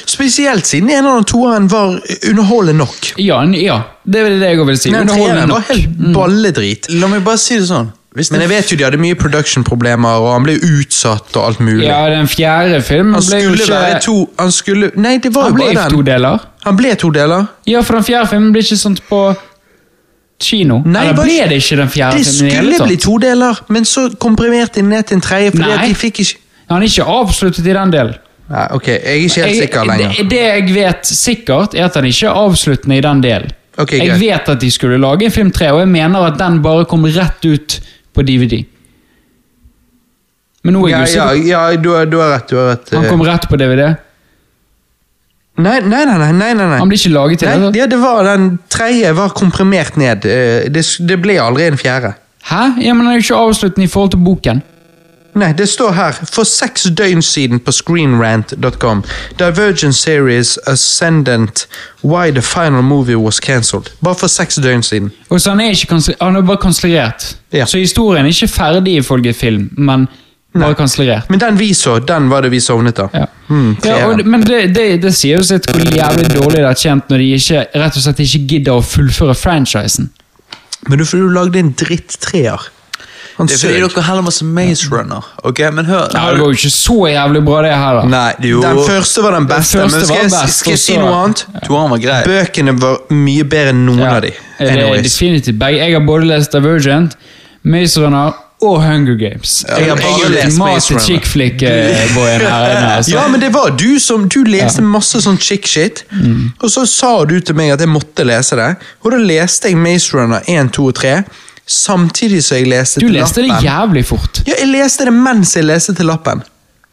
Spesielt 0.07 0.67
siden 0.67 0.91
en 0.95 1.07
av 1.11 1.17
de 1.19 1.27
toeren 1.31 1.67
var 1.71 1.97
underholdende 2.31 2.85
nok. 2.85 3.09
Ja, 3.19 3.41
ja. 3.59 3.81
det 4.07 4.21
er 4.23 4.37
det 4.39 4.51
jeg 4.53 4.61
òg 4.63 4.69
vil 4.71 4.79
si. 4.79 4.93
Den 4.93 5.01
Underholdende 5.07 5.47
nok. 5.51 5.57
var 5.57 5.77
helt 5.77 6.15
balledrit. 6.15 6.91
La 7.01 7.11
meg 7.11 7.25
bare 7.27 7.41
si 7.43 7.59
det 7.59 7.67
sånn. 7.71 7.91
Men 8.31 8.41
jeg 8.41 8.49
vet 8.49 8.71
jo 8.73 8.77
de 8.81 8.85
hadde 8.87 8.99
mye 9.03 9.15
production-problemer, 9.15 10.09
og 10.25 10.31
han 10.33 10.43
ble 10.47 10.55
utsatt 10.57 11.37
og 11.37 11.43
alt 11.51 11.61
mulig. 11.61 11.85
Ja, 11.87 11.99
den 12.09 12.27
fjerde 12.33 12.79
filmen 12.83 13.15
Han 13.19 13.23
ble 13.29 13.41
jo 13.43 13.51
ikke 13.53 13.73
være 13.75 14.01
to 14.01 14.15
Han 14.39 14.53
skulle 14.53 14.91
Nei, 14.97 15.19
det 15.19 15.35
var 15.35 15.51
Han 15.51 15.59
jo 15.61 15.67
ble 15.73 15.89
to 15.91 16.03
deler. 16.03 16.39
Han 16.65 16.77
ble 16.77 16.95
to 16.97 17.11
deler. 17.11 17.45
Ja, 17.67 17.83
for 17.85 17.95
den 17.99 18.05
fjerde 18.09 18.31
filmen 18.33 18.53
ble 18.55 18.63
ikke 18.65 18.77
sånt 18.81 19.03
på 19.11 19.21
kino. 20.41 20.83
Nei, 20.85 21.07
Eller 21.09 21.17
ble 21.25 21.37
det 21.49 21.59
ikke 21.63 21.79
den 21.81 21.89
fjerde 21.93 22.19
Det 22.21 22.27
filmen 22.29 22.51
hele 22.53 22.63
skulle 22.63 22.79
tatt? 22.79 22.89
bli 22.91 22.97
to 23.07 23.19
deler, 23.23 23.61
men 23.73 23.85
så 23.89 24.07
komprimerte 24.21 24.81
de 24.81 24.87
ned 24.89 25.07
til 25.09 25.17
en 25.17 25.25
tredje 25.25 25.51
fordi 25.55 25.65
Nei. 25.69 25.77
at 25.79 25.89
de 25.89 25.95
fikk 25.97 26.21
ikke 26.25 26.43
Han 26.69 26.83
er 26.83 26.87
ikke 26.91 27.05
avsluttet 27.07 27.67
i 27.67 27.73
den 27.77 27.93
delen. 27.95 28.15
Nei, 28.51 28.65
ok, 28.75 28.87
jeg 28.89 29.03
er 29.07 29.21
ikke 29.23 29.43
helt 29.43 29.53
Jeg- 29.55 29.61
sikker 29.63 29.85
lenger. 29.87 30.09
Det, 30.17 30.25
det 30.31 30.41
jeg 30.41 30.75
vet 30.75 31.07
sikkert, 31.07 31.75
er 31.75 31.85
at 31.85 31.95
han 31.95 32.05
ikke 32.05 32.27
er 32.27 32.35
avsluttende 32.35 32.97
i 32.97 33.01
den 33.01 33.21
delen. 33.23 33.51
Ok, 33.79 33.93
jeg 33.93 34.21
vet 34.21 34.49
at 34.49 34.61
de 34.61 34.71
skulle 34.71 34.99
lage 34.99 35.25
en 35.27 35.31
film 35.31 35.51
tre, 35.51 35.71
og 35.73 35.79
jeg 35.81 35.89
mener 35.89 36.19
at 36.27 36.39
den 36.39 36.63
bare 36.63 36.85
kom 36.85 37.05
rett 37.05 37.45
ut 37.45 37.81
på 38.17 38.25
DVD. 38.27 38.63
Men 40.67 40.75
nå 40.75 40.87
er 40.89 40.97
jeg 40.97 41.07
usikker. 41.13 41.37
ja, 41.47 41.47
ja, 41.53 41.63
ja 41.71 41.79
du, 41.79 41.91
har, 41.95 42.09
du 42.11 42.17
har 42.19 42.33
rett. 42.35 42.49
Du 42.51 42.57
har 42.59 42.73
rett. 42.73 42.91
Han 42.97 43.07
kom 43.13 43.23
rett 43.27 43.47
på 43.51 43.59
DVD. 43.61 43.93
Nei, 45.57 45.79
nei, 45.89 46.03
nei. 46.05 46.17
nei, 46.37 46.53
nei, 46.53 46.55
nei. 46.69 46.79
Han 46.83 46.91
blir 46.91 46.99
ikke 47.01 47.15
laget 47.15 47.41
til 47.41 47.49
Nei, 47.49 47.71
det. 47.71 47.79
ja, 47.81 47.87
det 47.89 47.97
var 48.03 48.27
Den 48.29 48.49
tredje 48.73 49.13
var 49.17 49.31
komprimert 49.39 49.97
ned. 49.97 50.27
Eh, 50.29 50.67
Det, 50.69 50.83
det 51.09 51.17
ble 51.23 51.39
aldri 51.41 51.69
en 51.71 51.79
fjerde. 51.81 52.11
Hæ? 52.51 52.65
Ja, 52.85 52.93
men 52.95 53.07
han 53.07 53.15
er 53.15 53.21
jo 53.21 53.25
ikke 53.25 53.39
avsluttende 53.47 53.87
i 53.87 53.91
forhold 53.93 54.11
til 54.13 54.21
boken. 54.27 54.61
Nei, 55.37 55.53
det 55.53 55.67
står 55.69 55.93
her 55.93 56.17
for 56.33 56.49
seks 56.49 56.87
døgn 56.97 57.21
siden 57.23 57.61
på 57.61 57.73
screenrant.com. 57.73 59.03
Divergent 59.39 59.95
Series 59.95 60.59
Ascendant 60.67 61.67
Why 62.01 62.31
the 62.33 62.43
final 62.43 62.83
movie 62.83 63.17
was 63.17 63.41
cancelled. 63.41 63.91
Bare 64.01 64.17
for 64.17 64.33
seks 64.33 64.57
døgn 64.57 64.83
siden. 64.83 65.11
Og 65.29 65.41
så 65.41 65.51
Han 65.51 65.61
er 65.61 65.71
ikke 65.71 66.01
han 66.21 66.37
er 66.37 66.41
bare 66.41 66.57
kansellert. 66.57 67.37
Ja. 67.53 67.67
Så 67.67 67.79
historien 67.79 68.25
er 68.25 68.29
ikke 68.29 68.49
ferdig 68.49 68.97
ifølge 68.97 69.35
film, 69.35 69.71
men 69.77 70.07
bare 70.55 70.75
kansellert. 70.75 71.31
Men 71.31 71.41
den 71.41 71.59
vi 71.59 71.75
så, 71.75 71.99
den 71.99 72.31
var 72.31 72.41
det 72.41 72.51
vi 72.51 72.61
sovnet 72.61 72.99
av. 72.99 73.11
Ja. 73.15 73.27
Mm, 73.49 73.77
ja, 73.85 74.17
men 74.25 74.43
det, 74.43 74.75
det, 74.75 75.03
det 75.03 75.13
sier 75.15 75.37
jo 75.37 75.45
sitt 75.45 75.69
hvor 75.71 75.85
jævlig 75.85 76.31
dårlig 76.33 76.63
det 76.63 76.71
er 76.71 76.81
tjent 76.81 77.11
når 77.11 77.19
de 77.19 77.27
ikke, 77.37 77.67
rett 77.75 77.99
og 77.99 78.07
slett 78.07 78.23
ikke 78.25 78.41
gidder 78.55 78.81
å 78.81 78.87
fullføre 78.87 79.35
franchisen. 79.37 80.09
Men 80.89 80.99
du, 80.99 81.05
for 81.05 81.21
du 81.21 81.29
lagde 81.35 81.61
en 81.61 81.75
dritt-treer. 81.77 82.71
Han 83.37 83.47
Det 83.47 83.55
er 83.55 83.59
fordi 83.69 83.81
dere 83.95 84.03
heller 84.07 84.23
masse 84.25 84.45
Maze 84.45 84.87
Runner. 84.93 85.25
Ok, 85.45 85.59
men 85.73 85.85
hør. 85.85 86.07
Ja, 86.15 86.31
det 86.33 86.39
var 86.41 86.47
jo 86.47 86.51
ikke 86.57 86.71
så 86.73 86.97
jævlig 87.11 87.43
bra, 87.45 87.59
det 87.67 87.75
heller. 87.77 88.07
Nei, 88.09 88.33
Jo. 88.49 88.63
den 88.63 88.79
første 88.87 89.23
var 89.23 89.31
den 89.37 89.47
beste. 89.51 89.79
den 89.79 89.91
men 89.91 90.05
skal, 90.07 90.17
jeg, 90.17 90.31
best, 90.31 90.59
skal 90.63 90.71
jeg 90.73 90.79
si 90.79 90.97
noe 90.97 91.13
annet? 91.25 91.47
Toeren 91.67 91.91
var 91.91 91.99
grei. 91.99 92.23
Bøkene 92.25 92.73
var 92.81 92.97
mye 93.13 93.45
bedre 93.45 93.75
enn 93.75 93.85
noen 93.87 94.01
av 94.09 94.23
de. 94.25 94.33
Anyways. 94.59 95.03
definitivt 95.03 95.59
begge. 95.61 95.79
Jeg 95.85 95.93
har 95.99 96.07
både 96.09 96.25
lest 96.33 96.53
Divergent, 96.57 97.17
Maze 97.63 98.01
Runner 98.01 98.33
og 98.63 98.79
Hunger 98.83 99.15
Games. 99.21 99.65
Ja, 99.69 99.77
jeg 99.83 99.89
har 99.91 99.97
bare 100.01 100.31
lest 100.33 100.59
Maze 100.59 100.95
Runner. 100.95 101.05
chick 101.05 101.27
flick-boyen 101.27 102.41
her 102.41 102.71
inne. 102.73 102.93
Altså. 102.97 103.11
Ja, 103.13 103.29
men 103.29 103.41
det 103.41 103.53
var 103.55 103.71
du 103.77 103.99
som 104.01 104.29
Du 104.33 104.39
leste 104.49 104.81
masse 104.83 105.21
sånn 105.21 105.37
chick 105.39 105.67
shit, 105.67 106.05
Mm. 106.13 106.53
og 106.63 106.71
så 106.71 106.87
sa 106.89 107.25
du 107.25 107.41
til 107.41 107.55
meg 107.55 107.71
at 107.75 107.81
jeg 107.81 107.89
måtte 107.93 108.25
lese 108.25 108.57
det, 108.57 108.77
og 109.05 109.11
da 109.13 109.19
leste 109.19 109.69
jeg 109.69 109.77
Maze 109.77 110.15
Runner 110.17 110.41
1, 110.49 110.73
2 110.73 110.87
og 110.89 110.95
3, 110.95 111.13
samtidig 111.67 112.43
som 112.45 112.57
jeg 112.59 112.67
leste 112.71 113.01
til 113.01 113.09
lappen. 113.11 113.15
Du 113.15 113.21
leste 113.21 113.43
det 113.43 113.65
jævlig 113.67 114.05
fort. 114.07 114.43
Ja, 114.47 114.55
jeg 114.61 114.69
leste 114.71 115.05
det 115.09 115.13
mens 115.13 115.55
jeg 115.57 115.65
leste 115.67 115.95
til 115.99 116.07
lappen. 116.07 116.43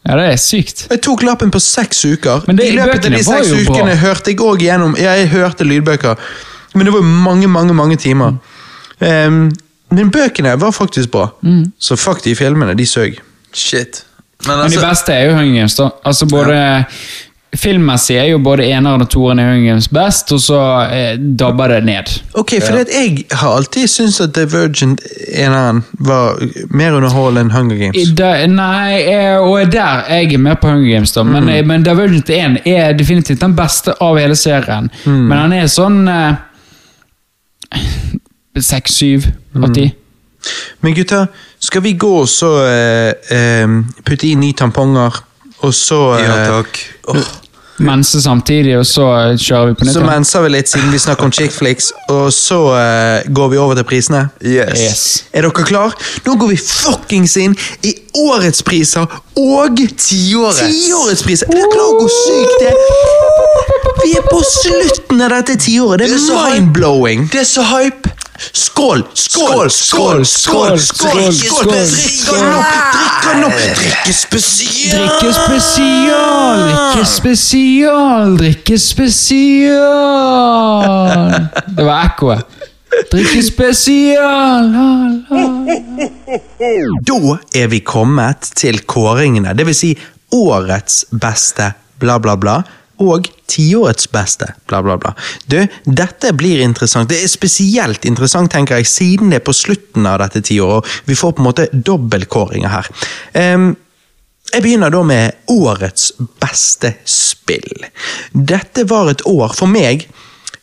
Ja, 0.04 0.16
det 0.18 0.24
er 0.32 0.36
sykt. 0.36 0.86
Jeg 0.90 1.00
tok 1.02 1.22
lappen 1.24 1.50
på 1.50 1.60
seks 1.62 2.02
uker. 2.04 2.42
Men 2.46 2.56
det- 2.56 2.66
I 2.72 2.76
løpet 2.76 3.06
av 3.06 3.12
de 3.12 3.22
seks 3.24 3.48
jo 3.48 3.72
bra. 3.72 3.94
hørte 3.96 4.30
jeg 4.30 4.36
òg 4.40 4.58
gjennom 4.60 4.96
Ja, 4.98 5.12
jeg 5.14 5.28
hørte 5.30 5.64
lydbøker, 5.64 6.16
men 6.74 6.84
det 6.86 6.92
var 6.92 7.00
jo 7.00 7.06
mange, 7.06 7.46
mange 7.48 7.72
mange 7.74 7.96
timer. 7.96 8.34
Ehm, 9.00 9.50
men 9.90 10.10
bøkene 10.10 10.58
var 10.60 10.70
faktisk 10.72 11.10
bra, 11.10 11.28
Mm. 11.42 11.72
så 11.80 11.96
fuck 11.96 12.22
de 12.24 12.34
filmene. 12.34 12.74
De 12.76 12.84
søg. 12.86 13.18
Shit. 13.52 14.04
Men 14.46 14.58
Men 14.58 14.70
de 14.70 14.76
altså, 14.76 14.88
beste 14.90 15.12
er 15.12 15.24
jo 15.30 15.36
Hunger 15.36 15.54
Games, 15.54 15.74
da. 15.74 15.88
Altså 16.04 16.26
både 16.26 16.84
filmmessig 17.60 18.16
er 18.18 18.28
jo 18.30 18.38
både 18.42 18.66
eneren 18.66 19.04
og 19.04 19.10
toeren 19.12 19.40
i 19.40 19.46
Hunger 19.46 19.66
Games 19.68 19.88
best, 19.92 20.32
og 20.34 20.40
så 20.42 20.60
eh, 20.90 21.18
dabber 21.18 21.74
det 21.74 21.80
ned. 21.86 22.12
Ok, 22.40 22.56
for 22.64 22.80
jeg 22.82 23.26
har 23.30 23.56
alltid 23.58 23.88
syntes 23.90 24.20
at 24.24 24.34
Divergent 24.36 25.04
eneren 25.32 25.82
var 25.98 26.40
mer 26.70 26.96
underholdende 26.98 27.46
enn 27.46 27.54
Hunger 27.54 27.82
Games. 27.82 28.14
da- 28.18 28.46
nei, 28.46 29.00
jeg, 29.00 29.38
og 29.38 29.72
der 29.72 30.04
jeg 30.10 30.34
er 30.34 30.38
mer 30.38 30.58
på 30.60 30.72
Hunger 30.72 30.90
Games, 30.90 31.12
da. 31.12 31.22
Men, 31.22 31.44
mm. 31.44 31.68
men 31.68 31.86
Divergent 31.86 32.30
1 32.30 32.58
er 32.64 32.92
definitivt 32.92 33.40
den 33.40 33.56
beste 33.56 33.94
av 34.00 34.18
hele 34.18 34.36
serien. 34.36 34.90
Men 35.04 35.38
han 35.38 35.52
er 35.52 35.70
sånn 35.70 36.04
seks, 38.60 38.94
syv 38.94 39.28
av 39.58 39.72
ti. 39.74 39.88
Men 40.80 40.94
gutta, 40.94 41.26
skal 41.58 41.82
vi 41.84 41.94
gå 41.98 42.10
og 42.20 42.28
så 42.28 42.50
eh, 42.66 43.32
eh, 43.32 43.78
putte 44.04 44.28
inn 44.28 44.42
ni 44.44 44.52
tamponger, 44.56 45.22
og 45.64 45.72
så 45.74 46.00
eh, 46.18 46.26
Ja 46.26 46.36
takk. 46.50 46.82
Åh. 47.14 47.32
Mense 47.82 48.20
samtidig, 48.22 48.76
og 48.78 48.86
så 48.86 49.06
kjører 49.34 49.72
vi 49.72 49.74
på 49.80 49.86
nytt. 49.88 49.96
Så 49.96 50.04
menser 50.06 50.44
vi 50.44 50.52
litt 50.54 50.70
siden 50.70 50.92
vi 50.94 51.00
snakker 51.02 51.26
om 51.26 51.32
chick 51.34 51.50
flicks, 51.54 51.90
og 52.12 52.28
så 52.34 52.60
uh, 52.70 53.32
går 53.34 53.50
vi 53.50 53.58
over 53.58 53.74
til 53.80 53.86
prisene. 53.88 54.28
Yes. 54.44 54.78
Yes. 54.78 55.04
Er 55.34 55.48
dere 55.48 55.66
klar? 55.66 55.96
Nå 56.26 56.36
går 56.38 56.54
vi 56.54 56.60
fuckings 56.60 57.34
inn 57.42 57.56
i 57.82 57.96
årets 58.28 58.62
priser 58.62 59.08
og 59.34 59.80
Tiårets. 59.98 60.62
tiårets 60.62 61.26
priser. 61.26 61.50
Er 61.50 61.58
dere 61.58 61.72
klar 61.74 61.90
over 61.90 62.06
hvor 62.06 62.14
sykt 62.14 62.62
det 62.62 62.70
er? 62.70 63.53
Vi 64.04 64.12
er 64.12 64.26
på 64.28 64.40
slutten 64.44 65.22
av 65.24 65.30
dette 65.32 65.56
tiåret. 65.56 66.04
Det 66.04 66.08
Det 66.12 66.20
er 66.20 66.26
så 66.26 66.40
mind-blowing. 66.50 67.28
Det 67.32 67.40
er 67.40 67.48
så 67.48 67.62
hype! 67.62 68.10
Skål! 68.52 69.04
Skål! 69.14 69.70
Skål! 69.70 70.24
Skål! 70.26 70.78
Skål! 70.80 71.32
skål, 71.32 71.70
Drikke 71.70 73.34
nå! 73.40 73.48
Drikke 73.48 74.12
spesial! 74.12 74.98
Drikke 74.98 75.30
spesial, 75.38 76.64
drikke 76.66 77.04
spesial, 77.06 78.36
drikke 78.38 78.78
spesial. 78.78 79.78
Det 81.76 81.84
var 81.86 82.10
ekkoet. 82.10 82.60
Drikke 83.12 83.42
spesial. 83.46 84.70
Da 87.08 87.18
er 87.54 87.66
vi 87.72 87.80
kommet 87.86 88.50
til 88.58 88.82
kåringene, 88.86 89.54
det 89.56 89.66
vil 89.70 89.78
si 89.78 89.94
årets 90.34 91.04
beste 91.10 91.72
bla 92.02 92.18
bla 92.18 92.36
bla, 92.36 92.58
og 93.02 93.28
tiårets 93.50 94.06
beste 94.12 94.52
bla 94.70 94.82
bla 94.84 94.96
bla. 95.00 95.14
Du, 95.50 95.58
dette 95.84 96.32
blir 96.36 96.62
interessant. 96.64 97.10
Det 97.10 97.22
er 97.22 97.30
spesielt 97.30 98.04
interessant, 98.08 98.52
tenker 98.52 98.80
jeg, 98.80 98.90
siden 98.90 99.32
det 99.32 99.40
er 99.40 99.46
på 99.46 99.56
slutten 99.56 100.06
av 100.06 100.20
dette 100.22 100.44
tiåret, 100.46 100.84
og 100.84 101.08
vi 101.10 101.18
får 101.18 101.34
på 101.34 101.42
en 101.42 101.48
måte 101.48 101.68
dobbeltkåringer 101.72 102.70
her. 102.72 102.90
Um, 103.34 103.72
jeg 104.52 104.62
begynner 104.62 104.92
da 104.92 105.00
med 105.06 105.50
årets 105.50 106.12
beste 106.42 106.92
spill. 107.08 107.88
Dette 108.32 108.84
var 108.90 109.10
et 109.10 109.24
år 109.26 109.56
for 109.56 109.70
meg 109.70 110.06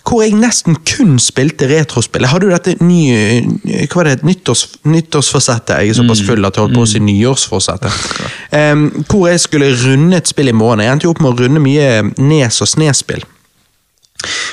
hvor 0.07 0.23
jeg 0.23 0.35
nesten 0.37 0.77
kun 0.87 1.17
spilte 1.21 1.67
retrospill. 1.69 2.25
Jeg 2.25 2.33
hadde 2.33 2.47
jo 2.47 2.53
dette 2.55 2.75
nye 2.83 3.85
hva 3.85 4.01
var 4.01 4.09
det, 4.09 4.23
nyttårs, 4.27 4.65
nyttårsforsettet. 4.87 5.75
Jeg 5.77 5.93
er 5.93 5.99
såpass 5.99 6.23
full 6.25 6.47
at 6.47 6.57
jeg 6.57 6.65
holdt 6.65 6.77
på 6.77 6.85
å 6.85 6.89
si 6.89 7.03
nyårsforsettet. 7.03 7.99
Um, 8.51 8.89
hvor 9.07 9.29
jeg 9.29 9.39
skulle 9.39 9.69
runde 9.79 10.17
et 10.19 10.27
spill 10.27 10.49
i 10.51 10.53
måneden. 10.55 10.83
Jeg 10.83 10.91
endte 10.91 11.05
jo 11.07 11.13
opp 11.13 11.21
med 11.23 11.29
å 11.31 11.45
runde 11.45 11.61
mye 11.63 11.85
Nes- 12.19 12.57
og 12.59 12.67
Snes-spill. 12.67 13.21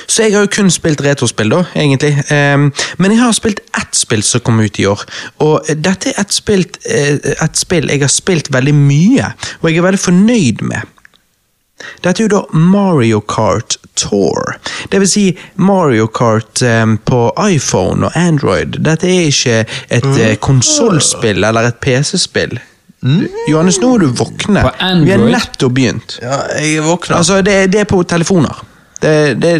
Så 0.07 0.23
jeg 0.23 0.33
har 0.33 0.45
jo 0.45 0.51
kun 0.53 0.71
spilt 0.71 1.01
retrospill, 1.03 1.51
da, 1.51 1.59
egentlig. 1.75 2.13
Um, 2.31 2.69
men 2.97 3.13
jeg 3.13 3.19
har 3.19 3.35
spilt 3.35 3.59
ett 3.77 3.99
spill 3.99 4.23
som 4.23 4.43
kom 4.45 4.61
ut 4.63 4.79
i 4.79 4.87
år. 4.89 5.03
Og 5.45 5.67
dette 5.67 6.13
er 6.13 6.21
et, 6.23 6.31
spilt, 6.33 6.79
eh, 6.87 7.19
et 7.35 7.59
spill 7.59 7.91
jeg 7.91 8.05
har 8.05 8.13
spilt 8.13 8.49
veldig 8.55 8.75
mye, 8.77 9.33
og 9.59 9.69
jeg 9.69 9.81
er 9.81 9.87
veldig 9.89 10.01
fornøyd 10.05 10.63
med. 10.71 10.95
Dette 12.03 12.15
er 12.17 12.25
jo 12.25 12.33
da 12.33 12.41
Mario 12.55 13.19
Kart 13.19 13.77
Tour. 13.99 14.55
Det 14.89 15.01
vil 15.03 15.11
si 15.11 15.25
Mario 15.55 16.07
Kart 16.07 16.63
um, 16.63 16.97
på 17.05 17.21
iPhone 17.49 18.07
og 18.07 18.17
Android. 18.17 18.79
Dette 18.85 19.09
er 19.09 19.29
ikke 19.29 19.59
et 19.99 20.09
uh, 20.09 20.33
konsollspill 20.43 21.43
eller 21.43 21.71
et 21.71 21.79
PC-spill. 21.83 22.59
Johannes, 23.47 23.77
nå 23.79 23.93
er 23.95 24.03
du 24.03 24.09
våkne. 24.19 24.63
Vi 25.05 25.11
har 25.13 25.21
nettopp 25.23 25.75
begynt. 25.75 26.17
Ja, 26.21 26.41
jeg 26.59 26.81
er. 26.81 27.13
Altså, 27.15 27.39
det, 27.45 27.71
det 27.71 27.85
er 27.85 27.87
på 27.87 28.01
telefoner. 28.03 28.65
Det, 29.01 29.41
det, 29.41 29.59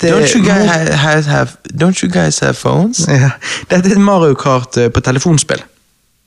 det, 0.00 0.12
don't, 0.12 0.36
you 0.36 0.40
guys 0.44 0.70
have, 0.94 1.24
have, 1.24 1.48
don't 1.74 2.04
you 2.04 2.08
guys 2.12 2.38
have 2.40 2.54
phones? 2.54 3.04
ja. 3.08 3.30
Dette 3.68 3.90
er 3.90 3.98
et 3.98 4.00
Mario 4.00 4.34
Kart 4.34 4.76
eh, 4.80 4.88
på 4.88 5.00
telefonspill. 5.04 5.60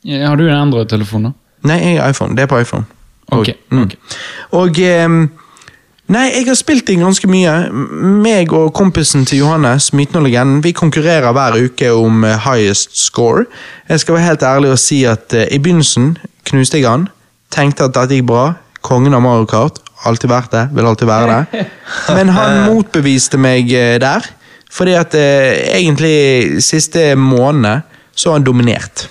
Ja, 0.05 0.27
Har 0.27 0.35
du 0.37 0.45
en 0.49 0.57
Android-telefon, 0.57 1.23
da? 1.23 1.31
Nei, 1.65 1.79
jeg 1.81 2.01
har 2.01 2.13
iPhone. 2.13 2.37
Det 2.37 2.45
er 2.45 2.51
på 2.51 2.59
iPhone. 2.61 2.85
Og, 3.31 3.39
Ok, 3.39 3.49
mm. 3.71 3.81
ok. 3.81 3.95
og 4.51 4.79
ehm, 4.79 5.21
Nei, 6.11 6.25
jeg 6.33 6.47
har 6.49 6.57
spilt 6.59 6.89
det 6.89 6.97
ganske 6.99 7.27
mye. 7.31 7.51
Meg 7.71 8.51
og 8.55 8.73
kompisen 8.75 9.23
til 9.27 9.39
Johannes, 9.45 9.91
Myten 9.95 10.19
og 10.19 10.25
legenden, 10.25 10.59
vi 10.63 10.73
konkurrerer 10.75 11.31
hver 11.31 11.55
uke 11.61 11.91
om 11.95 12.25
eh, 12.27 12.35
highest 12.43 12.97
score. 12.99 13.45
Jeg 13.87 14.03
skal 14.03 14.17
være 14.17 14.25
helt 14.25 14.43
ærlig 14.43 14.73
og 14.73 14.79
si 14.81 15.03
at 15.07 15.31
uh, 15.37 15.45
i 15.47 15.59
begynnelsen 15.59 16.17
knuste 16.49 16.81
jeg 16.81 16.89
han. 16.89 17.07
Tenkte 17.51 17.87
at 17.87 17.95
dette 17.95 18.17
gikk 18.19 18.27
bra. 18.27 18.43
Kongen 18.83 19.15
av 19.15 19.23
Mario 19.23 19.47
Kart. 19.47 19.79
Alltid 20.09 20.31
vært 20.33 20.51
det. 20.51 20.65
Vil 20.75 20.89
alltid 20.89 21.07
være 21.07 21.37
det. 21.51 21.63
Men 22.17 22.33
han 22.35 22.59
motbeviste 22.67 23.39
meg 23.39 23.71
uh, 23.71 23.95
der. 24.03 24.27
Fordi 24.71 24.97
at 24.99 25.15
uh, 25.15 25.47
egentlig 25.77 26.61
siste 26.63 27.13
måned 27.15 27.87
så 28.15 28.33
har 28.33 28.41
han 28.41 28.47
dominert. 28.51 29.07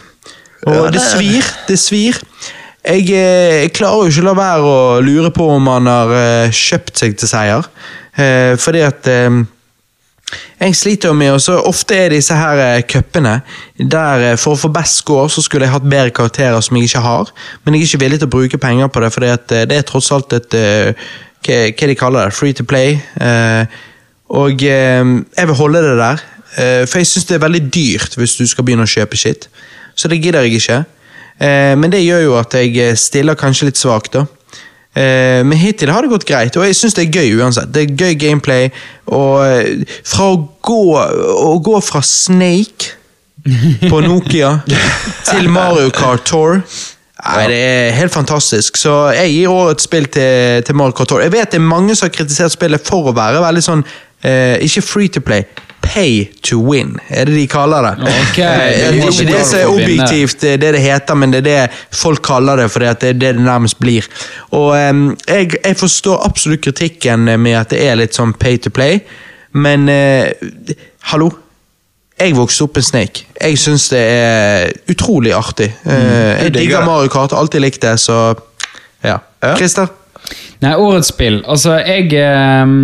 Og 0.68 0.92
det- 0.92 1.00
svir. 1.00 1.48
Det 1.68 1.80
svir. 1.80 2.20
Jeg, 2.80 3.10
eh, 3.12 3.66
jeg 3.66 3.72
klarer 3.76 4.06
jo 4.06 4.08
ikke 4.08 4.22
å 4.22 4.28
la 4.30 4.36
være 4.38 4.68
å 4.68 5.00
lure 5.04 5.30
på 5.36 5.46
om 5.52 5.66
han 5.68 5.88
har 5.90 6.12
eh, 6.16 6.52
kjøpt 6.54 7.02
seg 7.02 7.16
til 7.20 7.28
seier. 7.28 7.66
Eh, 8.16 8.54
fordi 8.60 8.84
at 8.86 9.08
jeg 10.60 10.76
sliter 10.78 11.10
jo 11.10 11.16
med, 11.18 11.32
og 11.34 11.42
så 11.42 11.58
ofte 11.66 11.96
er 11.96 12.14
disse 12.14 12.36
her 12.36 12.80
cupene 12.88 13.40
der 13.76 14.38
for 14.38 14.54
å 14.54 14.60
få 14.60 14.70
best 14.72 15.00
score 15.02 15.28
så 15.32 15.42
skulle 15.42 15.66
jeg 15.66 15.74
hatt 15.74 15.88
bedre 15.90 16.14
karakterer 16.14 16.62
som 16.62 16.78
jeg 16.78 16.86
ikke 16.86 17.02
har, 17.02 17.32
men 17.64 17.74
jeg 17.74 17.82
er 17.82 17.88
ikke 17.88 18.02
villig 18.04 18.20
til 18.20 18.28
å 18.28 18.34
bruke 18.36 18.60
penger 18.62 18.92
på 18.92 19.02
det, 19.02 19.10
eh, 19.26 19.64
det 19.68 19.76
er 19.76 19.88
tross 19.88 20.12
alt 20.14 20.32
et 20.36 20.54
hva, 20.54 21.88
de 21.88 21.96
kaller 21.98 22.30
det, 22.30 22.36
free 22.36 22.54
to 22.54 22.64
play. 22.68 23.00
og 24.30 24.62
jeg 24.62 25.46
vil 25.50 25.58
holde 25.58 25.82
det 25.82 25.96
der, 25.98 26.24
for 26.86 27.00
jeg 27.00 27.08
syns 27.08 27.26
det 27.26 27.36
er 27.36 27.44
veldig 27.44 27.62
dyrt 27.72 28.16
hvis 28.20 28.36
du 28.38 28.46
skal 28.46 28.64
begynne 28.64 28.86
å 28.86 28.92
kjøpe 28.92 29.16
shit. 29.16 29.48
Så 29.96 30.08
det 30.08 30.20
gidder 30.22 30.46
jeg 30.46 30.60
ikke. 30.60 30.84
Eh, 31.40 31.72
men 31.80 31.92
det 31.92 32.02
gjør 32.04 32.26
jo 32.26 32.36
at 32.40 32.54
jeg 32.58 32.76
eh, 32.80 32.98
stiller 32.98 33.38
kanskje 33.38 33.70
litt 33.70 33.80
svakt, 33.80 34.18
da. 34.18 34.26
Eh, 34.90 35.40
men 35.46 35.58
hittil 35.58 35.92
har 35.94 36.04
det 36.04 36.12
gått 36.12 36.28
greit, 36.28 36.56
og 36.58 36.66
jeg 36.66 36.76
syns 36.76 36.96
det 36.98 37.06
er 37.06 37.20
gøy 37.20 37.40
uansett. 37.40 37.72
Det 37.72 37.84
er 37.86 37.98
gøy 38.04 38.16
gameplay, 38.20 38.70
og 39.10 39.86
fra 40.04 40.30
å 40.34 40.40
gå, 40.66 40.80
å 41.00 41.52
gå 41.64 41.82
fra 41.84 42.02
Snake 42.04 42.96
på 43.88 44.00
Nokia 44.10 44.58
til 45.24 45.48
Mario 45.48 45.88
Kart 45.96 46.26
Tour 46.28 46.58
Nei, 47.20 47.46
Det 47.48 47.56
er 47.60 47.90
helt 47.98 48.12
fantastisk. 48.12 48.78
Så 48.80 48.92
jeg 49.12 49.32
gir 49.34 49.52
årets 49.52 49.84
spill 49.84 50.06
til, 50.08 50.62
til 50.64 50.76
Mario 50.76 50.96
Kart 50.96 51.10
Tour. 51.12 51.20
Jeg 51.20 51.32
vet 51.34 51.52
det 51.52 51.60
er 51.60 51.66
mange 51.66 51.96
som 51.96 52.08
har 52.08 52.14
kritisert 52.14 52.54
spillet 52.54 52.86
for 52.86 53.10
å 53.10 53.16
være 53.16 53.42
veldig 53.44 53.64
sånn 53.64 53.82
eh, 54.24 54.56
Ikke 54.64 54.84
free 54.84 55.12
to 55.12 55.20
play, 55.24 55.44
pay 55.82 56.26
to 56.46 56.60
win, 56.70 56.96
er 57.08 57.24
det 57.28 57.34
de 57.34 57.46
kaller 57.50 57.82
det. 57.88 58.08
Ok, 58.08 58.38
Eh, 58.38 58.92
det 58.92 59.02
er 59.02 59.10
ikke 59.10 59.26
det 59.32 59.42
som 59.46 59.58
er 59.58 59.70
objektivt, 59.72 60.40
det 60.40 60.52
er 60.52 60.56
det 60.62 60.72
det 60.76 60.80
heter, 60.84 61.14
men 61.18 61.32
det 61.32 61.40
er 61.40 61.46
det 61.48 61.96
folk 61.96 62.22
kaller 62.22 62.56
det, 62.62 62.70
for 62.70 62.80
det 62.84 62.88
er 62.88 62.98
det 63.00 63.12
det 63.20 63.34
nærmest 63.42 63.78
blir. 63.80 64.06
Og 64.50 64.76
jeg, 64.76 65.52
jeg 65.64 65.76
forstår 65.76 66.24
absolutt 66.26 66.62
kritikken 66.64 67.24
med 67.40 67.54
at 67.58 67.70
det 67.70 67.82
er 67.88 67.98
litt 68.00 68.14
sånn 68.14 68.32
pay 68.38 68.58
to 68.58 68.70
play, 68.70 69.00
men 69.52 69.88
eh, 69.88 70.30
hallo? 71.12 71.30
Jeg 72.20 72.34
vokste 72.36 72.66
opp 72.66 72.74
med 72.76 72.84
Snake. 72.84 73.22
Jeg 73.40 73.56
syns 73.58 73.86
det 73.88 74.00
er 74.04 74.72
utrolig 74.92 75.32
artig. 75.32 75.70
Eh, 75.88 76.44
jeg 76.44 76.52
digger 76.54 76.82
det. 76.82 76.86
Mario 76.86 77.08
Kart, 77.08 77.32
alltid 77.32 77.64
likt 77.64 77.80
det, 77.82 77.94
så 78.02 78.34
ja. 79.02 79.16
Ja. 79.40 79.54
Christer? 79.56 79.88
Nei, 80.60 80.74
årets 80.76 81.08
spill. 81.14 81.40
Altså, 81.48 81.78
jeg 81.80 82.12
eh, 82.12 82.74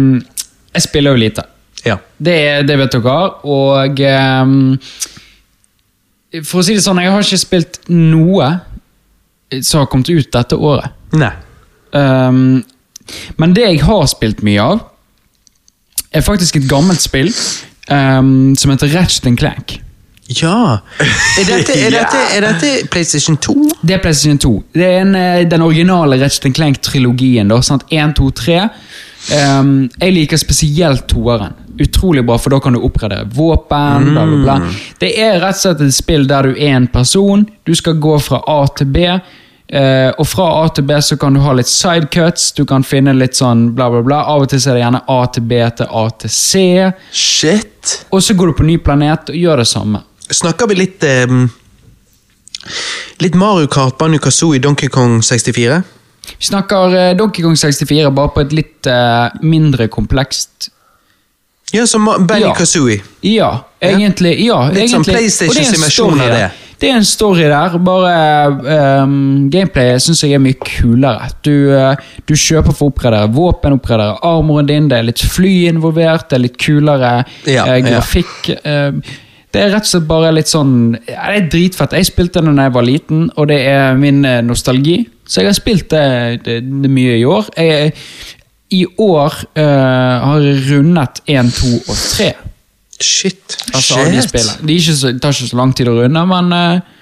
Jeg 0.73 0.83
spiller 0.83 1.13
jo 1.13 1.21
lite. 1.21 1.45
Ja. 1.87 1.99
Det, 2.19 2.39
det 2.69 2.79
vet 2.81 2.97
dere. 2.97 3.17
Og 3.47 4.01
ehm, 4.03 4.57
For 6.43 6.61
å 6.61 6.67
si 6.67 6.77
det 6.77 6.85
sånn, 6.85 7.01
jeg 7.03 7.13
har 7.15 7.25
ikke 7.25 7.41
spilt 7.41 7.81
noe 7.93 8.51
som 9.63 9.85
har 9.85 9.91
kommet 9.91 10.11
ut 10.11 10.33
dette 10.35 10.59
året. 10.59 10.91
Nei. 11.17 11.33
Um, 11.95 12.65
men 13.39 13.55
det 13.55 13.69
jeg 13.69 13.85
har 13.87 14.07
spilt 14.11 14.43
mye 14.45 14.63
av, 14.75 14.83
er 16.11 16.25
faktisk 16.27 16.59
et 16.59 16.69
gammelt 16.69 17.03
spill 17.03 17.31
um, 17.91 18.55
som 18.59 18.73
heter 18.73 18.91
Ratchet 18.97 19.29
Clank. 19.39 19.79
Ja. 20.27 20.81
Er 21.39 21.47
dette, 21.47 21.75
er, 21.79 21.93
dette, 21.95 22.21
er 22.35 22.43
dette 22.43 22.71
PlayStation 22.91 23.37
2? 23.39 23.55
Det 23.87 23.95
er 23.95 24.01
PlayStation 24.03 24.41
2. 24.43 24.55
Det 24.75 24.87
er 24.87 25.05
en, 25.05 25.15
eh, 25.15 25.45
den 25.47 25.63
originale 25.63 26.19
Ratchet 26.19 26.55
Clank-trilogien. 26.57 27.53
sant? 27.63 27.85
1, 27.91 28.17
2, 28.19 28.31
3. 28.31 28.69
Ehm, 29.33 29.89
jeg 29.99 30.15
liker 30.15 30.41
spesielt 30.41 31.07
toeren. 31.11 31.55
Utrolig 31.83 32.23
bra, 32.25 32.39
for 32.41 32.55
da 32.55 32.61
kan 32.63 32.77
du 32.77 32.83
oppgradere 32.87 33.27
våpen. 33.35 34.13
bla 34.13 34.27
bla 34.27 34.37
bla. 34.43 34.61
Det 34.99 35.13
er 35.21 35.41
rett 35.41 35.59
og 35.59 35.65
slett 35.65 35.83
et 35.85 35.97
spill 35.97 36.29
der 36.29 36.51
du 36.51 36.55
er 36.55 36.77
en 36.77 36.87
person. 36.87 37.47
Du 37.65 37.75
skal 37.75 37.99
gå 38.01 38.19
fra 38.23 38.43
A 38.47 38.67
til 38.77 38.87
B. 38.87 39.09
Uh, 39.67 40.13
og 40.15 40.29
fra 40.31 40.45
A 40.63 40.69
til 40.71 40.85
B 40.87 40.95
så 41.03 41.17
kan 41.19 41.35
du 41.35 41.41
ha 41.43 41.51
litt 41.59 41.67
sidecuts, 41.67 42.53
du 42.55 42.63
kan 42.71 42.85
finne 42.87 43.11
litt 43.19 43.35
sånn 43.35 43.73
bla, 43.75 43.89
bla, 43.91 44.03
bla. 44.07 44.21
Av 44.31 44.45
og 44.45 44.53
til 44.53 44.61
så 44.63 44.71
er 44.71 44.79
det 44.79 44.85
gjerne 44.85 45.01
A 45.11 45.19
til 45.35 45.43
B 45.51 45.59
til 45.81 45.91
A 45.91 46.05
til 46.23 46.31
C. 46.31 46.63
Shit! 47.11 47.97
Og 48.15 48.23
så 48.23 48.39
går 48.39 48.53
du 48.53 48.59
på 48.61 48.69
ny 48.69 48.79
planet 48.79 49.35
og 49.35 49.41
gjør 49.41 49.65
det 49.65 49.67
samme. 49.67 50.05
Snakker 50.31 50.71
vi 50.71 50.79
litt 50.79 51.03
um, 51.27 51.49
Litt 53.23 53.35
Mario 53.39 53.67
Kart, 53.71 53.99
Banjo 53.99 54.55
i 54.55 54.63
Donkey 54.63 54.89
Kong 54.91 55.19
64? 55.23 55.83
Vi 56.39 56.49
snakker 56.51 56.97
eh, 56.97 57.13
Donkey 57.19 57.45
Kong 57.45 57.57
64 57.57 58.11
bare 58.17 58.33
på 58.35 58.45
et 58.47 58.55
litt 58.57 58.91
uh, 58.91 59.33
mindre 59.43 59.89
komplekst 59.93 60.71
Ja, 61.75 61.87
som 61.87 62.07
Benny 62.27 62.47
Ja. 62.47 62.55
Kazooie. 62.55 63.01
Ja, 63.27 63.51
egentlig. 63.83 64.37
Ja, 64.47 64.69
Litt 64.71 64.91
sånn 64.91 65.03
egentlig. 65.03 65.17
PlayStation 65.17 65.51
Og 65.51 65.59
det 65.59 65.67
en 65.67 65.75
sin 65.75 65.85
versjon 65.85 66.15
story 66.15 66.29
av 66.29 66.39
det. 66.39 66.47
Det 66.77 66.91
er 66.91 66.99
en 66.99 67.07
story 67.09 67.45
der, 67.49 67.77
bare 67.81 69.03
um, 69.03 69.47
Gameplayet 69.53 70.03
syns 70.05 70.21
jeg 70.27 70.37
er 70.37 70.43
mye 70.45 70.59
kulere. 70.61 71.31
Du, 71.47 71.73
uh, 71.73 71.97
du 72.29 72.35
kjøper 72.37 72.75
for 72.77 72.91
å 72.91 72.93
oppgradere 72.93 73.31
våpen, 73.33 73.79
oppgradere 73.79 74.19
armoren 74.29 74.69
din, 74.69 74.91
det 74.93 74.99
er 74.99 75.07
litt 75.09 75.25
fly 75.25 75.55
involvert, 75.71 76.29
det 76.29 76.37
er 76.37 76.45
litt 76.45 76.59
kulere 76.61 77.13
Ja, 77.49 77.65
eh, 77.65 77.79
ja. 77.79 77.87
grafikk. 77.89 78.51
Det 79.57 79.63
er 79.65 79.73
rett 79.73 79.87
og 79.87 79.89
slett 79.89 80.09
bare 80.09 80.33
litt 80.37 80.51
sånn 80.51 80.73
ja, 81.09 81.29
Det 81.33 81.37
er 81.39 81.51
dritfett. 81.53 81.95
Jeg 81.97 82.11
spilte 82.11 82.43
den 82.45 82.59
da 82.59 82.69
jeg 82.69 82.75
var 82.77 82.85
liten, 82.85 83.29
og 83.37 83.49
det 83.51 83.61
er 83.71 83.97
min 83.99 84.25
eh, 84.29 84.43
nostalgi. 84.45 84.99
Så 85.27 85.41
jeg 85.41 85.51
har 85.51 85.57
spilt 85.57 85.89
det, 85.91 86.43
det, 86.45 86.59
det 86.85 86.91
mye 86.93 87.17
i 87.17 87.25
år. 87.27 87.49
Jeg, 87.57 87.95
I 88.77 88.83
år 89.03 89.39
uh, 89.59 90.27
har 90.27 90.43
jeg 90.45 90.61
rundet 90.69 91.23
1, 91.31 91.51
2 91.57 91.73
og 91.87 91.97
3. 91.97 92.29
Shit. 93.01 93.57
Altså, 93.73 94.03
Shit. 94.05 94.33
de 94.33 94.67
De 94.69 94.77
ikke 94.77 94.95
så, 94.97 95.13
det 95.13 95.23
tar 95.23 95.35
ikke 95.35 95.51
så 95.51 95.59
lang 95.59 95.75
tid 95.77 95.91
å 95.91 95.97
runde, 95.99 96.23
men 96.31 96.53
eh, 96.57 96.95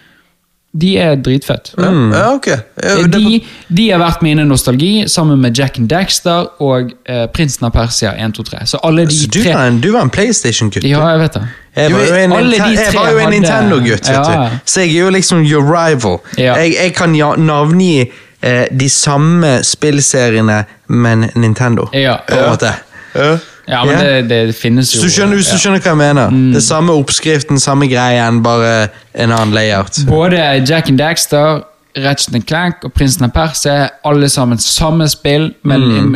de 0.74 0.96
er 0.98 1.14
dritfett. 1.22 1.70
Ja, 1.78 1.90
ja, 2.12 2.22
ok. 2.34 2.46
Ja, 2.82 2.94
De, 3.06 3.44
de 3.68 3.84
har 3.92 4.01
vært 4.02 4.24
mine 4.26 4.42
nostalgi, 4.48 5.05
sammen 5.09 5.38
med 5.42 5.55
Jack 5.59 5.78
and 5.78 5.86
Daxter 5.88 6.48
og 6.59 6.90
eh, 7.06 7.26
Prinsen 7.30 7.68
av 7.68 7.70
Persia 7.76 8.10
1, 8.18 8.34
2, 8.34 8.46
3. 8.48 8.62
Så 8.72 8.80
alle 8.82 9.05
de 9.06 9.14
Så 9.14 9.30
du 9.30 9.38
tre 9.38 9.52
var 9.55 9.68
en, 9.70 9.78
du 9.80 9.92
var 9.94 10.02
en 10.09 10.10
PlayStation-gutt? 10.10 10.82
Ja, 10.88 11.05
jeg 11.14 11.22
vet 11.22 11.38
det. 11.38 11.44
Jeg 11.76 11.94
var 11.94 12.05
jo 12.10 12.18
en, 12.24 12.34
en 12.34 13.32
Nintendo-gutt, 13.36 14.09
vet 14.09 14.10
Ja, 14.10 14.26
ja. 14.32 14.51
du. 14.51 14.59
Så 14.66 14.82
jeg 14.82 14.96
er 14.96 15.06
jo 15.06 15.14
liksom 15.14 15.46
your 15.46 15.62
rival. 15.62 16.18
Ja. 16.38 16.56
Jeg, 16.59 16.74
jeg 16.74 16.94
kan 16.98 17.14
ja, 17.14 17.32
navngi 17.38 18.10
eh, 18.42 18.66
de 18.74 18.90
samme 18.90 19.60
spillseriene, 19.62 20.64
men 20.90 21.28
Nintendo. 21.34 21.86
Ja. 21.94 22.18
På 22.28 22.38
en 22.42 22.51
måte. 22.51 22.74
Ja. 23.14 23.36
Ja, 23.69 23.85
men 23.85 23.95
Ja. 23.95 24.01
det, 24.23 24.28
det 24.28 24.55
finnes 24.55 24.89
Så 24.93 25.03
du 25.03 25.09
skjønner, 25.09 25.36
hvis 25.36 25.51
du 25.51 25.57
skjønner 25.59 25.81
hva 25.81 25.93
jeg 25.95 25.97
mener? 25.97 26.31
Det 26.53 26.57
er 26.57 26.66
samme 26.66 26.93
oppskriften, 26.93 27.59
samme 27.61 27.86
greien, 27.89 28.43
bare 28.43 28.89
en 29.15 29.31
annen 29.32 29.55
layout. 29.55 30.03
Både 30.07 30.36
Jack 30.69 30.89
and 30.91 30.99
Daxter, 30.99 31.62
Ratchet 31.97 32.35
and 32.35 32.45
Clank 32.47 32.82
og 32.85 32.93
Prinsen 32.93 33.23
av 33.24 33.31
Persia, 33.32 33.89
alle 34.05 34.27
sammen 34.28 34.59
samme 34.59 35.07
spill, 35.09 35.55
men 35.62 35.81
Mm. 35.81 36.15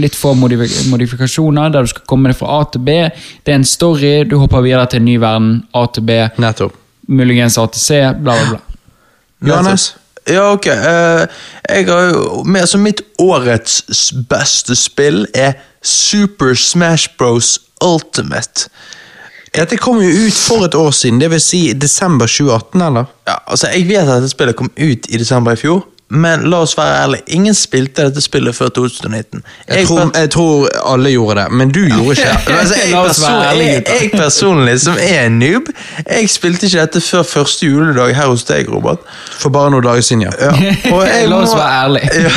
litt 0.00 0.14
få 0.18 0.34
modif 0.34 0.58
modifikasjoner, 0.90 1.70
der 1.72 1.82
du 1.82 1.86
skal 1.86 2.02
komme 2.08 2.28
deg 2.28 2.36
fra 2.36 2.60
A 2.60 2.64
til 2.72 2.80
B. 2.80 2.90
Det 3.46 3.52
er 3.52 3.54
en 3.54 3.64
story, 3.64 4.24
du 4.24 4.36
hopper 4.38 4.60
videre 4.62 4.86
til 4.90 4.98
en 4.98 5.04
ny 5.04 5.16
verden, 5.18 5.62
A 5.74 5.86
til 5.94 6.02
B, 6.02 6.10
Nettopp. 6.38 6.72
muligens 7.08 7.56
A 7.58 7.66
til 7.66 7.80
C, 7.80 8.00
bla, 8.20 8.34
bla, 8.34 8.48
bla. 8.50 8.58
Johannes? 9.48 9.94
Ja, 10.28 10.52
ok. 10.52 10.66
eh, 10.66 11.26
jeg 11.68 11.86
har 11.88 12.12
jo 12.12 12.42
med, 12.44 12.60
altså 12.60 12.78
Mitt 12.78 13.02
årets 13.18 14.12
beste 14.30 14.76
spill 14.78 15.26
er 15.34 15.52
Super 15.82 16.54
Smash 16.54 17.08
Bros. 17.18 17.58
Ultimate. 17.82 18.68
Dette 19.52 19.76
kom 19.76 19.98
jo 20.00 20.08
ut 20.08 20.36
for 20.38 20.64
et 20.64 20.74
år 20.78 20.92
siden, 20.96 21.18
det 21.20 21.28
vil 21.32 21.40
si 21.42 21.72
desember 21.76 22.30
2018, 22.30 22.82
eller? 22.86 23.10
Ja, 23.28 23.34
altså 23.46 23.68
Jeg 23.74 23.88
vet 23.88 24.06
at 24.06 24.22
dette 24.22 24.30
spillet 24.32 24.56
kom 24.56 24.70
ut 24.78 25.08
i 25.10 25.18
desember 25.20 25.52
i 25.52 25.60
fjor, 25.60 25.82
men 26.12 26.42
la 26.50 26.58
oss 26.60 26.74
være 26.76 26.96
ærlig, 27.02 27.18
ingen 27.26 27.54
spilte 27.56 28.04
dette 28.04 28.20
spillet 28.20 28.52
før 28.56 28.68
2019. 28.76 29.40
Jeg, 29.68 29.86
tror, 29.86 30.10
jeg 30.18 30.30
tror 30.30 30.68
alle 30.92 31.10
gjorde 31.10 31.40
det, 31.40 31.46
men 31.52 31.70
du 31.72 31.80
gjorde 31.88 32.18
ikke 32.18 32.34
det. 32.46 32.56
Altså, 32.58 32.74
jeg, 32.84 32.92
person, 33.06 33.60
jeg, 33.60 33.84
jeg 34.02 34.10
personlig, 34.12 34.74
som 34.80 34.98
er 35.00 35.26
en 35.26 35.38
noob, 35.40 35.70
jeg 36.04 36.28
spilte 36.28 36.68
ikke 36.68 36.80
dette 36.84 37.00
før 37.00 37.22
første 37.22 37.66
juledag 37.66 38.12
her 38.16 38.28
hos 38.28 38.44
deg, 38.44 38.68
Robert. 38.68 39.00
For 39.38 39.48
bare 39.54 39.72
noen 39.72 39.86
dager 39.86 40.04
siden, 40.04 40.26
ja. 40.28 40.36
Ja. 40.40 40.52
Jeg 41.12 41.28
La 41.28 41.38
oss 41.42 41.54
være 41.56 41.84
ærlige. 41.84 42.30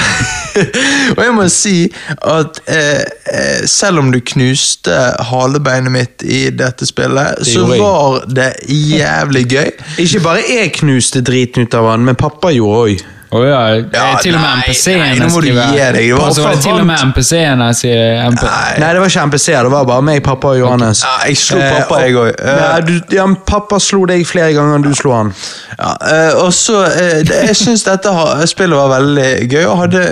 Og 1.17 1.21
jeg 1.23 1.33
må 1.35 1.45
si 1.51 1.73
at 2.15 2.59
eh, 2.71 3.01
eh, 3.31 3.65
selv 3.67 3.99
om 3.99 4.11
du 4.13 4.19
knuste 4.23 4.95
halebeinet 5.29 5.91
mitt 5.91 6.23
i 6.23 6.45
dette 6.55 6.87
spillet, 6.87 7.43
så 7.47 7.65
var 7.67 8.23
det 8.31 8.53
jævlig 8.69 9.43
gøy. 9.51 9.73
Ikke 10.05 10.23
bare 10.23 10.45
jeg 10.47 10.71
knuste 10.79 11.21
driten 11.25 11.67
ut 11.67 11.77
av 11.77 11.91
han, 11.91 12.07
men 12.07 12.17
pappa 12.19 12.53
gjorde 12.55 12.85
òg. 12.85 13.05
Å 13.35 13.41
ja, 13.43 13.61
Ja, 13.93 14.03
til 14.23 14.35
og 14.37 14.41
med 14.41 14.61
MPC-ene 14.63 15.17
nei, 15.19 15.27
skriver- 15.29 16.19
Altså, 16.25 16.43
var 16.45 16.53
det 16.55 16.61
til 16.63 16.79
og 16.79 16.85
med. 16.87 16.99
MPC-ene 17.09 17.67
sier 17.75 18.21
MP. 18.31 18.43
Nei, 18.79 18.93
det 18.93 19.01
var 19.03 19.09
ikke 19.11 19.25
MPC, 19.31 19.45
det 19.51 19.71
var 19.73 19.85
bare 19.89 20.01
meg, 20.07 20.21
pappa 20.23 20.47
og 20.53 20.59
Johannes. 20.59 21.01
Ja, 21.03 21.15
jeg 21.27 21.37
slo 21.41 21.57
Eh, 21.59 21.71
pappa, 21.79 21.95
og- 21.95 22.01
jeg 22.01 22.15
også. 22.15 22.35
Eh. 22.39 23.15
Ja, 23.17 23.25
pappa 23.45 23.79
slo 23.79 24.05
deg 24.05 24.25
flere 24.27 24.53
ganger 24.53 24.75
enn 24.79 24.83
du 24.87 24.93
slo 24.95 25.11
han. 25.17 25.33
Ja, 25.79 25.95
eh, 26.01 26.33
og 26.45 26.51
så 26.53 26.83
eh, 26.85 27.23
Jeg 27.45 27.55
syns 27.55 27.83
dette 27.83 28.13
spillet 28.47 28.77
var 28.77 28.89
veldig 28.99 29.49
gøy, 29.51 29.65
og 29.65 29.77
hadde 29.83 30.05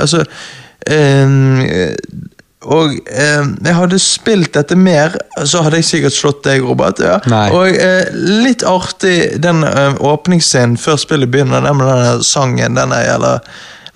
Altså 0.00 0.24
eh, 0.86 1.94
Og 2.60 2.92
eh, 3.08 3.46
jeg 3.64 3.72
hadde 3.72 3.98
spilt 4.02 4.52
dette 4.52 4.76
mer, 4.76 5.14
så 5.48 5.62
hadde 5.64 5.80
jeg 5.80 5.88
sikkert 5.88 6.16
slått 6.16 6.42
deg, 6.44 6.64
Robert. 6.66 7.00
Ja. 7.00 7.16
Og 7.56 7.72
eh, 7.72 8.10
litt 8.44 8.64
artig 8.68 9.40
den 9.40 9.64
eh, 9.64 9.96
åpningsscenen 9.96 10.76
før 10.80 11.00
spillet 11.00 11.32
begynner, 11.32 11.64
den 11.64 11.78
med 11.80 11.88
denne 11.88 12.26
sangen. 12.26 12.76
Den 12.76 12.92
er 12.92 13.14
eller 13.14 13.40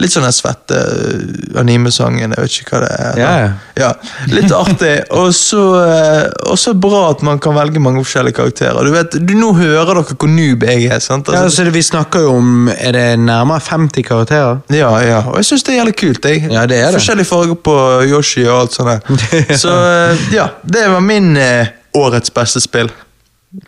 Litt 0.03 0.11
sånn 0.15 0.25
den 0.27 0.35
svette 0.35 0.79
eh, 0.79 1.59
animesangen, 1.61 2.35
jeg 2.35 2.43
vet 2.45 2.57
ikke 2.61 2.75
hva 2.75 2.81
det 2.85 2.93
er. 2.95 3.19
Yeah. 3.21 3.39
ja. 3.39 3.53
Ja, 3.85 3.91
Litt 4.33 4.53
artig, 4.55 4.93
og 5.15 5.33
så, 5.37 5.63
eh, 5.85 6.27
og 6.51 6.59
bra 6.81 7.05
at 7.13 7.23
man 7.27 7.39
kan 7.43 7.55
velge 7.57 7.83
mange 7.83 8.03
forskjellige 8.05 8.39
karakterer. 8.41 8.87
Du 8.87 8.95
vet, 8.95 9.15
du, 9.21 9.35
Nå 9.39 9.53
hører 9.59 9.91
dere 9.91 10.17
hvor 10.17 10.31
noob 10.31 10.65
jeg 10.67 10.89
er. 10.89 11.03
sant? 11.03 11.29
Ja, 11.29 11.45
Altså, 11.45 11.57
så 11.57 11.65
det, 11.69 11.75
Vi 11.75 11.83
snakker 11.83 12.25
jo 12.25 12.37
om 12.39 12.69
Er 12.69 12.93
det 12.97 13.07
nærmere 13.19 13.61
50 13.61 14.03
karakterer? 14.07 14.61
ja, 14.71 14.91
ja, 15.03 15.21
og 15.29 15.37
jeg 15.37 15.45
syns 15.51 15.63
det 15.67 15.75
er 15.75 15.81
jævlig 15.83 15.97
kult. 16.01 16.25
Jeg. 16.25 16.45
Ja, 16.51 16.67
det 16.67 16.79
er 16.79 16.91
det. 16.91 16.99
Forskjellige 17.01 17.31
farger 17.31 17.55
på 17.55 17.77
Yoshi 18.11 18.45
og 18.47 18.61
alt 18.61 18.73
sånt. 18.75 19.09
der. 19.09 19.57
Så 19.63 19.71
eh, 19.71 20.29
ja, 20.35 20.49
det 20.65 20.87
var 20.91 21.01
min 21.05 21.37
eh, 21.37 21.67
årets 21.95 22.31
beste 22.35 22.61
spill. 22.61 22.91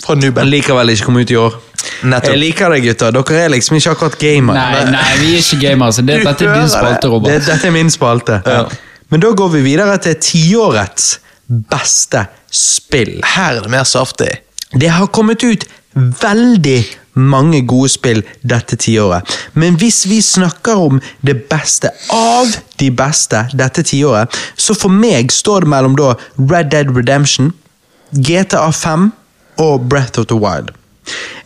Fra 0.03 0.15
Nuben. 0.19 0.49
liker 0.51 0.75
vel 0.75 0.91
ikke 0.95 1.05
komme 1.07 1.23
ut 1.23 1.31
i 1.31 1.37
år. 1.39 1.55
Nettopp. 2.03 2.31
Jeg 2.33 2.39
liker 2.41 2.73
det, 2.75 2.81
gutter. 2.83 3.13
Dere 3.15 3.45
er 3.45 3.53
liksom 3.55 3.77
ikke 3.79 3.93
akkurat 3.95 4.19
gamere. 4.19 4.57
Nei, 4.57 4.85
nei, 4.91 5.05
vi 5.21 5.29
er 5.37 5.45
ikke 5.45 5.61
gamere. 5.63 5.93
Så 5.95 6.03
det, 6.03 6.19
dette 6.27 6.45
er 6.49 6.55
din 6.59 6.69
spalte, 6.69 6.79
spalte, 6.79 7.07
Det, 7.07 7.13
Robert. 7.13 7.47
dette 7.47 7.67
er 7.71 7.75
min 7.77 7.91
spalte. 7.95 8.41
Men 9.09 9.23
da 9.23 9.31
går 9.39 9.49
vi 9.55 9.61
videre 9.63 9.97
til 10.03 10.17
tiårets 10.21 11.21
beste 11.71 12.25
spill. 12.51 13.21
Her 13.37 13.61
er 13.61 13.67
det 13.69 13.71
mer 13.71 13.85
saftig. 13.87 14.33
Det 14.75 14.91
har 14.91 15.07
kommet 15.15 15.45
ut 15.47 15.65
veldig 15.95 16.81
mange 17.17 17.63
gode 17.67 17.89
spill 17.89 18.19
dette 18.45 18.77
tiåret. 18.77 19.23
Men 19.55 19.79
hvis 19.81 20.03
vi 20.11 20.19
snakker 20.21 20.77
om 20.89 20.99
det 21.25 21.37
beste 21.49 21.89
av 22.13 22.51
de 22.83 22.91
beste 22.91 23.47
dette 23.57 23.83
tiåret, 23.89 24.29
så 24.57 24.75
for 24.77 24.93
meg 24.93 25.31
står 25.33 25.65
det 25.65 25.71
mellom 25.73 25.95
da 25.97 26.11
Red 26.37 26.73
Dead 26.75 26.91
Redemption, 26.97 27.55
GTA 28.13 28.67
5 28.73 29.13
og 29.59 29.89
Breath 29.89 30.19
of 30.19 30.27
the 30.27 30.37
Wild. 30.37 30.69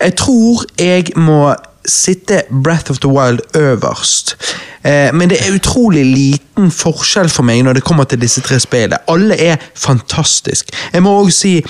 Jeg 0.00 0.16
tror 0.16 0.64
jeg 0.78 1.04
må 1.16 1.54
sitte 1.86 2.42
Breath 2.64 2.90
of 2.90 2.98
the 2.98 3.08
Wild 3.08 3.40
øverst. 3.56 4.36
Eh, 4.84 5.14
men 5.14 5.30
det 5.30 5.38
er 5.40 5.54
utrolig 5.54 6.04
liten 6.06 6.70
forskjell 6.70 7.28
for 7.28 7.44
meg 7.44 7.62
når 7.64 7.72
det 7.78 7.84
kommer 7.84 8.04
til 8.04 8.20
disse 8.20 8.40
tre 8.40 8.60
spillene. 8.60 8.98
Alle 9.08 9.36
er 9.36 9.56
fantastisk. 9.74 10.70
Jeg 10.92 11.02
må 11.02 11.18
også 11.18 11.38
si 11.38 11.64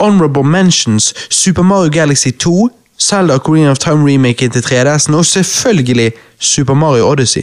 Honorable 0.00 0.44
Mentions, 0.44 1.14
Super 1.30 1.62
Mario 1.62 1.90
Galaxy 1.90 2.28
2, 2.38 2.70
Zelda 3.00 3.38
Queen 3.38 3.66
of 3.66 3.78
Time 3.78 4.12
remaken 4.12 4.50
til 4.50 4.60
3DS-en, 4.60 5.14
og 5.14 5.26
selvfølgelig 5.26 6.12
Super 6.38 6.74
Mario 6.74 7.08
Odyssey. 7.08 7.42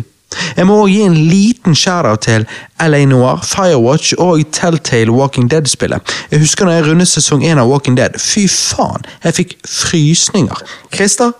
Jeg 0.58 0.68
må 0.68 0.76
også 0.82 0.94
gi 0.94 1.02
en 1.02 1.18
liten 1.30 1.76
shout-out 1.76 2.26
til 2.26 2.48
LA 2.84 3.06
Noir, 3.06 3.42
Firewatch 3.46 4.14
og 4.18 4.42
Telltale 4.52 5.12
Walking 5.12 5.52
Dead-spillet. 5.52 6.16
Jeg 6.32 6.40
husker 6.40 6.66
når 6.66 6.72
jeg 6.72 6.88
rundet 6.88 7.08
sesong 7.08 7.46
1 7.46 7.62
av 7.62 7.70
Walking 7.72 7.98
Dead. 7.98 8.18
Fy 8.20 8.48
faen, 8.52 9.08
jeg 9.24 9.38
fikk 9.40 9.56
frysninger. 9.68 10.64
Christer, 10.94 11.32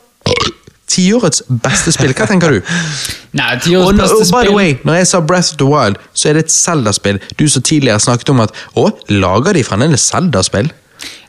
tiårets 0.88 1.44
beste 1.64 1.92
spill, 1.96 2.14
hva 2.16 2.28
tenker 2.30 2.58
du? 2.58 2.62
Nei, 3.38 3.54
Og, 3.76 3.92
beste 3.98 4.16
og 4.16 4.24
Oh, 4.24 4.32
by 4.32 4.48
the 4.48 4.56
way, 4.56 4.78
når 4.88 5.02
jeg 5.02 5.08
sa 5.12 5.20
Breath 5.20 5.54
of 5.54 5.62
the 5.62 5.68
Wild, 5.68 6.00
så 6.14 6.30
er 6.30 6.38
det 6.38 6.48
et 6.48 6.52
Zelda-spill. 6.52 7.20
Du 7.40 7.48
som 7.52 7.62
tidligere 7.62 8.00
snakket 8.00 8.32
om 8.34 8.40
at 8.46 8.56
Å, 8.80 8.90
lager 9.12 9.58
de 9.58 9.66
fremdeles 9.68 10.08
Zelda-spill? 10.10 10.72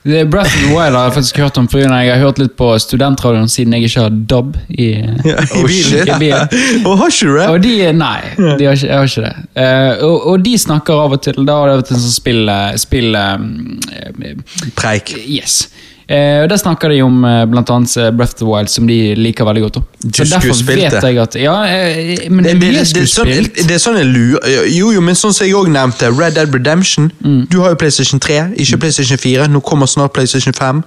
Det 0.08 0.20
er 0.22 0.28
Breath 0.30 0.54
of 0.54 0.62
the 0.62 0.70
Wild 0.72 0.96
har 0.96 1.08
jeg 1.08 1.14
faktisk 1.18 1.38
hørt 1.42 1.58
om, 1.58 1.66
for 1.68 1.82
jeg 1.82 2.12
har 2.12 2.20
hørt 2.22 2.38
litt 2.40 2.54
på 2.56 2.70
studentradioen 2.80 3.50
siden 3.50 3.74
jeg 3.76 3.88
ikke 3.88 4.04
har 4.06 4.14
DAB 4.30 4.54
i, 4.70 4.86
I 5.02 5.64
bilen. 5.66 6.12
i 6.14 6.18
bilen. 6.22 6.54
Og 6.86 6.94
har 7.02 7.12
ikke 7.12 7.26
du 7.26 7.34
det? 7.34 7.48
Og 7.48 7.60
de 7.66 7.74
Nei, 7.98 8.20
de 8.38 8.68
har 8.68 8.78
ikke, 8.78 8.86
jeg 8.86 8.94
har 8.94 9.10
ikke 9.10 9.26
det. 9.26 9.34
Uh, 9.58 10.06
og, 10.06 10.16
og 10.32 10.46
de 10.46 10.54
snakker 10.58 11.02
av 11.02 11.16
og 11.16 11.22
til 11.24 11.42
Da 11.48 11.58
har 11.58 11.70
det 11.70 11.76
vært 11.82 11.92
en 11.96 12.02
sånn 12.04 12.14
spill, 12.14 12.42
eh, 12.52 12.72
spill 12.80 13.18
eh, 13.18 14.32
Preik. 14.78 15.12
Yes. 15.26 15.66
Eh, 16.08 16.42
og 16.42 16.48
Der 16.48 16.56
snakker 16.56 16.88
de 16.88 17.02
om 17.04 17.24
eh, 17.24 17.42
annet 17.42 17.96
eh, 17.96 18.10
Breath 18.16 18.32
of 18.32 18.38
the 18.40 18.46
Wild, 18.46 18.68
som 18.72 18.86
de 18.88 19.14
liker 19.14 19.44
veldig 19.44 19.62
godt. 19.62 19.78
Så 20.16 20.24
derfor 20.24 20.64
vet 20.66 20.96
jeg 21.04 21.18
at 21.18 21.36
Ja, 21.36 21.56
eh, 21.64 22.30
men 22.30 22.44
det 22.44 22.54
det, 22.54 22.60
det, 22.60 22.94
det, 22.94 23.02
er 23.02 23.10
sånn, 23.12 23.28
det 23.68 23.74
er 23.76 23.82
sånn 23.82 23.98
en 24.00 24.12
lurer 24.14 24.64
Jo, 24.72 24.88
jo, 24.94 25.02
men 25.04 25.18
sånn 25.18 25.36
som 25.36 25.44
jeg 25.44 25.58
òg 25.58 25.68
nevnte, 25.68 26.08
Red 26.08 26.38
Dead 26.40 26.54
Redemption. 26.54 27.10
Du 27.52 27.60
har 27.60 27.74
jo 27.74 27.80
PlayStation 27.82 28.20
3, 28.20 28.54
ikke 28.56 28.80
PlayStation 28.86 29.20
4. 29.20 29.50
Nå 29.52 29.60
kommer 29.60 29.86
snart 29.86 30.16
PlayStation 30.16 30.56
5. 30.56 30.80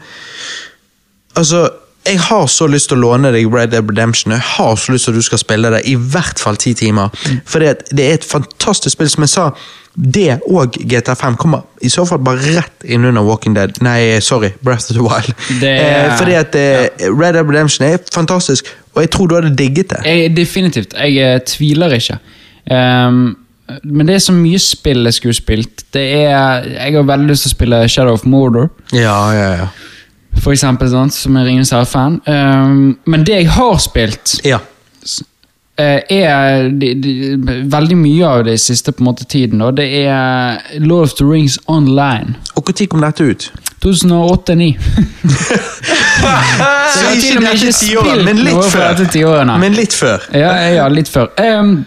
Altså, 1.38 1.70
jeg 2.08 2.20
har 2.20 2.48
så 2.50 2.66
lyst 2.70 2.90
til 2.90 2.98
å 2.98 3.02
låne 3.04 3.30
deg 3.34 3.52
Red 3.54 3.76
Dead 3.76 3.86
Redemption. 3.86 4.34
Jeg 4.34 4.42
har 4.56 4.80
så 4.80 4.94
lyst 4.94 5.06
til 5.06 5.14
at 5.14 5.22
du 5.22 5.26
skal 5.26 5.42
spille 5.42 5.70
det 5.74 5.84
i 5.90 5.94
hvert 5.96 6.42
fall 6.42 6.58
ti 6.58 6.74
timer. 6.78 7.14
For 7.46 7.62
det, 7.62 7.92
det 7.94 8.08
er 8.08 8.18
et 8.18 8.26
fantastisk 8.26 8.96
spill. 8.96 9.12
Som 9.12 9.26
jeg 9.28 9.34
sa, 9.36 9.50
det 9.94 10.40
og 10.48 10.78
GTA5 10.80 11.36
kommer 11.38 11.68
i 11.84 11.92
så 11.92 12.06
fall 12.08 12.22
bare 12.24 12.56
rett 12.56 12.86
inn 12.88 13.06
under 13.06 13.26
Walking 13.28 13.54
Dead. 13.58 13.78
Nei, 13.86 14.20
sorry, 14.24 14.54
Breath 14.66 14.90
of 14.90 14.98
the 14.98 15.04
Wild. 15.06 15.36
Det 15.62 15.76
eh, 15.76 16.16
fordi 16.18 16.38
at 16.40 16.58
eh, 16.58 17.12
Red 17.12 17.38
Dead 17.38 17.46
Redemption 17.46 17.86
er 17.86 18.00
fantastisk, 18.14 18.72
og 18.96 19.04
jeg 19.04 19.12
tror 19.14 19.28
du 19.28 19.38
hadde 19.38 19.54
digget 19.58 19.94
det. 19.94 20.02
Jeg, 20.06 20.34
definitivt. 20.38 20.98
Jeg 20.98 21.36
eh, 21.36 21.40
tviler 21.46 21.94
ikke. 22.00 22.18
Um, 22.72 23.36
men 23.84 24.08
det 24.08 24.18
er 24.18 24.24
så 24.24 24.34
mye 24.36 24.60
spill 24.60 25.06
jeg 25.08 25.20
skulle 25.20 25.38
spilt. 25.38 25.86
Det 25.94 26.04
er, 26.24 26.66
Jeg 26.66 26.96
har 26.96 27.08
veldig 27.08 27.30
lyst 27.30 27.46
til 27.46 27.52
å 27.54 27.56
spille 27.56 27.86
Shadow 27.90 28.18
of 28.18 28.26
Mordor. 28.26 28.72
Ja, 28.96 29.18
ja, 29.36 29.50
ja. 29.62 29.68
For 30.40 30.52
eksempel, 30.52 30.90
sant, 30.90 31.14
som 31.14 31.36
er 31.38 31.46
Ringenes 31.46 31.72
herre-fan. 31.74 32.22
Um, 32.28 32.98
men 33.06 33.26
det 33.26 33.36
jeg 33.36 33.50
har 33.52 33.78
spilt, 33.78 34.40
Ja. 34.46 34.60
eh, 35.78 36.00
er 36.10 36.70
de, 36.70 36.94
de, 37.04 37.36
veldig 37.72 37.98
mye 37.98 38.28
av 38.28 38.46
det 38.46 38.54
i 38.54 38.58
siste 38.58 38.92
på 38.92 39.04
en 39.04 39.10
måte 39.12 39.26
tiden. 39.26 39.62
Og 39.62 39.78
det 39.78 39.90
er 40.06 40.58
Lord 40.80 41.04
of 41.04 41.14
the 41.14 41.26
Rings 41.26 41.60
Online. 41.68 42.36
Og 42.56 42.64
når 42.68 42.88
kom 42.88 43.02
dette 43.02 43.24
ut? 43.24 43.52
2008-2009. 43.86 44.78
Så 46.92 47.00
jeg 47.00 47.08
har 47.08 47.22
til 47.22 47.38
og 47.38 47.44
med 47.44 47.54
ikke 47.54 47.72
spilt 47.74 48.44
noe 48.46 48.64
fra 48.70 48.92
dette 48.94 49.08
tiåret. 49.14 49.60
Men 49.60 49.74
litt 49.74 49.94
før. 49.94 50.22
Ja, 50.34 50.52
ja 50.70 50.88
litt 50.88 51.10
før. 51.10 51.32
Um, 51.42 51.86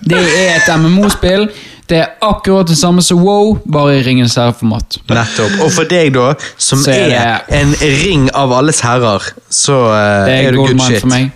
det 0.00 0.18
er 0.18 0.56
et 0.56 0.80
MMO-spill. 0.80 1.48
Det 1.90 1.98
er 1.98 2.12
akkurat 2.22 2.68
det 2.70 2.76
samme 2.78 3.02
som 3.02 3.18
WoW, 3.18 3.56
bare 3.66 3.98
i 3.98 4.02
Ringenes 4.06 4.36
herre-format. 4.38 5.00
Nettopp. 5.10 5.56
Og 5.64 5.72
for 5.74 5.90
deg, 5.90 6.12
da, 6.14 6.36
som 6.54 6.84
er 6.86 7.16
er 7.18 7.40
en 7.60 7.74
ring 7.82 8.28
av 8.36 8.54
alles 8.54 8.84
herrer, 8.86 9.26
så 9.50 9.80
uh, 9.90 9.96
er 9.98 10.46
er 10.46 10.54
det 10.54 10.60
good 10.62 10.84
shit. 10.86 11.00
for 11.02 11.10
meg. 11.10 11.32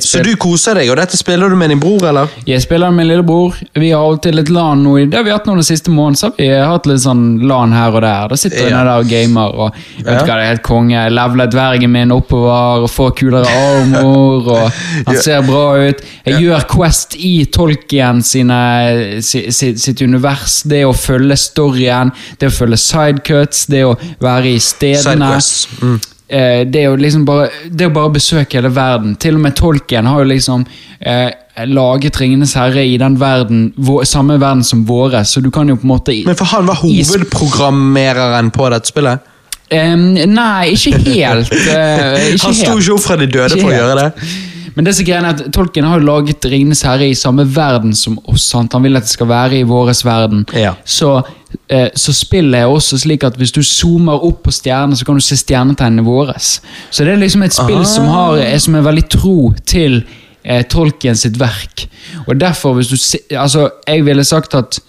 Så 0.00 0.22
du 0.24 0.32
koser 0.40 0.74
deg, 0.78 0.88
og 0.90 0.96
dette 0.96 1.16
spiller 1.16 1.48
du 1.52 1.56
med 1.56 1.70
din 1.70 1.80
bror, 1.80 2.04
eller? 2.08 2.28
Jeg 2.48 2.62
spiller 2.64 2.90
med 2.90 3.02
min 3.04 3.08
lillebror. 3.12 3.54
Vi 3.74 3.90
har 3.90 4.00
holdt 4.04 4.22
til 4.22 4.38
et 4.38 4.48
LAN 4.50 4.82
nå. 4.84 4.94
Det 5.10 5.18
har 5.18 5.24
vi 5.26 5.30
hatt 5.34 5.46
nå 5.46 5.54
den 5.58 5.66
siste 5.66 5.90
måneden. 5.92 6.16
Så 6.16 6.30
har 6.30 6.36
vi 6.38 6.48
hatt 6.54 6.86
litt 6.86 7.02
sånn 7.04 7.24
LAN 7.48 7.72
her 7.76 7.94
og 7.94 8.02
der. 8.02 8.28
Da 8.28 8.36
sitter 8.40 8.68
Ja. 8.70 8.84
der 8.84 8.90
og 9.02 9.08
gamer. 9.08 9.54
Og 9.54 9.74
vet 9.98 10.06
Ja. 10.06 10.20
hva, 10.24 10.26
det 10.26 10.44
er 10.44 10.50
helt 10.54 10.62
konge. 10.62 11.10
Leveler 11.10 11.46
dvergen 11.52 11.90
min 11.90 12.12
oppover 12.12 12.84
og 12.84 12.90
får 12.90 13.14
kulere 13.20 13.46
armor. 13.46 14.48
Og 14.48 14.72
han 15.06 15.16
ser 15.16 15.42
bra 15.42 15.76
ut. 15.88 16.00
Jeg 16.26 16.40
gjør 16.40 16.66
Quest 16.68 17.16
i 17.16 17.44
Tolkien 17.52 18.22
sine, 18.22 19.20
si, 19.22 19.50
si, 19.50 19.74
sitt 19.76 20.00
univers. 20.00 20.62
Det 20.64 20.84
å 20.84 20.92
følge 20.96 21.36
storyen, 21.36 22.10
det 22.40 22.48
å 22.48 22.54
følge 22.54 22.78
sidecuts, 22.80 23.66
det 23.66 23.84
å 23.84 23.94
være 24.20 24.54
i 24.54 24.58
stedene. 24.58 25.02
Sidequests. 25.04 25.68
Mm. 25.82 26.00
Eh, 26.34 26.66
det, 26.66 26.80
er 26.80 26.88
jo 26.88 26.96
liksom 26.98 27.22
bare, 27.28 27.50
det 27.70 27.86
å 27.86 27.94
bare 27.94 28.16
besøke 28.16 28.58
hele 28.58 28.72
verden. 28.74 29.14
Til 29.22 29.36
og 29.38 29.44
med 29.44 29.54
Tolkien 29.58 30.08
har 30.10 30.24
jo 30.24 30.30
liksom 30.32 30.64
eh, 30.98 31.28
laget 31.70 32.18
Ringenes 32.18 32.56
herre 32.58 32.82
i 32.82 32.96
den 32.98 33.20
verden, 33.20 33.68
vår, 33.76 34.02
samme 34.10 34.40
verden 34.42 34.64
som 34.66 34.82
våre, 34.88 35.22
så 35.24 35.42
du 35.44 35.52
kan 35.54 35.70
jo 35.70 35.76
på 35.78 35.86
en 35.86 35.92
måte 35.92 36.16
Men 36.26 36.38
for 36.38 36.50
han 36.50 36.66
var 36.66 36.80
hovedprogrammereren 36.82 38.50
på 38.54 38.66
dette 38.74 38.90
spillet? 38.90 39.30
Um, 39.70 40.10
Nei, 40.34 40.74
ikke 40.74 40.98
helt. 41.06 41.54
Uh, 41.54 42.18
ikke 42.34 42.48
Han 42.48 42.58
sto 42.58 42.74
ikke 42.80 42.96
opp 42.98 43.06
fra 43.06 43.16
de 43.16 43.30
døde 43.30 43.54
Ikke 43.54 43.62
for 43.62 43.70
å 43.70 43.72
helt. 43.72 43.80
gjøre 43.80 44.02
det? 44.02 44.28
Men 44.74 44.86
er 44.86 45.10
er 45.14 45.26
at 45.28 45.42
Tolkien 45.54 45.84
har 45.86 46.00
jo 46.00 46.06
laget 46.06 46.44
Ringenes 46.44 46.82
herre 46.82 47.06
i 47.08 47.14
samme 47.14 47.44
verden 47.46 47.94
som 47.94 48.18
oss. 48.26 48.42
Sant? 48.50 48.72
Han 48.72 48.82
vil 48.82 48.96
at 48.96 49.02
det 49.02 49.10
skal 49.10 49.28
være 49.28 49.58
i 49.58 49.62
vår 49.62 49.92
verden. 50.04 50.44
Ja. 50.52 50.74
Så, 50.84 51.22
eh, 51.68 51.90
så 51.94 52.12
spillet 52.12 52.60
er 52.60 52.66
også 52.66 52.98
slik 52.98 53.24
at 53.24 53.36
hvis 53.36 53.52
du 53.52 53.62
zoomer 53.62 54.24
opp 54.24 54.42
på 54.42 54.50
stjernene, 54.50 54.96
så 54.96 55.04
kan 55.04 55.14
du 55.14 55.20
se 55.20 55.36
stjernetegnene 55.36 56.02
våre. 56.02 56.34
Så 56.38 57.04
det 57.04 57.12
er 57.12 57.22
liksom 57.22 57.42
et 57.42 57.54
spill 57.54 57.84
som, 57.86 58.06
har, 58.06 58.38
er, 58.38 58.58
som 58.58 58.74
er 58.74 58.82
veldig 58.82 59.08
tro 59.08 59.54
til 59.66 60.02
eh, 60.42 60.64
Tolkien 60.66 61.16
sitt 61.16 61.38
verk. 61.38 61.86
Og 62.26 62.40
derfor, 62.40 62.74
hvis 62.74 62.88
du 62.88 62.96
se, 62.96 63.18
Altså, 63.30 63.70
jeg 63.86 64.04
ville 64.04 64.24
sagt 64.24 64.54
at 64.54 64.80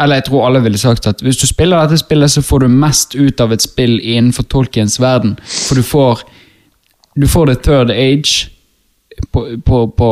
eller 0.00 0.16
jeg 0.16 0.24
tror 0.24 0.46
alle 0.46 0.62
ville 0.62 0.78
sagt 0.78 1.06
at 1.06 1.20
hvis 1.20 1.36
du 1.36 1.46
spiller 1.46 1.82
dette 1.82 1.98
spillet, 1.98 2.30
så 2.30 2.42
får 2.42 2.58
du 2.58 2.68
mest 2.68 3.14
ut 3.14 3.40
av 3.40 3.52
et 3.52 3.62
spill 3.62 3.98
innenfor 4.00 4.42
Tolkiens 4.48 4.96
verden. 5.00 5.38
For 5.44 5.74
du 5.74 5.82
får 5.82 6.22
Du 7.20 7.26
får 7.26 7.46
the 7.46 7.54
third 7.54 7.90
age 7.90 8.48
på, 9.32 9.44
på, 9.66 9.80
på 9.96 10.10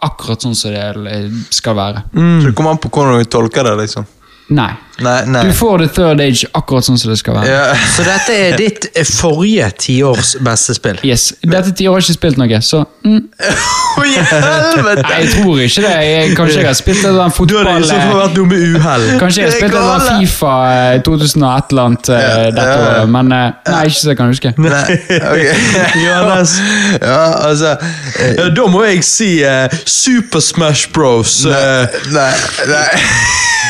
akkurat 0.00 0.44
sånn 0.44 0.56
som 0.58 0.74
det 0.74 1.24
skal 1.54 1.76
være. 1.78 2.04
Så 2.12 2.50
det 2.50 2.54
kommer 2.56 2.74
an 2.74 2.82
på 2.82 2.90
hvordan 2.92 3.22
du 3.22 3.30
tolker 3.30 3.66
det, 3.68 3.76
liksom. 3.84 4.06
Nei. 4.48 4.74
Nei, 4.98 5.26
nei. 5.26 5.44
Du 5.48 5.52
får 5.52 5.78
the 5.78 5.88
third 5.88 6.20
age 6.22 6.46
akkurat 6.54 6.86
sånn 6.86 6.98
som 7.00 7.10
det 7.10 7.16
skal 7.18 7.34
være. 7.34 7.50
Ja. 7.50 7.62
Så 7.96 8.04
dette 8.06 8.34
er 8.36 8.58
ditt 8.58 8.84
eh, 8.92 9.06
forrige 9.08 9.70
tiårs 9.80 10.34
beste 10.44 10.76
spill? 10.76 11.00
Yes. 11.02 11.32
Dette 11.42 11.72
tiåret 11.74 11.96
har 11.96 12.04
jeg 12.04 12.12
ikke 12.12 12.18
spilt 12.20 12.38
noe, 12.38 12.60
så 12.62 12.82
mm. 13.02 13.16
oh, 13.98 14.04
helvete! 14.04 15.06
Nei, 15.08 15.16
jeg 15.24 15.32
tror 15.32 15.62
ikke 15.64 15.86
det. 15.86 15.94
Jeg, 16.06 16.36
kanskje 16.38 16.60
jeg 16.60 16.68
har 16.68 16.78
spilt 16.78 17.00
et 17.00 17.08
eller 17.08 17.24
annet 17.24 17.34
har 17.34 17.38
fotball... 17.40 17.70
Du 17.82 17.88
så 17.88 17.98
fall 17.98 18.12
eh, 18.12 18.20
vært 18.20 18.38
noe 18.38 18.50
med 18.52 18.76
uhell. 18.76 19.06
Kanskje 19.24 19.42
jeg 19.42 19.48
har 19.48 19.56
spilt 19.56 19.72
et 19.72 19.80
eller 19.80 19.96
annet. 19.96 20.28
Fifa 20.28 20.54
eh, 20.76 21.00
2001 21.08 21.74
eller 21.74 21.88
annet 21.88 22.12
eh, 22.12 22.22
Ja, 22.22 22.36
dette 22.44 22.68
ja, 22.68 22.84
året, 22.84 23.12
men 23.16 23.34
eh, 23.38 23.48
nei, 23.72 23.82
ikke 23.90 23.98
så 23.98 24.12
jeg 24.12 24.20
kan 24.20 24.34
huske. 24.34 24.54
Nei, 24.60 24.84
ok. 25.18 25.44
Johannes. 26.04 26.56
Ja, 27.04 27.48
altså 27.48 27.74
eh, 27.80 28.36
Ja, 28.38 28.46
da 28.54 28.68
må 28.70 28.84
jeg 28.86 29.02
si 29.08 29.32
uh, 29.42 29.66
Super 29.88 30.44
Smash 30.44 30.92
Bros. 30.94 31.40
eh, 31.48 31.98
Nei, 32.14 32.30
nei. 32.70 33.63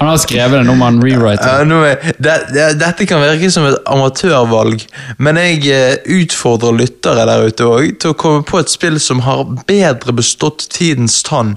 Han 0.00 0.08
har 0.08 0.18
skrevet 0.20 0.58
det, 0.58 0.64
nå 0.68 0.74
må 0.78 0.88
han 0.88 1.00
rewrite 1.02 1.50
det. 2.18 2.66
Dette 2.80 3.08
kan 3.08 3.22
virke 3.22 3.50
som 3.52 3.66
et 3.68 3.78
amatørvalg, 3.90 4.84
men 5.22 5.40
jeg 5.40 5.62
eh, 5.72 5.98
utfordrer 6.18 6.76
lyttere 6.76 7.26
der 7.28 7.48
ute 7.48 7.66
òg 7.66 7.96
til 8.02 8.14
å 8.14 8.18
komme 8.18 8.46
på 8.46 8.60
et 8.62 8.72
spill 8.72 9.00
som 9.02 9.24
har 9.26 9.44
bedre 9.68 10.16
bestått 10.16 10.68
tidens 10.74 11.22
tann. 11.26 11.56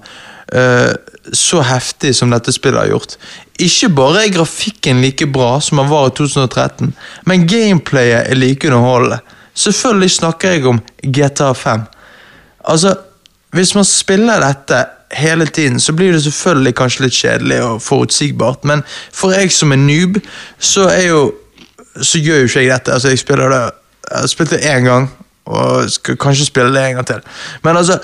Uh, 0.50 0.96
så 1.30 1.60
heftig 1.62 2.16
som 2.18 2.32
dette 2.34 2.50
spillet 2.56 2.82
har 2.82 2.90
gjort. 2.90 3.18
Ikke 3.62 3.92
bare 3.94 4.24
er 4.24 4.34
grafikken 4.34 5.02
like 5.04 5.28
bra 5.30 5.60
som 5.62 5.78
den 5.82 5.92
var 5.92 6.08
i 6.10 6.16
2013, 6.18 6.94
men 7.30 7.46
gameplayet 7.50 8.32
er 8.32 8.40
like 8.40 8.66
underholdende. 8.66 9.20
Selvfølgelig 9.60 10.12
snakker 10.16 10.56
jeg 10.56 10.66
om 10.72 10.80
GTA 11.04 11.52
5. 11.54 11.84
Altså, 12.72 12.96
hvis 13.56 13.76
man 13.76 13.86
spiller 13.88 14.42
dette 14.44 14.80
hele 15.12 15.46
tiden, 15.46 15.80
så 15.80 15.94
blir 15.94 16.12
det 16.14 16.24
selvfølgelig 16.24 16.76
kanskje 16.76 17.04
litt 17.04 17.14
kjedelig 17.18 17.62
og 17.66 17.82
forutsigbart, 17.82 18.66
men 18.66 18.84
for 19.14 19.32
jeg 19.34 19.52
som 19.52 19.72
er 19.72 19.82
noob, 19.82 20.20
så 20.60 20.88
er 20.90 21.08
jo 21.10 21.32
Så 22.02 22.20
gjør 22.22 22.38
jo 22.38 22.46
ikke 22.48 22.62
jeg 22.62 22.70
dette. 22.72 22.94
Altså, 22.94 23.10
jeg 23.10 23.20
spiller 23.20 23.50
det 23.50 23.62
Jeg 24.12 24.20
har 24.22 24.28
spilt 24.28 24.50
det 24.50 24.60
én 24.62 24.86
gang, 24.86 25.10
og 25.46 25.90
skal 25.92 26.16
kanskje 26.18 26.46
spille 26.46 26.72
det 26.74 26.84
en 26.90 26.96
gang 26.96 27.08
til. 27.08 27.20
Men 27.64 27.78
altså 27.78 28.00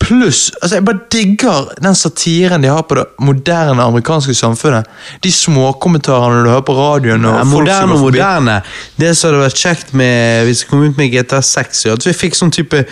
Pluss 0.00 0.50
altså 0.62 0.76
Jeg 0.76 0.84
bare 0.84 0.98
digger 1.12 1.72
den 1.82 1.94
satiren 1.94 2.62
de 2.62 2.68
har 2.68 2.82
på 2.82 2.94
det 2.94 3.04
moderne 3.20 3.82
amerikanske 3.82 4.34
samfunnet. 4.34 4.86
De 5.24 5.32
småkommentarene 5.32 6.44
du 6.44 6.48
hører 6.50 6.60
på 6.60 6.72
radioen. 6.74 7.24
Og 7.24 7.34
Ja, 7.38 7.42
folk 7.42 7.68
som 7.68 7.88
går 7.90 7.96
forbi. 7.98 8.18
moderne. 8.18 8.62
Det 9.00 9.16
som 9.16 9.30
hadde 9.30 9.42
vært 9.44 9.60
kjekt 9.60 9.94
med 9.94 10.44
hvis 10.44 10.58
det 10.58 10.68
kom 10.68 10.82
ut 10.82 10.96
med 10.96 11.10
GTA 11.12 11.40
6, 11.40 11.84
ja, 11.86 11.92
at 11.92 12.06
vi 12.06 12.12
fikk 12.12 12.34
sånn 12.34 12.50
type 12.50 12.84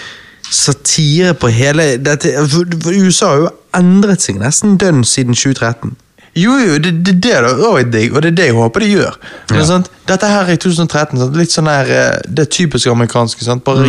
satire 0.51 1.35
på 1.35 1.51
hele 1.53 1.97
dette. 1.97 2.35
USA 2.87 3.33
har 3.33 3.41
jo 3.43 3.55
endret 3.77 4.25
seg 4.25 4.41
nesten 4.41 4.79
dønn 4.81 5.05
siden 5.05 5.37
2013. 5.37 5.97
Jo, 6.39 6.53
jo, 6.61 6.77
det, 6.79 6.93
det, 7.07 7.15
det 7.23 7.33
er 7.35 7.47
digg, 7.91 8.13
og 8.15 8.23
det 8.23 8.31
er 8.31 8.37
det 8.37 8.45
jeg 8.47 8.55
håper 8.55 8.85
de 8.85 8.89
gjør. 8.93 9.17
Ja. 9.51 9.63
sant? 9.67 9.89
Dette 10.07 10.29
her 10.31 10.47
er 10.47 10.55
i 10.55 10.61
2013, 10.61 11.19
sant? 11.19 11.39
litt 11.39 11.53
sånn 11.53 11.71
her, 11.71 11.91
eh, 11.91 12.21
det 12.29 12.45
er 12.45 12.51
typisk 12.53 12.93
amerikanske. 12.93 13.43
Sant? 13.45 13.65
Bare 13.67 13.89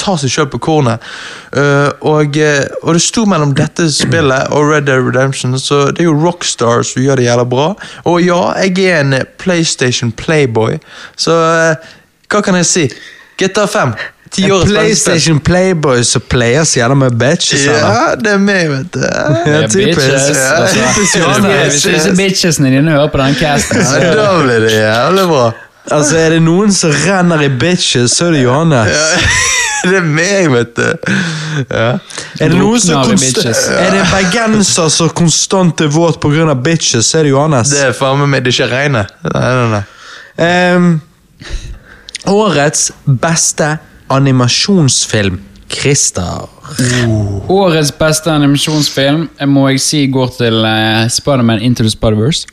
ta 0.00 0.16
seg 0.16 0.32
sjøl 0.32 0.48
på 0.52 0.60
kornet. 0.62 1.04
Uh, 1.52 1.90
og, 2.06 2.38
eh, 2.40 2.64
og 2.82 2.96
det 2.96 3.02
sto 3.04 3.26
mellom 3.28 3.52
dette 3.58 3.90
spillet 3.92 4.48
og 4.56 4.70
Red 4.70 4.88
Dead 4.88 5.04
Redemption, 5.04 5.58
så 5.60 5.90
det 5.90 6.04
er 6.04 6.08
jo 6.08 6.16
Rockstar 6.16 6.86
som 6.86 7.04
gjør 7.04 7.20
det 7.20 7.28
jævla 7.28 7.46
bra. 7.50 7.68
Og 8.08 8.24
ja, 8.24 8.40
jeg 8.64 8.88
er 8.88 9.04
en 9.04 9.20
PlayStation 9.42 10.14
Playboy, 10.16 10.80
så 11.20 11.36
uh, 11.36 11.94
hva 12.32 12.44
kan 12.46 12.56
jeg 12.62 12.72
si? 12.72 12.88
GTA 13.36 13.68
5. 13.68 13.98
Tiårets. 14.36 14.70
PlayStation 14.70 15.40
Playboy 15.40 16.02
som 16.04 16.22
players 16.28 16.74
gjerne 16.76 16.96
med 17.00 17.16
bitches. 17.20 17.64
Ja, 17.66 18.14
det 18.20 18.32
er 18.36 18.38
meg, 18.42 18.68
vet 18.70 18.92
du. 18.92 19.00
Ja, 19.00 19.34
Det 19.44 19.70
typisk. 19.72 20.00
bitches, 20.00 20.28
Ja, 20.36 20.50
altså. 20.62 21.50
Hvis 21.64 21.82
disse- 21.82 22.16
bitchesene 22.16 22.70
dine 22.76 22.90
hører 22.96 23.08
på 23.12 23.18
den 23.22 23.34
casten, 23.40 23.80
Ja, 23.80 24.14
da 24.14 24.28
blir 24.42 24.60
det 24.66 24.72
jævlig 24.76 25.26
bra. 25.28 25.46
Altså, 25.90 26.16
Er 26.18 26.30
det 26.30 26.42
noen 26.42 26.72
som 26.74 26.90
renner 26.90 27.42
i 27.42 27.48
bitches, 27.48 28.10
så 28.18 28.26
er 28.26 28.30
det 28.32 28.42
Johannes. 28.42 28.96
Det 29.86 29.94
er 30.00 30.02
meg, 30.02 30.48
vet 30.50 30.72
du. 30.74 31.12
Ja. 31.70 31.92
Er 32.40 32.48
det 32.50 32.56
noen 32.58 32.80
som 32.80 33.04
konstant 33.06 33.20
bitches. 33.36 33.60
Er 33.70 33.90
det 33.92 34.00
en 34.00 34.08
bergenser 34.10 34.88
som 34.90 35.08
konstant 35.14 35.80
er 35.84 35.86
våt 35.94 36.18
pga. 36.20 36.54
bitches, 36.54 37.06
så 37.06 37.18
er 37.20 37.22
det 37.22 37.30
Johannes. 37.30 37.70
Det 37.70 37.84
er 37.84 37.92
faen 37.94 38.18
meg 38.18 38.28
meg 38.32 38.42
det 38.44 38.54
ikke 38.56 38.66
regner. 38.72 39.06
Nei, 39.22 39.52
nei, 39.54 39.68
nei. 39.76 40.74
Um, 40.74 40.88
Årets 42.26 42.88
beste 43.06 43.76
animasjonsfilm. 44.08 45.40
Christer. 45.68 46.44
Årets 47.50 47.90
beste 47.98 48.30
animasjonsfilm 48.30 49.24
må 49.50 49.64
jeg 49.72 49.80
si 49.82 50.04
går 50.14 50.28
til 50.38 50.60
uh, 50.62 51.08
Spiderman 51.10 51.58
Into 51.62 51.82
the 51.82 51.90
Spider-Verse. 51.90 52.46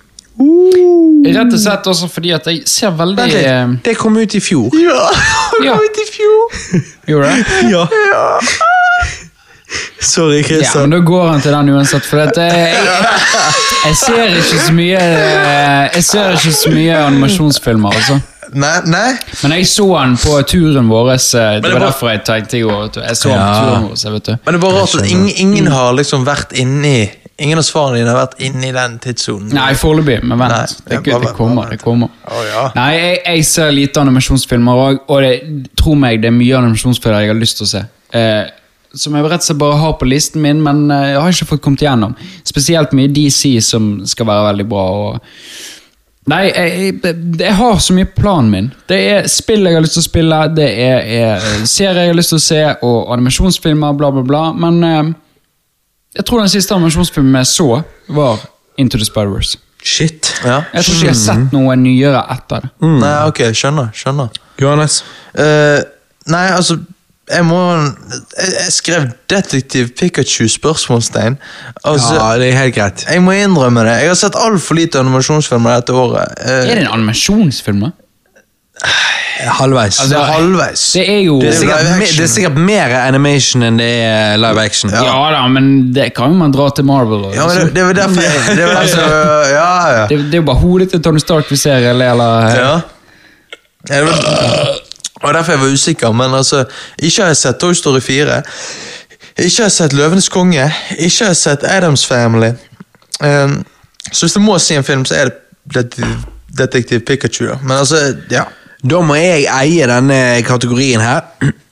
Rett 1.23 1.53
og 1.53 1.59
slett 1.61 1.85
også 1.88 2.07
fordi 2.09 2.31
at 2.34 2.47
jeg 2.49 2.63
ser 2.67 2.89
veldig 2.97 3.21
Vent 3.21 3.35
eh, 3.38 3.67
litt, 3.69 3.84
det 3.85 3.93
kom 4.01 4.17
ut 4.17 4.34
i 4.35 4.41
fjor. 4.43 4.73
Ja! 4.81 4.97
Det 5.53 5.69
kom 5.69 5.84
Ut 5.85 5.99
i 6.01 6.05
fjor! 6.09 6.55
Gjorde 7.07 7.30
det? 7.30 7.45
Ja. 7.73 7.84
Sorry, 10.01 10.41
Ja, 10.41 10.47
Christer. 10.47 10.81
men 10.81 10.91
da 10.91 10.99
går 11.05 11.27
han 11.30 11.41
til 11.41 11.53
den 11.55 11.69
uansett, 11.73 12.05
for 12.05 12.19
dette, 12.19 12.41
jeg, 12.41 12.75
jeg 13.85 13.95
ser 14.01 14.35
ikke 14.41 14.59
så 14.65 14.73
mye 14.75 14.99
eh, 14.99 15.85
Jeg 15.95 16.03
ser 16.09 16.35
ikke 16.35 16.51
så 16.57 16.73
mye 16.73 16.97
animasjonsfilmer, 17.07 17.95
altså. 18.01 18.19
Nei, 18.53 18.75
nei. 18.85 19.09
Men 19.43 19.55
jeg 19.57 19.67
så 19.71 19.88
han 19.97 20.15
på 20.17 20.35
turen 20.49 20.88
vår. 20.91 21.11
eh, 21.13 21.17
Det 21.17 21.63
det 21.63 21.73
var 21.73 21.85
derfor 21.88 22.09
jeg 22.11 22.23
tenkte 22.27 22.57
i 22.57 22.61
går. 22.61 22.91
Jeg 23.07 23.17
så 23.17 23.34
han 23.34 23.43
på 23.43 23.59
turen 23.65 23.89
vår, 23.89 24.13
vet 24.13 24.25
du. 24.30 24.38
Men 24.45 24.53
det 24.57 24.61
var 24.61 24.71
rart 24.80 24.95
at 25.01 25.09
ingen, 25.09 25.34
ingen 25.38 25.67
har 25.73 25.93
liksom 25.97 26.25
vært 26.25 26.53
inni 26.57 27.09
Ingen 27.41 27.57
av 27.57 27.63
svarene 27.65 27.97
dine 27.97 28.11
har 28.13 28.27
vært 28.27 28.35
inni 28.45 28.67
den 28.71 28.99
tidssonen. 29.01 29.49
Nei, 29.57 29.71
foreløpig, 29.73 30.19
men 30.23 30.38
vent. 30.38 30.53
Nei, 30.53 30.99
det, 30.99 30.99
ja, 31.09 31.17
det 31.19 31.31
kommer. 31.34 31.71
det 31.73 31.80
kommer. 31.81 32.11
Oh, 32.30 32.43
ja. 32.45 32.67
Nei, 32.77 32.91
jeg, 32.93 33.15
jeg 33.25 33.45
ser 33.49 33.71
lite 33.73 33.99
animasjonsfilmer 34.03 34.81
òg, 34.84 34.99
og 35.09 35.23
det, 35.25 35.31
tro 35.81 35.95
meg, 35.97 36.21
det 36.21 36.30
er 36.30 36.35
mye 36.38 36.59
animasjonsfilmer 36.61 37.25
jeg 37.25 37.31
har 37.34 37.39
lyst 37.41 37.57
til 37.57 37.65
å 37.65 37.71
se. 37.71 37.81
Eh, 38.13 38.43
som 38.93 39.17
jeg 39.17 39.25
rett 39.25 39.41
og 39.41 39.47
slett 39.49 39.57
bare 39.63 39.80
har 39.81 39.95
på 39.97 40.05
listen 40.05 40.45
min, 40.45 40.61
men 40.61 40.84
eh, 40.93 41.07
jeg 41.15 41.21
har 41.25 41.34
ikke 41.34 41.49
fått 41.55 41.63
kommet 41.65 41.81
igjennom. 41.81 42.13
Spesielt 42.45 42.93
mye 42.93 43.09
DC 43.17 43.55
som 43.65 43.89
skal 44.05 44.30
være 44.30 44.45
veldig 44.51 44.67
bra. 44.69 44.85
og 45.09 45.72
Nei, 46.31 46.43
jeg, 46.47 46.93
jeg, 47.03 47.15
jeg 47.39 47.55
har 47.57 47.79
så 47.83 47.95
mye 47.97 48.07
planen 48.15 48.51
min. 48.51 48.69
Det 48.87 48.99
er 49.11 49.25
spill 49.31 49.67
jeg 49.67 49.75
har 49.75 49.83
lyst 49.83 49.97
til 49.97 50.03
å 50.05 50.05
spille, 50.05 50.39
det 50.55 50.69
er, 50.85 51.01
er 51.03 51.49
serier 51.67 52.05
jeg 52.05 52.13
har 52.13 52.19
lyst 52.19 52.31
til 52.31 52.39
å 52.39 52.45
se, 52.45 52.61
og 52.87 53.11
animasjonsfilmer, 53.15 53.97
bla, 53.99 54.11
bla, 54.15 54.23
bla. 54.29 54.43
Men 54.55 54.79
eh, 54.87 55.01
jeg 56.19 56.27
tror 56.29 56.43
den 56.43 56.53
siste 56.53 56.77
animasjonsfilmen 56.77 57.41
jeg 57.41 57.51
så, 57.51 57.69
var 58.15 58.47
Into 58.79 58.97
the 58.97 59.05
Spider-Wars. 59.05 59.57
Shit. 59.83 60.31
Ja. 60.45 60.61
Jeg 60.71 60.85
tror 60.85 60.95
ikke 60.95 61.09
jeg 61.09 61.11
har 61.11 61.19
sett 61.19 61.51
noe 61.53 61.75
nyere 61.75 62.23
etter 62.31 62.63
det. 62.63 62.71
Nei, 62.87 63.13
ok, 63.27 63.43
skjønner. 63.51 63.91
skjønner. 63.97 64.39
Johannes. 64.61 65.01
Uh, 65.35 65.81
nei, 66.31 66.45
altså 66.55 66.79
jeg 67.31 67.45
må 67.47 67.59
Jeg, 68.37 68.71
skrev 68.75 69.05
Detektiv 69.29 69.89
Pikachu? 69.99 70.47
spørsmålstegn. 70.51 71.37
Altså, 71.85 72.13
Ja, 72.19 72.37
det 72.39 72.49
er 72.53 72.57
helt 72.57 72.75
greit. 72.75 73.05
Jeg 73.09 73.21
må 73.23 73.31
innrømme 73.31 73.79
det. 73.87 73.95
Jeg 74.01 74.07
har 74.11 74.15
sett 74.19 74.35
altfor 74.35 74.75
lite 74.75 74.99
animasjonsfilmer 74.99 75.75
dette 75.79 75.93
året. 75.93 76.33
Eh, 76.43 76.51
Er 76.71 76.75
det 76.75 76.83
en 76.83 76.91
animasjonsfilm, 76.99 77.79
da? 77.87 77.91
Halvveis. 79.43 79.97
det 80.09 80.15
er 80.17 80.23
halvveis. 80.29 80.81
Det 80.93 81.03
er 81.09 81.19
jo 81.25 81.39
Det 81.41 81.49
er, 81.49 81.57
sikkert, 81.57 81.87
me- 81.99 82.05
det 82.17 82.23
er 82.23 82.27
sikkert 82.31 82.57
mer 82.57 82.93
animation 83.07 83.63
enn 83.63 83.77
det 83.79 83.87
er 84.05 84.37
live 84.37 84.61
action. 84.61 84.91
ja. 84.93 85.01
da, 85.33 85.41
men 85.47 85.93
det 85.93 86.13
kan 86.15 86.31
jo 86.31 86.37
man 86.37 86.51
dra 86.53 86.69
til 86.75 86.85
Marvel. 86.85 87.25
Og, 87.29 87.35
Ja, 87.35 87.47
men 87.47 87.57
det, 87.57 87.73
det 87.75 87.83
var 87.83 87.93
derfor 87.93 88.21
jeg 88.21 88.57
det 88.57 88.65
var 88.67 88.73
derfor, 88.81 89.09
Ja, 89.57 89.97
ja. 89.97 90.07
det, 90.07 90.17
det 90.31 90.33
er 90.33 90.41
jo 90.43 90.47
bare 90.47 90.61
hodet 90.61 90.89
til 90.91 91.01
Tony 91.01 91.19
Stark 91.19 91.49
vi 91.51 91.55
ser, 91.59 91.75
eller, 91.89 92.11
eller 92.11 92.47
ja. 92.55 92.71
ja 93.89 93.97
det 93.99 94.03
var, 94.05 94.79
var 95.23 95.33
derfor 95.33 95.51
jeg 95.51 95.61
var 95.61 95.73
usikker, 95.73 96.11
men 96.11 96.33
altså 96.33 96.65
Ikke 96.99 97.21
har 97.21 97.27
jeg 97.27 97.37
sett 97.37 97.59
Toy 97.59 97.73
Story 97.73 98.01
4. 98.01 98.41
Ikke 99.37 99.63
har 99.63 99.69
jeg 99.69 99.71
sett 99.71 99.93
Løvenes 99.93 100.29
konge. 100.29 100.67
Ikke 100.97 101.25
har 101.25 101.33
jeg 101.33 101.37
sett 101.37 101.63
Adams 101.63 102.05
Family. 102.05 102.51
Um, 103.23 103.63
så 104.11 104.25
hvis 104.25 104.33
du 104.33 104.39
må 104.39 104.59
si 104.59 104.75
en 104.75 104.83
film, 104.83 105.05
så 105.05 105.15
er 105.15 105.29
det 105.73 106.05
Detektiv, 106.57 106.99
Pikachu. 106.99 107.45
da. 107.45 107.57
Men 107.63 107.77
altså, 107.77 108.15
ja. 108.31 108.43
Da 108.89 108.99
må 109.01 109.15
jeg 109.15 109.47
eie 109.47 109.87
denne 109.87 110.43
kategorien 110.45 111.01
her. 111.01 111.21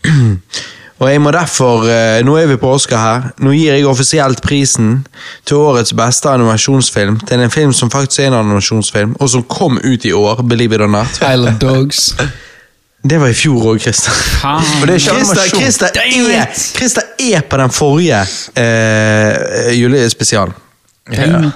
Og 1.01 1.09
jeg 1.09 1.21
må 1.21 1.31
derfor, 1.31 1.87
eh, 1.89 2.25
Nå 2.25 2.35
er 2.37 2.45
vi 2.45 2.55
på 2.61 2.69
Oscar 2.69 2.97
her. 2.97 3.21
Nå 3.41 3.51
gir 3.51 3.73
jeg 3.73 3.85
offisielt 3.89 4.41
prisen 4.41 5.07
til 5.45 5.57
årets 5.57 5.93
beste 5.97 6.29
animasjonsfilm 6.29 7.19
til 7.25 7.41
en 7.41 7.51
film 7.51 7.73
som 7.73 7.89
faktisk 7.91 8.19
er 8.19 8.27
en 8.29 8.37
animasjonsfilm, 8.43 9.15
og 9.19 9.29
som 9.29 9.43
kom 9.43 9.79
ut 9.83 10.05
i 10.05 10.11
år. 10.11 10.41
Believe 10.41 10.75
it 10.75 10.81
or 10.81 10.87
not. 10.87 11.17
Island 11.21 11.59
Dogs. 11.59 12.15
Det 13.03 13.17
var 13.19 13.27
i 13.27 13.33
fjor 13.33 13.71
òg, 13.71 13.79
Christer. 13.81 14.13
Er 15.97 16.09
er! 16.29 16.45
Christer 16.75 17.01
er 17.19 17.41
på 17.49 17.57
den 17.57 17.71
forrige 17.73 18.19
eh, 18.55 19.71
julespesialen. 19.81 20.53
ja. 21.11 21.51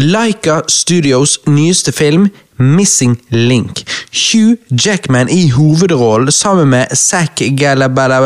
Laika 0.00 0.60
Studios 0.68 1.38
nyeste 1.46 1.92
film 1.92 2.30
Missing 2.60 3.16
Link. 3.28 3.84
Hugh 4.12 4.56
Jackman 4.84 5.28
i 5.28 5.48
hovedrollen 5.50 6.32
sammen 6.32 6.68
med 6.68 6.86
Zack 6.96 7.42
Gallabella 7.58 8.20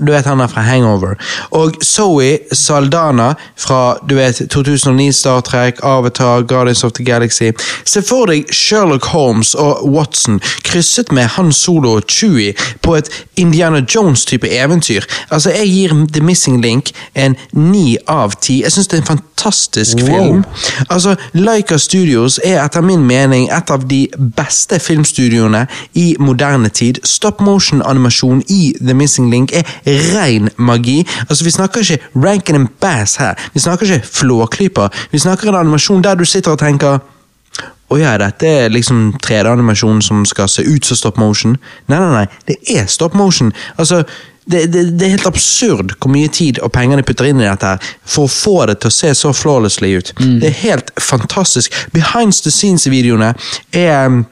du 0.00 0.12
vet 0.12 0.26
han 0.26 0.40
er 0.40 0.48
fra 0.50 0.60
Hangover, 0.60 1.14
og 1.50 1.76
Zoe 1.84 2.38
Saldana 2.52 3.32
fra 3.56 3.96
du 4.08 4.14
vet 4.18 4.42
2009 4.50 5.12
Star 5.12 5.40
Trek, 5.40 5.78
Avatar, 5.82 6.42
Guardians 6.42 6.84
of 6.84 6.92
the 6.92 7.04
Galaxy. 7.04 7.52
Se 7.84 8.02
for 8.02 8.26
deg 8.30 8.50
Sherlock 8.52 9.04
Holmes 9.12 9.54
og 9.54 9.86
Watson 9.88 10.40
krysset 10.64 11.12
med 11.12 11.30
Han 11.36 11.52
Solo 11.52 11.96
og 11.96 12.10
Chewie 12.10 12.54
på 12.82 12.96
et 12.96 13.10
Indiana 13.36 13.82
Jones-type 13.94 14.48
eventyr. 14.48 15.04
Altså, 15.30 15.50
Jeg 15.50 15.68
gir 15.68 16.06
The 16.12 16.22
Missing 16.22 16.62
Link 16.62 16.90
en 17.14 17.36
ni 17.52 17.96
av 18.08 18.32
ti. 18.40 18.62
Jeg 18.62 18.72
syns 18.72 18.88
det 18.88 18.98
er 18.98 19.02
en 19.02 19.06
fantastisk 19.06 19.96
film. 20.04 20.44
Altså, 20.90 21.16
Laika 21.32 21.78
Studios 21.78 22.40
er 22.44 22.64
etter 22.64 22.80
min 22.80 23.04
mening 23.06 23.45
et 23.52 23.70
av 23.70 23.86
de 23.88 24.02
beste 24.36 24.78
filmstudioene 24.82 25.66
i 25.94 26.06
moderne 26.18 26.68
tid. 26.68 27.00
Stop 27.04 27.40
motion-animasjon 27.44 28.42
i 28.52 28.74
The 28.80 28.94
Missing 28.94 29.30
Link 29.30 29.52
er 29.56 29.66
ren 29.86 30.50
magi. 30.56 31.06
Altså, 31.28 31.44
Vi 31.44 31.50
snakker 31.50 31.80
ikke 31.80 31.98
Rankin 32.14 32.54
and 32.54 32.68
Bass 32.80 33.16
her. 33.16 33.34
Vi 33.54 33.60
snakker 33.60 33.86
ikke 33.86 34.06
flåklyper. 34.06 34.88
Vi 35.12 35.18
snakker 35.18 35.48
en 35.48 35.54
animasjon 35.54 36.04
der 36.04 36.14
du 36.14 36.24
sitter 36.24 36.50
og 36.50 36.58
tenker 36.58 36.98
å 37.86 37.98
ja, 38.00 38.16
dette 38.18 38.46
er 38.46 38.72
liksom 38.74 39.12
3D-animasjon 39.22 40.00
som 40.02 40.24
skal 40.26 40.48
se 40.50 40.64
ut 40.66 40.84
som 40.84 40.98
stop 40.98 41.20
motion. 41.22 41.54
Nei, 41.86 41.98
nei, 42.02 42.12
nei, 42.12 42.26
det 42.48 42.56
er 42.74 42.88
stop 42.90 43.14
motion. 43.14 43.52
Altså, 43.78 44.02
det, 44.46 44.66
det, 44.72 44.84
det 44.98 45.06
er 45.06 45.14
helt 45.16 45.26
absurd 45.28 45.96
hvor 45.98 46.12
mye 46.12 46.30
tid 46.30 46.60
og 46.62 46.70
penger 46.74 47.00
de 47.00 47.06
putter 47.06 47.30
inn 47.30 47.42
i 47.42 47.48
dette 47.48 47.72
her 47.72 47.90
for 48.06 48.28
å 48.28 48.32
få 48.32 48.56
det 48.70 48.78
til 48.82 48.92
å 48.92 48.94
se 48.94 49.10
så 49.18 49.32
flawlessly 49.34 49.90
ut. 49.98 50.12
Det 50.40 50.52
er 50.52 50.60
helt 50.62 50.92
fantastisk. 51.02 51.74
Behind 51.94 52.34
the 52.46 52.52
scenes-videoene 52.54 53.34
er 53.74 54.06
um, 54.06 54.24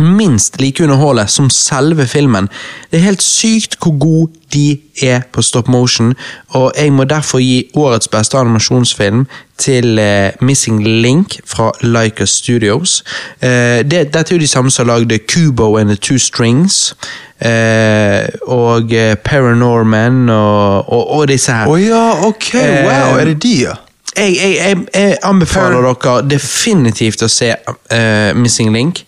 minst 0.00 0.60
like 0.60 0.82
underholdet 0.84 1.30
som 1.30 1.50
selve 1.50 2.06
filmen. 2.06 2.48
Det 2.90 2.98
er 2.98 3.08
helt 3.08 3.22
sykt 3.22 3.78
hvor 3.82 3.98
god 3.98 4.28
de 4.54 4.78
er 5.02 5.20
på 5.32 5.42
stop 5.42 5.68
motion, 5.68 6.14
og 6.48 6.72
jeg 6.78 6.92
må 6.92 7.04
derfor 7.04 7.38
gi 7.42 7.70
årets 7.74 8.08
beste 8.08 8.38
animasjonsfilm 8.38 9.26
til 9.58 9.98
eh, 9.98 10.30
Missing 10.40 10.84
Link 10.84 11.40
fra 11.44 11.72
Laika 11.82 12.24
Studios. 12.24 13.04
Eh, 13.42 13.82
det, 13.82 14.12
dette 14.14 14.32
er 14.32 14.36
jo 14.36 14.40
de 14.40 14.48
samme 14.48 14.70
som 14.70 14.86
lagde 14.86 15.18
Kubo 15.18 15.76
and 15.76 15.88
the 15.88 15.96
Two 15.96 16.18
Strings, 16.18 16.94
eh, 17.40 18.28
og 18.46 18.92
eh, 18.92 19.16
Paranorman 19.16 20.28
og, 20.28 20.92
og, 20.92 21.10
og 21.10 21.28
disse 21.28 21.52
her. 21.52 21.68
Å 21.68 21.76
ja, 21.80 22.04
ok. 22.28 22.52
Wow, 22.86 23.18
er 23.18 23.32
det 23.32 23.42
de, 23.42 23.56
ja? 23.66 23.76
Jeg, 24.16 24.36
jeg, 24.40 24.76
jeg, 24.94 25.16
anbefaler 25.28 25.84
dere 25.84 26.22
definitivt 26.24 27.24
å 27.24 27.28
se 27.28 27.50
uh, 27.52 28.32
Missing 28.38 28.72
Link. 28.72 29.02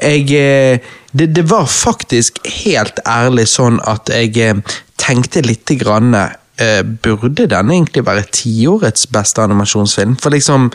Jeg, 0.00 0.24
uh, 0.32 0.94
det, 1.12 1.28
det 1.36 1.44
var 1.50 1.68
faktisk 1.68 2.40
helt 2.64 3.02
ærlig 3.04 3.46
sånn 3.52 3.76
at 3.84 4.08
jeg 4.12 4.32
uh, 4.40 4.78
tenkte 5.00 5.44
lite 5.44 5.78
grann 5.80 6.16
Burde 7.02 7.48
den 7.50 7.70
egentlig 7.74 8.04
være 8.06 8.28
tiårets 8.30 9.08
beste 9.10 9.42
animasjonsfilm? 9.42 10.12
For 10.22 10.30
liksom 10.30 10.68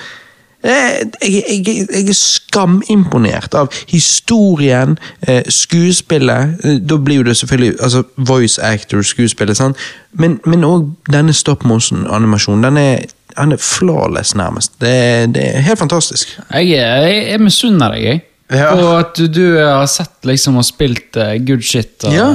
eh, 0.64 1.00
jeg, 1.22 1.44
jeg, 1.50 1.88
jeg 1.94 2.10
er 2.10 2.18
skamimponert 2.18 3.56
av 3.56 3.72
historien, 3.88 4.98
eh, 5.28 5.44
skuespillet 5.50 6.66
eh, 6.66 6.82
Da 6.82 6.98
blir 6.98 7.22
jo 7.22 7.30
det 7.30 7.38
selvfølgelig 7.38 7.78
altså 7.80 8.04
voice 8.18 8.62
actor-skuespillet, 8.62 9.58
sant? 9.58 9.78
men 10.12 10.66
òg 10.66 10.90
denne 11.12 11.34
stop 11.34 11.64
motion-animasjonen. 11.64 12.64
Den 12.64 12.78
er 12.78 13.08
han 13.38 13.52
er 13.52 13.58
flawless, 13.58 14.36
nærmest. 14.36 14.82
Det, 14.82 15.36
det 15.36 15.44
er 15.56 15.60
helt 15.60 15.80
fantastisk. 15.80 16.40
Jeg, 16.54 16.70
jeg, 16.70 17.28
jeg 17.30 17.40
misunner 17.40 17.94
deg, 17.94 18.04
jeg. 18.04 18.22
Ja. 18.50 18.72
Og 18.74 19.00
at 19.00 19.12
du, 19.20 19.28
du 19.30 19.44
har 19.62 19.86
sett 19.86 20.26
liksom 20.26 20.56
og 20.58 20.64
spilt 20.66 21.14
uh, 21.22 21.36
good 21.46 21.62
shit. 21.62 21.92
Og, 22.08 22.14
Ja. 22.16 22.32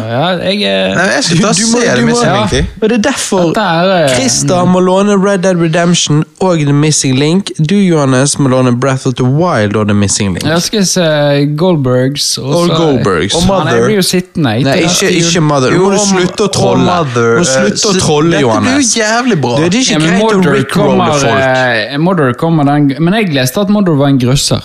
jeg, 0.46 0.62
er- 0.62 0.94
Nei, 0.94 1.06
jeg 1.16 1.24
skal 1.24 1.38
ta 1.40 1.48
Du- 1.48 1.48
du 1.48 1.64
se 1.66 1.80
du 1.80 1.80
det 1.80 2.04
må- 2.04 2.06
Missing 2.06 2.28
ja. 2.30 2.46
Link. 2.52 2.68
Og 2.82 2.88
det 2.88 2.98
er 2.98 3.02
derfor 3.10 3.50
er, 3.58 3.88
eh, 4.04 4.14
Christer 4.14 4.64
må 4.70 4.78
låne 4.80 5.16
Red 5.18 5.42
Dead 5.42 5.56
Redemption 5.58 6.24
og 6.40 6.58
The 6.60 6.72
Missing 6.72 7.16
Link. 7.18 7.50
Du, 7.58 7.74
Johannes, 7.74 8.36
må 8.38 8.48
låne 8.48 8.76
Breath 8.78 9.08
of 9.08 9.14
the 9.14 9.24
Wild 9.24 9.74
og 9.76 9.88
The 9.88 9.94
Missing 9.94 10.34
Link. 10.36 10.44
Jeg 10.46 10.62
skal 10.62 10.86
se 10.86 11.08
Goldbergs. 11.56 12.38
Og 12.38 12.54
Og 12.54 12.68
Goldbergs. 12.76 13.34
Og 13.34 13.42
Mother. 13.48 13.64
han 13.64 13.74
Jeg 13.74 13.84
blir 13.84 13.96
jo 13.96 14.02
sittende. 14.02 14.62
Nei, 14.62 14.78
ikke, 14.86 15.10
ikke 15.10 15.40
Mother. 15.42 15.72
Jo, 15.74 15.78
må 15.80 15.90
du 15.90 15.98
slutte 15.98 16.46
å 16.46 16.52
trolle. 16.52 16.84
Mother, 16.84 17.38
Må 17.38 17.42
du 17.42 17.50
eh, 17.50 17.58
slutte 17.58 17.90
å 17.90 17.98
trolle, 18.00 18.30
Dette 18.30 18.60
blir 18.62 18.78
jo 18.78 18.86
jævlig 19.02 19.40
bra. 19.42 19.56
Det 19.56 19.66
er 19.66 19.74
Ja, 19.74 19.82
ikke 19.82 19.90
ja, 19.90 19.98
greit 19.98 20.46
å 20.46 20.54
rickrolle 20.54 21.10
folk. 21.26 22.00
Mother 22.00 22.32
kommer 22.34 22.64
den, 22.70 22.94
Men 23.02 23.14
jeg 23.14 23.34
leste 23.34 23.60
at 23.60 23.68
Mother 23.68 23.94
var 23.98 24.06
en 24.14 24.18
grøsser. 24.20 24.62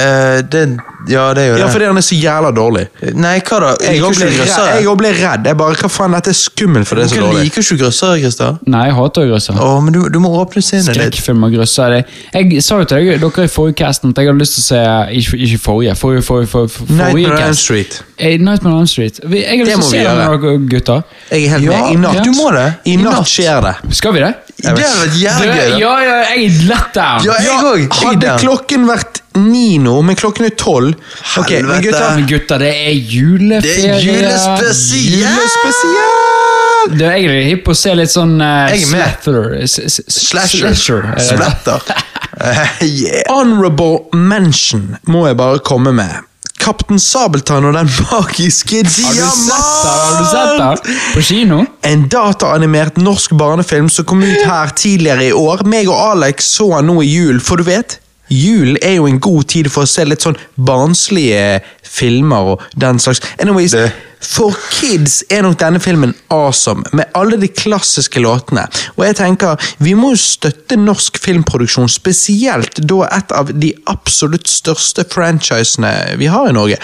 Eh, 0.00 0.40
det, 0.52 0.62
ja, 1.10 1.24
det 1.36 1.42
er 1.42 1.48
jo 1.50 1.56
Ja, 1.58 1.64
det. 1.66 1.72
fordi 1.74 1.86
han 1.90 1.96
er 2.00 2.04
så 2.06 2.16
jævla 2.16 2.50
dårlig. 2.56 2.84
Nei, 3.14 3.34
hva 3.40 3.58
da? 3.64 3.70
Jeg 3.84 4.00
òg 4.02 4.16
ble, 4.16 4.96
ble 5.00 5.10
redd. 5.18 5.46
Jeg 5.50 5.56
bare, 5.60 5.74
Hva 5.80 5.88
faen, 5.92 6.12
dette 6.16 6.30
er 6.32 6.38
skummelt, 6.38 6.86
for 6.88 6.96
det 7.00 7.04
er 7.04 7.08
så 7.14 7.20
dårlig. 7.20 7.44
liker 7.50 7.64
ikke 7.64 7.78
grøssere, 7.84 8.18
Christer? 8.22 8.58
Nei, 8.66 8.84
jeg 8.88 8.94
hater 8.98 9.28
grøssere. 9.30 9.60
Oh, 9.60 9.80
men 9.84 9.92
du, 9.96 10.00
du 10.12 10.18
må 10.22 10.30
åpne 10.40 10.62
sinnet 10.62 10.86
ditt. 10.94 11.00
Skrekkfilm 11.00 11.44
og 11.48 11.52
grøssere. 11.56 12.02
Jeg 12.34 12.62
sa 12.62 12.78
jo 12.80 12.84
til 12.90 13.04
dere, 13.06 13.18
dere 13.22 13.44
i 13.44 13.52
forrige 13.52 13.78
casten 13.82 14.10
at 14.14 14.18
jeg 14.22 14.30
hadde 14.30 14.40
lyst 14.42 14.56
til 14.58 14.62
å 14.62 14.68
se 14.70 14.82
Ikke, 15.20 15.40
ikke 15.48 15.58
forrige, 15.64 15.96
forrige, 16.00 16.22
forrige, 16.22 16.50
forrige, 16.54 16.70
forrige 16.76 16.96
Nightmare 17.00 17.48
on 17.48 17.54
Street. 17.54 18.02
Eh, 18.18 18.38
Nightmare 18.40 18.74
on 18.84 18.86
Street. 18.86 19.20
Jeg 19.24 19.58
har 19.58 19.66
lyst 19.66 19.70
til 19.70 19.80
å 19.80 19.84
vi 19.84 19.90
se 19.90 20.04
den 20.04 20.16
med 20.16 20.44
dere 20.46 20.58
gutter. 20.74 21.02
Jeg 21.30 21.44
er 21.44 21.48
helt 21.56 21.64
Ja, 21.64 21.80
med. 21.82 21.92
I 21.92 22.00
natt. 22.04 22.24
du 22.24 22.32
må 22.36 22.50
det. 22.56 22.66
I 22.84 22.92
I 22.92 22.96
natt 23.02 23.18
natt. 23.20 23.28
skjer 23.28 23.60
det. 23.68 23.74
Skal 23.96 24.12
vi 24.16 24.20
det? 24.24 24.34
Det 24.60 24.68
hadde 24.70 25.00
vært 25.00 25.16
jævlig 25.20 25.48
gøy. 25.50 25.70
da. 25.70 25.78
ja, 25.80 25.94
ja, 26.04 26.16
jeg 26.34 26.44
er 26.44 26.68
lett 26.68 26.92
der. 26.94 27.24
Ja, 27.26 27.36
jeg 27.44 27.64
òg. 27.70 27.98
Hadde 28.04 28.34
klokken 28.42 28.86
vært 28.88 29.20
ni 29.40 29.78
nå, 29.78 29.94
men 30.02 30.16
klokken 30.18 30.44
er 30.48 30.54
tolv 30.58 30.94
Ok, 31.38 31.50
men 31.50 31.70
Helvete. 31.70 31.82
gutta 31.86 32.08
Men 32.16 32.26
gutter, 32.26 32.58
det 32.64 32.70
er 32.74 32.96
juleferie. 32.98 33.62
Det 33.62 33.90
er 33.94 34.00
julespesial! 34.08 35.20
Julespesial! 35.20 36.96
Du, 36.96 37.04
jeg 37.04 37.26
er 37.28 37.42
hypp 37.50 37.64
på 37.66 37.74
å 37.74 37.76
se 37.76 37.92
litt 37.94 38.10
sånn 38.10 38.38
uh, 38.40 38.70
Jeg 38.72 38.86
er 38.86 38.92
med. 38.94 39.02
Slather. 39.22 39.50
S- 39.66 39.78
s- 39.84 40.00
s- 40.00 40.20
Slasher. 40.30 40.72
Slasher. 40.74 41.10
er? 41.16 41.26
Splatter. 41.32 41.80
Eh, 42.40 42.68
yeah. 42.86 43.22
Honorable 43.28 44.06
mention 44.16 44.94
må 45.12 45.26
jeg 45.26 45.36
bare 45.36 45.58
komme 45.66 45.90
med. 45.92 46.22
Kaptein 46.60 47.00
Sabeltann 47.00 47.64
og 47.64 47.74
den 47.74 47.88
magiske 48.10 48.82
Har 48.84 49.14
du 49.16 49.22
sett 49.24 49.48
det? 49.48 49.94
Har 49.94 50.18
du 50.18 50.26
sett 50.28 50.60
den? 50.60 50.98
På 51.14 51.22
kino? 51.24 51.62
En 51.88 52.04
dataanimert 52.12 53.00
norsk 53.00 53.32
barnefilm 53.40 53.88
som 53.92 54.04
kom 54.08 54.22
ut 54.22 54.44
her 54.46 54.72
tidligere 54.76 55.30
i 55.30 55.32
år. 55.32 55.64
Meg 55.68 55.88
og 55.88 55.98
Alex 56.12 56.50
så 56.58 56.68
den 56.76 56.90
nå 56.92 57.00
i 57.02 57.08
jul, 57.08 57.40
for 57.40 57.56
du 57.60 57.66
vet 57.70 57.98
Julen 58.30 58.76
er 58.86 58.92
jo 59.00 59.08
en 59.10 59.18
god 59.18 59.48
tid 59.50 59.66
for 59.74 59.82
å 59.82 59.90
se 59.90 60.04
litt 60.06 60.22
sånn 60.22 60.36
barnslige 60.54 61.60
filmer 61.82 62.52
og 62.52 62.60
den 62.78 63.00
slags. 63.02 63.18
Anyways, 63.42 63.72
Det- 63.74 63.90
For 64.20 64.56
kids 64.74 65.22
er 65.32 65.44
nok 65.46 65.58
denne 65.60 65.80
filmen 65.80 66.12
awesome, 66.32 66.84
med 66.92 67.08
alle 67.16 67.38
de 67.40 67.48
klassiske 67.48 68.20
låtene. 68.20 68.66
Og 68.98 69.04
jeg 69.06 69.16
tenker, 69.20 69.70
vi 69.80 69.94
må 69.96 70.12
jo 70.14 70.20
støtte 70.20 70.76
norsk 70.80 71.18
filmproduksjon, 71.22 71.88
spesielt 71.88 72.82
da 72.84 73.06
et 73.08 73.32
av 73.36 73.52
de 73.52 73.72
absolutt 73.90 74.50
største 74.50 75.06
franchisene 75.08 76.18
vi 76.20 76.28
har 76.30 76.50
i 76.50 76.56
Norge. 76.56 76.80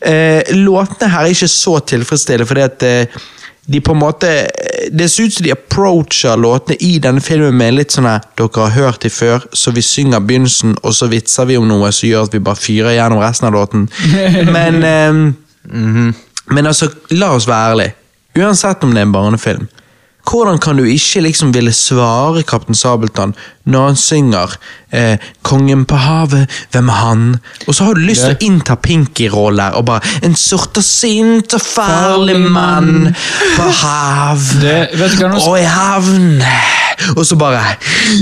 Eh, 0.00 0.56
låtene 0.56 1.12
her 1.12 1.28
er 1.28 1.34
ikke 1.34 1.50
så 1.52 1.78
tilfredsstillende, 1.92 2.48
fordi 2.48 2.66
at 2.66 2.88
eh, 2.88 3.20
de 3.70 3.80
på 3.84 3.92
en 3.92 4.00
måte 4.00 4.28
Det 4.90 5.08
ser 5.08 5.28
ut 5.28 5.34
som 5.34 5.44
de 5.44 5.52
approacher 5.52 6.38
låtene 6.40 6.78
i 6.80 6.94
denne 6.98 7.20
filmen 7.20 7.54
med 7.54 7.76
litt 7.76 7.92
sånn 7.92 8.08
her 8.08 8.24
Dere 8.40 8.64
har 8.64 8.72
hørt 8.74 9.04
de 9.04 9.10
før, 9.12 9.44
så 9.52 9.70
vi 9.76 9.84
synger 9.84 10.24
begynnelsen, 10.24 10.78
og 10.82 10.96
så 10.96 11.10
vitser 11.12 11.46
vi 11.46 11.58
om 11.60 11.68
noe 11.68 11.92
som 11.92 12.08
gjør 12.08 12.26
at 12.26 12.34
vi 12.34 12.42
bare 12.48 12.58
fyrer 12.58 12.96
gjennom 12.96 13.20
resten 13.22 13.50
av 13.50 13.54
låten. 13.54 13.86
Men 14.56 14.82
eh, 14.88 15.20
Men 16.50 16.66
altså, 16.66 16.88
la 17.10 17.32
oss 17.34 17.46
være 17.48 17.70
ærlige. 17.72 17.94
Uansett 18.38 18.82
om 18.84 18.90
det 18.94 18.98
er 19.02 19.06
en 19.08 19.12
barnefilm. 19.12 19.68
Hvordan 20.30 20.58
kan 20.60 20.76
du 20.76 20.84
ikke 20.84 21.20
liksom 21.24 21.54
ville 21.54 21.72
svare 21.72 22.42
Kaptein 22.46 22.74
Sabeltann 22.76 23.32
når 23.64 23.86
han 23.86 23.96
synger 23.96 24.52
eh, 24.92 25.16
'Kongen 25.42 25.84
på 25.88 25.96
havet, 25.96 26.50
hvem 26.70 26.88
er 26.88 26.92
han?' 26.92 27.38
Og 27.66 27.74
så 27.74 27.84
har 27.84 27.94
du 27.94 28.00
lyst 28.04 28.20
til 28.26 28.34
å 28.36 28.38
innta 28.44 28.74
Pinky-roller 28.76 29.70
og 29.80 29.86
bare 29.88 30.00
'En 30.22 30.36
sort 30.36 30.76
og 30.76 30.84
sint 30.84 31.54
og 31.54 31.60
farlig 31.64 32.36
mann 32.50 33.14
på 33.56 33.62
hav 33.80 34.38
Det- 34.62 34.88
vet 35.00 35.10
du 35.12 35.16
hva, 35.24 35.28
nå- 35.32 35.40
og 35.48 35.58
i 35.58 35.64
havn' 35.64 36.44
Og 37.16 37.26
så 37.26 37.36
bare 37.36 37.64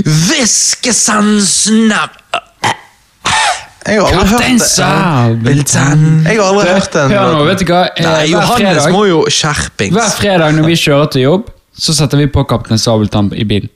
'Hviskesansen 0.05 1.91
av 1.91 2.09
Jeg 3.87 4.01
har 4.01 4.07
aldri 4.07 4.27
Kaptein 4.29 4.51
hørt 4.51 4.59
det. 4.59 4.67
Sabeltann. 4.69 6.25
Jeg 6.27 6.37
har 6.39 6.45
aldri 6.51 6.67
hørt 6.73 6.93
den. 6.93 7.11
Hør 7.15 7.33
nå, 7.33 7.43
vet 7.47 7.59
du 7.59 7.65
hva? 7.71 7.81
Eh, 7.95 8.03
Nei, 8.03 8.11
hver 8.11 8.31
Johannes 8.33 8.83
fredag- 8.83 8.91
må 8.91 9.05
jo 9.07 9.19
skjerpings. 9.29 9.93
Hver 9.95 10.09
fredag 10.19 10.53
når 10.57 10.65
vi 10.67 10.75
kjører 10.75 11.11
til 11.11 11.21
jobb, 11.21 11.49
så 11.79 11.93
setter 11.95 12.17
vi 12.17 12.27
på 12.27 12.43
Kaptein 12.49 12.77
Sabeltann 12.81 13.31
i 13.35 13.43
bilen. 13.47 13.69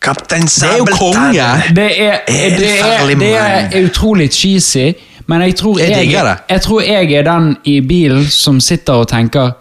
Kaptein 0.00 0.46
Det 0.46 0.62
er 0.64 0.76
jo 0.78 0.84
konge! 0.96 1.48
Det 1.76 1.88
er, 2.00 2.20
er, 2.26 2.56
det 2.56 2.70
er, 2.80 3.14
det 3.20 3.34
er 3.36 3.84
utrolig 3.84 4.30
cheesy, 4.32 4.94
men 5.26 5.42
jeg 5.42 5.56
tror 5.56 5.78
Jeg 5.78 5.90
jeg, 6.12 6.36
jeg 6.50 6.60
tror 6.62 6.80
jeg 6.82 7.12
er 7.12 7.22
den 7.22 7.56
i 7.64 7.80
bilen 7.80 8.24
som 8.26 8.60
sitter 8.60 8.92
og 9.02 9.08
tenker 9.08 9.52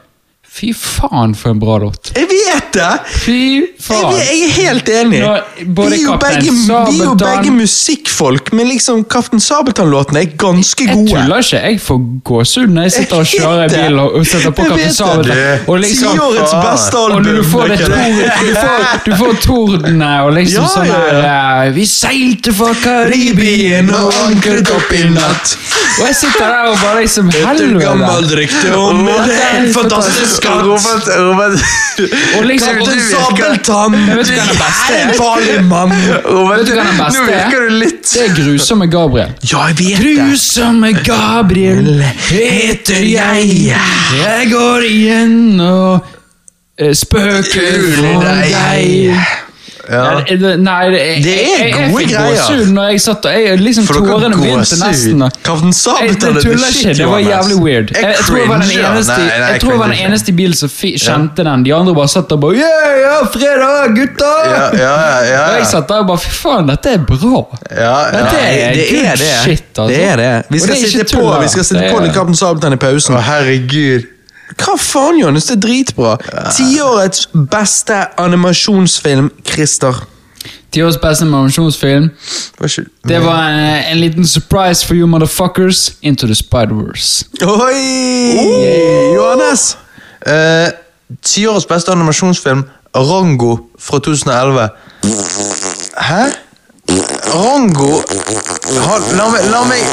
Fy 0.59 0.73
faen, 0.75 1.31
for 1.39 1.53
en 1.53 1.59
bra 1.61 1.77
låt. 1.79 2.09
Jeg 2.17 2.27
vet 2.27 2.73
det! 2.75 2.87
Fy 3.23 3.35
faen. 3.79 4.15
jeg 4.17 4.39
er 4.43 4.49
helt 4.57 4.89
enig. 4.91 5.21
Nå, 5.23 5.29
vi, 5.55 5.85
er 5.95 6.01
jo 6.01 6.15
begge, 6.19 6.51
vi 6.51 6.97
er 6.99 7.05
jo 7.05 7.13
begge 7.21 7.53
musikkfolk, 7.55 8.51
men 8.57 8.67
liksom 8.67 9.05
Kaptein 9.07 9.39
Sabeltann-låtene 9.39 10.25
er 10.25 10.33
ganske 10.41 10.83
Jeg 10.83 10.97
gode. 10.97 11.13
tuller 11.13 11.45
ikke. 11.45 11.61
Jeg 11.63 11.79
får 11.85 12.01
gåsehud 12.27 12.73
når 12.75 12.89
jeg 12.89 12.95
sitter 12.97 13.21
og 13.23 13.29
kjører 13.31 13.63
i 13.63 13.77
bil 13.77 14.01
og 14.03 14.17
setter 14.27 14.55
på 14.57 14.65
Jeg 14.67 14.73
Kaptein 14.73 14.89
det. 14.89 14.97
Sabeltann. 14.97 15.63
Og 15.69 15.79
liksom 15.85 16.19
Tiårets 16.19 16.57
beste 16.65 17.03
album. 17.05 17.15
Og 17.15 17.23
du 17.23 17.43
får, 17.53 17.65
det 17.69 17.79
det 17.79 18.33
du 18.41 18.51
får, 18.59 18.85
du 19.07 19.15
får 19.23 19.39
tordene 19.47 20.11
og 20.25 20.33
liksom 20.35 20.67
Ja, 20.67 20.73
sånn 20.75 20.91
her 20.91 21.21
ja. 21.23 21.71
Vi 21.79 21.87
seilte 21.87 22.53
fra 22.59 22.73
Karibien 22.83 23.93
og 23.95 24.11
ankret 24.25 24.75
opp 24.75 24.91
i 24.91 25.05
natt. 25.15 25.55
Og 25.99 26.05
jeg 26.09 26.19
sitter 26.19 26.51
der 26.51 26.69
og 26.73 26.77
bare 26.83 27.05
liksom 27.05 27.31
Helvete. 27.31 28.35
rykte 28.43 28.75
om 28.75 29.07
en 29.07 29.71
fantastisk 29.73 30.48
Robert, 30.65 31.07
Robert, 31.19 31.63
Og 32.37 32.45
liksom 32.49 32.77
Kaptein 32.79 33.01
Sabeltann! 33.09 33.91
Men 33.97 34.17
vet 34.17 34.27
du 34.29 34.33
hva 34.35 34.45
den 34.49 34.59
beste 34.59 34.93
er? 34.97 35.03
En 35.03 35.17
farlig 35.19 35.57
mann! 35.69 35.93
Vet 35.95 36.67
du 36.67 36.73
hva 36.75 36.85
den 36.85 36.99
beste 36.99 37.17
Nå 37.17 37.25
er? 37.25 37.33
virker 37.33 37.65
du 37.67 37.75
litt 37.83 38.03
Det 38.13 38.23
er 38.27 38.33
grusomme 38.37 38.87
Gabriel. 38.93 39.33
Ja, 39.51 39.65
jeg 39.69 39.79
vet 39.81 40.03
det. 40.03 40.15
Grusomme 40.19 40.93
Gabriel 41.05 41.91
heter 42.29 43.03
jeg. 43.05 43.75
Jeg 44.19 44.49
går 44.53 44.87
igjen 44.89 45.37
og 45.65 46.09
eh, 46.79 46.93
spøker 46.95 47.77
for 47.99 48.25
deg. 48.25 49.13
Ja. 49.89 50.21
Det- 50.29 50.59
Nei, 50.59 50.89
det, 50.93 50.99
jeg, 50.99 51.23
Det 51.23 51.33
er 51.33 51.39
jeg, 51.39 51.59
jeg, 51.59 51.73
gode 51.89 51.99
fikk 51.99 52.11
greier. 52.13 52.35
gåsehud 52.35 52.67
når 52.75 52.89
jeg 52.91 53.01
satt 53.01 53.21
der. 53.23 53.31
jeg, 53.39 53.59
liksom 53.59 53.85
For 53.87 53.93
dere 53.93 54.05
Tårene 54.19 54.35
begynte 54.37 54.59
gåsehud. 54.59 54.83
nesten. 54.85 55.23
Kaptein 55.47 55.73
Sabeltann 55.73 56.37
er 56.37 56.41
the 56.41 56.71
shit, 56.71 56.97
det 56.97 57.07
var 57.09 57.19
jævlig 57.25 57.57
weird. 57.63 57.91
Jeg 57.95 58.03
Jeg, 58.03 58.15
jeg 58.15 58.25
tror 58.27 58.37
jeg 58.37 58.47
var 58.49 58.57
den 58.59 58.71
eneste, 58.71 59.17
Nei, 59.17 59.17
nei, 59.17 59.37
jeg 59.39 59.51
jeg 59.53 59.61
tror 59.61 59.71
jeg 59.71 59.79
var 59.79 59.87
den 59.93 60.01
eneste 60.05 60.29
i 60.29 60.35
bilen 60.39 60.53
som 60.53 60.69
kjente 60.69 61.43
den. 61.49 61.63
De 61.65 61.73
andre 61.73 61.95
bare 61.95 62.07
satt 62.07 62.31
og 62.31 62.39
bare 62.41 62.53
Yeah, 62.59 62.91
ja, 63.01 63.15
fredag, 63.33 63.95
gutta! 63.97 64.31
Ja, 64.45 64.69
ja, 64.73 64.93
ja, 64.99 65.19
ja, 65.33 65.43
Og 65.49 65.57
jeg 65.59 65.65
satt 65.73 65.87
der 65.89 66.03
og 66.03 66.07
bare 66.07 66.17
Fy 66.19 66.29
faen, 66.29 66.67
dette 66.67 66.93
er 66.93 66.97
bra. 67.09 67.41
ja, 67.71 67.79
ja. 67.79 68.11
Dette 68.11 68.37
er 68.45 68.73
det 68.73 68.87
good 68.91 69.05
er 69.05 69.15
det. 69.15 69.33
shit, 69.43 69.63
altså. 69.77 69.87
Det 69.87 70.03
er 70.11 70.15
det. 70.17 70.43
Vi 70.49 70.59
skal 70.59 70.75
det 70.75 70.91
sitte 70.91 71.15
på. 71.17 71.41
Vi 71.41 71.47
skal 71.47 71.63
sitte 71.63 71.81
Det 71.81 71.91
på 71.91 72.13
Kaptein 72.13 72.35
Sabeltann 72.35 72.73
i 72.73 72.81
pausen. 72.81 73.15
Å, 73.15 73.21
herregud. 73.21 74.07
Hva 74.57 74.75
faen, 74.77 75.19
Johannes? 75.19 75.45
Det 75.49 75.57
er 75.57 75.61
dritbra. 75.67 76.15
Tiårets 76.55 77.27
beste 77.51 77.99
animasjonsfilm, 78.17 79.29
Christer. 79.45 79.93
Tiårets 80.71 80.97
beste 81.01 81.25
animasjonsfilm. 81.25 82.09
Det 83.07 83.21
var 83.25 83.49
en, 83.49 83.83
en 83.91 84.01
liten 84.01 84.27
surprise 84.27 84.85
for 84.85 84.95
you 84.95 85.07
motherfuckers 85.07 85.93
into 86.01 86.27
the 86.27 86.35
Spider-Wars. 86.35 87.23
Oi! 87.41 89.13
Johannes! 89.15 89.77
Eh, 90.25 90.69
Tiårets 91.25 91.65
beste 91.65 91.91
animasjonsfilm, 91.91 92.63
Rango 92.95 93.57
fra 93.79 93.99
2011. 93.99 94.69
Hæ? 95.97 96.23
Rango 97.33 98.01
ha, 98.81 98.97
La 99.13 99.27
meg 99.29 99.43
La 99.51 99.63
meg 99.69 99.83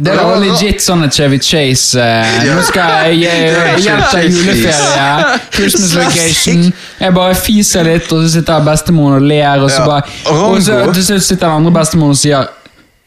Det 0.00 0.14
var 0.16 0.38
legit 0.40 0.80
sånn 0.82 1.04
at 1.04 1.16
Chevy 1.16 1.38
Chase 1.44 2.00
uh, 2.00 2.38
Nå 2.48 2.60
skal 2.68 3.10
jeg 3.10 3.34
hjelpe 3.84 4.06
til 4.14 4.38
juleferie. 4.38 5.40
Christmas 5.52 5.92
vacation. 5.98 6.70
Jeg 7.00 7.16
bare 7.16 7.34
fiser 7.36 7.84
litt, 7.88 8.08
og 8.12 8.24
så 8.24 8.38
sitter 8.38 8.64
bestemoren 8.64 9.18
og 9.20 9.28
ler, 9.28 9.60
og 9.60 9.70
så 9.72 9.84
bare 9.84 10.02
Og 10.32 10.62
så 10.64 10.80
til 10.94 11.04
slutt 11.04 11.26
sitter 11.26 11.46
den 11.46 11.60
andre 11.60 11.74
bestemoren 11.80 12.16
og 12.16 12.22
sier 12.22 12.48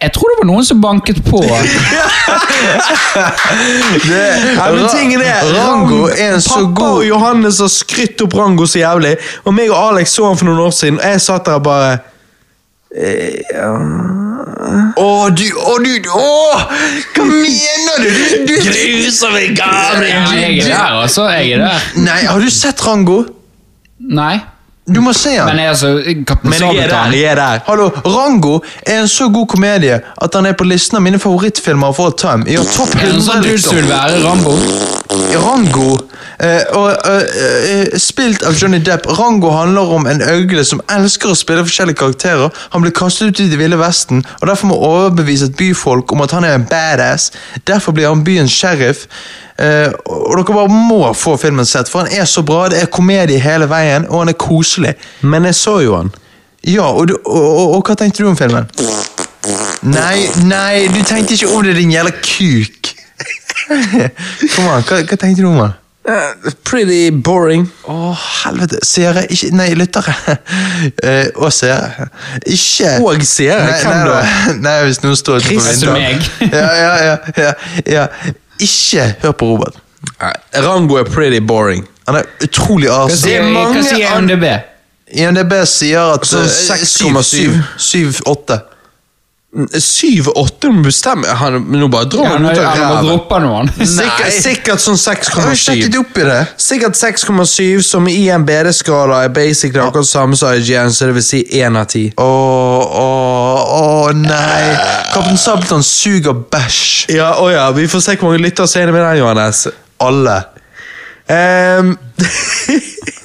jeg 0.04 0.12
tror 0.12 0.28
det 0.34 0.38
var 0.42 0.48
noen 0.50 0.66
som 0.68 0.82
banket 0.84 1.20
på. 1.24 1.40
det, 4.04 4.24
Ja, 4.58 4.66
men 4.74 4.90
tingen 4.92 5.22
er, 5.24 5.46
Rango 5.56 6.10
er 6.12 6.34
en 6.34 6.42
så 6.44 6.58
Pappa 6.66 6.74
god 6.82 6.98
og 6.98 7.06
Johannes 7.08 7.62
har 7.64 7.72
skrytt 7.72 8.24
opp 8.26 8.36
Rango 8.36 8.68
så 8.68 8.82
jævlig, 8.82 9.14
og 9.46 9.56
meg 9.56 9.72
og 9.72 9.78
Alex 9.80 10.18
så 10.18 10.28
han 10.28 10.40
for 10.42 10.50
noen 10.50 10.60
år 10.66 10.76
siden, 10.76 11.00
og 11.00 11.08
jeg 11.08 11.24
satt 11.24 11.48
der 11.48 11.62
og 11.62 11.64
bare 11.70 11.94
Å, 15.02 15.30
du 15.34 15.46
Å, 15.58 15.74
du 15.82 16.10
Å! 16.14 16.60
Hva 17.16 17.26
mener 17.26 18.04
du? 18.04 18.10
du, 18.46 18.54
du 18.54 18.54
Grusomme 18.62 19.42
Ja, 19.58 19.98
jeg 20.38 20.60
er 20.62 20.68
der, 20.70 20.98
altså. 21.02 21.26
Jeg 21.34 21.56
er 21.58 21.64
der. 21.66 21.88
Nei, 22.06 22.20
har 22.30 22.40
du 22.44 22.50
sett 22.54 22.84
Rango? 22.86 23.24
Nei. 23.98 24.38
Du 24.88 25.00
må 25.00 25.14
se 25.16 25.32
han. 25.38 25.48
Men 25.48 25.62
jeg 25.62 25.70
altså 25.70 25.90
Kaptein 26.28 26.52
Men 26.52 26.60
jeg 26.60 26.84
er 26.84 26.90
der, 26.92 27.12
jeg 27.16 27.32
er 27.32 27.36
der. 27.40 27.60
Hallo, 27.68 27.86
Rango 28.06 28.60
er 28.86 29.02
en 29.02 29.08
så 29.08 29.30
god 29.32 29.48
komedie 29.48 30.02
at 30.22 30.36
han 30.36 30.46
er 30.46 30.58
på 30.60 30.68
listen 30.68 31.00
av 31.00 31.06
mine 31.06 31.20
favorittfilmer 31.20 31.88
of 31.88 32.00
all 32.04 32.12
time. 32.12 32.44
Ja, 32.52 32.66
topp 32.68 32.92
Er 32.98 33.06
det 33.06 33.14
100, 33.14 33.24
sånn 33.24 33.46
du 33.48 33.54
skulle 33.64 33.88
være 33.88 34.20
Rambo? 34.26 34.58
Rango, 35.40 35.88
eh, 36.40 36.66
og, 36.76 36.90
eh, 37.08 37.80
eh, 37.80 37.98
spilt 37.98 38.44
av 38.44 38.58
Johnny 38.60 38.82
Depp. 38.84 39.08
Rango 39.20 39.52
handler 39.56 39.94
om 39.96 40.08
en 40.08 40.22
øgle 40.22 40.66
som 40.66 40.82
elsker 40.90 41.32
å 41.32 41.38
spille 41.38 41.64
forskjellige 41.64 42.02
karakterer. 42.02 42.52
Han 42.72 42.82
blir 42.84 42.92
kastet 42.92 43.28
ut 43.28 43.40
i 43.40 43.48
det 43.50 43.60
ville 43.60 43.80
vesten, 43.80 44.26
og 44.42 44.48
derfor 44.48 44.68
må 44.68 44.76
overbevise 44.76 45.46
et 45.46 45.56
byfolk 45.56 46.12
om 46.12 46.22
at 46.22 46.32
han 46.32 46.44
er 46.44 46.56
en 46.56 46.68
badass. 46.68 47.32
Derfor 47.68 47.96
blir 47.96 48.08
han 48.12 48.24
byens 48.24 48.52
sheriff. 48.52 49.08
Eh, 49.60 49.92
og 50.10 50.38
dere 50.40 50.56
bare 50.56 50.72
må 50.74 51.12
få 51.18 51.36
filmen 51.38 51.68
sett, 51.68 51.90
for 51.92 52.04
han 52.04 52.14
er 52.14 52.26
så 52.30 52.42
bra. 52.46 52.66
Det 52.74 52.82
er 52.82 52.92
komedie 52.94 53.42
hele 53.42 53.70
veien, 53.70 54.08
og 54.10 54.24
han 54.24 54.34
er 54.34 54.40
koselig. 54.40 54.96
Men 55.22 55.46
jeg 55.50 55.60
så 55.60 55.78
jo 55.84 55.98
han. 56.00 56.14
Ja, 56.64 56.88
og, 56.88 57.08
du, 57.08 57.18
og, 57.26 57.44
og, 57.44 57.76
og 57.78 57.86
hva 57.88 57.96
tenkte 58.00 58.24
du 58.24 58.30
om 58.32 58.40
filmen? 58.40 58.70
Nei, 59.84 60.30
nei, 60.48 60.88
du 60.88 61.02
tenkte 61.04 61.36
ikke 61.36 61.52
om 61.52 61.64
det, 61.66 61.76
din 61.78 61.92
jævla 61.92 62.14
kuk. 62.24 62.94
Kom 64.56 64.68
an, 64.72 64.84
hva, 64.88 65.02
hva 65.04 65.18
tenkte 65.18 65.44
du 65.44 65.50
om 65.52 65.60
den? 65.60 65.80
Uh, 66.04 66.52
pretty 66.68 67.12
boring. 67.16 67.64
Å, 67.88 68.12
helvete. 68.44 68.82
Seere, 68.84 69.22
ikke 69.32 69.54
Nei, 69.56 69.70
lyttere. 69.80 70.12
Uh, 71.00 71.30
og 71.46 71.54
seere. 71.56 72.10
Ikke 72.44 72.98
Og 73.00 73.24
seere, 73.28 73.78
hvem 73.80 74.02
da? 74.10 74.18
Nei, 74.66 74.74
hvis 74.90 75.00
noen 75.04 75.16
står 75.20 75.46
Chris 75.46 75.70
og 75.88 75.96
vinduet. 75.96 76.28
meg. 76.42 76.58
ja, 76.58 76.66
ja, 76.76 76.96
ja, 77.08 77.16
ja, 77.40 77.54
ja. 77.88 78.08
Ikke 78.64 79.08
hør 79.24 79.32
på 79.40 79.50
Robert. 79.54 79.80
Nei, 80.20 80.34
Rango 80.66 80.98
er 81.00 81.08
pretty 81.08 81.40
boring. 81.48 81.86
Han 82.08 82.18
er 82.20 82.28
utrolig 82.44 82.90
Hva 82.90 83.04
awesome. 83.06 83.34
er 83.34 83.50
mange 83.54 83.80
hva 83.80 83.84
sier 83.88 84.22
MDB? 84.22 84.46
IMDb 85.14 85.54
sier 85.70 86.14
at 86.16 86.26
Sånn 86.28 86.44
eh, 86.48 86.80
6,7. 86.84 87.60
7-8. 87.78 88.58
7-8 89.54 90.70
må 90.74 90.82
bestemme 90.88 91.30
han, 91.38 91.60
Nå 91.78 91.88
bare 91.94 92.08
drar 92.10 92.26
Ja, 92.26 92.30
han 92.34 92.46
han 92.48 92.56
ut 92.56 93.30
av 93.30 93.44
ræven. 93.44 93.70
Sikkert, 93.86 94.34
sikkert 94.42 94.82
sånn 94.82 94.98
6,7. 94.98 95.52
sjekket 95.62 95.98
opp 96.00 96.18
i 96.18 96.26
det? 96.26 96.40
Sikkert 96.58 96.98
6,7, 96.98 97.84
som 97.86 98.10
i 98.10 98.24
en 98.34 98.48
BD-skala 98.48 99.22
er 99.28 99.34
basically 99.36 99.84
akkurat 99.84 100.10
samme 100.10 100.40
som 100.40 100.56
IGN, 100.58 100.90
så 100.94 101.12
det 101.12 101.18
vil 101.20 101.28
si 101.28 101.44
1 101.62 101.78
av 101.78 101.86
10. 101.86 102.16
Åh, 102.18 102.98
åh, 103.04 103.62
åh, 103.78 104.10
nei. 104.18 104.74
Kaptein 105.14 105.38
Sabeltann 105.38 105.86
suger 105.86 106.34
bæsj. 106.34 107.14
Ja, 107.14 107.36
å 107.38 107.52
ja, 107.54 107.70
vi 107.78 107.86
får 107.92 108.08
se 108.08 108.18
hvor 108.18 108.34
mange 108.34 108.42
lyttere 108.48 108.66
som 108.70 108.82
er 108.82 108.88
enig 108.88 108.98
med 108.98 109.06
den, 109.06 109.22
Johannes. 109.22 109.68
Alle. 110.02 110.40
Ehm, 111.30 111.94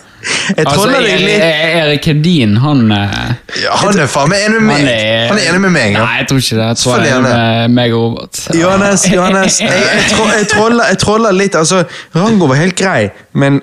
jeg 0.56 0.66
Altså, 0.66 0.88
Erik 0.98 2.06
Hedin, 2.10 2.56
han 2.62 2.90
eh, 2.92 3.34
Ja, 3.62 3.76
han 3.84 3.98
er 4.02 4.10
faen 4.10 4.32
meg 4.32 4.47
enig 4.48 4.62
med 4.62 4.82
meg. 4.82 4.88
Han 5.30 5.38
er 5.38 5.50
enig 5.52 5.62
med 5.62 5.74
meg. 5.76 5.98
Nei, 5.98 6.14
jeg 6.20 6.28
tror 6.30 6.42
ikke 6.42 6.58
det. 6.58 6.66
Jeg 6.66 6.80
tror 6.82 7.05
jeg 7.05 7.12
er 7.14 7.26
med 7.28 7.76
meg 7.78 7.94
og 7.94 8.08
Robert. 8.08 8.40
Johannes, 8.55 9.06
Johannes 9.16 9.60
jeg, 9.60 9.70
jeg, 9.70 10.05
tro, 10.12 10.24
jeg, 10.32 10.48
troller, 10.48 10.84
jeg 10.88 10.98
troller 10.98 11.36
litt. 11.36 11.55
Altså, 11.58 11.84
Rango 12.16 12.48
var 12.50 12.60
helt 12.62 12.76
grei, 12.78 13.10
men 13.32 13.60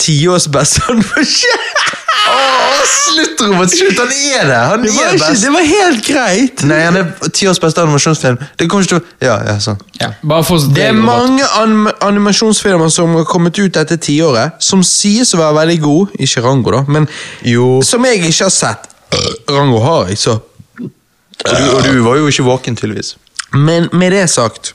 tiårs 0.00 0.48
best 0.48 0.80
han 0.86 1.02
Åh, 1.04 1.73
slutt, 2.90 3.40
Robert! 3.46 3.70
Slutt, 3.74 3.98
han 3.98 4.12
er 4.12 4.46
det! 4.48 4.58
Han 4.70 4.82
det 4.84 4.92
var, 4.94 5.08
er 5.08 5.14
ikke, 5.16 5.28
best. 5.30 5.42
det 5.44 5.52
var 5.54 5.66
helt 5.70 6.06
greit. 6.06 6.64
Nei, 6.70 6.78
han 6.84 6.96
er 7.00 7.30
ti 7.34 7.48
års 7.50 7.60
beste 7.62 7.82
animasjonsfilm. 7.84 8.38
Det 8.60 8.68
kommer 8.70 8.86
ikke 8.86 8.98
til 8.98 9.02
å 9.02 9.26
Ja, 9.26 9.36
ja, 9.48 9.56
sånn. 9.64 9.78
Ja. 10.00 10.10
Det 10.22 10.86
er 10.86 10.92
Robert. 10.92 11.04
mange 11.04 11.48
anim 11.60 11.88
animasjonsfilmer 12.08 12.90
som 12.94 13.14
har 13.18 13.24
kommet 13.30 13.58
ut 13.58 13.72
dette 13.76 13.96
tiåret, 14.02 14.56
som 14.64 14.82
sies 14.86 15.34
å 15.34 15.40
være 15.42 15.58
veldig 15.60 15.78
gode. 15.84 16.18
Ikke 16.24 16.42
Rango, 16.44 16.70
da, 16.78 16.84
men 16.88 17.08
Jo. 17.42 17.80
som 17.82 18.04
jeg 18.04 18.22
ikke 18.24 18.44
har 18.48 18.54
sett. 18.54 18.90
Rango 19.50 19.80
har 19.84 20.08
jeg, 20.12 20.18
så. 20.18 20.38
Og 20.80 20.90
du, 21.44 21.68
og 21.76 21.82
du 21.84 22.00
var 22.06 22.16
jo 22.16 22.26
ikke 22.30 22.44
våken, 22.46 22.76
tydeligvis. 22.76 23.16
Men 23.52 23.88
med 23.92 24.12
det 24.12 24.28
sagt 24.30 24.74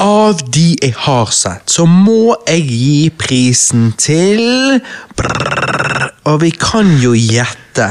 Av 0.00 0.38
de 0.54 0.76
jeg 0.80 0.94
har 0.96 1.28
sett, 1.34 1.68
så 1.70 1.84
må 1.86 2.34
jeg 2.48 2.62
gi 2.70 3.10
prisen 3.20 3.90
til 4.00 4.78
brrr, 5.18 6.06
Og 6.24 6.40
vi 6.40 6.50
kan 6.56 6.94
jo 7.02 7.12
gjette. 7.16 7.90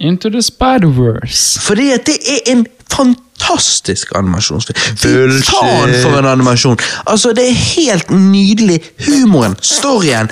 Into 0.00 0.28
the 0.28 0.42
Spider-Verse. 0.44 1.60
Fordi 1.64 1.90
at 1.94 2.04
det 2.06 2.18
er 2.28 2.52
en 2.52 2.66
fantastisk 2.92 4.12
animasjonsfilm. 4.16 4.76
Fy 5.00 5.14
faen 5.48 5.94
for 6.02 6.18
en 6.18 6.28
animasjon! 6.34 6.76
Altså, 7.06 7.32
Det 7.32 7.48
er 7.48 7.54
helt 7.54 8.10
nydelig. 8.10 8.80
Humoren, 9.08 9.56
storyen. 9.62 10.28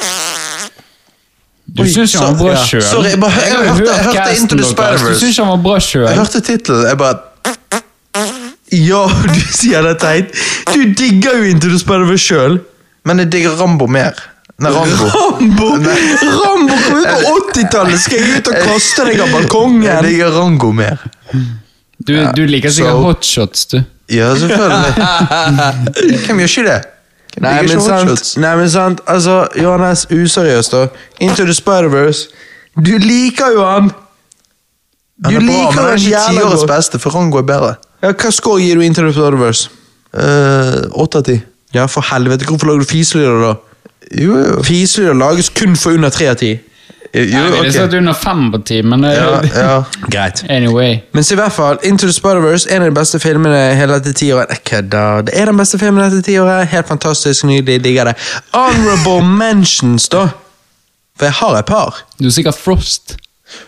Du 1.74 1.84
syns 1.88 2.12
han 2.14 2.34
var 2.36 2.42
bra 2.42 2.50
ja. 2.52 2.64
sjøl. 2.68 2.82
Sorry, 2.84 3.08
jeg 3.14 3.20
bare- 3.20 3.32
jeg 3.40 3.52
jeg, 3.52 3.64
jeg, 3.64 3.74
hørte- 3.74 3.94
jeg 3.96 4.04
hørte 4.04 4.36
Into 4.40 4.56
the. 4.56 4.64
Spider-Verse. 4.64 5.98
Jeg 5.98 6.16
hørte 6.18 6.40
tittelen, 6.40 6.86
jeg 6.88 6.98
bare 6.98 7.16
Ja, 8.74 9.02
du 9.06 9.40
sier 9.54 9.84
det 9.86 9.98
teit. 10.02 10.34
Du 10.74 10.80
digger 10.98 11.40
jo 11.40 11.50
Into 11.54 11.70
Spider-Verse 11.78 12.24
sjøl. 12.26 12.60
Men 13.04 13.20
jeg 13.20 13.32
digger 13.34 13.58
Rambo 13.60 13.86
mer. 13.86 14.16
Nei, 14.62 14.70
Rambo. 14.72 15.08
Rambo 15.10 15.68
Rambo 15.74 16.76
kom 16.86 17.00
ut 17.02 17.08
på 17.10 17.34
80-tallet! 17.50 18.00
Skal 18.00 18.20
jeg 18.22 18.38
ut 18.38 18.50
og 18.52 18.60
kaste 18.68 19.06
deg 19.08 19.18
av 19.20 19.26
Jeg 19.28 19.34
balkongen? 19.34 20.06
digger 20.06 20.30
Rango 20.38 20.70
mer. 20.72 21.02
Du, 22.04 22.14
du 22.36 22.42
liker 22.46 22.72
sikkert 22.72 22.96
so. 22.96 23.02
hotshots, 23.04 23.66
du. 23.72 23.78
Ja, 24.12 24.30
selvfølgelig. 24.36 24.94
Hvem 26.26 26.42
gjør 26.42 26.52
ikke 26.52 26.66
det? 26.68 26.80
Hvem 27.34 27.44
Nei, 27.44 27.54
men 27.66 27.80
sant, 27.82 28.28
nei, 28.38 28.52
men 28.60 28.68
sant, 28.70 29.00
altså, 29.10 29.40
Johannes, 29.58 30.04
useriøst 30.12 30.72
da. 30.76 30.84
Into 31.24 31.44
the 31.48 31.54
Spider-Verse. 31.56 32.28
Du 32.78 32.92
liker 33.02 33.56
jo 33.56 33.64
han! 33.66 33.90
Du 35.24 35.30
Han 35.30 35.34
er 35.34 35.40
bra, 35.40 35.40
men 35.40 35.48
liker 35.48 35.80
han 35.80 35.88
er 35.88 35.98
ikke 35.98 36.22
tiårets 36.36 36.66
beste, 36.70 37.00
for 37.02 37.16
Rango 37.16 37.40
er 37.42 37.48
bedre. 37.48 37.74
Ja, 38.04 38.12
hva 38.12 38.30
score 38.36 38.60
gir 38.60 38.76
du 38.80 38.84
Into 38.84 39.02
the 39.06 39.14
Spider-Verse? 39.16 39.70
Eh, 40.14 41.00
Åtte 41.00 41.22
av 41.22 41.24
ti. 41.30 41.38
Ja, 41.74 41.86
for 41.90 42.04
helvete, 42.12 42.44
hvorfor 42.46 42.68
lager 42.70 42.84
du 42.84 42.90
fiselyder 42.92 43.40
da? 43.48 43.54
Jo, 44.20 44.36
jo. 44.38 44.60
Fiselyder 44.66 45.16
lages 45.18 45.48
kun 45.56 45.74
for 45.80 45.96
under 45.96 46.12
3 46.12 46.28
av 46.34 46.38
10. 46.42 46.60
Jo, 47.14 47.22
Nei, 47.30 47.40
okay. 47.46 47.62
Det 47.68 47.72
satt 47.76 47.92
under 47.94 48.16
fem 48.18 48.40
på 48.50 48.58
ti, 48.66 48.80
men 48.82 49.04
eh, 49.06 49.14
Ja, 49.14 49.40
ja. 49.54 49.74
Greit. 50.12 50.40
anyway. 50.50 50.96
Men 51.14 51.24
så 51.24 51.34
i 51.36 51.38
hvert 51.38 51.54
fall, 51.54 51.78
Into 51.86 52.06
the 52.10 52.12
Spider-Verse, 52.14 52.66
en 52.74 52.82
av 52.82 52.90
de 52.90 52.96
beste 52.98 53.20
filmene 53.22 53.60
hele 53.78 54.00
dette 54.00 54.12
tiåret. 54.18 54.50
Jeg 54.50 54.64
kødder. 54.70 55.22
Det 55.28 55.36
er 55.38 55.46
den 55.50 55.60
beste 55.62 55.78
filmen 55.78 56.02
dette 56.04 56.22
tiåret. 56.26 56.66
Helt 56.74 56.90
fantastisk, 56.90 57.46
nydelig, 57.46 57.80
digger 57.86 58.10
det. 58.10 58.16
Honorable 58.54 59.22
mentions, 59.44 60.08
da. 60.10 60.26
For 61.16 61.30
jeg 61.30 61.38
har 61.38 61.60
et 61.62 61.70
par. 61.70 62.02
Du 62.18 62.26
er 62.26 62.34
sikkert 62.34 62.58
Frost. 62.58 63.14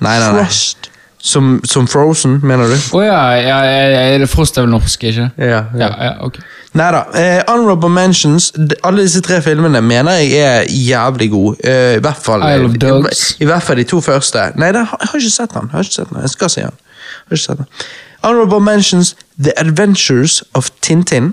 Nei, 0.02 0.16
nei, 0.18 0.32
nei. 0.34 0.42
Frost. 0.44 0.90
Som, 1.26 1.56
som 1.66 1.88
Frozen, 1.90 2.36
mener 2.46 2.70
du? 2.70 2.76
Å 2.94 3.00
ja, 3.02 3.16
ja, 3.42 3.56
ja, 3.66 4.02
ja, 4.14 4.26
Frost 4.30 4.58
er 4.60 4.62
vel 4.62 4.70
norsk, 4.76 5.06
ikke? 5.10 5.24
Ja, 5.42 5.64
ja, 5.74 5.88
ja 6.06 6.12
ok. 6.22 6.36
Nei 6.76 6.86
da. 6.94 7.00
Eh, 7.18 7.40
honorable 7.48 7.88
mentions. 7.90 8.52
Alle 8.86 9.02
disse 9.06 9.22
tre 9.26 9.40
filmene 9.42 9.80
mener 9.82 10.20
jeg 10.20 10.38
er 10.38 10.68
jævlig 10.70 11.30
gode. 11.32 11.56
Eh, 11.66 11.96
I 11.96 12.02
hvert 12.04 12.20
fall 12.22 12.44
I, 12.46 12.52
of 12.62 12.76
Dogs. 12.78 13.24
I, 13.40 13.42
I 13.42 13.48
hvert 13.50 13.64
fall 13.66 13.80
de 13.80 13.86
to 13.90 13.98
første. 14.04 14.44
Nei, 14.60 14.70
har- 14.76 14.98
jeg 15.00 15.10
har 15.12 15.18
ikke 15.24 15.34
sett 15.34 15.54
den. 15.56 15.70
Jeg 15.72 15.78
har 15.80 15.88
ikke 15.88 15.96
sett 15.98 16.12
den. 16.12 16.20
Jeg 16.22 16.34
skal 16.36 16.52
se 16.54 16.60
den. 16.68 16.76
Jeg 16.76 17.26
har 17.32 17.40
ikke 17.40 17.46
sett 17.48 17.58
den. 17.64 17.66
Honorable 18.22 18.60
mentions 18.60 19.14
The 19.42 19.56
Adventures 19.60 20.42
of 20.54 20.70
Tintin. 20.82 21.32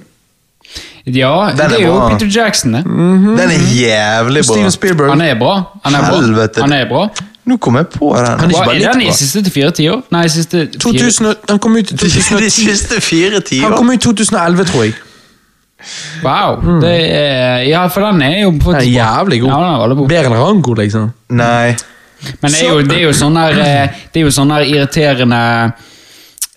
Ja, 1.05 1.49
Den 1.51 1.57
det 1.57 1.65
er 1.65 1.79
er 1.79 1.85
jo 1.85 1.93
bra. 1.99 2.09
Peter 2.13 2.27
Jackson, 2.31 2.73
det. 2.77 2.83
Den 2.85 3.39
er 3.39 3.63
jævlig 3.75 4.43
bra. 4.45 4.53
Steven 4.53 4.71
Spielberg. 4.71 5.09
Han 5.09 5.21
er 5.21 5.35
bra. 5.39 5.55
Han 5.83 5.95
er 5.95 5.99
bra. 6.09 6.15
Helvete. 6.21 6.61
Han 6.61 6.71
er 6.73 6.85
bra. 6.89 7.07
Nå 7.45 7.57
kom 7.59 7.75
jeg 7.75 7.87
på 7.91 8.13
den. 8.15 8.25
Han 8.25 8.39
er 8.39 8.47
ikke 8.47 8.59
Hva, 8.59 8.65
bare 8.65 8.75
er 8.75 8.79
litt 8.79 8.93
den 8.93 9.01
i 9.01 9.09
bra. 9.09 9.15
siste 9.19 9.41
til 9.43 9.51
fire 9.51 9.71
tiår? 9.75 10.03
Nei, 10.15 10.21
siste 10.31 10.61
fire. 10.71 10.79
2000, 10.79 11.25
og- 11.27 11.49
han 11.49 11.59
kom 11.59 11.75
ut 11.75 11.91
i 11.91 11.95
De 11.99 12.07
2010. 12.07 12.49
siste 12.69 13.01
fire 13.01 13.41
tiår. 13.41 13.65
Han 13.67 13.77
kom 13.77 13.89
ut 13.89 13.99
i 13.99 14.03
2011, 14.05 14.65
tror 14.71 14.83
jeg. 14.87 14.93
Wow. 16.23 16.61
Det 16.79 16.93
er, 17.11 17.57
ja, 17.67 17.81
for 17.91 18.05
den 18.07 18.21
er 18.21 18.37
jo 18.45 18.51
Den 18.51 18.61
faktisk 18.61 18.87
er 18.87 19.03
bra. 19.03 19.17
jævlig 19.19 19.41
god. 19.41 19.49
Ja, 19.49 19.55
den 19.59 19.73
er 19.73 19.79
veldig 19.83 19.97
bra. 19.97 20.07
Bedre 20.07 20.25
enn 20.31 20.37
Rango, 20.39 20.73
liksom. 20.79 21.09
Nei. 21.29 21.75
Men 22.41 22.51
det 22.53 22.61
er 22.63 22.69
jo, 22.69 22.81
det 22.87 22.97
er 22.97 23.01
jo 23.03 23.11
sånn 23.11 23.35
der 23.35 23.57
eh, 23.59 23.87
Det 24.13 24.21
er 24.21 24.23
jo 24.23 24.31
sånn 24.31 24.47
der 24.53 24.63
irriterende 24.63 25.39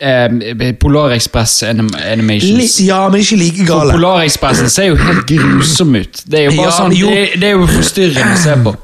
eh, 0.01 0.73
Polarekspress 0.81 1.63
anim 1.63 1.91
animations. 2.13 2.81
Ja, 2.81 3.09
men 3.09 3.21
ikke 3.21 3.37
like 3.41 3.67
gale. 3.69 3.93
Polarekspressen 3.97 4.71
ser 4.71 4.91
jo 4.93 4.97
helt 4.97 5.27
grusom 5.27 5.95
ut. 5.97 6.23
Det 6.27 6.41
er 6.41 6.51
jo 6.51 6.57
bare 6.57 6.67
Ja, 6.71 6.75
sånn 6.81 6.97
jo. 6.97 7.09
det, 7.13 7.29
det 7.41 7.53
er 7.53 7.57
jo 7.57 7.67
forstyrrende 7.67 8.35
å 8.35 8.43
se 8.43 8.57
på. 8.67 8.77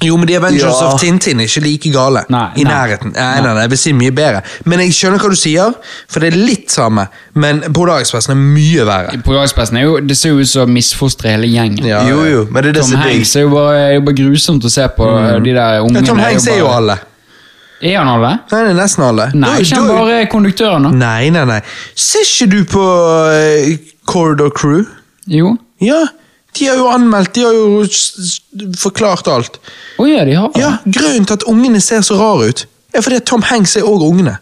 Jo, 0.00 0.14
men 0.16 0.28
The 0.28 0.36
Avengers 0.38 0.62
Ja. 0.78 0.92
of 0.92 1.00
Tintin 1.00 1.40
er 1.40 1.48
ikke 1.48 1.60
like 1.64 1.90
gale. 1.90 2.20
Nei, 2.30 2.44
I 2.56 2.62
nei. 2.62 2.70
nærheten. 2.70 3.10
Nei, 3.16 3.40
nei, 3.42 3.52
nei, 3.54 3.62
jeg 3.64 3.70
vil 3.72 3.78
si 3.78 3.92
mye 3.98 4.12
bedre. 4.14 4.42
Men 4.64 4.78
jeg 4.78 4.92
skjønner 4.94 5.18
hva 5.18 5.30
du 5.32 5.34
sier, 5.34 5.72
for 6.08 6.20
det 6.22 6.28
er 6.32 6.36
litt 6.38 6.70
samme. 6.70 7.08
Men 7.34 7.58
Polarekspressen 7.74 8.30
er 8.30 8.38
mye 8.38 8.84
verre. 8.86 9.18
Polarekspressen 9.26 9.76
er 9.80 9.82
jo 9.88 9.96
Det 10.00 10.16
ser 10.16 10.30
jo 10.30 10.38
ut 10.38 10.46
som 10.48 10.70
misfostre 10.70 11.30
hele 11.34 11.50
gjengen. 11.50 11.82
Ja. 11.84 12.04
Jo, 12.06 12.22
jo, 12.30 12.44
men 12.48 12.62
det 12.62 12.76
er 12.76 12.78
det 12.78 12.82
Tom 12.86 12.94
er. 12.94 13.08
Hanks 13.08 13.34
er 13.34 13.40
jo 13.42 13.50
bare, 13.50 13.74
er 13.88 13.94
jo 13.96 14.00
bare 14.06 14.14
grusomt 14.22 14.62
å 14.62 14.70
se 14.70 14.86
på. 14.96 15.10
De 15.42 15.52
der 15.58 15.80
ungene. 15.82 15.98
Ja, 15.98 16.06
Tom 16.06 16.18
Hanks 16.22 16.46
er 16.46 16.58
jo 16.60 16.66
bare- 16.68 16.76
alle. 16.76 16.98
Er 17.80 17.98
han 18.00 18.08
alle? 18.10 18.30
Nei, 18.50 18.62
det 18.64 18.70
er 18.72 18.78
nesten 18.78 19.04
alle. 19.06 19.28
Nei, 19.34 19.48
Da- 19.54 19.62
ikke 19.62 19.76
han 19.78 19.88
da- 19.88 19.98
bare 19.98 20.26
konduktøren, 20.32 20.82
da? 20.82 20.90
Nei, 20.90 21.30
nei, 21.30 21.44
nei. 21.46 21.60
Ser 21.94 22.24
ikke 22.26 22.48
du 22.50 22.64
på 22.64 22.82
uh, 22.82 23.76
Corridor 24.06 24.50
Crew? 24.50 24.84
Jo. 25.26 25.56
Ja, 25.80 26.06
De 26.58 26.64
har 26.66 26.76
jo 26.80 26.88
anmeldt, 26.90 27.34
de 27.36 27.42
har 27.44 27.52
jo 27.54 27.84
forklart 28.80 29.28
alt. 29.30 29.58
Å 30.00 30.06
ja, 30.08 30.24
de 30.26 30.32
har 30.34 30.50
Ja, 30.58 30.70
Grunnen 30.86 31.26
til 31.28 31.36
at 31.36 31.44
ungene 31.46 31.80
ser 31.84 32.00
så 32.02 32.16
rare 32.18 32.48
ut, 32.50 32.64
er 32.94 33.04
fordi 33.04 33.20
Tom 33.28 33.42
Hanks 33.46 33.76
er 33.76 33.86
òg 33.86 34.02
ungene. 34.08 34.38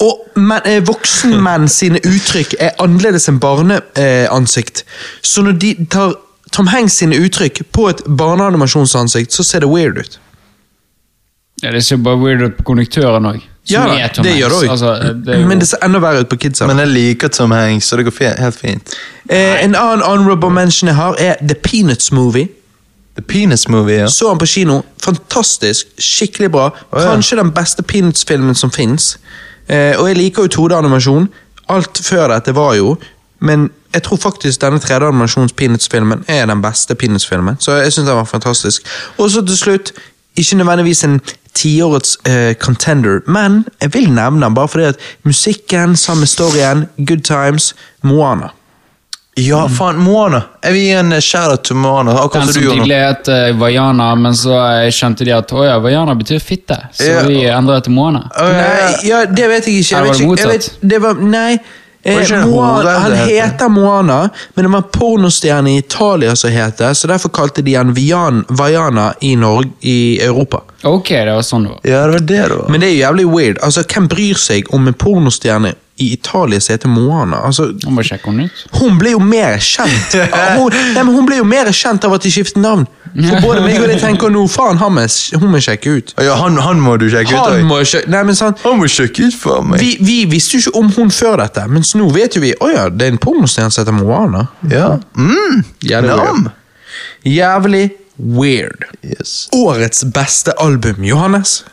Og 0.00 0.24
men, 0.36 0.60
eh, 0.64 0.80
voksenmenn 0.80 1.68
sine 1.78 2.00
uttrykk 2.00 2.56
er 2.58 2.74
annerledes 2.82 3.28
enn 3.30 3.38
barneansikt. 3.42 4.82
Eh, 4.82 5.20
så 5.22 5.42
når 5.46 5.58
de 5.62 5.74
tar 5.90 6.14
Tom 6.52 6.66
Hanks 6.72 6.98
sine 7.00 7.14
uttrykk 7.22 7.62
på 7.72 7.88
et 7.92 8.02
barneanimasjonsansikt, 8.08 9.32
så 9.32 9.44
ser 9.46 9.60
det 9.60 9.70
weird 9.70 9.98
ut. 9.98 10.18
Ja, 11.62 11.70
Det 11.70 11.84
ser 11.84 11.96
bare 11.96 12.18
weird 12.18 12.42
ut 12.42 12.56
på 12.56 12.62
konduktøren 12.72 13.26
òg. 13.26 13.40
Ja, 13.70 13.84
da, 13.86 14.22
det 14.22 14.32
gjør 14.38 14.48
det 14.48 14.56
òg. 14.56 14.70
Altså, 14.70 14.94
jo- 15.38 15.46
Men 15.46 15.58
det 15.58 15.68
ser 15.68 15.78
enda 15.84 15.98
verre 16.02 16.20
ut 16.20 16.28
på 16.28 16.36
kidsa. 16.36 16.66
Men 16.66 16.78
jeg 16.78 16.88
liker 16.88 17.28
Tom 17.28 17.50
Hanks, 17.50 17.84
så 17.86 17.96
det 17.96 18.04
går 18.06 18.34
helt 18.38 18.58
fint. 18.58 18.94
Eh, 19.30 19.64
en 19.64 19.74
annen 19.74 20.02
honorable 20.02 20.50
mention 20.50 20.88
jeg 20.88 20.96
har, 20.96 21.14
er 21.18 21.36
The 21.40 21.54
Peanuts 21.54 22.12
Movie. 22.12 22.48
The 23.14 23.22
Penis 23.22 23.68
Movie, 23.68 23.94
ja. 23.98 24.06
Så 24.08 24.28
han 24.28 24.38
på 24.38 24.46
kino. 24.46 24.82
Fantastisk. 25.02 25.86
Skikkelig 25.98 26.50
bra. 26.50 26.70
Oh, 26.92 27.00
ja. 27.02 27.10
Kanskje 27.12 27.36
den 27.36 27.50
beste 27.52 27.82
Peanuts-filmen 27.82 28.54
som 28.54 28.70
fins. 28.70 29.18
Eh, 29.68 29.94
og 30.00 30.08
jeg 30.08 30.16
liker 30.16 30.42
jo 30.42 30.48
2D-animasjon. 30.48 31.28
Alt 31.68 32.00
før 32.04 32.28
dette 32.28 32.54
var 32.54 32.74
jo 32.74 32.96
Men 33.40 33.70
jeg 33.94 34.02
tror 34.02 34.16
faktisk 34.18 34.60
denne 34.60 34.78
3D-animasjons-Peanuts-filmen 34.78 36.24
er 36.28 36.46
den 36.46 36.62
beste 36.62 36.94
Peanuts-filmen. 36.94 37.56
Så 37.60 37.72
jeg 37.82 37.92
synes 37.92 38.06
den 38.08 38.16
var 38.16 38.24
fantastisk. 38.24 38.82
Og 39.18 39.30
så 39.30 39.42
til 39.46 39.56
slutt, 39.56 39.92
ikke 40.36 40.56
nødvendigvis 40.56 41.04
en 41.04 41.20
tiårets 41.58 42.16
uh, 42.28 42.54
contender, 42.60 43.20
men 43.26 43.64
jeg 43.80 43.94
vil 43.94 44.10
nevne 44.12 44.46
den 44.46 44.56
bare 44.56 44.68
fordi 44.72 44.90
at 44.92 45.06
musikken, 45.28 45.96
samme 45.96 46.26
storyen, 46.26 46.86
good 47.06 47.24
times, 47.28 47.74
Moana. 48.02 48.52
Ja, 49.40 49.62
faen, 49.68 49.96
Moana. 49.96 50.42
Jeg 50.60 50.74
vil 50.74 50.82
gi 50.84 50.96
en 51.00 51.12
eh, 51.16 51.20
shout-out 51.24 51.62
til 51.64 51.78
Moana, 51.80 52.12
akkurat 52.20 52.50
Den 52.50 52.52
som 52.52 52.66
tidligere 52.76 53.06
het 53.14 53.28
uh, 53.32 53.60
Vaiana, 53.60 54.10
men 54.20 54.34
så 54.36 54.58
eh, 54.60 54.88
skjønte 54.92 55.24
de 55.24 55.32
at 55.32 55.54
å 55.56 55.62
ja, 55.64 55.78
Vaiana 55.80 56.12
betyr 56.18 56.42
fitte, 56.44 56.76
så 56.92 57.06
Ja. 57.08 57.22
vi 57.24 57.38
endret 57.48 57.80
det 57.80 57.86
til 57.88 57.96
Moana. 57.96 58.26
Ja. 58.36 58.50
Nei, 58.58 58.90
ja, 59.08 59.22
det 59.24 59.48
vet 59.54 59.70
jeg 59.70 59.80
ikke. 59.80 59.94
Jeg 59.94 60.04
vet 60.04 60.18
det 60.20 60.26
ikke. 60.26 60.42
Jeg 60.42 60.52
vet, 60.52 60.68
det 60.92 61.00
var, 61.00 61.24
nei, 61.24 61.56
eh, 62.02 62.46
Moana, 62.46 62.90
han 62.98 63.12
heter? 63.12 63.42
heter 63.42 63.68
Moana, 63.68 64.30
men 64.54 64.64
det 64.64 64.70
var 64.72 64.78
en 64.78 64.88
pornostjerne 64.98 65.70
i 65.74 65.78
Italia 65.78 66.36
som 66.36 66.50
het 66.50 66.78
det, 66.78 66.94
så 66.94 67.08
derfor 67.08 67.28
kalte 67.28 67.62
de 67.62 67.74
han 67.74 67.94
Vian, 67.94 68.44
Vaiana 68.48 69.12
i 69.20 69.36
Norge, 69.36 69.70
i 69.80 70.18
Europa. 70.22 70.62
Ok, 70.82 71.08
det 71.08 71.34
var 71.34 71.42
sånn 71.46 71.68
det 71.68 71.70
var. 71.70 71.80
Ja, 71.86 72.00
det 72.06 72.12
var 72.12 72.26
det 72.26 72.42
det 72.48 72.56
var. 72.56 72.68
Men 72.68 72.80
det 72.82 72.88
er 72.88 72.92
jo 72.96 73.00
jævlig 73.04 73.26
weird. 73.30 73.58
Altså, 73.62 73.84
Hvem 73.86 74.08
bryr 74.10 74.34
seg 74.34 74.74
om 74.74 74.88
en 74.90 74.94
pornostjerne 74.98 75.74
i 76.02 76.12
Italia 76.16 76.60
som 76.60 76.74
heter 76.74 76.90
Moana? 76.90 77.42
Altså, 77.48 77.68
hun, 77.84 77.94
må 77.96 78.04
sjekke 78.06 78.30
henne 78.30 78.48
ut. 78.48 78.64
hun 78.80 78.98
ble 79.00 79.14
jo 79.14 79.20
mer 79.22 79.58
kjent 79.62 80.16
hun, 80.58 80.72
nei, 80.72 81.02
men 81.02 81.12
hun 81.14 81.28
ble 81.28 81.38
jo 81.38 81.46
mer 81.48 81.70
kjent 81.76 82.04
av 82.08 82.16
at 82.16 82.26
de 82.26 82.32
skiftet 82.34 82.60
navn. 82.62 82.86
For 83.12 83.44
både 83.44 83.60
meg 83.60 83.76
og 83.76 83.90
deg 83.90 84.00
tenker 84.00 84.32
nå, 84.32 84.46
faen, 84.48 84.78
han 84.80 84.94
må, 84.96 85.04
hun 85.36 85.50
må 85.52 85.60
sjekke 85.62 85.96
ut. 85.98 86.14
Ja, 86.24 86.38
han, 86.40 86.56
han 86.64 86.80
må 86.80 86.96
du 87.00 87.08
sjekke 87.12 87.34
ut. 87.34 87.38
Han 87.38 87.58
ut. 87.60 87.68
må 87.68 87.80
sjekke 87.84 88.12
Nei, 88.12 88.22
men 88.28 88.38
sånn 88.38 88.56
han 88.62 88.78
må 88.80 88.88
sjekke 88.90 89.28
ut 89.28 89.36
for 89.36 89.64
meg. 89.66 89.82
vi, 89.82 89.96
vi 90.00 90.18
visste 90.30 90.56
jo 90.56 90.66
ikke 90.66 90.80
om 90.80 90.92
hun 90.96 91.12
før 91.12 91.42
dette, 91.44 91.66
mens 91.68 91.92
nå 91.98 92.08
vet 92.14 92.38
jo 92.38 92.44
vi 92.44 92.54
Å 92.56 92.70
ja, 92.72 92.86
det 92.88 93.08
er 93.08 93.14
en 93.14 93.20
pornostjerne 93.22 93.72
som 93.72 93.84
heter 93.84 93.96
Moana. 93.96 94.46
Ja. 94.72 94.94
Mm. 95.16 95.62
Jævlig 95.84 96.16
Jævlig 97.22 97.84
weird. 98.16 98.84
Yes. 99.02 99.48
Årets 99.52 100.04
beste 100.04 100.52
album, 100.52 101.04
Johannes. 101.04 101.64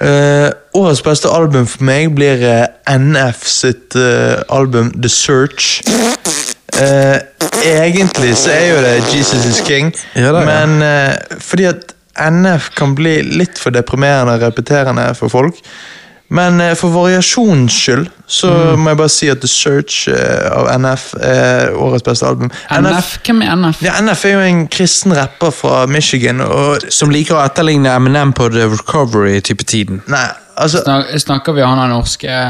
Eh, 0.00 0.50
årets 0.76 1.00
beste 1.02 1.30
album 1.32 1.64
for 1.66 1.86
meg 1.88 2.10
blir 2.16 2.42
uh, 2.44 2.66
NF 2.92 3.46
sitt 3.48 3.96
uh, 3.96 4.42
album 4.52 4.92
The 4.92 5.08
Search. 5.08 5.80
Eh, 6.76 7.18
egentlig 7.64 8.34
så 8.36 8.50
er 8.52 8.64
jo 8.68 8.80
det 8.84 8.94
Jesus 9.14 9.44
is 9.48 9.60
King, 9.64 9.94
Ja 10.16 10.32
da, 10.32 10.42
ja. 10.42 10.66
men 10.66 10.82
eh, 10.84 11.38
fordi 11.40 11.64
at 11.70 11.94
NF 12.16 12.70
kan 12.76 12.94
bli 12.96 13.20
litt 13.22 13.60
for 13.60 13.72
deprimerende 13.72 14.36
og 14.36 14.44
repeterende 14.44 15.06
for 15.16 15.32
folk. 15.32 15.60
Men 16.28 16.60
eh, 16.60 16.72
for 16.74 16.90
variasjonens 16.90 17.72
skyld 17.72 18.08
så 18.26 18.48
Mm. 18.50 18.80
må 18.82 18.90
jeg 18.90 18.96
bare 18.98 19.08
si 19.14 19.28
at 19.30 19.38
The 19.40 19.48
Search 19.48 20.08
eh, 20.08 20.48
av 20.50 20.66
NF 20.80 21.04
er 21.22 21.70
årets 21.78 22.02
beste 22.02 22.26
album. 22.26 22.50
NF? 22.70 23.18
Hvem 23.26 23.42
er 23.42 23.54
NF? 23.56 23.82
Ja, 23.86 23.92
NF 24.02 24.24
er 24.24 24.32
jo 24.32 24.40
en 24.40 24.64
kristen 24.68 25.14
rapper 25.16 25.50
fra 25.54 25.86
Michigan, 25.86 26.40
og 26.40 26.82
Som 26.90 27.10
liker 27.14 27.36
å 27.38 27.44
etterligne 27.44 27.94
Eminem 27.94 28.32
på 28.32 28.48
The 28.50 28.66
Recovery-type 28.72 29.64
tiden. 29.64 30.02
Nei, 30.10 30.26
altså 30.58 30.82
Snak, 30.82 31.14
snakker 31.22 31.52
vi 31.54 31.62
han 31.62 31.78
der 31.78 31.88
norske 31.94 32.40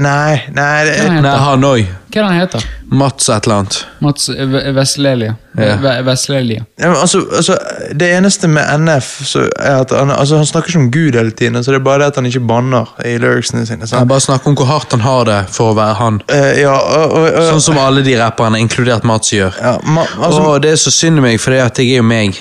Nei, 0.00 0.40
nei 0.56 0.84
det, 0.88 0.92
er 0.96 1.10
Nei, 1.12 1.20
han? 1.28 1.40
han 1.44 1.64
òg. 1.68 1.80
Hva 2.10 2.18
er 2.18 2.24
det 2.24 2.28
han 2.30 2.38
heter? 2.40 2.62
Mats 3.00 3.28
et 3.30 3.44
eller 3.46 3.56
annet. 3.60 3.76
Mats 4.02 4.28
V- 4.32 4.62
Veslelia. 4.74 5.34
Ja. 5.58 5.74
V- 5.82 5.92
Veslelia. 6.06 6.62
Ja, 6.80 6.88
men 6.88 6.96
altså, 6.98 7.20
altså, 7.36 7.56
det 8.00 8.08
eneste 8.16 8.48
med 8.50 8.64
NF 8.86 9.10
så 9.28 9.44
er 9.60 9.82
at 9.84 9.92
han, 9.94 10.10
altså, 10.14 10.40
han 10.40 10.48
snakker 10.48 10.72
ikke 10.72 10.80
om 10.80 10.88
Gud 10.94 11.18
hele 11.20 11.30
tiden. 11.36 11.58
Altså, 11.60 11.74
det 11.74 11.78
er 11.82 11.84
bare 11.86 12.02
det 12.02 12.08
at 12.14 12.20
han 12.22 12.26
ikke 12.30 12.42
banner 12.48 12.90
i 13.06 13.12
lyricsene 13.20 13.66
sine. 13.68 13.86
Han 13.92 14.08
bare 14.10 14.24
snakker 14.24 14.50
om 14.50 14.56
hvor 14.58 14.70
hardt 14.72 14.96
han 14.96 15.04
har 15.04 15.28
det 15.28 15.38
for 15.54 15.74
å 15.74 15.76
være 15.78 15.98
han. 16.00 16.20
Eh, 16.32 16.62
ja, 16.62 16.72
og, 16.78 17.12
og, 17.20 17.28
og, 17.28 17.42
Sånn 17.52 17.66
som 17.68 17.82
alle 17.82 18.02
de 18.06 18.16
rapperne, 18.18 18.58
inkludert 18.64 19.04
Mats, 19.06 19.34
gjør. 19.36 19.60
ja, 19.60 19.76
ma, 19.84 20.06
altså, 20.18 20.40
og 20.54 20.62
det 20.64 20.72
er 20.74 20.80
så 20.82 20.94
synd 20.94 21.20
i 21.20 21.26
meg, 21.28 21.38
for 21.42 21.54
jeg 21.54 21.68
er 21.68 21.92
jo 22.00 22.06
meg. 22.06 22.40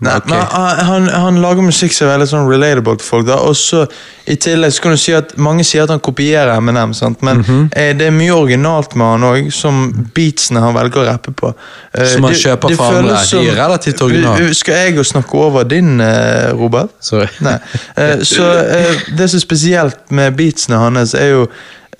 Nei, 0.00 0.16
okay. 0.16 0.30
men 0.32 0.84
han, 0.88 1.08
han 1.08 1.40
lager 1.42 1.62
musikk 1.66 1.92
som 1.92 2.06
er 2.08 2.14
veldig 2.16 2.28
sånn 2.30 2.46
relatable 2.48 2.96
til 3.00 3.06
folk. 3.06 3.28
og 3.36 3.56
så 3.56 3.82
I 4.30 4.36
tillegg 4.40 4.72
så 4.72 4.82
kan 4.84 4.92
du 4.94 5.00
si 5.00 5.12
at 5.16 5.32
mange 5.36 5.64
sier 5.66 5.82
at 5.84 5.90
han 5.90 6.00
kopierer 6.00 6.52
Eminem, 6.56 6.92
sant? 6.94 7.22
men 7.26 7.40
Mhm. 7.42 7.70
eh, 7.76 7.92
det 7.98 8.06
er 8.06 8.14
mye 8.14 8.32
originalt 8.36 8.94
med 8.96 9.06
han 9.06 9.26
òg, 9.30 9.50
som 9.52 9.80
beatsene 10.14 10.60
han 10.60 10.74
velger 10.74 11.02
å 11.02 11.06
rappe 11.08 11.32
på. 11.36 11.52
Eh, 11.94 12.06
Som 12.14 12.24
han 12.24 12.34
kjøper 12.34 12.68
det 12.68 12.76
fra 12.78 12.88
andre. 12.98 13.16
Som, 13.24 13.42
De 13.44 13.48
er 13.50 13.58
relativt 13.58 14.00
originale. 14.02 14.54
Skal 14.54 14.74
jeg 14.74 14.96
jo 14.96 15.02
snakke 15.04 15.34
over 15.34 15.64
din, 15.64 16.00
eh, 16.00 16.52
Robert? 16.52 16.90
Sorry. 17.00 17.28
Nei. 17.40 17.58
Eh, 17.96 18.16
så 18.22 18.46
eh, 18.64 18.94
det 19.16 19.30
som 19.30 19.36
er 19.36 19.44
spesielt 19.44 20.10
med 20.10 20.36
beatsene 20.36 20.78
hans, 20.78 21.14
er 21.14 21.30
jo 21.34 21.46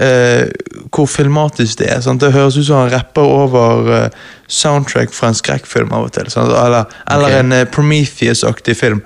eh, 0.00 0.48
hvor 0.90 1.08
filmatisk 1.10 1.80
det 1.80 1.90
er. 1.92 2.00
Sant? 2.04 2.22
Det 2.22 2.32
høres 2.34 2.58
ut 2.58 2.66
som 2.68 2.82
han 2.82 2.92
rapper 2.94 3.26
over 3.26 3.92
eh, 3.96 4.22
soundtrack 4.50 5.14
fra 5.14 5.30
en 5.30 5.38
skrekkfilm 5.38 5.92
av 5.96 6.08
og 6.08 6.14
til. 6.16 6.30
Sant? 6.32 6.52
Eller, 6.52 6.88
eller 7.10 7.28
okay. 7.28 7.42
en 7.44 7.56
eh, 7.56 7.68
Prometheus-aktig 7.70 8.76
film. 8.80 9.04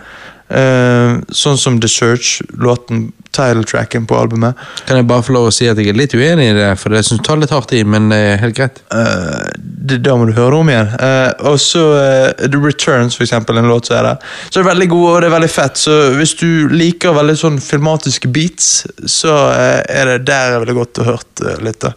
Eh, 0.55 1.21
sånn 1.35 1.61
som 1.61 1.81
The 1.83 1.91
Search, 1.91 2.39
låten, 2.61 3.09
title-tracken 3.35 4.09
på 4.11 4.19
albumet. 4.19 4.61
Kan 4.89 5.01
jeg 5.01 5.09
bare 5.11 5.27
få 5.27 5.37
lov 5.37 5.51
å 5.51 5.55
si 5.55 5.69
at 5.71 5.81
jeg 5.81 5.93
er 5.93 5.99
litt 5.99 6.15
uenig 6.17 6.51
i 6.53 6.57
det, 6.57 6.71
for 6.81 6.95
det 6.95 7.05
synes 7.05 7.21
jeg 7.21 7.27
tar 7.29 7.43
litt 7.43 7.55
hardt 7.55 7.75
i, 7.77 7.83
men 7.85 8.11
det 8.13 8.21
er 8.31 8.41
helt 8.43 8.59
greit. 8.59 8.81
Uh, 8.95 9.51
det, 9.59 10.01
da 10.07 10.17
må 10.19 10.29
du 10.31 10.35
høre 10.37 10.63
om 10.63 10.71
igjen. 10.73 10.95
Uh, 11.01 11.51
og 11.53 11.59
så 11.63 11.85
uh, 11.99 12.47
The 12.47 12.61
Returns, 12.61 13.19
for 13.19 13.27
eksempel, 13.27 13.59
en 13.61 13.71
låt 13.71 13.91
som 13.91 13.99
er 13.99 14.11
der. 14.11 14.33
Så 14.49 14.59
det 14.59 14.65
er 14.65 14.71
veldig 14.71 14.91
god, 14.95 15.09
og 15.11 15.21
det 15.21 15.31
er 15.31 15.37
veldig 15.37 15.53
fett. 15.53 15.81
Så 15.81 15.99
hvis 16.19 16.35
du 16.41 16.49
liker 16.73 17.15
veldig 17.17 17.37
sånn 17.39 17.61
filmatiske 17.63 18.31
beats, 18.33 18.71
så 19.11 19.35
eh, 19.53 19.81
er 19.89 20.11
det 20.13 20.19
der 20.29 20.55
jeg 20.55 20.65
ville 20.65 20.77
gått 20.79 21.01
og 21.03 21.11
hørt 21.13 21.45
eh, 21.45 21.61
litt. 21.65 21.81
da. 21.83 21.93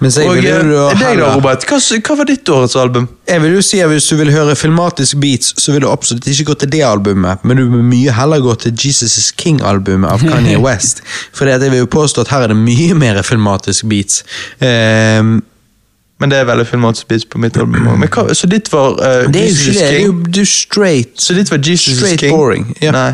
Mens 0.00 0.18
jeg 0.18 0.28
og 0.28 0.38
vil 0.38 0.48
eh, 0.48 0.72
jo 0.74 0.86
da, 1.00 1.12
Robert? 1.34 1.66
Hva, 1.68 1.80
hva 1.80 2.18
var 2.20 2.30
ditt 2.30 2.52
årets 2.52 2.76
album? 2.80 3.08
Jeg 3.30 3.44
vil 3.44 3.56
jo 3.58 3.62
si 3.64 3.78
at 3.82 3.90
Hvis 3.90 4.08
du 4.10 4.16
vil 4.18 4.32
høre 4.34 4.56
filmatisk 4.58 5.18
beats, 5.22 5.52
så 5.60 5.74
vil 5.74 5.84
du 5.84 5.90
absolutt 5.90 6.26
ikke 6.30 6.50
gå 6.52 6.58
til 6.62 6.72
det 6.72 6.82
albumet, 6.86 7.44
men 7.44 7.58
du 7.58 7.66
vil 7.72 7.84
mye 7.86 8.14
heller 8.14 8.42
gå 8.42 8.54
til 8.64 8.74
Jesus 8.74 9.18
is 9.18 9.30
King-albumet 9.36 10.10
av 10.10 10.24
Kanye 10.30 10.60
West. 10.62 10.69
For 11.32 11.50
jeg 11.50 11.60
vil 11.60 11.78
jo 11.78 11.86
påstå 11.90 12.20
at 12.20 12.28
her 12.28 12.46
er 12.46 12.52
det 12.52 12.56
mye 12.56 12.94
mer 12.94 13.22
filmatisk 13.22 13.88
beats. 13.88 14.24
Um, 14.60 15.40
Men 16.20 16.30
det 16.30 16.38
er 16.38 16.44
veldig 16.44 16.66
filmatisk 16.68 17.08
beats 17.08 17.24
på 17.24 17.38
mitt 17.40 17.56
album. 17.56 18.04
Hva, 18.04 18.26
så 18.34 18.46
ditt 18.46 18.68
var 18.72 18.98
uh, 19.00 19.32
det 19.32 19.40
er 19.40 19.46
Jesus 19.46 19.66
ikke 19.66 19.70
is 19.70 19.80
det. 19.80 20.00
Er 20.00 20.38
jo 20.40 20.44
straight. 20.44 21.22
Så 21.22 21.34
ditt 21.34 21.50
var 21.50 21.58
Jesus 21.64 21.96
Straight 21.96 22.20
King? 22.20 22.36
boring, 22.36 22.76
ja. 22.82 22.92
Nei. 22.92 23.12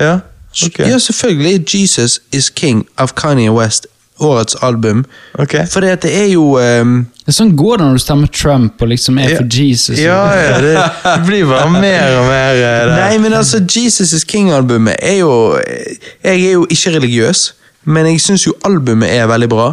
Ja? 0.00 0.18
Okay. 0.66 0.88
Ja, 0.88 0.98
selvfølgelig 0.98 1.66
Jesus 1.74 2.20
is 2.32 2.50
King 2.50 2.86
av 2.98 3.12
Kanye 3.16 3.52
West 3.52 3.86
årets 4.20 4.56
album. 4.62 5.04
Okay. 5.38 5.66
For 5.70 5.80
det 5.80 6.10
er 6.10 6.26
jo 6.30 6.56
um, 6.58 7.06
Det 7.24 7.32
er 7.32 7.36
sånn 7.36 7.52
går 7.58 7.80
det 7.80 7.86
når 7.86 7.98
du 7.98 8.02
stemmer 8.04 8.32
Trump 8.34 8.82
og 8.82 8.90
liksom 8.92 9.20
er 9.22 9.36
for 9.36 9.48
Jesus. 9.60 9.98
Ja, 10.00 10.20
ja, 10.36 10.56
det, 10.62 10.74
det 11.04 11.16
blir 11.26 11.46
bare 11.50 11.68
mer 11.72 12.16
og 12.18 12.26
mer 12.28 12.56
eh, 12.56 12.80
det. 12.90 12.96
Nei, 12.96 13.20
men 13.22 13.36
altså, 13.36 13.62
Jesus 13.64 14.14
is 14.16 14.26
King-albumet 14.28 14.98
er 14.98 15.20
jo 15.20 15.32
Jeg 15.58 16.34
er 16.34 16.56
jo 16.58 16.66
ikke 16.70 16.96
religiøs, 16.98 17.44
men 17.84 18.10
jeg 18.10 18.20
syns 18.24 18.46
jo 18.48 18.56
albumet 18.66 19.12
er 19.14 19.30
veldig 19.30 19.50
bra. 19.52 19.68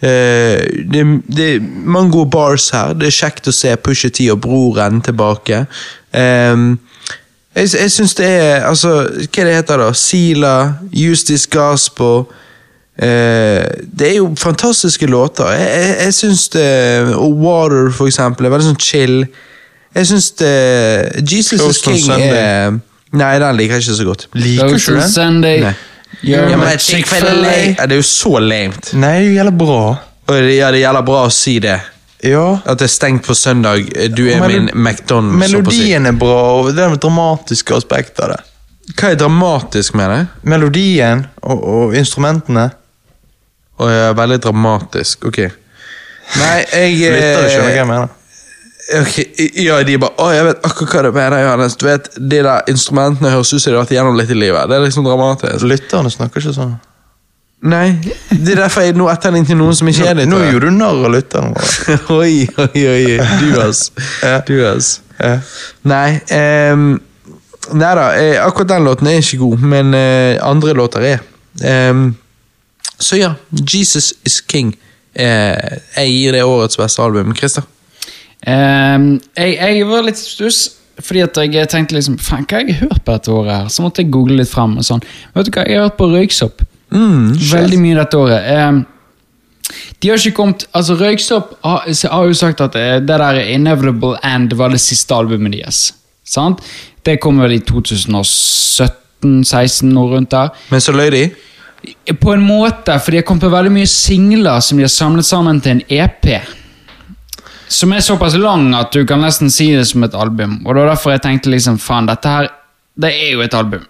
Uh, 0.00 0.60
det, 0.92 1.02
det 1.28 1.48
er 1.56 1.64
mange 1.84 2.14
gode 2.16 2.30
bars 2.32 2.70
her. 2.72 2.94
Det 2.96 3.10
er 3.10 3.18
kjekt 3.18 3.50
å 3.50 3.54
se 3.54 3.74
Pusha 3.76 4.08
T 4.08 4.30
og 4.32 4.40
broren 4.46 5.02
tilbake. 5.04 5.66
Um, 6.16 6.78
jeg 7.54 7.68
jeg 7.74 7.90
syns 7.90 8.14
det 8.14 8.26
er 8.26 8.64
Altså, 8.66 8.92
hva 9.26 9.44
det 9.44 9.54
heter 9.54 9.82
da? 9.82 9.92
Sila, 9.92 10.54
Use 10.94 11.26
This 11.26 11.46
Gospel. 11.46 12.24
Eh, 13.00 13.64
det 13.96 14.08
er 14.10 14.16
jo 14.18 14.26
fantastiske 14.36 15.06
låter. 15.08 15.48
Jeg, 15.56 15.68
jeg, 15.72 15.92
jeg 16.04 16.14
syns 16.14 16.48
det 16.52 16.64
Og 17.16 17.38
Water, 17.40 17.88
for 17.96 18.10
eksempel, 18.10 18.46
er 18.46 18.52
veldig 18.52 18.66
sånn 18.74 18.82
chill. 18.82 19.22
Jeg 19.96 20.06
syns 20.10 20.26
det 20.38 20.50
Jesus 21.24 21.56
Close 21.62 21.78
is 21.78 21.84
King 21.86 22.02
Sunday. 22.04 22.34
er 22.36 22.78
Nei, 23.10 23.30
den 23.42 23.56
liker 23.58 23.74
jeg 23.80 23.82
ikke 23.88 23.96
så 23.98 24.04
godt. 24.06 24.26
Liker 24.38 24.68
du 24.68 24.76
Social 24.78 25.00
den? 25.00 25.08
Sunday. 25.10 25.62
Nei. 25.64 25.72
Ja, 26.26 26.42
men 26.58 26.78
Chick-fil-A 26.78 27.86
Det 27.86 27.94
er 27.94 27.96
jo 27.96 28.04
så 28.06 28.36
lamet. 28.42 28.92
Nei, 28.98 29.14
det 29.24 29.32
gjelder 29.38 29.56
bra. 29.58 29.80
Og 30.28 30.36
det, 30.36 30.52
ja, 30.58 30.68
det 30.74 30.82
gjelder 30.84 31.06
bra 31.08 31.24
å 31.26 31.32
si 31.34 31.56
det. 31.64 31.78
Ja. 32.26 32.44
At 32.68 32.78
det 32.82 32.86
er 32.86 32.92
stengt 32.92 33.24
på 33.26 33.34
søndag. 33.34 33.88
Du 34.14 34.26
er 34.28 34.42
Melo- 34.42 34.60
min 34.60 34.68
McDonald's. 34.74 35.40
Melodien 35.40 36.06
er 36.06 36.12
bra, 36.20 36.36
og 36.60 36.70
det 36.76 36.84
er 36.84 36.92
det 36.94 37.00
dramatiske 37.02 37.74
aspektet 37.80 38.20
av 38.26 38.34
det. 38.36 38.40
Hva 38.98 39.10
er 39.14 39.18
dramatisk 39.18 39.94
med 39.98 40.10
det? 40.12 40.20
Melodien 40.50 41.24
og, 41.42 41.64
og 41.64 41.96
instrumentene. 41.98 42.68
Å 43.80 43.88
ja, 43.90 44.08
veldig 44.16 44.40
dramatisk. 44.44 45.24
Ok. 45.30 45.38
Nei, 46.40 46.58
jeg 46.68 46.98
Lyttere 47.00 47.46
skjønner 47.48 47.64
hva 47.64 47.70
eh, 47.70 47.78
jeg 47.78 47.88
mener. 47.88 48.12
ok, 49.00 49.16
Ja, 49.64 49.78
de 49.86 49.96
bare 49.98 50.14
Å, 50.22 50.28
jeg 50.34 50.46
vet 50.46 50.68
akkurat 50.68 50.92
hva 50.92 51.02
du 51.06 51.16
mener, 51.16 51.40
Johannes. 51.46 51.74
Du 51.80 51.86
vet, 51.88 52.12
De 52.16 52.42
der 52.44 52.70
instrumentene 52.70 53.32
høres 53.32 53.50
ut 53.54 53.58
som 53.58 53.72
de 53.72 53.78
har 53.78 53.84
vært 53.84 53.96
igjennom 53.96 54.20
litt 54.20 54.30
i 54.30 54.38
livet. 54.38 54.70
Det 54.70 54.78
er 54.78 54.86
liksom 54.86 55.08
dramatisk. 55.08 55.66
Lytterne 55.70 56.12
snakker 56.12 56.44
ikke 56.44 56.54
sånn. 56.56 56.78
Nei, 57.60 57.90
det 58.30 58.54
er 58.54 58.62
derfor 58.62 58.86
jeg 58.86 58.96
nå 58.96 59.10
etterligner 59.12 59.50
til 59.50 59.58
noen 59.60 59.76
som 59.76 59.88
ikke 59.90 60.06
er 60.08 60.16
litt 60.16 60.30
det. 60.30 60.32
nå 60.32 60.38
gjorde 60.46 60.70
du 60.70 60.76
narr 60.78 61.02
av 61.04 61.12
lytterne 61.12 61.50
våre. 61.52 61.96
oi, 62.22 62.46
oi, 62.56 62.84
oi. 62.88 63.18
Du, 63.42 63.50
ass. 63.60 63.82
Du, 64.48 64.54
ass. 64.64 64.94
Nei, 65.84 66.06
um, 66.72 66.86
nei 67.76 67.90
da, 67.98 68.06
eh, 68.16 68.38
akkurat 68.40 68.70
den 68.72 68.88
låten 68.88 69.10
er 69.12 69.20
ikke 69.20 69.42
god, 69.42 69.66
men 69.74 69.92
uh, 69.92 70.40
andre 70.48 70.72
låter 70.78 71.04
er. 71.10 71.20
Ehm, 71.66 72.14
så 73.00 73.16
ja, 73.18 73.32
Jesus 73.72 74.12
is 74.26 74.40
King. 74.48 74.74
Eh, 75.14 75.78
jeg 75.96 76.08
gir 76.14 76.32
det 76.36 76.44
årets 76.46 76.76
beste 76.78 77.02
album. 77.02 77.34
Christer? 77.36 77.62
Ehm, 78.46 79.20
jeg, 79.36 79.56
jeg 79.60 79.86
var 79.88 80.02
litt 80.06 80.18
stuss, 80.20 80.70
fordi 81.00 81.20
at 81.24 81.36
jeg 81.52 81.68
tenkte 81.72 81.94
liksom 81.96 82.18
Faen, 82.20 82.44
hva 82.48 82.56
har 82.60 82.66
jeg 82.68 82.80
hørt 82.82 83.02
på 83.04 83.12
dette 83.16 83.30
året? 83.32 83.52
her? 83.56 83.68
Så 83.72 83.82
måtte 83.84 84.02
jeg 84.04 84.12
google 84.12 84.36
litt 84.40 84.50
frem. 84.52 84.72
og 84.80 84.84
sånn. 84.86 85.02
Vet 85.34 85.46
du 85.48 85.52
hva, 85.56 85.62
Jeg 85.68 85.76
har 85.80 85.86
hørt 85.88 85.98
på 86.00 86.10
Røyksopp. 86.12 86.56
Veldig 86.90 87.78
mye 87.80 87.96
dette 88.00 88.16
året. 88.18 88.40
Ehm, 88.54 88.78
de 90.00 90.08
har 90.10 90.16
ikke 90.18 90.34
kommet 90.34 90.64
Altså, 90.74 90.94
Røyksopp 90.98 91.46
har, 91.62 91.80
har 91.86 92.24
jo 92.26 92.34
sagt 92.34 92.60
at 92.64 92.74
eh, 92.76 92.98
det 93.00 93.18
der 93.22 93.40
Inevitable 93.54 94.16
End 94.26 94.52
var 94.58 94.68
det 94.74 94.80
siste 94.82 95.14
albumet 95.14 95.52
deres. 95.58 95.92
Sant? 96.26 96.58
Det 97.06 97.20
kom 97.22 97.38
vel 97.40 97.52
i 97.56 97.60
2017-16, 97.64 99.86
noe 99.90 100.08
rundt 100.16 100.30
der. 100.34 100.48
Men 100.70 100.80
så 100.84 100.92
løy 100.96 101.10
de. 101.14 101.22
På 102.20 102.34
en 102.34 102.42
måte, 102.44 102.98
for 103.00 103.10
de 103.10 103.20
har 103.20 103.26
kommet 103.28 103.46
på 103.46 103.52
veldig 103.52 103.72
mye 103.72 103.90
singler 103.90 104.60
som 104.64 104.78
de 104.78 104.84
har 104.84 104.92
samlet 104.92 105.26
sammen 105.26 105.60
til 105.64 105.78
en 105.78 105.84
EP. 105.88 106.28
Som 107.70 107.94
er 107.94 108.02
såpass 108.04 108.34
lang 108.36 108.72
at 108.74 108.92
du 108.92 109.04
kan 109.06 109.22
nesten 109.22 109.52
si 109.52 109.70
det 109.76 109.86
som 109.88 110.04
et 110.04 110.16
album. 110.16 110.58
Og 110.64 110.74
det 110.74 110.82
var 110.82 110.92
derfor 110.92 111.14
jeg 111.14 111.24
tenkte 111.26 111.52
liksom, 111.52 111.78
faen, 111.80 112.10
dette 112.10 112.34
her, 112.34 112.50
det 113.00 113.14
er 113.14 113.32
jo 113.36 113.44
et 113.46 113.54
album. 113.54 113.86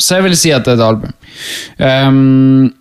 Så 0.00 0.18
jeg 0.18 0.26
vil 0.26 0.36
si 0.36 0.52
at 0.56 0.66
det 0.66 0.74
er 0.74 0.80
et 0.80 0.86
album. 0.88 1.12
Um, 1.78 2.72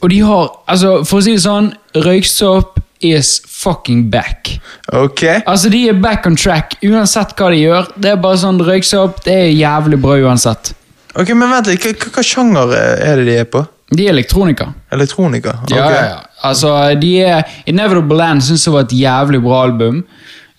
og 0.00 0.10
de 0.10 0.20
har, 0.24 0.52
altså, 0.66 1.00
for 1.04 1.20
å 1.20 1.24
si 1.24 1.36
det 1.36 1.44
sånn, 1.44 1.72
Røyksopp 2.00 2.80
is 3.04 3.38
fucking 3.48 4.08
back. 4.12 4.54
Ok. 4.96 5.24
Altså, 5.46 5.70
de 5.72 5.86
er 5.92 6.00
back 6.00 6.26
on 6.28 6.36
track, 6.36 6.78
uansett 6.84 7.36
hva 7.36 7.50
de 7.52 7.62
gjør. 7.62 7.90
Det 8.00 8.14
er 8.14 8.20
bare 8.20 8.40
sånn, 8.40 8.60
Røyksopp, 8.64 9.22
det 9.26 9.36
er 9.36 9.50
jævlig 9.52 10.00
bra 10.00 10.16
uansett. 10.24 10.72
Ok, 11.20 11.34
Men 11.36 11.52
vent 11.52 11.68
litt, 11.68 11.84
hva, 11.84 12.10
hva- 12.16 12.24
sjanger 12.24 12.74
er 12.80 13.20
det 13.20 13.28
de 13.28 13.36
er 13.42 13.48
på? 13.50 13.62
De 13.90 14.06
er 14.06 14.14
elektronika. 14.14 14.70
Elektronika? 14.94 15.56
Ok. 15.64 15.72
Ja, 15.74 15.86
ja, 15.90 16.02
ja. 16.06 16.18
Altså, 16.46 16.70
de 17.00 17.10
er 17.26 17.56
Inevitable 17.68 18.16
Land 18.16 18.44
syns 18.46 18.64
jeg 18.64 18.74
var 18.74 18.86
et 18.86 18.94
jævlig 18.96 19.40
bra 19.44 19.64
album. 19.66 20.04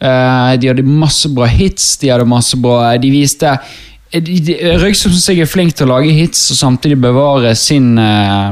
Uh, 0.01 0.51
de 0.59 0.69
hadde 0.69 0.83
masse 0.85 1.29
bra 1.31 1.47
hits. 1.49 1.95
De 2.01 2.09
hadde 2.11 2.25
masse 2.25 2.57
bra 2.57 2.95
De 2.97 3.11
viste 3.13 3.45
eh, 3.47 4.77
Røyksopp 4.81 5.13
syns 5.13 5.29
jeg 5.29 5.43
er 5.45 5.49
flink 5.49 5.75
til 5.77 5.87
å 5.87 5.93
lage 5.93 6.13
hits 6.17 6.41
og 6.51 6.59
samtidig 6.59 6.97
bevare 7.01 7.53
sin, 7.55 7.93
uh, 8.01 8.51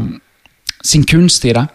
sin 0.86 1.04
kunst 1.10 1.46
i 1.50 1.54
det. 1.58 1.66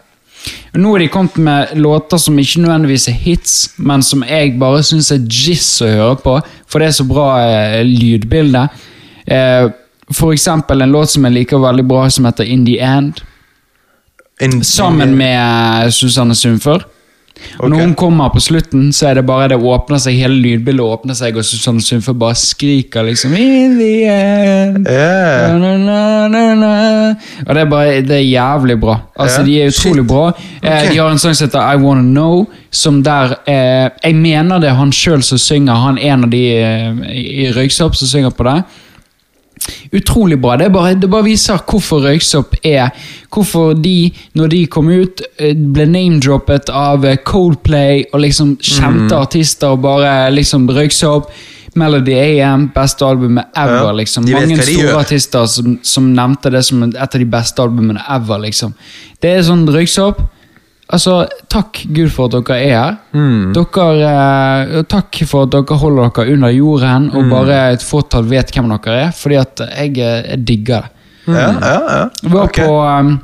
Nå 0.75 0.91
har 0.91 1.01
de 1.01 1.11
kommet 1.13 1.37
med 1.41 1.77
låter 1.79 2.19
som 2.21 2.37
ikke 2.39 2.63
nødvendigvis 2.65 3.07
er 3.11 3.19
hits, 3.21 3.55
men 3.77 4.03
som 4.05 4.25
jeg 4.27 4.57
bare 4.61 4.83
syns 4.85 5.11
er 5.13 5.23
jizz 5.23 5.85
å 5.85 5.93
høre 5.93 6.19
på, 6.21 6.35
for 6.67 6.81
det 6.81 6.89
er 6.89 6.97
så 6.99 7.07
bra 7.07 7.29
uh, 7.45 7.79
lydbilde. 7.85 8.65
Eh, 9.25 9.67
for 10.13 10.33
eksempel 10.33 10.81
en 10.81 10.91
låt 10.91 11.09
som 11.09 11.25
jeg 11.25 11.33
liker 11.33 11.57
veldig 11.63 11.85
bra, 11.89 12.09
som 12.09 12.25
heter 12.25 12.43
In 12.45 12.65
The 12.65 12.79
End. 12.79 13.23
In- 14.41 14.63
Sammen 14.63 15.15
med 15.17 15.85
eh, 15.85 15.89
Susanne 15.89 16.35
Sundfør. 16.35 16.83
Og 17.59 17.67
når 17.69 17.81
hun 17.81 17.93
kommer 17.99 18.29
på 18.31 18.39
slutten, 18.39 18.93
så 18.95 19.09
er 19.09 19.17
det 19.19 19.25
bare 19.27 19.49
det 19.51 19.57
åpner 19.59 19.99
seg, 19.99 20.15
hele 20.15 20.37
lydbildet 20.39 20.85
åpner 20.85 21.17
seg, 21.19 21.35
og 21.35 21.43
Susanne 21.43 21.81
Sundfør 21.83 22.15
bare 22.21 22.35
skriker 22.39 23.03
liksom 23.03 23.33
In 23.35 23.75
the 23.79 23.89
end. 24.07 24.87
Ja. 24.87 25.51
Na, 25.59 25.73
na, 26.31 26.43
na. 26.55 26.69
Og 27.43 27.51
det 27.51 27.61
er 27.65 27.69
bare, 27.69 27.97
det 28.07 28.15
er 28.21 28.23
jævlig 28.23 28.77
bra. 28.79 28.95
Altså, 29.19 29.41
yeah. 29.41 29.47
De 29.49 29.57
er 29.61 29.73
utrolig 29.73 30.07
bra. 30.07 30.29
Okay. 30.61 30.89
De 30.93 30.97
har 31.01 31.11
en 31.11 31.19
sang 31.19 31.35
som 31.35 31.47
heter 31.49 31.59
I 31.75 31.81
Wanna 31.83 32.07
Know, 32.07 32.45
som 32.71 33.03
der 33.03 33.35
eh, 33.47 33.89
Jeg 34.03 34.15
mener 34.15 34.59
det 34.63 34.69
er 34.71 34.79
han 34.79 34.95
sjøl 34.95 35.23
som 35.23 35.37
synger, 35.37 35.75
han 35.75 35.97
er 35.99 36.13
en 36.15 36.23
av 36.29 36.31
de 36.31 36.43
eh, 36.55 37.05
i 37.43 37.51
Røyksopp 37.55 37.99
som 37.99 38.07
synger 38.15 38.31
på 38.31 38.47
det. 38.47 38.61
Utrolig 39.95 40.37
bra. 40.41 40.57
Det, 40.57 40.69
bare, 40.73 40.93
det 40.99 41.09
bare 41.09 41.25
viser 41.27 41.61
hvorfor 41.63 42.03
Røyksopp 42.05 42.57
er 42.65 42.91
Hvorfor 43.35 43.73
de, 43.75 44.11
når 44.39 44.51
de 44.53 44.61
kom 44.71 44.87
ut, 44.87 45.21
eh, 45.39 45.55
ble 45.55 45.85
name-droppet 45.91 46.69
av 46.71 47.03
eh, 47.05 47.17
Coldplay 47.27 48.05
og 48.13 48.21
liksom 48.23 48.53
kjente 48.63 49.17
artister 49.17 49.75
og 49.75 49.81
bare 49.83 50.29
liksom 50.31 50.69
Røyksopp. 50.71 51.31
Melody 51.75 52.13
AM, 52.15 52.69
beste 52.71 53.03
albumet 53.03 53.51
ever. 53.59 53.81
Ja, 53.89 53.91
liksom. 53.91 54.29
Mange 54.31 54.61
store 54.63 54.93
artister 54.95 55.43
som, 55.51 55.73
som 55.83 56.07
nevnte 56.15 56.53
det 56.53 56.63
som 56.63 56.85
et 56.87 56.95
av 57.03 57.19
de 57.19 57.27
beste 57.27 57.61
albumene 57.61 57.99
ever. 58.15 58.39
liksom. 58.45 58.71
Det 59.19 59.33
er 59.35 59.43
sånn 59.43 59.67
Røyksopp. 59.67 60.21
Altså, 60.93 61.25
takk 61.49 61.79
Gud 61.95 62.11
for 62.13 62.29
at 62.29 62.35
dere 62.45 62.57
er 62.61 62.73
her. 62.75 62.97
Mm. 63.17 63.53
Dere, 63.55 64.09
eh, 64.77 64.83
takk 64.91 65.17
for 65.25 65.47
at 65.47 65.53
dere 65.55 65.77
holder 65.81 66.11
dere 66.13 66.33
under 66.35 66.49
jorden, 66.53 67.07
Mm. 67.09 67.15
og 67.17 67.29
bare 67.31 67.73
et 67.73 67.81
fåtall 67.81 68.27
vet 68.29 68.51
hvem 68.53 68.69
dere 68.69 68.99
er. 69.07 69.11
Fordi 69.11 69.35
at 69.41 69.59
jeg, 69.65 69.97
eh, 69.97 70.29
jeg 70.29 70.45
digger 70.45 70.81
det. 70.81 70.91
Ja, 71.27 71.47
ja, 71.57 71.79
ja. 71.97 72.09
Jeg 72.21 72.31
var 72.31 72.47
på 72.53 72.67
um, 72.85 73.19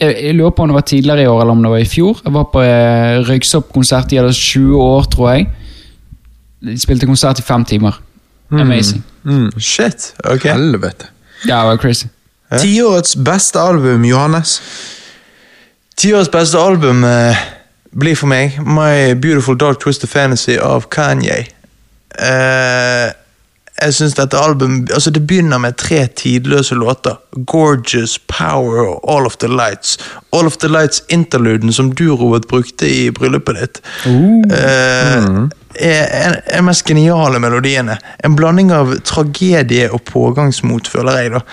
jeg, 0.00 0.14
jeg 0.24 0.34
lurer 0.38 0.50
på 0.56 0.62
om 0.62 0.68
det 0.68 0.74
var 0.74 0.86
tidligere 0.88 1.22
i 1.22 1.26
år 1.26 1.40
eller 1.42 1.52
om 1.52 1.62
det 1.62 1.70
var 1.70 1.78
i 1.84 1.84
fjor. 1.84 2.20
Jeg 2.24 2.32
var 2.32 2.44
på 2.52 2.62
eh, 2.64 3.20
Røyksopp-konsert. 3.28 4.08
De 4.10 4.16
hadde 4.16 4.32
20 4.32 4.80
år, 4.80 5.04
tror 5.12 5.30
jeg. 5.34 5.46
De 6.64 6.78
spilte 6.80 7.06
konsert 7.06 7.38
i 7.38 7.42
fem 7.42 7.64
timer. 7.64 7.92
Amazing. 8.50 9.02
Mm. 9.24 9.50
Shit. 9.60 10.14
Ok. 10.24 10.44
Helvete. 10.48 11.06
Ja, 11.46 11.60
det 11.60 11.66
var 11.68 11.76
crazy. 11.76 12.06
Tiårets 12.58 13.16
beste 13.16 13.58
album, 13.60 14.04
Johannes. 14.04 14.60
Tiårets 15.96 16.30
beste 16.30 16.58
album 16.60 17.04
eh, 17.04 17.36
blir 17.96 18.16
for 18.20 18.28
meg 18.28 18.58
My 18.60 19.14
Beautiful 19.16 19.56
Dark 19.56 19.80
Twisted 19.80 20.10
Fantasy 20.12 20.58
av 20.60 20.90
Kanye. 20.92 21.46
Eh, 22.20 23.14
jeg 23.76 23.92
synes 23.92 24.14
dette 24.16 24.38
album 24.40 24.86
altså 24.94 25.10
Det 25.10 25.26
begynner 25.28 25.58
med 25.60 25.76
tre 25.80 26.06
tidløse 26.06 26.74
låter. 26.74 27.16
Gorgeous, 27.46 28.18
Power 28.18 28.84
og 28.86 29.16
All 29.16 29.26
of 29.26 29.36
the 29.36 29.48
Lights. 29.48 29.98
All 30.32 30.46
of 30.46 30.56
the 30.56 30.68
Lights-interluden 30.68 31.72
som 31.72 31.92
du, 31.92 32.14
Robert, 32.14 32.48
brukte 32.48 32.88
i 32.88 33.10
bryllupet 33.10 33.56
ditt. 33.60 33.82
eh, 34.52 35.24
er 35.80 36.28
en, 36.28 36.38
en 36.58 36.64
mest 36.64 36.84
geniale 36.88 37.40
melodiene. 37.40 37.98
En 38.24 38.36
blanding 38.36 38.72
av 38.72 38.94
tragedie 39.04 39.90
og 39.92 40.04
pågangsmot, 40.08 40.88
føler 40.88 41.20
jeg. 41.20 41.34
da. 41.36 41.44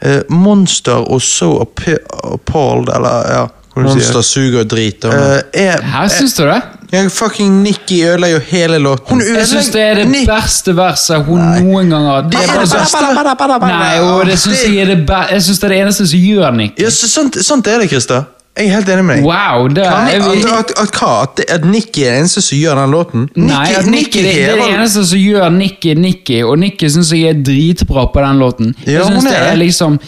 Uh, 0.00 0.20
Monster 0.32 1.04
og 1.12 1.22
So 1.22 1.58
Appalled, 1.60 2.88
eller 2.96 3.32
ja. 3.32 3.46
Monster 3.76 4.22
suger 4.26 4.64
drit. 4.64 5.04
Og, 5.04 5.12
driter. 5.12 5.42
er, 5.54 5.82
Her 5.92 6.08
syns 6.10 6.34
du 6.34 6.42
det? 6.48 6.56
ja, 6.92 7.04
fucking 7.08 7.60
Nikki 7.62 8.00
ødelegger 8.02 8.40
jo 8.40 8.42
hele 8.50 8.78
låten. 8.82 9.06
Hun 9.12 9.20
Jeg 9.36 9.46
syns 9.46 9.68
det 9.70 9.80
er 9.84 9.94
det 10.00 10.08
Nick- 10.10 10.26
beste 10.26 10.74
verset 10.76 11.24
hun 11.24 11.38
noen 11.38 11.90
gang 11.90 12.04
har 12.08 12.22
hatt. 12.22 12.32
Det 12.32 12.40
er 12.42 12.46
bare 12.50 12.64
det 12.66 13.60
beste. 13.60 13.70
Nei, 13.70 14.00
og 14.00 14.26
det 14.26 14.38
syns 14.42 14.64
jeg 14.66 14.76
er 14.82 14.90
det 14.94 15.06
be 15.06 15.20
Jeg 15.30 15.42
synes 15.46 15.58
det 15.62 15.64
er 15.70 15.74
det 15.76 15.80
eneste 15.84 16.06
som 16.10 16.18
gjør 16.18 16.50
Nikki. 16.56 16.82
Ja, 16.82 16.90
så, 16.90 17.08
sant, 17.08 17.38
sant 17.46 17.66
er 17.70 17.78
det, 17.78 17.88
Christer. 17.92 18.24
Jeg 18.58 18.66
er 18.66 18.72
helt 18.74 18.88
enig 18.90 19.04
med 19.06 19.16
deg. 19.20 19.24
Wow, 19.24 19.68
det 19.70 19.84
er 19.86 20.08
jeg, 20.10 20.20
at, 20.20 20.50
at, 20.58 20.70
at, 20.82 20.96
hva? 20.98 21.10
At, 21.22 21.40
at 21.54 21.64
Nikki 21.64 22.02
er 22.04 22.10
den 22.16 22.24
eneste 22.26 22.42
som 22.42 22.58
gjør 22.58 22.74
den 22.82 22.90
låten? 22.90 23.28
Nei, 23.38 23.68
at 23.78 23.86
Nicky 23.86 24.24
det, 24.26 24.32
det 24.34 24.48
er 24.50 24.56
det 24.58 24.66
eneste 24.74 25.04
som 25.06 25.18
gjør 25.22 25.46
Nicky 25.54 25.94
Nicky, 25.94 26.40
og 26.42 26.58
Nicky 26.58 26.90
syns 26.90 27.12
jeg 27.14 27.30
er 27.30 27.38
dritbra 27.46 28.08
på 28.12 28.20
den 28.26 28.42
låten. 28.42 28.74
Ja, 28.84 28.98
Jeg 28.98 29.06
synes 29.06 29.24
det 29.24 29.36
er 29.36 29.44
er 29.46 29.50
det. 29.54 29.58
liksom 29.62 30.00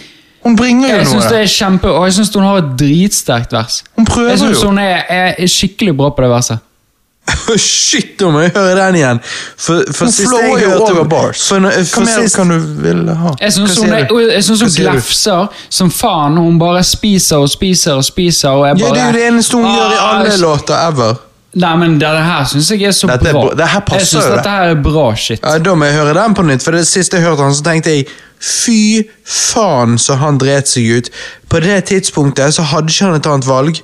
Hun 0.42 0.56
bringer 0.58 0.88
jo 0.88 0.96
Jeg 0.96 1.04
noe. 1.06 1.12
syns 1.12 1.28
det 1.30 1.38
er 1.38 1.46
kjempe 1.52 1.88
Og 1.94 2.04
jeg 2.08 2.14
syns 2.16 2.32
hun 2.34 2.42
har 2.48 2.56
et 2.58 2.70
dritsterkt 2.80 3.52
vers. 3.54 3.82
Hun 3.96 4.04
prøver 4.08 4.30
Jeg 4.30 4.38
syns 4.42 4.62
jo. 4.62 4.68
hun 4.72 4.78
er, 4.82 5.02
er, 5.08 5.46
skikkelig 5.46 5.96
bra 5.96 6.08
på 6.10 6.22
det 6.24 6.30
verset. 6.30 6.58
Shit, 7.56 8.16
nå 8.20 8.30
må 8.34 8.40
jeg 8.42 8.50
høre 8.56 8.72
den 8.80 8.96
igjen! 8.98 9.20
For, 9.56 9.84
for 9.94 10.08
Hun 10.08 10.12
sist 10.12 10.32
jeg 10.34 10.48
jo 10.50 10.56
hørte- 10.58 10.92
over 10.96 11.04
bars. 11.12 11.44
For, 11.48 11.62
Hva 11.62 11.70
for 11.86 12.02
mer 12.08 12.26
kan 12.34 12.50
du 12.50 12.56
ville 12.82 13.14
ha? 13.14 13.34
Jeg 13.40 13.52
syns 13.54 13.76
hun, 13.78 13.92
er, 13.94 14.06
jeg 14.32 14.44
synes 14.44 14.60
hun 14.66 14.72
glefser 14.74 15.46
som 15.70 15.90
faen. 15.94 16.36
Hun 16.42 16.58
bare 16.58 16.82
spiser 16.84 17.36
og 17.44 17.50
spiser 17.52 17.94
og 18.00 18.04
spiser. 18.04 18.50
Og 18.50 18.66
jeg 18.72 18.82
ja, 18.82 18.90
det 18.96 19.02
er 19.04 19.06
jo 19.12 19.18
det 19.20 19.26
eneste 19.28 19.56
hun 19.60 19.68
gjør 19.70 19.94
i 19.94 20.00
Ah, 20.00 20.16
alle 20.18 20.36
låter 20.42 20.74
ever. 20.88 21.14
Nei, 21.54 21.72
men 21.76 21.98
det 22.00 22.08
her 22.08 22.44
syns 22.48 22.70
jeg 22.72 22.86
er 22.88 22.94
så 22.96 23.08
Dette 23.10 23.28
er 23.28 23.34
bra. 23.36 23.42
bra. 23.50 23.56
Det 23.60 23.66
her 23.68 23.82
passer 23.84 24.00
jeg 24.00 24.10
syns 24.14 24.36
dette 24.38 24.52
her 24.54 24.70
er 24.72 24.78
bra 24.86 25.06
shit. 25.20 25.42
Ja, 25.44 25.58
Da 25.58 25.74
må 25.76 25.84
jeg 25.84 25.98
høre 25.98 26.14
den 26.16 26.34
på 26.38 26.44
nytt, 26.48 26.64
for 26.64 26.72
det 26.72 26.86
siste 26.88 27.18
jeg 27.20 27.26
hørte 27.26 27.44
han, 27.44 27.52
så 27.54 27.66
tenkte 27.66 27.92
jeg 27.92 28.06
fy 28.42 29.02
faen 29.28 29.98
så 30.00 30.16
han 30.22 30.38
dret 30.40 30.70
seg 30.70 30.88
ut. 30.96 31.10
På 31.52 31.60
det 31.60 31.76
tidspunktet 31.92 32.56
så 32.56 32.64
hadde 32.72 32.88
ikke 32.90 33.04
han 33.10 33.20
et 33.20 33.28
annet 33.28 33.46
valg. 33.50 33.82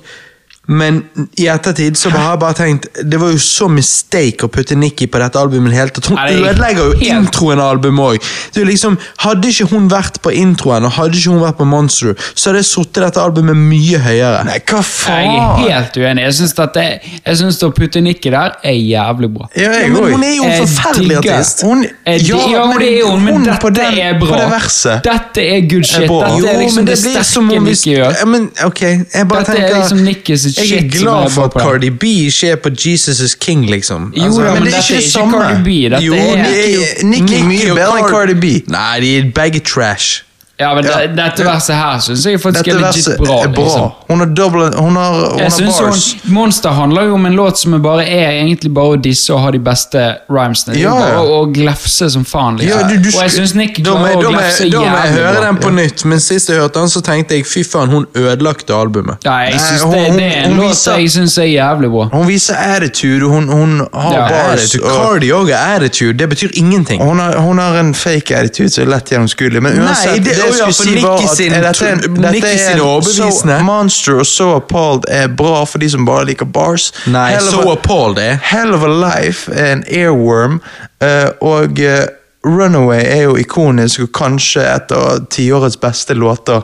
Men 0.69 0.99
i 1.41 1.47
ettertid 1.49 1.97
så 1.97 2.11
har 2.13 2.27
jeg 2.35 2.39
bare 2.43 2.53
tenkt 2.53 2.83
Det 3.09 3.17
var 3.19 3.31
jo 3.33 3.39
så 3.41 3.65
mistake 3.73 4.45
å 4.45 4.49
putte 4.53 4.75
Nikki 4.77 5.07
på 5.09 5.17
dette 5.17 5.39
albumet. 5.41 5.73
helt, 5.73 5.97
at. 5.97 6.05
Hun 6.05 6.17
er 6.21 6.35
ødelegger 6.51 6.91
jo 6.91 7.07
introen 7.15 7.59
av 7.59 7.71
albumet 7.73 8.19
òg. 8.19 8.27
Liksom, 8.69 8.97
hadde 9.23 9.49
ikke 9.49 9.65
hun 9.71 9.87
vært 9.89 10.19
på 10.21 10.29
introen 10.35 10.85
og 10.85 10.91
hadde 10.99 11.17
ikke 11.17 11.31
hun 11.33 11.41
vært 11.41 11.57
på 11.57 11.65
Monster, 11.65 12.13
så 12.35 12.49
hadde 12.51 12.61
jeg 12.61 12.69
satt 12.69 12.99
dette 13.01 13.21
albumet 13.23 13.57
mye 13.57 13.97
høyere. 14.03 14.43
Nei, 14.45 14.59
hva 14.69 14.83
faen? 14.85 15.31
Jeg 15.63 15.71
er 15.71 15.79
helt 15.79 15.97
uenig. 16.03 16.23
Jeg 16.27 16.37
syns 16.39 16.53
at 16.59 16.73
det, 16.77 16.85
jeg 17.25 17.39
synes 17.41 17.59
å 17.65 17.71
putte 17.73 18.01
Nikki 18.05 18.29
der 18.35 18.55
er 18.63 18.77
jævlig 18.77 19.31
bra. 19.33 19.49
Ja, 19.55 19.69
Ja, 19.69 19.79
jeg 19.81 19.91
men 19.93 20.13
hun 20.13 20.23
er 20.23 20.35
jo 20.35 20.43
en 20.43 20.67
forferdelig 20.67 21.17
digger- 21.17 21.33
artist. 21.39 21.61
Hun, 21.65 21.83
ja, 21.83 22.13
ja, 22.53 22.65
men 22.69 22.79
det 22.79 22.91
er 22.99 23.09
hun, 23.09 23.23
men 23.25 23.33
hun 23.39 23.43
dette 23.49 23.59
på 23.65 23.73
den- 23.73 23.99
er 23.99 24.19
bra. 24.19 24.29
På 24.29 24.37
det 24.43 24.49
verset. 24.53 25.03
Dette 25.03 25.41
er 25.55 25.61
good 25.69 25.85
shit. 25.85 26.03
Er 26.03 26.07
Dette 26.09 26.53
er 26.53 26.59
liksom 26.61 26.79
jo, 26.79 26.85
det, 26.85 26.95
det 26.95 26.97
sterke 26.99 27.25
som 27.25 27.47
Nikki 27.47 27.95
gjør. 27.97 28.15
ja, 28.19 28.25
men, 28.25 28.49
okay, 28.65 28.99
jeg 29.13 29.27
bare 29.27 29.43
Dette 29.49 29.57
er 29.65 29.75
liksom 29.81 30.03
Nikki 30.05 30.37
sitt 30.37 30.58
Jeg 30.59 30.85
er 30.85 30.89
glad 30.99 31.29
for 31.29 31.43
at. 31.43 31.51
Cardi 31.61 31.89
B 31.89 32.03
ikke 32.03 32.47
er 32.51 32.55
på 32.55 32.69
Jesus 32.85 33.19
is 33.19 33.35
King, 33.35 33.65
liksom. 33.69 34.13
Jo 34.17 34.23
Altså, 34.23 34.41
da, 34.43 34.53
men, 34.53 34.63
det 34.65 34.73
er 34.73 34.77
ikke 34.77 35.01
det 35.03 35.11
samme. 35.11 35.37
Cardi 35.41 35.63
B. 35.63 35.67
Dette 35.91 36.05
Jo, 36.05 36.13
er, 36.13 36.35
Nikki- 36.43 37.05
Nikki 37.05 37.35
er 37.39 37.43
mye 37.43 37.87
og 37.87 38.09
Cardi 38.09 38.33
B. 38.33 38.43
Nei, 38.71 38.99
de 38.99 39.17
er 39.17 39.31
begge 39.35 39.59
trash. 39.59 40.23
Ja, 40.59 40.73
men 40.75 40.83
Ja. 40.85 40.97
det- 40.99 41.15
Dette 41.15 41.43
verset 41.45 41.75
her 41.75 41.97
syns 41.99 42.25
jeg 42.25 42.39
faktisk 42.39 42.65
Dette 42.65 42.77
er 42.77 42.81
legit 42.81 43.17
bra. 43.17 43.43
er 43.43 43.47
bra. 43.47 43.63
Liksom. 43.63 43.91
Hun 44.09 44.19
har 44.19 44.25
double 44.25 44.69
Hun 44.77 44.95
har, 44.95 45.13
hun 45.13 45.37
Jeg 45.37 45.43
har 45.45 45.49
synes 45.49 45.79
bars. 45.79 46.13
hun, 46.23 46.33
Monster 46.33 46.69
handler 46.69 47.03
jo 47.03 47.13
om 47.13 47.25
en 47.25 47.33
låt 47.35 47.57
som 47.57 47.73
er 47.73 47.77
bare 47.79 48.03
er 48.07 48.31
egentlig 48.43 48.73
bare 48.73 48.97
å 48.97 49.01
disse 49.01 49.29
og 49.33 49.39
ha 49.41 49.51
de 49.51 49.59
beste 49.59 50.15
rhymesene. 50.29 50.77
Ja, 50.77 50.91
Og 50.93 50.99
bare 50.99 51.27
å, 51.27 51.53
glefse 51.53 52.09
som 52.11 52.25
faen. 52.25 52.57
Liksom. 52.57 52.79
Ja, 52.81 52.87
du- 52.87 52.97
du 52.97 53.07
og 53.09 53.21
jeg 53.23 53.31
syns 53.31 53.55
Nick 53.55 53.75
klarer 53.83 54.15
å 54.15 54.21
glefse 54.33 54.63
jævlig 54.63 54.71
bra. 54.71 54.81
da 54.81 54.89
må 54.89 55.03
jeg 55.03 55.13
høre 55.23 55.41
den 55.45 55.57
på 55.57 55.69
nytt, 55.73 56.05
men 56.05 56.19
sist 56.19 56.49
jeg 56.49 56.57
hørte 56.57 56.73
den, 56.79 56.87
så 56.89 57.01
tenkte 57.01 57.31
jeg 57.35 57.45
fy 57.45 57.63
faen, 57.63 57.89
hun 57.89 58.05
ødelagte 58.15 58.73
albumet. 58.73 59.17
Ja, 59.25 59.37
jeg 59.39 59.53
Nei, 59.53 59.59
synes 59.59 59.81
hun- 59.83 59.93
det, 59.93 60.17
det 60.17 60.37
er 60.37 60.43
en 60.49 60.57
låt 60.57 60.69
viser- 60.71 60.97
jeg 60.97 61.09
syns 61.09 61.37
er 61.37 61.43
jævlig 61.47 61.89
bra. 61.91 62.09
Hun 62.17 62.27
viser 62.27 62.55
attitude, 62.55 63.21
hun, 63.29 63.47
hun 63.47 63.87
har 63.93 64.13
Ja, 64.13 64.27
bars. 64.29 64.59
Attitude. 64.63 64.83
og- 64.85 65.09
Cardi 65.09 65.29
òg 65.31 65.49
er 65.49 65.75
attitude, 65.79 66.13
det 66.17 66.29
betyr 66.29 66.49
ingenting. 66.55 67.01
Hun 67.01 67.19
har, 67.19 67.37
hun 67.39 67.57
har 67.57 67.75
en 67.79 67.93
fake 67.93 68.31
attitude 68.35 68.69
som 68.69 68.83
er 68.83 68.89
lett 68.95 69.05
gjennomskuelig. 69.09 69.61
Men 69.61 69.73
Nei, 69.75 69.85
uansett, 69.87 70.23
det- 70.23 70.35
jeg 70.57 70.73
skulle 70.73 70.99
si 70.99 71.01
var 71.03 71.13
at- 71.17 71.35
sin- 71.37 71.51
dette 71.51 72.47
er 72.47 72.81
overbevisende. 72.81 73.57
So 73.59 73.63
Monster 73.63 74.19
og 74.19 74.25
So 74.25 74.55
Appalled 74.55 75.05
er 75.07 75.27
bra 75.27 75.63
for 75.65 75.77
de 75.79 75.89
som 75.89 76.05
bare 76.05 76.25
liker 76.25 76.45
bars. 76.45 76.91
Nei, 77.07 77.31
Hell 77.31 77.47
of 77.47 77.65
a- 77.65 77.71
appalled 77.71 78.17
er. 78.17 78.39
Hell 78.43 78.73
of 78.73 78.83
a 78.83 78.87
Life 78.87 79.51
er 79.53 79.71
en 79.73 79.83
airworm, 79.87 80.61
eh, 81.01 81.29
og 81.41 81.79
eh, 81.79 82.05
Runaway 82.45 83.01
er 83.03 83.21
jo 83.23 83.35
ikonisk 83.35 83.99
og 83.99 84.09
kanskje 84.15 84.61
et 84.75 84.91
av 84.95 85.25
tiårets 85.29 85.75
beste 85.77 86.13
låter. 86.15 86.61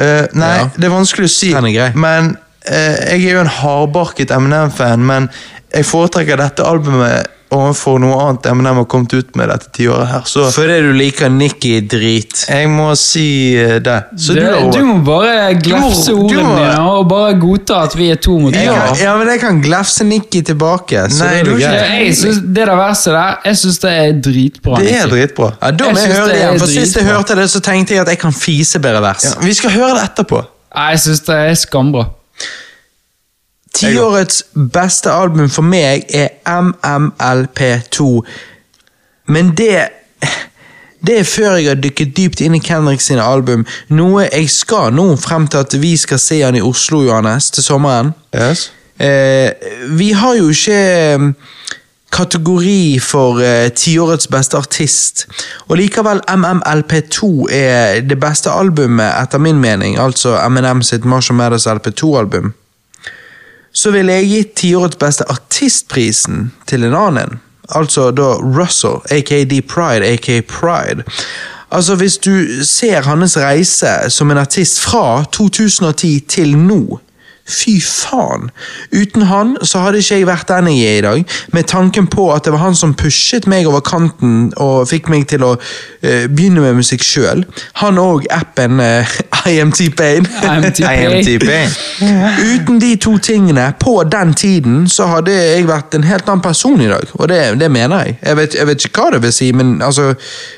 Uh, 0.00 0.26
nei, 0.32 0.56
Ja. 0.58 0.68
det 0.76 0.84
er 0.84 0.90
vanskelig 0.94 1.24
å 1.26 1.28
si, 1.28 1.48
men 1.94 2.36
uh, 2.70 2.74
jeg 3.10 3.24
er 3.24 3.32
jo 3.32 3.40
en 3.40 3.46
hardbarket 3.46 4.30
Eminem-fan, 4.30 5.02
men 5.04 5.28
jeg 5.74 5.84
foretrekker 5.84 6.36
dette 6.36 6.62
albumet 6.62 7.26
overfor 7.54 7.98
noe 8.02 8.16
annet 8.22 8.46
Eminem 8.50 8.80
har 8.82 8.86
kommet 8.90 9.14
ut 9.16 9.36
med 9.38 9.48
dette 9.48 9.70
tiåret 9.76 10.10
her, 10.10 10.24
så 10.28 10.48
Fordi 10.52 10.78
du 10.84 10.90
liker 10.96 11.30
Nikki-drit. 11.32 12.44
jeg 12.48 12.68
må 12.72 12.90
si 12.98 13.56
eh, 13.56 13.78
det. 13.84 13.96
Så 14.20 14.36
Det, 14.36 14.44
du, 14.44 14.78
du 14.78 14.84
må 14.84 14.98
bare 15.06 15.54
glefse 15.56 16.12
Du 16.12 16.24
ordene 16.26 16.58
dine 16.58 16.82
og 16.92 17.08
bare 17.10 17.38
godta 17.40 17.82
at 17.86 17.96
vi 17.98 18.10
er 18.12 18.20
to 18.20 18.36
mot 18.38 18.54
én. 18.54 18.66
Ja. 18.68 18.90
ja, 19.00 19.14
men 19.18 19.30
jeg 19.32 19.42
kan 19.44 19.62
glefse 19.64 20.04
Nikki 20.04 20.42
tilbake. 20.42 21.06
Så 21.10 21.24
Nei, 21.24 21.42
det 21.46 21.56
er 21.64 21.78
Jeg 22.04 22.16
synes, 22.20 22.42
det 22.44 22.68
der 22.68 22.74
verset 22.76 23.12
der, 23.14 23.40
jeg 23.44 23.62
syns 23.62 23.82
det 23.84 23.96
er 23.96 24.20
dritbra. 24.28 24.82
Det 24.82 24.94
er 24.98 25.08
dritbra. 25.10 25.50
Ja, 25.62 25.72
da 25.72 25.90
må 25.90 26.04
jeg 26.04 26.14
høre 26.14 26.28
det 26.28 26.34
det 26.34 26.42
igjen, 26.42 26.62
for 26.62 26.76
Sist 26.76 27.00
jeg 27.00 27.08
hørte 27.08 27.38
det, 27.38 27.48
så 27.50 27.64
tenkte 27.64 27.96
jeg 27.96 28.04
at 28.04 28.12
jeg 28.12 28.20
kan 28.20 28.36
fise 28.36 28.80
bedre 28.82 29.02
vers. 29.02 29.24
Ja, 29.24 29.34
vi 29.42 29.56
skal 29.56 29.74
høre 29.76 29.96
det 29.96 30.06
etterpå. 30.10 30.44
Nei, 30.74 30.90
Jeg 30.92 31.04
syns 31.06 31.24
det 31.26 31.42
er 31.48 31.54
skambra. 31.58 32.08
Tiårets 33.78 34.42
beste 34.74 35.12
album 35.12 35.50
for 35.50 35.66
meg 35.66 36.08
er 36.14 36.28
MMLP2. 36.46 38.08
Men 39.28 39.54
det 39.56 39.88
Det 41.06 41.18
er 41.18 41.24
før 41.24 41.52
jeg 41.56 41.68
har 41.68 41.78
dykket 41.78 42.16
dypt 42.16 42.40
inn 42.42 42.56
i 42.58 42.58
Kendrick 42.58 43.00
sine 43.00 43.22
album, 43.22 43.60
noe 43.94 44.24
jeg 44.24 44.48
skal 44.50 44.90
nå 44.90 45.04
frem 45.22 45.46
til 45.46 45.62
at 45.62 45.76
vi 45.78 45.92
skal 45.96 46.18
se 46.18 46.40
han 46.42 46.58
i 46.58 46.62
Oslo, 46.64 47.04
Johannes, 47.06 47.52
til 47.54 47.62
sommeren. 47.62 48.10
Yes. 48.34 48.64
Eh, 48.98 49.50
vi 49.94 50.10
har 50.10 50.34
jo 50.34 50.48
ikke 50.50 50.74
eh, 50.74 51.28
kategori 52.10 52.98
for 52.98 53.38
eh, 53.38 53.70
tiårets 53.70 54.26
beste 54.26 54.58
artist, 54.58 55.28
og 55.68 55.78
likevel 55.78 56.18
MMLP2 56.26 57.46
er 57.54 58.00
det 58.02 58.18
beste 58.18 58.50
albumet, 58.50 59.12
etter 59.22 59.38
min 59.38 59.62
mening, 59.62 60.00
altså 60.02 60.34
Eminem 60.42 60.82
sitt 60.82 61.04
Marshall 61.04 61.38
Mathers 61.38 61.66
LP2-album. 61.70 62.56
Så 63.78 63.92
ville 63.94 64.16
jeg 64.16 64.30
gitt 64.32 64.54
tiårets 64.58 64.98
beste 64.98 65.26
artistprisen 65.30 66.48
til 66.66 66.86
en 66.88 66.96
annen, 66.98 67.36
altså 67.68 68.08
da 68.10 68.32
Russell, 68.42 68.98
aka 69.14 69.44
D 69.46 69.60
Pride, 69.62 70.06
aka 70.06 70.40
Pride. 70.48 71.04
Altså 71.70 71.94
Hvis 71.94 72.18
du 72.18 72.64
ser 72.64 73.02
hans 73.06 73.36
reise 73.36 74.10
som 74.10 74.30
en 74.30 74.40
artist 74.40 74.80
fra 74.80 75.24
2010 75.32 76.20
til 76.28 76.56
nå 76.58 76.98
Fy 77.48 77.78
faen! 77.80 78.50
Uten 78.92 79.26
han 79.28 79.56
så 79.62 79.82
hadde 79.86 80.02
ikke 80.02 80.20
jeg 80.20 80.28
vært 80.28 80.50
den 80.50 80.70
jeg 80.72 80.84
er 80.84 80.98
i 80.98 81.04
dag, 81.06 81.36
med 81.56 81.68
tanken 81.70 82.08
på 82.10 82.28
at 82.34 82.44
det 82.44 82.52
var 82.54 82.64
han 82.66 82.76
som 82.76 82.94
pushet 82.98 83.48
meg 83.50 83.68
over 83.68 83.80
kanten 83.84 84.50
og 84.60 84.88
fikk 84.90 85.08
meg 85.12 85.26
til 85.32 85.44
å 85.46 85.54
uh, 85.56 86.24
begynne 86.28 86.64
med 86.64 86.78
musikk 86.80 87.04
sjøl. 87.06 87.44
Han 87.82 88.00
og 88.02 88.26
appen 88.34 88.82
uh, 88.84 89.18
IMT 89.48 89.82
Pain. 89.96 90.28
IMT 90.44 90.82
Pain. 91.48 91.76
Uten 92.38 92.80
de 92.82 92.94
to 93.00 93.16
tingene 93.22 93.70
på 93.80 93.96
den 94.04 94.34
tiden, 94.34 94.84
så 94.88 95.08
hadde 95.14 95.34
jeg 95.34 95.68
vært 95.68 95.96
en 95.96 96.06
helt 96.08 96.28
annen 96.28 96.44
person 96.44 96.80
i 96.80 96.90
dag. 96.90 97.08
Og 97.18 97.28
det, 97.32 97.40
det 97.60 97.70
mener 97.72 98.04
jeg. 98.04 98.18
Jeg 98.22 98.36
vet, 98.36 98.54
jeg 98.60 98.66
vet 98.68 98.88
ikke 98.88 99.04
hva 99.04 99.16
det 99.16 99.22
vil 99.24 99.34
si, 99.34 99.50
men, 99.56 99.78
altså, 99.82 100.12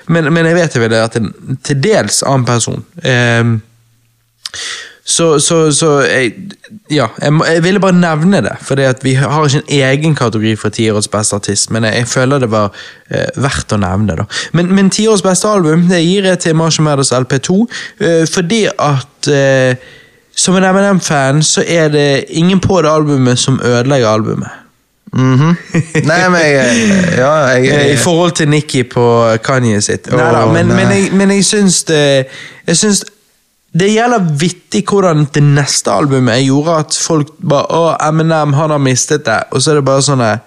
men, 0.08 0.32
men 0.32 0.50
jeg 0.50 0.58
vet 0.58 0.76
jeg 0.76 0.84
ville 0.84 1.02
vært 1.04 1.20
en 1.20 1.58
til 1.66 1.82
dels 1.82 2.22
annen 2.26 2.46
person. 2.48 2.84
Ehm, 3.06 3.58
så, 5.10 5.40
så, 5.42 5.72
så 5.74 5.88
jeg, 6.06 6.32
ja, 6.90 7.06
jeg, 7.22 7.32
jeg 7.54 7.62
ville 7.64 7.80
bare 7.82 7.96
nevne 7.98 8.40
det, 8.46 8.52
for 8.62 8.78
vi 9.02 9.14
har 9.18 9.46
ikke 9.46 9.58
en 9.58 9.80
egen 9.80 10.14
kategori 10.14 10.52
for 10.56 10.70
tiårets 10.74 11.08
beste 11.10 11.34
artist, 11.34 11.70
men 11.74 11.84
jeg, 11.84 11.96
jeg 11.98 12.08
føler 12.08 12.38
det 12.44 12.50
var 12.52 12.70
eh, 13.10 13.26
verdt 13.42 13.74
å 13.74 13.80
nevne. 13.82 14.20
da. 14.20 14.28
Men, 14.54 14.70
men 14.76 14.92
tiårets 14.94 15.24
beste 15.26 15.50
album 15.50 15.88
det 15.90 15.98
gir 16.04 16.30
jeg 16.30 16.42
til 16.46 16.56
Marsha 16.60 16.86
Mathers 16.86 17.10
LP2, 17.16 17.58
eh, 18.06 18.22
fordi 18.30 18.62
at 18.70 19.32
eh, 19.34 19.90
som 20.30 20.54
en 20.56 20.70
MNM-fan 20.70 21.42
så 21.42 21.66
er 21.66 21.90
det 21.90 22.08
ingen 22.28 22.62
på 22.62 22.78
det 22.82 22.94
albumet 22.94 23.38
som 23.38 23.58
ødelegger 23.58 24.08
albumet. 24.08 24.56
Mhm. 25.12 25.56
Nei, 26.06 26.18
men 26.30 26.42
jeg, 26.46 26.90
ja, 27.18 27.32
jeg, 27.50 27.64
jeg, 27.66 27.92
I 27.92 27.96
forhold 27.98 28.38
til 28.38 28.48
Nikki 28.48 28.84
på 28.86 29.06
Kanye 29.42 29.80
sitt. 29.82 30.06
Neida, 30.06 30.46
men, 30.46 30.70
nei. 30.70 30.76
men, 30.76 30.92
jeg, 30.94 31.14
men 31.18 31.32
jeg 31.34 31.44
syns 31.44 31.82
det 31.88 32.04
Jeg 32.66 32.76
syns 32.78 33.02
det 33.72 33.86
gjelder 33.92 34.24
vittig 34.40 34.80
hvordan 34.90 35.26
det 35.34 35.42
neste 35.46 35.92
albumet 35.94 36.40
gjorde 36.42 36.74
at 36.82 36.96
folk 36.98 37.28
bare 37.38 37.68
Å, 37.70 37.82
Eminem, 38.08 38.54
han 38.58 38.72
har 38.74 38.80
mistet 38.82 39.24
det. 39.28 39.36
Og 39.54 39.62
så 39.62 39.70
er 39.70 39.78
det 39.78 39.84
bare 39.86 40.02
sånn 40.02 40.22
eh, 40.26 40.40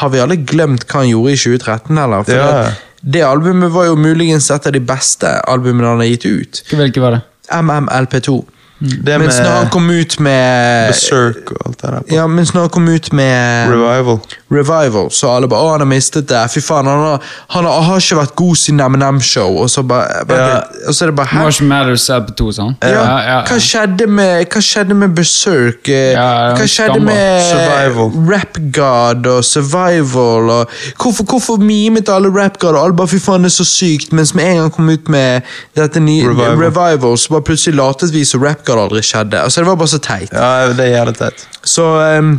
Har 0.00 0.08
vi 0.12 0.20
alle 0.24 0.38
glemt 0.40 0.86
hva 0.88 1.02
han 1.02 1.10
gjorde 1.10 1.34
i 1.34 1.36
2013, 1.42 1.98
eller? 2.00 2.24
For 2.24 2.32
Ja. 2.40 2.46
det, 2.64 3.10
det 3.16 3.22
albumet 3.28 3.70
var 3.72 3.86
jo 3.90 3.96
muligens 4.00 4.48
et 4.50 4.66
av 4.66 4.72
de 4.72 4.80
beste 4.80 5.28
albumene 5.48 5.88
han 5.92 6.00
har 6.00 6.08
gitt 6.10 6.24
ut. 6.26 6.62
Hvilke 6.72 7.00
var 7.04 7.18
det? 7.18 7.20
MMLP2. 7.52 8.38
Det 8.78 9.18
Mens 9.18 9.38
når 9.40 9.50
han 9.56 9.68
kom 9.72 9.86
ut 9.90 10.18
med 10.20 10.90
Berserk 10.90 11.50
og 11.54 11.60
alt 11.66 11.78
det 11.80 11.90
der. 11.90 12.00
på. 12.00 12.14
Ja, 12.14 12.26
mens 12.26 12.50
når 12.54 12.60
han 12.66 12.70
kom 12.74 12.88
ut 12.88 13.12
med 13.12 13.70
Revival. 13.72 14.18
Revival, 14.52 15.10
så 15.10 15.30
alle 15.36 15.48
bare 15.48 15.60
'Å, 15.64 15.70
han 15.70 15.80
har 15.80 15.88
mistet 15.88 16.26
det'. 16.28 16.50
Fy 16.52 16.60
faen, 16.60 16.86
han 16.86 16.98
har, 17.00 17.22
han 17.48 17.64
har, 17.64 17.80
har 17.82 17.96
ikke 17.96 18.16
vært 18.20 18.34
god 18.36 18.56
siden 18.56 18.80
M&M-show. 18.80 19.56
Og 19.62 19.70
så 19.70 19.82
bare, 19.82 20.24
bare 20.28 20.38
Ja. 20.48 20.60
Og 20.88 20.94
så 20.94 21.04
er 21.04 21.06
det 21.08 21.16
bare 21.16 21.26
Hæ? 21.26 21.42
Marshall 21.42 21.68
Mathers 21.68 22.10
LP2, 22.10 22.52
sånn? 22.52 22.76
Ja, 22.82 23.42
Hva 23.48 23.58
skjedde 23.58 24.06
med, 24.06 24.46
hva 24.52 24.60
skjedde 24.60 24.94
med 24.94 25.14
Berserk? 25.16 25.88
Ja, 25.88 26.12
ja, 26.12 26.54
hva 26.54 26.66
skjedde 26.68 27.00
skammer. 27.00 27.14
med 27.14 27.42
Survival. 27.48 28.12
Rap 28.34 28.58
God 28.72 29.26
og 29.26 29.44
Survival? 29.44 30.50
Og 30.50 30.68
hvorfor, 31.00 31.24
hvorfor 31.24 31.56
mimet 31.56 32.08
alle 32.08 32.28
Rap 32.28 32.58
God 32.58 32.74
og 32.74 32.84
alle 32.84 32.96
bare 32.96 33.08
'fy 33.08 33.18
faen, 33.20 33.42
det 33.42 33.52
er 33.52 33.64
så 33.64 33.64
sykt', 33.64 34.12
mens 34.12 34.34
med 34.34 34.44
en 34.44 34.56
gang 34.56 34.70
kom 34.72 34.88
ut 34.88 35.08
med 35.08 35.42
dette 35.76 36.00
nye 36.00 36.28
Revival. 36.28 36.56
Revival, 36.60 37.18
så 37.18 37.28
bare 37.30 37.42
plutselig 37.42 37.74
latet 37.76 38.12
vi 38.12 38.24
som 38.24 38.42
Rap 38.44 38.64
God 38.66 38.82
aldri 38.86 39.02
skjedde. 39.06 39.40
Altså, 39.42 39.62
det 39.62 39.68
var 39.70 39.78
bare 39.80 39.92
så 39.94 40.02
teit. 40.02 40.32
Ja, 40.34 40.68
det 40.74 40.84
er 40.88 40.92
jævlig 40.98 41.16
teit. 41.20 41.46
Så 41.66 41.86
um, 42.18 42.32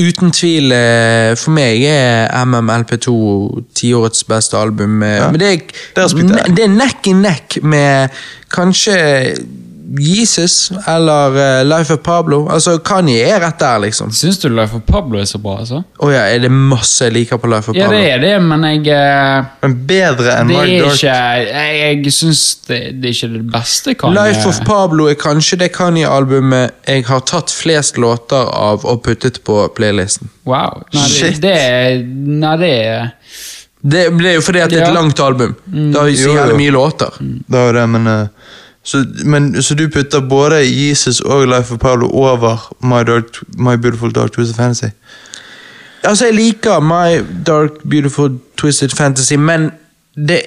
uten 0.00 0.30
tvil, 0.32 0.72
eh, 0.72 1.34
for 1.36 1.52
meg 1.56 1.82
er 1.88 2.30
MMLP2 2.44 3.14
tiårets 3.76 4.24
beste 4.28 4.56
album. 4.56 5.02
eh, 5.04 5.18
Ja, 5.18 5.26
Men 5.30 5.40
det 5.40 5.50
er, 5.52 5.58
det 5.96 6.56
det 6.56 6.64
er 6.64 6.72
neck 6.72 7.06
i 7.06 7.12
neck 7.12 7.58
med 7.62 8.08
kanskje 8.54 8.96
Jesus 10.00 10.70
eller 10.88 11.36
eh, 11.38 11.64
Life 11.64 11.92
of 11.94 12.00
Pablo. 12.02 12.48
Altså, 12.50 12.78
Kanye 12.84 13.20
er 13.28 13.40
rett 13.44 13.58
der, 13.60 13.78
liksom. 13.84 14.10
Syns 14.14 14.38
du 14.42 14.48
Life 14.48 14.76
of 14.76 14.82
Pablo 14.88 15.18
er 15.20 15.24
så 15.28 15.38
bra, 15.42 15.58
altså? 15.62 15.82
Å 15.98 16.10
ja, 16.12 16.22
er 16.34 16.42
det 16.44 16.50
masse 16.54 17.04
jeg 17.08 17.14
liker 17.16 17.40
på 17.42 17.50
Life 17.52 17.70
of 17.70 17.76
Pablo? 17.76 17.84
Ja, 17.84 17.90
det 17.92 18.12
er 18.14 18.22
det, 18.24 18.32
men 18.44 18.66
jeg 18.68 18.86
eh, 18.94 19.48
Men 19.64 19.76
bedre 19.88 20.36
enn 20.40 20.52
Det 20.52 20.56
My 20.56 20.64
er 20.64 20.84
Dark 20.84 20.98
ikke 20.98 21.16
Jeg, 21.44 21.80
jeg 22.04 22.14
syns 22.18 22.42
det, 22.68 22.80
det 23.02 23.10
er 23.10 23.16
ikke 23.18 23.32
det 23.36 23.42
beste 23.54 23.94
Kanye 24.00 24.24
Life 24.28 24.48
of 24.50 24.60
Pablo 24.68 25.08
er 25.12 25.18
kanskje 25.20 25.60
det 25.64 25.70
Kanye-albumet 25.76 26.74
jeg 26.88 27.04
har 27.08 27.24
tatt 27.28 27.52
flest 27.54 27.98
låter 28.00 28.48
av 28.54 28.84
og 28.88 29.02
puttet 29.04 29.42
på 29.46 29.60
playlisten. 29.76 30.28
Wow. 30.48 30.82
Nei, 30.92 31.02
det, 31.08 31.10
Shit. 31.14 31.40
det 31.42 31.54
er 31.56 32.02
Nei, 32.04 32.56
det 32.60 32.72
er 32.84 33.12
Det 33.94 34.02
ble 34.16 34.34
jo 34.38 34.42
fordi 34.44 34.60
at 34.64 34.70
det 34.72 34.78
er 34.78 34.86
et 34.86 34.92
Ja. 34.92 34.94
langt 34.96 35.20
album. 35.20 35.54
Det 35.66 35.96
har 36.00 36.08
jo 36.08 36.16
så 36.16 36.22
Jo, 36.24 36.30
jo. 36.32 36.36
jævlig 36.40 36.56
mye 36.60 36.72
låter. 36.72 37.16
Det 37.20 37.58
er 37.60 37.66
jo 37.66 37.72
det, 37.76 37.86
men 37.96 38.06
eh, 38.06 38.28
så, 38.84 39.04
men 39.24 39.62
så 39.62 39.74
du 39.74 39.86
putter 39.88 40.20
både 40.20 40.60
Jesus 40.68 41.20
og 41.20 41.46
Life 41.48 41.74
of 41.74 41.80
Pablo 41.80 42.10
over 42.12 42.74
My, 42.84 43.00
Dark, 43.02 43.40
My 43.58 43.76
Beautiful 43.76 44.12
Dark 44.12 44.32
Twisted 44.32 44.56
Fantasy? 44.56 44.92
Altså, 46.04 46.26
jeg 46.26 46.34
liker 46.34 46.80
My 46.80 47.24
Dark 47.46 47.70
Beautiful 47.90 48.38
Twisted 48.56 48.92
Fantasy, 48.96 49.34
men 49.34 49.70
det 50.28 50.42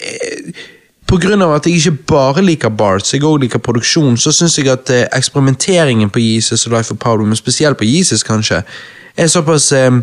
på 1.08 1.18
grunn 1.24 1.42
av 1.42 1.56
at 1.56 1.66
jeg 1.66 1.80
ikke 1.80 2.04
bare 2.12 2.44
liker 2.44 2.70
Barts, 2.70 3.14
jeg 3.16 3.24
òg 3.24 3.40
liker 3.46 3.64
produksjon, 3.64 4.18
så 4.20 4.34
syns 4.36 4.58
jeg 4.60 4.68
at 4.70 4.90
eh, 4.92 5.06
eksperimenteringen 5.16 6.12
på 6.12 6.20
Jesus 6.20 6.68
og 6.68 6.76
Life 6.76 6.94
of 6.94 7.00
Pablo, 7.00 7.26
men 7.26 7.40
spesielt 7.40 7.80
på 7.80 7.88
Jesus 7.88 8.26
kanskje, 8.28 8.62
er 9.18 9.28
såpass 9.32 9.72
eh, 9.72 10.02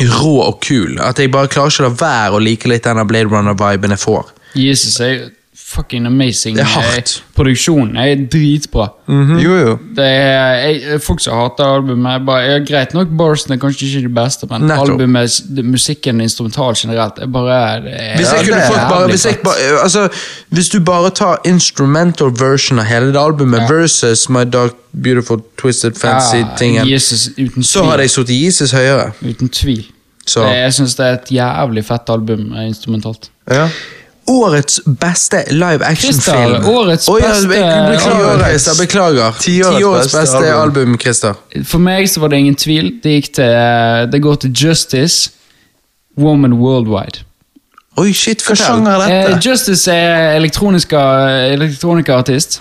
rå 0.00 0.34
og 0.42 0.58
kul 0.66 0.98
at 1.02 1.18
jeg 1.18 1.30
bare 1.32 1.48
klarer 1.48 1.70
ikke 1.70 1.86
å 1.86 1.88
la 1.88 1.94
være 2.02 2.36
å 2.36 2.42
like 2.42 2.68
litt 2.68 2.84
denne 2.84 3.06
Blade 3.06 3.30
Runner-viben 3.30 3.94
jeg 3.94 4.02
får. 4.02 4.34
Jesus 4.58 4.98
er 5.00 5.30
fucking 5.70 6.06
amazing. 6.06 6.56
Det 6.56 6.62
er 6.64 6.70
hardt. 6.74 7.10
Eh, 7.22 7.34
Produksjonen 7.36 7.96
er 7.96 8.24
dritbra. 8.32 8.88
Jo, 9.08 9.52
jo. 9.56 9.74
Det 9.96 10.04
er 10.04 10.54
jeg, 10.66 11.00
Folk 11.02 11.20
som 11.22 11.36
hater 11.38 11.64
albumet, 11.76 12.12
jeg 12.16 12.24
bare, 12.26 12.40
ja, 12.48 12.56
greit 12.66 12.94
nok, 12.94 13.08
Barsen 13.18 13.52
er 13.54 13.60
kanskje 13.62 13.86
ikke 13.86 14.02
det 14.08 14.14
beste, 14.16 14.46
men 14.50 14.66
Netto. 14.66 14.82
albumet, 14.96 15.36
musikken, 15.64 16.20
instrumental 16.20 16.74
generelt, 16.76 17.18
er 17.22 17.26
bare 17.26 17.60
det 17.84 17.94
er, 17.94 18.16
Hvis 18.16 18.32
jeg 18.32 18.46
Ja, 18.46 18.52
kunne 18.52 18.66
fått 18.66 18.88
bare, 18.90 19.08
hvis, 19.12 19.24
jeg 19.26 19.38
bare 19.44 19.82
altså, 19.82 20.08
hvis 20.50 20.68
du 20.68 20.80
bare 20.80 21.10
tar 21.10 21.38
instrumental 21.44 22.30
version 22.40 22.78
av 22.78 22.84
hele 22.90 23.12
det 23.14 23.22
albumet 23.22 23.60
Ja. 23.60 23.68
versus 23.72 24.28
My 24.28 24.44
Dark 24.44 24.74
Beautiful 25.02 25.40
Twisted 25.58 25.94
Fancy-tingen, 25.94 26.86
Ja, 26.86 26.92
Jesus, 26.94 27.28
uten 27.38 27.62
tvil. 27.62 27.64
så 27.64 27.84
hadde 27.84 28.02
jeg 28.02 28.10
satt 28.10 28.28
Jesus 28.30 28.72
høyere. 28.72 29.12
Uten 29.22 29.48
tvil. 29.48 29.84
Så. 30.26 30.42
Det- 30.42 30.56
Jeg 30.56 30.72
syns 30.74 30.94
det 30.96 31.06
er 31.06 31.12
et 31.12 31.30
jævlig 31.30 31.84
fett 31.84 32.10
album 32.10 32.52
eh, 32.56 32.66
instrumentalt. 32.68 33.30
Ja. 33.50 33.68
Årets 34.26 34.80
beste 35.00 35.44
live 35.50 35.84
action-film. 35.84 36.64
Årets 36.68 37.08
oh, 37.08 37.18
ja, 37.20 37.28
beste 37.28 37.48
Beklager, 37.48 38.76
Beklager. 38.78 39.32
Tiårets 39.40 40.04
beste 40.12 40.20
beste 40.20 40.36
album. 40.36 40.62
album, 40.62 40.98
Christer. 40.98 41.34
For 41.64 41.78
meg 41.82 42.06
så 42.08 42.20
var 42.20 42.28
det 42.28 42.38
ingen 42.38 42.54
tvil. 42.54 42.92
Det 43.02 43.16
gikk 43.16 43.32
til 43.34 43.44
eh, 43.44 44.04
Det 44.12 44.20
går 44.22 44.34
til 44.44 44.52
Justice, 44.64 45.30
Woman 46.18 46.52
Worldwide. 46.60 47.24
Oi, 47.98 48.12
shit, 48.14 48.42
Hva 48.46 48.54
sjanger 48.54 49.02
er 49.02 49.10
Eh, 49.10 49.26
dette? 49.34 49.48
Justice 49.50 49.90
er 49.92 50.36
elektroniska- 50.38 51.50
elektronikaartist 51.56 52.60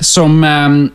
som 0.00 0.44
um, 0.44 0.90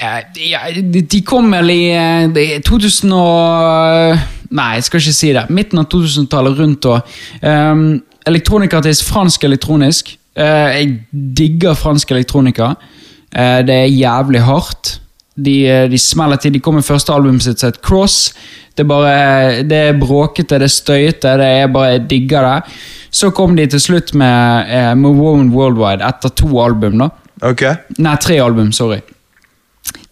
eh, 0.00 0.22
ja, 0.50 0.60
de- 0.74 1.02
De 1.02 1.20
kom 1.22 1.50
vel 1.52 1.70
i 1.70 1.82
eh, 1.92 2.28
det 2.34 2.46
er 2.56 2.60
2000 2.64 3.12
og 3.12 4.18
Nei, 4.50 4.74
jeg 4.78 4.88
skal 4.88 5.00
ikke 5.00 5.16
si 5.16 5.30
det. 5.36 5.44
Midten 5.54 5.80
av 5.80 5.88
2000-tallet, 5.92 6.58
rundt 6.58 6.84
da. 6.84 6.98
Um, 7.42 8.02
Elektronikartist, 8.24 9.04
fransk 9.04 9.44
elektronisk. 9.44 10.14
Uh, 10.38 10.70
jeg 10.74 10.92
digger 11.12 11.76
fransk 11.78 12.10
elektronika. 12.14 12.74
Uh, 13.30 13.60
det 13.66 13.74
er 13.74 13.88
jævlig 13.92 14.44
hardt. 14.44 14.98
De, 15.34 15.54
eh, 15.66 15.88
de 15.90 15.98
smeller 15.98 16.38
til. 16.38 16.52
De 16.54 16.60
kom 16.62 16.76
med 16.78 16.86
første 16.86 17.10
albumet 17.10 17.42
sitt 17.42 17.58
som 17.58 17.72
het 17.72 17.80
Cross. 17.82 18.34
Det 18.76 18.84
er 18.84 18.86
bare, 18.86 19.62
det 19.66 19.80
er 19.88 19.98
bråkete, 19.98 20.60
det 20.62 20.68
er 20.68 20.70
støyete, 20.70 21.32
det 21.40 21.48
er 21.58 21.72
bare, 21.74 21.96
jeg 21.96 22.04
digger 22.10 22.46
det. 22.46 22.76
Så 23.10 23.32
kom 23.34 23.56
de 23.58 23.66
til 23.66 23.82
slutt 23.82 24.12
med, 24.14 24.70
med 24.98 25.18
Woman 25.18 25.50
Worldwide 25.50 26.06
etter 26.06 26.30
to 26.38 26.62
album. 26.62 26.98
da. 27.02 27.08
Ok. 27.42 27.66
Nei, 27.98 28.14
tre 28.22 28.38
album, 28.42 28.70
sorry. 28.72 29.00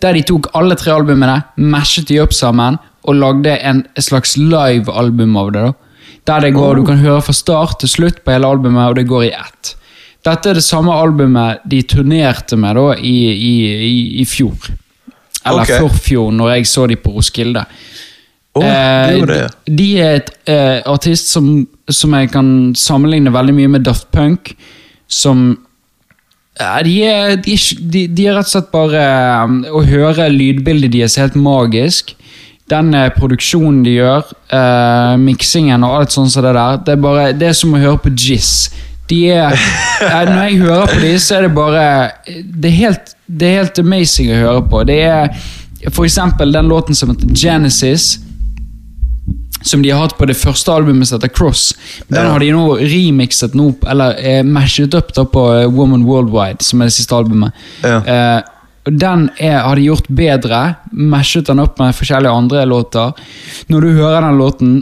Der 0.02 0.18
de 0.18 0.24
tok 0.26 0.50
alle 0.58 0.74
tre 0.74 0.90
albumene, 0.90 1.38
mashet 1.56 2.08
de 2.10 2.18
opp 2.22 2.34
sammen 2.34 2.78
og 3.04 3.14
lagde 3.18 3.56
en 3.66 3.84
slags 3.98 4.36
live-album 4.36 5.36
av 5.36 5.52
det. 5.52 5.62
da. 5.62 5.72
Der 6.26 6.40
det 6.40 6.52
går, 6.54 6.76
Du 6.76 6.84
kan 6.86 6.98
høre 7.02 7.22
fra 7.22 7.32
start 7.34 7.80
til 7.80 7.88
slutt 7.88 8.20
på 8.24 8.30
hele 8.30 8.46
albumet, 8.46 8.88
og 8.88 8.94
det 8.96 9.06
går 9.10 9.24
i 9.24 9.32
ett. 9.34 9.74
Dette 10.24 10.50
er 10.50 10.54
det 10.54 10.62
samme 10.62 10.92
albumet 10.94 11.64
de 11.66 11.80
turnerte 11.82 12.56
med 12.56 12.76
da 12.78 12.92
i, 12.94 13.16
i, 13.32 13.54
i, 13.88 14.20
i 14.22 14.24
fjor. 14.24 14.68
Eller 15.44 15.64
okay. 15.64 15.80
forfjor, 15.82 16.30
når 16.30 16.52
jeg 16.56 16.66
så 16.70 16.86
de 16.86 16.96
på 16.96 17.10
Roskilde. 17.16 17.64
Oh, 18.54 18.62
Eh, 18.64 19.26
de- 19.26 19.48
De 19.66 19.88
er 19.98 20.14
et 20.20 20.30
eh, 20.46 20.82
artist 20.86 21.26
som, 21.32 21.66
som 21.90 22.12
jeg 22.14 22.30
kan 22.30 22.74
sammenligne 22.76 23.32
veldig 23.32 23.54
mye 23.56 23.68
med 23.68 23.84
Daft 23.88 24.10
Punk. 24.12 24.54
Som 25.08 25.58
ja, 26.60 26.82
de, 26.84 27.02
er, 27.02 27.36
de, 27.42 28.06
de, 28.06 28.26
er 28.28 28.36
rett 28.36 28.46
og 28.46 28.52
slett 28.52 28.70
bare 28.70 29.02
um, 29.44 29.62
Å 29.72 29.80
høre 29.88 30.28
lydbildet 30.30 30.92
deres 30.92 31.16
er 31.18 31.26
helt 31.26 31.38
magisk. 31.40 32.12
Den 32.72 32.94
eh, 32.96 33.10
produksjonen 33.14 33.82
de 33.84 33.98
gjør, 33.98 34.32
uh, 34.54 35.14
miksingen 35.20 35.84
og 35.84 35.98
alt 35.98 36.14
sånt 36.14 36.32
som 36.32 36.44
det 36.46 36.54
der, 36.56 36.80
det 36.86 36.96
er, 36.96 37.02
bare, 37.02 37.28
det 37.36 37.50
er 37.50 37.58
som 37.58 37.74
å 37.76 37.82
høre 37.82 38.00
på 38.04 38.14
Jizz. 38.16 38.72
De 39.10 39.20
er, 39.34 39.56
eh, 40.06 40.20
når 40.30 40.42
jeg 40.46 40.60
hører 40.62 40.92
på 40.92 41.00
dem, 41.02 41.18
så 41.20 41.38
er 41.38 41.46
det 41.46 41.54
bare 41.56 41.86
det 42.26 42.70
er, 42.70 42.76
helt, 42.78 43.14
det 43.26 43.48
er 43.48 43.58
helt 43.60 43.82
amazing 43.82 44.32
å 44.32 44.42
høre 44.46 44.66
på. 44.72 44.84
Det 44.88 45.00
er 45.04 45.32
for 45.90 46.06
eksempel 46.06 46.54
den 46.54 46.70
låten 46.70 46.96
som 46.96 47.10
heter 47.12 47.34
Genesis 47.36 48.14
som 49.62 49.82
de 49.82 49.90
har 49.90 50.02
hatt 50.02 50.16
på 50.18 50.26
det 50.26 50.36
første 50.38 50.72
albumet 50.74 51.08
som 51.08 51.18
heter 51.18 51.30
Cross. 51.34 51.72
Den 52.10 52.26
har 52.26 52.42
de 52.42 52.50
nå 52.54 52.64
remixet 52.80 53.54
nå, 53.58 53.68
eller 53.90 54.18
eh, 54.18 54.40
mashet 54.46 54.94
up 54.98 55.12
da 55.14 55.24
på 55.28 55.44
eh, 55.54 55.68
Woman 55.70 56.06
Worldwide, 56.08 56.64
som 56.66 56.82
er 56.82 56.90
det 56.90 56.96
siste 56.96 57.16
albumet. 57.16 57.54
Ja. 57.84 58.00
Eh, 58.02 58.40
den 58.84 59.28
er, 59.38 59.60
har 59.62 59.76
de 59.76 59.86
gjort 59.86 60.08
bedre, 60.10 60.62
mashet 60.90 61.46
den 61.46 61.62
opp 61.62 61.78
med 61.78 61.94
forskjellige 61.94 62.32
andre 62.34 62.64
låter. 62.66 63.12
Når 63.70 63.80
du 63.84 63.90
hører 64.00 64.26
den 64.26 64.40
låten 64.40 64.72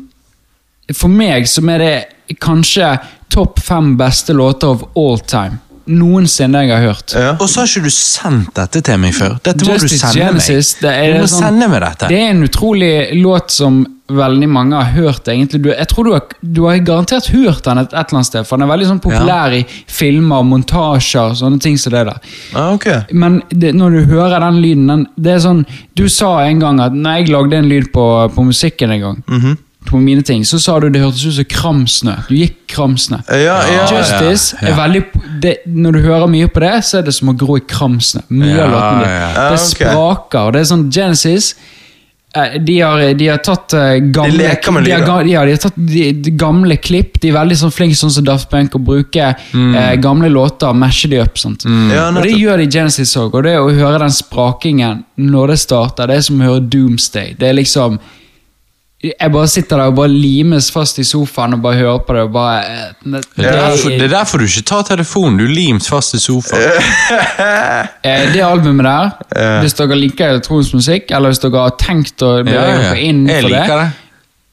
For 0.96 1.06
meg 1.06 1.44
som 1.46 1.68
er 1.70 1.78
det 1.78 2.36
kanskje 2.42 2.96
topp 3.30 3.60
fem 3.62 3.92
beste 3.98 4.34
låter 4.34 4.72
of 4.72 4.82
all 4.98 5.20
time. 5.22 5.60
Noensinne 5.90 6.62
jeg 6.64 6.70
har 6.74 6.84
hørt. 6.86 7.12
Ja. 7.18 7.32
Og 7.40 7.48
så 7.50 7.60
har 7.62 7.70
ikke 7.70 7.82
du 7.88 7.94
sendt 7.94 8.52
dette 8.56 8.82
til 8.86 8.98
meg 9.02 9.14
før. 9.16 9.38
Dette 9.42 9.66
må 9.66 9.74
Justice 9.76 9.98
du 9.98 10.02
sende 10.06 10.26
Genesis, 10.26 10.74
meg. 10.76 10.82
det 10.86 10.92
er 10.98 11.12
du 11.14 11.20
må 11.24 11.30
sånn- 11.32 11.46
sende 11.48 11.68
meg 11.72 11.80
dette. 11.82 12.08
Det 12.12 12.18
er 12.20 12.30
en 12.34 12.42
utrolig 12.46 12.92
låt 13.22 13.50
som 13.50 13.80
veldig 14.10 14.48
mange 14.50 14.74
har 14.74 14.90
hørt. 14.96 15.28
egentlig. 15.30 15.60
Du, 15.62 15.68
jeg 15.70 15.86
tror 15.88 16.04
du 16.04 16.12
har, 16.12 16.22
du 16.42 16.64
har 16.66 16.78
garantert 16.82 17.28
hørt 17.30 17.62
den 17.64 17.78
et, 17.78 17.92
et 17.92 17.94
eller 17.94 18.18
annet 18.18 18.26
sted, 18.26 18.46
for 18.46 18.56
den 18.58 18.66
er 18.66 18.72
veldig 18.72 18.88
sånn 18.88 19.00
populær 19.04 19.54
i 19.54 19.60
filmer, 19.86 20.42
montasjer, 20.42 21.34
sånne 21.38 21.60
ting 21.62 21.78
som 21.78 21.92
det 21.94 22.04
der. 22.08 22.18
Ah, 22.54 22.72
okay. 22.74 23.02
Men 23.12 23.42
det, 23.50 23.70
når 23.78 23.90
du 24.00 24.04
hører 24.14 24.40
den 24.42 24.58
lyden 24.64 24.86
den, 24.90 25.06
det 25.16 25.36
er 25.36 25.42
sånn, 25.46 25.64
Du 25.94 26.08
sa 26.08 26.40
en 26.46 26.58
gang 26.58 26.80
at 26.80 26.92
når 26.96 27.18
jeg 27.20 27.28
lagde 27.34 27.56
en 27.60 27.68
lyd 27.70 27.90
på, 27.92 28.06
på 28.34 28.44
musikken 28.46 28.90
en 28.90 29.00
gang, 29.00 29.22
Mhm. 29.28 29.58
på 29.86 29.96
mine 30.00 30.22
ting, 30.22 30.42
så 30.44 30.58
sa 30.60 30.78
du 30.80 30.88
det 30.90 31.00
hørtes 31.00 31.24
ut 31.26 31.34
som 31.34 31.44
kramsnø. 31.44 32.14
Du 32.28 32.34
gikk 32.34 32.56
kramsnø. 32.68 33.22
Ja, 33.30 33.62
ja, 33.64 33.86
Justice 33.90 34.56
ja, 34.60 34.68
ja. 34.68 34.74
er 34.74 34.76
veldig 34.76 35.04
det, 35.40 35.56
Når 35.66 35.92
du 35.92 36.00
hører 36.04 36.28
mye 36.30 36.48
på 36.52 36.60
det, 36.64 36.74
så 36.84 36.98
er 37.00 37.02
det 37.08 37.14
som 37.16 37.28
å 37.32 37.36
gro 37.36 37.56
i 37.58 37.60
kramsene. 37.66 38.22
Mye 38.30 38.54
Ja, 38.56 38.64
av 38.64 38.72
låtene 38.76 39.04
dine. 39.04 39.20
Ja, 39.20 39.50
Det 39.50 39.60
ok. 39.60 39.68
spraker. 39.74 40.52
Det 40.52 40.60
er 40.60 40.68
sånn 40.74 40.90
Genesis 40.92 41.54
eh, 42.36 42.58
de 42.62 42.76
har, 42.80 43.00
de 43.18 43.26
har 43.26 43.40
tatt 43.42 43.74
eh, 43.74 43.96
gamle 44.14 44.30
De 44.30 44.38
leker 44.44 44.72
med 44.76 44.84
de 44.86 44.92
har, 44.92 45.00
lyder. 45.00 45.10
ga- 45.10 45.32
ja, 45.32 45.44
de 45.44 45.50
har 45.56 45.62
tatt 45.64 45.74
de, 45.76 46.04
de 46.12 46.30
gamle 46.38 46.76
klipp. 46.78 47.18
De 47.20 47.28
er 47.32 47.34
veldig 47.40 47.56
sånn 47.58 47.72
flinke 47.74 47.98
sånn 47.98 48.12
som 48.14 48.24
Daft 48.28 48.48
Punk 48.52 48.76
å 48.78 48.82
bruke 48.86 49.32
eh, 49.34 49.96
gamle 49.98 50.30
låter 50.30 50.70
og 50.70 50.76
mashe 50.78 51.10
de 51.10 51.18
opp. 51.24 51.36
Sant? 51.42 51.64
Ja, 51.66 52.08
og 52.08 52.14
Det 52.20 52.30
nettopp. 52.30 52.40
gjør 52.44 52.56
de 52.62 52.68
i 52.68 52.70
Genesis 52.78 53.16
òg. 53.18 53.34
Og 53.34 53.42
det 53.48 53.56
å 53.58 53.66
høre 53.74 53.98
den 54.04 54.14
sprakingen 54.14 55.04
når 55.18 55.54
det 55.56 55.58
starter, 55.66 56.06
det 56.06 56.16
er 56.20 56.26
som 56.30 56.40
å 56.40 56.50
høre 56.52 56.68
Doomsday. 56.70 57.34
Det 57.38 57.48
er 57.50 57.58
liksom 57.58 57.98
Jeg 59.00 59.32
bare 59.32 59.48
sitter 59.48 59.78
der 59.80 59.88
og 59.88 59.94
bare 59.96 60.08
limes 60.12 60.66
fast 60.74 60.98
i 61.00 61.04
sofaen 61.08 61.54
og 61.56 61.62
bare 61.64 61.78
hører 61.78 61.98
på 62.04 62.12
det. 62.14 62.22
og 62.26 62.32
bare... 62.34 62.56
eh, 62.66 62.90
Det, 63.04 63.22
Det 63.36 63.46
er, 63.46 63.52
derfor, 63.56 63.88
det 63.88 64.02
er 64.02 64.08
derfor 64.12 64.38
du 64.38 64.44
ikke 64.44 64.62
tar 64.68 64.82
telefonen. 64.82 65.38
Du 65.40 65.46
limes 65.48 65.88
fast 65.88 66.14
i 66.14 66.18
sofaen. 66.20 66.60
Eh, 68.04 68.32
det 68.32 68.42
albumet 68.44 68.84
der, 68.84 69.10
hvis 69.60 69.74
dere 69.78 69.96
liker 69.96 70.28
elektronisk 70.34 70.74
musikk, 70.74 71.10
eller 71.10 71.28
hvis 71.32 71.38
dere 71.42 71.62
har 71.64 71.72
tenkt 71.80 72.22
å 72.24 72.30
bevege 72.42 72.56
Ja, 72.60 72.68
ja. 72.70 72.82
dere 72.90 73.00
inn 73.04 73.22
for 73.28 73.48
det, 73.52 73.62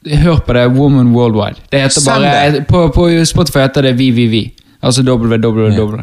det. 0.08 0.18
hør 0.22 0.40
på 0.46 0.56
det. 0.56 0.64
Woman 0.76 1.12
Worldwide. 1.14 1.60
Det 1.72 1.80
heter 1.80 2.04
bare, 2.06 2.32
det. 2.52 2.62
på, 2.68 2.86
på 2.94 3.08
Spotify 3.28 3.66
heter 3.66 3.82
det 3.88 3.94
VVV. 4.00 4.36
Altså 4.82 5.02
www. 5.02 6.00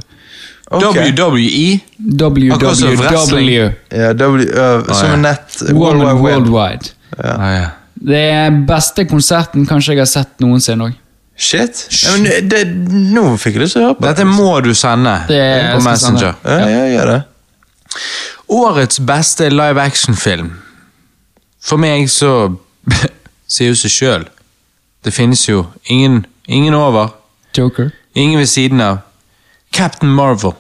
Okay. 0.68 1.12
WWE. 1.14 1.80
Www. 2.00 2.52
Ja, 3.92 4.14
w, 4.14 4.46
uh, 4.50 4.94
som 4.94 5.12
en 5.14 5.22
nett 5.26 5.62
World 5.72 5.98
Woman 6.02 6.16
Wide 6.16 6.24
Web. 6.24 6.48
Worldwide. 6.50 6.94
Ja. 7.24 7.66
Det 7.96 8.22
er 8.32 8.52
beste 8.68 9.06
konserten 9.08 9.66
kanskje 9.70 9.94
jeg 9.96 10.02
har 10.04 10.10
sett 10.12 10.40
noensinne 10.44 10.90
òg. 10.90 10.96
Shit. 11.36 11.82
Ja, 12.04 12.14
men 12.16 12.48
det, 12.50 12.62
nå 13.12 13.24
fikk 13.40 13.58
jeg 13.58 13.66
lyst 13.66 13.76
til 13.76 13.82
å 13.84 13.88
høre 13.90 13.98
på 14.00 14.06
Dette 14.08 14.24
må 14.28 14.54
du 14.64 14.70
sende 14.78 15.18
Det 15.28 15.40
på 15.74 15.82
Messenger. 15.84 15.98
sende. 15.98 16.36
Messenger. 16.44 16.62
Ja, 16.62 16.70
ja, 16.70 16.86
gjør 16.94 17.12
det. 17.12 17.18
Årets 18.56 19.00
beste 19.00 19.50
live 19.50 19.82
action-film. 19.82 20.54
For 21.66 21.82
meg 21.82 22.08
så 22.14 22.32
sier 23.52 23.72
jo 23.74 23.80
seg 23.80 23.92
sjøl. 23.92 24.26
Det 25.06 25.14
finnes 25.14 25.44
jo 25.50 25.66
ingen, 25.92 26.22
ingen 26.48 26.74
over, 26.78 27.12
Joker. 27.58 27.92
ingen 28.16 28.40
ved 28.40 28.48
siden 28.50 28.82
av. 28.82 29.02
Captain 29.76 30.10
Marvel. 30.16 30.54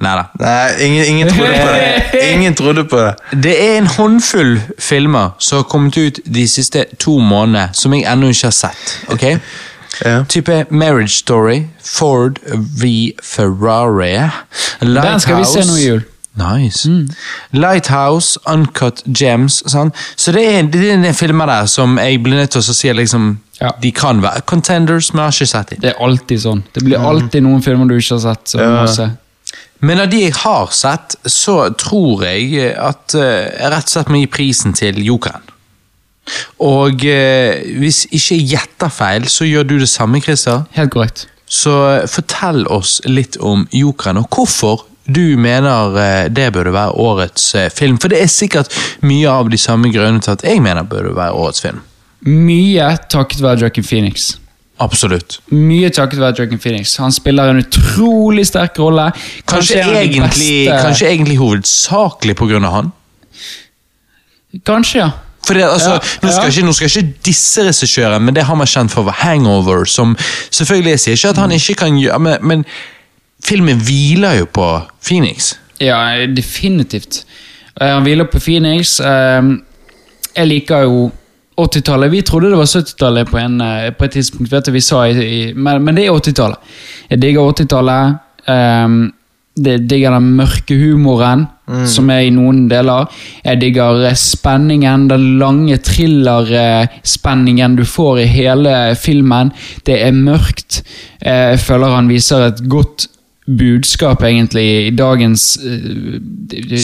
Nei 0.00 0.12
da. 0.14 0.24
Nei, 0.38 0.84
ingen, 0.86 1.04
ingen 1.04 1.28
trodde 1.28 1.54
på 1.58 1.70
det. 1.74 2.20
Ingen 2.32 2.54
trodde 2.54 2.84
på 2.84 2.96
det. 3.02 3.14
Det 3.42 3.54
er 3.64 3.78
en 3.78 3.86
håndfull 3.86 4.60
filmer 4.78 5.30
som 5.38 5.58
har 5.58 5.64
kommet 5.72 5.96
ut 5.98 6.20
de 6.24 6.44
siste 6.48 6.84
to 7.02 7.16
månedene 7.18 7.74
som 7.74 7.94
jeg 7.96 8.04
ennå 8.06 8.28
ikke 8.30 8.46
har 8.46 8.54
sett. 8.54 8.92
ok? 9.10 9.24
Ja. 10.04 10.20
Type 10.30 10.66
Marriage 10.70 11.16
Story, 11.18 11.64
Ford 11.82 12.38
v 12.78 13.12
Ferrari 13.24 14.12
Lighthouse 14.80 15.08
Den 15.10 15.20
skal 15.20 15.36
vi 15.40 15.44
se 15.50 15.64
nå 15.66 15.76
i 15.80 15.86
jul. 15.88 16.04
Nice. 16.38 16.86
Lighthouse, 17.52 18.38
Uncut 18.46 19.02
Gems. 19.20 19.62
Sånn. 19.66 19.90
Så 20.16 20.32
det 20.36 20.44
er, 20.46 20.62
det 20.70 20.84
er 20.92 20.94
en 21.00 21.14
filmer 21.18 21.50
der 21.50 21.66
som 21.66 21.98
jeg 21.98 22.20
blir 22.22 22.38
nødt 22.38 22.54
til 22.54 22.62
å 22.62 22.74
si 22.76 22.92
liksom, 22.94 23.38
Ja. 23.60 23.72
de 23.82 23.90
kan 23.90 24.20
være 24.22 24.44
contenders, 24.46 25.08
men 25.12 25.24
jeg 25.24 25.26
har 25.26 25.32
ikke 25.34 25.46
sett 25.50 25.70
dem. 25.72 25.80
Det 25.82 25.90
er 25.90 26.04
alltid 26.06 26.40
sånn. 26.44 26.62
Det 26.74 26.84
blir 26.86 26.98
alltid 27.02 27.42
noen 27.42 27.62
filmer 27.64 27.88
du 27.90 27.96
ikke 27.98 28.14
har 28.20 28.20
sett. 28.28 28.48
som 28.48 28.60
du 28.60 28.66
må 28.76 28.86
se. 28.86 29.08
Men 29.80 30.02
av 30.02 30.10
de 30.10 30.24
jeg 30.24 30.34
har 30.40 30.72
sett, 30.74 31.14
så 31.22 31.68
tror 31.78 32.24
jeg 32.26 32.72
at 32.74 33.14
eh, 33.14 33.46
jeg 33.54 33.72
rett 33.74 33.86
og 33.86 33.94
slett 33.94 34.12
må 34.12 34.22
gi 34.22 34.30
prisen 34.32 34.74
til 34.76 34.98
Jokeren. 35.06 35.44
Og 36.64 37.04
eh, 37.08 37.62
hvis 37.80 38.04
ikke 38.10 38.36
jeg 38.36 38.48
gjetter 38.52 38.92
feil, 38.92 39.28
så 39.30 39.46
gjør 39.48 39.68
du 39.68 39.76
det 39.80 39.90
samme, 39.90 40.20
Christer. 40.24 40.66
Helt 40.76 40.92
korrekt. 40.94 41.26
Så 41.48 41.72
fortell 42.10 42.66
oss 42.68 42.98
litt 43.08 43.38
om 43.40 43.64
Jokeren, 43.72 44.20
og 44.20 44.28
hvorfor 44.34 44.84
du 45.08 45.38
mener 45.40 45.96
eh, 45.96 46.26
det 46.28 46.50
burde 46.52 46.72
være 46.74 46.96
årets 47.00 47.54
eh, 47.54 47.70
film. 47.72 47.96
For 48.00 48.12
det 48.12 48.20
er 48.22 48.32
sikkert 48.32 48.74
mye 49.00 49.30
av 49.30 49.48
de 49.52 49.60
samme 49.60 49.92
grunnene 49.94 50.20
til 50.24 50.36
at 50.36 50.44
jeg 50.44 50.60
mener 50.64 50.84
burde 50.88 51.14
være 51.16 51.38
årets 51.38 51.64
film. 51.64 51.80
Mye 52.26 52.90
takket 53.08 53.40
være 53.42 53.62
Joaquin 53.62 53.86
Phoenix. 53.86 54.34
Absolutt. 54.80 55.40
Mye 55.50 55.90
takket 55.90 56.20
være 56.22 56.34
Joaquin 56.38 56.58
Phoenix. 56.62 56.96
Han 57.02 57.12
spiller 57.12 57.50
en 57.50 57.62
utrolig 57.64 58.46
sterk 58.46 58.78
rolle. 58.78 59.08
Kanskje, 59.46 59.80
kanskje 59.82 60.02
egentlig, 60.02 60.50
kanskje 60.70 61.08
egentlig 61.10 61.38
hovedsakelig 61.40 62.36
av 62.38 62.72
han? 62.76 62.92
Kanskje, 64.66 64.98
ja. 64.98 65.10
Det, 65.48 65.62
altså, 65.64 65.90
Ja, 65.90 65.98
nå, 66.22 66.30
skal 66.32 66.48
ikke, 66.52 66.66
nå 66.66 66.72
skal 66.76 66.90
ikke 66.90 67.14
disse 67.24 67.64
regissøren, 67.64 68.22
men 68.22 68.34
det 68.36 68.44
har 68.44 68.54
man 68.58 68.66
kjent 68.68 68.92
for 68.92 69.10
Hangover. 69.10 69.84
Som 69.84 70.16
selvfølgelig 70.50 70.90
Jeg 70.90 71.00
sier 71.00 71.16
ikke 71.16 71.28
at 71.28 71.36
han 71.42 71.52
ikke 71.56 71.74
kan 71.74 71.96
gjøre 71.98 72.18
men, 72.18 72.36
men 72.42 72.64
filmen 73.44 73.80
hviler 73.80 74.38
jo 74.42 74.44
på 74.52 74.66
Phoenix. 75.02 75.54
Ja, 75.80 76.26
definitivt. 76.26 77.24
Eh, 77.80 77.88
Han 77.94 78.02
hviler 78.02 78.24
på 78.24 78.38
Phoenix. 78.38 79.00
Eh, 79.00 79.42
Jeg 80.36 80.46
liker 80.46 80.84
jo 80.84 81.10
80-tallet. 81.58 82.12
Vi 82.12 82.22
trodde 82.22 82.50
det 82.52 82.58
var 82.60 82.70
70-tallet 82.70 83.30
på, 83.30 83.38
eh, 83.38 83.90
på 83.92 84.06
et 84.06 84.16
tidspunkt, 84.16 84.52
vet 84.52 84.66
du, 84.66 84.72
vi 84.72 84.84
sa 84.84 85.04
i, 85.08 85.14
i, 85.18 85.40
men, 85.54 85.82
men 85.84 85.98
det 85.98 86.06
er 86.06 86.16
80-tallet. 86.16 86.74
Jeg 87.10 87.22
digger 87.22 87.52
80-tallet. 87.52 88.18
Um, 88.48 89.00
jeg 89.58 89.82
digger 89.90 90.14
den 90.14 90.28
mørke 90.38 90.76
humoren 90.78 91.48
som 91.88 92.08
er 92.12 92.24
i 92.24 92.32
noen 92.32 92.62
deler. 92.70 93.08
Jeg 93.44 93.60
digger 93.60 94.04
eh, 94.08 94.16
spenningen, 94.16 95.08
den 95.10 95.26
lange 95.40 95.76
thriller-spenningen 95.84 97.76
du 97.76 97.84
får 97.88 98.22
i 98.22 98.28
hele 98.30 98.74
filmen. 98.98 99.52
Det 99.86 100.00
er 100.06 100.16
mørkt. 100.16 100.82
Eh, 101.20 101.52
Jeg 101.52 101.60
føler 101.60 101.96
han 101.96 102.08
viser 102.08 102.48
et 102.48 102.62
godt 102.70 103.08
budskap 103.48 104.22
egentlig 104.28 104.64
i 104.88 104.90
dagens 104.96 105.58
uh, 105.64 106.18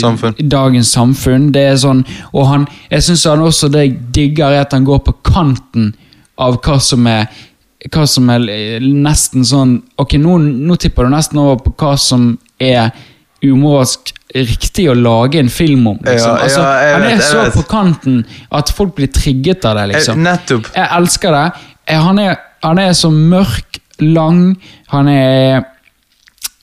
Samfunn. 0.01 0.35
i 0.41 0.47
dagens 0.49 0.93
samfunn. 0.97 1.51
Det 1.53 1.65
er 1.73 1.77
sånn, 1.81 2.01
og 2.33 2.47
han, 2.49 2.67
jeg 2.91 3.03
synes 3.09 3.25
han 3.29 3.45
også 3.45 3.69
det 3.73 3.83
jeg 3.85 3.97
digger 4.17 4.55
er 4.55 4.65
at 4.65 4.73
han 4.73 4.87
går 4.89 5.03
på 5.05 5.17
kanten 5.29 5.93
av 6.41 6.57
hva 6.65 6.79
som 6.81 7.07
er 7.07 7.29
hva 7.93 8.07
som 8.09 8.31
er 8.33 8.81
nesten 8.81 9.45
sånn 9.45 9.75
Ok, 10.01 10.15
nå, 10.17 10.39
nå 10.41 10.77
tipper 10.81 11.05
du 11.05 11.13
nesten 11.13 11.41
over 11.43 11.59
på 11.67 11.75
hva 11.83 11.99
som 12.01 12.31
er 12.57 12.95
umoralsk 13.45 14.15
riktig 14.35 14.87
å 14.91 14.95
lage 14.97 15.39
en 15.39 15.51
film 15.53 15.85
om. 15.93 15.99
Liksom. 16.01 16.31
Ja, 16.33 16.39
ja, 16.39 16.47
altså, 16.47 16.63
vet, 16.65 16.95
han 16.95 17.05
er 17.11 17.21
så 17.23 17.43
på 17.55 17.63
kanten 17.69 18.17
at 18.57 18.73
folk 18.75 18.97
blir 18.97 19.13
trigget 19.15 19.67
av 19.69 19.77
det. 19.79 19.85
liksom. 19.93 20.17
Eh, 20.17 20.25
nettopp. 20.25 20.71
Jeg 20.75 20.89
elsker 20.97 21.37
det. 21.37 21.45
Eh, 21.93 22.01
Han 22.03 22.19
er, 22.19 22.41
han 22.65 22.81
er 22.83 22.97
så 22.97 23.13
mørk, 23.13 23.79
lang, 24.01 24.57
han 24.91 25.09
er 25.13 25.63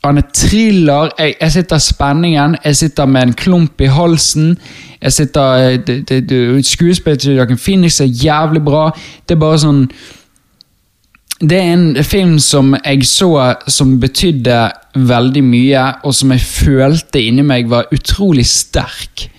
han 0.03 0.17
er 0.17 0.29
thriller. 0.33 1.11
Jeg, 1.19 1.35
jeg 1.41 1.51
sitter 1.51 1.77
spenningen. 1.77 2.55
Jeg 2.63 2.75
sitter 2.75 3.05
med 3.05 3.21
en 3.21 3.33
klump 3.33 3.81
i 3.81 3.89
halsen. 3.91 4.57
Jeg 5.01 5.13
sitter 5.13 5.77
det, 5.87 6.09
det, 6.09 6.29
det, 6.29 6.65
Skuespillet 6.65 7.19
til 7.19 7.35
Joaquin 7.35 7.57
Phoenix 7.57 8.01
er 8.01 8.09
jævlig 8.09 8.63
bra. 8.65 8.89
Det 9.27 9.35
er 9.35 9.41
bare 9.41 9.61
sånn 9.61 9.85
Det 11.41 11.57
er 11.57 11.71
en 11.73 12.03
film 12.05 12.35
som 12.39 12.75
jeg 12.85 13.05
så 13.09 13.31
som 13.67 13.95
betydde 13.99 14.57
veldig 14.93 15.41
mye, 15.43 15.85
og 16.05 16.13
som 16.13 16.31
jeg 16.31 16.43
følte 16.45 17.21
inni 17.21 17.41
meg 17.41 17.69
var 17.69 17.89
utrolig 17.91 18.45
sterk. 18.45 19.29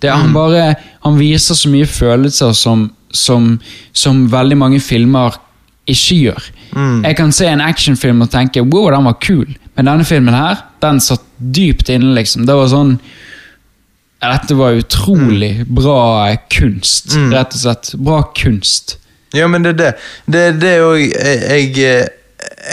Det, 0.00 0.10
han 0.10 0.32
bare 0.34 0.74
Han 1.04 1.18
viser 1.18 1.54
så 1.54 1.68
mye 1.68 1.86
følelser 1.86 2.52
som, 2.52 2.90
som, 3.10 3.60
som 3.92 4.26
veldig 4.32 4.56
mange 4.56 4.80
filmer 4.80 5.36
ikke 5.88 6.16
gjør. 6.16 6.50
Jeg 7.04 7.16
kan 7.16 7.32
se 7.32 7.46
en 7.48 7.60
actionfilm 7.64 8.20
og 8.20 8.30
tenke 8.30 8.60
wow, 8.60 8.90
den 8.90 9.04
var 9.08 9.16
kul, 9.20 9.56
men 9.78 9.86
denne 9.86 10.04
filmen 10.04 10.34
her, 10.34 10.62
den 10.82 10.98
satt 10.98 11.22
dypt 11.38 11.88
inne. 11.94 12.10
liksom. 12.18 12.46
Det 12.48 12.54
var 12.58 12.70
sånn 12.72 12.96
Dette 14.18 14.56
var 14.58 14.74
utrolig 14.74 15.62
bra 15.70 16.34
kunst, 16.50 17.12
rett 17.30 17.52
og 17.54 17.60
slett. 17.60 17.92
Bra 17.94 18.24
kunst. 18.34 18.96
Ja, 19.30 19.46
men 19.46 19.62
det 19.62 19.76
er 19.76 19.78
det. 19.78 19.92
Det 20.26 20.40
er 20.48 20.56
det 20.58 20.72
òg 20.82 21.04
jeg, 21.04 21.68
jeg, 21.78 22.08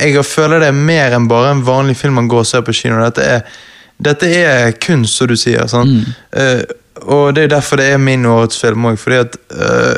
jeg 0.07 0.23
føler 0.25 0.63
det 0.63 0.71
er 0.71 0.79
mer 0.87 1.13
enn 1.13 1.27
bare 1.29 1.51
en 1.53 1.61
vanlig 1.67 1.99
film 1.99 2.17
man 2.17 2.31
går 2.31 2.41
og 2.41 2.49
ser 2.49 2.65
på 2.65 2.73
kino. 2.73 2.97
Dette 3.03 3.27
er, 3.35 3.61
dette 4.09 4.31
er 4.39 4.73
kunst, 4.81 5.19
som 5.19 5.29
du 5.29 5.35
sier. 5.37 5.69
Sånn. 5.69 5.99
Mm. 5.99 6.17
Uh, 6.33 6.81
og 7.05 7.35
det 7.37 7.45
er 7.45 7.53
derfor 7.53 7.77
det 7.77 7.91
er 7.93 8.01
min 8.01 8.25
årets 8.25 8.57
film 8.57 8.89
òg, 8.89 8.97
fordi 8.97 9.17
at 9.19 9.35
eh, 9.51 9.97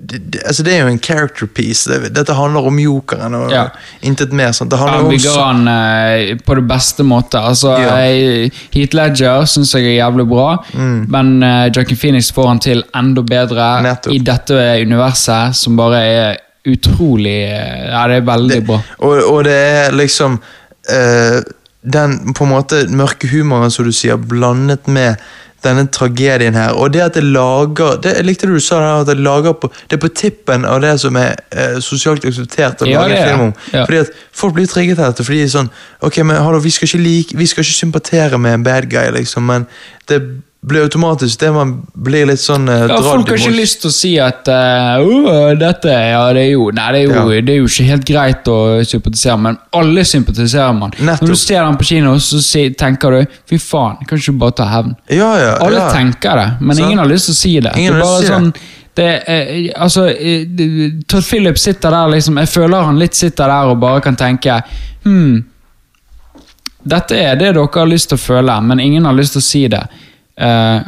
det, 0.00 0.18
det, 0.32 0.40
altså 0.46 0.62
det 0.64 0.72
er 0.74 0.80
jo 0.82 0.90
en 0.92 0.98
character 0.98 1.46
piece. 1.46 1.90
Det, 1.90 2.10
dette 2.16 2.34
handler 2.34 2.66
om 2.66 2.78
jokeren 2.80 3.34
og 3.34 3.50
Ja. 3.52 3.64
intet 4.02 4.32
mer. 4.32 4.52
sant? 4.52 4.70
Det 4.70 4.78
Han 4.78 4.88
handler 4.88 5.04
om 5.04 5.10
bygger 5.12 5.36
han 5.44 5.68
eh, 5.68 6.36
på 6.46 6.54
det 6.58 6.64
beste 6.68 7.02
måte. 7.04 7.38
Altså, 7.38 7.74
Ja. 7.78 7.98
eh, 8.00 8.50
Heath 8.74 8.94
Ledger 8.96 9.44
syns 9.46 9.74
jeg 9.74 9.84
er 9.92 9.98
jævlig 10.04 10.28
bra, 10.28 10.64
men 10.74 11.42
uh, 11.42 11.68
Joaquin 11.74 11.96
Phoenix 11.96 12.32
får 12.32 12.48
han 12.48 12.58
til 12.60 12.82
enda 12.94 13.22
bedre 13.22 13.82
Nettopp. 13.82 14.14
i 14.14 14.18
dette 14.18 14.54
universet, 14.86 15.54
som 15.56 15.76
bare 15.76 16.00
er 16.02 16.36
utrolig 16.66 17.36
eh, 17.50 17.90
Ja, 17.90 18.06
det 18.08 18.16
er 18.22 18.26
veldig 18.26 18.60
bra. 18.66 18.80
Og, 19.02 19.18
og 19.32 19.44
det 19.44 19.56
er 19.56 19.92
liksom 19.98 20.36
eh, 20.88 21.40
Den 21.82 22.32
på 22.34 22.44
en 22.46 22.52
måte 22.52 22.84
mørke 22.94 23.26
humoren, 23.32 23.70
som 23.74 23.84
du 23.84 23.92
sier, 23.92 24.16
blandet 24.16 24.86
med 24.86 25.16
denne 25.64 25.86
tragedien 25.92 26.54
her. 26.58 26.74
Og 26.74 26.92
det 26.94 27.02
at 27.04 27.14
det 27.14 27.24
lager 27.24 27.96
det, 28.02 28.16
Jeg 28.16 28.26
likte 28.26 28.46
det 28.46 28.54
du 28.54 28.60
sa, 28.60 28.80
der, 28.80 29.00
at 29.00 29.06
det 29.06 29.16
lager 29.18 29.52
på, 29.52 29.70
det 29.90 29.96
er 29.98 30.02
på 30.02 30.12
tippen 30.14 30.64
av 30.68 30.80
det 30.82 30.94
som 31.00 31.16
er 31.16 31.36
eh, 31.50 31.78
sosialt 31.80 32.24
akseptert 32.24 32.82
å 32.82 32.88
Ja, 32.90 33.02
lage 33.02 33.16
en 33.18 33.28
film 33.28 33.44
om. 33.48 33.52
Ja. 33.72 33.84
Fordi 33.86 34.02
at 34.04 34.14
Folk 34.32 34.54
blir 34.56 34.66
trigget 34.66 34.98
av 34.98 35.12
dette 35.12 35.24
fordi 35.26 35.44
sånn 35.52 35.70
Ok, 36.02 36.22
men 36.26 36.40
hallo, 36.42 36.58
vi 36.62 36.70
skal 36.70 36.88
ikke 36.88 37.02
like, 37.02 37.36
vi 37.38 37.46
skal 37.46 37.62
ikke 37.64 37.78
sympatere 37.78 38.38
med 38.38 38.58
en 38.58 38.64
bad 38.66 38.88
guy, 38.90 39.10
liksom, 39.14 39.46
men 39.46 39.66
det 40.10 40.22
blir 40.62 40.82
automatisk 40.82 41.40
det 41.40 41.48
man 41.52 41.72
blir 41.94 42.28
litt 42.30 42.40
sånn 42.40 42.68
eh, 42.70 42.84
Ja, 42.86 42.98
folk 43.02 43.32
har 43.32 43.40
ikke 43.40 43.54
lyst 43.54 43.80
til 43.82 43.90
å 43.90 43.94
si 43.94 44.10
at 44.22 44.46
uh, 44.46 45.02
«Åh, 45.02 45.56
dette 45.58 45.90
ja, 45.90 46.20
det 46.34 46.44
er 46.44 46.52
jo, 46.52 46.68
Nei, 46.74 46.84
det 46.94 47.00
er, 47.00 47.06
jo, 47.08 47.16
Ja. 47.16 47.40
det 47.42 47.54
er 47.56 47.58
jo 47.58 47.70
ikke 47.70 47.86
helt 47.88 48.04
greit 48.06 48.50
å 48.52 48.58
sympatisere, 48.86 49.38
men 49.42 49.58
alle 49.74 50.04
sympatiserer 50.06 50.76
man. 50.76 50.94
Nettopp. 50.98 51.26
Når 51.26 51.34
du 51.34 51.40
ser 51.40 51.64
den 51.66 51.80
på 51.80 51.88
kino, 51.88 52.14
så 52.22 52.42
tenker 52.78 53.16
du 53.16 53.34
fy 53.50 53.58
faen, 53.58 53.98
kan 54.06 54.22
ikke 54.22 54.36
du 54.36 54.38
bare 54.44 54.56
ta 54.62 54.68
hevn? 54.70 54.94
Ja, 55.10 55.32
ja, 55.40 55.56
Alle 55.66 55.88
tenker 55.90 56.38
det, 56.38 56.46
men 56.60 56.76
Sant. 56.76 56.86
ingen 56.86 57.02
har 57.02 57.10
lyst 57.10 57.30
til 57.32 57.34
å 57.34 57.40
si 57.40 57.54
det. 57.58 57.74
Ingen 57.82 57.98
det 57.98 57.98
er 57.98 58.06
bare 58.06 58.22
si 58.22 58.30
sånn 58.30 58.54
det 58.94 59.08
er, 59.24 59.52
altså, 59.80 60.02
eh, 60.12 60.42
Todd 61.08 61.24
Philip 61.24 61.56
sitter 61.56 61.94
der 61.94 62.10
liksom 62.12 62.36
Jeg 62.36 62.50
føler 62.52 62.84
han 62.84 62.98
litt 63.00 63.16
sitter 63.16 63.48
der 63.48 63.70
og 63.72 63.78
bare 63.80 64.02
kan 64.04 64.18
tenke 64.20 64.58
Hm, 65.06 65.38
dette 66.84 67.16
er 67.16 67.38
det 67.38 67.52
dere 67.54 67.68
har 67.72 67.88
lyst 67.88 68.10
til 68.10 68.18
å 68.18 68.22
føle, 68.22 68.56
men 68.66 68.80
ingen 68.82 69.06
har 69.06 69.14
lyst 69.14 69.36
til 69.36 69.42
å 69.42 69.46
si 69.46 69.62
det. 69.70 69.82
Eh, 70.38 70.80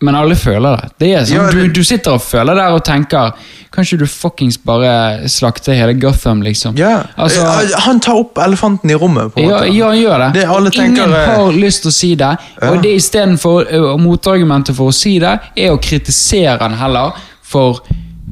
men 0.00 0.14
alle 0.14 0.36
føler 0.36 0.76
det. 0.76 0.88
Det 0.98 1.26
sånn, 1.26 1.36
Ja, 1.36 1.50
det- 1.50 1.52
du, 1.54 1.68
du 1.80 1.84
sitter 1.84 2.12
og 2.18 2.20
føler 2.22 2.54
der 2.54 2.74
og 2.76 2.82
tenker 2.84 3.32
Kanskje 3.72 3.98
du 3.98 4.06
fuckings 4.06 4.56
bare 4.64 5.26
slakter 5.28 5.74
hele 5.76 5.92
Gotham, 6.00 6.40
liksom. 6.42 6.76
Ja. 6.78 7.02
Altså, 7.18 7.40
Eh, 7.42 7.80
Han 7.84 8.00
tar 8.00 8.14
opp 8.16 8.38
elefanten 8.38 8.90
i 8.90 8.94
rommet. 8.94 9.34
på 9.34 9.40
en 9.40 9.48
ja, 9.48 9.56
måte. 9.58 9.74
ja, 9.74 9.86
han 9.88 9.98
gjør 9.98 10.18
det. 10.18 10.32
Det 10.40 10.44
alle 10.48 10.70
tenker, 10.70 11.02
Ingen 11.02 11.12
eh, 11.14 11.26
har 11.36 11.52
lyst 11.52 11.82
til 11.82 11.90
å 11.90 11.92
si 11.92 12.14
det. 12.14 12.30
Ja. 12.62 12.70
Og 12.70 12.82
det 12.82 12.94
istedenfor 12.96 13.66
uh, 13.72 13.96
motargumentet 13.98 14.74
for 14.76 14.88
å 14.88 14.94
si 14.94 15.18
det, 15.18 15.38
er 15.56 15.70
å 15.72 15.78
kritisere 15.80 16.58
han 16.60 16.72
heller 16.74 17.12
for 17.42 17.80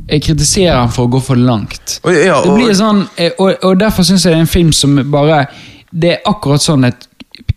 jeg 0.08 0.22
kritiserer 0.22 0.76
han 0.76 0.88
for 0.88 1.06
å 1.06 1.10
gå 1.10 1.20
for 1.22 1.36
langt. 1.36 1.98
Og, 2.04 2.12
ja, 2.14 2.40
Det 2.42 2.54
blir 2.56 2.72
sånn, 2.74 3.06
eh, 3.18 3.32
og, 3.38 3.54
og 3.64 3.78
derfor 3.80 4.02
syns 4.04 4.24
jeg 4.24 4.32
det 4.32 4.38
er 4.38 4.40
en 4.40 4.46
film 4.46 4.72
som 4.72 4.96
bare 5.10 5.46
Det 5.92 6.10
er 6.10 6.18
akkurat 6.26 6.60
sånn 6.60 6.84
et 6.88 7.03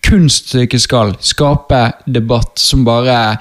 kunststykke 0.07 0.79
skal. 0.79 1.15
Skape 1.19 1.91
debatt 2.07 2.59
som 2.59 2.85
bare 2.87 3.37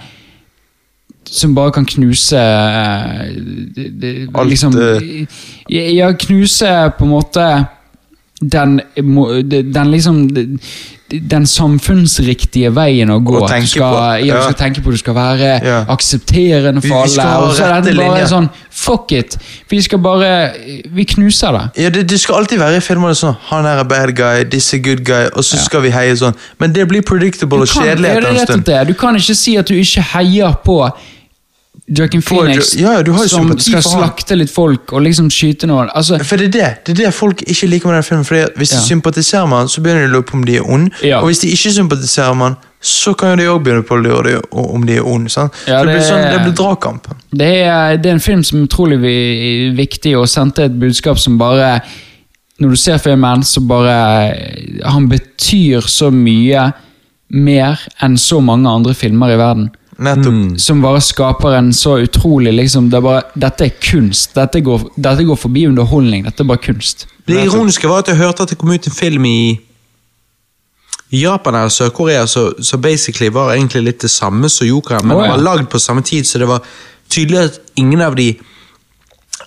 Som 1.26 1.54
bare 1.56 1.72
kan 1.74 1.86
knuse 1.86 2.38
eh, 2.38 3.32
det, 3.74 4.28
Alt, 4.34 4.48
liksom, 4.48 4.76
eh. 4.78 5.26
Ja, 5.68 6.12
knuse 6.12 6.92
på 6.98 7.04
en 7.04 7.10
måte 7.10 7.46
den, 8.40 8.80
den 9.72 9.90
liksom 9.90 10.28
den 11.08 11.46
samfunnsriktige 11.46 12.72
veien 12.74 13.10
å 13.14 13.20
gå. 13.22 13.38
Du 13.46 13.66
skal, 13.70 13.94
på, 13.94 14.26
Ja, 14.26 14.36
du 14.40 14.42
skal 14.42 14.56
tenke 14.58 14.82
på 14.82 14.90
du 14.90 14.96
skal 14.98 15.14
være 15.14 15.60
Ja. 15.64 15.84
aksepterende 15.88 16.82
Vi- 16.82 16.88
for 16.88 17.04
vi 17.04 17.10
skal 17.10 17.26
alle. 17.26 17.46
Og 17.46 17.54
så 17.54 17.64
er 17.64 17.80
det 17.82 17.96
bare 17.96 18.26
sånn 18.26 18.48
Fuck 18.70 19.12
it! 19.12 19.38
Vi 19.70 19.80
skal 19.82 19.98
bare 19.98 20.52
Vi 20.92 21.04
knuser 21.04 21.52
det. 21.52 21.82
ja, 21.84 21.88
det, 21.90 22.08
det 22.08 22.20
skal 22.20 22.34
alltid 22.34 22.58
være 22.58 22.76
i 22.76 22.80
filmer 22.80 23.08
er 23.10 23.14
sånn 23.14 23.36
Han 23.50 23.64
er 23.64 23.78
a 23.78 23.84
bad 23.84 24.14
guy, 24.16 24.44
this 24.44 24.74
a 24.74 24.78
good 24.78 25.04
guy, 25.04 25.28
og 25.34 25.44
så 25.44 25.56
skal 25.64 25.80
vi 25.80 25.90
heie 25.90 26.12
sånn. 26.16 26.34
Men 26.58 26.72
det 26.72 26.88
blir 26.88 27.02
predictable 27.02 27.60
og 27.62 27.68
kjedelig 27.68 28.04
ja, 28.08 28.16
etter 28.16 28.26
er 28.26 28.40
en 28.40 28.46
stund. 28.46 28.86
Du 28.88 28.94
kan 28.94 29.14
ikke 29.14 29.34
si 29.34 29.56
at 29.56 29.66
du 29.66 29.74
ikke 29.74 30.02
heier 30.02 30.54
på 30.64 30.90
Joaquin 31.88 32.20
Phoenix, 32.22 32.72
ja, 32.74 33.00
du 33.02 33.12
har 33.14 33.22
jo 33.22 33.28
som 33.30 33.52
skal 33.62 33.82
slakte 33.82 34.34
litt 34.34 34.50
folk 34.50 34.90
og 34.92 35.04
liksom 35.06 35.28
skyte 35.30 35.68
noen. 35.70 35.86
Altså, 35.94 36.18
For 36.26 36.36
det 36.36 36.48
er 36.48 36.50
det 36.50 36.70
det 36.86 36.94
er 36.96 37.04
det 37.04 37.10
folk 37.14 37.42
ikke 37.46 37.68
liker 37.70 37.86
med 37.92 37.94
den 38.00 38.02
filmen. 38.02 38.24
Fordi 38.26 38.40
Hvis 38.56 38.56
Hvis 38.56 38.70
de 38.70 38.80
sympatiserer 38.88 39.46
med 39.46 39.58
han, 39.58 39.68
så 39.68 39.80
begynner 39.84 40.02
de 40.02 40.08
å 40.08 40.14
lure 40.16 40.26
på 40.26 40.34
om 40.34 40.42
de 40.44 40.56
er 40.56 40.66
ond. 40.66 40.90
Ja. 41.04 41.20
Og 41.20 41.28
hvis 41.30 41.38
de 41.44 41.48
ikke 41.54 41.70
sympatiserer 41.76 42.34
med 42.34 42.46
han, 42.48 42.56
så 42.82 43.14
kan 43.14 43.38
de 43.38 43.46
òg 43.46 43.62
begynne 43.62 43.82
på 43.86 43.94
å 43.94 44.02
lure 44.02 44.40
om 44.50 44.82
de 44.86 44.96
er 44.96 45.06
ond. 45.06 45.30
sant? 45.30 45.52
Ja, 45.68 45.78
så 45.78 45.86
det, 45.86 45.92
blir 45.92 46.00
det- 46.00 46.08
sånn, 46.08 46.26
det 46.32 46.40
blir 46.42 46.56
dragkamp. 46.58 47.06
det, 47.30 47.52
er, 47.66 47.96
det 47.96 48.06
er 48.10 48.14
en 48.14 48.20
film 48.20 48.42
som 48.42 48.58
er 48.60 48.66
utrolig 48.66 48.98
vi- 49.00 49.70
viktig, 49.76 50.16
og 50.18 50.26
sendte 50.28 50.64
et 50.64 50.78
budskap 50.80 51.18
som 51.18 51.38
bare 51.38 51.80
Når 52.58 52.70
du 52.70 52.76
ser 52.76 52.96
filmen, 52.98 53.42
så 53.44 53.60
bare 53.60 54.34
Han 54.84 55.08
betyr 55.08 55.80
så 55.86 56.10
mye 56.10 56.72
mer 57.30 57.78
enn 58.02 58.16
så 58.16 58.40
mange 58.42 58.66
andre 58.68 58.94
filmer 58.94 59.30
i 59.30 59.36
verden. 59.36 59.70
Nettopp. 59.96 60.60
Som 60.60 60.82
bare 60.84 61.00
skaper 61.00 61.54
en 61.56 61.72
så 61.72 61.96
utrolig 62.04 62.52
liksom, 62.52 62.90
det 62.92 62.98
er 62.98 63.04
bare, 63.04 63.22
Dette 63.34 63.64
er 63.64 63.76
kunst. 63.80 64.34
Dette 64.36 64.60
går, 64.60 64.90
dette 64.96 65.24
går 65.24 65.38
forbi 65.40 65.66
underholdning. 65.70 66.26
Dette 66.26 66.44
er 66.44 66.50
bare 66.50 66.60
kunst. 66.66 67.06
Det 67.26 67.38
ironiske 67.46 67.88
var 67.88 68.04
at 68.04 68.12
jeg 68.12 68.20
hørte 68.20 68.44
at 68.44 68.52
det 68.52 68.58
kom 68.60 68.70
ut 68.70 68.86
en 68.86 68.92
film 68.92 69.24
i 69.24 69.38
Japan 71.12 71.54
eller 71.54 71.70
Sør-Korea 71.70 72.26
som 72.26 72.82
basically 72.82 73.30
var 73.30 73.54
egentlig 73.54 73.82
litt 73.82 74.02
det 74.02 74.10
samme 74.10 74.48
som 74.50 74.66
Jokeren, 74.66 75.06
men 75.06 75.16
oh, 75.16 75.24
ja. 75.24 75.34
var 75.36 75.42
lagd 75.42 75.70
på 75.70 75.78
samme 75.78 76.02
tid, 76.02 76.26
så 76.26 76.38
det 76.38 76.48
var 76.50 76.64
tydelig 77.08 77.38
at 77.38 77.60
ingen 77.78 78.02
av 78.02 78.16
de 78.18 78.32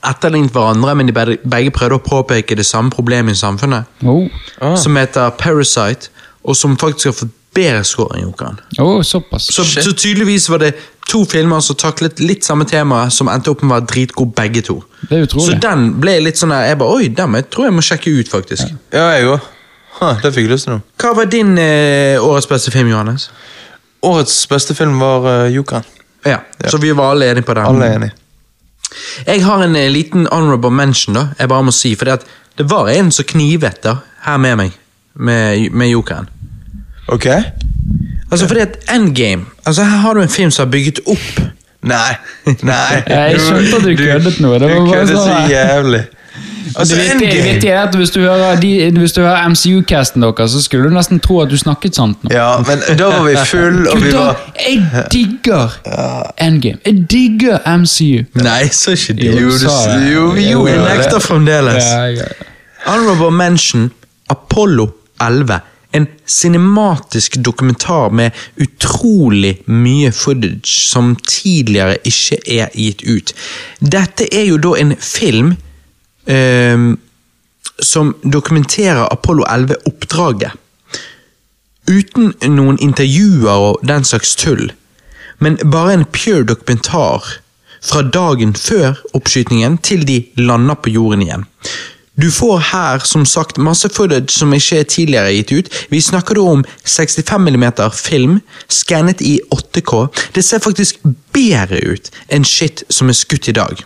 etterlignet 0.07 0.55
hverandre, 0.55 0.95
men 0.95 1.09
de 1.09 1.15
begge 1.43 1.73
prøvde 1.75 1.97
å 1.99 2.03
påpeke 2.03 2.55
det 2.55 2.65
samme 2.67 2.91
problemet 2.93 3.35
i 3.35 3.39
samfunnet, 3.39 3.89
Oh. 4.03 4.29
Ah. 4.61 4.75
som 4.75 4.95
heter 4.95 5.29
Parasite, 5.37 6.09
og 6.43 6.55
som 6.55 6.77
faktisk 6.77 7.05
har 7.05 7.17
fått 7.19 7.35
bedre 7.55 7.83
score 7.87 8.17
enn 8.17 8.27
Jokeren. 8.27 8.59
Oh, 8.79 9.01
såpass. 9.03 9.49
Så, 9.53 9.63
så 9.65 9.93
tydeligvis 9.93 10.49
var 10.49 10.61
det 10.63 10.73
to 11.09 11.23
filmer 11.25 11.59
som 11.65 11.75
taklet 11.79 12.19
litt 12.21 12.45
samme 12.45 12.65
tema, 12.69 13.07
som 13.09 13.29
endte 13.31 13.51
opp 13.53 13.63
med 13.63 13.71
å 13.71 13.77
være 13.79 13.89
dritgode 13.93 14.35
begge 14.37 14.61
to. 14.67 14.77
Det 15.01 15.17
er 15.17 15.25
utrolig. 15.25 15.45
Så 15.47 15.61
den 15.63 15.87
ble 16.01 16.17
litt 16.21 16.37
sånn 16.37 16.53
der, 16.53 16.67
jeg 16.69 16.79
bare, 16.81 16.99
oi, 16.99 17.09
den 17.17 17.37
jeg 17.39 17.47
tror 17.49 17.69
jeg 17.69 17.77
må 17.77 17.85
sjekke 17.85 18.13
ut, 18.19 18.29
faktisk. 18.31 18.75
Ja, 18.93 19.07
jeg 19.17 19.31
òg. 19.33 19.47
Det 20.23 20.31
fikk 20.31 20.45
jeg 20.45 20.53
lyst 20.53 20.67
til 20.69 20.77
nå. 20.77 20.81
Hva 21.01 21.13
var 21.17 21.27
din 21.31 21.57
eh, 21.59 22.21
årets 22.23 22.47
beste 22.47 22.71
film, 22.71 22.91
Johannes? 22.93 23.29
Årets 24.05 24.35
beste 24.47 24.75
film 24.77 24.99
var 25.01 25.25
uh, 25.27 25.49
Jokeren. 25.51 25.87
Ja, 26.27 26.39
Ja. 26.59 26.69
Så 26.69 26.77
vi 26.77 26.91
var 26.91 27.11
alle 27.13 27.31
enige 27.31 27.47
på 27.47 27.53
den. 27.55 27.65
Alle 27.65 27.87
enige. 27.95 28.11
Jeg 29.27 29.43
har 29.43 29.63
en 29.63 29.75
eh, 29.75 29.89
liten 29.91 30.27
honorable 30.31 30.71
mention, 30.71 31.15
da. 31.15 31.27
Jeg 31.39 31.49
bare 31.51 31.63
må 31.63 31.71
si, 31.75 31.95
for 31.95 32.05
det, 32.09 32.21
det 32.57 32.65
var 32.71 32.89
en 32.91 33.11
som 33.11 33.27
knivet 33.27 33.81
da, 33.83 33.97
her 34.25 34.37
med 34.37 34.57
meg, 34.59 34.77
med, 35.13 35.69
med 35.71 35.91
Jokeren. 35.91 36.29
Ok? 37.11 37.25
Altså, 38.31 38.47
fordi 38.47 38.59
at 38.59 38.77
Endgame 38.95 39.45
altså 39.65 39.83
Her 39.83 39.97
har 39.97 40.13
du 40.13 40.21
en 40.21 40.29
film 40.29 40.51
som 40.51 40.67
har 40.67 40.71
bygget 40.71 40.99
opp 41.07 41.41
Nei. 41.83 42.13
Nei. 42.45 43.03
Jeg 43.07 43.39
skjønte 43.39 43.75
at 43.77 43.83
du 43.83 43.95
køddet 43.97 44.39
nå, 44.43 44.53
det 44.53 44.61
var 44.61 44.69
du 44.69 44.85
bare 44.85 44.93
kødder 44.93 45.15
så 45.15 45.27
sånn- 45.29 45.51
jævlig. 45.51 46.01
Altså, 46.75 46.95
det 46.95 47.03
viktige, 47.21 47.43
viktige 47.43 47.71
er 47.71 47.79
at 47.87 47.95
hvis 47.95 48.09
du 48.13 48.19
hører, 48.19 48.59
de, 48.59 48.91
hvis 48.99 49.11
du 49.15 49.21
hører 49.21 49.47
MCU-casten 49.49 50.21
deres, 50.21 50.51
så 50.51 50.61
skulle 50.61 50.89
du 50.89 50.93
nesten 50.93 51.19
tro 51.23 51.39
at 51.41 51.49
du 51.49 51.57
snakket 51.57 51.95
sant 51.95 52.19
nå. 52.23 52.29
Ja, 52.35 52.57
men 52.67 52.83
da 52.99 53.07
var 53.13 53.23
vi 53.25 53.33
full, 53.45 53.87
og 53.89 54.03
vi 54.03 54.11
var 54.13 54.37
jeg 54.59 54.83
digger 55.11 55.79
Endgame. 56.41 56.77
Jeg 56.85 57.05
digger 57.11 57.63
MCU. 57.77 58.23
Nei, 58.43 58.67
så 58.75 58.91
ikke 58.91 59.13
det. 59.21 59.31
Jo, 59.41 59.47
du 59.47 59.51
du, 59.55 59.57
sa 59.63 59.77
det. 59.95 60.13
jo, 60.13 60.27
Jo, 60.35 60.67
jeg 60.67 60.83
nekter 60.83 61.19
fremdeles. 61.19 61.89
Honorable 62.85 63.31
mention 63.31 63.89
Apollo 64.29 64.89
11. 65.21 65.59
En 65.91 66.07
cinematisk 66.25 67.39
dokumentar 67.41 68.09
med 68.13 68.31
utrolig 68.61 69.55
mye 69.65 70.11
footage 70.13 70.69
som 70.69 71.15
tidligere 71.25 71.97
ikke 72.05 72.37
er 72.45 72.69
gitt 72.77 73.01
ut. 73.07 73.33
Dette 73.81 74.27
er 74.29 74.45
jo 74.51 74.59
da 74.61 74.75
en 74.77 74.93
film 75.01 75.55
eh, 76.29 76.85
som 77.81 78.13
dokumenterer 78.23 79.07
Apollo 79.09 79.47
11-oppdraget. 79.49 80.51
Uten 81.89 82.33
noen 82.53 82.77
intervjuer 82.77 83.49
og 83.71 83.85
den 83.87 84.05
slags 84.05 84.35
tull, 84.37 84.67
men 85.41 85.57
bare 85.73 85.95
en 85.97 86.05
pure 86.05 86.45
dokumentar 86.45 87.39
fra 87.81 88.03
dagen 88.03 88.53
før 88.53 88.99
oppskytingen 89.17 89.79
til 89.81 90.05
de 90.07 90.19
lander 90.37 90.77
på 90.77 90.93
jorden 90.93 91.23
igjen. 91.25 91.47
Du 92.21 92.31
får 92.31 92.57
her 92.71 92.99
som 93.05 93.25
sagt 93.25 93.57
masse 93.57 93.89
footage 93.93 94.33
som 94.33 94.53
ikke 94.53 94.79
er 94.81 94.87
tidligere 94.91 95.33
gitt 95.37 95.51
ut. 95.51 95.69
Vi 95.89 96.01
snakker 96.01 96.35
da 96.35 96.47
om 96.51 96.63
65 96.83 97.47
mm 97.47 97.67
film, 97.95 98.39
skannet 98.67 99.21
i 99.21 99.39
8K. 99.55 100.07
Det 100.35 100.43
ser 100.43 100.63
faktisk 100.63 100.99
bedre 101.33 101.79
ut 101.79 102.11
enn 102.27 102.47
shit 102.47 102.83
som 102.89 103.09
er 103.09 103.17
skutt 103.17 103.47
i 103.47 103.55
dag. 103.55 103.85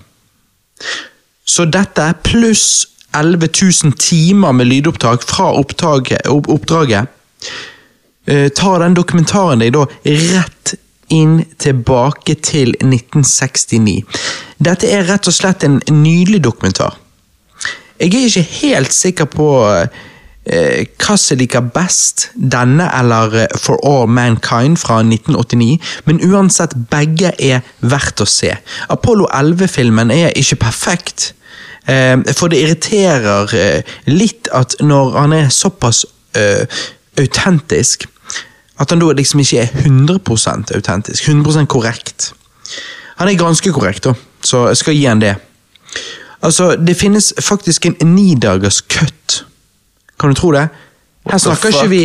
Så 1.45 1.65
dette 1.69 2.07
pluss 2.23 2.87
11 3.13 3.49
000 3.83 3.93
timer 3.99 4.51
med 4.51 4.71
lydopptak 4.71 5.27
fra 5.29 5.51
opptaket, 5.53 6.25
opp, 6.27 6.49
oppdraget 6.49 7.05
eh, 8.25 8.49
tar 8.49 8.79
den 8.81 8.97
dokumentaren 8.97 9.61
deg 9.61 9.75
da 9.75 9.85
rett 10.07 10.73
inn 11.13 11.43
tilbake 11.61 12.39
til 12.41 12.73
1969. 12.79 14.01
Dette 14.57 14.89
er 14.89 15.05
rett 15.11 15.29
og 15.29 15.35
slett 15.35 15.67
en 15.67 15.77
nydelig 15.91 16.41
dokumentar. 16.47 16.97
Jeg 18.03 18.13
er 18.19 18.25
ikke 18.27 18.41
helt 18.67 18.93
sikker 18.93 19.27
på 19.31 19.45
eh, 19.71 20.87
hva 20.99 21.15
som 21.15 21.39
liker 21.39 21.63
best, 21.71 22.25
denne 22.35 22.89
eller 22.99 23.35
eh, 23.45 23.53
For 23.55 23.79
All 23.87 24.09
Mankind 24.11 24.75
fra 24.81 24.97
1989, 25.05 25.77
men 26.09 26.19
uansett, 26.27 26.75
begge 26.91 27.31
er 27.39 27.61
verdt 27.79 28.19
å 28.19 28.27
se. 28.27 28.51
Apollo 28.91 29.29
11-filmen 29.31 30.11
er 30.11 30.35
ikke 30.35 30.59
perfekt, 30.65 31.29
eh, 31.87 32.17
for 32.35 32.51
det 32.51 32.59
irriterer 32.65 33.55
eh, 33.55 33.95
litt 34.11 34.51
at 34.51 34.75
når 34.83 35.15
han 35.21 35.37
er 35.37 35.53
såpass 35.55 36.03
eh, 36.35 36.83
autentisk, 37.23 38.09
at 38.83 38.91
han 38.91 38.99
da 38.99 39.13
liksom 39.15 39.39
ikke 39.45 39.63
er 39.63 39.71
100 39.85 40.19
autentisk, 40.75 41.23
100 41.29 41.71
korrekt. 41.71 42.33
Han 43.15 43.31
er 43.31 43.39
ganske 43.39 43.71
korrekt, 43.71 44.03
da, 44.09 44.17
så 44.43 44.65
jeg 44.73 44.83
skal 44.83 44.99
gi 44.99 45.07
han 45.07 45.23
det. 45.23 45.37
Altså, 46.43 46.75
det 46.75 46.97
finnes 46.99 47.33
faktisk 47.39 47.85
en 47.85 47.95
nidagers 48.15 48.81
cut. 48.81 49.45
Kan 50.19 50.33
du 50.33 50.35
tro 50.35 50.51
det? 50.51 50.67
Her 51.31 51.39
snakker, 51.39 51.71
ikke 51.71 51.89
vi, 51.89 52.01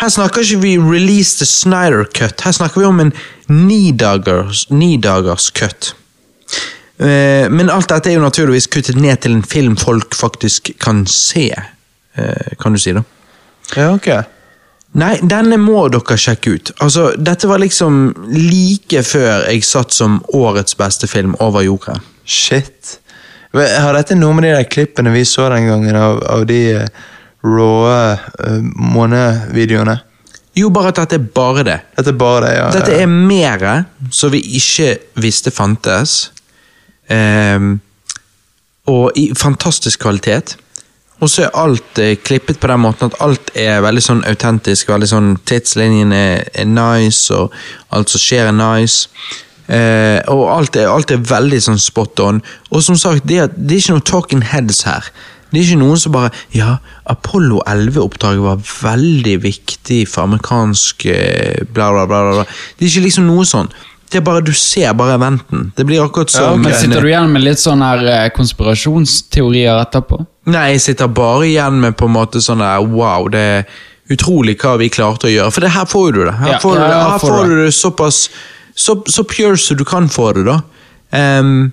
her 0.00 0.08
snakker 0.10 0.42
ikke 0.42 0.58
vi 0.62 0.78
release 0.78 1.38
the 1.38 1.46
Snyder 1.46 2.04
cut, 2.04 2.42
her 2.42 2.52
snakker 2.52 2.80
vi 2.82 2.86
om 2.86 3.00
en 3.00 3.12
nidagers, 3.48 4.66
nidagers 4.70 5.50
cut. 5.54 5.94
Eh, 6.98 7.46
men 7.52 7.70
alt 7.70 7.90
dette 7.92 8.10
er 8.10 8.16
jo 8.16 8.24
naturligvis 8.24 8.66
kuttet 8.72 8.98
ned 8.98 9.20
til 9.22 9.36
en 9.36 9.44
film 9.44 9.76
folk 9.76 10.16
faktisk 10.16 10.72
kan 10.82 11.04
se, 11.06 11.52
eh, 12.16 12.56
kan 12.60 12.72
du 12.72 12.80
si 12.82 12.96
da. 12.96 13.04
Ja, 13.76 13.92
ok. 13.94 14.08
Nei, 14.96 15.16
denne 15.20 15.58
må 15.60 15.88
dere 15.92 16.16
sjekke 16.16 16.54
ut. 16.56 16.70
Altså, 16.80 17.10
Dette 17.18 17.48
var 17.50 17.60
liksom 17.60 18.14
like 18.32 19.02
før 19.04 19.44
jeg 19.50 19.64
satt 19.66 19.92
som 19.92 20.22
årets 20.32 20.76
beste 20.78 21.06
film 21.10 21.34
over 21.44 21.66
Jokeren. 21.66 22.00
Shit. 22.24 22.98
Har 23.56 23.96
dette 23.96 24.16
noe 24.18 24.36
med 24.36 24.48
de 24.48 24.56
der 24.56 24.68
klippene 24.68 25.12
vi 25.14 25.24
så 25.28 25.48
den 25.52 25.68
gangen 25.70 25.96
av, 25.96 26.20
av 26.28 26.44
de 26.48 26.60
rå 27.46 27.70
rawe 27.86 28.18
uh, 28.42 28.60
månevideoene? 28.96 29.96
Jo, 30.56 30.70
bare 30.72 30.92
at 30.92 31.02
dette 31.02 31.18
er 31.18 31.26
bare 31.36 31.64
det. 31.66 31.80
Dette 31.98 32.12
er 32.14 32.20
bare 32.20 32.44
det, 32.46 32.52
ja. 32.56 32.68
Dette 32.72 33.00
er 33.02 33.10
mere 33.10 33.74
som 34.10 34.32
vi 34.32 34.40
ikke 34.56 34.94
visste 35.20 35.52
fantes. 35.52 36.30
Um, 37.12 37.76
og 38.88 39.18
i 39.20 39.28
fantastisk 39.36 40.00
kvalitet. 40.06 40.56
Og 41.20 41.30
så 41.32 41.46
er 41.46 41.54
alt 41.56 41.98
eh, 42.02 42.16
klippet 42.20 42.58
på 42.60 42.68
den 42.68 42.82
måten 42.82 43.08
at 43.08 43.18
alt 43.24 43.50
er 43.56 43.80
veldig 43.84 44.02
sånn 44.04 44.24
autentisk. 44.28 44.90
veldig 44.92 45.08
sånn 45.08 45.30
Tidslinjen 45.48 46.12
er, 46.12 46.44
er 46.52 46.68
nice, 46.68 47.32
og 47.32 47.54
alt 47.96 48.12
som 48.12 48.20
skjer 48.20 48.50
er 48.50 48.56
nice. 48.56 49.08
Eh, 49.68 50.20
og 50.30 50.44
alt 50.52 50.76
er, 50.78 50.86
alt 50.90 51.10
er 51.10 51.24
veldig 51.26 51.58
sånn 51.64 51.80
spot 51.82 52.20
on. 52.22 52.42
Og 52.70 52.84
som 52.86 52.98
sagt, 53.00 53.26
det 53.26 53.40
er, 53.42 53.48
det 53.56 53.78
er 53.78 53.82
ikke 53.82 53.96
noe 53.96 54.06
talking 54.12 54.44
heads 54.52 54.84
her. 54.86 55.08
Det 55.50 55.60
er 55.60 55.66
ikke 55.68 55.78
noen 55.80 55.98
som 56.02 56.12
bare 56.14 56.32
Ja, 56.54 56.78
Apollo 57.06 57.60
11-oppdraget 57.70 58.42
var 58.42 58.62
veldig 58.66 59.36
viktig 59.44 60.00
for 60.10 60.26
amerikansk 60.26 61.06
eh, 61.10 61.60
bla, 61.70 61.92
bla, 61.94 62.06
bla, 62.10 62.22
bla. 62.32 62.46
Det 62.76 62.86
er 62.86 62.90
ikke 62.90 63.04
liksom 63.06 63.28
noe 63.30 63.46
sånn. 63.46 63.70
Det 64.10 64.20
er 64.20 64.24
bare, 64.26 64.42
Du 64.46 64.52
ser 64.54 64.92
bare 64.94 65.16
eventen. 65.18 65.72
Det 65.76 65.86
blir 65.86 66.02
akkurat 66.04 66.30
Ja, 66.30 66.38
som 66.38 66.62
Ja, 66.62 66.68
Men 66.68 66.74
sitter 66.78 67.02
du 67.02 67.08
igjen 67.10 67.32
med 67.32 67.42
litt 67.46 67.62
sånne 67.62 67.90
her 67.90 68.06
eh, 68.12 68.28
konspirasjonsteorier 68.36 69.82
etterpå? 69.82 70.20
Nei, 70.54 70.68
jeg 70.76 70.82
sitter 70.84 71.10
bare 71.10 71.46
igjen 71.48 71.80
med 71.82 71.96
på 71.98 72.06
en 72.06 72.14
måte 72.14 72.42
sånn 72.42 72.62
der 72.62 72.82
Wow, 72.86 73.26
det 73.34 73.42
er 73.42 73.64
utrolig 74.14 74.54
hva 74.62 74.76
vi 74.78 74.90
klarte 74.94 75.26
å 75.26 75.32
gjøre. 75.32 75.50
For 75.54 75.66
det 75.66 75.72
her 75.74 75.88
får 75.90 76.12
du 76.14 76.20
det. 76.24 76.34
Her 76.38 76.52
Ja, 76.54 76.58
får, 76.62 76.76
du, 76.76 76.82
det. 76.84 77.00
Her 77.10 77.18
får 77.24 77.50
du 77.50 77.56
det 77.64 77.72
såpass 77.74 78.20
så, 78.76 78.98
så 79.08 79.24
pure 79.24 79.56
som 79.60 79.78
du 79.78 79.84
kan 79.88 80.08
få 80.12 80.30
det, 80.36 80.46
da. 80.48 80.60
Um, 81.16 81.72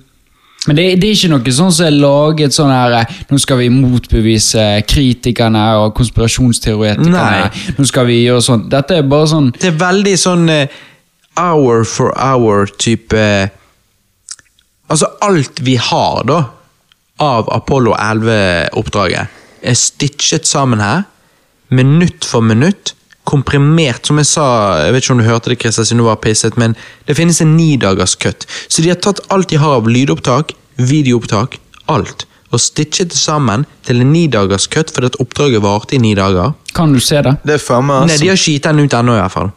Men 0.64 0.77
det, 0.77 0.83
det 1.01 1.09
er 1.09 1.17
ikke 1.17 1.32
noe 1.33 1.51
sånn 1.51 1.73
som 1.75 1.88
er 1.90 1.95
laget 1.98 2.53
sånn 2.56 2.69
her 2.72 2.93
eh, 3.01 3.15
Nå 3.27 3.40
skal 3.41 3.57
vi 3.59 3.65
motbevise 3.73 4.61
kritikerne 4.88 5.64
og 5.82 5.90
konspirasjonsteoretikerne. 5.98 7.17
Nei. 7.17 7.73
Nå 7.75 7.88
skal 7.90 8.07
vi 8.07 8.22
gjøre 8.22 8.45
sånn. 8.45 8.69
Dette 8.72 9.01
er 9.01 9.09
bare 9.11 9.27
sånn 9.33 9.49
det 9.57 9.73
er 9.73 9.75
veldig 9.82 10.15
sånn 10.22 10.48
uh, 10.53 10.77
hour 11.41 11.83
for 11.90 12.15
hour-type 12.15 13.25
Altså, 14.93 15.07
alt 15.25 15.59
vi 15.65 15.73
har, 15.80 16.19
da, 16.30 16.40
av 17.23 17.48
Apollo 17.49 17.95
11-oppdraget, 17.98 19.40
er 19.64 19.77
stitchet 19.80 20.45
sammen 20.45 20.83
her, 20.83 21.07
minutt 21.73 22.27
for 22.27 22.45
minutt. 22.45 22.93
Komprimert, 23.24 24.06
som 24.06 24.18
jeg 24.19 24.27
sa 24.27 24.45
Jeg 24.84 24.93
vet 24.93 25.06
ikke 25.06 25.14
om 25.16 25.22
du 25.22 25.27
hørte 25.27 25.52
det, 25.53 25.60
Christer, 25.61 25.85
siden 25.88 26.02
du 26.03 26.08
var 26.10 26.19
pisset, 26.24 26.58
men 26.60 26.76
det 27.08 27.16
finnes 27.16 27.40
en 27.42 27.56
nidagers 27.58 28.16
cut. 28.19 28.45
Så 28.68 28.84
de 28.84 28.92
har 28.92 29.00
tatt 29.03 29.22
alt 29.34 29.50
de 29.50 29.60
har 29.61 29.80
av 29.80 29.88
lydopptak, 29.88 30.52
videoopptak, 30.77 31.60
alt, 31.92 32.26
og 32.53 32.60
stitchet 32.61 33.10
det 33.14 33.18
sammen 33.18 33.66
til 33.88 34.02
en 34.03 34.11
nidagers 34.14 34.68
cut, 34.68 34.92
fordi 34.93 35.10
at 35.14 35.19
oppdraget 35.24 35.64
varte 35.64 35.95
i 35.95 36.02
ni 36.03 36.14
dager. 36.19 36.53
Kan 36.76 36.93
du 36.93 37.00
se 37.00 37.22
det? 37.26 37.38
Det 37.48 37.56
er 37.58 37.64
faen 37.64 37.88
meg 37.88 38.08
Nei, 38.10 38.18
de 38.22 38.32
har 38.32 38.40
ikke 38.40 38.58
gitt 38.58 38.68
den 38.68 38.84
ut 38.84 38.98
ennå, 39.00 39.16
i 39.18 39.22
hvert 39.24 39.35
fall. 39.38 39.53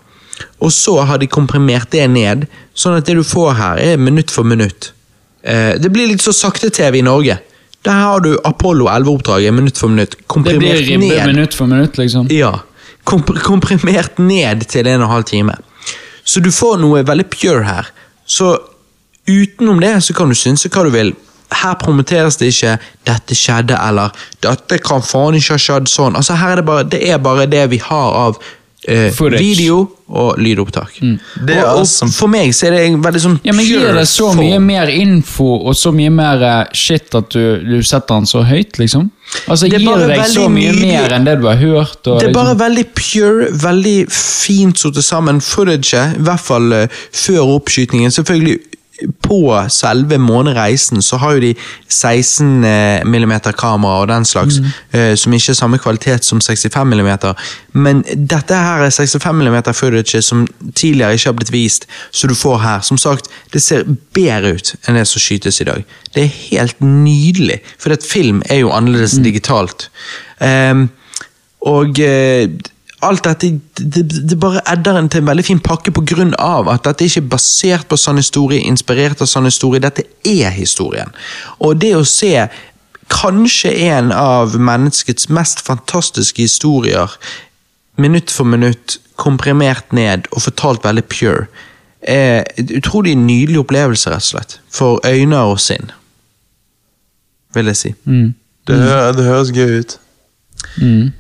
Og 0.60 0.72
så 0.72 0.94
har 1.08 1.18
de 1.18 1.26
komprimert 1.32 1.90
det 1.92 2.06
ned, 2.12 2.46
sånn 2.76 2.96
at 2.98 3.08
det 3.08 3.16
du 3.18 3.24
får 3.24 3.52
her, 3.58 3.82
er 3.82 4.00
minutt 4.00 4.30
for 4.32 4.44
minutt. 4.48 4.92
Eh, 5.42 5.74
det 5.80 5.90
blir 5.92 6.08
litt 6.10 6.22
så 6.24 6.32
sakte-TV 6.34 7.00
i 7.00 7.04
Norge. 7.06 7.38
Der 7.86 7.92
har 8.02 8.20
du 8.20 8.32
Apollo 8.44 8.88
11-oppdraget 8.90 9.54
minutt 9.54 9.78
for 9.78 9.92
minutt. 9.92 10.10
Det 10.16 10.18
blir 10.18 10.28
Komprimert 10.32 10.80
ribbe 10.88 11.06
ned. 11.06 11.26
minutt 11.26 11.54
for 11.54 11.66
minutt, 11.70 11.98
liksom. 12.00 12.26
Ja. 12.34 12.52
Kompr 13.06 13.38
komprimert 13.44 14.18
ned 14.18 14.66
til 14.66 14.86
en 14.86 15.00
og 15.00 15.06
en 15.06 15.14
halv 15.14 15.28
time. 15.28 15.54
Så 16.26 16.42
du 16.42 16.50
får 16.50 16.80
noe 16.82 17.04
veldig 17.06 17.28
pure 17.30 17.62
her. 17.66 17.86
Så 18.26 18.56
utenom 19.30 19.80
det 19.80 19.94
så 20.02 20.14
kan 20.14 20.28
du 20.28 20.34
synse 20.34 20.70
hva 20.72 20.82
du 20.86 20.90
vil. 20.94 21.14
Her 21.54 21.76
promoteres 21.78 22.36
det 22.40 22.50
ikke 22.50 22.78
'dette 23.06 23.34
skjedde' 23.34 23.78
eller 23.88 24.10
'dette 24.42 24.78
kan 24.82 25.02
faen 25.02 25.38
ikke 25.38 25.54
ha 25.54 25.58
skjedd 25.58 25.86
sånn'. 25.86 26.16
Altså 26.16 26.34
her 26.34 26.50
er 26.50 26.56
det 26.56 26.66
bare 26.66 26.84
det, 26.84 27.08
er 27.08 27.18
bare 27.18 27.46
det 27.46 27.70
vi 27.70 27.78
har 27.78 28.10
av 28.26 28.40
eh, 28.86 29.38
video 29.38 29.82
og 30.06 30.38
lydopptak. 30.38 31.00
Det 31.00 31.56
er 31.56 31.64
og, 31.64 31.72
og 31.72 31.80
awesome. 31.80 32.12
for 32.14 32.30
meg 32.30 32.52
så 32.54 32.68
er 32.68 32.76
det 32.76 32.82
en 32.86 33.00
veldig 33.02 33.22
sånn 33.24 33.36
Ja, 33.44 33.52
men 33.56 33.66
Gir 33.66 33.88
det 33.96 34.04
så 34.08 34.28
form. 34.30 34.38
mye 34.44 34.60
mer 34.62 34.92
info 34.92 35.48
og 35.66 35.74
så 35.74 35.90
mye 35.94 36.12
mer 36.14 36.44
eh, 36.46 36.62
shit 36.76 37.14
at 37.18 37.30
du, 37.34 37.58
du 37.66 37.82
setter 37.82 38.14
den 38.14 38.28
så 38.30 38.44
høyt, 38.46 38.78
liksom? 38.78 39.10
Altså, 39.50 39.66
Det 39.66 39.80
Gir 39.82 39.98
det 40.04 40.08
deg 40.12 40.24
så 40.30 40.46
mye 40.48 40.70
nydelig. 40.70 40.92
mer 40.94 41.16
enn 41.16 41.26
det 41.26 41.34
du 41.42 41.48
har 41.50 41.58
hørt? 41.58 41.98
Og, 42.06 42.20
Det 42.20 42.28
er 42.30 42.32
bare 42.36 42.54
liksom, 42.54 42.62
veldig 42.62 42.86
pure, 42.94 43.50
veldig 43.66 43.96
fint 44.14 44.78
satt 44.78 45.02
sammen. 45.04 45.40
Footage, 45.42 46.06
i 46.14 46.22
hvert 46.22 46.40
fall 46.46 46.72
uh, 46.72 46.86
før 47.10 47.56
oppskytingen. 47.58 48.14
Selvfølgelig 48.14 48.60
på 49.22 49.40
selve 49.68 50.18
månereisen 50.18 51.02
så 51.04 51.18
har 51.20 51.36
jo 51.36 51.42
de 51.44 51.52
16 51.88 52.64
eh, 52.64 53.04
mm 53.04 53.34
kamera 53.58 54.00
og 54.00 54.08
den 54.08 54.24
slags, 54.24 54.60
eh, 54.92 55.14
som 55.16 55.32
ikke 55.32 55.52
er 55.52 55.58
samme 55.58 55.78
kvalitet 55.78 56.24
som 56.24 56.40
65 56.40 56.94
mm. 56.94 57.10
Men 57.72 58.02
dette 58.16 58.54
her 58.54 58.86
er 58.86 58.90
65 58.90 59.34
mm 59.36 59.58
footage 59.74 60.22
som 60.22 60.46
tidligere 60.74 61.14
ikke 61.14 61.28
har 61.28 61.36
blitt 61.36 61.52
vist, 61.52 61.86
så 62.10 62.26
du 62.26 62.34
får 62.34 62.58
her. 62.58 62.80
Som 62.80 62.98
sagt, 62.98 63.28
det 63.52 63.62
ser 63.62 63.84
bedre 64.14 64.56
ut 64.56 64.74
enn 64.86 64.96
det 64.96 65.06
som 65.08 65.20
skytes 65.20 65.60
i 65.60 65.68
dag. 65.68 65.84
Det 66.14 66.24
er 66.24 66.38
helt 66.50 66.80
nydelig, 66.80 67.60
for 67.78 67.92
et 67.92 68.06
film 68.06 68.42
er 68.48 68.62
jo 68.64 68.72
annerledes 68.72 69.18
digitalt. 69.24 69.90
Ehm, 70.40 70.88
og 71.60 72.00
eh, 72.00 72.48
alt 73.06 73.24
dette 73.24 73.50
det, 73.78 74.04
det 74.30 74.38
bare 74.40 74.62
edder 74.72 74.98
en 74.98 75.08
til 75.12 75.22
en 75.22 75.30
veldig 75.30 75.44
fin 75.46 75.60
pakke 75.60 75.92
av 76.38 76.68
at 76.68 76.84
dette 76.84 77.04
ikke 77.04 77.20
er 77.24 77.28
basert 77.30 77.88
på 77.88 77.96
sann 77.96 78.16
historie, 78.16 78.60
inspirert 78.60 79.20
av 79.20 79.26
sann 79.26 79.44
historie. 79.44 79.80
Dette 79.80 80.04
er 80.24 80.50
historien. 80.50 81.12
Og 81.58 81.80
det 81.80 81.94
å 81.96 82.04
se 82.04 82.48
kanskje 83.08 83.70
en 83.88 84.12
av 84.12 84.56
menneskets 84.58 85.28
mest 85.28 85.60
fantastiske 85.60 86.42
historier, 86.42 87.10
minutt 87.96 88.30
for 88.30 88.44
minutt, 88.44 88.98
komprimert 89.16 89.92
ned 89.92 90.26
og 90.32 90.42
fortalt 90.42 90.84
veldig 90.84 91.04
pure, 91.04 91.46
er 92.02 92.44
en 92.58 92.72
utrolig 92.76 93.16
nydelig 93.18 93.58
opplevelse, 93.64 94.10
rett 94.10 94.22
og 94.22 94.30
slett. 94.30 94.58
For 94.70 95.00
øyne 95.06 95.38
og 95.38 95.60
sinn, 95.60 95.90
vil 97.54 97.72
jeg 97.72 97.76
si. 97.76 97.94
mm, 98.04 98.34
Det, 98.66 98.76
hø 98.76 99.12
det 99.16 99.24
høres 99.24 99.54
gøy 99.54 99.78
ut. 99.80 99.98
mm. 100.76 101.12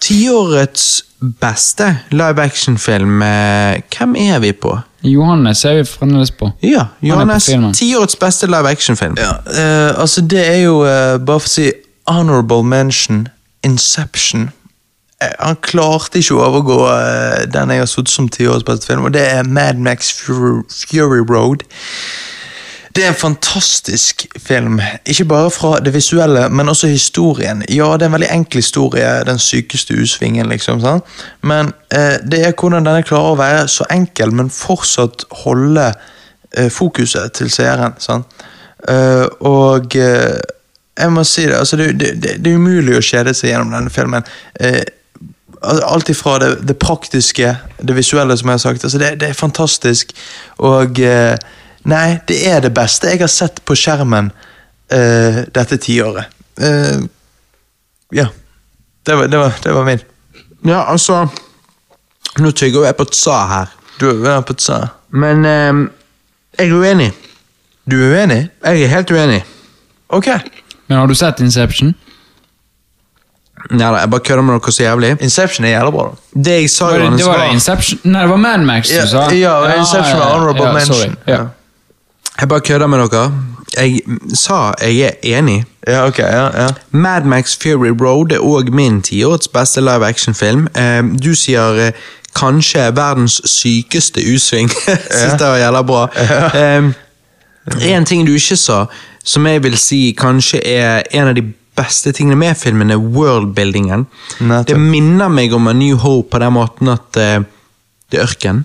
Tiårets 0.00 1.04
beste 1.40 1.98
live 2.10 2.42
action-film, 2.42 3.22
eh, 3.22 3.80
hvem 3.90 4.16
er 4.16 4.38
vi 4.38 4.52
på? 4.52 4.78
Johannes 5.02 5.64
er 5.64 5.74
vi 5.74 5.84
fremdeles 5.84 6.30
på. 6.30 6.50
Ja, 6.62 6.84
Johannes. 7.02 7.50
Tiårets 7.78 8.16
beste 8.16 8.46
live 8.46 8.70
action-film. 8.70 9.16
Ja, 9.18 9.30
uh, 9.30 10.00
altså 10.00 10.20
det 10.20 10.46
er 10.46 10.56
jo, 10.62 10.80
uh, 10.82 11.18
bare 11.18 11.40
for 11.40 11.46
å 11.46 11.52
si 11.52 11.72
honorable 12.06 12.62
mention, 12.62 13.28
Inception. 13.64 14.50
Uh, 15.22 15.34
han 15.38 15.58
klarte 15.62 16.18
ikke 16.18 16.34
å 16.34 16.44
overgå 16.46 16.78
den 17.54 17.74
jeg 17.74 17.82
har 17.82 17.90
sittet 17.90 18.14
som 18.14 18.28
tiårets 18.28 18.66
beste 18.66 18.90
film, 18.90 19.06
og 19.06 19.14
det 19.14 19.26
er 19.26 19.46
Mad 19.46 19.78
Max 19.82 20.12
Fury, 20.14 20.62
Fury 20.70 21.22
Road. 21.26 21.66
Det 22.98 23.04
er 23.04 23.08
en 23.08 23.14
fantastisk 23.14 24.26
film, 24.38 24.80
ikke 25.06 25.24
bare 25.24 25.50
fra 25.50 25.78
det 25.78 25.94
visuelle, 25.94 26.48
men 26.48 26.68
også 26.68 26.86
historien. 26.86 27.62
Ja, 27.70 27.92
det 27.92 28.02
er 28.02 28.06
en 28.06 28.12
veldig 28.12 28.30
enkel 28.34 28.58
historie, 28.58 29.24
den 29.24 29.38
sykeste 29.38 29.94
U-svingen, 29.94 30.48
liksom, 30.48 30.80
sant? 30.80 31.04
men 31.40 31.70
eh, 31.94 32.16
det 32.30 32.40
er 32.42 32.56
hvordan 32.58 32.88
denne 32.88 33.04
klarer 33.06 33.36
å 33.36 33.38
være 33.38 33.68
så 33.70 33.86
enkel, 33.94 34.34
men 34.34 34.50
fortsatt 34.50 35.22
holde 35.44 35.84
eh, 36.56 36.66
fokuset 36.74 37.36
til 37.38 37.52
seeren. 37.54 37.94
Sant? 38.02 38.26
Eh, 38.88 39.26
og 39.46 39.94
eh, 39.94 40.40
jeg 40.98 41.14
må 41.14 41.22
si 41.22 41.46
det, 41.46 41.54
altså 41.54 41.78
det, 41.78 41.92
det, 42.00 42.18
det, 42.24 42.50
er 42.50 42.58
umulig 42.58 42.98
å 42.98 43.04
kjede 43.12 43.30
seg 43.30 43.52
gjennom 43.52 43.78
denne 43.78 43.94
filmen. 43.94 44.26
Eh, 44.58 44.82
Alt 45.62 46.10
ifra 46.10 46.36
det, 46.38 46.50
det 46.66 46.76
praktiske, 46.78 47.54
det 47.82 47.94
visuelle, 47.96 48.36
som 48.38 48.50
jeg 48.50 48.58
har 48.58 48.60
sagt. 48.62 48.84
Altså 48.84 48.98
det, 48.98 49.14
det 49.18 49.30
er 49.30 49.38
fantastisk. 49.38 50.12
Og 50.66 51.00
eh, 51.02 51.34
Nei, 51.88 52.18
det 52.28 52.38
er 52.50 52.60
det 52.64 52.72
beste 52.76 53.08
jeg 53.12 53.20
har 53.22 53.30
sett 53.32 53.62
på 53.64 53.76
skjermen 53.78 54.30
uh, 54.92 55.38
dette 55.54 55.78
tiåret. 55.80 56.28
Uh, 56.60 57.06
ja. 58.12 58.26
Det 59.06 59.16
var, 59.16 59.28
det, 59.32 59.38
var, 59.40 59.54
det 59.64 59.72
var 59.72 59.86
min. 59.88 60.02
Ja, 60.68 60.82
altså 60.92 61.22
Nå 62.38 62.50
tygger 62.54 62.84
jeg 62.86 62.96
på 62.98 63.06
tsa 63.08 63.36
her, 63.50 63.70
Du 63.98 64.10
er 64.26 64.42
på 64.46 64.54
tsa. 64.58 64.82
men 65.10 65.46
uh, 65.46 65.86
jeg 66.58 66.68
er 66.68 66.74
uenig. 66.74 67.08
Du 67.88 67.96
er 68.02 68.12
uenig? 68.18 68.42
Jeg 68.64 68.82
er 68.84 68.92
helt 68.92 69.10
uenig. 69.14 69.40
Ok. 70.12 70.28
Men 70.88 70.98
har 70.98 71.06
du 71.08 71.14
sett 71.16 71.40
Inception? 71.40 71.94
Nei 73.70 73.78
da, 73.90 73.98
jeg 74.04 74.10
bare 74.12 74.22
kødder 74.24 74.44
med 74.46 74.54
dere 74.60 74.72
så 74.72 74.82
jævlig. 74.84 75.08
Inception 75.24 75.64
er 75.66 75.72
jævla 75.76 75.90
bra. 75.94 76.04
da. 76.10 76.42
Det 76.46 76.54
jeg 76.60 76.70
sa, 76.70 76.84
Var 76.92 76.98
det, 77.02 77.08
det 77.18 77.26
var 77.26 77.38
var 77.38 77.52
Inception 77.52 78.00
Nei, 78.04 78.20
det 78.22 78.30
var 78.30 78.36
Man 78.44 78.66
Max 78.66 78.88
du 78.88 78.94
Ja, 78.94 79.06
sa. 79.06 79.24
ja, 79.34 79.54
Inception 79.80 80.18
var 80.20 80.34
honorable 80.36 80.66
ja, 80.68 80.72
mention. 80.72 80.94
sorry. 80.96 81.16
Ja. 81.26 81.40
Jeg 82.40 82.48
bare 82.48 82.60
kødder 82.60 82.86
med 82.86 82.98
dere. 82.98 83.32
Jeg 83.76 84.00
sa 84.34 84.72
jeg 84.80 85.00
er 85.22 85.38
enig. 85.38 85.64
Ja, 85.86 86.06
ok, 86.06 86.18
ja, 86.18 86.62
ja. 86.62 86.68
Mad 86.90 87.24
Max 87.24 87.58
Fury 87.62 87.90
Road 88.00 88.32
er 88.32 88.38
òg 88.38 88.70
min 88.70 89.02
tiårets 89.02 89.48
beste 89.48 89.80
live 89.80 90.06
action-film. 90.06 90.68
Eh, 90.76 91.02
du 91.24 91.34
sier 91.34 91.80
eh, 91.86 91.92
kanskje 92.38 92.96
verdens 92.96 93.40
sykeste 93.44 94.22
U-sving. 94.34 94.70
Syns 95.18 95.34
det 95.40 95.48
var 95.48 95.58
jævla 95.58 95.82
bra. 95.82 96.06
Eh, 96.54 96.90
en 97.90 98.04
ting 98.04 98.26
du 98.26 98.32
ikke 98.34 98.56
sa, 98.56 98.84
som 99.24 99.46
jeg 99.46 99.62
vil 99.62 99.76
si 99.78 100.00
kanskje 100.18 100.62
er 100.62 101.02
en 101.10 101.28
av 101.28 101.34
de 101.34 101.42
beste 101.76 102.12
tingene 102.12 102.38
med 102.38 102.54
filmen, 102.56 102.90
er 102.90 103.02
worldbuildingen. 103.02 104.06
Det 104.66 104.78
minner 104.78 105.28
meg 105.28 105.52
om 105.54 105.66
A 105.68 105.74
New 105.74 105.98
Hope 105.98 106.30
på 106.30 106.38
den 106.42 106.54
måten 106.54 106.94
at 106.94 107.12
det 107.14 108.18
er 108.18 108.24
ørken. 108.24 108.64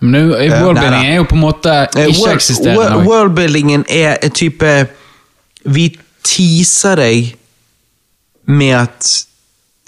Men 0.00 0.28
worldbuilding 0.30 0.74
Nei, 0.74 0.90
nei. 0.90 1.10
er 1.12 1.16
jo 1.16 1.24
på 1.24 1.34
en 1.38 1.40
måte 1.40 1.72
Eh, 1.96 2.06
ikke 2.10 2.18
world- 2.20 2.34
eksisterende. 2.34 2.76
world- 2.76 3.06
Worldbuildingen 3.06 3.84
er 3.88 4.18
en 4.22 4.30
type 4.30 4.88
Vi 5.64 5.98
teaser 6.22 6.96
deg 6.96 7.36
med 8.46 8.74
at 8.74 9.24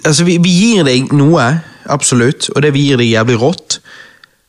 Altså, 0.05 0.23
vi, 0.23 0.37
vi 0.37 0.49
gir 0.49 0.83
deg 0.83 1.11
noe, 1.13 1.61
absolutt, 1.85 2.49
og 2.55 2.61
det 2.61 2.73
vi 2.73 2.85
gir 2.87 2.97
deg, 2.97 3.09
jævlig 3.11 3.39
rått. 3.41 3.79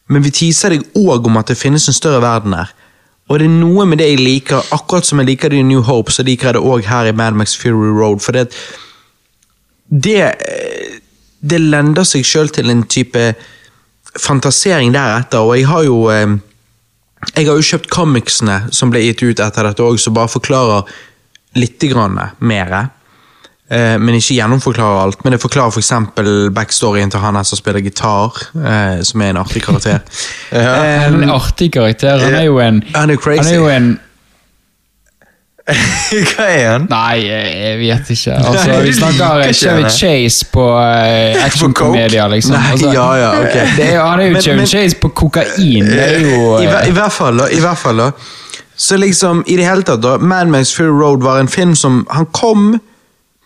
men 0.09 0.23
vi 0.23 0.31
teaser 0.31 0.71
deg 0.71 0.83
òg 0.95 1.27
om 1.27 1.37
at 1.37 1.47
det 1.47 1.57
finnes 1.59 1.89
en 1.89 1.95
større 1.95 2.21
verden 2.23 2.53
her. 2.55 2.71
Og 3.29 3.39
det 3.39 3.45
er 3.47 3.51
noe 3.61 3.85
med 3.87 3.99
det 3.99 4.09
jeg 4.09 4.19
liker, 4.19 4.63
akkurat 4.73 5.05
som 5.07 5.19
jeg 5.19 5.27
liker 5.27 5.49
det 5.51 5.59
i 5.59 5.63
New 5.63 5.83
Hope, 5.83 6.11
så 6.13 6.23
liker 6.25 6.47
jeg 6.49 6.55
det 6.55 6.63
òg 6.63 6.85
her 6.85 7.07
i 7.07 7.13
Mad 7.13 7.35
Max 7.35 7.55
Fury 7.57 7.91
Road. 7.91 8.19
For 8.21 8.33
det, 8.33 8.49
det, 9.91 10.35
det 11.51 11.61
lender 11.61 12.05
seg 12.05 12.25
sjøl 12.27 12.49
til 12.55 12.71
en 12.71 12.83
type 12.91 13.35
fantasering 14.19 14.95
deretter, 14.95 15.45
og 15.45 15.59
jeg 15.59 15.69
har 15.71 15.85
jo 15.87 15.99
eh, 16.11 16.39
Jeg 17.37 17.47
har 17.47 17.59
jo 17.59 17.65
kjøpt 17.69 17.91
comicsene 17.93 18.71
som 18.73 18.91
ble 18.91 19.03
gitt 19.05 19.21
ut 19.23 19.41
etter 19.45 19.67
dette 19.69 19.85
òg, 19.85 19.99
som 20.01 20.15
bare 20.17 20.33
forklarer 20.33 20.89
litt 21.61 21.83
grann 21.91 22.17
mer. 22.39 22.73
Eh, 23.71 23.97
men 24.01 24.17
ikke 24.17 24.39
gjennomforklarer 24.39 25.03
alt. 25.05 25.21
Men 25.23 25.37
det 25.37 25.43
forklarer 25.43 25.75
f.eks. 25.75 25.93
For 26.17 26.55
backstoryen 26.57 27.13
til 27.13 27.21
han 27.21 27.37
her 27.37 27.45
som 27.45 27.61
spiller 27.61 27.85
gitar, 27.85 28.41
eh, 28.57 29.03
som 29.07 29.21
er 29.21 29.35
en 29.35 29.43
artig 29.43 29.63
karakter. 29.67 30.01
Han 30.51 31.21
er 31.21 31.23
en 31.29 31.35
artig 31.35 31.71
karakter. 31.77 32.25
Han 32.25 32.39
er 32.41 32.49
jo 32.49 32.59
en 32.59 32.81
Han 32.95 33.13
er 33.13 33.21
crazy. 33.21 33.45
Han 33.45 33.53
er 33.53 33.61
jo 33.61 33.69
en 33.69 33.91
Hva 36.31 36.45
er 36.49 36.67
han? 36.73 36.87
Nei, 36.91 37.21
jeg 37.27 37.79
vet 37.79 38.11
ikke. 38.11 38.33
Altså, 38.35 38.67
Nei, 38.71 38.79
vi 38.87 38.93
snakker 38.97 39.37
liker 39.39 39.53
ikke 39.53 39.59
Chevy. 39.61 39.91
Chase 39.99 40.47
på 40.53 40.65
uh, 40.81 41.45
actionkomedier, 41.45 42.29
liksom. 42.33 42.57
Nei, 42.57 42.71
Altså, 42.73 42.93
ja, 42.93 43.07
ja, 43.21 43.31
ok. 43.41 43.57
det 43.79 43.87
er, 43.87 43.95
jo- 43.95 44.07
han 44.09 44.21
er 44.21 44.25
jo 44.25 44.33
Men- 44.33 44.43
Chevy 44.43 44.57
men- 44.57 44.67
Chase 44.67 44.97
på 45.03 45.09
kokain. 45.09 45.85
Det 45.87 46.03
er 46.09 46.19
jo 46.25 46.59
I, 46.59 46.65
eh, 46.67 46.89
I 46.89 46.97
hvert 46.97 47.13
fall, 47.13 47.39
da. 47.39 47.47
I 47.53 47.61
hvert 47.61 47.79
fall 47.79 47.97
da. 48.07 48.11
Så 48.81 48.97
liksom, 48.97 49.45
i 49.47 49.57
det 49.61 49.65
hele 49.69 49.83
tatt 49.85 50.01
da, 50.03 50.17
Man 50.19 50.51
Max 50.51 50.73
Fury 50.75 50.89
Road 51.03 51.23
var 51.23 51.41
en 51.41 51.49
film 51.49 51.75
som 51.77 52.07
Han 52.11 52.27
kom 52.33 52.81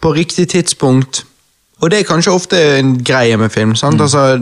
på 0.03 0.13
riktig 0.15 0.49
tidspunkt. 0.49 1.25
Og 1.83 1.91
det 1.91 1.99
er 2.01 2.05
kanskje 2.09 2.31
ofte 2.33 2.61
en 2.79 2.95
greie 3.05 3.37
med 3.37 3.51
film. 3.51 3.75
sant? 3.77 4.01
Altså, 4.01 4.39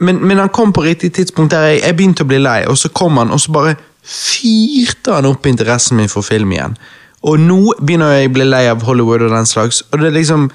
men, 0.00 0.20
men 0.26 0.38
han 0.38 0.48
kom 0.48 0.72
på 0.72 0.82
riktig 0.84 1.12
tidspunkt 1.12 1.50
der 1.50 1.60
jeg, 1.60 1.80
jeg 1.86 1.96
begynte 1.96 2.22
å 2.24 2.26
bli 2.30 2.38
lei, 2.38 2.62
og 2.66 2.78
så 2.78 2.88
kom 2.94 3.16
han, 3.18 3.30
og 3.30 3.40
så 3.40 3.52
bare 3.52 3.74
fyrte 4.02 5.14
han 5.14 5.26
opp 5.30 5.46
interessen 5.46 5.96
min 5.96 6.10
for 6.10 6.22
film 6.26 6.52
igjen. 6.52 6.76
Og 7.22 7.38
nå 7.38 7.60
begynner 7.78 8.16
jeg 8.16 8.30
å 8.30 8.34
bli 8.34 8.44
lei 8.48 8.66
av 8.70 8.82
Hollywood 8.82 9.22
og 9.22 9.30
den 9.30 9.46
slags, 9.46 9.82
og 9.92 10.00
det 10.02 10.10
er 10.10 10.16
liksom 10.18 10.50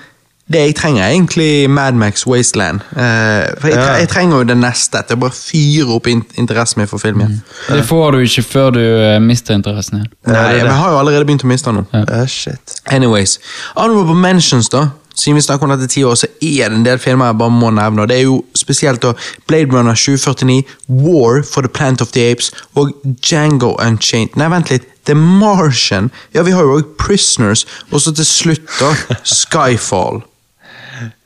det 0.48 0.62
jeg 0.62 0.76
trenger, 0.80 1.04
er 1.04 1.10
egentlig 1.12 1.70
Mad 1.70 1.96
Max 2.00 2.24
Wasteland. 2.28 2.80
Uh, 2.96 3.52
for 3.60 3.68
jeg, 3.68 3.76
Ja. 3.76 3.98
jeg 4.00 4.08
trenger 4.10 4.38
jo 4.38 4.44
det 4.44 4.56
neste. 4.58 5.02
Til 5.08 5.18
å 5.18 5.20
bare 5.20 5.36
fyre 5.36 5.96
opp 5.96 6.08
in 6.08 6.22
interessen 6.40 6.80
min 6.80 6.88
for 6.88 6.98
film 7.04 7.20
igjen. 7.20 7.42
Det 7.68 7.84
får 7.84 8.12
du 8.12 8.18
ikke 8.24 8.44
før 8.48 8.70
du 8.72 8.80
uh, 8.80 9.20
mister 9.20 9.54
interessen 9.60 9.98
igjen. 10.00 10.08
Nei, 10.28 10.34
det 10.34 10.54
det. 10.54 10.64
men 10.64 10.72
jeg 10.72 10.80
har 10.80 10.92
jo 10.92 11.00
allerede 11.02 11.26
begynt 11.28 11.44
å 11.44 11.52
miste 11.52 11.74
den 11.74 11.84
nå. 11.84 12.06
Ja, 12.08 12.22
shit. 12.32 12.78
Anyways, 12.86 13.40
Honorable 13.76 14.16
Mentions, 14.16 14.70
da. 14.70 14.86
Siden 15.18 15.36
vi 15.40 15.42
snakker 15.42 15.66
om 15.66 15.72
dette 15.74 15.90
ti 15.90 16.04
år, 16.06 16.14
så 16.20 16.28
er 16.46 16.70
det 16.70 16.78
en 16.78 16.84
del 16.86 17.00
filmer 17.02 17.32
jeg 17.32 17.40
bare 17.40 17.54
må 17.54 17.72
nevne. 17.74 18.04
og 18.04 18.10
Det 18.12 18.20
er 18.20 18.28
jo 18.28 18.36
spesielt 18.56 19.02
da 19.02 19.16
Blade 19.50 19.74
Runner 19.74 19.98
2049, 19.98 20.64
War 20.90 21.42
for 21.44 21.66
the 21.66 21.72
Plant 21.74 22.02
of 22.06 22.12
the 22.14 22.28
Apes 22.32 22.52
og 22.78 22.94
Django 23.26 23.74
Unchained. 23.82 24.38
Nei, 24.38 24.50
vent 24.54 24.70
litt. 24.70 24.86
The 25.10 25.16
Martian. 25.16 26.12
Ja, 26.36 26.44
vi 26.44 26.52
har 26.52 26.62
jo 26.68 26.76
også 26.78 26.94
Prisoners. 27.00 27.66
Og 27.92 28.02
så 28.04 28.14
til 28.14 28.28
slutt, 28.28 28.68
da, 28.80 28.92
Skyfall. 29.24 30.22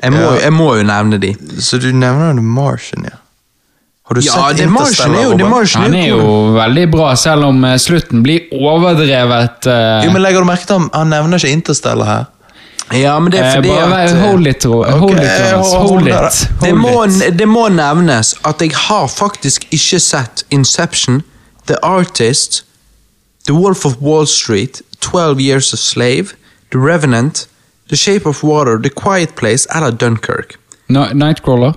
Jeg 0.04 0.12
må, 0.12 0.20
Ja. 0.20 0.32
jeg 0.46 0.54
må 0.54 0.76
jo 0.78 0.84
nevne 0.88 1.20
de. 1.20 1.34
Så 1.60 1.80
du 1.82 1.92
nevner 1.92 2.34
The 2.38 2.42
Martian, 2.46 3.04
ja. 3.12 3.18
Har 4.08 4.16
du 4.16 4.22
Ja, 4.22 4.32
sett 4.32 4.58
The 4.58 4.68
Martian 4.68 5.16
er 5.16 5.24
jo, 5.24 5.38
The 5.38 5.50
Martian 5.50 5.84
Han 5.84 5.94
er 5.96 6.08
jo 6.10 6.18
jo 6.20 6.54
veldig 6.56 6.92
bra, 6.92 7.16
selv 7.16 7.48
om 7.48 7.64
eh, 7.66 7.78
slutten 7.80 8.24
blir 8.24 8.48
overdrevet. 8.52 9.66
Uh... 9.68 10.06
Jo, 10.06 10.12
men 10.12 10.22
legger 10.22 10.44
du 10.44 10.48
merke 10.50 10.68
til 10.68 10.80
han, 10.80 10.90
han 10.94 11.10
nevner 11.14 11.40
ikke 11.40 11.52
Interstellar 11.56 12.06
her? 12.10 12.26
Ja, 12.94 13.20
men 13.20 13.32
det 13.32 13.40
er 13.40 13.58
eh, 13.58 13.64
bare 13.68 14.02
at 14.04 14.12
eh, 14.12 14.22
Hold 14.26 14.48
it, 14.48 14.66
Ro- 14.66 14.84
hold 14.84 15.04
Ok, 15.04 15.20
it, 15.20 15.52
Jonas, 15.52 15.74
hold 15.74 15.90
hold 15.90 16.08
it. 16.08 16.50
Det 16.62 16.74
må, 16.78 17.06
det 17.40 17.48
må 17.48 17.68
nevnes 17.70 18.34
at 18.46 18.62
jeg 18.62 18.74
har 18.88 19.08
faktisk 19.08 19.68
ikke 19.72 20.00
sett 20.00 20.44
Inception, 20.52 21.22
The 21.68 21.78
Artist, 21.84 22.64
The 23.48 23.54
Wolf 23.54 23.86
of 23.86 23.96
Wall 24.02 24.28
Street, 24.28 24.82
12 25.02 25.40
Years 25.40 25.74
a 25.74 25.78
Slave, 25.78 26.34
The 26.72 26.80
Revenant, 26.80 27.48
The 27.90 27.96
Shape 27.98 28.26
of 28.30 28.44
Water, 28.44 28.78
The 28.82 28.90
Quiet 28.90 29.36
Place 29.36 29.68
eller 29.76 29.92
Dunkirk. 29.92 30.58
No, 30.90 31.06
Nightcrawler? 31.14 31.74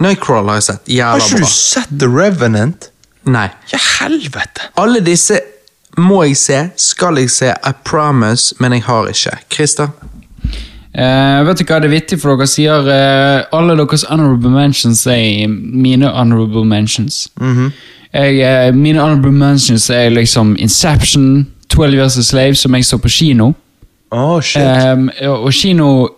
Nightcrawler 0.00 0.48
har 0.48 0.60
jeg 0.60 0.66
sett. 0.68 0.88
Har 1.00 1.20
ikke 1.22 1.38
du 1.44 1.48
sett 1.50 1.92
The 2.00 2.08
Revenant? 2.10 2.90
Nei. 3.24 3.46
Ja, 3.72 3.78
helvete! 4.00 4.66
Alle 4.76 5.00
disse 5.00 5.38
må 5.98 6.22
jeg 6.24 6.36
se, 6.36 6.60
skal 6.76 7.18
jeg 7.18 7.30
se, 7.30 7.50
I 7.50 7.72
promise, 7.84 8.54
men 8.60 8.72
jeg 8.72 8.82
har 8.82 9.08
ikke. 9.08 9.36
Christer? 9.52 9.88
Uh, 10.94 11.42
vet 11.46 11.58
du 11.58 11.64
hva 11.66 11.80
det 11.82 11.88
er 11.88 11.94
vittig 11.96 12.20
for 12.22 12.38
dere 12.38 12.46
sier? 12.46 12.86
Uh, 12.86 13.42
alle 13.56 13.74
deres 13.80 14.04
honorable 14.06 14.50
mentions 14.54 15.02
er 15.10 15.48
mine 15.48 16.06
honorable 16.06 16.64
mentions. 16.64 17.28
jeg, 18.12 18.68
uh, 18.70 18.76
mine 18.76 19.00
honorable 19.02 19.32
mentions 19.32 19.90
er 19.90 20.08
liksom 20.14 20.56
Inception, 20.58 21.48
12 21.68 21.94
Years 21.94 22.18
a 22.18 22.22
Slave, 22.22 22.54
som 22.54 22.74
jeg 22.74 22.84
så 22.84 22.98
på 22.98 23.08
kino. 23.08 23.52
Oh, 24.10 24.40
shit. 24.40 24.62
Um, 24.62 25.10
og 25.20 25.52
kino 25.52 26.08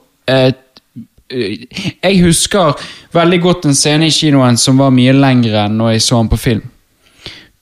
Jeg 2.02 2.22
husker 2.22 2.74
veldig 3.12 3.40
godt 3.42 3.64
en 3.64 3.74
scene 3.74 4.06
i 4.06 4.10
kinoen 4.10 4.56
som 4.56 4.78
var 4.78 4.92
mye 4.94 5.14
lengre 5.16 5.64
enn 5.64 5.78
når 5.78 5.96
jeg 5.96 6.02
så 6.02 6.20
den 6.20 6.28
på 6.28 6.36
film. 6.36 6.62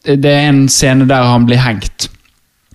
Det 0.04 0.30
er 0.30 0.48
en 0.50 0.66
scene 0.68 1.08
der 1.08 1.24
han 1.30 1.46
blir 1.48 1.62
hengt. 1.64 2.08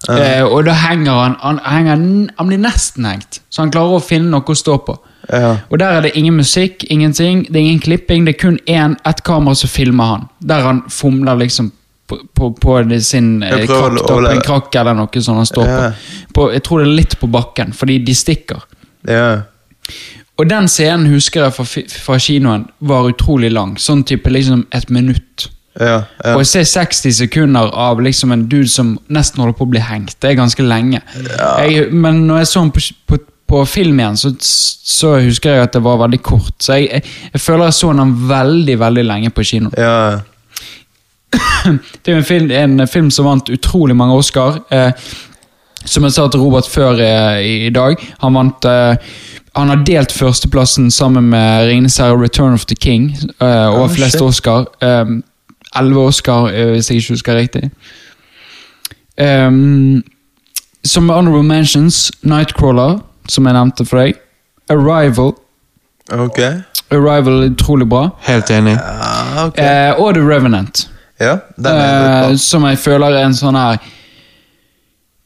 Eh, 0.08 0.44
og 0.46 0.64
da 0.66 0.74
henger 0.80 1.12
han 1.12 1.36
han, 1.42 1.60
henger, 1.66 2.04
han 2.38 2.48
blir 2.48 2.62
nesten 2.64 3.06
hengt, 3.06 3.42
så 3.52 3.66
han 3.66 3.72
klarer 3.74 3.98
å 3.98 4.04
finne 4.04 4.32
noe 4.32 4.48
å 4.48 4.58
stå 4.58 4.78
på. 4.86 4.96
Uh. 5.30 5.60
Og 5.70 5.80
Der 5.80 5.98
er 5.98 6.02
det 6.02 6.12
ingen 6.16 6.40
musikk, 6.40 6.86
ingenting, 6.90 7.44
det 7.50 7.60
er 7.60 7.66
ingen 7.66 7.84
klipping, 7.84 8.26
det 8.26 8.36
er 8.36 8.40
kun 8.40 8.60
én, 8.66 8.96
ett 9.06 9.24
kamera 9.24 9.56
som 9.56 9.70
filmer 9.70 10.04
han. 10.04 10.24
Der 10.40 10.64
han 10.66 10.82
fomler 10.90 11.36
liksom 11.36 11.72
på, 12.08 12.18
på, 12.34 12.50
på 12.62 12.78
sin 13.00 13.44
eh, 13.44 13.68
krakk, 13.68 14.00
en 14.32 14.42
krakk 14.42 14.76
eller 14.76 14.98
noe 14.98 15.22
som 15.22 15.38
han 15.38 15.46
står 15.46 15.68
uh. 15.68 15.76
på. 16.32 16.34
på. 16.34 16.50
Jeg 16.56 16.64
tror 16.66 16.82
det 16.82 16.88
er 16.88 16.98
litt 17.04 17.20
på 17.20 17.28
bakken, 17.28 17.76
fordi 17.78 18.00
de 18.08 18.16
stikker. 18.16 18.66
Og 20.40 20.48
den 20.48 20.72
scenen 20.72 21.12
husker 21.12 21.44
jeg 21.44 21.54
fra, 21.54 21.66
fra 22.00 22.18
kinoen 22.18 22.66
var 22.80 23.12
utrolig 23.12 23.52
lang. 23.52 23.76
Sånn 23.78 24.06
type 24.08 24.32
liksom 24.32 24.64
et 24.72 24.90
minutt. 24.90 25.50
Ja, 25.80 26.02
ja. 26.24 26.34
Og 26.36 26.42
å 26.44 26.48
se 26.48 26.66
60 26.68 27.14
sekunder 27.22 27.70
av 27.72 28.02
liksom 28.04 28.34
en 28.36 28.48
dude 28.52 28.68
som 28.70 28.98
nesten 29.08 29.40
holder 29.40 29.56
på 29.56 29.68
å 29.68 29.72
bli 29.74 29.84
hengt, 29.84 30.18
det 30.20 30.34
er 30.34 30.40
ganske 30.40 30.64
lenge. 30.66 31.00
Jeg, 31.16 31.86
men 31.96 32.26
når 32.28 32.42
jeg 32.44 32.50
så 32.52 32.64
den 32.66 32.74
på, 32.76 32.84
på, 33.08 33.20
på 33.50 33.62
film 33.66 34.02
igjen, 34.02 34.18
så, 34.20 34.34
så 34.40 35.14
husker 35.24 35.56
jeg 35.56 35.70
at 35.70 35.78
det 35.78 35.84
var 35.86 36.02
veldig 36.04 36.20
kort. 36.26 36.52
Så 36.60 36.80
jeg, 36.82 36.90
jeg, 36.92 37.16
jeg 37.34 37.42
føler 37.46 37.70
jeg 37.70 37.78
så 37.80 37.94
den 37.96 38.12
veldig, 38.30 38.76
veldig 38.84 39.08
lenge 39.08 39.32
på 39.36 39.48
kino. 39.54 39.72
ja. 39.78 40.20
Det 42.02 42.10
er 42.10 42.16
jo 42.16 42.22
en 42.24 42.26
film, 42.26 42.52
en 42.52 42.88
film 42.90 43.10
som 43.14 43.28
vant 43.30 43.50
utrolig 43.54 43.94
mange 43.96 44.16
Oscar. 44.18 44.56
Eh, 44.74 44.92
som 45.86 46.04
jeg 46.04 46.16
sa 46.16 46.26
til 46.28 46.42
Robert 46.42 46.68
før 46.68 46.98
eh, 47.04 47.40
i, 47.46 47.52
i 47.68 47.74
dag, 47.74 48.00
han 48.24 48.34
vant 48.36 48.66
eh, 48.66 49.12
Han 49.56 49.70
har 49.72 49.84
delt 49.86 50.12
førsteplassen 50.14 50.92
sammen 50.94 51.30
med 51.32 51.68
Ringenes 51.68 51.98
herre 52.02 52.18
Return 52.22 52.54
of 52.54 52.66
the 52.70 52.76
King 52.76 53.12
uh, 53.42 53.70
over 53.70 53.86
Oh, 53.88 53.90
flest 53.90 54.18
shit. 54.18 54.22
Oscar. 54.22 54.66
Eh, 54.82 55.06
Elleve 55.78 56.00
Oscar, 56.10 56.48
eh, 56.50 56.72
hvis 56.74 56.90
jeg 56.90 56.98
ikke 57.02 57.14
husker 57.14 57.36
riktig. 57.36 57.70
Um, 59.20 60.04
som 60.84 61.10
honorable 61.10 61.44
mentions, 61.44 62.12
Nightcrawler, 62.24 63.00
som 63.30 63.46
jeg 63.46 63.54
nevnte 63.54 63.86
for 63.86 64.00
deg. 64.00 64.14
Arrival. 64.70 65.34
Ok. 66.12 66.40
Arrival 66.92 67.44
er 67.44 67.52
utrolig 67.52 67.90
bra. 67.90 68.10
Helt 68.26 68.50
enig. 68.50 68.78
Ja, 68.80 69.46
okay. 69.46 69.66
Eh, 69.66 70.00
og 70.00 70.14
The 70.16 70.22
Revenant. 70.26 70.88
ja, 71.20 71.36
den 71.58 71.66
er 71.66 72.30
Eh, 72.32 72.36
som 72.38 72.64
jeg 72.64 72.78
føler 72.80 73.12
er 73.12 73.26
en 73.26 73.34
sånn 73.36 73.56
her 73.60 73.78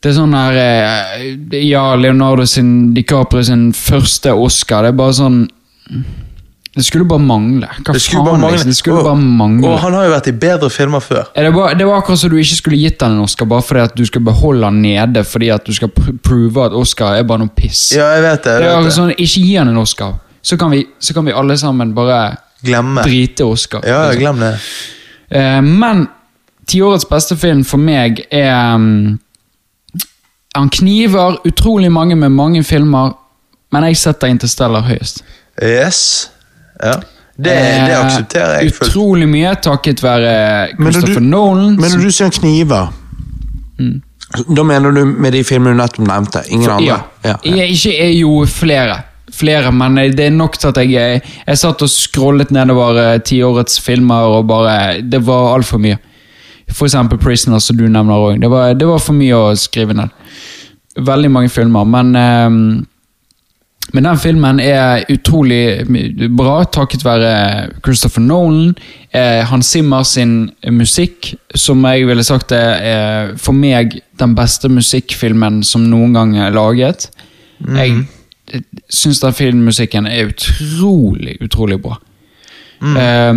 Det 0.03 0.09
er 0.09 0.15
sånn 0.17 0.33
her 0.33 0.55
eh, 0.57 1.61
Ja, 1.67 1.95
Leonardo 1.95 2.45
sin 2.45 2.93
DiCaprio 2.95 3.43
sin 3.43 3.71
første 3.73 4.33
Oscar. 4.33 4.81
Det 4.83 4.89
er 4.89 4.97
bare 4.97 5.13
sånn 5.13 5.37
Det 6.75 6.81
skulle 6.85 7.05
bare 7.05 7.19
mangle. 7.21 7.67
Hva 7.85 7.93
Det 7.93 8.01
skulle 8.01 8.23
faen, 8.23 8.25
bare 8.25 8.37
mangle. 8.41 8.51
liksom? 8.57 8.69
Det 8.69 8.75
skulle 8.77 8.97
Og- 8.97 9.05
bare 9.05 9.15
mangle. 9.21 9.67
Og 9.69 9.79
han 9.79 9.93
har 9.93 10.03
jo 10.07 10.11
vært 10.11 10.27
i 10.27 10.31
bedre 10.31 10.69
filmer 10.69 10.99
før. 10.99 11.23
Det, 11.35 11.53
bare, 11.53 11.75
det 11.77 11.85
var 11.85 12.01
akkurat 12.01 12.19
som 12.19 12.29
du 12.31 12.35
ikke 12.37 12.55
skulle 12.55 12.77
gitt 12.81 13.01
han 13.01 13.11
en 13.11 13.21
Oscar 13.21 13.45
bare 13.45 13.61
fordi 13.61 13.79
at 13.83 13.95
du 13.95 14.05
skal 14.05 14.21
beholde 14.21 14.63
han 14.65 14.81
nede 14.81 15.23
fordi 15.23 15.49
at 15.53 15.63
du 15.65 15.73
skal 15.73 15.89
pr 15.89 16.11
prove 16.23 16.65
at 16.65 16.71
Oscar 16.73 17.13
er 17.19 17.23
bare 17.23 17.39
noe 17.43 17.51
piss. 17.55 17.91
Ja, 17.91 18.07
jeg 18.15 18.23
vet 18.23 18.43
det. 18.43 18.43
det 18.43 18.61
Jeg 18.63 18.69
vet 18.69 18.77
akkurat 18.77 18.93
sånn, 18.97 19.11
Ikke 19.17 19.43
gi 19.45 19.55
han 19.55 19.67
en 19.67 19.77
Oscar, 19.77 20.13
så 20.41 20.57
kan 20.57 20.71
vi, 20.71 20.85
så 20.99 21.13
kan 21.13 21.25
vi 21.25 21.31
alle 21.31 21.57
sammen 21.57 21.93
bare 21.93 22.37
Glemme. 22.63 23.03
drite 23.03 23.45
Oscar. 23.45 23.81
Ja, 23.85 24.09
liksom. 24.09 24.19
glem 24.19 24.39
det. 24.39 24.59
Eh, 25.31 25.61
men 25.61 26.07
tiårets 26.65 27.05
beste 27.09 27.35
film 27.37 27.63
for 27.63 27.77
meg 27.77 28.25
er 28.31 28.73
um, 28.75 29.19
Han 30.55 30.69
kniver 30.69 31.37
utrolig 31.45 31.91
mange 31.91 32.15
med 32.15 32.29
mange 32.31 32.63
filmer, 32.63 33.13
men 33.71 33.83
jeg 33.83 33.97
setter 33.97 34.27
Interstellar 34.27 34.81
høyest. 34.81 35.21
Yes. 35.61 36.29
Ja. 36.83 36.95
Det, 37.33 37.49
det 37.49 37.53
Eh, 37.93 37.99
aksepterer 38.05 38.59
jeg 38.61 38.73
fullt. 38.75 38.89
Utrolig 38.91 39.27
mye 39.29 39.55
takket 39.65 40.03
være 40.03 40.33
Christopher 40.77 41.23
Nolan. 41.25 41.77
Men 41.81 41.89
når 41.95 42.03
du 42.05 42.11
sier 42.13 42.29
kniver 42.35 42.91
Da 44.55 44.63
mener 44.65 44.91
du 44.93 45.03
med 45.05 45.33
de 45.33 45.41
filmene 45.45 45.73
du 45.75 45.81
nettopp 45.81 46.07
nevnte? 46.07 46.43
Ingen 46.53 46.69
andre? 46.75 46.99
ja. 47.25 47.35
Jeg, 47.45 47.69
ikke 47.75 47.95
er 48.05 48.13
jo 48.19 48.45
flere. 48.49 48.99
flere, 49.33 49.71
men 49.73 49.95
det 50.13 50.27
er 50.27 50.29
nok 50.31 50.57
til 50.61 50.67
at 50.69 50.77
jeg 50.77 50.91
Jeg, 50.93 51.21
jeg 51.47 51.57
satt 51.57 51.81
og 51.81 51.89
scrollet 51.89 52.51
nedover 52.53 52.97
eh, 53.01 53.19
tiårets 53.25 53.79
filmer, 53.81 54.29
og 54.37 54.47
bare 54.47 55.01
Det 55.01 55.21
var 55.25 55.55
altfor 55.55 55.77
mye. 55.81 55.97
For 56.71 56.85
eksempel 56.85 57.17
Prisoner, 57.17 57.59
som 57.59 57.77
du 57.77 57.87
nevner 57.87 58.13
òg. 58.13 58.39
Det, 58.41 58.49
var- 58.49 58.73
det 58.73 58.87
var 58.87 58.99
for 58.99 59.13
mye 59.13 59.33
å 59.35 59.55
skrive 59.57 59.93
ned. 59.93 60.09
Veldig 60.97 61.31
mange 61.31 61.49
filmer, 61.49 61.83
men 61.85 62.15
ehm, 62.15 62.85
men 63.91 64.07
den 64.07 64.17
filmen 64.17 64.59
er 64.63 65.03
utrolig 65.11 65.83
bra 66.37 66.63
takket 66.71 67.03
være 67.05 67.33
Christopher 67.83 68.23
Nolan. 68.23 68.71
Eh, 69.13 69.43
Hans 69.45 69.73
Zimmer 69.73 70.03
sin 70.07 70.51
musikk, 70.71 71.33
som 71.55 71.83
jeg 71.85 72.07
ville 72.07 72.23
sagt 72.23 72.55
er 72.55 73.35
for 73.37 73.53
meg 73.53 73.99
den 74.21 74.33
beste 74.37 74.71
musikkfilmen 74.71 75.61
som 75.67 75.85
noen 75.91 76.15
gang 76.15 76.33
er 76.39 76.55
laget. 76.55 77.09
Jeg 77.59 78.05
eh, 78.53 78.63
syns 78.89 79.21
den 79.21 79.35
filmmusikken 79.35 80.07
er 80.07 80.31
utrolig, 80.31 81.37
utrolig 81.43 81.81
bra. 81.83 81.99
Eh, 82.81 83.33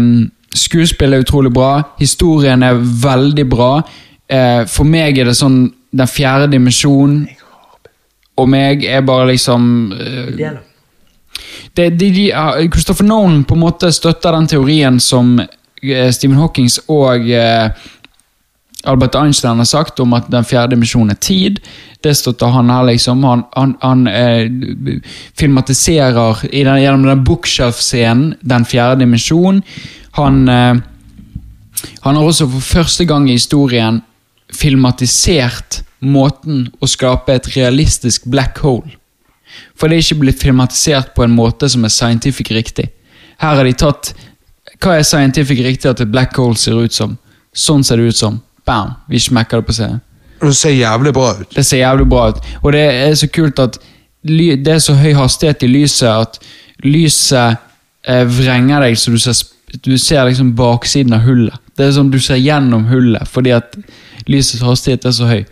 skuespillet 0.57 1.19
er 1.19 1.27
utrolig 1.27 1.53
bra. 1.53 1.73
Historien 1.99 2.63
er 2.63 2.81
veldig 2.81 3.49
bra. 3.51 3.73
Eh, 4.29 4.63
for 4.71 4.89
meg 4.89 5.19
er 5.19 5.29
det 5.29 5.37
sånn 5.39 5.69
Den 5.97 6.09
fjerde 6.11 6.49
dimensjonen 6.51 7.23
og 8.37 8.49
meg 8.53 8.85
er 8.85 9.05
bare 9.07 9.31
liksom 9.33 9.93
uh, 9.93 10.61
det, 11.77 11.91
de, 11.91 12.11
de, 12.11 12.29
ja, 12.31 12.47
Christopher 12.73 13.05
Nolan 13.05 13.45
på 13.45 13.57
en 13.57 13.65
måte 13.65 13.93
støtter 13.93 14.33
den 14.33 14.49
teorien 14.49 15.01
som 15.01 15.37
eh, 15.41 16.09
Stephen 16.13 16.39
Hawkins 16.41 16.79
og 16.89 17.29
eh, 17.29 17.69
Albert 18.87 19.17
Einstein 19.19 19.59
har 19.59 19.69
sagt 19.69 20.01
om 20.01 20.15
at 20.17 20.31
den 20.31 20.47
fjerde 20.47 20.75
dimensjonen 20.75 21.13
er 21.13 21.21
tid. 21.21 21.61
Det 22.05 22.15
støtter 22.17 22.53
han 22.55 22.71
her, 22.71 22.85
liksom. 22.87 23.25
Han, 23.27 23.43
han, 23.57 23.75
han 23.83 24.07
eh, 24.07 25.01
filmatiserer 25.37 26.45
i 26.53 26.63
den, 26.65 26.83
gjennom 26.83 27.09
den 27.09 27.25
bookshelf-scenen 27.27 28.37
den 28.47 28.67
fjerde 28.69 29.03
dimensjon. 29.03 29.63
Han, 30.21 30.45
eh, 30.49 30.77
han 32.07 32.17
har 32.17 32.23
også 32.23 32.49
for 32.55 32.69
første 32.79 33.09
gang 33.09 33.29
i 33.29 33.37
historien 33.37 34.01
filmatisert 34.55 35.83
måten 36.05 36.67
å 36.81 36.89
skape 36.91 37.35
et 37.35 37.49
realistisk 37.57 38.27
black 38.31 38.59
hole. 38.65 38.97
For 39.77 39.89
det 39.89 39.97
er 39.97 40.05
ikke 40.05 40.23
blitt 40.25 40.43
filmatisert 40.43 41.15
på 41.17 41.25
en 41.25 41.35
måte 41.37 41.69
som 41.73 41.85
er 41.87 41.93
scientific 41.95 42.51
riktig. 42.53 42.91
Her 43.41 43.61
har 43.61 43.65
de 43.65 43.77
tatt 43.77 44.15
Hva 44.83 44.99
er 44.99 45.07
scientific 45.09 45.61
riktig 45.65 45.89
at 45.89 46.01
et 46.03 46.11
black 46.13 46.37
hole 46.37 46.57
ser 46.61 46.77
ut 46.77 46.93
som? 46.93 47.15
Sånn 47.57 47.85
ser 47.85 47.97
det 47.97 48.11
ut 48.11 48.19
som. 48.19 48.41
Bam! 48.69 48.93
Vi 49.09 49.21
smekker 49.23 49.63
det 49.63 49.69
på 49.69 49.77
scenen. 49.77 50.03
Det 50.41 50.53
ser 50.53 50.75
jævlig 50.77 51.15
bra 51.17 51.31
ut. 51.39 51.49
Det 51.55 51.65
ser 51.65 51.81
jævlig 51.81 52.07
bra 52.11 52.27
ut. 52.29 52.41
Og 52.61 52.75
det 52.77 52.83
er 52.85 53.15
så 53.17 53.29
kult 53.33 53.63
at 53.63 53.79
det 54.27 54.73
er 54.75 54.83
så 54.83 54.97
høy 54.99 55.15
hastighet 55.17 55.63
i 55.63 55.71
lyset 55.71 56.11
at 56.11 56.41
lyset 56.85 57.63
eh, 58.05 58.25
vrenger 58.27 58.83
deg 58.85 58.99
så 58.99 59.15
du 59.15 59.19
ser, 59.23 59.39
du 59.87 59.97
ser 59.99 60.27
liksom 60.29 60.53
baksiden 60.59 61.17
av 61.17 61.25
hullet. 61.25 61.57
Det 61.77 61.87
er 61.87 61.97
som 61.97 62.11
du 62.11 62.19
ser 62.21 62.41
gjennom 62.43 62.89
hullet 62.91 63.29
fordi 63.31 63.55
at 63.57 63.79
lysets 64.27 64.65
hastighet 64.67 65.07
er 65.07 65.15
så 65.17 65.31
høy. 65.31 65.45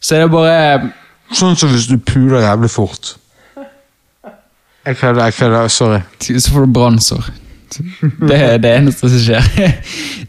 Så 0.00 0.16
er 0.16 0.20
det 0.26 0.30
bare 0.32 0.90
Sånn 1.34 1.56
som 1.58 1.72
hvis 1.72 1.88
du 1.90 1.96
puler 1.98 2.44
jævlig 2.44 2.70
fort. 2.70 3.16
Jeg 4.86 4.96
kødder, 5.00 5.24
jeg 5.24 5.34
kødder. 5.34 5.68
Sorry. 5.68 5.98
Så 6.22 6.52
får 6.52 6.66
du 6.68 6.72
brannsår. 6.72 7.24
Det 8.28 8.36
er 8.38 8.60
det 8.62 8.70
eneste 8.76 9.08
som 9.10 9.18
skjer. 9.18 9.72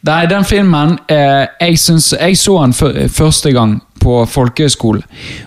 Nei, 0.08 0.24
den 0.32 0.44
filmen 0.50 0.96
eh, 1.14 1.46
jeg, 1.62 1.78
synes, 1.80 2.08
jeg 2.18 2.38
så 2.42 2.56
den 2.64 2.74
fø- 2.74 3.06
første 3.14 3.52
gang 3.54 3.76
på 4.02 4.24
folkehøyskolen. 4.26 5.04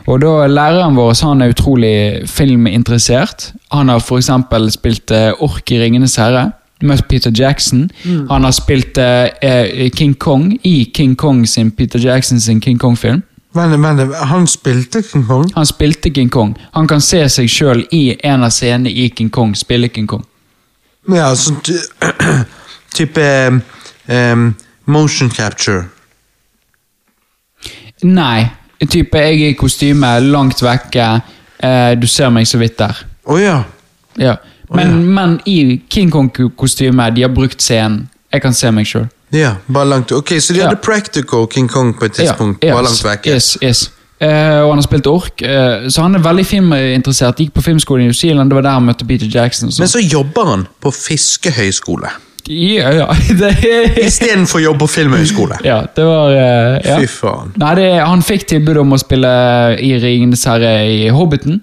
Og 0.06 0.20
da 0.22 0.46
Læreren 0.46 0.94
vår 0.96 1.16
han 1.26 1.42
er 1.42 1.50
utrolig 1.50 2.28
filminteressert. 2.30 3.50
Han 3.74 3.88
har 3.90 3.98
f.eks. 4.00 4.30
spilt 4.78 5.10
eh, 5.10 5.32
Ork 5.42 5.72
i 5.74 5.80
Ringenes 5.82 6.14
herre. 6.16 6.52
Møtt 6.86 7.08
Peter 7.10 7.30
Jackson. 7.36 7.88
Han 8.30 8.44
har 8.46 8.54
spilt 8.56 8.96
eh, 9.02 9.28
eh, 9.42 9.90
King 9.90 10.14
Kong 10.18 10.54
i 10.64 10.84
King 10.94 11.16
Kong 11.18 11.42
sin 11.48 11.70
Peter 11.74 11.98
Jackson 11.98 12.40
sin 12.40 12.60
King 12.60 12.78
Kong-film. 12.80 13.22
Vent, 13.52 13.78
men, 13.82 14.12
han 14.14 14.46
spilte 14.46 15.02
King 15.02 15.26
Kong? 15.26 15.48
Han 15.54 15.66
spilte 15.66 16.10
King 16.10 16.30
Kong. 16.30 16.54
Han 16.72 16.86
kan 16.86 17.00
se 17.02 17.24
seg 17.28 17.48
sjøl 17.50 17.82
i 17.90 18.04
en 18.22 18.46
av 18.46 18.52
scenene 18.54 18.90
i 18.90 19.08
King 19.10 19.30
Kong 19.34 19.56
spille 19.58 19.90
King 19.90 20.06
Kong. 20.10 20.22
Ja, 21.10 21.32
sånn 21.34 21.58
ty 21.66 21.74
type 22.96 23.24
um, 24.06 24.52
motion 24.86 25.30
capture. 25.34 25.88
Nei. 28.06 28.46
Type 28.80 29.18
jeg 29.20 29.42
er 29.42 29.52
i 29.52 29.58
kostyme, 29.58 30.14
langt 30.30 30.62
vekke. 30.64 31.08
Eh, 31.60 31.92
du 32.00 32.06
ser 32.08 32.30
meg 32.32 32.46
så 32.48 32.58
vidt 32.60 32.78
der. 32.78 33.02
Å 33.28 33.36
ja. 33.36 33.58
Ja. 34.16 34.38
Men, 34.72 35.02
men 35.12 35.36
i 35.50 35.80
King 35.90 36.10
Kong-kostyme, 36.14 37.10
de 37.12 37.26
har 37.26 37.34
brukt 37.34 37.60
scenen. 37.60 38.06
Jeg 38.30 38.44
kan 38.44 38.54
se 38.54 38.70
meg 38.72 38.86
sjøl. 38.88 39.08
Ja, 39.32 39.54
bare 39.72 39.86
langt 39.86 40.12
Ok, 40.12 40.32
så 40.42 40.52
de 40.52 40.58
Ja. 40.58 40.66
hadde 40.68 40.80
practical 40.82 41.46
King 41.52 41.68
Kong 41.70 41.94
på 41.94 42.04
et 42.08 42.12
tidspunkt, 42.18 42.60
bare 42.60 42.82
langt 42.82 43.04
vekk. 43.04 43.26
Yes, 43.26 43.56
yes. 43.62 43.90
Uh, 44.22 44.26
og 44.66 44.68
han 44.74 44.78
har 44.78 44.82
spilt 44.84 45.06
ork, 45.06 45.40
Uh, 45.42 45.86
så 45.88 46.02
han 46.02 46.14
er 46.14 46.20
veldig 46.20 46.44
filminteressert. 46.46 47.38
Gikk 47.40 47.54
på 47.54 47.62
filmskolen 47.64 48.02
i 48.02 48.08
New 48.10 48.12
Zealand, 48.12 48.50
det 48.50 48.54
var 48.58 48.62
der 48.66 48.70
han 48.76 48.84
møtte 48.84 49.06
Peter 49.08 49.26
Jackson. 49.26 49.68
og 49.68 49.72
sånn. 49.72 49.80
Men 49.86 49.88
så 49.88 50.02
jobber 50.02 50.44
han 50.50 50.66
på 50.82 50.90
fiskehøyskole. 50.92 52.10
Ja, 52.50 52.90
ja. 52.90 53.06
Istedenfor 54.06 54.60
jobb 54.60 54.78
på 54.82 54.86
filmhøyskole. 54.90 55.56
ja, 55.64 55.80
det 55.96 56.04
var 56.04 56.30
Uh, 56.34 56.80
ja. 56.84 56.98
Fy 57.00 57.06
faen. 57.06 57.52
Nei, 57.56 57.74
det, 57.78 57.88
Han 58.04 58.22
fikk 58.22 58.46
tilbud 58.50 58.76
om 58.82 58.92
å 58.92 58.98
spille 59.00 59.30
i 59.80 59.94
Ringenes 60.02 60.44
herre 60.44 60.74
i 60.90 61.08
Hobbiten. 61.14 61.60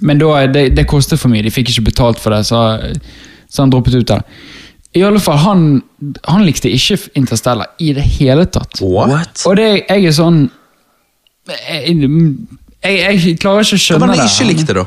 Men 0.00 0.18
da, 0.18 0.46
det, 0.46 0.70
det 0.76 0.86
kostet 0.86 1.18
for 1.20 1.28
mye. 1.28 1.42
De 1.42 1.50
fikk 1.50 1.70
ikke 1.74 1.90
betalt 1.90 2.18
for 2.22 2.30
det, 2.34 2.44
så, 2.46 2.78
så 3.50 3.62
han 3.62 3.70
droppet 3.70 3.94
ut 3.98 4.10
av 4.14 4.22
det. 4.22 4.24
I 4.96 5.02
alle 5.04 5.20
fall, 5.20 5.36
han, 5.42 5.64
han 6.24 6.44
likte 6.46 6.70
ikke 6.72 6.96
Interstellar 7.20 7.74
i 7.84 7.92
det 7.92 8.04
hele 8.16 8.46
tatt. 8.48 8.80
What? 8.80 9.42
Og 9.46 9.58
det, 9.58 9.66
jeg 9.88 10.06
er 10.08 10.14
sånn 10.16 10.46
Jeg, 11.48 11.96
jeg, 12.84 13.18
jeg 13.24 13.34
klarer 13.40 13.64
ikke 13.66 13.76
å 13.76 13.78
Hva 13.78 13.82
skjønne 13.84 14.06
var 14.06 14.14
det 14.14 14.22
det. 14.22 14.24
han 14.24 14.32
ikke 14.32 14.48
likte, 14.52 14.78
da? 14.78 14.86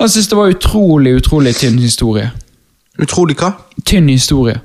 Han 0.00 0.10
syntes 0.10 0.28
det 0.30 0.38
var 0.38 0.52
utrolig, 0.54 1.16
utrolig 1.20 1.52
tynn 1.58 1.76
historie. 1.78 2.30
Utrolig 3.02 3.36
hva? 3.38 3.52
Tynn 3.86 4.08
historie. 4.10 4.58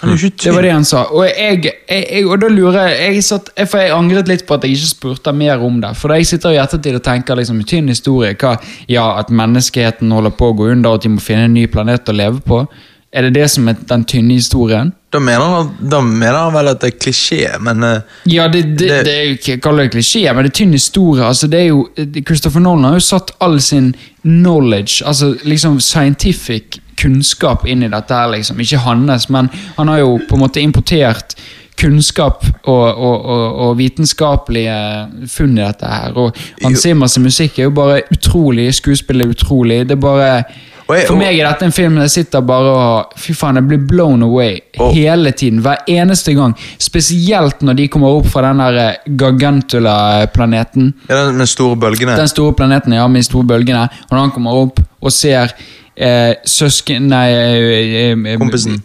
Han 0.00 0.10
er 0.10 0.16
ikke 0.16 0.30
tynn. 0.32 0.46
Det 0.46 0.54
var 0.56 0.64
det 0.66 0.70
han 0.72 0.86
sa. 0.88 1.02
Og, 1.12 1.26
jeg, 1.28 1.60
jeg, 1.68 2.06
jeg, 2.08 2.24
og 2.26 2.40
da 2.42 2.48
lurer 2.50 2.88
jeg, 2.90 3.18
jeg 3.18 3.26
satt, 3.26 3.50
For 3.68 3.82
jeg 3.84 3.92
angret 3.94 4.30
litt 4.32 4.46
på 4.48 4.56
at 4.56 4.64
jeg 4.66 4.78
ikke 4.78 4.90
spurte 4.94 5.34
mer 5.36 5.60
om 5.62 5.76
det. 5.84 5.92
For 6.00 6.10
da 6.12 6.16
jeg 6.18 6.30
sitter 6.32 6.56
i 6.56 6.60
ettertid 6.62 6.96
og 6.98 7.04
tenker 7.06 7.38
liksom, 7.38 7.60
tynn 7.68 7.92
historie 7.92 8.32
hva, 8.40 8.56
Ja, 8.90 9.04
at 9.20 9.30
menneskeheten 9.32 10.10
holder 10.16 10.34
på 10.40 10.50
å 10.50 10.56
gå 10.58 10.72
under, 10.72 10.90
og 10.94 11.00
at 11.02 11.06
de 11.06 11.12
må 11.14 11.22
finne 11.22 11.46
en 11.50 11.54
ny 11.56 11.68
planet 11.70 12.08
å 12.08 12.16
leve 12.16 12.40
på. 12.48 12.64
Er 13.12 13.22
det 13.26 13.34
det 13.34 13.50
som 13.52 13.66
er 13.68 13.74
den 13.90 14.04
tynne 14.08 14.38
historien? 14.38 14.92
Da 15.12 15.18
mener, 15.20 15.42
han, 15.44 15.72
da 15.90 15.98
mener 16.00 16.38
han 16.46 16.54
vel 16.54 16.70
at 16.70 16.78
det 16.80 16.88
er 16.94 16.98
klisjé, 17.02 17.40
men 17.60 17.82
eh, 17.84 17.98
Ja, 18.32 18.46
det, 18.48 18.62
det, 18.78 18.88
det, 18.88 19.00
Det- 19.04 19.12
er 19.18 19.24
jo 19.26 19.34
ikke 19.36 19.56
kaller 19.60 19.84
det 19.84 19.92
klisjé, 19.92 20.22
men 20.32 20.44
det 20.46 20.52
er 20.54 20.56
tynn 20.62 20.72
historie. 20.72 21.24
altså 21.24 21.46
det 21.52 21.60
er 21.60 21.66
jo, 21.68 21.82
Christopher 22.26 22.60
Nolan 22.64 22.84
har 22.88 22.94
jo 22.96 23.04
satt 23.04 23.34
all 23.40 23.58
sin 23.60 23.90
knowledge, 24.22 25.04
altså 25.04 25.34
liksom 25.44 25.76
scientific 25.80 26.78
kunnskap 27.02 27.66
inn 27.66 27.82
i 27.82 27.88
dette 27.92 28.14
her, 28.14 28.30
liksom. 28.32 28.60
Ikke 28.64 28.78
hans, 28.78 29.28
men 29.28 29.50
han 29.76 29.88
har 29.88 29.98
jo 29.98 30.16
på 30.28 30.34
en 30.38 30.40
måte 30.46 30.60
importert 30.64 31.34
kunnskap 31.80 32.44
og, 32.68 32.84
og, 32.96 33.24
og, 33.26 33.44
og 33.66 33.76
vitenskapelige 33.78 35.28
funn 35.28 35.56
i 35.58 35.62
dette 35.64 35.88
her. 35.88 36.12
Og 36.16 36.36
Hans 36.62 36.82
Simmers 36.84 37.18
musikk 37.18 37.58
er 37.58 37.68
jo 37.68 37.74
bare 37.76 38.02
utrolig, 38.12 38.68
skuespillet 38.76 39.26
er 39.26 39.34
utrolig. 39.34 39.80
Det 39.88 39.96
er 39.96 40.02
bare 40.04 40.44
jeg- 40.88 41.06
For 41.06 41.16
meg 41.16 41.38
er 41.38 41.48
dette 41.48 41.62
en 41.64 41.72
film 41.72 41.94
der 41.94 42.02
jeg 42.02 42.10
sitter 42.10 42.40
bare 42.40 42.72
og 42.76 43.12
Fy 43.16 43.32
faen, 43.32 43.54
jeg 43.56 43.68
blir 43.68 43.78
blown 43.88 44.22
away 44.22 44.58
Og- 44.78 44.92
hele 44.94 45.30
tiden. 45.32 45.60
Hver 45.62 45.76
eneste 45.88 46.34
gang. 46.34 46.54
Spesielt 46.78 47.60
når 47.62 47.74
de 47.76 47.88
kommer 47.88 48.08
opp 48.08 48.26
fra 48.26 48.42
den 48.48 48.58
der 48.58 48.78
eh, 48.90 48.94
Gargantula-planeten. 49.16 50.92
ja, 51.08 51.26
den 51.26 51.36
med 51.36 51.46
store 51.48 51.76
bølgene. 51.76 52.16
Den 52.16 52.28
store 52.28 52.52
planeten 52.54 52.92
ja, 52.92 53.06
med 53.08 53.20
de 53.22 53.24
store 53.28 53.44
bølgene. 53.46 53.82
Og 54.10 54.10
når 54.16 54.18
han 54.26 54.30
kommer 54.30 54.50
opp 54.62 54.80
og 55.02 55.12
ser 55.12 55.52
eh, 55.96 56.34
søsken 56.48 57.02
Nei 57.12 57.28
eh, 57.30 58.12
eh, 58.12 58.38
Kompisen. 58.38 58.78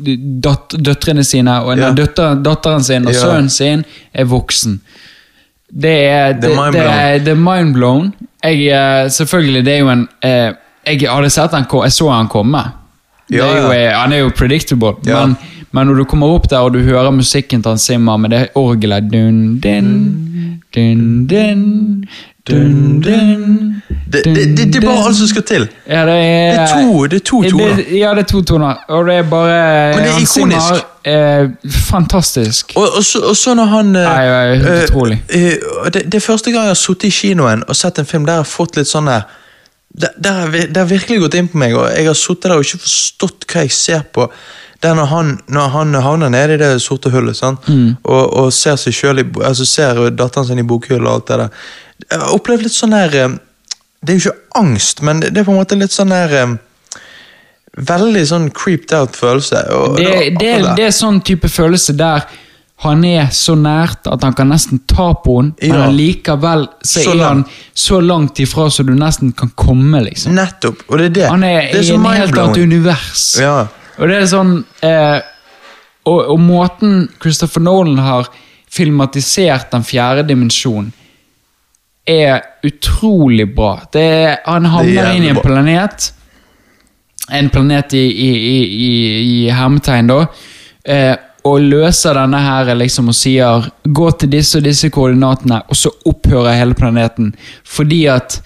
datt, 0.43 0.75
Døtrene 0.83 1.23
sine 1.23 1.61
og 1.63 1.77
Ja. 1.77 1.91
døtter, 1.91 2.35
datteren 2.43 2.83
sin 2.83 3.07
og 3.07 3.13
Ja. 3.13 3.19
sønnen 3.19 3.49
sin 3.49 3.85
er 4.13 4.25
voksen. 4.25 4.79
Det 5.71 5.89
er, 6.07 6.33
det, 6.33 6.41
Det 6.41 6.73
det 6.73 6.81
er, 6.81 7.19
det 7.19 7.27
er 7.27 7.35
mindblown. 7.35 8.13
Jeg, 8.43 9.11
selvfølgelig, 9.11 9.65
det 9.65 9.73
er 9.73 9.79
jo 9.79 9.89
en 9.89 10.07
eh, 10.23 10.51
Jeg 10.87 11.09
hadde 11.09 11.29
sett 11.29 11.51
han 11.51 11.65
Jeg 11.83 11.91
så 11.91 12.09
han 12.13 12.27
komme. 12.31 12.63
Ja, 13.29 13.43
er 13.45 13.61
jo, 13.61 13.71
eh, 13.75 13.91
han 13.91 14.13
er 14.13 14.17
jo 14.23 14.29
predictable. 14.31 14.93
Ja. 15.05 15.25
Men, 15.25 15.35
men 15.75 15.87
når 15.87 15.95
du 15.99 16.03
kommer 16.07 16.27
opp 16.37 16.47
der 16.49 16.63
og 16.63 16.73
du 16.73 16.79
hører 16.79 17.11
musikken 17.11 17.61
til 17.61 17.69
han 17.75 17.77
Simmer 17.81 18.17
med 18.17 18.31
det 18.31 18.45
orgelet 18.55 19.09
dun, 19.11 19.59
dun, 19.59 19.89
dun, 20.73 21.27
dun, 21.27 22.05
dun, 22.47 23.01
dun, 23.01 23.73
Det, 24.07 24.21
det, 24.23 24.57
det, 24.57 24.65
det 24.73 24.79
er 24.79 24.85
bare 24.87 25.07
alt 25.09 25.17
som 25.17 25.27
skal 25.27 25.43
til. 25.43 25.65
ja, 25.89 26.05
det 26.07 26.13
er, 26.15 26.51
Det 26.51 26.59
er 26.61 26.67
to- 26.83 27.07
det 27.11 27.17
er 27.19 27.25
to 27.27 27.41
toner. 27.43 27.75
Det, 27.75 27.85
ja, 27.99 28.13
det 28.15 28.19
er 28.23 28.29
to 28.31 28.41
toner. 28.41 28.75
Og 28.87 29.05
det 29.09 29.15
er 29.19 29.23
bare 29.23 29.95
Men 29.95 30.03
det 30.05 30.11
er 30.13 30.21
ikonisk. 30.23 30.85
eh, 31.03 31.49
fantastisk. 31.91 32.71
Og, 32.75 32.87
og, 32.97 33.03
så, 33.03 33.19
og 33.19 33.35
så 33.35 33.53
når 33.53 33.65
han 33.65 33.95
eh, 33.95 34.01
Nei, 34.07 34.25
er 34.25 34.53
eh, 34.53 34.83
utrolig. 34.85 35.19
eh, 35.29 35.57
og 35.85 35.93
det, 35.93 36.05
det 36.05 36.15
er 36.21 36.23
første 36.23 36.51
gang 36.51 36.63
jeg 36.69 36.75
har 36.75 36.79
sittet 36.79 37.03
i 37.09 37.11
kinoen 37.11 37.63
og 37.67 37.75
sett 37.75 37.99
en 37.99 38.05
film 38.05 38.25
der 38.25 38.33
jeg 38.39 38.45
har 38.45 38.51
fått 38.51 38.77
litt 38.79 38.87
sånn 38.87 39.11
der 39.11 39.27
det, 39.97 40.13
det, 40.17 40.29
har, 40.29 40.51
det 40.53 40.77
har 40.77 40.89
virkelig 40.89 41.19
gått 41.23 41.35
inn 41.39 41.49
på 41.49 41.57
meg, 41.57 41.73
og 41.73 41.87
jeg 41.89 42.05
har 42.05 42.17
sittet 42.17 42.51
der 42.51 42.59
og 42.59 42.65
ikke 42.65 42.83
forstått 42.83 43.47
hva 43.49 43.63
jeg 43.65 43.73
ser 43.73 44.03
på. 44.13 44.27
Det 44.77 44.91
er 44.91 44.97
når 44.99 45.09
han, 45.09 45.31
når 45.49 45.71
han 45.73 45.97
havner 46.05 46.29
nede 46.29 46.53
i 46.53 46.61
det 46.61 46.69
sorte 46.83 47.09
hullet 47.09 47.37
sant? 47.37 47.65
Og, 48.05 48.23
og 48.37 48.53
ser 48.53 48.77
seg 48.77 48.93
selv 48.93 49.23
i, 49.23 49.25
altså 49.41 49.65
ser 49.65 50.03
datteren 50.13 50.45
sin 50.51 50.61
i 50.61 50.67
bokhylla 50.69 51.09
og 51.09 51.15
alt 51.15 51.31
det 51.31 51.39
der. 51.41 51.65
Jeg 52.05 52.21
har 52.21 52.35
opplevd 52.37 52.67
litt 52.67 52.75
sånn 52.77 52.93
der 52.93 53.15
eh, 53.17 53.37
Det 54.05 54.13
er 54.13 54.19
jo 54.19 54.29
ikke 54.29 54.59
angst, 54.59 55.01
men 55.01 55.23
det 55.23 55.33
er 55.33 55.47
på 55.47 55.55
en 55.55 55.57
måte 55.57 55.79
litt 55.79 55.95
sånn 55.95 56.13
der 56.13 56.35
eh, 56.37 56.51
Veldig 57.87 58.21
sånn 58.25 58.45
creeped 58.57 58.93
out 58.97 59.17
følelse. 59.17 59.59
Og, 59.73 59.97
Det, 59.97 60.37
det, 60.41 60.53
det 60.77 60.85
er 60.87 60.93
sånn 60.93 61.19
type 61.25 61.49
følelse 61.49 61.93
der 61.97 62.23
han 62.83 63.05
er 63.09 63.31
så 63.33 63.55
nært 63.57 64.05
at 64.05 64.21
han 64.21 64.35
kan 64.37 64.51
nesten 64.53 64.83
ta 64.85 65.09
på 65.23 65.39
henne, 65.39 65.55
men 65.71 65.95
likevel 65.97 66.67
så, 66.85 67.01
Så 67.07 67.15
er 67.15 67.23
han 67.23 67.45
så 67.73 67.97
langt 68.03 68.37
ifra 68.43 68.67
så 68.69 68.85
du 68.85 68.93
nesten 68.93 69.31
kan 69.33 69.49
komme, 69.57 70.03
liksom. 70.05 70.35
Nettopp. 70.37 70.83
Og 70.91 71.01
det 71.01 71.07
er 71.09 71.15
det. 71.15 71.25
Han 71.31 71.45
er, 71.47 71.71
det 71.71 71.81
er 71.81 71.89
i 71.89 71.95
en 71.95 72.05
helt 72.05 72.37
annet 72.37 72.61
univers. 72.61 73.25
Ja. 73.41 73.55
Og 73.97 74.11
det 74.11 74.19
er 74.19 74.29
sånn 74.29 74.59
eh, 74.85 75.17
og, 76.07 76.19
og 76.35 76.39
måten 76.39 77.07
Christopher 77.21 77.65
Nolan 77.65 77.97
har 77.99 78.29
filmatisert 78.71 79.71
den 79.73 79.85
fjerde 79.87 80.27
dimensjonen, 80.27 80.91
er 82.07 82.43
utrolig 82.63 83.49
bra. 83.55 83.73
Det 83.91 84.03
er, 84.03 84.35
han 84.45 84.69
havner 84.71 85.09
inn 85.17 85.25
i 85.25 85.31
en 85.33 85.41
planet. 85.43 86.11
En 87.35 87.49
planet 87.51 87.97
i, 87.97 88.05
i, 88.07 88.29
i, 88.37 88.59
i, 88.85 88.91
i 89.23 89.39
hermetegn, 89.51 90.07
da. 90.07 90.21
Eh, 90.87 91.15
og 91.47 91.63
løser 91.63 92.17
denne 92.17 92.39
her 92.43 92.73
liksom 92.75 93.09
og 93.11 93.15
sier 93.15 93.69
'gå 93.87 94.11
til 94.19 94.29
disse 94.31 94.57
og 94.57 94.63
disse 94.63 94.89
koordinatene', 94.89 95.61
og 95.69 95.75
så 95.75 95.91
opphører 96.05 96.57
hele 96.57 96.73
planeten. 96.73 97.35
Fordi 97.63 98.05
at 98.05 98.41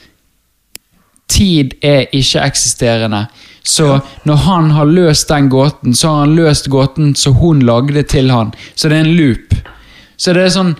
tid 1.29 1.73
er 1.81 2.05
ikke-eksisterende. 2.11 3.27
Så 3.63 3.99
når 4.23 4.35
han 4.35 4.71
har 4.71 4.85
løst 4.85 5.29
den 5.29 5.49
gåten, 5.49 5.95
så 5.95 6.07
har 6.07 6.19
han 6.25 6.35
løst 6.35 6.69
gåten 6.69 7.15
så 7.15 7.31
hun 7.31 7.61
lagde 7.61 8.03
til 8.03 8.31
han. 8.31 8.53
Så 8.75 8.89
det 8.89 8.97
er 8.97 9.05
en 9.05 9.15
loop. 9.15 9.55
Så 10.17 10.33
det 10.33 10.45
er 10.45 10.49
sånn 10.49 10.75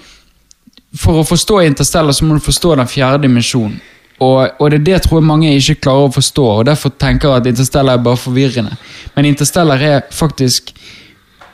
For 0.92 1.22
å 1.22 1.24
forstå 1.24 1.62
Interstellar 1.64 2.12
så 2.12 2.26
må 2.28 2.36
du 2.36 2.44
forstå 2.44 2.74
den 2.76 2.88
fjerde 2.92 3.22
dimensjonen. 3.24 3.78
Og, 4.20 4.58
og 4.60 4.66
det 4.70 4.82
er 4.82 4.84
det 4.84 4.98
tror 5.06 5.22
jeg 5.22 5.28
mange 5.30 5.54
ikke 5.56 5.78
klarer 5.86 6.10
å 6.10 6.14
forstå, 6.14 6.48
og 6.60 6.66
derfor 6.68 6.92
tenker 7.00 7.30
jeg 7.30 7.42
at 7.42 7.48
Interstellar 7.54 7.96
er 7.96 8.04
bare 8.04 8.20
forvirrende. 8.20 8.76
Men 9.16 9.30
Interstellar 9.30 9.82
er 9.88 10.04
faktisk 10.12 10.74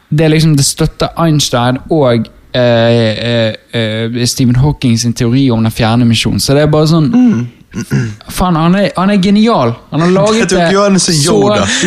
Det 0.09 0.29
liksom 0.31 0.55
det 0.55 0.65
støtter 0.65 1.07
Einstein 1.19 1.77
og 1.91 2.27
eh, 2.55 2.61
eh, 2.61 3.53
eh, 3.73 4.25
Stephen 4.25 4.55
Hawking 4.55 4.99
sin 4.99 5.13
teori 5.13 5.49
om 5.51 5.63
den 5.63 5.71
fjerne 5.71 6.05
misjonen. 6.05 6.39
Så 6.39 6.55
det 6.55 6.63
er 6.63 6.71
bare 6.71 6.87
sånn 6.87 7.11
Faen, 8.31 8.55
han 8.55 8.75
er, 8.79 8.87
han 8.95 9.11
er 9.11 9.19
genial. 9.21 9.73
Han 9.91 10.01
har 10.01 10.13
laget 10.21 10.49
det, 10.49 10.69
det 10.71 11.01
så 11.03 11.35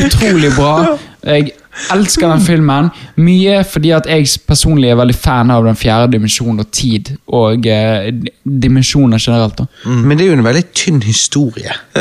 utrolig 0.05 0.53
bra. 0.55 0.75
Jeg 1.25 1.51
elsker 1.95 2.29
den 2.29 2.45
filmen. 2.45 2.91
Mye 3.21 3.61
fordi 3.67 3.93
at 3.97 4.09
jeg 4.11 4.29
personlig 4.49 4.91
er 4.91 4.99
veldig 5.01 5.17
fan 5.17 5.51
av 5.53 5.67
den 5.67 5.79
fjerde 5.79 6.13
dimensjonen 6.15 6.63
og 6.65 6.71
tid. 6.75 7.13
Og 7.27 7.67
eh, 7.71 8.11
dimensjoner 8.45 9.21
generelt. 9.21 9.59
da. 9.59 9.67
Men 9.91 10.19
det 10.19 10.27
er 10.27 10.33
jo 10.33 10.39
en 10.39 10.47
veldig 10.47 10.65
tynn 10.75 11.03
historie. 11.07 11.77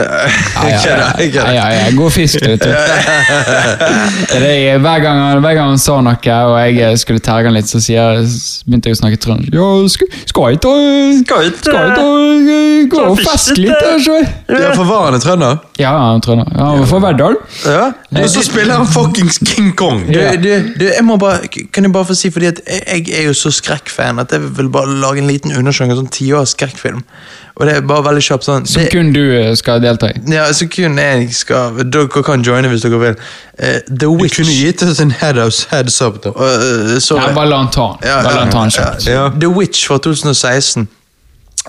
Ja, 0.60 0.66
ja, 0.68 0.80
ja, 0.86 1.24
ja, 1.24 1.44
ja, 1.52 1.66
ja. 1.74 1.96
God 1.96 2.12
fisk, 2.12 2.42
vet 2.46 2.64
du. 2.64 2.70
Det 4.40 4.50
er, 4.50 4.78
hver, 4.78 5.00
gang, 5.00 5.40
hver 5.40 5.56
gang 5.56 5.70
han 5.72 5.82
sa 5.82 5.98
noe, 6.04 6.16
og 6.16 6.56
jeg 6.60 6.80
eh, 6.84 6.96
skulle 7.00 7.24
terge 7.24 7.50
han 7.50 7.56
litt, 7.56 7.70
så 7.70 7.82
sier, 7.84 8.22
begynte 8.68 8.92
jeg 8.92 8.98
å 8.98 9.00
snakke 9.00 9.20
trøndersk. 9.24 9.56
Ja, 9.56 9.70
skal, 10.30 10.54
jeg 10.54 10.62
ta 10.64 10.74
Skal 11.22 11.48
jeg 11.48 11.54
jeg 11.70 12.56
eh, 12.56 12.88
Gå 12.92 13.04
og 13.12 13.20
feste 13.22 13.56
litt, 13.60 13.76
da, 13.76 13.96
så? 14.04 14.18
Ja, 14.50 14.72
for 14.76 14.88
var 14.90 15.08
han 15.08 15.18
en 15.18 15.24
trønder? 15.24 15.60
Ja, 15.80 15.94
han 16.12 16.24
trønder. 16.24 16.50
Ja, 16.56 16.72
han 16.72 16.84
var 16.84 16.90
fra 16.92 17.02
Verdal. 17.04 17.38
Ja. 17.66 17.86
Og 18.20 18.30
så 18.32 18.44
spiller 18.46 18.80
han 18.80 18.90
fuckings 18.90 19.40
King 19.46 19.69
Kong! 19.76 20.02
Du, 20.08 20.20
du, 20.42 20.50
du, 20.80 20.86
jeg 20.86 21.04
må 21.06 21.18
bare, 21.22 21.48
kan 21.74 21.86
jeg 21.86 21.94
bare 21.94 22.08
få 22.10 22.16
si, 22.18 22.32
fordi 22.34 22.50
at 22.52 22.62
jeg, 22.68 23.08
jeg 23.08 23.20
er 23.22 23.28
jo 23.30 23.36
så 23.38 23.52
skrekkfan 23.54 24.22
at 24.24 24.34
jeg 24.36 24.42
vil 24.58 24.70
bare 24.74 24.90
lage 25.02 25.24
en 25.24 25.30
liten 25.30 25.54
undersjanger, 25.56 26.00
sånn 26.00 26.12
tiårs 26.14 26.56
skrekkfilm. 26.58 27.04
Og 27.60 27.68
det 27.68 27.74
er 27.76 27.82
bare 27.84 28.06
veldig 28.08 28.22
kjapt 28.24 28.46
sånn. 28.48 28.68
Som 28.70 28.86
Det, 28.86 28.92
kun 28.94 29.10
du 29.12 29.24
eh, 29.36 29.50
skal 29.60 29.82
delta 29.84 30.12
i. 30.14 30.22
ja, 30.32 30.46
så 30.56 30.70
kun 30.72 30.96
jeg 31.02 31.26
skal 31.36 31.82
Dere 31.92 32.24
kan 32.24 32.46
joine 32.46 32.70
hvis 32.72 32.86
dere 32.86 33.02
vil. 33.02 33.18
Uh, 33.60 33.80
The 33.90 34.08
Du 34.08 34.30
kunne 34.32 34.54
gitt 34.54 34.84
oss 34.84 35.02
en 35.04 35.12
head-house 35.12 35.68
heads 35.72 36.00
up, 36.02 36.22
da. 36.24 36.32
Uh, 36.32 36.96
sorry. 37.04 37.28
Ja, 37.28 37.34
bare 37.36 37.50
la 37.52 37.58
han 37.66 37.74
ta 37.74 37.90
den. 38.00 39.40
The 39.40 39.52
Witch 39.52 39.88
fra 39.88 40.00
2016. 40.00 40.88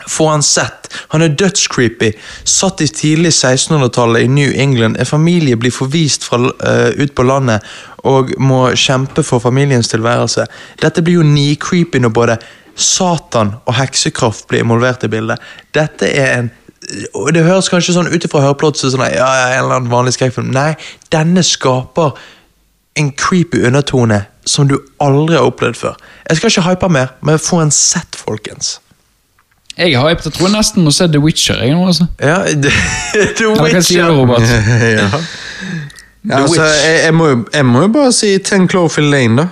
Får 0.09 0.29
han 0.31 0.43
sett. 0.43 0.89
Han 1.09 1.23
er 1.23 1.35
dødscreepy. 1.35 2.13
Satt 2.45 2.81
i 2.81 2.89
tidlig 2.89 3.33
1600-tallet 3.33 4.23
i 4.23 4.29
New 4.29 4.53
England. 4.55 4.97
En 4.97 5.07
familie 5.07 5.57
blir 5.57 5.75
forvist 5.75 6.25
fra, 6.25 6.39
uh, 6.39 6.91
ut 6.95 7.15
på 7.15 7.27
landet 7.27 7.67
og 8.07 8.33
må 8.39 8.71
kjempe 8.79 9.23
for 9.27 9.43
familiens 9.43 9.91
tilværelse. 9.91 10.47
Dette 10.83 11.03
blir 11.03 11.21
jo 11.21 11.27
ni-creepy 11.27 12.01
når 12.01 12.15
både 12.17 12.39
Satan 12.81 13.55
og 13.67 13.77
heksekraft 13.77 14.47
blir 14.49 14.65
involvert 14.65 15.05
i 15.05 15.13
bildet. 15.13 15.43
Dette 15.75 16.09
er 16.09 16.39
en 16.39 16.51
og 17.15 17.35
Det 17.35 17.45
høres 17.45 17.69
kanskje 17.71 17.93
sånn 17.95 18.09
ut 18.11 18.25
ifra 18.25 18.41
høreplottet 18.43 18.91
sånn, 18.91 19.05
ja, 19.05 19.29
ja, 19.37 19.49
en 19.53 19.65
eller 19.65 19.77
annen 19.77 19.93
vanlig 19.93 20.15
skrekkfilm. 20.17 20.49
Nei, 20.51 20.73
denne 21.13 21.45
skaper 21.47 22.17
en 22.99 23.13
creepy 23.15 23.61
undertone 23.69 24.25
som 24.49 24.67
du 24.67 24.79
aldri 24.99 25.37
har 25.37 25.47
opplevd 25.47 25.79
før. 25.79 25.99
Jeg 26.27 26.41
skal 26.41 26.51
ikke 26.51 26.67
hype 26.67 26.91
mer, 26.97 27.13
men 27.23 27.39
få 27.39 27.61
en 27.63 27.75
sett, 27.75 28.19
folkens. 28.19 28.79
Jeg 29.79 29.97
har 29.99 30.11
hypet, 30.11 30.25
Jeg 30.27 30.33
tror 30.33 30.49
jeg 30.49 30.57
nesten 30.57 30.85
må 30.85 30.93
se 30.95 31.07
The 31.09 31.21
Witcher. 31.23 31.63
Jeg, 31.63 31.75
nå, 31.75 31.87
altså. 31.87 32.07
Ja, 32.21 32.43
The, 32.65 32.73
The 33.15 33.47
Eller 33.47 33.77
hva 33.77 33.83
sier 33.87 34.11
du, 34.11 34.19
Robert? 34.21 34.47
ja. 34.99 35.09
Ja, 36.29 36.43
altså, 36.43 36.63
jeg, 36.63 37.01
jeg, 37.05 37.15
må 37.17 37.29
jo, 37.31 37.37
jeg 37.55 37.65
må 37.67 37.81
jo 37.87 37.89
bare 37.95 38.13
si 38.13 38.35
Ten 38.45 38.69
Cloverfield 38.69 39.09
Lane, 39.13 39.37
da. 39.41 39.47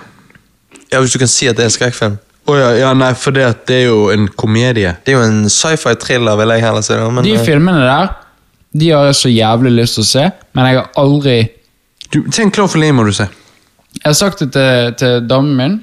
Ja, 0.91 0.99
Hvis 1.01 1.13
du 1.15 1.21
kan 1.21 1.29
si 1.31 1.47
at 1.49 1.57
det 1.57 1.65
er 1.65 1.71
en 1.71 1.73
skrekkfilm. 1.73 2.17
Oh, 2.49 2.57
ja, 2.57 2.69
ja, 2.77 2.93
nei, 2.97 3.11
for 3.17 3.33
det, 3.33 3.43
at 3.45 3.65
det 3.69 3.83
er 3.83 3.87
jo 3.91 4.07
en 4.13 4.27
komedie. 4.37 4.95
Det 5.05 5.13
er 5.13 5.19
jo 5.19 5.25
en 5.25 5.49
sci-fi-thriller, 5.53 6.37
vil 6.39 6.53
jeg 6.55 6.65
heller 6.65 6.85
si. 6.85 6.93
det, 6.93 7.09
Men, 7.13 7.25
De 7.25 7.33
eh, 7.35 7.43
filmene 7.45 7.83
der 7.85 8.13
De 8.73 8.89
har 8.89 9.09
jeg 9.09 9.17
så 9.19 9.29
jævlig 9.33 9.73
lyst 9.81 9.97
til 9.97 10.05
å 10.05 10.09
se, 10.09 10.23
men 10.57 10.69
jeg 10.69 10.79
har 10.79 10.89
aldri 11.01 11.35
Du, 12.13 12.23
Ten 12.33 12.49
Cloverfield 12.53 12.85
Lane 12.85 12.97
må 12.97 13.05
du 13.05 13.13
se. 13.13 13.27
Jeg 13.99 14.05
har 14.05 14.17
sagt 14.17 14.41
det 14.41 14.51
til, 14.53 14.93
til 14.97 15.27
damen 15.29 15.55
min. 15.57 15.75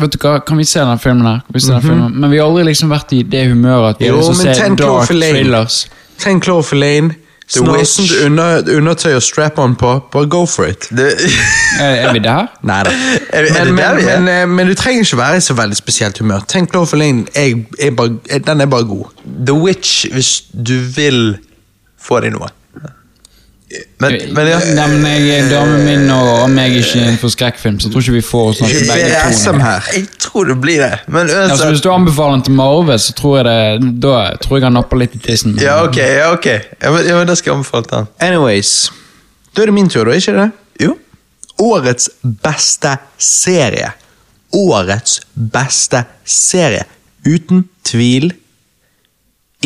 Vet 0.00 0.12
du 0.12 0.18
hva, 0.22 0.38
Kan 0.46 0.58
vi 0.60 0.64
se 0.64 0.80
den 0.80 0.98
filmen 0.98 1.26
her? 1.26 1.40
Vi 1.52 1.60
se 1.60 1.72
den 1.72 1.82
filmen? 1.82 2.12
Men 2.20 2.30
vi 2.30 2.38
har 2.40 2.46
aldri 2.50 2.64
liksom 2.70 2.90
vært 2.92 3.12
i 3.16 3.22
det 3.22 3.46
humøret 3.50 3.94
at 3.96 4.00
vi 4.02 4.06
Jo, 4.10 4.16
har 4.20 4.22
lyst 4.32 4.42
men 4.44 4.52
å 4.52 4.54
se 4.54 4.60
Ten 4.62 4.76
dark 4.76 4.86
Cloverfield 4.88 5.20
Lane. 5.22 5.38
thrillers. 5.38 5.78
Ten 6.18 6.40
Clover 6.40 6.76
Lane. 6.82 7.14
The 7.54 7.60
Witch. 7.62 8.12
under, 8.24 8.64
undertøy 8.76 9.12
og 9.14 9.22
strap-on 9.22 9.76
på. 9.78 9.90
Bare 10.10 10.26
go 10.26 10.40
for 10.50 10.66
it. 10.66 10.88
det, 10.90 11.12
Er, 11.80 12.08
er 12.08 12.12
vi 12.12 12.18
der? 12.24 12.48
Nei 12.66 12.80
da. 12.82 12.90
Er- 12.90 13.44
er 13.44 13.44
det 13.44 13.52
Men, 13.52 13.76
der 13.76 13.94
men, 13.94 13.96
vi 13.96 14.10
er? 14.10 14.20
men, 14.20 14.28
eh, 14.28 14.46
men 14.48 14.66
du 14.66 14.74
trenger 14.74 15.04
ikke 15.06 15.16
være 15.20 15.36
i 15.36 15.40
så 15.46 15.54
veldig 15.54 15.76
spesielt 15.78 16.18
humør. 16.18 16.42
Ten 16.48 16.66
Clover 16.66 16.96
Lane 16.98 17.26
er, 17.34 17.54
er 17.78 17.90
bare, 17.94 18.16
er, 18.30 18.38
den 18.38 18.60
er 18.60 18.66
bare 18.66 18.84
god. 18.84 19.04
The 19.46 19.54
Witch, 19.54 20.06
hvis 20.12 20.32
du 20.52 20.74
vil 20.96 21.36
få 22.02 22.18
deg 22.26 22.34
noe. 22.34 22.48
Men, 23.98 24.12
men 24.30 24.46
ja. 24.46 24.58
Nei, 24.76 24.84
men 25.02 25.24
jeg, 25.26 25.46
Damen 25.50 25.80
min 25.82 26.10
og, 26.14 26.44
meg 26.54 26.70
er 26.70 26.84
ikke 26.84 27.00
innenfor 27.00 27.32
skrekkfilm, 27.32 27.80
så 27.82 27.88
jeg 27.88 27.94
tror 27.96 28.04
ikke 28.04 28.14
vi 28.14 28.22
får 28.22 28.52
snakke 28.60 28.82
begge 28.86 29.22
to. 29.32 29.70
Jeg 29.96 30.04
tror 30.22 30.46
det 30.52 30.56
blir 30.62 30.82
det. 30.84 31.00
Men 31.10 31.26
uansett 31.26 31.64
ja, 31.64 31.70
hvis 31.72 31.82
du 31.82 31.88
anbefaler 31.90 32.36
den 32.36 32.44
til 32.46 32.56
Marve, 32.60 32.98
så 33.02 33.16
tror 33.18 33.40
jeg 33.40 33.48
det 33.48 33.90
Da 34.04 34.14
tror 34.44 34.60
jeg 34.60 34.66
han 34.68 34.78
napper 34.78 35.02
litt 35.02 35.18
i 35.18 35.22
tissen. 35.24 35.58
Ja, 35.58 35.80
ok. 35.82 35.98
ja, 35.98 36.30
ok 36.36 36.46
ja, 36.46 36.92
men, 36.94 37.02
ja, 37.08 37.18
men 37.18 37.26
Da 37.26 37.34
skal 37.34 37.52
jeg 37.52 37.58
anbefale 37.58 37.90
den. 37.90 38.08
Anyways. 38.22 38.72
Da 39.50 39.64
er 39.64 39.72
det 39.72 39.76
min 39.80 39.90
tur, 39.90 40.06
da, 40.06 40.14
ikke 40.14 40.36
det? 40.38 40.48
Jo. 40.86 40.94
Årets 41.66 42.10
beste 42.22 42.96
serie. 43.18 43.90
Årets 44.54 45.20
beste 45.34 46.04
serie. 46.22 46.86
Uten 47.26 47.66
tvil. 47.84 48.30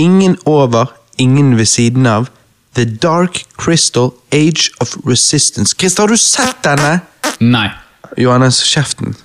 Ingen 0.01 0.39
over, 0.49 0.95
ingen 1.19 1.59
ved 1.59 1.69
siden 1.69 2.07
av. 2.09 2.31
The 2.79 2.85
Dark 2.85 3.45
Crystal 3.59 4.13
Age 4.33 4.71
of 4.81 4.97
Resistance. 5.05 5.75
Christer, 5.79 6.07
har 6.07 6.09
du 6.15 6.17
sett 6.21 6.63
denne? 6.65 7.01
Nei. 7.43 7.69
Johannes, 8.21 8.61
kjeften. 8.67 9.17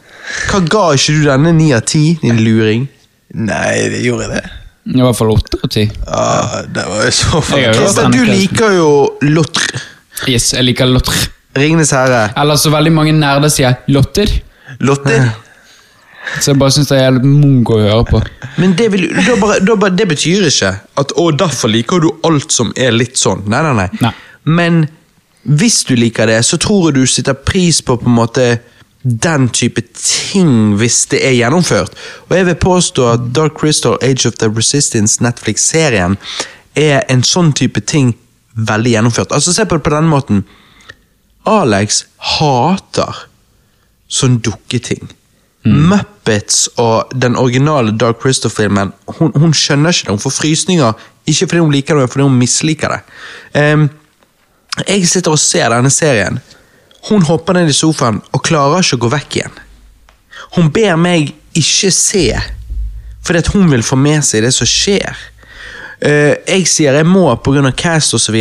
Hva 0.50 0.62
ga 0.66 0.86
ikke 0.98 1.14
du 1.14 1.26
denne 1.28 1.54
ni 1.54 1.72
av 1.76 1.86
ti, 1.90 2.16
din 2.22 2.42
luring? 2.42 2.88
Nei, 3.36 3.90
det 3.94 4.02
gjorde 4.06 4.28
jeg 4.28 4.34
det. 4.38 4.44
I 4.96 5.02
hvert 5.02 5.18
fall 5.18 5.32
åtte 5.34 5.60
av 5.66 5.72
ti. 5.74 5.86
Ja, 5.90 6.64
det 6.70 6.86
var 6.90 7.06
jo 7.08 7.14
så 7.18 7.42
Christer, 7.50 8.10
du 8.14 8.22
liker 8.30 8.76
jo 8.78 8.90
Lotre. 9.26 9.82
Yes, 10.30 10.52
jeg 10.56 10.64
liker 10.70 10.88
lotter. 10.88 11.18
Ringenes 11.58 11.92
herre. 11.96 12.30
Eller 12.38 12.60
så 12.60 12.72
veldig 12.74 12.94
mange 12.94 13.14
nerder 13.16 13.52
sier 13.52 13.82
lotter. 13.92 14.30
Lotter. 14.86 15.30
Så 16.40 16.52
jeg 16.52 16.60
bare 16.62 16.74
syns 16.74 16.90
det 16.92 16.98
er 16.98 17.08
jævlig 17.08 17.32
mongo 17.32 17.78
å 17.78 17.82
høre 17.84 18.06
på. 18.10 18.22
Men 18.62 18.76
det, 18.78 18.90
vil, 18.94 19.08
da 19.14 19.36
bare, 19.42 19.60
da 19.66 19.78
bare, 19.80 19.96
det 19.96 20.08
betyr 20.10 20.48
ikke 20.50 20.72
at 21.02 21.16
å, 21.20 21.30
derfor 21.38 21.72
liker 21.72 22.04
du 22.04 22.10
alt 22.28 22.54
som 22.56 22.72
er 22.78 22.96
litt 22.96 23.20
sånn. 23.20 23.46
Nei, 23.52 23.62
nei, 23.66 23.74
nei. 23.78 23.90
Nei. 24.04 24.14
Men 24.46 24.86
hvis 25.46 25.84
du 25.86 25.96
liker 25.98 26.30
det, 26.30 26.40
så 26.46 26.58
tror 26.62 26.90
jeg 26.90 26.98
du 26.98 27.06
sitter 27.10 27.38
pris 27.38 27.82
på 27.86 27.98
på 28.02 28.10
en 28.10 28.18
måte 28.18 28.48
den 29.06 29.50
type 29.54 29.84
ting 29.94 30.74
hvis 30.80 31.04
det 31.12 31.22
er 31.28 31.38
gjennomført. 31.38 31.94
Og 32.26 32.36
jeg 32.38 32.48
vil 32.50 32.62
påstå 32.62 33.08
at 33.12 33.28
Dark 33.38 33.58
Crystal 33.60 34.00
Age 34.02 34.26
of 34.26 34.40
the 34.42 34.50
Resistance 34.50 35.22
Netflix-serien 35.22 36.18
er 36.76 37.04
en 37.14 37.22
sånn 37.24 37.54
type 37.56 37.84
ting 37.86 38.16
veldig 38.56 38.96
gjennomført. 38.96 39.36
Altså, 39.36 39.54
se 39.54 39.66
på 39.68 39.78
det 39.78 39.86
på 39.86 39.94
denne 39.94 40.10
måten. 40.10 40.42
Alex 41.46 42.06
hater 42.36 43.28
sånn 44.10 44.40
dukketing. 44.42 45.06
Muppets 45.66 46.68
og 46.78 47.14
den 47.18 47.38
originale 47.42 47.94
Dark 47.98 48.20
Crystal-filmen 48.22 48.92
hun, 49.18 49.32
hun 49.34 49.54
skjønner 49.54 49.90
ikke 49.94 50.06
det. 50.06 50.14
Hun 50.14 50.22
får 50.22 50.36
frysninger, 50.38 51.06
ikke 51.26 51.48
fordi 51.48 51.62
hun 51.64 51.74
liker 51.74 51.96
det, 51.96 52.04
men 52.04 52.12
fordi 52.14 52.28
hun 52.28 52.38
misliker 52.38 52.94
det. 52.94 53.00
Um, 53.58 53.88
jeg 54.86 55.08
sitter 55.10 55.34
og 55.34 55.42
ser 55.42 55.72
denne 55.74 55.90
serien. 55.90 56.38
Hun 57.10 57.26
hopper 57.26 57.58
ned 57.58 57.72
i 57.72 57.78
sofaen 57.78 58.22
og 58.34 58.44
klarer 58.46 58.86
ikke 58.86 59.00
å 59.00 59.06
gå 59.06 59.12
vekk 59.16 59.40
igjen. 59.40 59.60
Hun 60.58 60.70
ber 60.74 61.00
meg 61.02 61.34
ikke 61.58 61.90
se, 61.94 62.28
fordi 63.26 63.42
at 63.42 63.54
hun 63.56 63.70
vil 63.72 63.86
få 63.86 63.98
med 63.98 64.26
seg 64.28 64.46
det 64.46 64.54
som 64.54 64.70
skjer. 64.70 65.18
Uh, 66.04 66.36
jeg 66.46 66.68
sier 66.70 66.94
jeg 66.94 67.10
må 67.10 67.26
pga. 67.42 67.72
cast 67.74 68.14
osv. 68.14 68.38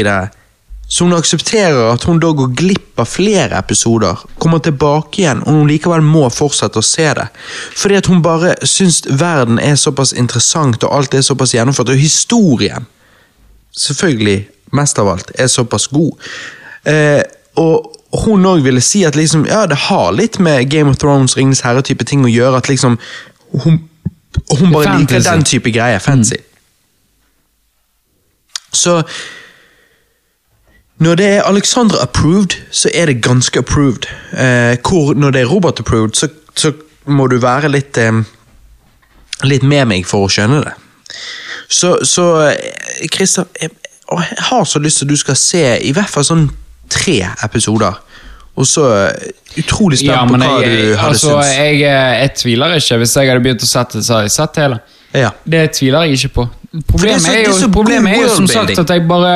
Så, 0.88 1.04
hun 1.04 1.16
aksepterer 1.16 1.88
at 1.90 2.04
hun 2.04 2.20
da 2.22 2.30
går 2.36 2.52
glipp 2.54 3.00
av 3.00 3.08
flere 3.08 3.58
episoder, 3.58 4.20
kommer 4.38 4.60
tilbake 4.62 5.22
igjen, 5.22 5.40
og 5.42 5.60
hun 5.60 5.70
likevel 5.70 6.04
må 6.04 6.26
fortsette 6.30 6.78
å 6.78 6.84
se 6.84 7.06
det. 7.16 7.26
Fordi 7.74 7.96
at 7.98 8.10
hun 8.12 8.22
bare 8.22 8.54
syns 8.68 9.00
verden 9.08 9.58
er 9.62 9.78
såpass 9.80 10.12
interessant, 10.12 10.84
og 10.84 10.92
alt 10.98 11.16
er 11.16 11.24
såpass 11.24 11.56
gjennomført, 11.56 11.94
og 11.94 12.02
historien 12.02 12.86
selvfølgelig, 13.74 14.44
mest 14.72 14.98
av 14.98 15.08
alt, 15.08 15.32
er 15.38 15.46
såpass 15.50 15.88
god. 15.90 16.12
Eh, 16.84 17.22
og 17.58 17.90
hun 18.24 18.46
òg 18.46 18.62
ville 18.64 18.82
si 18.84 19.02
at 19.06 19.16
liksom, 19.18 19.46
ja, 19.50 19.64
det 19.66 19.78
har 19.88 20.12
litt 20.14 20.38
med 20.42 20.68
Game 20.70 20.90
of 20.90 20.98
Thrones, 21.02 21.36
Ringenes 21.36 21.64
herre-type 21.66 22.06
ting 22.06 22.24
å 22.26 22.30
gjøre. 22.30 22.60
At 22.62 22.70
liksom 22.70 22.98
hun, 23.64 23.80
hun 24.50 24.74
bare 24.74 24.98
liker 25.00 25.22
den 25.24 25.46
type 25.46 25.72
greier. 25.74 26.02
Fancy. 26.02 26.38
Så 28.74 29.00
når 31.02 31.14
det 31.18 31.26
er 31.26 31.42
Alexandra 31.42 32.02
approved, 32.02 32.54
så 32.70 32.90
er 32.94 33.06
det 33.10 33.22
ganske 33.22 33.58
approved. 33.58 34.06
Eh, 34.32 34.76
hvor 34.88 35.14
når 35.14 35.30
det 35.30 35.40
er 35.40 35.50
Robert 35.50 35.80
approved, 35.80 36.14
så, 36.14 36.28
så 36.54 36.72
må 37.06 37.26
du 37.26 37.38
være 37.42 37.68
litt 37.68 37.98
eh, 37.98 38.22
litt 39.42 39.62
med 39.66 39.88
meg 39.90 40.06
for 40.06 40.26
å 40.26 40.30
skjønne 40.30 40.62
det. 40.64 40.74
Så, 41.68 41.96
så 42.06 42.28
eh, 42.48 43.08
Christer, 43.12 43.48
jeg, 43.60 43.70
jeg 44.12 44.42
har 44.50 44.64
så 44.68 44.78
lyst 44.78 45.02
til 45.02 45.08
at 45.08 45.14
du 45.14 45.20
skal 45.20 45.38
se 45.38 45.64
i 45.82 45.92
hvert 45.96 46.10
fall 46.10 46.26
sånn 46.26 46.48
tre 46.92 47.18
episoder. 47.44 47.98
Og 48.54 48.68
så 48.70 48.86
eh, 48.94 49.30
utrolig 49.58 49.98
spent 49.98 50.14
Ja, 50.14 50.22
på 50.30 50.38
hva 50.38 50.60
jeg, 50.62 50.70
du 50.70 50.90
hadde 50.94 51.08
altså, 51.10 51.32
syntes. 51.34 51.54
jeg, 51.58 51.80
jeg 51.82 52.34
tviler 52.38 52.76
ikke. 52.78 52.98
Hvis 53.02 53.16
jeg 53.18 53.32
hadde 53.32 53.44
begynt 53.48 53.66
å 53.66 53.70
sette, 53.70 53.98
det, 53.98 54.06
så 54.06 54.18
hadde 54.18 54.28
jeg 54.30 54.36
sett 54.36 54.60
hele. 54.62 54.80
Ja. 55.14 55.30
Det 55.42 55.64
tviler 55.74 56.06
jeg 56.06 56.20
ikke 56.20 56.34
på. 56.38 56.48
Problemet 56.90 57.18
er, 57.18 57.24
så, 57.24 57.34
er 57.34 57.66
jo, 57.66 57.70
problemet 57.74 58.14
er 58.14 58.24
jo 58.24 58.30
som 58.34 58.48
sagt 58.50 58.78
at 58.82 58.90
jeg 58.90 59.04
bare 59.06 59.34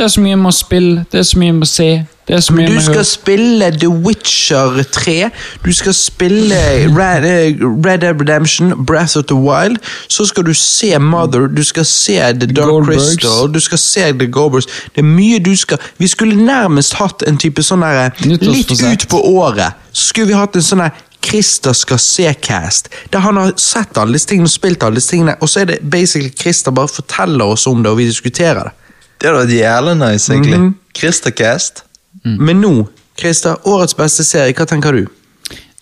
Det 0.00 0.06
er 0.06 0.12
så 0.14 0.20
mye 0.24 0.30
jeg 0.32 0.38
må 0.40 0.50
spille, 0.56 1.04
det 1.12 1.18
er 1.20 1.24
så 1.28 1.38
mye 1.38 1.50
jeg 1.50 1.54
må 1.58 1.66
se. 1.68 1.86
Det 2.28 2.34
er 2.36 2.40
så 2.40 2.54
mye 2.56 2.68
Men 2.70 2.78
du 2.78 2.84
skal 2.84 3.04
spille 3.04 3.66
The 3.82 3.88
Witcher 3.88 4.78
3, 4.92 5.30
du 5.64 5.72
skal 5.76 5.94
spille 5.94 6.56
Red, 6.96 7.26
eh, 7.28 7.60
Red 7.86 7.98
Dead 7.98 8.22
Redemption, 8.22 8.86
Breath 8.86 9.18
of 9.18 9.24
the 9.24 9.36
Wild, 9.36 9.76
så 10.08 10.24
skal 10.24 10.46
du 10.46 10.54
se 10.54 10.98
Mother, 10.98 11.46
du 11.46 11.64
skal 11.64 11.84
se 11.84 12.16
The 12.16 12.46
Dark 12.46 12.68
Goldbergs. 12.68 13.02
Crystal, 13.02 13.54
du 13.54 13.60
skal 13.60 13.78
se 13.78 14.00
The 14.00 14.30
Goldbergs. 14.32 14.66
Det 14.96 15.04
er 15.04 15.10
mye 15.10 15.38
du 15.38 15.56
skal 15.56 15.78
Vi 15.98 16.06
skulle 16.06 16.46
nærmest 16.46 16.94
hatt 16.94 17.22
en 17.28 17.36
type 17.36 17.62
sånn 17.62 17.84
der 17.84 18.10
Litt 18.24 18.72
ut 18.72 19.08
på 19.08 19.20
året, 19.20 19.76
skulle 19.92 20.32
vi 20.32 20.40
hatt 20.40 20.56
en 20.56 20.64
sånn 20.64 20.86
der 20.86 20.96
Christer 21.24 21.76
skal 21.76 21.98
se-cast, 21.98 22.88
der 23.12 23.18
han 23.18 23.36
har 23.36 23.52
sett 23.60 23.98
alle 24.00 24.16
disse 24.16 24.32
tingene 24.32 24.48
og 24.48 24.56
spilt 24.56 24.82
alle 24.82 24.96
disse 24.96 25.12
tingene, 25.12 25.36
og 25.40 25.48
så 25.48 25.60
er 25.60 25.74
det 25.74 25.82
basically 25.84 26.32
Christer 26.32 26.72
bare 26.72 26.88
forteller 26.88 27.44
oss 27.44 27.66
om 27.68 27.82
det, 27.82 27.90
og 27.92 28.00
vi 28.00 28.08
diskuterer 28.08 28.62
det. 28.70 28.79
Det 29.20 29.28
hadde 29.28 29.44
vært 29.44 29.56
jævlig 29.56 29.96
nice, 30.00 30.32
egentlig. 30.32 30.58
Mhm. 30.58 30.74
Christercast. 30.96 31.82
Men 32.24 32.60
nå, 32.60 32.88
Christer, 33.20 33.56
årets 33.68 33.94
beste 33.94 34.24
serie, 34.24 34.54
hva 34.56 34.66
tenker 34.68 34.96
du? 34.96 35.06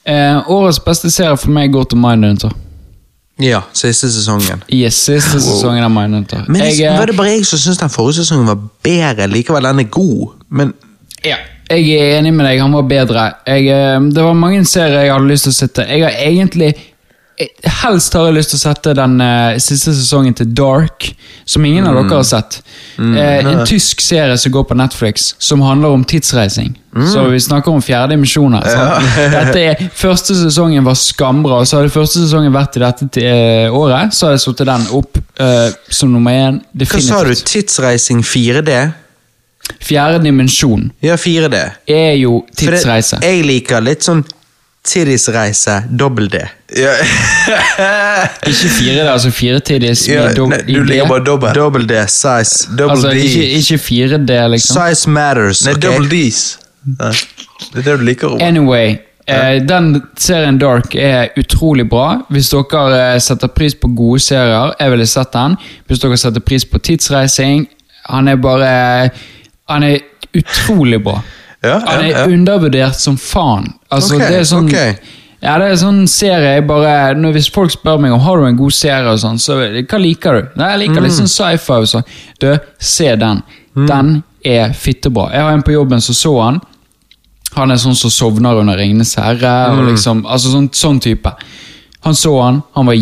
Eh, 0.09 0.51
årets 0.51 0.81
beste 0.85 1.11
serie 1.11 1.37
for 1.37 1.53
meg 1.55 1.73
går 1.73 1.85
til 1.93 2.01
Mindhunter. 2.03 2.55
Ja, 3.39 3.61
siste 3.77 4.09
sesongen. 4.11 4.63
Yes, 4.75 4.99
siste 5.07 5.39
sesongen 5.41 5.85
av 5.85 5.93
Mindhunter. 5.95 6.45
Men 6.49 6.63
Jeg, 6.65 6.81
jeg, 6.81 6.99
var 6.99 7.07
det 7.07 7.17
bare 7.17 7.37
jeg 7.37 7.47
som 7.47 7.61
syntes 7.63 7.79
den 7.79 7.93
forrige 7.95 8.23
sesongen 8.25 8.49
var 8.49 8.59
bedre? 8.83 9.29
Likevel, 9.31 9.69
den 9.71 9.85
er 9.85 9.91
god, 9.95 10.35
men 10.51 10.75
Ja, 11.25 11.37
jeg 11.71 11.91
er 11.95 12.19
enig 12.19 12.33
med 12.35 12.47
deg. 12.47 12.61
Han 12.61 12.73
var 12.73 12.83
bedre. 12.91 13.33
Jeg, 13.47 13.69
eh, 13.69 14.01
det 14.15 14.25
var 14.25 14.35
mange 14.35 14.65
serier 14.67 15.05
jeg 15.07 15.13
hadde 15.13 15.29
lyst 15.31 15.47
til 15.47 15.53
å 15.53 15.59
sitte 15.59 15.87
Jeg 15.87 16.03
har 16.03 16.19
egentlig 16.27 16.75
Helst 17.83 18.15
har 18.19 18.27
jeg 18.27 18.35
lyst 18.35 18.51
til 18.51 18.59
å 18.59 18.63
sette 18.65 18.93
den 18.99 19.21
eh, 19.23 19.59
siste 19.63 19.93
sesongen 19.95 20.35
til 20.35 20.49
Dark, 20.59 21.07
som 21.47 21.65
ingen 21.65 21.87
av 21.87 21.95
dere 21.95 22.17
har 22.19 22.25
sett. 22.27 22.57
Eh, 22.99 23.47
en 23.47 23.61
tysk 23.69 24.01
serie 24.03 24.35
som 24.43 24.51
går 24.57 24.65
på 24.67 24.75
Netflix, 24.79 25.29
som 25.39 25.63
handler 25.63 25.95
om 25.95 26.03
tidsreising. 26.05 26.73
Så 27.13 27.29
vi 27.31 27.39
snakker 27.39 27.71
om 27.71 27.83
fjerde 27.85 28.17
dimensjoner. 28.17 28.65
sant? 28.67 29.19
Dette 29.37 29.61
er, 29.63 29.83
første 29.95 30.35
sesongen 30.35 30.83
var 30.89 30.97
skambra, 30.99 31.61
og 31.63 31.69
så 31.71 31.79
hadde 31.79 31.93
første 31.95 32.25
sesongen 32.25 32.51
vært 32.57 32.81
i 32.81 32.83
dette 32.83 33.07
til, 33.15 33.29
eh, 33.31 33.71
året, 33.71 34.11
så 34.19 34.27
hadde 34.33 34.41
jeg 34.41 34.47
satt 34.49 34.65
den 34.73 34.89
opp 34.99 35.21
eh, 35.39 35.69
som 35.95 36.11
nummer 36.11 36.35
én. 36.35 36.59
hva 36.75 36.89
sa 36.91 37.23
du? 37.23 37.31
Definitivt. 37.31 37.45
Tidsreising 37.53 38.25
4D? 38.27 38.81
Fjerde 39.85 40.23
dimensjon 40.25 40.89
Ja, 41.05 41.15
4D. 41.21 41.59
er 41.87 42.15
jo 42.17 42.41
For 42.41 42.67
det- 42.73 42.81
tidsreise. 42.81 43.19
Jeg 43.23 43.45
liker 43.47 43.81
litt 43.85 44.03
sånn 44.03 44.25
Tiddisreise, 44.89 45.83
dobbel 46.01 46.29
D. 46.33 46.41
Ja. 46.77 46.93
Ikke 48.51 48.69
fire, 48.73 48.95
er 49.03 49.11
altså 49.13 49.31
fire 49.33 49.61
tidis 49.65 50.07
ja, 50.09 50.27
nei, 50.33 50.61
du 50.67 50.81
D. 50.83 50.89
liker 50.91 51.09
bare 51.11 51.25
dobbel. 51.27 51.53
Dobbel 51.57 51.85
D, 51.89 51.99
size. 52.13 52.69
Double 52.73 52.97
Altså, 52.97 53.11
D. 53.13 53.25
ikke, 53.25 53.45
ikke 53.59 53.79
fire 53.79 54.19
D, 54.29 54.39
liksom. 54.55 54.81
Size 54.81 55.11
matters, 55.11 55.65
Nei, 55.67 55.75
okay. 55.77 55.85
double 55.89 56.09
D's. 56.13 56.41
Nei. 56.99 57.13
Det 57.73 57.83
er 57.83 57.87
det 57.91 57.97
du 58.01 58.05
liker. 58.07 58.33
Robert. 58.33 58.43
Anyway, 58.49 58.99
eh, 59.29 59.57
den 59.69 59.91
serien 60.17 60.59
Dark 60.61 60.95
er 60.95 61.33
utrolig 61.41 61.89
bra. 61.91 62.21
Hvis 62.33 62.53
dere 62.55 63.01
eh, 63.15 63.19
setter 63.25 63.51
pris 63.53 63.75
på 63.77 63.91
gode 63.99 64.21
serier, 64.25 64.73
jeg 64.79 64.95
ville 64.95 65.09
sett 65.11 65.33
den. 65.35 65.57
Hvis 65.89 66.05
dere 66.05 66.21
setter 66.21 66.45
pris 66.45 66.65
på 66.69 66.81
tidsreising, 66.81 67.67
han 68.09 68.29
er 68.29 68.39
bare 68.41 69.11
Han 69.69 69.83
er 69.85 69.99
utrolig 70.33 71.03
bra. 71.05 71.19
Ja, 71.63 71.81
Han 71.85 72.07
ja, 72.07 72.23
er 72.23 72.33
undervurdert 72.33 72.97
som 72.97 73.19
faen. 73.19 73.73
Altså, 73.91 74.15
okay, 74.17 74.29
det 74.29 74.41
er 74.41 74.45
sånn 74.45 74.67
Okay. 74.69 74.97
Ja, 75.41 75.53
det 75.59 75.69
er 75.71 75.77
sånn 75.79 76.01
serie 76.11 76.55
jeg 76.57 76.67
bare 76.67 77.15
når 77.15 77.33
Hvis 77.37 77.47
folk 77.55 77.71
spør 77.71 78.01
meg 78.03 78.11
om 78.13 78.21
har 78.21 78.37
du 78.41 78.45
en 78.49 78.57
god 78.59 78.73
serie, 78.75 79.07
og 79.13 79.19
sånn, 79.23 79.39
så 79.39 79.55
hva 79.87 80.01
liker 80.03 80.33
du? 80.35 80.49
Nei, 80.59 80.71
Jeg 80.73 80.79
liker 80.89 81.01
litt 81.05 81.13
Mm. 81.13 81.21
sånn 81.21 81.29
sci-fi. 81.29 81.73
og 81.73 81.87
sånn. 81.87 82.05
Du, 82.41 82.59
se 82.79 83.15
den. 83.17 83.43
Den 83.77 84.23
er 84.45 84.73
fittebra. 84.73 85.31
Jeg 85.33 85.41
har 85.43 85.53
en 85.53 85.63
på 85.63 85.73
jobben 85.73 86.01
som 86.03 86.15
så 86.15 86.43
han. 86.43 86.61
Han 87.55 87.71
er 87.71 87.77
sånn 87.77 87.95
som 87.97 88.11
sovner 88.11 88.59
under 88.61 88.77
Ringenes 88.77 89.15
herre. 89.15 89.71
Mm. 89.73 89.79
og 89.79 89.85
liksom, 89.93 90.25
altså 90.27 90.49
sånn, 90.53 90.69
sånn 90.71 91.01
type. 91.01 91.33
Han 92.05 92.15
så 92.15 92.43
han. 92.43 92.63
Han 92.75 92.87
var 92.87 92.95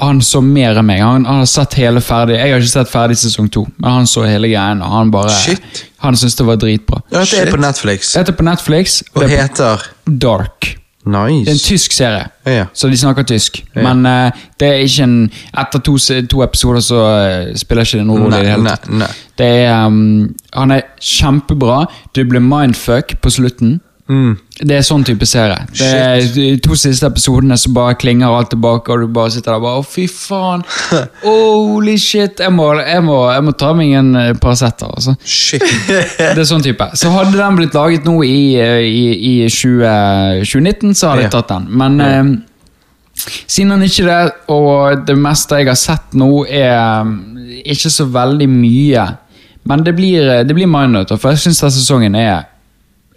han 0.00 0.20
så 0.24 0.40
mer 0.42 0.78
enn 0.80 0.86
meg. 0.88 1.00
Han, 1.04 1.24
han 1.28 1.42
har 1.42 1.46
sett 1.50 1.74
hele 1.78 2.00
ferdig. 2.00 2.38
Jeg 2.40 2.52
har 2.54 2.60
ikke 2.62 2.72
sett 2.72 2.90
ferdig 2.90 3.16
sesong 3.20 3.48
to, 3.52 3.66
men 3.78 3.90
han 4.00 4.06
så 4.06 4.24
hele 4.26 4.48
greien. 4.48 4.80
og 4.82 4.90
Han 4.90 5.10
bare, 5.12 5.30
Shit. 5.30 5.84
han 6.02 6.16
syntes 6.16 6.36
det 6.40 6.46
var 6.48 6.56
dritbra. 6.56 7.02
Ja, 7.12 7.24
det 7.24 7.42
er 7.46 7.50
på 7.52 7.60
Netflix. 7.60 8.12
Det 8.16 8.28
er 8.28 8.32
på 8.38 8.46
Netflix. 8.46 9.02
Og 9.14 9.22
det 9.22 9.32
er 9.32 9.42
heter 9.42 9.84
Dark. 10.06 10.78
Nice. 11.04 11.44
Det 11.44 11.50
er 11.50 11.52
en 11.52 11.58
tysk 11.58 11.92
serie, 11.92 12.26
Ja. 12.46 12.64
så 12.72 12.88
de 12.88 12.96
snakker 12.96 13.24
tysk. 13.26 13.64
Ja. 13.74 13.82
Men 13.82 14.06
uh, 14.06 14.30
det 14.60 14.68
er 14.68 14.84
ikke 14.84 15.02
en 15.02 15.32
Etter 15.58 15.80
to, 15.82 15.96
to 16.30 16.42
episoder 16.44 16.80
så 16.80 17.00
uh, 17.02 17.54
spiller 17.58 17.82
ikke 17.82 17.98
det 17.98 18.06
noen 18.06 18.22
rolle 18.22 18.38
i 18.38 18.44
det 18.46 18.52
hele 18.52 18.62
Nei, 18.62 18.70
tatt. 18.76 18.88
nei, 18.88 18.98
nei. 18.98 19.08
Det 19.38 19.48
er, 19.64 19.86
um, 19.86 20.34
han 20.54 20.70
er 20.76 20.84
kjempebra. 21.02 21.80
Du 22.14 22.22
blir 22.24 22.40
mindfuck 22.40 23.16
på 23.20 23.30
slutten. 23.34 23.80
Mm. 24.10 24.32
Det 24.58 24.74
er 24.76 24.82
sånn 24.84 25.04
type 25.06 25.26
serie. 25.28 25.62
Det 25.78 25.86
er 25.86 26.24
de 26.34 26.46
to 26.62 26.74
siste 26.78 27.06
episodene 27.06 27.56
så 27.60 27.70
bare 27.74 27.94
klinger 28.00 28.34
alt 28.34 28.50
tilbake, 28.52 28.92
og 28.92 29.04
du 29.04 29.14
bare 29.14 29.30
sitter 29.32 29.54
der 29.54 29.60
og 29.60 29.66
bare 29.66 29.82
Å, 29.82 29.86
fy 29.86 30.06
faen. 30.10 30.64
Holy 31.22 31.94
shit. 32.02 32.42
Jeg 32.42 32.52
må, 32.54 32.68
jeg 32.80 33.04
må, 33.06 33.18
jeg 33.32 33.46
må 33.46 33.54
ta 33.62 33.72
meg 33.78 33.94
en 34.00 34.12
eh, 34.18 34.32
Paracet. 34.42 34.84
Altså. 34.88 35.14
Shit. 35.22 35.64
Det 36.18 36.34
er 36.34 36.48
sånn 36.48 36.64
type. 36.64 36.90
Så 36.98 37.12
hadde 37.14 37.38
den 37.38 37.58
blitt 37.60 37.78
laget 37.78 38.08
nå 38.08 38.18
i, 38.26 38.38
eh, 38.60 38.82
i, 38.84 39.04
i 39.32 39.34
20, 39.46 40.44
2019, 40.50 40.94
så 40.98 41.12
hadde 41.12 41.28
jeg 41.28 41.34
tatt 41.38 41.54
den. 41.54 41.70
Men 41.82 42.00
eh, 42.04 42.22
siden 43.46 43.76
han 43.76 43.86
ikke 43.86 44.06
det, 44.10 44.22
og 44.52 45.06
det 45.08 45.18
meste 45.20 45.62
jeg 45.62 45.70
har 45.70 45.78
sett 45.78 46.16
nå, 46.18 46.30
er 46.50 46.74
eh, 46.74 47.66
ikke 47.76 47.92
så 47.92 48.10
veldig 48.10 48.50
mye. 48.50 49.10
Men 49.70 49.84
det 49.86 49.94
blir, 49.94 50.26
det 50.42 50.56
blir 50.58 50.66
Mindhunter, 50.66 51.20
for 51.22 51.30
jeg 51.30 51.46
syns 51.46 51.62
sesongen 51.62 52.18
er 52.18 52.48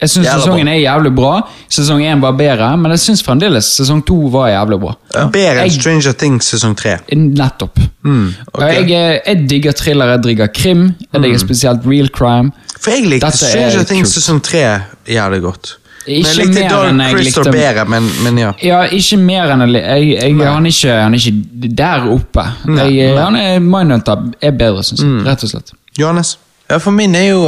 jeg 0.02 0.10
synes 0.12 0.28
sesongen 0.28 0.68
er 0.68 0.80
jævlig 0.82 1.12
bra. 1.16 1.34
Sesong 1.72 2.02
én 2.04 2.20
var 2.22 2.34
bedre, 2.36 2.68
men 2.78 2.92
jeg 2.92 3.00
syns 3.06 3.24
fremdeles 3.24 3.70
sesong 3.78 4.02
to 4.06 4.18
var 4.34 4.50
jævlig 4.52 4.80
bra. 4.82 4.94
Bedre 5.32 5.64
enn 5.64 5.72
Stranger 5.72 6.12
Things 6.20 6.50
sesong 6.52 6.76
tre. 6.78 6.98
Nettopp. 7.16 7.80
Mm, 8.04 8.28
okay. 8.54 8.74
Jeg, 8.74 8.92
eh, 8.92 9.22
jeg 9.26 9.50
digger 9.50 9.72
thriller, 9.80 10.12
jeg 10.18 10.24
digger 10.24 10.48
krim. 10.54 10.84
Jeg 11.14 11.24
digger 11.24 11.40
spesielt 11.42 11.88
real 11.88 12.10
crime. 12.14 12.52
For 12.80 12.92
jeg 12.92 13.08
likte 13.08 13.30
Dette 13.32 13.46
er 13.48 13.56
Stranger 13.56 13.84
Things 13.90 14.10
kult. 14.12 14.20
sesong 14.20 14.44
tre 14.44 14.64
jævlig 15.08 15.42
godt. 15.42 15.78
Men 16.06 16.22
jeg 16.22 16.36
likte 16.38 16.60
mer 16.60 16.70
Dark 16.70 16.90
enn 16.92 17.00
jeg 17.02 17.14
Crystal 17.16 17.44
likte- 17.48 17.54
bedre, 17.56 17.86
men, 17.90 18.10
men 18.28 18.38
ja. 18.38 18.52
Ja, 18.62 18.82
ikke 18.94 19.18
mer 19.18 19.54
enn 19.56 19.64
jeg, 19.66 19.82
jeg, 19.82 20.10
jeg, 20.20 20.36
han, 20.46 20.66
er 20.68 20.76
ikke, 20.76 20.98
han 21.02 21.16
er 21.16 21.24
ikke 21.24 21.72
der 21.80 22.06
oppe. 22.14 22.44
Nei, 22.70 22.90
jeg, 23.00 23.16
nei. 23.16 23.24
Han 23.24 23.36
er 23.40 23.64
Mindhunter 23.64 24.28
er 24.42 24.52
bedre, 24.60 24.84
syns 24.86 25.02
jeg. 25.02 25.16
Rett 25.26 25.48
og 25.48 25.50
slett. 25.56 25.74
Johannes? 25.98 26.36
Ja, 26.70 26.78
for 26.78 26.92
min 26.94 27.16
er 27.16 27.26
jo 27.32 27.42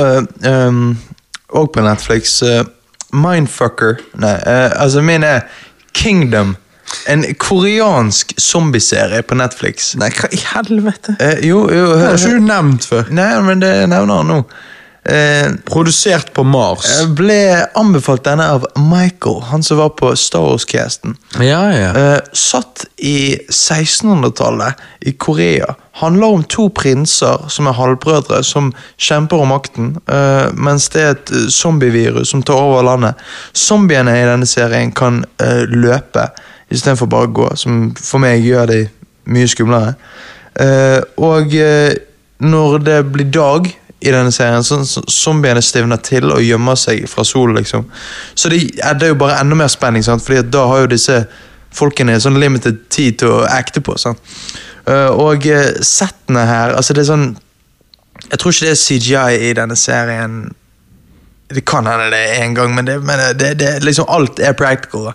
òg 1.54 1.72
på 1.74 1.82
Netflix. 1.86 2.42
eh, 2.44 2.64
Mindfucker. 3.14 3.98
Nei, 4.20 4.34
eh, 4.46 4.72
altså 4.76 5.02
min 5.02 5.24
er 5.24 5.42
Kingdom. 5.94 6.56
En 7.08 7.24
koreansk 7.40 8.34
zombieserie 8.40 9.22
på 9.28 9.36
Netflix. 9.36 9.96
Nei, 10.00 10.10
hva 10.10 10.30
i 10.32 10.40
helvete? 10.54 11.16
Eh, 11.20 11.42
jo, 11.48 11.66
jo 11.72 11.98
har 11.98 12.16
ikke 12.16 12.38
du 12.38 12.46
nevnt 12.48 12.86
før. 12.88 13.10
Nei, 13.12 13.42
men 13.44 13.60
det 13.64 13.74
nevner 13.90 14.22
han 14.22 14.32
nå. 14.32 14.42
Eh, 15.08 15.52
Produsert 15.66 16.34
på 16.34 16.44
Mars. 16.44 16.84
jeg 17.00 17.14
ble 17.16 17.40
anbefalt 17.80 18.26
denne 18.28 18.44
av 18.58 18.66
Michael, 18.76 19.40
han 19.48 19.64
som 19.64 19.78
var 19.80 19.94
på 19.96 20.10
Star 20.20 20.44
Wars-casten. 20.44 21.16
Ja, 21.40 21.62
ja. 21.72 21.92
Eh, 21.96 22.20
satt 22.36 22.84
i 22.98 23.38
1600-tallet 23.50 24.74
i 25.08 25.12
Korea. 25.12 25.76
Handler 26.02 26.28
om 26.28 26.44
to 26.44 26.68
prinser 26.70 27.48
som 27.50 27.68
er 27.72 27.78
halvbrødre, 27.80 28.42
som 28.44 28.74
kjemper 28.98 29.46
om 29.46 29.54
makten, 29.56 29.96
eh, 30.12 30.52
mens 30.54 30.90
det 30.90 31.02
er 31.02 31.16
et 31.16 31.32
eh, 31.32 31.48
zombievirus 31.56 32.36
som 32.36 32.44
tar 32.44 32.60
over 32.60 32.84
landet. 32.84 33.16
Zombiene 33.56 34.12
i 34.20 34.28
denne 34.28 34.46
serien 34.46 34.92
kan 34.92 35.24
eh, 35.40 35.64
løpe 35.72 36.28
istedenfor 36.70 37.08
bare 37.08 37.32
å 37.32 37.36
gå, 37.40 37.50
som 37.56 37.94
for 37.96 38.20
meg 38.20 38.44
gjør 38.44 38.68
de 38.74 38.84
mye 39.32 39.48
skumlere. 39.48 39.96
Eh, 40.60 41.00
og 41.24 41.56
eh, 41.56 41.96
når 42.44 42.82
det 42.84 43.02
blir 43.16 43.32
dag 43.32 43.72
i 44.00 44.12
denne 44.14 44.32
serien, 44.32 44.64
så, 44.64 44.84
så 44.86 45.02
zombiene 45.10 45.62
stivner 45.66 45.98
til 46.06 46.30
og 46.30 46.44
gjemmer 46.46 46.78
seg 46.78 47.08
fra 47.10 47.26
solen, 47.26 47.58
liksom. 47.58 47.88
Så 48.38 48.52
det, 48.54 48.62
er 48.84 49.10
jo 49.10 49.18
bare 49.18 49.40
enda 49.42 49.58
mer 49.58 49.72
spenning, 49.74 50.06
sant? 50.06 50.22
Fordi 50.26 50.44
da 50.54 50.68
har 50.70 50.84
jo 50.84 50.92
disse 50.94 51.24
folkene 51.74 52.20
sånn 52.22 52.38
limited 52.42 52.86
tid 52.94 53.20
til 53.22 53.34
å 53.40 53.42
acte 53.50 53.82
på. 53.82 53.98
Sant? 54.00 54.22
Eh, 54.88 55.10
og 55.10 55.50
uh, 55.50 55.66
settene 55.84 56.46
her, 56.48 56.78
altså 56.78 56.96
det 56.96 57.04
er 57.04 57.10
sånn 57.10 57.28
Jeg 58.32 58.40
tror 58.40 58.54
ikke 58.54 58.66
det 58.66 58.72
er 58.72 58.80
CGI 58.82 59.50
i 59.50 59.52
denne 59.58 59.76
serien. 59.78 60.40
Det 61.54 61.62
kan 61.70 61.86
hende 61.88 62.10
det 62.12 62.22
er 62.28 62.42
en 62.44 62.56
gang, 62.58 62.74
men, 62.76 62.88
det, 62.88 62.98
men 63.06 63.22
det, 63.40 63.54
det, 63.62 63.70
liksom 63.86 64.10
alt 64.12 64.42
er 64.44 64.56
practical. 64.58 65.10
Da. 65.10 65.14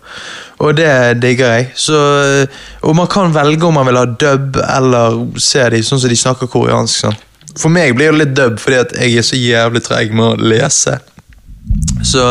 Og 0.65 0.77
det 0.78 0.93
digger 1.20 1.51
jeg. 1.57 1.67
Så, 1.77 1.99
eh, 2.23 2.62
og 2.89 2.97
man 2.97 3.11
kan 3.11 3.35
velge 3.35 3.67
om 3.69 3.77
man 3.77 3.91
vil 3.91 3.99
ha 4.01 4.07
dub 4.07 4.57
eller 4.62 5.19
se 5.43 5.67
de 5.75 5.83
sånn 5.85 6.01
som 6.01 6.12
de 6.12 6.19
snakker 6.19 6.51
koreansk. 6.52 7.02
Sånn. 7.05 7.19
For 7.58 7.68
meg 7.72 7.94
blir 7.97 8.12
det 8.12 8.18
litt 8.22 8.36
dub 8.36 8.58
fordi 8.62 8.78
at 8.81 8.92
jeg 8.97 9.16
er 9.20 9.26
så 9.26 9.36
jævlig 9.36 9.82
treg 9.84 10.12
med 10.16 10.24
å 10.24 10.36
lese. 10.52 10.98
Så 12.05 12.24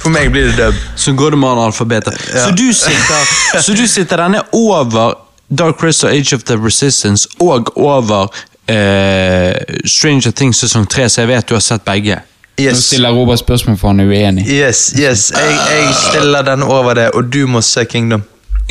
for 0.00 0.10
meg 0.10 0.30
blir 0.34 0.48
det 0.50 0.56
dub. 0.58 0.78
Så 0.98 1.12
går 1.16 1.30
det 1.36 1.38
med 1.42 1.50
analfabetet. 1.54 2.16
Ja. 2.34 2.46
Så, 2.46 2.50
du 2.56 2.72
sitter, 2.74 3.62
så 3.62 3.76
du 3.78 3.84
sitter 3.88 4.16
denne 4.24 4.40
over 4.56 5.14
Dark 5.52 5.78
Crystal 5.80 6.10
Age 6.10 6.32
of 6.34 6.42
the 6.48 6.56
Resistance 6.56 7.28
og 7.40 7.68
over 7.76 8.32
eh, 8.66 9.52
Stranger 9.84 10.30
Things 10.32 10.56
sesong 10.64 10.86
3, 10.88 11.08
så 11.12 11.20
jeg 11.24 11.28
vet 11.34 11.48
du 11.48 11.54
har 11.58 11.64
sett 11.64 11.84
begge. 11.84 12.20
Nå 12.22 12.62
Yes. 12.62 12.82
stiller 12.86 13.10
Robert 13.16 13.38
spørsmål 13.40 13.78
for 13.80 13.88
han 13.88 14.00
er 14.00 14.10
uenig. 14.12 14.44
Yes, 14.46 14.92
yes. 14.98 15.30
Jeg, 15.34 15.54
jeg 15.72 15.94
stiller 15.96 16.42
den 16.46 16.62
over 16.62 16.94
det, 16.94 17.06
og 17.16 17.24
du 17.32 17.46
må 17.48 17.62
se 17.64 17.84
Kingdom. 17.88 18.22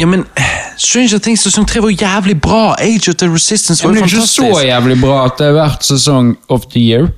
Ja, 0.01 0.07
men 0.09 0.25
eh, 0.39 0.51
Stranger 0.81 1.21
Things 1.21 1.43
sesong 1.45 1.67
tre 1.69 1.81
var 1.83 1.93
jævlig 1.93 2.39
bra. 2.41 2.75
Age 2.81 3.11
of 3.13 3.19
the 3.21 3.29
Resistance 3.29 3.83
var 3.85 3.93
jo 3.93 4.01
fantastisk. 4.01 4.41
Men 4.41 4.49
det 4.49 4.55
er 4.55 4.57
ikke 4.57 4.61
så 4.61 4.67
jævlig 4.67 5.01
bra 5.01 5.17
at 5.27 5.41
det 5.41 5.49
er 5.51 5.57
hvert 5.59 5.85
sesong 5.85 6.31
of 6.49 6.65
the 6.73 6.81
year. 6.81 7.09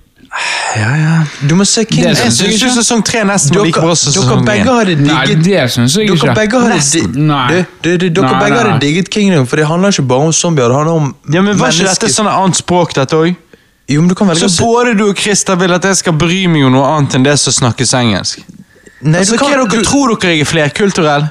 Ja, 0.75 0.89
ja. 0.97 1.17
Du 1.49 1.53
må 1.55 1.65
se 1.69 1.83
King. 1.85 2.01
Det 2.07 2.17
Jeg 2.17 2.31
syns 2.33 2.41
ikke. 2.41 2.71
sesong 2.73 3.03
tre 3.05 3.21
nesten 3.29 3.55
var 3.55 3.67
like 3.67 3.81
bra 3.83 3.93
som 3.95 4.09
dere 4.11 4.23
sesong 4.23 4.45
begge 4.47 4.65
1. 4.65 4.71
hadde 4.79 4.95
Nei, 5.05 5.35
det 5.45 5.59
syns 5.69 5.95
jeg 5.95 6.07
Dere 6.09 6.15
ikke. 6.17 6.33
begge 6.39 6.61
dere 7.83 8.39
begge 8.41 8.57
hadde 8.57 8.79
digget 8.81 9.11
Kingdom, 9.13 9.45
for 9.47 9.61
det 9.61 9.67
handler 9.69 9.93
ikke 9.93 10.07
bare 10.09 10.31
om 10.31 10.33
zombier. 10.33 10.67
Det 10.73 10.75
handler 10.75 10.93
om 10.93 11.15
Ja, 11.33 11.41
men 11.41 11.59
Var 11.59 11.69
ikke 11.77 11.91
dette 11.91 12.09
sånn 12.09 12.27
annet 12.31 12.57
språk, 12.57 12.95
dette 12.97 13.15
òg? 13.15 13.35
Jo, 13.87 14.01
men 14.01 14.09
du 14.09 14.15
kan 14.15 14.27
velge 14.31 14.49
Så 14.49 14.63
både 14.63 14.97
du 14.97 15.05
og 15.09 15.15
Christer 15.19 15.55
vil 15.59 15.73
at 15.75 15.85
jeg 15.85 16.01
skal 16.01 16.17
bry 16.17 16.41
meg 16.47 16.65
om 16.65 16.73
noe 16.79 16.89
annet 16.97 17.15
enn 17.19 17.23
det 17.29 17.37
som 17.39 17.53
snakkes 17.53 17.93
engelsk? 17.99 18.41
Nei, 19.03 19.19
Altså, 19.19 19.35
du 19.37 19.43
hva 19.43 19.51
er 19.51 19.57
dere, 19.61 19.69
du, 19.69 19.83
Tror 19.85 20.15
dere 20.15 20.33
jeg 20.33 20.41
er 20.47 20.49
flerkulturell? 20.49 21.29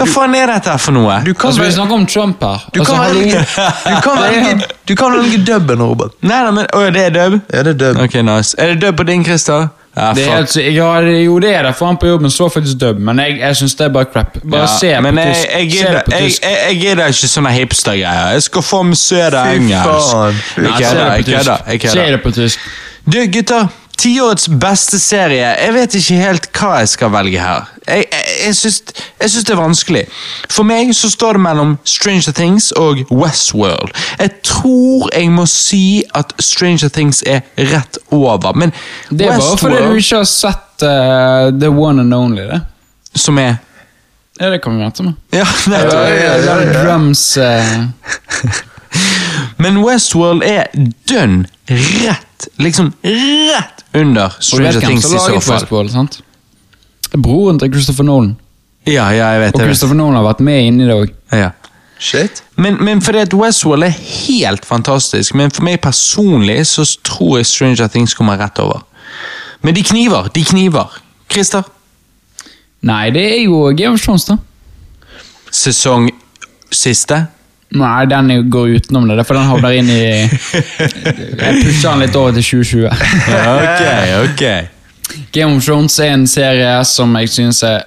Hva 0.00 0.06
faen 0.08 0.34
er 0.34 0.46
dette 0.54 0.78
for 0.80 0.92
noe? 0.96 1.18
du 1.24 1.34
kan, 1.34 1.50
Altså, 1.50 1.62
vi 1.62 1.72
snakker 1.72 1.94
om 1.94 2.06
Trump 2.06 2.40
her. 2.42 2.62
du 2.74 2.80
Altså, 2.80 2.92
kan 2.92 3.02
hallo. 3.02 3.20
velge 3.20 3.44
Du 3.84 4.00
kan 4.00 4.22
velge, 4.22 4.64
du 4.88 4.94
kan 4.96 5.12
velge 5.12 5.42
dubben, 5.44 5.82
Robert. 5.82 6.12
Nei, 6.22 6.42
nei, 6.42 6.50
men, 6.50 6.66
Å, 6.72 6.86
det 6.94 7.04
er 7.06 7.10
dub? 7.10 7.40
Ja, 7.52 7.62
det 7.62 7.74
er 7.74 7.78
dub. 7.92 8.00
Ok, 8.04 8.14
nice. 8.24 8.54
Er 8.58 8.72
det 8.74 8.80
dub 8.82 8.96
på 8.96 9.04
din, 9.06 9.24
Christer? 9.24 9.68
Ja, 9.96 10.12
Det 10.14 10.22
er 10.28 10.36
altså, 10.38 10.60
ja, 10.62 11.00
det- 11.02 11.24
jo, 11.24 11.38
det 11.42 11.50
er 11.54 11.62
det, 11.66 11.74
for 11.76 11.86
han 11.86 11.96
på 11.98 12.06
jobben 12.06 12.30
står 12.30 12.48
faktisk 12.54 12.78
dub, 12.80 12.98
men 12.98 13.18
jeg, 13.18 13.38
jeg 13.40 13.56
syns 13.56 13.74
det 13.74 13.84
er 13.86 13.88
bare 13.92 14.04
crap. 14.12 14.36
Bare 14.44 14.60
Ja, 14.60 14.66
se 14.66 14.86
på 14.86 15.06
jeg, 15.06 15.34
tysk. 15.34 15.48
jeg, 15.58 15.70
se 15.72 15.76
gidder- 15.76 15.92
det 15.92 16.04
på 16.06 16.12
jeg, 16.12 16.22
tysk. 16.30 16.42
jeg, 16.42 16.58
jeg 16.68 16.80
gidder 16.80 17.06
ikke 17.06 17.28
sånne 17.34 17.50
hipstergreier. 17.56 18.32
Jeg 18.32 18.42
skal 18.42 18.62
få 18.62 18.82
med 18.82 18.96
søde 18.96 19.42
Fy 19.44 19.56
engelsk. 19.56 19.84
faen. 19.84 20.34
Fy 20.54 20.60
se 20.60 20.94
det 20.94 21.10
jeg 21.10 21.24
kødder. 21.24 21.90
Se 21.90 22.06
det 22.12 22.22
på 22.22 22.30
tysk. 22.32 22.58
Du, 23.12 23.18
gutter. 23.34 23.66
Tiårets 24.00 24.48
beste 24.48 24.96
serie. 24.98 25.44
Jeg 25.60 25.72
vet 25.74 25.94
ikke 25.98 26.18
helt 26.22 26.46
hva 26.56 26.78
jeg 26.80 26.88
skal 26.88 27.10
velge 27.12 27.40
her. 27.42 27.66
Jeg, 27.84 28.06
jeg, 28.08 28.36
jeg, 28.46 28.54
syns, 28.56 28.78
jeg 29.20 29.32
syns 29.32 29.44
det 29.44 29.52
er 29.52 29.58
vanskelig. 29.60 30.02
For 30.48 30.64
meg 30.64 30.92
så 30.96 31.10
står 31.12 31.36
det 31.36 31.42
mellom 31.44 31.74
Stranger 31.84 32.32
Things 32.36 32.70
og 32.80 33.02
Westworld. 33.12 33.92
Jeg 34.16 34.30
tror 34.46 35.10
jeg 35.12 35.28
må 35.34 35.44
si 35.50 36.00
at 36.16 36.32
Stranger 36.40 36.88
Things 36.88 37.20
er 37.28 37.42
rett 37.58 37.98
over, 38.08 38.54
men 38.56 38.72
Det 39.10 39.26
er 39.26 39.36
bare 39.36 39.58
fordi 39.60 39.82
du 39.84 40.00
ikke 40.00 40.22
har 40.22 40.30
sett 40.30 40.86
uh, 40.86 41.50
The 41.60 41.68
One 41.68 42.00
and 42.06 42.14
Only, 42.16 42.46
det. 42.48 42.62
Som 43.14 43.38
er 43.42 43.58
Ja, 44.40 44.48
det 44.48 44.62
kan 44.64 44.78
vi 44.78 44.80
vente 44.80 45.04
med. 45.04 45.20
Ja, 45.36 45.44
nettopp. 45.68 46.08
ja, 46.08 46.38
ja, 46.40 46.56
ja, 46.62 46.72
drums 46.78 47.36
eh, 47.36 47.84
Men 49.60 49.82
Westworld 49.84 50.40
er 50.46 50.72
dønn 51.04 51.44
rett. 51.68 52.48
Liksom 52.56 52.94
rett 53.04 53.79
under 53.94 54.36
Stranger 54.40 54.80
Things 54.80 55.04
i 55.04 55.18
så 55.18 55.40
fall. 55.40 55.88
Sant? 55.90 56.20
Broren 57.16 57.58
til 57.58 57.72
Christopher 57.72 58.06
Nolan. 58.06 58.36
Ja, 58.86 59.08
ja, 59.12 59.32
jeg 59.34 59.40
vet 59.40 59.54
Og 59.54 59.60
det. 59.60 59.66
Christopher 59.70 59.98
Nolan 59.98 60.20
har 60.20 60.28
vært 60.30 60.40
med 60.46 60.66
inni 60.68 60.86
det 60.88 60.94
òg. 60.94 61.10
Ja. 61.36 61.50
Shit. 62.00 62.42
Men, 62.56 62.78
men 62.84 63.02
fordi 63.04 63.18
at 63.26 63.34
Westworld 63.36 63.84
er 63.84 63.92
helt 63.92 64.64
fantastisk, 64.64 65.34
men 65.36 65.50
for 65.52 65.66
meg 65.66 65.82
personlig 65.84 66.62
så 66.70 66.86
tror 67.04 67.36
jeg 67.40 67.46
Stranger 67.50 67.90
Things 67.92 68.14
kommer 68.16 68.40
rett 68.40 68.58
over. 68.62 68.86
Men 69.62 69.76
de 69.76 69.82
kniver, 69.84 70.30
de 70.32 70.44
kniver. 70.48 70.96
Christer? 71.30 71.66
Nei, 72.88 73.10
det 73.12 73.26
er 73.26 73.42
jo 73.44 73.66
Game 73.76 73.92
of 73.98 74.00
Thrones, 74.00 74.24
da. 74.30 74.38
Sesong 75.52 76.08
siste? 76.72 77.26
Nei, 77.70 78.06
den 78.10 78.50
går 78.50 78.76
utenom 78.80 79.06
det. 79.08 79.22
For 79.26 79.38
den 79.38 79.46
havner 79.46 79.76
inn 79.78 79.90
i 79.92 80.00
Jeg 80.26 81.60
pusher 81.62 81.92
den 81.92 82.02
litt 82.02 82.16
over 82.18 82.34
til 82.34 82.64
2020. 82.64 82.88
ok, 83.54 83.84
ok. 84.24 84.44
Game 85.34 85.56
of 85.56 85.64
Thrones 85.64 85.98
er 86.02 86.14
en 86.16 86.26
serie 86.30 86.72
som 86.86 87.14
jeg 87.18 87.30
syns 87.30 87.62
er 87.66 87.86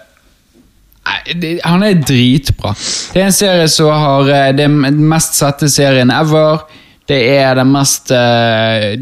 Nei, 1.03 1.57
Han 1.67 1.83
er 1.83 1.99
dritbra. 1.99 2.71
Det 3.11 3.19
er 3.19 3.27
en 3.27 3.35
serie 3.35 3.67
som 3.71 3.91
har 3.91 4.29
eh, 4.31 4.53
Det 4.55 4.63
er 4.63 4.77
den 4.87 5.03
mest 5.11 5.35
sette 5.35 5.67
serien 5.71 6.11
ever. 6.15 6.63
Det 7.09 7.19
er 7.33 7.57
den 7.59 7.73
mest 7.73 8.11
eh, 8.15 8.93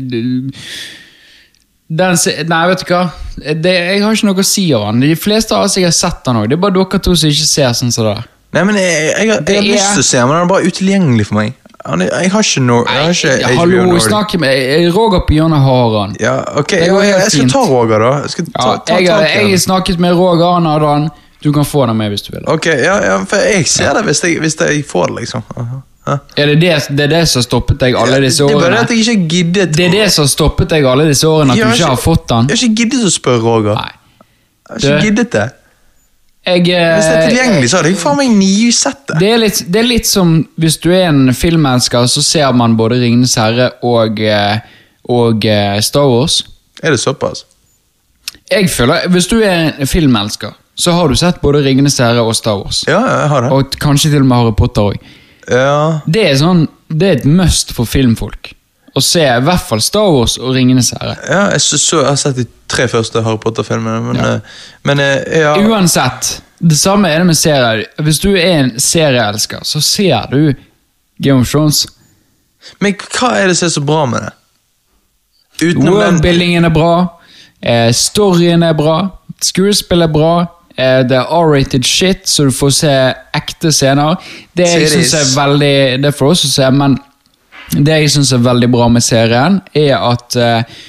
den, 1.91 2.17
Nei, 2.49 2.63
vet 2.71 2.81
du 2.81 2.93
hva? 2.93 3.03
Det, 3.37 3.71
jeg 3.75 4.01
har 4.01 4.15
ikke 4.15 4.29
noe 4.31 4.41
å 4.41 4.47
si 4.47 4.65
over 4.73 4.95
den. 4.95 5.05
De 5.05 5.15
fleste 5.19 5.53
av 5.53 5.67
oss 5.67 5.77
jeg 5.77 5.85
har 5.85 5.93
sett 5.95 6.23
den 6.25 6.41
òg. 6.41 6.49
Det 6.49 6.57
er 6.57 6.63
bare 6.65 6.77
dere 6.79 7.01
to 7.03 7.13
som 7.13 7.29
ikke 7.29 7.49
ser 7.49 7.73
sånn 7.77 7.93
som 7.93 8.09
det. 8.09 8.17
Nei, 8.53 8.63
men 8.67 8.75
jeg, 8.75 8.91
jeg, 8.91 9.27
jeg, 9.27 9.27
jeg 9.27 9.55
har 9.55 9.63
er- 9.63 9.67
lyst 9.71 9.91
til 9.95 10.03
å 10.03 10.07
se 10.11 10.21
men 10.25 10.35
den 10.35 10.43
er 10.43 10.47
bare 10.51 10.67
utilgjengelig 10.67 11.25
for 11.27 11.35
meg. 11.39 11.53
Er- 11.81 11.97
Jeg 12.21 12.29
har 12.31 12.43
ikke 12.45 12.61
jeg 12.85 13.03
har 13.03 13.13
ikke 13.15 13.29
Nei, 13.31 13.51
HBO 13.53 13.59
hallo, 13.59 13.83
Nordic. 13.87 14.03
snakk 14.05 14.35
med 14.39 14.93
Roger 14.95 15.21
på 15.25 15.33
hjørnet 15.33 15.61
har 15.65 15.95
han. 15.99 16.15
Ja, 16.19 16.33
ok, 16.61 16.67
Det 16.77 16.79
jeg, 17.07 17.31
skal 17.31 17.49
ta 17.49 17.63
Roger, 17.71 17.99
da. 17.99 18.11
Jeg 18.21 18.29
ta, 18.53 18.71
Ja, 18.71 18.77
ta 18.85 18.97
jeg, 18.99 19.07
har- 19.09 19.57
snakket 19.57 19.99
med 19.99 20.13
Roger, 20.13 20.53
han 20.53 20.65
hadde 20.65 20.87
han. 20.87 21.09
Du 21.41 21.51
kan 21.51 21.63
få 21.65 21.87
den 21.87 21.97
med 21.97 22.11
hvis 22.11 22.21
du 22.21 22.31
vil. 22.35 22.43
Ok, 22.45 22.65
ja, 22.67 22.99
ja, 23.01 23.15
for 23.25 23.37
jeg 23.37 23.65
ser 23.67 23.93
det 23.97 24.03
hvis 24.05 24.21
jeg, 24.21 24.37
hvis 24.39 24.55
får 24.85 25.07
det, 25.07 25.15
liksom. 25.23 25.43
Aha. 25.57 25.81
Ja. 26.07 26.17
Er 26.37 26.45
det, 26.51 26.59
det, 26.61 26.97
det 26.97 27.03
er 27.03 27.07
det 27.07 27.27
som 27.29 27.41
stoppet 27.45 27.77
deg 27.79 27.93
alle 27.95 28.19
disse 28.21 28.41
Det 28.45 28.49
er 28.51 28.59
bare 28.59 28.67
årene? 28.71 28.77
det 28.77 28.81
at 28.81 28.89
jeg 28.89 28.99
ikke 29.17 29.27
giddet 29.29 29.73
Det 29.77 29.85
er 29.85 29.91
det 29.91 30.11
som 30.11 30.25
stoppet 30.25 30.69
deg 30.69 30.85
alle 30.85 31.05
disse 31.07 31.27
årene, 31.29 31.51
at 31.53 31.57
du 31.57 31.75
ikke 31.75 31.89
har 31.91 31.97
fått 32.01 32.27
den? 32.27 32.47
Jeg 32.49 32.57
har 32.57 32.63
ikke 32.67 32.75
giddet 32.83 33.03
å 33.05 33.11
spørre 33.13 33.41
Roger. 33.41 33.75
Nei. 33.75 33.91
Jeg 33.91 34.69
har 34.69 34.77
ikke 34.77 34.95
Det- 34.95 35.03
giddet 35.05 35.31
det. 35.31 35.49
Jeg, 36.41 36.63
eh, 36.73 36.95
Hvis 36.97 37.05
det 37.05 37.17
er 37.17 37.27
tilgjengelig, 37.29 37.67
så 37.69 37.77
hadde 37.77 37.91
jeg 37.91 37.99
faen 38.01 38.17
meg 38.17 38.31
nysett 38.33 39.03
det. 39.11 39.17
det 39.21 39.27
er, 39.29 39.41
litt, 39.43 39.59
det 39.69 39.81
er 39.83 39.85
litt 39.85 40.07
som 40.09 40.31
hvis 40.57 40.79
du 40.81 40.89
er 40.89 41.03
en 41.11 41.29
filmelsker, 41.37 42.07
så 42.09 42.23
ser 42.25 42.55
man 42.57 42.73
både 42.79 42.97
Ringenes 43.03 43.35
herre 43.37 43.67
og, 43.85 44.17
eh, 44.25 44.57
og 45.13 45.45
eh, 45.45 45.77
Star 45.85 46.09
Wars. 46.09 46.39
Er 46.81 46.95
det 46.95 47.01
såpass? 47.03 47.45
Jeg 48.49 48.71
føler, 48.73 49.05
Hvis 49.13 49.29
du 49.29 49.37
er 49.37 49.75
en 49.77 49.87
filmelsker, 49.87 50.57
så 50.75 50.95
har 50.97 51.11
du 51.11 51.15
sett 51.19 51.41
både 51.43 51.61
Ringenes 51.61 51.99
herre 52.01 52.23
og 52.25 52.33
Star 52.35 52.57
Wars. 52.57 52.81
Ja, 52.89 53.03
jeg 53.05 53.29
har 53.35 53.45
det. 53.45 53.51
Og 53.53 53.77
kanskje 53.83 54.09
til 54.09 54.23
og 54.23 54.31
med 54.31 54.41
Harry 54.41 54.55
Potter 54.57 54.89
òg. 54.95 55.11
Ja. 55.45 56.01
Det 56.09 56.25
er 56.25 56.35
sånn, 56.41 56.65
det 56.89 57.07
er 57.07 57.21
et 57.21 57.29
must 57.29 57.75
for 57.77 57.85
filmfolk. 57.85 58.55
Å 58.95 59.01
se 59.03 59.21
i 59.23 59.43
hvert 59.45 59.63
fall 59.69 59.79
Star 59.81 60.09
Wars 60.11 60.33
og 60.41 60.51
Ringenes 60.55 60.89
herre. 60.97 61.13
Ja, 61.29 61.45
jeg, 61.53 61.61
så, 61.63 61.77
så, 61.79 62.01
jeg 62.01 62.09
har 62.09 62.19
sett 62.19 62.35
de 62.41 62.45
tre 62.71 62.87
første 62.91 63.21
Harry 63.23 63.39
Potter-filmene, 63.39 64.01
men, 64.09 64.19
Ja. 64.19 64.33
eh, 64.33 64.65
men 64.83 64.99
eh, 64.99 65.39
ja. 65.45 65.53
Uansett, 65.63 66.41
det 66.59 66.77
samme 66.79 67.07
er 67.09 67.23
det 67.23 67.29
med 67.31 67.37
serier. 67.39 67.85
Hvis 68.03 68.19
du 68.19 68.29
er 68.35 68.49
en 68.59 68.73
serieelsker, 68.79 69.63
så 69.63 69.79
ser 69.81 70.27
du 70.31 70.53
Game 71.23 71.39
of 71.41 71.49
Thrones. 71.51 71.85
Men 72.83 72.93
hva 73.15 73.31
er 73.39 73.47
det 73.47 73.57
som 73.57 73.69
er 73.69 73.75
så 73.77 73.81
bra 73.85 74.05
med 74.05 74.27
det? 74.27 74.33
utenom 75.61 75.93
Worldbuildingen 75.93 76.65
er 76.65 76.73
bra. 76.73 76.93
Eh, 77.61 77.91
storyen 77.93 78.63
er 78.65 78.73
bra. 78.77 78.95
Skuespillet 79.41 80.09
er 80.09 80.13
bra. 80.13 80.33
Eh, 80.77 81.01
det 81.07 81.17
er 81.19 81.29
R-rated 81.37 81.85
shit, 81.85 82.27
så 82.29 82.47
du 82.47 82.51
får 82.55 82.71
se 82.79 82.93
ekte 83.37 83.71
scener. 83.73 84.17
Det 84.57 84.67
jeg 84.67 84.89
synes 84.89 85.13
er 85.19 85.31
veldig 85.37 86.01
Det 86.03 86.13
får 86.17 86.25
du 86.25 86.31
også 86.35 86.51
se, 86.51 86.69
men 86.71 86.97
det 87.77 87.99
jeg 88.01 88.11
syns 88.15 88.33
er 88.35 88.43
veldig 88.43 88.69
bra 88.73 88.87
med 88.91 89.03
serien, 89.05 89.59
er 89.77 89.93
at 89.97 90.35
eh, 90.35 90.79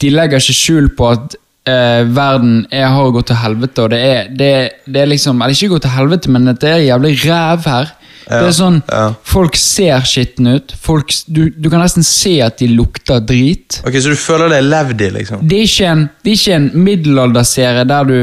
de 0.00 0.10
legger 0.14 0.40
ikke 0.42 0.56
skjul 0.56 0.90
på 0.96 1.08
at 1.10 1.34
eh, 1.68 2.02
verden 2.06 2.66
er, 2.70 2.86
har 2.94 3.10
gått 3.14 3.30
til 3.32 3.40
helvete, 3.40 3.86
og 3.86 3.90
det 3.94 4.00
er, 4.06 4.28
det, 4.30 4.52
det 4.86 5.02
er 5.02 5.10
liksom 5.10 5.42
Eller 5.42 5.56
ikke 5.56 5.74
gått 5.74 5.88
til 5.88 5.96
helvete, 5.96 6.30
men 6.30 6.52
det 6.52 6.70
er 6.70 6.84
jævlig 6.86 7.16
ræv 7.24 7.66
her. 7.66 7.90
det 8.30 8.44
er 8.46 8.54
sånn, 8.54 8.78
ja. 8.86 9.08
Folk 9.26 9.58
ser 9.58 10.06
skitne 10.06 10.58
ut. 10.60 10.74
Folk, 10.78 11.10
du, 11.26 11.48
du 11.50 11.66
kan 11.72 11.82
nesten 11.82 12.06
se 12.06 12.36
at 12.46 12.60
de 12.62 12.70
lukter 12.70 13.18
drit. 13.26 13.80
Ok, 13.82 13.98
Så 13.98 14.14
du 14.14 14.20
føler 14.20 14.52
det 14.52 14.60
er 14.62 14.68
levd 14.70 15.02
i, 15.02 15.10
liksom? 15.18 15.42
Det 15.50 15.58
er 15.58 15.66
ikke 15.66 15.90
en, 15.96 16.06
det 16.22 16.30
er 16.32 16.38
ikke 16.38 16.60
en 16.60 16.70
middelalderserie 16.86 17.84
der 17.90 18.10
du 18.12 18.18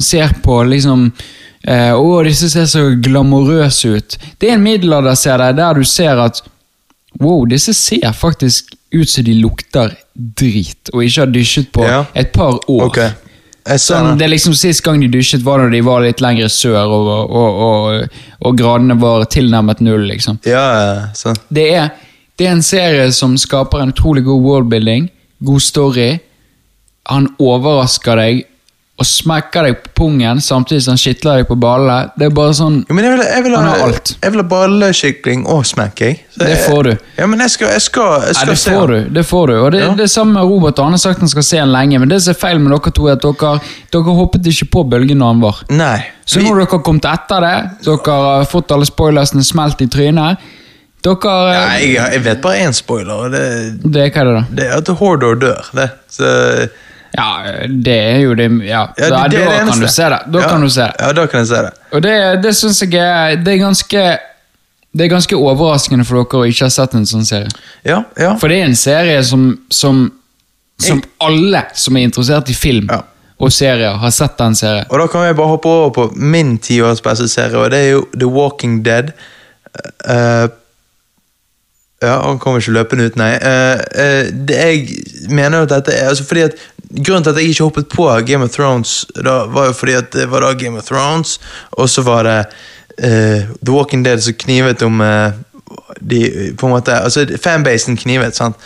ser 0.00 0.32
på 0.42 0.56
liksom 0.66 1.04
eh, 1.68 1.92
Å, 1.92 2.08
disse 2.26 2.48
ser 2.50 2.66
så 2.66 2.88
glamorøse 3.04 3.92
ut. 3.98 4.18
Det 4.40 4.48
er 4.48 4.56
en 4.56 4.64
middelalderserie 4.64 5.52
der 5.54 5.78
du 5.78 5.84
ser 5.86 6.24
at 6.24 6.40
Wow, 7.20 7.44
disse 7.46 7.74
ser 7.74 8.12
faktisk 8.12 8.74
ut 8.94 9.10
som 9.10 9.24
de 9.26 9.34
lukter 9.38 9.92
drit, 10.14 10.90
og 10.92 11.02
ikke 11.04 11.20
har 11.24 11.30
dusjet 11.34 11.70
på 11.74 11.84
Ja. 11.86 12.04
et 12.14 12.32
par 12.32 12.58
år. 12.70 12.84
Okay. 12.88 13.10
Sånn, 13.80 14.18
det. 14.18 14.26
er 14.26 14.28
liksom 14.34 14.52
Sist 14.54 14.82
gang 14.84 15.00
de 15.00 15.08
dusjet, 15.08 15.40
var 15.42 15.58
da 15.62 15.70
de 15.72 15.80
var 15.80 16.02
litt 16.04 16.20
lenger 16.20 16.48
sør, 16.52 16.84
og, 16.84 17.06
og, 17.30 17.60
og, 17.64 18.08
og 18.44 18.58
gradene 18.58 18.96
var 19.00 19.24
tilnærmet 19.24 19.80
null. 19.80 20.04
liksom. 20.10 20.38
Ja, 20.44 20.64
ja, 20.74 21.06
sånn. 21.16 21.38
Det 21.48 21.64
er, 21.72 21.88
det 22.36 22.46
er 22.46 22.52
en 22.58 22.62
serie 22.66 23.06
som 23.12 23.38
skaper 23.40 23.80
en 23.80 23.94
utrolig 23.94 24.24
god 24.26 24.42
worldbuilding, 24.44 25.08
god 25.40 25.62
story. 25.64 26.10
Han 27.08 27.30
overrasker 27.38 28.16
deg 28.20 28.44
og 28.94 29.06
smekker 29.10 29.64
deg 29.66 29.78
på 29.82 29.90
pungen 29.98 30.38
samtidig 30.40 30.84
som 30.84 30.92
han 30.94 31.00
skitler 31.02 31.40
deg 31.40 31.48
på 31.48 31.56
ballene. 31.58 32.12
Det 32.14 32.28
er 32.28 32.34
bare 32.36 32.52
sånn 32.54 32.76
men 32.94 33.02
jeg 33.04 33.16
vil, 33.16 33.22
jeg 33.26 33.42
vil 33.42 33.56
Han 33.56 33.64
ha, 33.66 33.72
har 33.74 33.88
alt. 33.88 34.12
Jeg 34.22 34.30
vil 34.30 34.38
ha 34.38 34.46
balleskikling 34.52 35.40
og 35.50 35.64
smekk, 35.66 36.00
jeg. 36.04 36.20
Så 36.36 36.44
Det 36.46 36.58
får 36.62 36.82
du. 36.86 36.92
Ja, 37.18 37.26
men 37.26 37.42
jeg 37.42 37.50
skal, 37.50 37.72
jeg 37.74 37.82
skal, 37.82 38.22
jeg 38.28 38.36
skal 38.38 38.52
det 38.52 38.58
se 38.62 38.70
får 38.70 38.92
du. 38.92 39.08
det 39.18 39.24
får 39.26 39.46
du. 39.50 39.54
Og 39.64 39.72
det, 39.74 39.80
Ja. 39.82 39.88
det 39.98 40.04
er 40.06 40.12
samme 40.14 40.32
med 40.38 40.42
Robert. 40.46 40.78
Han 40.78 40.94
har 40.94 41.02
sagt 41.02 41.18
han 41.18 41.28
skal 41.28 41.42
se 41.42 41.58
han 41.58 41.72
lenge, 41.74 41.98
men 41.98 42.08
det 42.08 42.20
som 42.22 42.30
er 42.36 42.38
feil 42.38 42.58
med 42.62 42.70
dere 42.70 42.92
to, 42.94 43.08
er 43.10 43.18
at 43.18 43.26
dere, 43.26 43.60
dere 43.90 44.14
hoppet 44.20 44.46
ikke 44.46 44.70
på 44.70 44.84
bølgen 44.94 45.18
når 45.18 45.26
han 45.34 45.40
var. 45.42 45.64
Nei. 45.70 45.98
Så 46.24 46.38
Vi- 46.38 46.44
nå 46.46 46.54
har 46.54 46.62
dere 46.64 46.82
kommet 46.86 47.04
etter 47.04 47.40
det, 47.40 47.56
dere 47.84 48.14
har 48.14 48.44
fått 48.44 48.70
alle 48.70 48.86
spoilersene 48.86 49.42
smelt 49.42 49.82
i 49.82 49.86
trynet. 49.90 50.38
Dere 51.02 51.34
Nei, 51.50 51.92
jeg, 51.98 52.22
vet 52.24 52.40
bare 52.40 52.62
én 52.64 52.72
spoiler, 52.72 53.26
og 53.26 53.32
det, 53.32 53.82
Det 53.92 54.06
hva 54.14 54.20
er 54.22 54.24
det, 54.24 54.34
da? 54.38 54.44
det 54.54 54.64
er 54.70 54.76
at 54.78 54.86
Hordor 55.02 55.34
dør. 55.34 55.66
Det. 55.74 55.90
Så, 56.08 56.68
Ja, 57.14 57.30
det 57.68 57.94
er 57.94 58.20
jo 58.24 58.34
det 58.34 58.48
Ja, 58.66 58.88
ja, 58.98 59.08
da, 59.10 59.22
det, 59.30 59.38
det 59.38 59.46
da 59.46 59.58
kan 59.68 59.80
du 59.80 59.88
se 59.88 60.08
det. 60.10 60.20
Da 60.34 60.40
ja, 60.40 60.48
kan 60.48 60.60
du 60.64 60.70
se 60.70 60.80
det. 60.82 60.94
Ja, 60.98 61.12
da 61.12 61.26
kan 61.30 61.40
jeg 61.44 61.48
se 61.52 61.60
det. 61.66 61.70
Og 61.92 62.02
det, 62.02 62.14
det 62.42 62.54
syns 62.58 62.82
jeg 62.82 62.94
er 62.98 63.36
Det 63.38 63.52
er 63.54 63.60
ganske 63.62 64.02
Det 64.94 65.04
er 65.06 65.10
ganske 65.12 65.36
overraskende 65.38 66.06
for 66.06 66.22
dere 66.22 66.42
å 66.42 66.50
ikke 66.50 66.66
ha 66.68 66.74
sett 66.74 66.94
en 66.94 67.06
sånn 67.06 67.24
serie. 67.26 67.50
Ja, 67.86 68.02
ja. 68.18 68.34
For 68.38 68.50
det 68.50 68.60
er 68.60 68.68
en 68.68 68.78
serie 68.78 69.22
som 69.26 69.46
Som, 69.70 70.06
som 70.82 71.02
alle 71.22 71.64
som 71.74 71.96
er 71.96 72.08
interessert 72.08 72.50
i 72.50 72.54
film 72.58 72.90
Ja. 72.90 73.02
og 73.38 73.52
serier, 73.52 73.94
har 73.98 74.10
sett 74.14 74.38
den 74.38 74.54
serien. 74.58 74.86
Og 74.90 74.98
da 74.98 75.06
kan 75.10 75.24
jeg 75.26 75.36
bare 75.36 75.52
hoppe 75.54 75.68
over 75.70 75.90
på 75.94 76.08
min 76.16 76.56
tiårs 76.58 77.02
beste 77.02 77.28
serie, 77.28 77.58
og 77.58 77.70
det 77.70 77.78
er 77.78 77.90
jo 77.92 78.04
The 78.14 78.26
Walking 78.26 78.82
Dead. 78.84 79.10
Uh, 80.06 80.46
ja, 82.02 82.14
han 82.26 82.38
kommer 82.38 82.60
ikke 82.60 82.74
løpende 82.76 83.08
ut, 83.08 83.16
nei. 83.18 83.32
Uh, 83.42 83.80
uh, 83.98 84.30
det 84.48 84.58
jeg 84.60 84.86
mener 85.30 85.58
jo 85.62 85.66
at 85.68 85.72
dette 85.76 85.94
er 85.98 86.10
altså 86.12 86.24
fordi 86.28 86.44
at 86.46 86.58
Grunnen 86.94 87.24
til 87.26 87.32
at 87.32 87.40
jeg 87.40 87.54
ikke 87.54 87.66
hoppet 87.66 87.88
på 87.90 88.06
Game 88.26 88.44
of 88.44 88.54
Thrones, 88.54 89.06
da, 89.16 89.44
var 89.50 89.66
jo 89.66 89.72
fordi 89.74 89.96
at 89.98 90.12
det 90.14 90.28
var 90.30 90.44
da 90.44 90.52
Game 90.58 90.78
of 90.78 90.86
Thrones, 90.86 91.40
og 91.72 91.88
så 91.90 92.02
var 92.06 92.22
det 92.22 92.38
uh, 93.02 93.54
The 93.58 93.72
Walking 93.72 94.04
Dead 94.04 94.22
som 94.22 94.34
knivet 94.38 94.82
om 94.82 95.00
uh, 95.00 95.32
de, 95.98 96.54
på 96.58 96.66
en 96.66 96.72
måte, 96.76 96.94
altså 96.94 97.26
Fanbasen 97.42 97.96
knivet, 97.96 98.36
sant. 98.36 98.56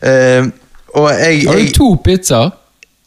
Uh, 0.00 0.48
og 0.96 1.10
jeg, 1.12 1.44
Har 1.48 1.60
du 1.60 1.74
to 1.76 1.90
pizzaer? 2.04 2.54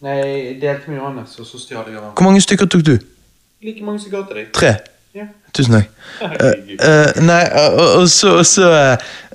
Nei, 0.06 0.15
jeg 0.15 0.59
delte 0.61 0.91
med 0.91 1.01
Johannes, 1.01 1.33
og 1.39 1.48
så 1.48 1.57
stjal 1.59 1.89
jeg 1.89 1.98
av. 1.98 2.14
Hvor 2.14 2.23
mange 2.30 2.41
stykker 2.41 2.69
tok 2.69 2.85
du? 2.85 2.95
Like 3.64 3.83
mange 3.83 3.99
som 3.99 4.14
ga 4.14 4.22
til 4.30 4.38
deg. 4.39 4.51
Tre? 4.56 4.75
Ja. 5.17 5.25
Tusen 5.53 5.75
takk. 5.75 5.89
Nei, 7.25 7.41
og, 7.65 7.80
og 7.98 8.06
så 8.09 8.38
og 8.39 8.45
så, 8.48 8.69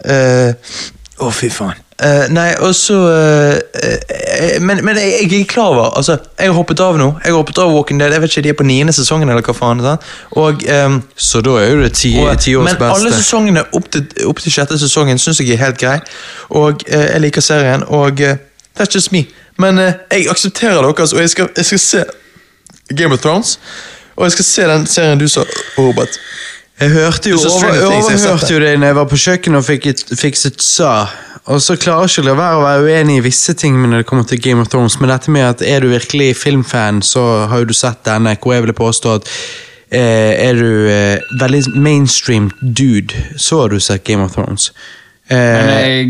eh, 0.07 0.79
Å, 1.21 1.29
fy 1.31 1.51
faen. 1.53 1.84
Eh, 2.03 2.25
nei, 2.35 2.49
og 2.59 2.73
så 2.75 2.95
uh, 3.07 3.55
uh, 3.55 4.63
Men, 4.67 4.81
men 4.83 4.97
jeg, 4.99 5.29
jeg 5.31 5.41
er 5.41 5.45
klar 5.47 5.69
over 5.77 5.93
altså, 5.97 6.17
Jeg 6.39 6.49
har 6.49 6.57
hoppet 6.57 6.81
av 6.83 6.97
nå. 6.99 7.07
Jeg 7.23 7.31
har 7.31 7.37
hoppet 7.39 7.59
av 7.63 7.71
Walking 7.71 8.01
Dead. 8.01 8.11
Jeg 8.13 8.23
vet 8.25 8.33
ikke, 8.33 8.43
De 8.43 8.51
er 8.51 8.57
på 8.59 8.67
niende 8.67 8.93
sesongen, 8.93 9.31
eller 9.31 9.47
hva 9.47 9.55
faen. 9.55 9.83
Sant? 9.85 10.09
Og, 10.43 10.65
um, 10.87 10.97
Så 11.15 11.41
da 11.47 11.55
er 11.63 11.71
jo 11.71 11.85
det 11.85 11.93
ti, 11.95 12.17
og, 12.19 12.33
ti 12.43 12.57
års 12.59 12.67
men 12.73 12.83
alle 12.89 13.13
sesongene 13.15 13.63
opp 13.79 13.87
til, 13.95 14.09
opp 14.27 14.43
til 14.43 14.57
sjette 14.57 14.79
sesongen 14.81 15.23
syns 15.23 15.39
jeg 15.41 15.55
er 15.55 15.63
helt 15.63 15.79
grei. 15.79 16.01
Og 16.51 16.83
jeg 16.89 17.21
liker 17.23 17.45
serien, 17.45 17.87
og 17.87 18.19
that's 18.75 18.91
just 18.95 19.13
me. 19.13 19.27
Men 19.59 19.79
jeg 19.79 20.27
aksepterer 20.31 20.83
deres, 20.83 21.13
og 21.13 21.23
jeg 21.23 21.31
skal, 21.31 21.49
jeg 21.57 21.65
skal 21.65 21.79
se 21.79 22.05
Game 22.91 23.15
of 23.15 23.23
Thrones. 23.23 23.59
Og 24.17 24.27
jeg 24.27 24.33
skal 24.33 24.45
se 24.45 24.67
den 24.73 24.87
serien 24.87 25.21
du 25.21 25.29
sa, 25.29 25.47
Robert. 25.79 26.19
Jeg 26.81 26.91
hørte 26.91 27.31
jo, 27.31 27.39
over, 27.39 27.87
overhørte 27.87 28.55
jo 28.55 28.61
det 28.61 28.73
når 28.81 28.87
jeg 28.87 28.97
var 28.97 29.07
på 29.07 29.19
kjøkkenet 29.25 29.61
og 29.61 29.65
fikk 29.65 29.87
et, 29.93 30.05
fikset 30.19 30.63
sa. 30.63 30.91
Og 31.45 31.61
så 31.61 31.77
klarer 31.77 32.09
ikke 32.09 32.33
å 32.33 32.39
være 32.39 32.57
å 32.57 32.65
være 32.65 32.85
uenig 32.89 33.19
i 33.19 33.25
visse 33.27 33.53
ting 33.61 33.77
når 33.77 34.01
det 34.01 34.09
kommer 34.09 34.25
til 34.25 34.41
Game 34.41 34.63
of 34.65 34.71
Thrones, 34.73 34.97
men 35.01 35.13
dette 35.13 35.33
med 35.33 35.45
at 35.45 35.65
er 35.67 35.85
du 35.85 35.91
virkelig 35.93 36.39
filmfan, 36.41 37.03
så 37.05 37.45
har 37.51 37.61
jo 37.61 37.69
du 37.69 37.77
sett 37.77 38.01
denne, 38.09 38.33
hvor 38.41 38.55
jeg 38.55 38.65
ville 38.65 38.77
påstå 38.79 39.13
at 39.19 39.29
eh, 39.93 40.33
er 40.41 40.57
du 40.57 40.89
eh, 40.89 41.35
veldig 41.43 41.75
mainstream 41.77 42.49
dude, 42.63 43.13
så 43.37 43.61
har 43.61 43.75
du 43.75 43.81
sett 43.81 44.07
Game 44.09 44.25
of 44.25 44.33
Thrones. 44.33 44.71
Eh, 45.31 46.05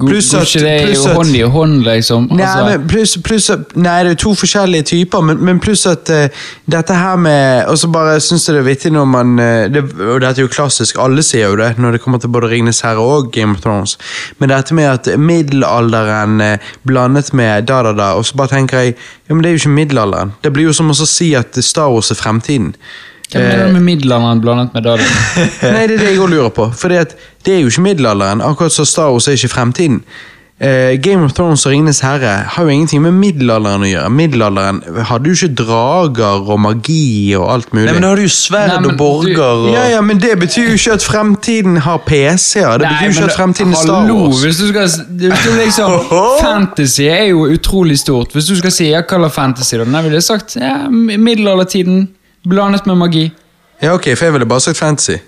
pluss 0.00 0.34
at- 0.34 0.40
pluss 0.42 1.06
at- 1.06 1.14
hånd 1.14 1.36
i 1.36 1.42
hånd, 1.42 1.84
liksom? 1.84 2.26
Nei, 2.32 2.42
Altså, 2.42 2.64
men 2.64 2.88
plus, 2.88 3.16
plus 3.22 3.50
at 3.50 3.76
Nei, 3.76 4.02
det 4.02 4.10
er 4.10 4.14
to 4.24 4.34
forskjellige 4.34 4.82
typer, 4.82 5.22
men, 5.22 5.38
men 5.44 5.60
pluss 5.60 5.86
at 5.86 6.10
uh, 6.10 6.26
dette 6.68 6.94
her 6.94 7.16
med 7.16 7.68
Og 7.68 7.78
så 7.78 7.86
bare 7.92 8.16
syns 8.20 8.48
jeg 8.48 8.56
det 8.56 8.64
er 8.64 8.66
vittig 8.66 8.92
når 8.92 9.06
man 9.06 9.38
eh, 9.38 9.68
det, 9.68 9.84
Og 9.94 10.20
dette 10.20 10.40
er 10.42 10.48
jo 10.48 10.50
klassisk, 10.50 10.98
alle 10.98 11.22
sier 11.22 11.46
jo 11.46 11.56
det 11.56 11.78
når 11.78 11.92
det 11.92 12.02
kommer 12.02 12.18
til 12.18 12.28
både 12.34 12.50
Ringenes 12.50 12.80
herre 12.82 12.98
og 12.98 13.30
Game 13.32 13.54
of 13.54 13.60
Thrones. 13.62 13.96
Men 14.40 14.48
dette 14.50 14.74
med 14.74 14.84
at 14.90 15.18
middelalderen 15.18 16.40
uh, 16.40 16.58
blandet 16.86 17.32
med 17.32 17.68
da, 17.70 17.82
da, 17.86 17.92
da, 17.92 18.12
og 18.18 18.26
så 18.26 18.34
bare 18.36 18.56
tenker 18.56 18.78
jeg 18.82 18.96
Ja, 19.28 19.34
men 19.34 19.42
det 19.42 19.48
er 19.48 19.54
jo 19.54 19.62
ikke 19.62 19.78
middelalderen. 19.78 20.32
Det 20.42 20.52
blir 20.52 20.66
jo 20.68 20.72
som 20.74 20.90
å 20.90 20.94
si 21.06 21.34
at 21.38 21.54
Star 21.62 21.90
Wars 21.94 22.10
er 22.10 22.18
fremtiden. 22.18 22.74
Hva 23.32 23.42
mener 23.42 23.66
du 23.66 23.74
med 23.74 23.82
middelalderen 23.88 24.40
blandet 24.44 24.76
med 24.76 24.86
dagen? 24.86 25.18
Nei, 25.74 25.82
det 25.88 25.98
er 25.98 26.04
det 26.04 26.12
jeg 26.12 26.22
òg 26.22 26.30
lurer 26.30 26.54
på. 26.54 26.70
For 26.78 26.92
det 26.92 27.02
er 27.50 27.60
jo 27.64 27.72
ikke 27.72 27.88
middelalderen, 27.88 28.44
akkurat 28.44 28.74
som 28.74 28.86
Star 28.86 29.10
Wars 29.14 29.26
er 29.28 29.38
ikke 29.38 29.54
fremtiden. 29.56 30.02
Eh, 30.56 30.96
Game 31.02 31.20
of 31.20 31.34
Thrones 31.36 31.66
og 31.66 31.72
Ringenes 31.74 31.98
herre 32.00 32.30
har 32.48 32.64
jo 32.64 32.72
ingenting 32.72 33.02
med 33.04 33.12
middelalderen 33.12 33.82
å 33.84 33.88
gjøre. 33.90 34.12
Middelalderen 34.16 34.78
hadde 35.04 35.28
jo 35.28 35.36
ikke 35.36 35.50
drager 35.58 36.48
og 36.48 36.62
magi 36.64 37.34
og 37.36 37.50
alt 37.52 37.74
mulig. 37.76 37.90
Nei, 37.90 37.96
men 37.98 38.06
Da 38.06 38.12
har 38.14 38.16
du 38.16 38.24
jo 38.24 38.32
sverd 38.32 38.88
og 38.88 38.96
borger 38.96 39.42
og 39.42 39.68
ja, 39.74 39.82
ja, 39.92 40.00
men 40.00 40.22
det 40.22 40.32
betyr 40.40 40.70
jo 40.70 40.78
ikke 40.78 40.96
at 40.96 41.04
fremtiden 41.04 41.76
har 41.84 42.00
PC-er. 42.08 42.80
Det 42.80 42.88
Nei, 42.88 42.94
betyr 42.94 43.04
jo 43.04 43.12
ikke 43.18 43.28
at 43.28 43.36
fremtiden 43.36 43.76
er 43.76 43.82
Star 43.82 44.08
Wars. 44.08 44.40
Hvis 44.46 44.62
du 44.62 44.66
skal, 44.70 44.88
hvis 45.26 45.44
du 45.44 45.52
liksom, 45.60 45.98
fantasy 46.46 47.04
er 47.04 47.26
jo 47.34 47.44
utrolig 47.52 48.00
stort. 48.00 48.32
Hvis 48.32 48.48
du 48.48 48.56
skal 48.56 48.72
si 48.72 48.88
ja, 48.94 49.04
hva 49.04 49.26
er 49.28 49.34
fantasy, 49.36 49.76
da? 49.76 49.84
Nei, 49.84 50.06
ville 50.08 50.22
jeg 50.22 50.30
sagt 50.30 50.56
ja, 50.56 50.86
middelaldertiden 50.88 52.06
blandet 52.48 52.86
med 52.86 52.94
magi. 52.96 53.32
Ja, 53.82 53.94
ok, 53.94 54.04
for 54.16 54.24
jeg 54.24 54.32
ville 54.32 54.46
bare 54.46 54.60
sagt 54.60 54.78
fantasy. 54.78 55.18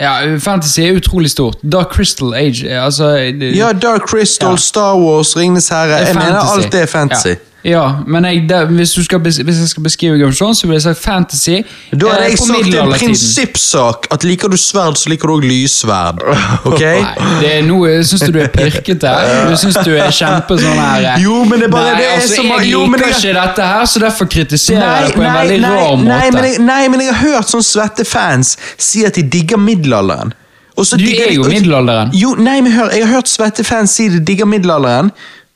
Ja, 0.00 0.36
fantasy 0.38 0.80
er 0.80 0.96
utrolig 0.98 1.30
stort. 1.30 1.56
Dark 1.72 1.86
Crystal 1.94 2.34
Age 2.34 2.68
eh, 2.68 2.84
altså, 2.84 3.14
det, 3.16 3.56
Ja, 3.56 3.70
Dark 3.72 4.00
Crystal, 4.08 4.50
Ja. 4.50 4.56
Star 4.56 4.94
Wars, 5.00 5.36
Ringenes 5.36 5.68
herre. 5.68 5.82
Jeg 5.96 6.06
fantasy. 6.06 6.26
Mener 6.26 6.40
alt 6.56 6.72
det 6.72 6.80
er 6.82 6.86
fantasy. 6.86 7.26
Ja, 7.28 7.34
ja 7.66 7.82
men 8.06 8.24
jeg, 8.28 8.44
det, 8.48 8.58
hvis, 8.76 8.92
du 8.94 9.02
skal, 9.04 9.18
hvis 9.18 9.40
jeg 9.42 9.68
skal 9.72 9.82
beskrive 9.82 10.18
Game 10.20 10.30
of 10.30 10.36
Thrones, 10.38 10.60
så 10.62 10.68
ville 10.68 10.76
jeg 10.78 10.84
sagt 10.84 11.00
fantasy 11.02 11.56
Da 11.90 12.12
hadde 12.12 12.28
eh, 12.28 12.30
jeg 12.30 12.38
sagt 12.38 12.74
en 12.78 12.92
prinsippsak 12.92 14.06
at 14.14 14.26
liker 14.28 14.52
du 14.52 14.56
sverd, 14.60 14.98
så 15.00 15.10
liker 15.10 15.30
du 15.30 15.34
òg 15.34 15.46
lyssverd. 15.46 16.22
Ok? 16.68 16.80
Nei, 16.84 17.26
det 17.42 17.50
er 17.56 17.66
noe, 17.66 17.96
Syns 18.06 18.22
du 18.28 18.32
du 18.36 18.40
er 18.44 18.52
pirkete? 18.54 19.12
Du 19.50 19.56
syns 19.58 19.80
du 19.82 19.92
er 19.96 20.14
kjempe 20.14 20.58
sånn 20.62 20.78
her 20.78 21.08
eh, 21.16 21.20
Jo, 21.26 21.42
men 21.48 21.64
det 21.64 21.70
bare 21.74 21.90
Nei, 21.90 21.98
det 21.98 22.08
er 22.08 22.16
altså, 22.20 22.38
som- 22.38 22.52
Jeg 22.54 22.70
jo, 22.70 22.84
liker 22.86 23.06
jeg, 23.08 23.18
ikke 23.18 23.36
dette 23.40 23.68
her, 23.72 23.84
så 23.92 24.04
derfor 24.06 24.30
kritiserer 24.38 24.86
jeg 24.86 25.10
det 25.10 25.14
på 25.18 25.22
en 25.24 25.28
nei, 25.28 25.36
veldig 25.42 25.60
nei, 25.66 25.74
rar 25.76 25.94
måte. 26.00 26.32
men 26.38 26.50
jeg, 26.50 26.64
nei, 26.70 26.80
men 26.94 27.06
jeg 27.06 27.14
har 27.14 27.22
hørt 27.34 27.54
sånn 27.56 27.66
svette 27.66 28.06
fans 28.06 28.56
si 28.78 29.04
at 29.08 29.18
de 29.18 29.26
digger 29.36 29.60
middelalderen. 29.60 30.34
Og 30.76 30.84
så 30.86 30.98
Du 31.00 31.04
digger 31.06 31.30
er 31.30 31.34
jo 31.34 31.46
middelalderen. 31.48 32.10
Jo, 32.14 32.34
nei, 32.38 32.60
men 32.62 32.72
hør, 32.76 32.92
Jeg 32.94 33.06
har 33.06 33.16
hørt 33.18 33.30
svette 33.32 33.64
fans 33.64 33.94
si 33.96 34.10
de 34.12 34.20
digger 34.20 34.46
middelalderen, 34.46 35.10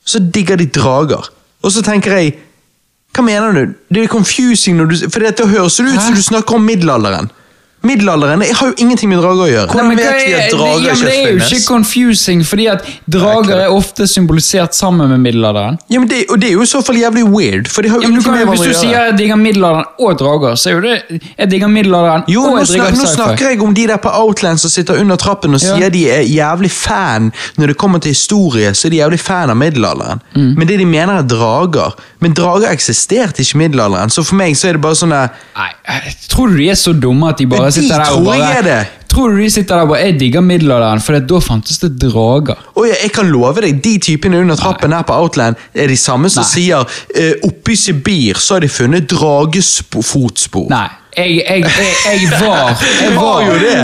så 0.04 0.18
digger 0.18 0.58
de 0.58 0.66
drager. 0.74 1.28
Og 1.62 1.72
så 1.72 1.82
tenker 1.84 2.16
jeg 2.16 2.38
Hva 3.10 3.24
mener 3.26 3.52
du? 3.52 3.74
Det 3.90 4.04
er 4.04 4.12
confusing 4.12 4.78
når 4.78 4.90
du 4.90 4.96
For 5.10 5.20
det 5.24 5.48
høres 5.50 5.80
ut 5.80 5.98
som 5.98 6.14
du 6.14 6.22
snakker 6.22 6.54
om 6.54 6.66
middelalderen. 6.66 7.30
Middelalderen 7.82 8.42
jeg 8.44 8.54
har 8.58 8.66
jo 8.68 8.74
ingenting 8.76 9.08
med 9.08 9.22
drager 9.22 9.40
å 9.46 9.48
gjøre. 9.48 9.66
Hvordan 9.72 9.88
vet 9.96 10.00
vi 10.26 10.32
at 10.36 10.40
er- 10.44 10.50
drager 10.52 10.84
ja, 10.84 10.94
men 10.94 11.04
Det 11.06 11.14
er 11.16 11.30
jo 11.30 11.44
ikke 11.56 11.60
confusing, 11.66 12.42
fordi 12.44 12.66
at 12.68 12.82
drager 13.08 13.56
er 13.64 13.70
ofte 13.72 14.06
symbolisert 14.06 14.74
sammen 14.76 15.08
med 15.08 15.20
middelalderen. 15.24 15.78
Ja, 15.88 15.98
men 15.98 16.08
det, 16.10 16.26
og 16.28 16.40
det 16.42 16.50
er 16.50 16.52
jo 16.58 16.62
i 16.62 16.68
så 16.68 16.82
fall 16.84 16.96
jævlig 17.00 17.24
weird, 17.24 17.68
for 17.72 17.80
de 17.82 17.88
har 17.88 17.96
jo 17.96 18.02
Ja, 18.02 18.08
men 18.08 18.22
kan, 18.22 18.48
hvis 18.52 18.60
du 18.60 18.74
sier 18.74 18.92
jeg 19.06 19.16
digger 19.18 19.36
middelalderen 19.40 19.84
og 19.98 20.18
drager, 20.20 20.58
så 20.60 20.70
er 20.70 20.74
jo 20.74 20.80
det 20.80 21.20
Jeg 21.38 21.50
digger 21.50 21.68
middelalderen 21.72 22.24
Jo, 22.28 22.42
og 22.50 22.58
jeg 22.58 22.68
digger 22.74 22.90
nå 23.00 23.06
snakker 23.14 23.48
jeg 23.54 23.62
om 23.62 23.74
de 23.74 23.86
der 23.86 23.96
på 23.96 24.12
Outland 24.12 24.60
som 24.60 24.70
sitter 24.70 25.00
under 25.00 25.16
trappen 25.16 25.54
og 25.54 25.60
Ja. 25.62 25.76
sier 25.78 25.88
de 25.90 26.04
er 26.10 26.20
jævlig 26.28 26.70
fan 26.70 27.32
når 27.56 27.66
det 27.72 27.76
kommer 27.78 27.98
til 27.98 28.10
historie, 28.12 28.74
så 28.74 28.86
er 28.86 28.90
de 28.90 28.96
jævlig 29.00 29.20
fan 29.20 29.48
av 29.50 29.56
middelalderen. 29.56 30.20
Mm. 30.36 30.54
Men 30.58 30.66
det 30.68 30.78
de 30.78 30.84
mener 30.84 31.16
er 31.18 31.22
drager. 31.22 31.94
Men 32.20 32.34
drager 32.34 32.68
eksisterte 32.70 33.40
ikke 33.40 33.54
i 33.56 33.58
middelalderen, 33.68 34.10
så 34.12 34.22
for 34.24 34.36
meg 34.36 34.52
så 34.56 34.68
er 34.68 34.72
det 34.76 34.82
bare 34.82 34.94
sånn 34.94 35.08
Nei, 35.10 35.70
eh, 35.88 36.12
Tror 36.28 36.48
du 36.52 36.56
de 36.58 36.68
er 36.70 36.74
så 36.78 36.92
dumme 36.92 37.28
at 37.30 37.38
de 37.38 37.46
bare 37.46 37.69
De 37.70 37.76
sitter 37.78 37.96
der 37.96 38.10
og 38.10 38.18
tror 38.18 38.26
bare 38.28 38.40
jeg 38.40 38.58
er 38.58 38.66
det. 38.66 38.80
Tror 39.10 39.32
du 39.32 39.40
de 39.40 39.48
sitter 39.50 39.74
der 39.74 39.86
og 39.88 39.88
bare 39.90 40.04
Jeg 40.04 40.20
digger 40.20 40.44
middelalderen, 40.46 41.02
for 41.02 41.18
da 41.18 41.40
fantes 41.42 41.80
det 41.82 41.92
drager. 42.02 42.60
Oh, 42.74 42.86
jeg, 42.86 42.98
jeg 43.02 43.12
kan 43.16 43.30
love 43.32 43.64
deg, 43.64 43.80
de 43.84 43.96
typene 43.98 44.40
under 44.44 44.58
trappen 44.60 44.94
her 44.94 45.02
på 45.06 45.16
Outland 45.16 45.58
er 45.74 45.90
de 45.90 45.98
samme 45.98 46.30
som 46.30 46.44
Nei. 46.44 46.50
sier 46.52 46.84
uh, 46.84 47.48
oppe 47.48 47.74
i 47.74 47.78
Sibir 47.78 48.38
så 48.38 48.58
har 48.58 48.66
de 48.66 48.70
funnet 48.70 49.10
dragefotspor. 49.10 50.68
Nei. 50.70 50.88
Jeg, 51.16 51.42
jeg, 51.42 51.64
jeg, 51.64 52.20
jeg 52.22 52.40
var 52.40 52.82
Jeg 53.02 53.14
var 53.16 53.40
jo 53.42 53.54
det. 53.58 53.78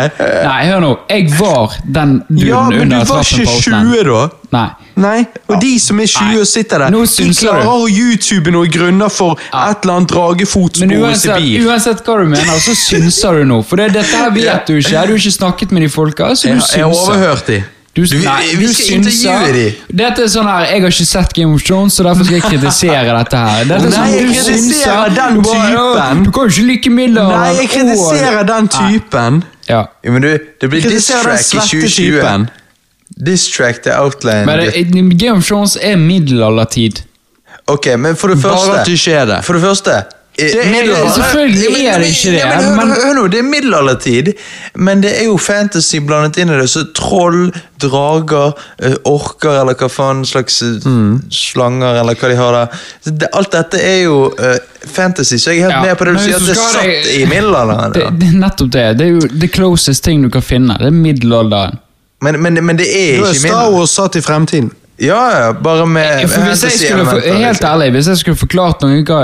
Nei, 0.46 0.58
hør 0.68 0.80
nå. 0.84 0.90
Jeg 1.10 1.30
var 1.40 1.74
den 1.82 2.12
duden 2.28 2.46
Ja, 2.46 2.60
men 2.70 2.92
du 2.92 2.96
var 3.08 3.24
ikke 3.26 3.46
20 3.66 4.04
da. 4.06 4.20
Nei. 4.54 4.66
Nei, 4.96 5.24
og 5.50 5.58
de 5.60 5.72
som 5.82 5.98
er 6.00 6.06
20 6.08 6.40
og 6.40 6.46
sitter 6.48 6.84
der, 6.86 6.94
de 6.94 7.00
synser 7.10 7.48
klarer 7.50 7.66
du. 7.66 7.72
å 7.84 7.88
YouTube 7.90 8.54
noen 8.54 8.70
grunner 8.72 9.10
for 9.12 9.36
et 9.42 9.82
eller 9.82 9.98
annet 9.98 10.08
dragefotspor 10.14 10.86
Men 10.88 11.10
i 11.10 11.18
Sibir. 11.20 11.66
uansett 11.68 12.00
hva 12.06 12.14
du 12.22 12.30
mener, 12.30 12.60
så 12.64 12.72
synser 12.78 13.42
du 13.42 13.44
nå. 13.50 13.58
For 13.66 13.82
det, 13.82 13.90
dette 13.98 14.16
her 14.22 14.30
vet 14.32 14.70
du 14.70 14.78
ikke. 14.78 14.88
Du 14.88 14.96
har 14.96 15.12
ikke 15.18 15.34
snakket 15.36 15.74
med 15.76 15.84
de 15.84 15.90
folka, 15.92 16.30
så 16.32 16.48
du 16.48 16.54
Jeg, 16.54 16.62
jeg 16.78 16.86
har 16.86 16.94
overhørt 16.94 17.50
de. 17.50 17.58
Du, 17.96 18.02
Du, 18.04 18.16
nei, 18.20 18.42
vi 18.60 18.66
du 18.66 18.74
skal 18.76 18.98
intervjue 18.98 19.52
dem! 19.56 19.76
Dette 20.02 20.26
er 20.26 20.28
sånn 20.28 20.48
her, 20.50 20.66
Jeg 20.68 20.82
har 20.84 20.92
ikke 20.92 21.06
sett 21.08 21.32
Game 21.38 21.54
of 21.56 21.62
Thrones, 21.64 21.94
så 21.96 22.04
derfor 22.04 22.26
skal 22.28 22.36
jeg 22.36 22.44
kritisere 22.44 23.14
dette 23.16 23.40
her. 23.40 23.62
Dette 23.70 23.78
er 23.78 23.86
Nei, 23.86 23.94
sånn, 23.94 24.12
jeg 24.12 24.26
kritiserer 24.34 25.14
den 25.16 25.40
typen. 25.46 26.20
Du 26.26 26.30
kan 26.36 26.44
jo 26.44 26.52
ikke 26.52 26.66
like 26.68 26.92
middelalderen. 26.92 27.40
Nei, 27.46 27.56
jeg 27.62 27.70
kritiserer 27.72 28.46
den 28.52 28.68
typen. 28.76 29.40
Ja. 29.70 29.80
Ja, 30.04 30.12
men 30.12 30.22
du, 30.22 30.28
det 30.60 30.70
blir 30.70 30.84
distrack 30.92 31.40
i 31.40 31.56
2020. 31.56 31.96
typen. 31.96 32.46
Diss-track 33.26 33.80
til 33.86 33.96
Outland. 33.96 34.44
Men 34.44 34.60
det, 34.60 35.16
Game 35.16 35.38
of 35.40 35.46
Thrones 35.48 35.78
er 35.80 35.96
middelaldertid. 35.96 37.00
Ok, 37.66 37.88
men 37.98 38.16
for 38.18 38.28
det 38.28 38.38
første, 38.42 38.70
Bare 38.70 38.80
at 38.84 38.86
du 38.86 38.92
ikke 38.92 39.16
er 39.16 39.26
det. 39.32 39.40
For 39.46 39.56
det 39.56 39.62
første 39.64 39.96
eh, 40.38 40.52
er- 40.80 41.10
selvfølgelig 41.16 41.86
er 41.86 41.98
det 42.02 42.08
ikke 42.12 42.30
det, 42.32 42.38
Ja, 42.38 42.70
men, 42.76 42.90
hør, 42.92 43.02
hør 43.06 43.14
nå, 43.14 43.26
det 43.32 43.38
er 43.38 43.46
middelaldertid, 43.48 44.32
men 44.74 45.00
det 45.02 45.12
er 45.20 45.24
jo 45.30 45.36
fantasy 45.40 45.96
blandet 46.04 46.36
inn 46.42 46.50
i 46.52 46.58
det. 46.60 46.68
Så 46.70 46.84
troll, 46.94 47.52
drager, 47.80 48.52
eh, 48.82 48.94
orker 49.04 49.60
eller 49.60 49.74
hva 49.74 49.88
faen 49.88 50.24
slags 50.28 50.60
eh, 50.62 50.80
Mm. 50.86 51.22
slanger 51.30 52.00
eller 52.00 52.14
hva 52.14 52.28
de 52.28 52.36
har 52.36 52.52
der. 52.52 52.78
Det, 53.22 53.28
alt 53.32 53.50
dette 53.52 53.80
er 53.80 54.02
jo 54.04 54.18
uh, 54.38 54.56
fantasy, 54.86 55.36
så 55.38 55.50
jeg 55.50 55.58
er 55.58 55.70
helt 55.70 55.74
Ja, 55.74 55.82
med 55.82 55.98
på 55.98 56.04
det 56.04 56.14
du 56.16 56.22
sier, 56.24 56.36
at 56.36 56.46
det 56.46 56.50
er 56.50 56.62
satt 56.62 56.82
deg- 56.84 57.10
i 57.20 57.24
middelalderen. 57.26 57.92
Det, 57.96 58.06
det 58.20 58.28
er 58.28 58.38
nettopp 58.44 58.70
det. 58.72 58.86
Det 58.98 59.06
er 59.06 59.12
jo 59.16 59.20
the 59.40 59.48
closest 59.48 60.04
ting 60.04 60.22
du 60.22 60.30
kan 60.30 60.42
finne. 60.42 60.76
Det 60.78 60.86
er 60.86 60.90
middelalderen. 61.02 61.78
Men, 62.22 62.40
men, 62.42 62.60
men 62.64 62.76
det 62.78 62.86
er 62.88 63.20
er 63.22 63.30
ikke 63.32 63.48
Star. 63.48 63.70
Wars 63.72 63.90
satt 63.96 64.16
i 64.16 64.20
fremtiden. 64.24 64.70
Ja, 64.98 65.38
ja, 65.38 65.52
bare 65.52 65.84
med 65.86 66.22
hvis 66.24 66.62
jeg 66.64 66.72
skulle 66.72 67.04
for, 67.04 67.20
Helt 67.20 67.42
liksom. 67.42 67.68
ærlig, 67.68 67.90
hvis 67.92 68.06
jeg 68.08 68.20
skulle 68.22 68.38
forklart 68.40 68.84
noe 68.86 69.02
hva, 69.04 69.18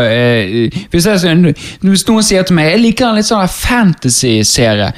hvis, 0.92 1.07
jeg, 1.09 1.55
hvis 1.81 2.05
noen 2.09 2.26
sier 2.26 2.44
til 2.44 2.59
meg 2.59 2.75
jeg 2.75 2.83
liker 2.83 3.09
en 3.09 3.17
litt 3.17 3.28
sånn 3.31 3.47
fantasy-serie, 3.49 4.91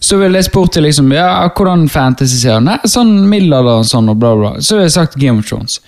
så 0.00 0.20
ville 0.20 0.38
jeg 0.38 0.46
spurt 0.46 0.76
til 0.76 0.86
liksom, 0.86 1.10
ja, 1.12 1.26
hvordan 1.50 1.88
fantasy-serie? 1.90 2.60
Nei, 2.62 2.78
sånn 2.88 3.10
middelalderen 3.26 3.84
sånn 3.90 4.12
og 4.12 4.20
bla 4.22 4.30
bla. 4.38 4.52
Så 4.62 4.78
ville 4.78 4.86
jeg 4.86 4.94
sagt 4.94 5.18
Game 5.20 5.42
of 5.42 5.50
Thrones. 5.50 5.80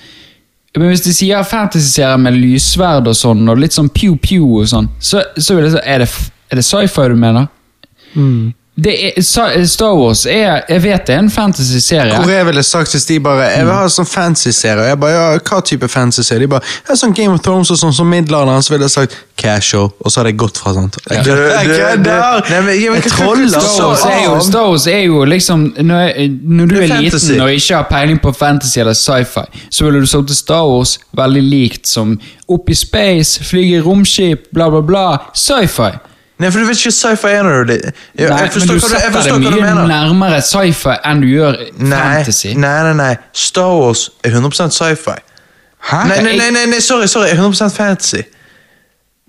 Men 0.76 0.90
hvis 0.90 1.04
de 1.06 1.14
sier 1.14 1.46
fantasy-serie 1.46 2.18
med 2.20 2.36
lyssverd 2.36 3.08
og 3.08 3.16
sånn, 3.16 3.46
og 3.48 3.62
litt 3.62 3.76
sånn 3.76 3.92
pew-pew 3.94 4.58
og 4.58 4.68
sånn, 4.72 4.90
så, 4.98 5.22
så 5.36 5.54
vil 5.56 5.68
jeg 5.68 5.76
si 5.76 5.82
Er 5.86 6.02
det, 6.02 6.10
er 6.50 6.60
det 6.60 6.66
sci-fi 6.66 7.08
du 7.12 7.16
mener? 7.20 7.46
Det 8.12 8.61
er, 8.76 9.67
Star 9.67 9.94
Wars 9.94 10.26
er 10.26 10.62
Jeg 10.68 10.83
vet 10.83 11.07
det 11.07 11.15
er 11.15 11.18
en 11.18 11.31
fantasy-serie. 11.31 12.17
Hvor 12.17 12.31
jeg 12.31 12.47
ville 12.47 12.62
sagt 12.62 12.94
hvis 12.94 13.05
de 13.05 13.18
bare 13.20 13.51
Jeg 13.52 13.67
vil 13.67 13.75
ha 13.75 13.89
sånn 13.92 14.09
fantasy-serie. 14.09 14.86
Jeg 14.89 15.01
bare, 15.01 15.12
ja, 15.12 15.41
hva 15.44 15.59
type 15.60 15.89
fantasy-serie? 15.92 16.47
De 16.47 16.49
bare, 16.55 16.65
ja, 16.89 16.97
sånn 16.97 17.12
Game 17.12 17.34
of 17.34 17.42
Thrones 17.44 17.70
og 17.75 17.76
sånn 17.83 17.92
som 17.92 18.09
middelalderen. 18.09 18.65
Så 18.65 18.73
ville 18.73 18.89
jeg 18.89 18.94
sagt 18.94 19.17
casual, 19.36 19.91
og 20.01 20.12
så 20.12 20.20
hadde 20.20 20.33
jeg 20.33 20.39
gått 20.41 20.60
fra 20.62 20.73
sånt. 20.76 20.97
Jeg 21.10 21.25
kødder! 21.26 22.23
Star 23.52 23.67
så 23.68 23.91
Wars, 24.70 24.86
er 24.86 25.02
jo, 25.02 25.25
liksom 25.28 25.67
Når, 25.76 26.01
jeg, 26.07 26.31
når 26.42 26.70
du 26.70 26.76
er, 26.78 26.86
er 26.86 27.02
liten 27.02 27.42
og 27.44 27.52
ikke 27.52 27.76
har 27.76 27.91
peiling 27.91 28.23
på 28.23 28.33
fantasy 28.36 28.81
eller 28.81 28.97
sci-fi, 28.97 29.44
så 29.68 29.84
ville 29.84 30.01
du 30.01 30.09
sagt 30.09 30.31
til 30.33 30.39
Star 30.39 30.65
Wars 30.70 30.97
veldig 31.18 31.44
likt 31.44 31.92
som 31.92 32.17
opp 32.49 32.73
i 32.73 32.78
space, 32.78 33.44
flyge 33.44 33.83
i 33.83 33.84
romskip, 33.84 34.49
bla, 34.55 34.70
bla, 34.73 34.81
bla. 34.81 35.05
Sci-fi. 35.36 35.91
Nei, 36.42 36.50
for 36.50 36.58
du 36.62 36.66
vet 36.68 36.80
ikke 36.80 36.92
sci-fi 36.96 37.32
er 37.38 37.42
når 37.46 37.64
du. 37.68 37.72
Jeg, 37.72 37.92
Nei, 38.18 38.26
jeg 38.26 38.30
men 38.40 38.50
forstår 38.56 38.74
du 38.74 38.80
du, 38.80 38.86
setter 38.88 39.10
det 39.14 39.32
hva 39.32 39.38
du 39.38 39.60
mye 39.60 39.86
nærmere 39.92 40.40
sci-fi 40.42 40.96
enn 41.10 41.20
du 41.22 41.28
gjør 41.30 41.60
Nei, 41.78 42.00
fantasy. 42.18 42.54
nei, 42.58 42.72
nei, 42.88 42.94
nei. 42.98 43.12
Star 43.32 43.76
Wars 43.78 44.08
er 44.26 44.34
100% 44.34 44.74
sci-fi. 44.74 45.14
Hæ? 45.92 46.02
Nei, 46.10 46.18
nei, 46.26 46.36
nei, 46.40 46.50
nei, 46.54 46.66
nei, 46.74 46.80
sorry, 46.80 47.06
sorry, 47.10 47.30
100% 47.38 47.74
fantasy. 47.76 48.22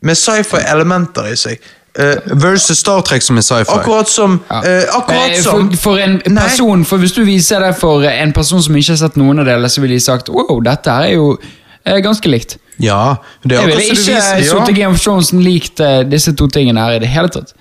Med 0.04 0.16
sci-fi-elementer 0.20 1.30
i 1.32 1.38
seg. 1.40 1.62
Uh, 1.94 2.18
Versus 2.42 2.80
Star 2.82 3.04
Trek 3.06 3.22
som 3.22 3.38
er 3.38 3.46
sci-fi. 3.46 3.70
akkurat 3.76 4.10
som 4.10 4.40
Ja. 4.50 4.62
eh, 4.66 4.84
Akkurat 4.98 5.30
Eh, 5.36 5.42
som 5.42 5.70
for, 5.70 5.78
for 5.78 5.98
en 6.02 6.22
Nei. 6.26 6.42
person, 6.44 6.86
for 6.86 6.98
Hvis 6.98 7.12
du 7.14 7.24
viser 7.24 7.60
det 7.62 7.76
for 7.78 8.02
en 8.04 8.34
person 8.34 8.62
som 8.64 8.76
ikke 8.76 8.92
har 8.96 8.98
sett 8.98 9.16
noen 9.18 9.40
av 9.40 9.46
delene, 9.46 9.70
så 9.70 9.82
ville 9.82 9.94
de 9.94 10.00
sagt 10.02 10.30
wow, 10.30 10.60
dette 10.66 10.90
her 10.90 11.04
er 11.04 11.14
jo 11.14 11.38
ganske 11.86 12.26
likt. 12.32 12.58
Ja, 12.84 13.16
det 13.44 13.58
er 13.58 13.62
Jeg 13.62 13.70
ville 13.72 13.84
ikke 13.96 14.72
i 14.72 14.76
Game 14.78 14.94
of 14.94 15.02
Thrones 15.04 15.32
likt 15.36 15.80
eh, 15.84 16.02
disse 16.10 16.34
to 16.38 16.48
tingene 16.52 16.84
her 16.84 16.98
i 16.98 17.04
det 17.04 17.10
hele 17.14 17.32
tatt. 17.34 17.54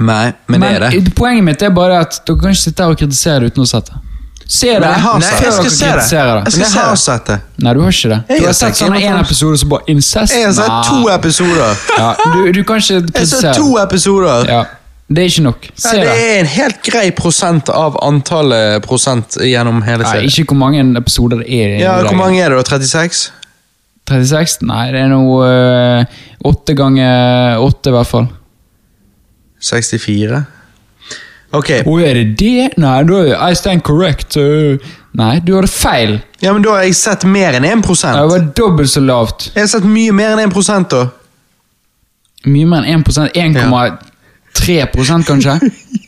Nei, 0.00 0.32
men 0.48 0.64
det 0.64 0.70
er 0.78 0.86
det. 0.88 1.12
Poenget 1.18 1.44
mitt 1.44 1.62
er 1.62 1.74
bare 1.76 2.00
at 2.06 2.22
dere 2.26 2.40
kan 2.40 2.54
ikke 2.54 2.62
sitte 2.64 2.86
her 2.86 2.94
og 2.94 3.00
kritisere 3.02 3.44
det 3.44 3.52
uten 3.52 3.66
å 3.66 3.68
sette. 3.68 4.00
Se 4.52 4.68
det. 4.68 4.80
Men 4.80 4.90
jeg 4.90 5.00
har 5.00 5.20
sett 5.22 5.38
det. 5.38 5.46
Jeg 5.46 5.52
skal 5.54 5.70
se 5.70 5.86
det. 5.86 6.04
Jeg 6.12 6.44
det. 6.44 6.58
Men 6.58 6.72
har 6.76 6.90
det. 6.90 7.00
sett 7.00 7.26
det. 7.30 7.36
Nei, 7.64 7.72
du 7.74 7.80
har 7.80 7.94
ikke 7.96 8.10
det. 8.12 8.20
Du 8.40 8.46
har 8.46 8.56
sett 8.58 8.76
sånn 8.76 8.96
én 8.98 9.16
episode 9.20 9.60
som 9.62 9.70
bare 9.72 9.92
incest. 9.92 10.34
Jeg 10.36 10.44
har 10.48 10.54
sett 10.58 10.68
Nei. 10.68 10.84
to 10.90 11.08
episoder. 11.14 11.82
Ja, 12.02 12.10
du, 12.34 12.38
du 12.52 12.62
kan 12.68 12.80
ikke 12.82 12.94
Jeg 12.94 13.02
har 13.02 13.10
kritisere. 13.12 13.40
sett 13.54 13.60
to 13.62 13.78
episoder. 13.80 14.50
Ja, 14.50 14.62
det 15.12 15.24
er 15.24 15.30
ikke 15.32 15.44
nok. 15.46 15.68
Se 15.76 15.92
Nei, 15.92 16.02
det 16.02 16.08
det. 16.10 16.24
er 16.26 16.40
en 16.42 16.50
helt 16.56 16.82
grei 16.88 17.04
prosent 17.16 17.68
av 17.72 17.96
antallet 18.04 18.84
prosent 18.84 19.38
gjennom 19.40 19.80
hele 19.86 20.04
Nei, 20.08 20.26
ikke 20.28 20.44
hvor 20.52 20.60
mange 20.64 20.84
episoder 21.00 21.42
det 21.44 21.48
er. 21.52 21.78
Ja. 21.80 21.94
Hvor 22.08 22.18
mange 22.20 22.42
er 22.44 22.52
det 22.52 22.60
da? 22.60 22.76
36? 22.76 23.30
36? 24.12 24.58
Nei, 24.68 24.86
det 24.94 25.00
er 25.04 25.10
noe 25.12 25.46
øh, 25.48 26.18
åtte 26.52 26.74
ganger 26.78 27.60
åtte, 27.62 27.90
i 27.90 27.96
hvert 27.96 28.10
fall. 28.10 28.28
64? 29.62 30.42
Ok, 31.52 31.68
Å, 31.84 31.94
er 32.00 32.16
det 32.16 32.28
det? 32.40 32.68
Nei, 32.80 32.98
da 33.04 33.18
er 33.26 33.42
I 33.52 33.56
stand 33.58 33.82
correct. 33.84 34.38
nei, 35.20 35.34
du 35.44 35.52
hadde 35.58 35.68
feil. 35.68 36.14
ja, 36.40 36.52
men 36.54 36.62
da 36.64 36.78
har 36.78 36.86
jeg 36.86 36.96
sett 36.96 37.26
mer 37.28 37.58
enn 37.58 37.66
1% 37.68 38.16
Det 38.16 38.30
var 38.30 38.46
dobbelt 38.56 38.90
så 38.90 39.02
lavt. 39.04 39.50
Jeg 39.54 39.66
har 39.66 39.68
sett 39.74 39.84
mye 39.84 40.12
mer 40.16 40.32
enn 40.32 40.48
1 40.48 40.88
da. 40.90 41.02
Mye 42.48 42.66
mer 42.66 42.88
enn 42.88 43.04
1% 43.04 43.36
1,3% 43.36 45.28
kanskje? 45.28 45.58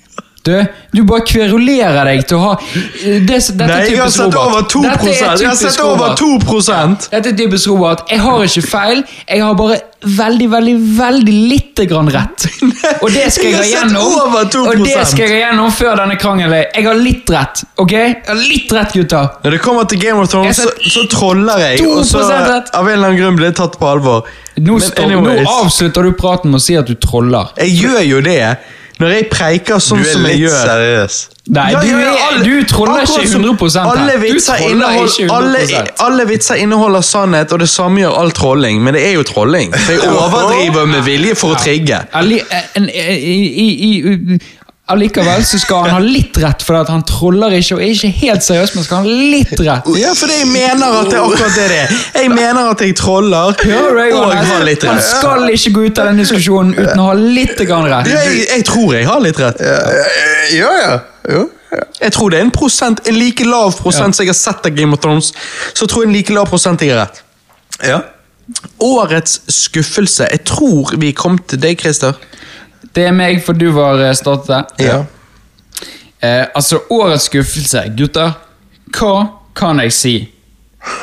Du, 0.44 0.52
du 0.92 1.00
bare 1.08 1.24
kverulerer 1.24 2.04
deg 2.10 2.26
til 2.28 2.36
å 2.36 2.40
ha 2.42 2.52
det, 2.60 3.14
Dette 3.24 3.64
Nei, 3.64 3.78
er 3.80 3.86
jeg 3.88 3.96
har 3.96 4.10
typisk 4.10 4.18
sett 4.18 4.36
over 4.36 4.66
2 4.68 4.82
Dette 4.84 5.06
er 5.08 5.14
Jeg 5.14 5.24
har 5.24 5.38
typisk 5.40 5.62
sett 5.64 5.80
over 5.80 6.12
Robert. 6.12 6.18
2 6.20 7.08
Dette 7.14 7.30
er 7.32 7.36
typisk 7.38 7.70
Robert. 7.72 8.02
Jeg 8.12 8.20
har 8.20 8.44
ikke 8.44 8.64
feil, 8.68 9.00
jeg 9.24 9.40
har 9.40 9.56
bare 9.56 9.78
veldig, 10.04 10.50
veldig, 10.52 10.74
veldig 10.98 11.36
lite 11.48 11.86
grann 11.88 12.10
rett. 12.12 12.44
Og 13.02 13.08
det 13.14 13.30
skal 13.32 13.48
jeg 13.48 13.54
Jeg 13.54 13.56
ha 13.56 13.64
sett 13.64 13.72
gjennom. 13.78 14.12
over 14.20 14.44
2%. 14.52 14.68
Og 14.74 14.84
det 14.84 15.06
skal 15.08 15.24
jeg 15.24 15.32
ha 15.32 15.40
gjennom 15.46 15.72
før 15.72 15.96
denne 16.02 16.18
krangelen. 16.20 16.66
Jeg 16.76 16.86
har 16.90 17.00
litt 17.00 17.32
rett, 17.32 17.64
ok? 17.80 17.94
Jeg 17.96 18.20
har 18.28 18.40
litt 18.42 18.76
rett, 18.76 18.92
gutter. 19.00 19.32
Når 19.46 19.56
det 19.56 19.62
kommer 19.64 19.88
til 19.88 20.04
Game 20.04 20.20
of 20.20 20.28
Thrones, 20.28 20.52
Jeg 20.52 20.60
så, 20.60 20.68
har 20.68 20.76
sett 20.84 20.92
så 20.98 21.06
troller 21.16 21.64
jeg, 21.70 21.82
og 21.88 22.04
så 22.04 22.20
2% 22.20 22.52
rett. 22.52 22.72
av 22.76 22.84
en 22.88 22.98
eller 22.98 23.14
annen 23.14 23.20
grunn 23.22 23.40
blir 23.40 23.48
jeg 23.48 23.58
tatt 23.64 23.80
på 23.80 23.88
alvor. 23.96 24.28
Nå, 24.60 24.76
Men 24.76 24.88
står, 24.92 25.08
nå 25.08 25.18
anyways, 25.24 25.48
avslutter 25.64 26.04
du 26.04 26.12
praten 26.20 26.52
med 26.52 26.60
å 26.60 26.64
si 26.68 26.76
at 26.78 26.86
du 26.90 26.94
troller. 27.00 27.54
Jeg 27.64 27.78
gjør 27.80 28.02
jo 28.12 28.20
det. 28.28 28.40
Når 29.00 29.08
jeg 29.10 29.26
preiker 29.30 29.78
sånn 29.82 30.00
er 30.00 30.04
som 30.12 30.22
jeg 30.26 30.36
litt 30.38 30.48
gjør. 30.48 30.66
seriøs. 30.66 31.28
Nei, 31.46 31.70
Ja, 31.72 31.80
du, 31.80 31.86
ja, 31.86 31.98
ja, 31.98 32.12
er, 32.12 32.16
alle- 32.30 32.44
du 32.44 32.62
troller 32.64 33.00
ikke 33.02 33.28
som 33.28 33.42
100 33.44 33.82
her. 33.82 33.90
alle 33.90 34.20
vitser, 34.22 34.54
innehold, 34.70 35.08
ikke 35.08 35.26
100 35.26 35.36
alle, 35.36 35.58
alle 36.06 36.26
vitser 36.28 36.54
inneholder 36.54 37.00
sannhet, 37.00 37.52
og 37.52 37.58
det 37.60 37.68
samme 37.68 38.00
gjør 38.00 38.18
all 38.20 38.30
trolling. 38.30 38.82
Men 38.82 38.94
det 38.94 39.02
er 39.08 39.12
jo 39.18 39.22
trolling. 39.22 39.72
For 39.74 39.92
jeg 39.92 40.00
overdriver 40.08 40.84
med 40.86 41.02
vilje 41.04 41.34
for 41.34 41.48
å 41.54 41.58
trigge. 41.60 41.98
I, 42.22 42.40
allikevel 44.92 45.44
så 45.48 45.58
skal 45.62 45.86
han 45.86 45.94
ha 45.96 46.00
litt 46.04 46.36
rett, 46.42 46.62
for 46.66 46.76
at 46.76 46.90
han 46.92 47.02
troller 47.08 47.54
ikke 47.56 47.78
og 47.78 47.82
er 47.84 47.92
ikke 47.94 48.10
helt 48.20 48.44
seriøs, 48.44 48.74
men 48.76 48.84
skal 48.84 49.00
han 49.00 49.06
ha 49.08 49.14
litt 49.32 49.54
rett. 49.64 49.88
Ja, 49.96 50.10
for 50.18 50.28
jeg 50.34 50.46
mener 50.50 50.98
at 51.00 51.08
det 51.08 51.16
er 51.16 51.24
akkurat 51.24 51.56
det 51.56 51.68
det 51.72 51.78
er. 51.86 51.94
Jeg 52.20 52.30
mener 52.34 52.70
at 52.74 52.84
jeg 52.84 52.96
troller 53.00 53.56
Hører 53.64 54.10
du, 54.10 54.16
og 54.18 54.34
har 54.36 54.64
litt 54.68 54.84
Han 54.84 54.98
rett. 55.00 55.08
skal 55.08 55.48
ikke 55.54 55.72
gå 55.78 55.86
ut 55.88 55.98
av 56.02 56.10
den 56.10 56.20
diskusjonen 56.20 56.74
uten 56.76 57.00
å 57.00 57.08
ha 57.08 57.16
litt 57.16 57.64
grann 57.64 57.88
rett. 57.88 58.12
Jeg, 58.12 58.44
jeg 58.50 58.66
tror 58.68 58.94
jeg 58.98 59.08
har 59.08 59.24
litt 59.24 59.40
rett. 59.40 59.62
Ja, 59.64 60.72
ja. 60.82 60.94
Ja. 61.32 61.44
Jeg 62.04 62.12
tror 62.14 62.30
det 62.30 62.38
er 62.38 62.44
en 62.44 62.52
prosent, 62.54 63.00
en 63.08 63.16
like 63.18 63.44
lav 63.48 63.72
prosent 63.80 64.14
som 64.14 64.22
jeg 64.22 64.30
har 64.34 64.36
sett 64.38 64.66
av 64.68 64.76
Game 64.76 64.94
of 64.94 65.00
Thrones, 65.02 65.32
så 65.74 65.88
tror 65.90 66.04
jeg 66.04 66.10
en 66.12 66.18
like 66.18 66.36
lav 66.36 66.46
prosent 66.52 66.84
jeg 66.84 66.92
har 66.92 67.06
rett. 67.06 67.22
ja. 67.88 68.02
Årets 68.84 69.38
skuffelse. 69.48 70.26
Jeg 70.30 70.42
tror 70.44 70.90
vi 71.00 71.14
kom 71.16 71.38
til 71.48 71.62
deg, 71.62 71.78
Christer. 71.80 72.12
Det 72.92 73.06
er 73.08 73.12
meg, 73.16 73.40
for 73.44 73.52
du 73.56 73.70
var 73.72 73.98
startet 73.98 74.14
startet. 74.16 74.74
Ja. 74.82 75.04
Eh, 76.20 76.46
altså, 76.54 76.82
årets 76.90 77.24
skuffelse, 77.30 77.82
gutter. 77.96 78.32
Hva 78.94 79.14
kan 79.56 79.80
jeg 79.82 79.92
si 79.92 80.14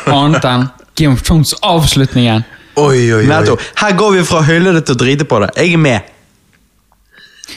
annet 0.08 0.45
enn 0.45 0.68
Game 0.95 1.14
of 1.14 1.22
Thrones 1.26 1.53
avslutningen? 1.66 2.43
Oi, 2.80 3.11
oi, 3.14 3.26
oi. 3.27 3.58
Her 3.82 3.95
går 4.00 4.11
vi 4.16 4.24
fra 4.24 4.42
hyllede 4.48 4.82
til 4.85 4.95
å 4.95 5.00
drite 5.01 5.26
på 5.27 5.40
det. 5.43 5.50
Jeg 5.58 5.74
er 5.74 5.82
med. 5.82 6.01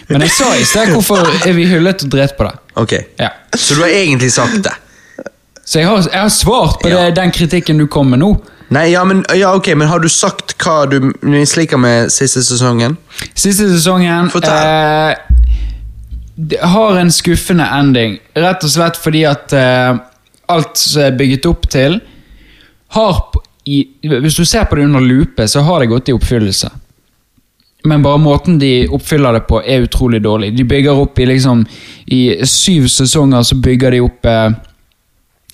Men 0.09 0.25
jeg 0.27 0.33
sa 0.35 0.49
i 0.59 0.65
sted 0.67 0.91
hvorfor 0.91 1.23
er 1.47 1.53
vi 1.55 1.67
hyllet 1.71 2.03
og 2.03 2.11
drept 2.11 2.37
på 2.39 2.49
det. 2.49 2.55
Ok. 2.81 2.95
Ja. 3.21 3.31
Så 3.55 3.77
du 3.77 3.85
har 3.85 3.93
egentlig 3.95 4.33
sagt 4.35 4.63
det? 4.67 4.73
Så 5.65 5.79
jeg 5.81 5.89
har, 5.89 6.03
jeg 6.11 6.21
har 6.21 6.29
svart 6.35 6.81
på 6.83 6.91
Ja. 6.91 7.05
det, 7.07 7.15
den 7.17 7.31
kritikken 7.33 7.79
du 7.79 7.87
kom 7.87 8.11
med 8.11 8.21
nå. 8.21 8.33
Nei, 8.75 8.89
ja, 8.91 9.05
men, 9.05 9.23
ja, 9.37 9.53
ok, 9.55 9.69
men 9.77 9.89
har 9.89 10.01
du 10.03 10.09
sagt 10.11 10.57
hva 10.65 10.85
du 10.91 11.13
misliker 11.23 11.79
med 11.79 12.11
siste 12.13 12.43
sesongen? 12.43 12.97
Siste 13.37 13.69
sesongen 13.71 14.31
eh, 14.41 15.15
har 16.73 16.99
en 16.99 17.13
skuffende 17.15 17.69
ending. 17.77 18.17
Rett 18.35 18.65
og 18.67 18.73
slett 18.73 18.99
fordi 18.99 19.23
at 19.31 19.55
eh, 19.55 19.93
alt 20.51 20.81
som 20.81 21.05
er 21.05 21.19
bygget 21.19 21.47
opp 21.51 21.69
til, 21.71 22.01
har 22.95 23.21
i, 23.65 23.79
Hvis 24.03 24.37
du 24.37 24.45
ser 24.45 24.67
på 24.69 24.77
det 24.77 24.85
under 24.85 25.01
lupe, 25.01 25.47
så 25.49 25.63
har 25.65 25.81
det 25.81 25.87
gått 25.89 26.09
i 26.09 26.13
oppfyllelse. 26.13 26.69
Men 27.89 28.03
bare 28.05 28.21
måten 28.21 28.59
de 28.61 28.89
oppfyller 28.93 29.39
det 29.39 29.47
på, 29.49 29.61
er 29.61 29.87
utrolig 29.87 30.21
dårlig. 30.25 30.51
De 30.57 30.65
bygger 30.65 31.01
opp 31.01 31.19
i 31.19 31.27
liksom 31.29 31.65
I 32.07 32.21
syv 32.49 32.89
sesonger 32.93 33.43
så 33.43 33.57
bygger 33.57 33.97
de 33.97 34.03
opp 34.05 34.29
eh, 34.29 34.51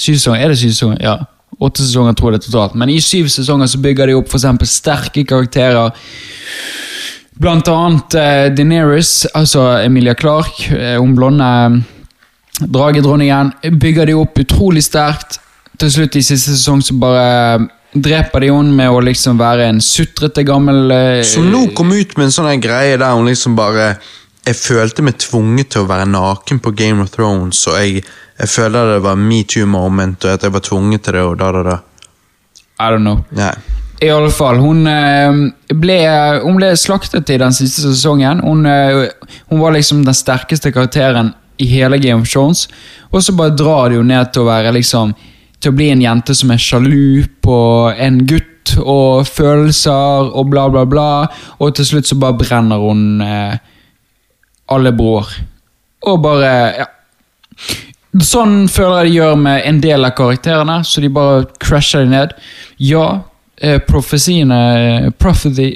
Syv 0.01 0.17
sesonger? 0.17 0.41
Er 0.45 0.49
det 0.49 0.59
syv 0.59 0.73
sesonger? 0.73 1.05
Ja. 1.05 1.17
Åtte 1.59 1.83
sesonger 1.83 2.15
tror 2.17 2.33
jeg 2.33 2.41
det 2.41 2.47
totalt. 2.47 2.77
Men 2.79 2.93
i 2.93 3.01
syv 3.05 3.29
sesonger 3.33 3.69
så 3.69 3.81
bygger 3.83 4.09
de 4.09 4.19
opp 4.21 4.31
eksempel 4.39 4.69
sterke 4.71 5.25
karakterer. 5.29 5.91
Blant 7.41 7.69
annet 7.73 8.17
uh, 8.17 8.47
Daenerys, 8.55 9.27
altså 9.35 9.65
Emilia 9.81 10.15
Clark, 10.15 10.67
hun 10.71 10.99
hun 11.01 11.17
blonde 11.17 11.47
eh, 11.47 11.79
dragedronningen, 12.61 13.53
bygger 13.81 14.07
de 14.07 14.17
opp 14.21 14.39
utrolig 14.39 14.85
sterkt. 14.85 15.41
Til 15.81 15.93
slutt 15.93 16.19
i 16.21 16.23
siste 16.23 16.53
sesong 16.53 16.83
så 16.85 16.97
bare 17.01 17.69
dreper 17.93 18.45
de 18.45 18.51
henne 18.53 18.77
med 18.77 18.93
å 18.93 19.01
liksom 19.03 19.41
være 19.41 19.71
en 19.71 19.81
sutrete 19.83 20.45
gammel 20.47 20.93
uh, 20.93 21.23
Så 21.27 21.43
nå 21.43 21.71
kom 21.77 21.91
ut 21.91 22.13
med 22.17 22.29
en 22.29 22.35
sånn 22.35 22.63
greie 22.63 22.99
der 23.01 23.17
hun 23.17 23.27
liksom 23.27 23.57
bare 23.59 23.95
Jeg 24.47 24.59
følte 24.61 25.03
meg 25.03 25.19
tvunget 25.19 25.73
til 25.75 25.83
å 25.83 25.89
være 25.91 26.07
naken 26.11 26.61
på 26.63 26.75
Game 26.77 27.03
of 27.03 27.11
Thrones, 27.17 27.65
og 27.67 27.81
jeg, 27.81 28.05
jeg 28.41 28.49
føler 28.49 28.95
det 28.95 29.03
var 29.05 29.21
metoo-moment, 29.21 30.25
og 30.25 30.33
at 30.33 30.47
jeg 30.47 30.55
var 30.55 30.65
tvunget 30.65 31.05
til 31.05 31.19
det, 31.19 31.25
og 31.29 31.37
da, 31.41 31.51
da, 31.53 31.63
da. 31.67 31.79
I 32.81 32.89
don't 32.89 33.05
know. 33.05 33.21
Nei. 33.37 33.53
I 34.01 34.09
alle 34.09 34.31
fall, 34.33 34.57
hun 34.63 34.87
eh, 34.89 35.75
ble, 35.77 35.97
hun 36.41 36.57
ble 36.57 36.71
slaktet 36.81 37.29
i 37.35 37.37
den 37.41 37.53
siste 37.53 37.85
sesongen. 37.85 38.41
Hun, 38.41 38.65
eh, 38.65 39.11
hun 39.51 39.61
var 39.61 39.75
liksom 39.77 40.07
den 40.07 40.17
sterkeste 40.17 40.73
karakteren 40.73 41.35
i 41.61 41.67
hele 41.69 41.99
Game 42.01 42.23
of 42.25 42.31
Thrones. 42.33 42.65
Og 43.13 43.21
så 43.23 43.35
bare 43.37 43.53
drar 43.53 43.91
det 43.91 43.99
jo 43.99 44.07
ned 44.09 44.33
til 44.33 44.47
å 44.47 44.49
være 44.49 44.73
liksom 44.77 45.13
Til 45.61 45.75
å 45.75 45.77
bli 45.77 45.91
en 45.93 46.01
jente 46.01 46.33
som 46.33 46.49
er 46.55 46.61
sjalu 46.63 47.27
på 47.45 47.57
en 47.93 48.23
gutt 48.25 48.71
og 48.81 49.27
følelser 49.29 50.31
og 50.33 50.47
bla, 50.49 50.63
bla, 50.73 50.87
bla. 50.89 51.09
Og 51.61 51.75
til 51.77 51.85
slutt 51.85 52.09
så 52.09 52.17
bare 52.17 52.39
brenner 52.41 52.81
hun 52.81 53.21
eh, 53.21 53.59
alle 54.73 54.95
broer. 54.97 55.29
Og 56.09 56.23
bare 56.25 56.55
Ja. 56.81 56.87
Sånn 58.19 58.65
føler 58.69 59.05
jeg 59.05 59.13
de 59.13 59.17
gjør 59.21 59.37
med 59.39 59.63
en 59.69 59.77
del 59.81 60.05
av 60.05 60.17
karakterene, 60.19 60.81
så 60.85 61.01
de 61.05 61.09
bare 61.15 61.45
crasher 61.63 62.03
de 62.03 62.11
ned. 62.11 62.33
Ja, 62.83 63.05
eh, 63.63 63.79
profesiene 63.87 64.57
eh, 65.07 65.11
prophecy, 65.15 65.69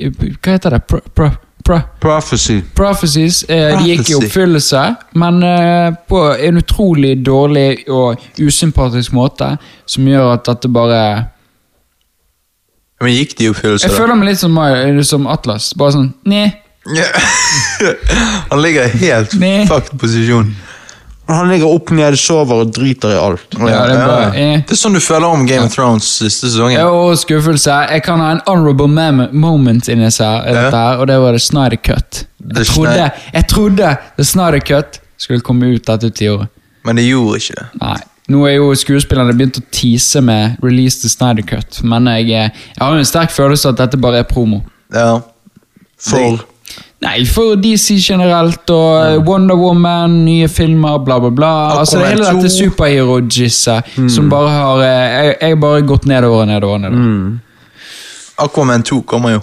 Hva 0.43 0.57
heter 0.57 0.75
det? 0.75 0.81
Pro, 0.91 0.99
pro, 1.15 1.29
pro, 1.65 1.79
Prophecy. 2.03 2.59
prophecies 2.75 3.45
eh, 3.49 3.77
de 3.79 3.93
gikk 3.95 4.11
i 4.11 4.17
oppfyllelse, 4.19 4.83
men 5.15 5.39
eh, 5.47 5.95
på 6.11 6.25
en 6.35 6.59
utrolig 6.61 7.15
dårlig 7.25 7.85
og 7.89 8.19
usympatisk 8.43 9.15
måte, 9.15 9.53
som 9.87 10.11
gjør 10.11 10.35
at 10.35 10.45
dette 10.51 10.69
bare 10.75 11.01
Men 13.01 13.15
gikk 13.15 13.39
de 13.39 13.45
i 13.47 13.49
oppfyllelse, 13.55 13.87
Jeg 13.87 13.95
da? 13.95 14.01
føler 14.03 14.15
meg 14.19 14.29
litt 14.33 14.43
som, 14.43 14.59
eh, 14.59 15.01
som 15.07 15.27
Atlas. 15.31 15.71
Bare 15.79 15.93
sånn 15.93 16.13
Nei. 16.27 16.49
Han 18.51 18.61
ligger 18.63 18.85
i 18.91 18.99
helt 19.07 19.31
fucked 19.71 19.99
posisjon. 20.01 20.51
Han 21.29 21.49
ligger 21.49 21.71
opp 21.73 21.91
ned, 21.97 22.19
sover 22.21 22.65
og 22.67 22.73
driter 22.77 23.15
i 23.15 23.17
alt. 23.17 23.47
Ja, 23.57 23.85
det 23.89 23.95
er 23.97 24.07
bare, 24.07 24.27
eh. 24.37 24.59
Det 24.69 24.75
er 24.77 24.77
sånn 24.77 24.93
du 24.93 25.01
føler 25.01 25.25
om 25.33 25.47
Game 25.49 25.65
of 25.65 25.73
Thrones 25.73 26.05
siste 26.21 26.51
sesongen. 26.51 26.77
Ja, 26.77 26.91
Og 26.93 27.17
skuffelse. 27.17 27.71
Jeg 27.91 28.03
kan 28.05 28.21
ha 28.21 28.33
en 28.35 28.43
honorable 28.47 28.89
moment 29.33 29.89
inni 29.89 30.11
seg, 30.13 30.45
Ja. 30.53 30.97
og 31.01 31.07
det 31.09 31.17
var 31.19 31.33
The 31.33 31.41
Snyder 31.41 31.77
Cut. 31.81 32.25
Jeg 32.55 32.67
trodde, 32.67 33.11
jeg 33.33 33.49
trodde 33.49 33.97
The 34.19 34.25
Snyder 34.25 34.61
Cut 34.61 35.01
skulle 35.17 35.41
komme 35.41 35.73
ut 35.75 35.87
dette 35.87 36.11
tiåret. 36.11 36.49
Men 36.85 36.97
det 36.97 37.07
gjorde 37.09 37.39
ikke 37.41 37.55
det. 37.57 37.67
Nei. 37.81 37.97
Nå 38.29 38.47
er 38.49 38.55
jo 38.57 38.71
skuespillerne 38.75 39.33
begynt 39.37 39.59
å 39.61 39.65
tease 39.71 40.21
med 40.25 40.57
release 40.63 41.01
the 41.03 41.09
Snyder 41.09 41.43
Cut, 41.45 41.83
men 41.85 42.05
jeg, 42.07 42.29
eh, 42.33 42.51
jeg 42.77 42.81
har 42.81 42.93
jo 42.93 42.99
en 42.99 43.05
sterk 43.05 43.31
følelse 43.33 43.69
at 43.69 43.77
dette 43.77 43.97
bare 44.01 44.19
er 44.19 44.25
promo. 44.25 44.63
Ja. 44.93 45.21
For 45.99 46.45
Nei, 47.05 47.25
for 47.29 47.57
DC 47.61 47.99
generelt, 48.01 48.71
og 48.73 48.93
eh, 49.05 49.17
Wonder 49.29 49.59
Woman, 49.61 50.23
nye 50.25 50.49
filmer, 50.49 50.99
bla, 51.05 51.19
bla, 51.21 51.31
bla. 51.31 51.55
Altså, 51.79 51.99
det 52.01 52.13
hele 52.15 52.29
dette 52.31 52.49
2. 52.49 52.53
superhero-gisset 52.63 53.97
som 54.15 54.31
bare 54.33 54.53
har 54.55 54.85
eh, 54.85 55.17
Jeg 55.27 55.35
jeg 55.51 55.59
bare 55.61 55.83
gått 55.87 56.07
nedover 56.09 56.45
og 56.45 56.49
nedover. 56.49 56.79
nedover. 56.79 57.35
Aquaman 58.39 58.83
2 58.83 59.03
kommer 59.07 59.37
jo. 59.37 59.43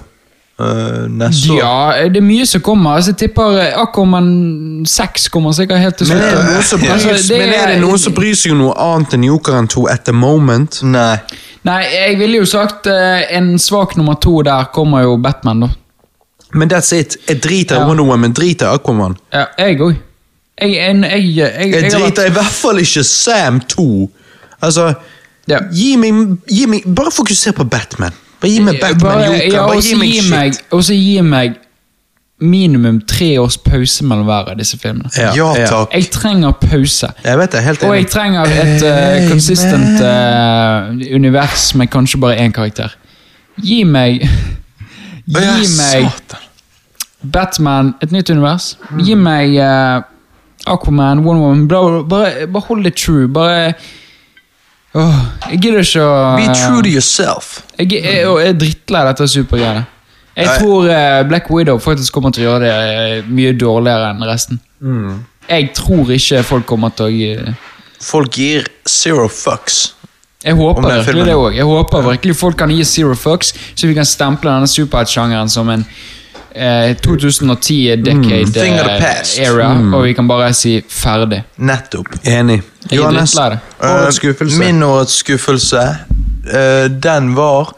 Uh, 0.62 1.08
neste 1.10 1.52
år. 1.54 1.58
Ja, 1.58 2.08
det 2.10 2.20
er 2.20 2.26
mye 2.26 2.46
som 2.46 2.62
kommer. 2.62 2.98
Altså, 3.00 3.12
jeg 3.14 3.18
tipper 3.18 3.56
Aquaman 3.82 4.86
6 4.86 5.28
kommer 5.34 5.56
sikkert 5.58 5.80
helt 5.82 5.96
til 5.98 6.08
slutt. 6.08 6.22
bryr, 6.22 6.52
Altså, 6.58 6.78
men 6.78 7.54
er 7.56 7.72
det 7.72 7.80
noen 7.82 7.98
som 7.98 8.14
bryr 8.14 8.36
seg 8.38 8.54
om 8.54 8.62
noe 8.68 8.76
annet 8.78 9.16
enn 9.18 9.26
Jokeren 9.26 9.70
2 9.72 9.88
at 9.90 10.06
the 10.06 10.14
moment? 10.14 10.82
Nei. 10.86 11.16
Nei, 11.66 11.82
jeg 11.94 12.18
ville 12.20 12.42
jo 12.42 12.46
sagt 12.50 12.90
uh, 12.90 13.22
en 13.38 13.56
svak 13.62 13.96
nummer 13.98 14.18
to 14.22 14.42
der 14.46 14.70
kommer 14.74 15.06
jo 15.06 15.18
Batman, 15.22 15.66
da. 15.66 15.72
Men 16.54 16.72
that's 16.72 16.92
it. 16.96 17.18
Jeg 17.30 17.42
driter 17.44 17.76
i 17.76 17.80
Ja. 17.80 17.88
Wonder 17.88 18.04
Woman, 18.04 18.34
driter 18.34 18.66
i 18.68 18.74
Aquaman. 18.76 19.16
Ja, 19.34 19.46
jeg 19.58 19.80
òg. 19.82 19.96
Jeg, 20.62 20.72
jeg, 20.76 21.36
jeg, 21.36 21.72
jeg, 21.74 21.92
driter 21.92 22.26
i 22.28 22.34
hvert 22.36 22.54
fall 22.54 22.78
ikke 22.80 23.04
Sam 23.04 23.60
2. 23.62 24.12
Altså, 24.62 24.94
Ja. 25.48 25.58
gi 25.74 25.96
meg, 25.98 26.38
gi 26.50 26.66
meg 26.70 26.84
Bare 26.96 27.12
fokuser 27.12 27.52
på 27.58 27.64
Batman. 27.64 28.12
Bare 28.42 28.52
gi 28.52 28.60
meg 28.62 28.80
Batman, 28.82 29.00
Bare- 29.02 29.26
Joker. 29.26 29.54
ja, 29.54 29.68
Bare 29.68 29.82
gi 29.82 29.96
meg 30.30 30.54
shit. 30.54 30.64
og 30.72 30.84
så 30.84 30.94
gi 30.94 31.22
meg 31.22 31.56
minimum 32.42 33.02
tre 33.08 33.38
års 33.40 33.58
pause 33.58 34.04
mellom 34.04 34.26
hver 34.26 34.50
av 34.50 34.58
disse 34.58 34.78
filmene. 34.82 35.10
Ja, 35.18 35.54
takk. 35.70 35.92
Jeg 35.94 36.10
trenger 36.12 36.52
pause. 36.58 37.12
Jeg 37.24 37.38
vet 37.38 37.52
det, 37.52 37.62
helt 37.64 37.84
enig. 37.84 37.90
Og 37.90 37.96
jeg 38.00 38.08
trenger 38.10 38.46
et 38.64 38.84
uh, 38.84 39.30
consistent 39.30 40.02
uh, 40.02 41.16
univers 41.16 41.76
med 41.76 41.88
kanskje 41.94 42.20
bare 42.20 42.40
én 42.42 42.52
karakter. 42.52 42.96
Gi 43.62 43.84
meg 43.84 44.26
Gi 45.32 45.68
meg. 45.78 46.10
Batman, 47.22 47.94
et 48.02 48.12
nytt 48.12 48.30
univers. 48.34 48.76
Gi 49.00 49.16
meg 49.16 49.56
uh, 49.62 50.02
Aquaman, 50.66 51.22
Wonder 51.26 51.44
Woman. 51.44 51.68
Bla, 51.70 52.02
bare, 52.04 52.48
bare 52.48 52.66
hold 52.68 52.84
det 52.84 52.96
true. 52.98 53.28
Bare 53.32 53.74
oh, 54.98 55.22
Jeg 55.52 55.62
gidder 55.62 55.86
ikke 55.86 56.04
å 56.04 56.20
Be 56.40 56.50
true 56.50 56.84
to 56.84 56.92
yourself. 56.92 57.60
Jeg, 57.78 57.94
jeg, 57.94 58.22
jeg 58.24 58.50
er 58.50 58.58
drittlei 58.58 59.06
dette 59.08 59.30
supergreiene. 59.32 59.86
Jeg 60.36 60.62
tror 60.62 60.88
uh, 60.88 61.22
Black 61.28 61.50
Widow 61.52 61.80
faktisk 61.84 62.16
kommer 62.16 62.34
til 62.34 62.46
å 62.46 62.52
gjøre 62.52 62.64
det 62.64 62.76
eh, 62.92 63.28
mye 63.28 63.52
dårligere 63.60 64.14
enn 64.14 64.24
resten. 64.26 64.62
Jeg 65.50 65.74
tror 65.78 66.10
ikke 66.16 66.40
folk 66.48 66.70
kommer 66.70 66.94
til 66.96 67.12
å 67.12 67.58
Folk 68.02 68.34
gir 68.40 68.66
zero 68.90 69.28
fucks. 69.30 69.92
Jeg 70.44 70.58
håper 70.58 70.88
virkelig 70.90 71.26
det 71.28 71.36
òg. 71.38 71.54
Jeg 71.56 71.68
håper 71.70 72.08
virkelig 72.08 72.36
folk 72.40 72.58
kan 72.58 72.72
gi 72.74 72.84
zero 72.88 73.16
fucks, 73.16 73.54
så 73.76 73.88
vi 73.88 73.94
kan 73.98 74.08
stemple 74.10 74.50
denne 74.50 74.68
superheltsjangeren 74.70 75.50
som 75.54 75.70
en 75.70 75.84
eh, 76.56 76.96
2010 77.04 78.02
decade 78.02 78.52
Thing 78.56 78.80
of 78.80 78.88
the 78.88 79.12
eh, 79.12 79.50
era, 79.50 79.70
og 79.94 80.04
vi 80.08 80.14
kan 80.18 80.28
bare 80.28 80.54
si 80.58 80.80
ferdig. 80.90 81.44
Nettopp. 81.58 82.10
Enig. 82.26 82.62
Johannes, 82.92 83.36
drittlei 83.36 83.60
årets 83.82 84.08
Eh, 84.08 84.18
skuffelse. 84.18 84.58
Min 84.60 84.84
årets 84.84 85.20
skuffelse, 85.22 85.84
uh, 86.54 86.90
den 86.90 87.36
var 87.38 87.76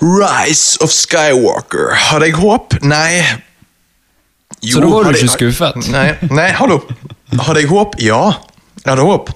Rise 0.00 0.78
of 0.84 0.90
Skywalker. 0.94 1.94
Hadde 1.94 2.30
jeg 2.30 2.34
håp? 2.38 2.78
Nei. 2.82 3.22
Så 4.66 4.80
da 4.80 4.86
var 4.90 5.04
du 5.10 5.16
ikke 5.18 5.34
skuffet? 5.34 5.88
Nei, 5.92 6.10
nei, 6.30 6.50
hallo. 6.58 6.80
Hadde 7.40 7.60
jeg 7.62 7.70
håp? 7.70 7.96
Ja. 8.02 8.20
Jeg 8.84 8.90
hadde 8.92 9.06
håp. 9.08 9.32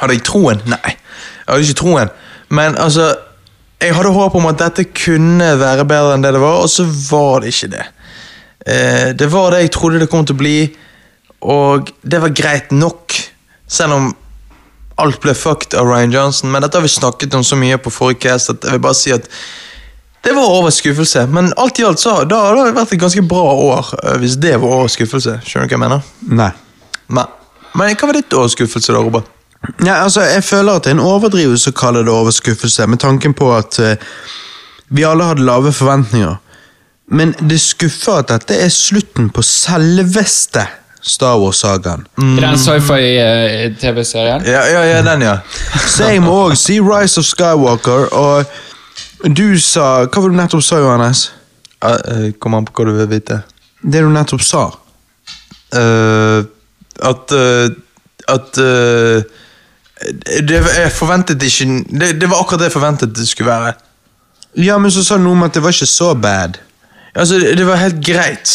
Hadde 0.00 0.16
jeg 0.16 0.24
troen? 0.28 0.62
Nei. 0.70 0.96
Jeg 1.46 1.52
hadde 1.52 1.68
ikke 1.68 1.80
troen. 1.82 2.10
Men 2.48 2.76
altså 2.78 3.14
Jeg 3.80 3.92
hadde 3.92 4.08
håp 4.08 4.34
om 4.34 4.46
at 4.48 4.58
dette 4.58 4.86
kunne 4.96 5.50
være 5.60 5.84
bedre 5.84 6.14
enn 6.16 6.22
det 6.24 6.30
det 6.32 6.40
var, 6.40 6.62
og 6.64 6.70
så 6.72 6.86
var 7.10 7.42
det 7.44 7.50
ikke 7.52 7.68
det. 7.74 7.82
Eh, 8.66 9.10
det 9.12 9.28
var 9.32 9.52
det 9.52 9.66
jeg 9.66 9.72
trodde 9.76 10.00
det 10.00 10.08
kom 10.08 10.24
til 10.24 10.32
å 10.32 10.40
bli, 10.40 10.54
og 11.44 11.90
det 12.00 12.22
var 12.22 12.32
greit 12.32 12.72
nok. 12.72 13.12
Selv 13.68 13.98
om 13.98 14.08
alt 14.96 15.20
ble 15.20 15.34
fucked 15.36 15.76
av 15.76 15.86
Ryan 15.90 16.14
Johnson. 16.14 16.50
Men 16.50 16.64
dette 16.64 16.78
har 16.78 16.86
vi 16.86 16.88
snakket 16.88 17.36
om 17.36 17.44
så 17.44 17.58
mye 17.60 17.76
på 17.76 17.92
forrige 17.92 18.24
cast 18.30 18.54
at 18.54 18.64
jeg 18.64 18.78
vil 18.78 18.84
bare 18.88 18.96
si 18.96 19.12
at 19.12 19.28
det 20.26 20.32
var 20.34 20.50
årets 20.56 20.80
skuffelse. 20.80 21.26
Men 21.30 21.52
alt 21.60 21.78
i 21.78 21.84
alt 21.86 22.00
så 22.02 22.16
da 22.24 22.40
har 22.48 22.58
det 22.58 22.74
vært 22.74 22.96
et 22.96 23.02
ganske 23.04 23.22
bra 23.28 23.52
år, 23.52 23.92
eh, 24.02 24.16
hvis 24.22 24.40
det 24.42 24.56
var 24.62 24.80
årets 24.80 24.96
skuffelse. 24.98 25.38
Skjønner 25.44 25.68
du 25.68 25.74
hva 25.74 25.78
jeg 25.78 25.84
mener? 25.84 26.12
Nei. 26.40 26.50
Men, 27.06 27.32
men 27.76 27.92
hva 27.92 28.08
var 28.08 28.18
ditt 28.18 28.34
årets 28.40 28.56
skuffelse, 28.56 28.96
da, 28.96 29.04
Robert? 29.04 29.28
Ja, 29.84 30.02
altså, 30.02 30.20
jeg 30.20 30.44
føler 30.44 30.76
at 30.76 30.84
det 30.84 30.92
er 30.92 30.98
en 30.98 31.04
overdrivelse 31.04 31.72
å 31.72 31.76
kalle 31.76 32.04
det 32.06 32.12
overskuffelse, 32.12 32.86
med 32.86 33.00
tanken 33.02 33.34
på 33.36 33.50
at 33.56 33.78
uh, 33.82 33.94
vi 34.88 35.04
alle 35.06 35.26
hadde 35.28 35.46
lave 35.46 35.72
forventninger. 35.72 36.36
Men 37.06 37.34
det 37.38 37.60
skuffer 37.62 38.22
at 38.22 38.32
dette 38.32 38.56
er 38.64 38.72
slutten 38.72 39.30
på 39.30 39.44
selveste 39.46 40.66
Star 41.06 41.38
Wars-sagaen. 41.38 42.06
Mm. 42.18 42.36
den 42.42 42.58
sci-fi-TV-serien? 42.58 44.42
Ja, 44.46 44.64
ja, 44.66 44.82
ja, 44.84 45.02
den, 45.06 45.22
ja. 45.22 45.36
Så 45.86 46.10
jeg 46.10 46.22
må 46.24 46.34
òg 46.48 46.56
si 46.58 46.80
Rise 46.82 47.22
of 47.22 47.28
Skywalker, 47.28 48.10
og 48.10 48.44
du 49.36 49.58
sa 49.62 50.06
Hva 50.06 50.22
var 50.22 50.28
det 50.28 50.34
du 50.34 50.40
nettopp 50.40 50.64
sa, 50.66 50.80
Johannes? 50.82 51.28
Uh, 51.84 51.92
eh, 51.94 52.26
Kom 52.42 52.56
an 52.58 52.66
på 52.66 52.74
hva 52.74 52.88
du 52.88 52.96
vil 52.98 53.08
vite. 53.10 53.38
Det 53.82 54.02
du 54.02 54.10
nettopp 54.10 54.42
sa. 54.42 54.66
Uh, 55.76 56.42
at 57.06 57.32
uh, 57.34 57.70
At 58.26 58.58
eh, 58.58 59.22
det, 60.44 60.60
Jeg 60.60 60.92
forventet 60.92 61.42
ikke 61.42 61.66
det, 61.88 62.12
det 62.20 62.28
var 62.28 62.42
akkurat 62.42 62.60
det 62.60 62.70
jeg 62.70 62.76
forventet 62.76 63.14
det 63.16 63.28
skulle 63.28 63.50
være. 63.50 63.74
Ja, 64.60 64.78
men 64.80 64.92
så 64.92 65.04
sa 65.04 65.18
noe 65.20 65.36
om 65.36 65.44
at 65.46 65.56
det 65.56 65.62
var 65.64 65.74
ikke 65.74 65.88
så 65.88 66.14
bad. 66.14 66.58
Altså, 67.14 67.38
det, 67.40 67.56
det 67.58 67.66
var 67.68 67.80
helt 67.80 68.00
greit. 68.04 68.54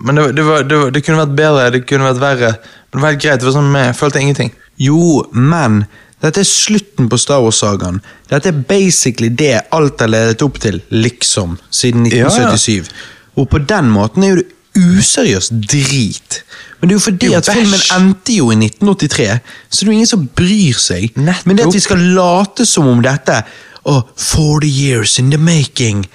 Men 0.00 0.16
det, 0.16 0.32
det, 0.36 0.44
var, 0.44 0.64
det, 0.64 0.80
var, 0.80 0.90
det 0.94 1.04
kunne 1.04 1.22
vært 1.22 1.36
bedre, 1.36 1.70
det 1.74 1.84
kunne 1.88 2.08
vært 2.08 2.20
verre. 2.22 2.52
Men 2.88 2.98
det 2.98 3.04
var 3.04 3.14
helt 3.14 3.24
greit. 3.24 3.40
det 3.40 3.48
var 3.48 3.56
sånn 3.56 3.72
med, 3.72 3.86
Jeg 3.90 3.98
følte 4.00 4.22
ingenting. 4.22 4.52
Jo, 4.80 5.24
men 5.32 5.82
dette 6.22 6.42
er 6.42 6.48
slutten 6.48 7.08
på 7.10 7.18
Star 7.20 7.42
Wars-sagaen. 7.44 8.00
Dette 8.30 8.52
er 8.52 8.60
basically 8.68 9.30
det 9.30 9.54
alt 9.74 10.00
har 10.02 10.10
ledet 10.10 10.42
opp 10.44 10.60
til, 10.62 10.80
liksom, 10.90 11.58
siden 11.70 12.08
Ja, 12.10 12.24
ja. 12.26 12.32
1977. 12.32 12.92
Og 13.38 13.48
på 13.52 13.60
den 13.70 13.92
måten 13.94 14.24
er 14.24 14.32
jo 14.32 14.40
det 14.40 14.48
useriøst 14.78 15.54
drit. 15.70 16.42
Men 16.78 16.88
det 16.88 16.94
er 16.94 16.98
jo 16.98 17.04
fordi 17.04 17.30
jo 17.32 17.38
at 17.38 17.48
filmen 17.50 17.80
endte 17.96 18.36
jo 18.38 18.50
i 18.54 18.58
1983, 18.58 19.26
så 19.68 19.80
det 19.80 19.86
er 19.86 19.90
jo 19.90 19.96
ingen 19.96 20.10
som 20.10 20.28
bryr 20.40 20.78
seg. 20.78 21.08
Nettopp. 21.16 21.46
Men 21.46 21.58
det 21.58 21.66
at 21.66 21.78
vi 21.78 21.82
skal 21.82 22.04
late 22.18 22.66
som 22.68 22.86
om 22.90 23.02
dette 23.02 23.40
oh, 23.88 24.02
40 24.16 24.68
years 24.68 25.18
in 25.18 25.32
the 25.34 25.40
making. 25.40 26.06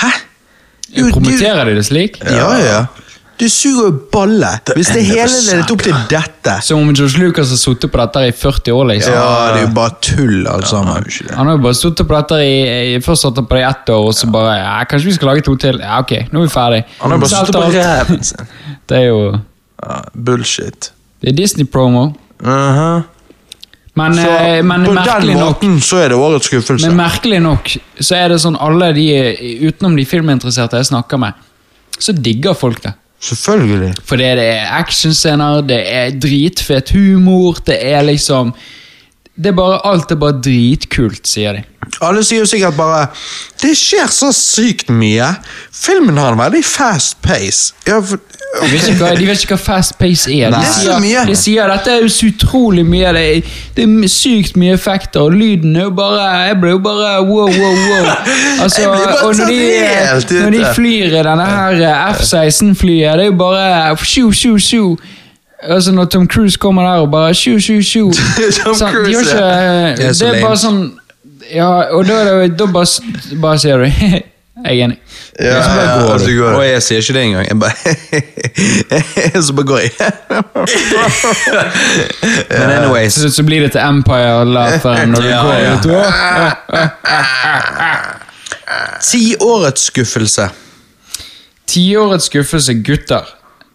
Hæ? 0.00 0.12
Promoterer 1.12 1.64
de 1.68 1.76
det 1.76 1.84
slik? 1.86 2.16
Ja, 2.24 2.54
ja. 2.64 2.80
Du 3.38 3.44
suger 3.48 3.84
jo 3.86 3.90
balle. 4.12 4.48
Hvis 4.74 4.88
det 4.90 5.04
hele 5.06 5.30
ledet 5.30 5.70
opp 5.70 5.82
til 5.84 5.94
dette 6.10 6.54
Som 6.66 6.80
om 6.82 6.88
George 6.90 7.20
Lucas 7.22 7.52
har 7.54 7.60
sittet 7.60 7.92
på 7.92 8.00
dette 8.00 8.22
i 8.26 8.32
40 8.34 8.72
år, 8.74 8.88
liksom. 8.90 9.14
Ja, 9.14 9.28
det 9.54 9.60
er 9.60 9.66
jo 9.68 9.74
bare 9.76 9.94
tull, 10.02 10.40
alt 10.50 10.66
Ja, 10.66 10.70
sammen. 10.72 11.06
Han 11.36 11.46
har 11.46 11.54
jo 11.58 11.62
bare 11.68 11.78
sittet 11.78 12.08
på 12.08 12.16
dette 12.16 12.40
i, 12.42 12.56
i 12.96 12.96
Først 13.04 13.26
satt 13.28 13.38
han 13.38 13.46
på 13.46 13.58
det 13.58 13.62
i 13.62 13.68
ett 13.68 13.92
år, 13.94 14.08
og 14.10 14.16
så 14.18 14.30
bare 14.34 14.56
ja, 14.58 14.72
Kanskje 14.90 15.10
vi 15.12 15.14
skal 15.18 15.30
lage 15.32 15.46
to 15.46 15.54
til? 15.60 15.78
Ja, 15.84 16.00
ok, 16.02 16.16
nå 16.32 16.42
er 16.42 16.48
vi 16.48 16.54
ferdig. 16.56 16.82
Han 17.04 17.14
har 17.14 17.22
bare 17.22 17.30
sittet 17.36 17.60
på 17.60 17.68
ræven 17.76 18.26
sin. 18.32 18.50
Det 18.88 18.98
er 19.02 19.06
jo 19.12 19.20
Ja, 19.36 20.00
bullshit. 20.14 20.90
Det 21.22 21.30
er 21.30 21.38
Disney-promo. 21.38 22.08
Mhm. 22.42 23.06
Men, 23.98 24.14
Så 24.14 24.30
eh, 24.30 24.62
men 24.62 24.84
på 24.86 24.92
merkelig 24.94 25.34
den 25.34 25.42
nok 25.42 25.64
så 25.82 25.98
er 26.04 26.12
det 26.12 26.18
årets 26.22 26.46
skuffelse. 26.46 26.86
Men 26.86 26.96
merkelig 27.00 27.40
nok 27.42 27.70
så 27.98 28.14
er 28.14 28.30
det 28.30 28.38
sånn 28.42 28.58
alle 28.62 28.92
de 28.94 29.06
utenom 29.66 29.96
de 29.98 30.04
filminteresserte 30.06 30.78
jeg 30.78 30.86
snakker 30.92 31.18
med, 31.18 31.34
så 31.98 32.14
digger 32.14 32.54
folk 32.54 32.82
det. 32.84 32.92
Selvfølgelig. 33.20 33.94
For 34.04 34.16
det 34.16 34.26
er 34.26 34.70
actionscener, 34.78 35.60
det 35.60 35.82
er 35.86 36.10
dritfet 36.22 36.90
humor, 36.94 37.58
det 37.66 37.78
er 37.80 38.02
liksom 38.02 38.54
det 39.38 39.52
er 39.52 39.58
bare, 39.58 39.78
Alt 39.86 40.10
er 40.10 40.18
bare 40.18 40.40
dritkult, 40.42 41.26
sier 41.30 41.58
de. 41.58 41.66
Alle 42.04 42.22
sier 42.26 42.42
jo 42.42 42.48
sikkert 42.48 42.76
bare 42.76 43.06
Det 43.62 43.70
skjer 43.78 44.10
så 44.12 44.32
sykt 44.34 44.90
mye. 44.92 45.30
Filmen 45.74 46.18
har 46.20 46.34
en 46.34 46.42
veldig 46.42 46.64
fast 46.66 47.16
pace. 47.24 47.72
Ja, 47.88 48.00
for, 48.04 48.20
De 48.58 48.68
vet 48.72 48.98
hva, 48.98 49.10
de 49.16 49.26
vet 49.28 49.42
ikke 49.44 49.54
hva 49.56 49.60
fast 49.60 49.94
pace 49.98 50.30
er. 50.32 50.50
Nei. 50.52 50.60
De 50.62 50.66
Det 50.66 50.92
er 50.94 51.02
sier, 51.04 51.26
de 51.30 51.36
sier 51.38 51.70
dette 51.70 51.92
er 51.94 52.02
jo 52.04 52.10
så 52.12 52.30
utrolig 52.32 52.84
mye. 52.88 53.12
Det 53.14 53.24
er, 53.30 53.52
det 53.76 53.86
er 53.86 54.12
sykt 54.12 54.58
mye 54.60 54.74
effekter, 54.78 55.26
og 55.26 55.36
lyden 55.38 55.76
er 55.76 55.86
jo 55.86 55.94
bare 55.98 56.26
Jeg 56.48 56.58
ble 56.62 56.74
jo 56.74 56.80
bare 56.86 57.12
wow, 57.28 57.52
wow, 57.52 57.76
wow. 57.92 58.08
Altså, 58.64 58.82
Jeg 58.82 58.90
ble 58.90 59.04
bare 59.04 59.28
og 59.28 59.38
når 59.38 59.52
de, 59.52 60.40
når 60.42 60.56
de 60.56 60.64
flyr 60.80 61.14
i 61.20 61.22
denne 61.30 61.46
her 61.52 61.84
eh, 61.92 62.08
F-16-flyet, 62.16 63.14
det 63.20 63.28
er 63.28 63.30
jo 63.30 63.38
bare 63.38 63.96
sju, 64.02 64.32
sju, 64.32 64.58
sju. 64.58 64.84
Altså 65.62 65.92
Når 65.92 66.04
Tom 66.04 66.28
Cruise 66.28 66.56
kommer 66.58 66.82
der 66.82 67.00
og 67.02 67.10
bare 67.10 67.34
sju, 67.34 67.58
sju, 67.60 67.82
sju 67.82 68.10
Tom 68.62 68.74
de 68.78 69.10
gjør 69.10 69.20
ikke, 69.20 69.38
ja. 69.38 69.94
Det 69.96 70.04
er 70.06 70.12
så 70.12 70.24
Det 70.26 70.32
lame. 70.32 70.42
bare 70.46 70.56
sånn 70.62 70.80
Ja, 71.54 71.70
og 71.96 72.04
da, 72.06 72.46
da 72.48 72.66
bare, 72.66 72.86
bare 73.42 73.58
sier 73.58 73.76
du 73.78 73.88
Jeg 74.58 74.74
er 74.74 74.84
enig. 74.88 74.96
Ja, 75.38 75.44
ja, 75.46 75.52
ja, 75.54 75.62
går 76.02 76.12
altså, 76.16 76.30
går. 76.34 76.54
Og 76.58 76.64
jeg 76.66 76.82
sier 76.82 76.98
ikke 76.98 77.14
det 77.14 77.22
engang. 77.28 77.46
Jeg 77.46 77.58
bare 77.62 77.76
Så 79.46 79.52
bare 79.54 79.66
går 79.68 79.78
jeg. 79.78 79.92
Men 82.50 82.70
anyways. 82.74 83.12
Så, 83.14 83.30
så 83.30 83.42
blir 83.46 83.60
det 83.62 83.70
til 83.76 83.80
Empire 83.86 84.42
latteren 84.50 85.08
når 85.14 85.20
du 85.22 85.28
Ja, 85.28 85.42
går 85.46 85.54
ja. 85.62 85.74
ut. 85.78 85.86
Tiårets 89.06 89.86
skuffelse. 89.92 90.48
Tiårets 91.70 92.24
skuffelse, 92.26 92.74
gutter. 92.82 93.24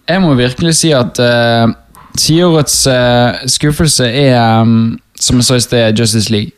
Jeg 0.10 0.22
må 0.22 0.34
virkelig 0.36 0.76
si 0.82 0.92
at 0.96 1.20
uh, 1.24 1.72
tiårets 2.20 2.82
uh, 2.92 3.46
skuffelse 3.48 4.08
er, 4.08 4.36
um, 4.62 4.98
som 5.20 5.40
jeg 5.40 5.48
sa 5.48 5.56
i 5.56 5.64
sted, 5.64 6.00
Justice 6.00 6.34
League. 6.34 6.52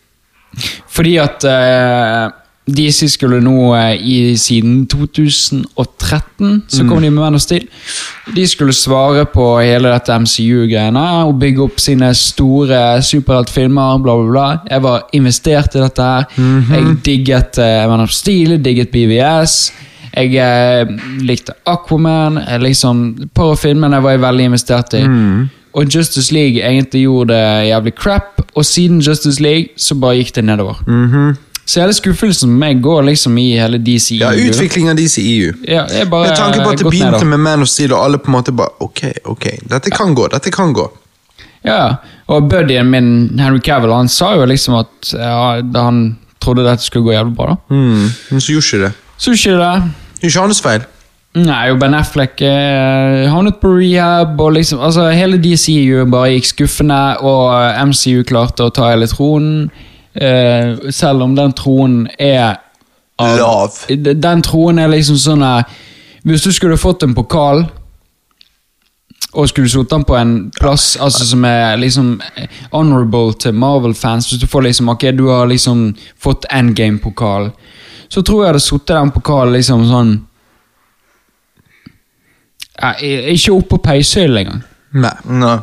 Fordi 0.90 1.18
at 1.22 1.46
uh, 1.46 2.32
DC 2.66 3.12
skulle 3.14 3.38
nå 3.46 3.76
uh, 3.76 3.94
i 3.94 4.34
siden 4.42 4.88
2013 4.90 6.64
så 6.68 6.88
kom 6.90 7.04
de 7.04 7.12
med 7.12 7.22
Man 7.22 7.38
of 7.38 7.44
Steel. 7.46 7.68
De 8.36 8.48
skulle 8.50 8.74
svare 8.74 9.28
på 9.30 9.60
hele 9.60 9.94
dette 9.94 10.18
MCU-greiene 10.26 11.06
og 11.28 11.38
bygge 11.40 11.68
opp 11.68 11.80
sine 11.84 12.10
store 12.18 13.02
superheltfilmer. 13.06 14.02
Bla, 14.02 14.18
bla, 14.18 14.32
bla. 14.32 14.48
Jeg 14.72 14.84
var 14.90 15.06
investert 15.14 15.78
i 15.78 15.84
dette 15.86 16.02
her. 16.02 16.26
Jeg 16.74 17.02
digget 17.06 17.62
uh, 17.62 17.84
Man 17.92 18.08
of 18.08 18.16
Steel, 18.16 18.58
jeg 18.58 18.66
digget 18.66 18.90
BVS. 18.96 19.60
Jeg 20.16 20.36
eh, 20.40 20.88
likte 21.28 21.54
Aquaman. 21.66 22.40
Jeg 22.48 22.62
liksom, 22.64 23.06
et 23.26 23.32
par 23.36 23.52
av 23.54 23.60
filmene 23.60 24.02
var 24.04 24.16
jeg 24.16 24.24
veldig 24.24 24.50
investert 24.52 24.96
i. 24.98 25.04
Og 25.76 25.90
Justice 25.92 26.32
League 26.32 26.62
egentlig 26.64 27.02
gjorde 27.04 27.34
det 27.36 27.68
jævlig 27.68 27.96
crap, 28.00 28.42
og 28.56 28.66
siden 28.66 29.02
Justice 29.04 29.44
League 29.44 29.76
så 29.78 29.98
bare 30.00 30.22
gikk 30.22 30.36
det 30.38 30.46
nedover. 30.48 30.80
Så 31.66 31.82
hele 31.82 31.94
skuffelsen 31.98 32.50
med 32.50 32.62
meg 32.62 32.84
går 32.86 33.02
liksom 33.10 33.38
i 33.42 33.58
hele 33.58 33.80
DCU. 33.82 34.20
Ja, 34.22 34.30
utvikling 34.32 34.90
av 34.92 35.00
DCEU. 35.00 35.52
Ja, 35.68 35.84
jeg 35.90 36.10
bare 36.10 36.30
Med 36.30 36.38
tanke 36.38 36.62
på 36.62 36.70
at 36.70 36.78
det 36.78 36.86
begynte 36.86 37.10
nedover. 37.12 37.26
med 37.26 37.40
Man 37.40 37.66
of 37.66 37.68
Steel, 37.68 37.94
og 37.94 38.06
alle 38.06 38.18
på 38.22 38.30
en 38.30 38.38
måte 38.38 38.54
bare 38.54 38.70
Ok, 38.86 39.02
ok, 39.26 39.48
dette 39.72 39.92
kan 39.92 40.14
gå, 40.16 40.28
dette 40.32 40.54
kan 40.54 40.74
gå. 40.74 40.86
Ja, 41.66 41.96
og 42.28 42.50
buddyen 42.50 42.90
min, 42.94 43.40
Henry 43.40 43.60
Cavill, 43.60 43.92
han 43.92 44.08
sa 44.08 44.36
jo 44.38 44.46
liksom 44.46 44.78
at 44.78 45.12
ja, 45.18 45.62
han 45.82 46.18
trodde 46.40 46.64
dette 46.68 46.86
skulle 46.86 47.10
gå 47.10 47.16
jævlig 47.18 47.36
bra. 47.36 47.56
da. 47.56 47.76
Mm. 47.76 48.10
Men 48.30 48.42
så 48.42 48.54
gjorde 48.54 48.66
ikke 48.70 48.84
det. 48.86 48.92
Så 49.18 49.34
gjorde 49.34 49.42
ikke 49.42 49.60
det. 49.64 50.05
Ikke 50.26 50.42
hans 50.46 50.62
feil. 50.66 50.84
Nei, 51.36 51.66
og 51.74 51.80
Ben 51.82 51.94
Affleck 51.98 52.40
eh, 52.48 53.26
havnet 53.28 53.58
på 53.60 53.74
rehab, 53.76 54.38
og 54.40 54.54
liksom 54.56 54.80
altså 54.88 55.10
Hele 55.12 55.36
DCU 55.44 56.06
bare 56.08 56.30
gikk 56.38 56.46
skuffende, 56.54 57.00
og 57.20 57.50
eh, 57.58 57.82
MCU 57.90 58.22
klarte 58.30 58.64
å 58.64 58.72
ta 58.72 58.94
hele 58.94 59.10
tronen. 59.12 59.66
Eh, 60.16 60.78
selv 60.96 61.26
om 61.26 61.34
den 61.36 61.52
tronen 61.60 62.06
er 62.18 62.56
av- 63.20 63.36
Lav. 63.40 63.82
Den 63.92 64.42
tronen 64.48 64.80
er 64.86 64.94
liksom 64.96 65.18
sånn 65.20 65.44
at 65.44 65.68
Hvis 66.26 66.42
du 66.48 66.52
skulle 66.56 66.78
fått 66.80 67.04
en 67.04 67.14
pokal 67.16 67.66
og 69.36 69.50
skulle 69.52 69.68
satt 69.70 69.92
den 69.92 70.04
på 70.08 70.16
en 70.16 70.34
plass 70.56 70.94
altså 71.02 71.26
som 71.28 71.44
er 71.48 71.76
liksom 71.82 72.14
eh, 72.40 72.48
honorable 72.72 73.34
til 73.40 73.54
Marvel-fans 73.60 74.30
Hvis 74.32 74.40
du 74.40 74.48
får 74.48 74.64
liksom 74.70 74.90
Ok, 74.94 75.04
du 75.18 75.26
har 75.28 75.48
liksom 75.52 75.90
fått 76.24 76.48
endgame-pokal, 76.56 77.50
så 78.10 78.22
tror 78.22 78.42
jeg 78.42 78.48
jeg 78.48 78.54
hadde 78.54 78.66
satt 78.66 78.88
den 78.94 79.14
pokalen 79.16 79.56
liksom 79.58 79.86
sånn 79.90 80.16
jeg, 82.76 83.32
Ikke 83.36 83.54
opp 83.56 83.70
på 83.72 83.78
peishyllen 83.86 84.42
engang. 84.44 84.66
Nei. 84.96 85.16
Nei. 85.40 85.56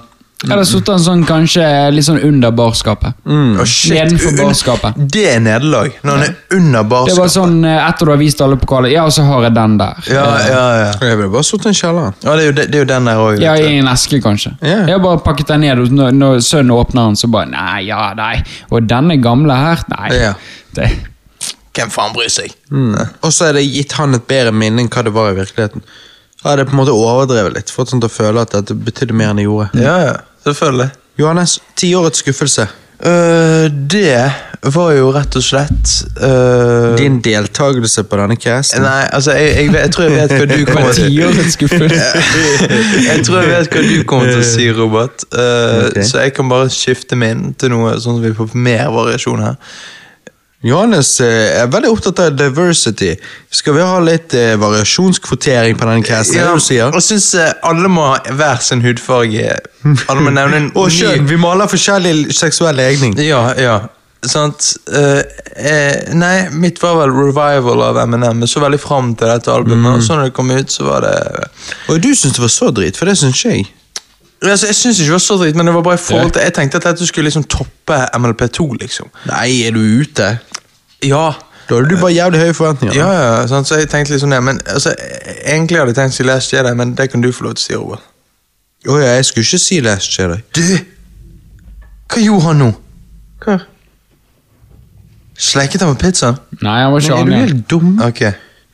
Eller 0.42 0.64
sittet 0.66 0.88
den 0.90 1.02
sånn 1.04 1.20
kanskje 1.26 1.64
litt 1.94 2.06
sånn 2.06 2.18
under 2.26 2.50
barskapet. 2.56 3.14
Å, 3.22 3.66
shit, 3.68 3.92
Nedenfor 3.94 4.34
barskapet. 4.40 4.98
Det 5.14 5.22
er 5.36 5.42
nederlag, 5.44 5.92
når 6.02 6.16
han 6.16 6.24
er 6.24 6.56
under 6.58 6.88
barskapet. 6.88 7.12
Det 7.12 7.20
var 7.20 7.30
sånn 7.30 7.54
eh, 7.68 7.78
etter 7.78 8.08
du 8.08 8.12
har 8.12 8.18
vist 8.18 8.42
alle 8.42 8.58
pokaler. 8.58 8.90
Ja, 8.90 9.04
og 9.06 9.14
så 9.14 9.26
har 9.28 9.46
jeg 9.46 9.54
den 9.54 9.76
der. 9.78 10.00
Ja, 10.10 10.24
ja, 10.48 10.64
ja. 10.80 10.88
Jeg 10.98 11.20
ville 11.20 11.30
bare 11.36 11.46
sittet 11.46 11.70
i 11.70 11.78
kjelleren. 11.78 12.18
ja 12.24 12.34
det, 12.34 12.42
er 12.42 12.48
jo, 12.48 12.56
det, 12.58 12.66
det 12.72 12.80
er 12.80 12.84
jo 12.84 12.90
den 12.90 13.12
der 13.12 13.22
òg. 13.22 13.38
Ja, 13.44 13.54
i 13.54 13.78
en 13.78 13.92
eske, 13.92 14.18
kanskje. 14.24 14.56
Yeah. 14.58 14.82
Jeg 14.90 14.96
har 14.98 15.04
bare 15.06 15.22
pakket 15.22 15.54
den 15.54 15.64
ned, 15.68 15.84
og 15.84 15.94
når, 16.00 16.18
når 16.18 16.42
sønnen 16.48 16.74
åpner 16.74 17.12
den, 17.12 17.22
så 17.22 17.30
bare 17.30 17.52
Nei, 17.52 17.86
ja, 17.86 18.02
nei. 18.18 18.34
Og 18.72 18.90
denne 18.90 19.20
gamle 19.22 19.62
her? 19.62 19.86
Nei. 19.94 20.10
Ja. 20.16 20.34
Det, 20.74 20.90
Hvem 21.73 21.92
faen 21.92 22.12
bryr 22.17 22.33
seg? 22.33 22.52
Og 22.73 23.31
så 23.33 23.49
er 23.49 23.57
det 23.57 23.67
gitt 23.67 23.94
han 23.97 24.17
et 24.17 24.26
bedre 24.28 24.52
minne 24.52 24.84
enn 24.84 24.91
hva 24.92 25.05
det 25.07 25.15
var 25.15 25.33
i 25.33 25.39
virkeligheten. 25.41 25.84
Jeg 26.42 26.51
hadde 26.51 26.67
på 26.67 26.75
en 26.75 26.81
måte 26.83 26.94
overdrevet 26.97 27.55
litt, 27.55 27.70
fått 27.70 27.92
sånn 27.92 28.02
til 28.02 28.10
å 28.10 28.12
føle 28.12 28.42
at 28.42 28.55
det 28.68 28.75
betydde 28.75 29.15
mer 29.15 29.31
enn 29.31 29.41
det 29.41 29.47
gjorde. 29.47 29.68
Ja, 29.78 29.97
ja, 30.09 30.15
selvfølgelig. 30.44 30.91
Johannes, 31.20 31.60
tiårets 31.78 32.25
skuffelse. 32.25 32.67
Uh, 33.02 33.67
det 33.70 34.33
var 34.75 34.92
jo 34.94 35.09
rett 35.10 35.34
og 35.34 35.42
slett 35.42 35.92
uh... 36.23 36.92
Din 36.94 37.17
deltakelse 37.23 38.05
på 38.07 38.18
denne 38.20 38.36
casten. 38.39 38.84
Nei, 38.86 39.09
altså, 39.10 39.34
jeg, 39.34 39.57
jeg, 39.59 39.73
jeg 39.75 39.94
tror 39.94 40.07
jeg 40.07 40.15
vet 40.20 40.34
hva 40.36 40.47
du 40.51 40.65
kommer 40.70 40.94
til 40.94 41.09
Tiårets 41.10 41.57
skuffelse. 41.57 42.23
Jeg 43.09 43.25
tror 43.26 43.41
jeg 43.42 43.51
vet 43.51 43.75
hva 43.75 43.83
du 43.86 43.97
kommer 44.07 44.31
til 44.31 44.42
å 44.42 44.47
si, 44.47 44.68
Robert. 44.76 45.26
Uh, 45.34 45.89
okay. 45.89 46.07
Så 46.07 46.23
jeg 46.23 46.34
kan 46.36 46.51
bare 46.51 46.70
skifte 46.73 47.18
min 47.18 47.51
til 47.59 47.75
noe 47.75 47.97
sånn 48.02 48.20
at 48.20 48.28
vi 48.28 48.33
får 48.39 48.55
mer 48.55 48.86
variasjon 48.94 49.42
her. 49.42 49.75
Johannes 50.62 51.16
eh, 51.20 51.60
er 51.62 51.70
veldig 51.73 51.91
opptatt 51.91 52.20
av 52.23 52.36
diversity. 52.39 53.15
Skal 53.50 53.74
vi 53.78 53.86
ha 53.86 53.97
litt 54.05 54.34
eh, 54.39 54.52
variasjonskvotering 54.62 55.78
på 55.78 55.89
denne 55.89 56.07
casten? 56.07 56.39
det 56.39 56.52
du 56.55 56.62
sier? 56.62 56.92
jeg 56.94 57.08
syns 57.08 57.32
alle 57.66 57.91
må 57.91 58.12
ha 58.12 58.20
hver 58.39 58.62
sin 58.62 58.84
hudfarge. 58.84 59.57
Alle 60.07 60.20
må 60.23 60.31
nevne 60.31 60.62
en 60.62 60.70
Og 60.78 60.92
kjønn. 60.94 61.26
Vi 61.26 61.41
maler 61.41 61.70
forskjellig 61.70 62.31
seksuell 62.36 62.78
legning. 62.78 63.18
Ja, 63.18 63.49
ja. 63.58 63.81
Sant. 64.23 64.76
Eh, 64.94 65.18
eh, 65.57 66.15
nei, 66.15 66.49
mitt 66.55 66.78
var 66.82 66.94
vel 67.00 67.10
revival 67.10 67.82
av 67.82 67.99
Eminem. 68.05 68.44
Jeg 68.44 68.52
så 68.52 68.62
veldig 68.62 68.78
fram 68.81 69.15
til 69.18 69.26
dette 69.32 69.50
albumet, 69.50 69.97
og 69.99 70.05
så 70.07 70.15
når 70.15 70.31
det 70.31 70.36
kom 70.36 70.52
ut, 70.55 70.70
så 70.70 70.86
var 70.86 71.02
det 71.07 71.15
Og 71.91 71.99
du 72.02 72.12
syns 72.15 72.36
det 72.36 72.44
var 72.44 72.52
så 72.55 72.70
drit, 72.70 72.99
for 72.99 73.10
det 73.10 73.16
syns 73.18 73.42
jeg. 73.44 73.66
altså, 74.42 74.70
Jeg 74.70 74.78
syns 74.78 75.00
ikke 75.00 75.10
det 75.10 75.16
var 75.16 75.24
så 75.26 75.39
dritt, 75.42 75.58
men 75.58 75.66
det 75.66 75.74
var 75.74 75.82
bare 75.82 75.99
i 75.99 76.05
forhold 76.05 76.31
til 76.36 76.47
Jeg 76.47 76.55
tenkte 76.55 76.78
at 76.78 76.86
dette 76.92 77.07
skulle 77.07 77.26
liksom 77.26 77.49
toppe 77.50 77.99
MLP2, 78.15 78.68
liksom. 78.84 79.10
Nei, 79.26 79.49
er 79.66 79.74
du 79.74 79.82
ute? 79.82 80.36
Ja. 81.02 81.32
Da 81.68 81.76
hadde 81.78 81.89
du 81.92 81.97
bare 82.00 82.12
jævlig 82.12 82.40
høye 82.42 82.55
forventninger. 82.55 82.97
Ja, 82.98 83.10
ja, 83.12 83.47
sant? 83.50 83.68
så 83.70 83.78
jeg 83.78 83.89
tenkte 83.90 84.12
litt 84.12 84.20
sånn, 84.24 84.34
ja, 84.34 84.40
Men 84.44 84.58
altså, 84.66 84.92
egentlig 85.47 85.78
hadde 85.78 85.92
jeg 85.94 85.98
tenkt 86.00 86.16
å 86.16 86.18
si 86.18 86.26
Last 86.26 86.52
Jedi, 86.52 86.72
men 86.78 86.94
det 86.98 87.06
kan 87.12 87.22
du 87.22 87.31
få 87.32 87.47
lov 87.47 87.55
til 87.58 87.62
å 87.62 87.66
si, 87.66 87.76
Robert. 87.78 88.08
Å 88.90 88.97
ja, 88.98 89.12
jeg 89.20 89.28
skulle 89.28 89.47
ikke 89.47 89.60
si 89.62 89.78
Last 89.86 90.18
Jedi. 90.18 90.40
Du! 90.58 90.62
Hva 92.12 92.20
gjorde 92.26 92.47
han 92.48 92.58
nå? 92.64 92.70
Hva? 93.44 93.58
Sleiket 95.42 95.81
han 95.82 95.94
med 95.94 96.00
pizzaen? 96.02 96.36
Nei, 96.62 96.78
han 96.84 96.92
var 96.92 97.02
ikke 97.02 97.18
Er 97.18 97.28
du 97.31 97.32
helt 97.39 97.62
dum? 97.70 97.94
Ok. 98.05 98.22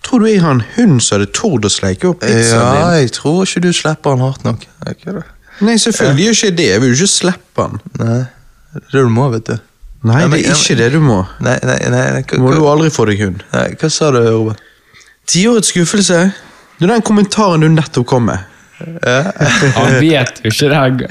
Tror 0.05 0.23
du 0.25 0.29
jeg 0.31 0.41
har 0.43 0.57
en 0.57 0.65
hund 0.77 1.01
som 1.05 1.19
hadde 1.19 1.31
tord 1.37 1.65
å 1.69 1.71
sleike 1.73 2.09
opp 2.11 2.21
pizzaen 2.25 2.61
Ja, 2.65 2.73
din? 2.89 3.03
jeg 3.05 3.13
tror 3.19 3.45
ikke 3.45 3.63
du 3.65 3.71
slipper 3.77 4.15
han 4.17 4.25
hardt 4.25 4.45
nok. 4.49 4.65
Ok, 4.89 5.05
da. 5.07 5.23
Nei, 5.65 5.77
selvfølgelig 5.81 6.25
gjør 6.29 6.37
ikke 6.39 6.57
det. 6.59 6.69
Jeg 6.73 6.83
vil 6.83 6.93
jo 6.93 6.99
ikke 6.99 7.13
slippe 7.15 7.65
han. 7.69 7.81
Nei, 7.99 8.19
det 8.75 8.83
er 8.83 8.93
det 8.93 9.05
du 9.07 9.13
må, 9.15 9.29
vet 9.33 9.49
du. 9.49 9.57
Nei, 10.07 10.21
det 10.31 10.45
er 10.47 10.55
ikke 10.55 10.77
det 10.79 10.93
du 10.95 11.01
må. 11.03 11.23
Nei, 11.43 11.57
nei, 11.67 11.79
nei, 11.91 12.05
nei, 12.15 12.23
hva, 12.23 12.39
Må 12.45 12.53
du 12.55 12.67
aldri 12.71 12.91
få 12.95 13.07
deg 13.11 13.19
hund. 13.25 13.41
nei, 13.55 13.65
hva 13.81 13.91
sa 13.91 14.13
du, 14.15 14.21
Robert? 14.29 14.61
Tiårets 15.29 15.73
skuffelse? 15.75 16.21
Det 16.79 16.87
er 16.87 16.93
den 16.95 17.03
kommentaren 17.03 17.61
du 17.65 17.69
nettopp 17.73 18.07
kom 18.07 18.29
med. 18.31 18.39
Han 19.75 19.97
vet 19.99 20.39
jo 20.45 20.53
ikke 20.53 20.69
det. 20.71 21.09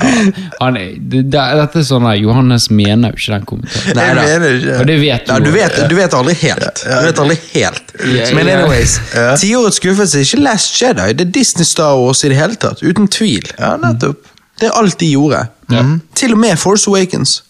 Han, 0.62 0.78
det, 0.78 1.24
det, 1.28 1.32
dette 1.34 1.82
er 1.82 1.84
sånn 1.84 2.06
at 2.08 2.16
Johannes 2.22 2.70
mener 2.72 3.12
jo 3.12 3.20
ikke 3.20 3.34
den 3.36 3.48
kommentaren. 3.50 3.98
Nei 3.98 4.06
jeg 4.08 4.40
mener 4.44 4.56
ikke. 4.62 4.78
Og 4.80 4.88
det 4.88 4.96
vet 5.02 5.28
Ja, 5.34 5.36
du. 5.42 5.50
du, 5.50 5.52
vet, 5.58 5.76
du 5.92 5.96
vet 5.98 6.16
aldri 6.16 6.36
helt. 6.46 6.84
Du 6.86 7.04
vet 7.10 7.20
aldri 7.26 7.38
helt. 7.52 7.92
Men 8.38 8.52
anyways, 8.54 8.96
Ja. 9.14 9.36
tiårets 9.42 9.82
skuffelse 9.82 10.22
er 10.22 10.30
ikke 10.30 10.40
Last 10.46 10.80
Jedi. 10.82 11.10
Det 11.20 11.28
er 11.28 11.34
Disney 11.42 11.68
Star 11.68 12.00
Wars 12.00 12.24
i 12.24 12.32
det 12.32 12.40
hele 12.40 12.56
tatt. 12.56 12.80
Uten 12.88 13.08
tvil. 13.12 13.52
Ja, 13.60 13.76
nettopp. 13.84 14.24
Det 14.58 14.72
er 14.72 14.80
alt 14.80 14.96
de 15.04 15.12
gjorde. 15.12 15.44
Ja. 15.70 15.84
Til 16.18 16.34
og 16.34 16.40
med 16.42 16.56
Force 16.58 16.88
Awakens. 16.90 17.42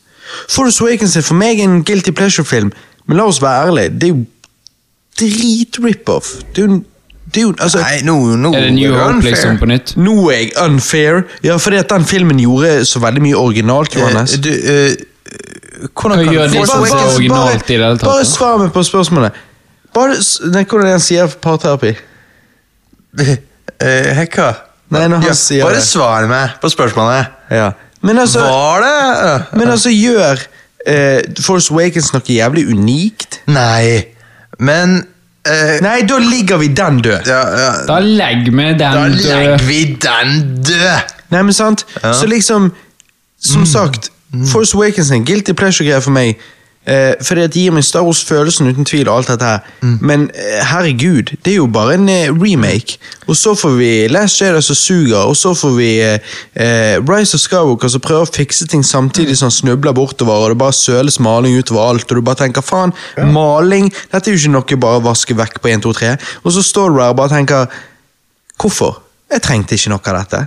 Force 0.50 0.84
Awakens 0.84 1.16
er 1.18 1.22
for 1.26 1.36
meg 1.40 1.60
en 1.64 1.84
guilty 1.84 2.12
pleasure-film, 2.12 2.72
men 3.08 3.18
la 3.18 3.24
oss 3.30 3.42
være 3.42 3.68
ærlige, 3.70 3.90
det 4.00 4.10
er 4.10 4.14
jo 4.16 4.26
drit-rip-off. 5.20 6.36
Det 6.56 6.64
er 6.64 6.68
jo 6.72 6.84
Dude, 7.36 7.58
er 7.60 7.64
altså, 7.66 7.80
Nei, 7.84 7.98
nå, 8.08 8.14
nå 8.40 8.54
Er 8.56 8.62
det 8.62 8.74
New 8.78 8.94
er 8.94 9.02
Hope 9.02 9.16
unfair. 9.18 9.32
liksom 9.34 9.58
på 9.60 9.68
nytt? 9.68 9.90
Nå 10.00 10.14
er 10.32 10.38
jeg 10.38 10.52
unfair. 10.64 11.18
Ja, 11.44 11.58
fordi 11.60 11.76
at 11.82 11.90
den 11.92 12.06
filmen 12.08 12.40
gjorde 12.40 12.86
så 12.88 13.02
veldig 13.04 13.22
mye 13.26 13.36
originalt, 13.36 13.96
Johannes. 14.00 14.34
Eh, 14.38 14.40
Du, 14.46 14.50
uh, 14.50 15.90
hvordan 15.92 16.22
Hva 16.22 16.24
kan 16.24 16.34
gjør 16.34 16.48
få 16.48 16.54
det 16.54 16.68
som 16.70 16.80
var 16.80 17.02
originalt 17.18 17.68
i 17.70 17.74
det 17.74 17.84
hele 17.84 17.98
tatt, 17.98 18.08
Bare 18.08 18.26
svar 18.26 18.58
meg 18.62 18.72
på 18.72 18.84
spørsmålet. 18.88 19.32
Bare, 19.94 20.16
nei, 20.54 20.64
hvordan 20.64 20.86
er 20.86 20.88
det 20.88 20.96
han 20.96 21.04
sier 21.04 21.28
for 21.34 21.44
parterapi? 21.50 21.96
Eh, 23.78 24.08
Hekka? 24.18 24.48
Nei, 24.90 25.04
når 25.12 25.20
han 25.20 25.26
ja, 25.28 25.34
sier 25.38 25.68
Bare 25.68 25.76
det. 25.78 25.84
svar 25.86 26.26
meg 26.32 26.56
på 26.64 26.70
spørsmålet. 26.72 27.28
Ja. 27.52 27.68
Men 28.02 28.20
altså, 28.22 28.40
Var 28.40 28.84
det 28.86 29.60
men 29.60 29.70
altså 29.74 29.90
gjør 29.90 30.42
uh, 30.88 31.44
Force 31.44 31.74
Awakens 31.74 32.12
noe 32.14 32.22
jævlig 32.30 32.68
unikt? 32.70 33.40
Nei, 33.50 34.04
men 34.60 35.00
uh, 35.48 35.78
Nei, 35.82 36.02
da 36.10 36.20
ligger 36.22 36.62
vi 36.62 36.68
den 36.78 37.00
død. 37.02 37.30
ja, 37.32 37.42
ja. 37.64 37.72
Da 37.88 38.00
legg 38.04 38.52
med 38.54 38.80
Da 38.80 38.92
den 38.96 39.18
legger 39.22 39.66
vi 39.66 39.82
den 40.02 40.36
død! 40.68 41.16
Nei, 41.34 41.42
men 41.42 41.54
sant? 41.54 41.84
Så 42.02 42.28
liksom, 42.30 42.70
som 43.44 43.66
sagt, 43.66 44.12
Force 44.52 44.78
Awakens 44.78 45.10
er 45.12 45.16
en 45.20 45.26
guilty 45.26 45.52
pleasure-greie 45.52 46.02
for 46.02 46.16
meg. 46.16 46.38
Eh, 46.88 47.14
fordi 47.22 47.44
at 47.44 47.54
det 47.54 47.62
gir 47.66 47.74
meg 47.76 47.84
Star 47.84 48.06
Wars-følelsen 48.08 48.70
uten 48.72 48.88
tvil, 48.88 49.10
og 49.10 49.18
alt 49.18 49.32
dette 49.34 49.50
her. 49.50 49.72
Men 50.00 50.30
eh, 50.32 50.62
herregud, 50.64 51.34
det 51.44 51.52
er 51.52 51.58
jo 51.58 51.68
bare 51.68 51.98
en 51.98 52.10
eh, 52.10 52.30
remake. 52.32 52.98
Og 53.28 53.36
så 53.36 53.56
får 53.60 53.76
vi 53.76 53.90
Last 54.12 54.42
Jedi 54.42 54.62
som 54.64 54.80
suger, 54.80 55.20
og 55.20 55.36
så 55.36 55.52
får 55.58 55.76
vi 55.76 55.90
eh, 56.04 56.32
eh, 56.56 56.96
Rise 57.04 57.36
of 57.36 57.44
Skywalker 57.44 57.92
som 57.92 58.04
prøver 58.04 58.24
å 58.24 58.32
fikse 58.32 58.70
ting 58.72 58.86
samtidig 58.88 59.36
som 59.38 59.52
han 59.52 59.58
snubler 59.58 59.96
bortover, 59.98 60.46
og 60.46 60.54
det 60.54 60.62
bare 60.64 60.78
søles 60.80 61.20
maling 61.20 61.58
utover 61.60 61.90
alt, 61.90 62.08
og 62.08 62.22
du 62.22 62.24
bare 62.24 62.44
tenker 62.46 62.64
faen, 62.66 62.96
maling 63.34 63.92
Dette 64.12 64.30
er 64.32 64.36
jo 64.36 64.40
ikke 64.40 64.56
noe 64.56 64.82
bare 64.88 65.02
å 65.02 65.08
vaske 65.10 65.36
vekk 65.38 65.60
på 65.62 65.72
1, 65.74 65.84
2, 65.84 65.96
3. 66.00 66.14
Og 66.44 66.54
så 66.56 66.64
står 66.64 66.94
du 66.94 67.02
der 67.02 67.12
og 67.12 67.20
bare 67.20 67.36
tenker 67.36 67.68
Hvorfor? 68.58 69.04
Jeg 69.30 69.44
trengte 69.44 69.76
ikke 69.76 69.92
noe 69.92 70.02
av 70.08 70.22
dette. 70.24 70.40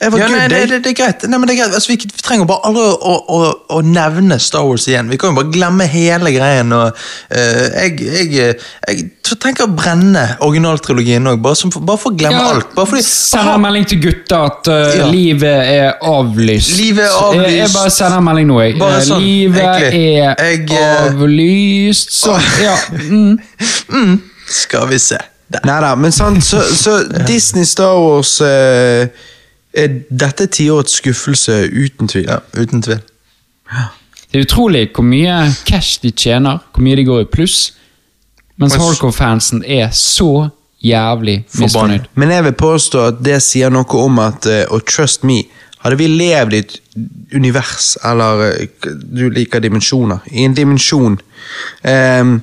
Jeg 0.00 0.12
var 0.14 0.18
Ja, 0.22 0.26
nei, 0.32 0.44
det, 0.48 0.58
det, 0.70 0.76
det 0.84 0.90
er 0.94 0.96
greit. 0.96 1.24
Nei, 1.28 1.36
men 1.36 1.48
det 1.50 1.54
er 1.54 1.58
greit. 1.60 1.74
Altså, 1.76 1.90
vi, 1.92 1.96
vi 2.08 2.22
trenger 2.24 2.46
bare 2.48 2.62
aldri 2.70 2.82
å, 2.88 2.92
å, 2.96 3.16
å, 3.36 3.48
å 3.76 3.80
nevne 3.84 4.38
Star 4.40 4.62
Wars 4.64 4.86
igjen. 4.88 5.10
Vi 5.12 5.18
kan 5.20 5.34
jo 5.34 5.36
bare 5.36 5.50
glemme 5.52 5.84
hele 5.92 6.32
greien. 6.32 6.72
Og, 6.72 6.96
uh, 6.96 7.66
jeg, 7.82 7.98
jeg, 8.00 8.54
jeg, 8.88 9.04
tror- 9.26 9.40
tenker 9.44 9.66
å 9.68 9.74
brenne 9.76 10.22
originaltrilogien 10.46 11.28
òg, 11.30 11.42
bare, 11.44 11.68
bare 11.84 12.00
for 12.00 12.14
å 12.14 12.16
glemme 12.18 12.40
Ja, 12.40 12.54
alt. 12.54 12.72
Bare 12.78 12.88
fordi, 12.94 13.04
Sender 13.06 13.58
en 13.58 13.62
melding 13.66 13.86
til 13.92 14.00
gutta 14.06 14.40
at 14.48 14.70
uh, 14.72 14.78
Ja. 15.02 15.10
livet 15.12 15.68
er 15.76 16.00
avlyst. 16.08 16.72
Livet 16.80 17.04
er 17.04 17.18
avlyst. 17.20 17.50
Jeg, 17.50 17.58
jeg 17.60 17.74
bare 17.76 17.92
sender 17.98 18.16
en 18.22 18.26
melding 18.30 18.48
nå, 18.50 18.60
jeg. 18.64 18.78
Bare 18.80 18.98
Eh, 19.00 19.04
sånn, 19.10 19.22
livet 19.24 19.60
egentlig. 19.66 20.06
er 20.16 20.46
Jeg, 20.48 20.64
eh, 20.80 21.04
avlyst. 21.10 22.16
Sånn, 22.22 22.48
ja. 22.64 22.76
Mm. 23.90 24.16
Skal 24.48 24.88
vi 24.90 24.98
se. 25.02 25.18
Der. 25.50 25.60
Nei 25.66 25.76
da, 25.82 25.92
men 25.98 26.12
sant, 26.14 26.44
så, 26.46 26.60
så 26.78 27.00
Disney 27.26 27.64
Star 27.66 27.96
Wars 27.98 28.36
eh, 28.40 29.02
er 29.02 29.08
Dette 29.74 30.46
er 30.46 30.50
tiårets 30.50 30.96
skuffelse, 30.98 31.52
uten 31.70 32.08
tvil. 32.10 32.26
Ja, 32.26 32.40
uten 32.58 32.82
tvil. 32.82 33.02
Det 34.30 34.38
er 34.38 34.46
utrolig 34.46 34.88
hvor 34.94 35.06
mye 35.06 35.36
cash 35.66 36.00
de 36.02 36.10
tjener, 36.10 36.58
hvor 36.74 36.82
mye 36.86 36.98
de 36.98 37.04
går 37.06 37.24
i 37.24 37.28
pluss. 37.30 37.72
Mens 38.60 38.74
hardcore-fansen 38.76 39.62
er 39.64 39.88
så 39.96 40.50
jævlig 40.84 41.44
misfornøyd. 41.58 42.10
Men 42.14 42.30
jeg 42.30 42.44
vil 42.44 42.52
påstå 42.52 43.06
at 43.12 43.24
det 43.24 43.40
sier 43.44 43.72
noe 43.72 44.04
om 44.04 44.20
at 44.22 44.46
eh, 44.48 44.64
Og 44.70 44.84
trust 44.88 45.24
me, 45.24 45.42
hadde 45.80 45.96
vi 45.96 46.06
levd 46.12 46.52
i 46.52 46.60
et 46.64 46.76
univers, 47.34 47.94
eller 48.04 48.44
eh, 48.50 48.68
du 48.84 49.28
liker 49.32 49.62
dimensjoner, 49.64 50.20
i 50.30 50.44
en 50.44 50.54
dimensjon 50.56 51.16
um, 51.16 52.36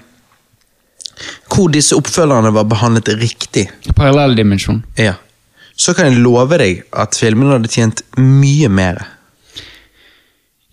hvor 1.50 1.70
disse 1.74 1.98
oppfølgerne 1.98 2.52
var 2.54 2.68
behandlet 2.70 3.10
riktig, 3.18 3.68
Parallelldimensjon. 3.96 4.84
ja, 4.98 5.16
så 5.78 5.94
kan 5.94 6.10
jeg 6.10 6.24
love 6.24 6.58
deg 6.60 6.82
at 6.98 7.18
filmene 7.20 7.54
hadde 7.54 7.72
tjent 7.72 8.02
mye 8.18 8.70
mer. 8.70 9.04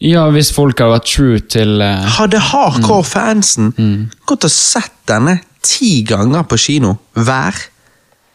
Ja, 0.04 0.26
hvis 0.32 0.50
folk 0.52 0.80
hadde 0.80 0.96
vært 0.96 1.08
true 1.08 1.42
til 1.48 1.78
uh, 1.80 2.02
Hadde 2.18 2.40
hardcore 2.42 3.06
fansen 3.06 3.70
gått 4.28 4.44
og 4.44 4.52
sett 4.52 4.96
denne 5.08 5.38
ti 5.64 6.02
ganger 6.04 6.44
på 6.48 6.58
kino 6.60 6.96
hver? 7.14 7.60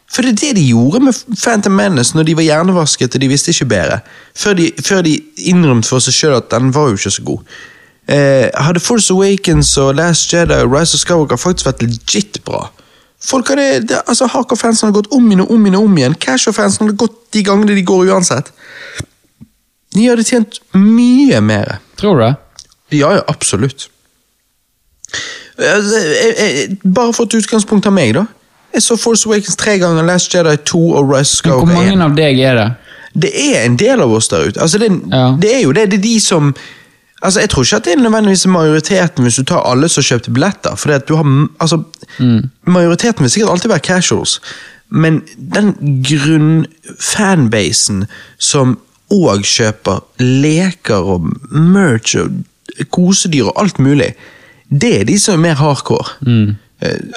For 0.10 0.26
det 0.26 0.32
er 0.32 0.40
det 0.40 0.54
de 0.58 0.70
gjorde 0.72 1.04
med 1.06 1.18
Phantom 1.38 1.76
Menace 1.78 2.18
når 2.18 2.30
de 2.30 2.38
var 2.40 2.48
hjernevasket 2.48 3.14
og 3.14 3.22
de 3.22 3.30
visste 3.30 3.54
ikke 3.54 3.70
bedre. 3.70 4.00
Før 4.34 4.58
de, 4.58 4.72
før 4.82 5.04
de 5.06 5.20
innrømte 5.52 5.92
for 5.92 6.02
seg 6.02 6.16
sjøl 6.16 6.40
at 6.40 6.50
den 6.50 6.72
var 6.74 6.90
jo 6.90 6.98
ikke 6.98 7.14
så 7.14 7.26
god. 7.28 7.60
Eh, 8.10 8.48
hadde 8.58 8.82
Force 8.82 9.14
Awakens 9.14 9.76
og 9.78 10.00
Last 10.00 10.34
Jedi 10.34 10.58
og 10.64 10.74
Rise 10.74 10.98
of 10.98 11.04
Skywalker 11.04 11.38
faktisk 11.38 11.70
vært 11.70 11.84
legit 11.86 12.42
bra 12.48 12.64
Folk 13.20 13.50
hadde, 13.52 13.82
det, 13.84 13.98
altså 14.08 14.30
Hardcore-fansen 14.32 14.88
har 14.88 14.96
gått 14.96 15.10
om 15.12 15.26
igjen 15.28 15.42
og 15.44 15.52
om 15.52 15.66
igjen 15.66 15.76
og 15.82 15.88
om 15.90 15.98
igjen. 16.00 16.16
Casual-fansen 16.24 16.88
har 16.88 16.96
gått 17.02 17.18
de 17.36 17.44
gangene 17.44 17.76
de 17.76 17.84
går 17.84 18.14
uansett. 18.14 18.52
De 19.96 20.06
hadde 20.08 20.24
tjent 20.24 20.60
mye 20.78 21.42
mer. 21.44 21.80
Tror 22.00 22.16
du 22.16 22.24
det? 22.24 22.34
Ja, 23.00 23.12
ja, 23.18 23.24
absolutt. 23.28 23.90
Altså, 25.60 25.98
jeg, 26.00 26.36
jeg, 26.40 26.78
bare 26.96 27.14
for 27.14 27.28
et 27.28 27.36
utgangspunkt 27.42 27.90
av 27.90 27.94
meg, 27.96 28.14
da. 28.16 28.24
Jeg 28.74 28.86
så 28.86 28.96
Force 29.02 29.28
Awakens 29.28 29.58
tre 29.60 29.76
ganger, 29.82 30.06
Last 30.06 30.34
Jedi 30.34 30.56
2 30.70 30.82
og 31.02 31.10
Rise 31.12 31.42
hvor 31.42 31.66
Skywalker 31.66 31.74
1. 31.74 31.78
mange 31.90 32.06
av 32.06 32.16
deg 32.18 32.40
er 32.46 32.60
det? 32.60 32.68
Det 33.20 33.32
er 33.34 33.64
en 33.66 33.76
del 33.82 34.04
av 34.06 34.12
oss 34.14 34.30
der 34.32 34.46
ute. 34.48 34.62
Altså, 34.62 34.78
det, 34.80 34.92
Ja. 35.12 35.24
det 35.42 35.56
er 35.56 35.64
jo 35.66 35.72
det. 35.76 35.88
Det 35.92 35.98
er 36.00 36.04
de 36.06 36.20
som 36.24 36.54
Altså, 37.22 37.40
Jeg 37.40 37.50
tror 37.50 37.64
ikke 37.64 37.76
at 37.76 37.86
det 37.86 37.94
er 37.94 38.02
nødvendigvis 38.02 38.48
majoriteten 38.48 39.24
hvis 39.24 39.36
du 39.36 39.44
tar 39.44 39.68
alle 39.68 39.90
som 39.90 40.04
kjøpte 40.04 40.32
billetter. 40.32 40.76
For 40.76 40.98
du 40.98 41.16
har, 41.16 41.48
altså, 41.60 41.84
altså, 42.20 42.48
Majoriteten 42.68 43.24
vil 43.24 43.32
sikkert 43.32 43.52
alltid 43.52 43.70
være 43.70 43.80
casuals, 43.80 44.42
men 44.90 45.22
den 45.56 45.76
grunnfanbasen 46.04 48.06
som 48.38 48.80
òg 49.14 49.44
kjøper 49.46 50.00
leker 50.22 50.96
og 50.96 51.30
merch 51.52 52.18
og 52.18 52.30
kosedyr 52.94 53.44
og 53.50 53.62
alt 53.62 53.80
mulig, 53.80 54.14
det 54.70 55.00
er 55.00 55.04
de 55.10 55.20
som 55.20 55.34
er 55.34 55.38
mer 55.50 55.54
hardcore. 55.54 56.06
Mm. 56.22 56.56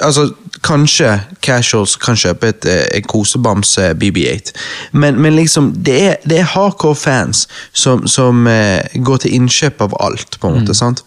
altså, 0.01 0.33
Kanskje 0.63 1.17
casuals 1.43 1.95
kan 1.99 2.15
kjøpe 2.15 2.53
et, 2.53 2.65
et 2.95 3.07
kosebamse 3.11 3.89
BB8, 3.99 4.53
men, 4.93 5.17
men 5.21 5.35
liksom, 5.35 5.73
det 5.83 5.97
er, 5.99 6.15
det 6.23 6.39
er 6.39 6.47
hardcore 6.53 6.95
fans 6.95 7.47
som, 7.73 8.07
som 8.07 8.47
eh, 8.47 8.79
går 8.95 9.25
til 9.25 9.35
innkjøp 9.39 9.83
av 9.83 9.97
alt, 10.07 10.39
på 10.39 10.47
en 10.47 10.61
måte. 10.61 10.77
sant? 10.77 11.03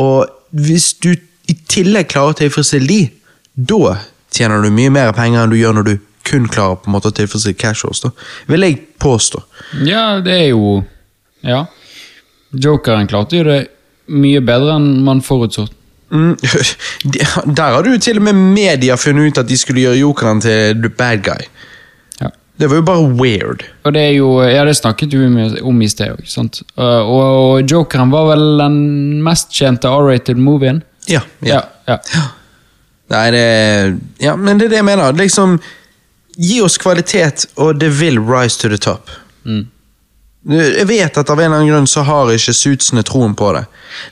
Og 0.00 0.24
hvis 0.56 0.94
du 1.04 1.12
i 1.12 1.56
tillegg 1.68 2.08
klarer 2.08 2.32
å 2.32 2.38
tilfredsstille 2.38 2.88
de, 2.88 3.00
da 3.54 3.98
tjener 4.34 4.64
du 4.64 4.72
mye 4.74 4.90
mer 4.94 5.12
penger 5.14 5.44
enn 5.44 5.52
du 5.52 5.58
gjør 5.60 5.76
når 5.78 5.88
du 5.90 5.94
kun 6.24 6.48
klarer 6.48 6.80
på 6.80 6.88
en 6.88 6.96
måte 6.96 7.12
å 7.12 7.14
tilfredsstille 7.14 7.60
casuals. 7.60 8.00
da. 8.00 8.10
Vil 8.48 8.64
jeg 8.64 8.80
påstå. 9.02 9.42
Ja, 9.84 10.20
det 10.24 10.40
er 10.40 10.50
jo 10.54 10.82
Ja. 11.44 11.66
Jokeren 12.54 13.08
klarte 13.10 13.36
jo 13.36 13.44
det 13.44 13.60
mye 14.14 14.40
bedre 14.40 14.76
enn 14.78 15.02
man 15.04 15.20
forutså. 15.24 15.66
Mm, 16.14 16.36
Der 17.56 17.72
har 17.74 17.82
du 17.82 17.96
til 17.98 18.16
og 18.20 18.22
med 18.28 18.32
media 18.38 18.94
funnet 18.96 19.32
ut 19.32 19.38
at 19.42 19.48
de 19.50 19.56
skulle 19.58 19.82
gjøre 19.82 19.98
jokeren 19.98 20.40
til 20.44 20.76
the 20.84 20.88
bad 20.88 21.24
guy. 21.26 21.42
Ja. 22.20 22.28
Det 22.60 22.68
var 22.70 22.76
jo 22.78 22.82
bare 22.86 23.08
weird. 23.18 23.64
Og 23.84 23.94
det 23.96 24.02
er 24.02 24.12
jo 24.14 24.28
Ja, 24.46 24.64
det 24.64 24.76
snakket 24.78 25.10
du 25.10 25.18
om- 25.26 25.56
om 25.66 25.82
i 25.82 25.88
sted 25.88 26.12
òg, 26.14 26.22
sant. 26.30 26.62
Og, 26.76 27.10
og 27.16 27.70
Jokeren 27.70 28.10
var 28.14 28.28
vel 28.30 28.58
den 28.62 28.78
mest 29.26 29.50
kjente 29.52 29.88
R-rated 29.90 30.36
movien? 30.38 30.82
Ja. 31.08 31.20
ja. 31.42 31.60
ja. 31.88 31.96
Nei, 33.10 33.30
det 33.30 33.98
Ja, 34.20 34.36
men 34.36 34.58
det 34.58 34.66
er 34.66 34.68
det 34.76 34.76
jeg 34.80 34.84
mener. 34.84 35.12
Liksom, 35.12 35.58
gi 36.38 36.60
oss 36.62 36.78
kvalitet, 36.78 37.46
og 37.56 37.78
det 37.80 37.90
vil 38.00 38.18
rise 38.20 38.58
to 38.62 38.68
the 38.68 38.78
top. 38.78 39.10
Mm. 39.44 39.66
Jeg 40.44 40.84
vet 40.90 41.16
at 41.16 41.30
av 41.32 41.38
en 41.40 41.46
eller 41.46 41.56
annen 41.62 41.70
grunn 41.70 41.86
så 41.88 42.02
har 42.04 42.28
ikke 42.34 42.52
suitsene 42.52 43.00
troen 43.06 43.32
på 43.38 43.52
det. 43.56 43.62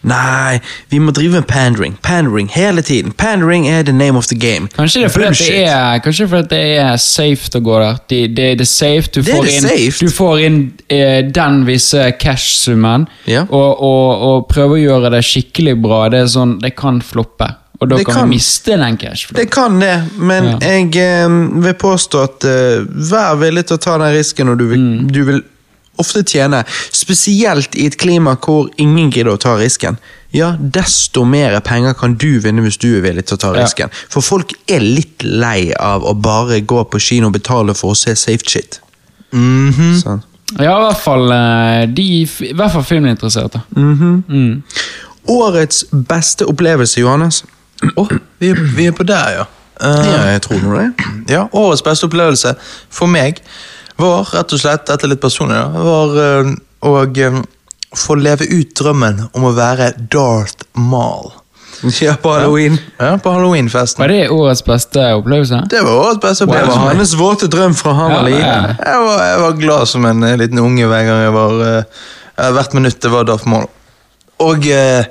Nei, 0.08 0.60
vi 0.88 1.00
må 1.02 1.12
drive 1.12 1.40
med 1.42 1.46
pandering. 1.50 1.96
Pandering 2.02 2.48
hele 2.54 2.80
tiden. 2.82 3.12
Pandering 3.12 3.66
er 3.68 3.82
the 3.84 3.92
name 3.92 4.16
of 4.16 4.26
the 4.30 4.38
game. 4.40 4.68
Kanskje 4.72 5.02
det 5.02 5.10
er 5.10 5.12
fordi 5.12 5.50
det 5.50 5.66
er, 5.68 5.98
kanskje 6.04 6.28
fordi 6.30 6.48
det 6.54 6.62
er 6.80 6.96
safe 7.02 7.52
å 7.58 7.60
gå 7.66 7.78
der. 7.82 7.98
Det, 8.08 8.20
det, 8.36 8.46
det 8.62 8.64
er 8.64 8.70
safe. 8.72 9.10
Du 9.12 9.20
får 9.26 9.50
inn. 9.52 9.68
Du 10.00 10.08
får 10.14 10.40
inn 10.46 10.58
eh, 10.88 11.20
den 11.34 11.64
visse 11.68 12.08
cash-summen, 12.22 13.06
Ja. 13.28 13.44
og, 13.50 13.82
og, 13.82 14.24
og 14.30 14.46
prøve 14.52 14.78
å 14.78 14.82
gjøre 14.82 15.12
det 15.12 15.24
skikkelig 15.28 15.76
bra. 15.84 16.06
Det 16.14 16.24
er 16.24 16.32
sånn, 16.32 16.56
det 16.62 16.72
kan 16.78 17.02
floppe. 17.04 17.50
Og 17.82 17.88
da 17.90 17.96
kan, 17.98 18.14
kan. 18.14 18.28
vi 18.30 18.36
miste 18.38 18.76
den 18.78 18.96
cash. 18.96 19.28
Det 19.34 19.48
kan 19.50 19.80
det, 19.82 19.94
men 20.16 20.52
Ja. 20.54 20.58
jeg 20.78 20.96
eh, 21.02 21.40
vil 21.66 21.74
påstå 21.74 22.20
at 22.28 22.44
eh, 22.46 22.84
vær 23.10 23.40
villig 23.42 23.66
til 23.68 23.76
å 23.76 23.82
ta 23.82 23.96
den 23.98 24.14
risken, 24.16 24.52
og 24.54 24.60
du 24.62 24.68
vil, 24.70 24.78
Mm. 24.82 25.08
du 25.12 25.24
vil 25.26 25.42
ofte 25.98 26.22
tjene. 26.24 26.64
Spesielt 26.92 27.74
i 27.76 27.86
et 27.86 27.96
klima 28.00 28.36
hvor 28.40 28.68
ingen 28.80 29.10
gidder 29.12 29.34
å 29.34 29.38
ta 29.40 29.56
risken. 29.60 29.98
Ja, 30.32 30.54
desto 30.58 31.24
mer 31.28 31.58
penger 31.60 31.92
kan 31.94 32.14
du 32.16 32.38
vinne 32.40 32.62
hvis 32.64 32.78
du 32.80 32.88
er 32.96 33.02
villig 33.04 33.26
til 33.28 33.36
å 33.36 33.40
ta 33.42 33.50
Ja. 33.54 33.62
risken. 33.62 33.90
For 34.08 34.20
folk 34.24 34.52
er 34.68 34.80
litt 34.80 35.22
lei 35.22 35.72
av 35.78 36.02
å 36.08 36.14
bare 36.14 36.60
gå 36.60 36.84
på 36.88 36.98
kino 37.00 37.26
og 37.28 37.34
betale 37.36 37.74
for 37.76 37.92
å 37.92 37.96
se 37.96 38.14
safe 38.16 38.48
shit. 38.48 38.80
Mhm. 39.32 40.00
Sånn. 40.02 40.22
Ja, 40.58 40.78
i 40.78 40.84
hvert 40.84 41.00
fall 41.00 41.30
eh, 41.32 41.86
de, 41.86 42.02
I 42.22 42.52
hvert 42.52 42.72
fall 42.72 42.84
filminteresserte. 42.84 43.62
Mhm. 43.76 44.24
Mm. 44.28 44.62
Årets 45.28 45.84
beste 45.92 46.44
opplevelse, 46.50 47.00
Johannes? 47.00 47.42
Å, 47.96 48.08
vi, 48.40 48.50
er- 48.50 48.64
vi 48.76 48.86
er 48.86 48.92
på 48.92 49.04
der, 49.06 49.30
ja. 49.36 49.44
Uh, 49.82 50.04
Ja, 50.06 50.18
jeg 50.32 50.42
tror 50.42 50.60
nå 50.62 50.76
det. 50.78 51.04
Ja, 51.34 51.46
Årets 51.52 51.82
beste 51.82 52.06
opplevelse 52.06 52.54
for 52.90 53.06
meg 53.10 53.40
var 54.00 54.30
rett 54.32 54.54
og 54.54 54.62
slett, 54.62 54.86
dette 54.88 55.06
er 55.06 55.12
litt 55.12 55.22
personlig, 55.22 55.58
da, 55.58 55.84
var 55.84 56.54
å 56.82 56.94
få 57.96 58.16
leve 58.16 58.48
ut 58.48 58.72
drømmen 58.78 59.26
om 59.36 59.44
å 59.44 59.52
være 59.56 59.92
Darth 60.12 60.64
Maul. 60.72 61.32
Ja, 62.00 62.14
på 62.22 62.30
halloween. 62.30 62.78
Ja, 62.98 63.18
På 63.18 63.30
halloweenfesten. 63.30 64.02
Var 64.02 64.08
det 64.08 64.28
årets 64.30 64.64
beste 64.64 65.02
opplevelse? 65.18 65.64
Det 65.70 65.80
var 65.82 65.96
årets 65.98 66.20
beste 66.20 66.44
opplevelse. 66.44 66.72
Det 66.78 66.84
var 66.84 66.94
hans 66.94 67.14
våte 67.18 67.48
drøm 67.50 67.74
fra 67.74 67.94
han 67.96 68.12
var 68.12 68.28
Ja, 68.28 68.28
liten. 68.28 68.76
Jeg 68.86 69.00
var, 69.06 69.24
jeg 69.26 69.40
var 69.40 69.56
glad 69.58 69.88
som 69.88 70.06
en 70.06 70.22
eh, 70.22 70.36
liten 70.38 70.58
unge 70.62 70.86
hver 70.86 71.08
gang 71.08 71.22
jeg 71.24 71.34
var 71.34 71.64
eh, 71.66 72.04
Hvert 72.54 72.76
minutt 72.78 73.00
det 73.02 73.10
var 73.10 73.26
Darth 73.26 73.48
Maul. 73.50 73.66
Og 74.42 74.68
uh, 74.70 75.02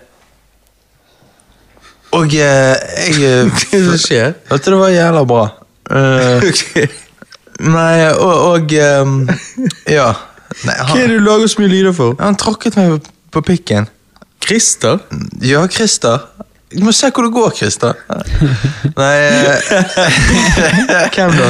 Og 2.17 2.25
uh, 2.25 2.39
jeg 2.39 3.19
eh, 3.19 3.51
Hva 3.71 3.81
er 3.81 4.01
skjer? 4.01 4.33
Vet 4.49 4.65
du, 4.65 4.71
det 4.71 4.79
var 4.79 4.95
jævla 4.95 5.25
bra. 5.27 5.45
Eh, 5.91 6.51
nei, 7.61 8.09
og, 8.17 8.35
og 8.51 8.75
um, 9.05 9.17
Ja. 9.97 10.11
Nei, 10.67 10.75
Hva 10.83 10.97
er 10.99 11.07
det 11.07 11.17
du 11.21 11.25
lager 11.25 11.47
så 11.47 11.61
mye 11.61 11.71
lyder 11.71 11.93
for? 11.95 12.15
han 12.19 12.35
tråkket 12.39 12.75
meg 12.79 12.95
på, 12.97 13.13
på 13.37 13.43
pikken. 13.53 13.87
Christer? 14.43 14.99
Ja, 15.45 15.61
Christer. 15.71 16.25
Du 16.71 16.83
må 16.87 16.91
se 16.95 17.09
hvor 17.11 17.27
det 17.27 17.33
går, 17.35 17.51
Christer. 17.55 17.97
Nei 18.95 19.13
eh, 19.27 19.71
Hvem 21.15 21.33
da? 21.35 21.49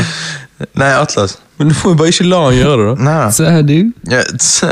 Nei, 0.78 0.90
Atlas. 0.94 1.38
Men 1.58 1.70
du 1.72 1.76
får 1.78 1.94
jo 1.94 1.98
bare 1.98 2.14
ikke 2.14 2.26
la 2.30 2.40
han 2.48 2.56
gjøre 2.58 2.76
det, 2.80 2.88
da. 2.90 3.06
Nei. 3.06 3.30
Så 3.34 3.46
er 3.50 3.62
du? 3.66 3.76
Ja, 4.10 4.22
tse. 4.38 4.72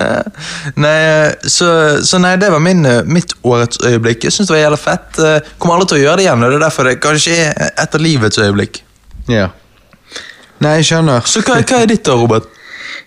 nei, 0.82 0.96
eh, 1.06 1.48
så, 1.50 1.70
så 2.06 2.20
nei, 2.22 2.36
det 2.42 2.50
var 2.54 2.62
min, 2.66 2.82
eh, 2.90 3.02
mitt 3.06 3.34
årets 3.46 3.82
øyeblikk. 3.86 4.26
Jeg 4.26 4.36
synes 4.36 4.50
det 4.50 4.56
var 4.58 4.62
jævla 4.64 4.82
fett. 4.82 5.22
Kommer 5.62 5.78
alle 5.78 5.90
til 5.90 6.00
å 6.00 6.04
gjøre 6.04 6.20
det 6.22 6.28
igjen, 6.28 6.46
og 6.46 6.54
det 6.54 6.60
er 6.60 6.66
derfor 6.66 6.90
det 6.90 6.98
kanskje 7.06 7.38
er 7.46 7.70
et 7.70 7.98
av 7.98 8.06
livets 8.06 8.42
øyeblikk. 8.42 8.82
Ja. 9.30 9.50
Nei, 10.64 10.80
jeg 10.80 10.90
skjønner. 10.92 11.28
Så 11.30 11.44
hva, 11.46 11.60
hva 11.64 11.84
er 11.84 11.92
ditt 11.92 12.06
da, 12.08 12.18
Robert? 12.20 12.50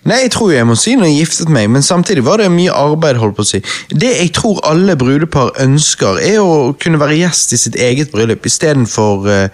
Nei, 0.09 0.23
jeg 0.25 0.33
tror 0.35 0.51
jeg 0.51 0.67
må 0.67 0.75
si 0.79 0.95
når 0.99 1.09
jeg 1.09 1.19
giftet 1.21 1.51
meg, 1.53 1.69
men 1.71 1.85
samtidig 1.85 2.25
var 2.27 2.41
det 2.41 2.49
mye 2.51 2.73
arbeid. 2.75 3.19
holdt 3.21 3.37
på 3.37 3.45
å 3.45 3.51
si. 3.53 3.61
Det 3.91 4.11
jeg 4.17 4.33
tror 4.35 4.59
alle 4.67 4.97
brudepar 4.99 5.53
ønsker, 5.63 6.19
er 6.19 6.41
å 6.43 6.73
kunne 6.79 6.99
være 6.99 7.21
gjest 7.21 7.55
i 7.55 7.61
sitt 7.61 7.79
eget 7.79 8.11
bryllup, 8.11 8.43
istedenfor 8.49 9.29
uh, 9.29 9.47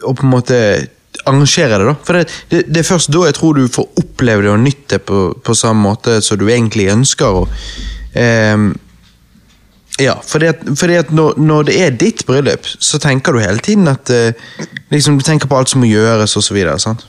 å 0.00 0.14
på 0.16 0.24
en 0.24 0.32
måte 0.32 0.60
arrangere 1.24 1.78
det. 1.78 1.84
da. 1.84 1.94
For 2.04 2.18
det, 2.18 2.26
det, 2.48 2.62
det 2.72 2.82
er 2.82 2.88
først 2.88 3.12
da 3.12 3.26
jeg 3.28 3.36
tror 3.36 3.58
du 3.58 3.66
får 3.68 3.88
oppleve 4.00 4.46
det 4.46 4.52
og 4.52 4.62
nytte 4.64 4.96
det 4.96 5.02
på, 5.08 5.24
på 5.44 5.56
samme 5.58 5.84
måte 5.90 6.20
som 6.24 6.38
du 6.40 6.46
egentlig 6.48 6.88
ønsker. 6.92 7.42
Og, 7.42 7.48
ehm, 8.18 8.70
ja, 10.00 10.16
fordi 10.24 10.48
at, 10.54 10.64
fordi 10.80 10.96
at 11.02 11.10
når, 11.12 11.36
når 11.36 11.62
det 11.68 11.76
er 11.84 11.90
ditt 12.00 12.09
bryllup, 12.26 12.66
så 12.78 12.98
tenker 12.98 13.32
du 13.32 13.40
hele 13.42 13.58
tiden 13.58 13.88
at 13.88 14.10
eh, 14.10 14.32
liksom, 14.90 15.18
Du 15.18 15.24
tenker 15.24 15.48
på 15.48 15.58
alt 15.58 15.70
som 15.70 15.80
må 15.80 15.88
gjøres, 15.90 16.36
og 16.36 16.42
så 16.42 16.54
videre, 16.54 16.78
sant? 16.78 17.06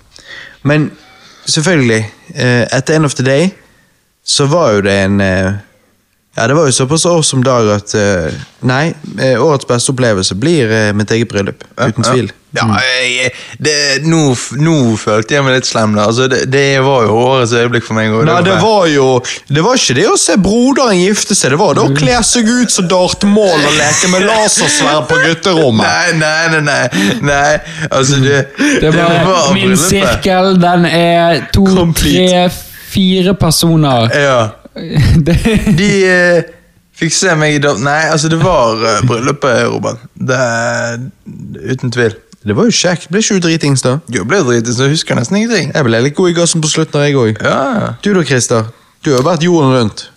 Men 0.64 0.92
selvfølgelig, 1.46 2.06
eh, 2.36 2.68
at 2.72 2.86
the 2.86 2.96
end 2.96 3.06
of 3.06 3.16
the 3.16 3.26
day, 3.26 3.50
så 4.26 4.46
var 4.46 4.72
jo 4.78 4.82
det 4.82 4.98
en 5.06 5.22
eh, 5.22 5.54
Ja, 6.38 6.48
det 6.48 6.56
var 6.56 6.66
jo 6.66 6.72
såpass 6.72 7.06
år 7.06 7.22
som 7.28 7.44
dag 7.44 7.68
at 7.74 7.96
eh, 7.96 8.34
Nei, 8.62 8.94
eh, 9.20 9.42
årets 9.42 9.68
beste 9.68 9.92
opplevelse 9.92 10.36
blir 10.40 10.72
eh, 10.72 10.94
mitt 10.94 11.12
eget 11.12 11.28
bryllup. 11.28 11.64
Uten 11.76 12.04
tvil. 12.04 12.30
Ja, 12.32 12.41
jeg, 12.52 13.32
det, 13.64 13.74
nå, 14.04 14.34
nå 14.60 14.76
følte 15.00 15.38
jeg 15.38 15.46
meg 15.46 15.56
litt 15.56 15.68
slem. 15.70 15.94
da. 15.96 16.08
Altså, 16.10 16.28
det, 16.32 16.42
det 16.52 16.82
var 16.84 17.06
jo 17.08 17.16
årets 17.22 17.54
øyeblikk 17.56 17.86
for 17.88 17.96
meg. 17.96 18.12
og 18.12 18.26
Nei, 18.28 18.40
det 18.44 18.58
var 18.60 18.88
jo 18.92 19.08
Det 19.48 19.64
var 19.64 19.80
ikke 19.80 19.96
det 20.02 20.08
å 20.12 20.18
se 20.20 20.36
broderen 20.42 21.00
gifte 21.00 21.38
seg, 21.38 21.54
det 21.56 21.62
var 21.62 21.78
det 21.78 21.86
å 21.86 21.94
kle 21.96 22.18
seg 22.28 22.50
ut 22.50 22.74
som 22.74 22.90
Darth 22.92 23.28
Maul 23.28 23.56
og 23.56 23.76
leke 23.78 24.12
med 24.12 24.28
lasersverd 24.28 25.08
på 25.10 25.20
gutterommet. 25.26 25.88
Nei, 25.92 26.18
nei, 26.20 26.60
nei, 26.60 26.62
nei, 26.68 27.20
nei. 27.26 27.60
Altså, 27.90 28.20
det, 28.24 28.42
Det 28.82 28.92
var 28.96 29.54
min 29.56 29.78
sirkel. 29.80 30.56
Den 30.62 30.88
er 30.88 31.46
to, 31.54 31.66
Complete. 31.66 32.50
tre, 32.50 32.50
fire 32.92 33.36
personer. 33.40 34.12
Ja. 34.16 34.42
De 35.80 35.92
uh, 36.08 36.52
fikk 37.00 37.16
se 37.16 37.36
meg 37.40 37.58
i 37.58 37.74
Nei, 37.84 38.02
altså, 38.12 38.30
det 38.32 38.40
var 38.44 38.80
uh, 38.80 39.00
bryllupet, 39.08 39.64
Robert. 39.72 40.04
Det, 40.16 40.42
uten 41.72 41.94
tvil. 41.94 42.16
Det 42.42 42.56
var 42.58 42.66
jo 42.66 42.74
kjekt. 42.74 43.10
Ble 43.14 43.22
ikke 43.22 43.38
du 43.38 43.44
dritings 43.46 43.84
da? 43.86 44.00
Du 44.10 44.24
ble 44.26 44.40
dritings, 44.42 44.78
så 44.80 44.88
jeg 44.88 44.96
husker 44.96 45.18
nesten 45.20 45.38
ingenting. 45.38 45.70
Jeg 45.76 45.86
ble 45.86 46.00
litt 46.02 46.16
god 46.18 46.32
i 46.32 46.34
gassen 46.40 46.62
på 46.64 46.72
slutten, 46.72 47.04
jeg 47.06 47.16
òg. 47.20 47.42
Ja, 47.46 47.94
Du 48.02 48.14
da, 48.18 48.24
Christer? 48.26 48.72
Du 49.06 49.12
har 49.14 49.22
vært 49.26 49.44
jorden 49.46 49.74
rundt. 49.76 50.08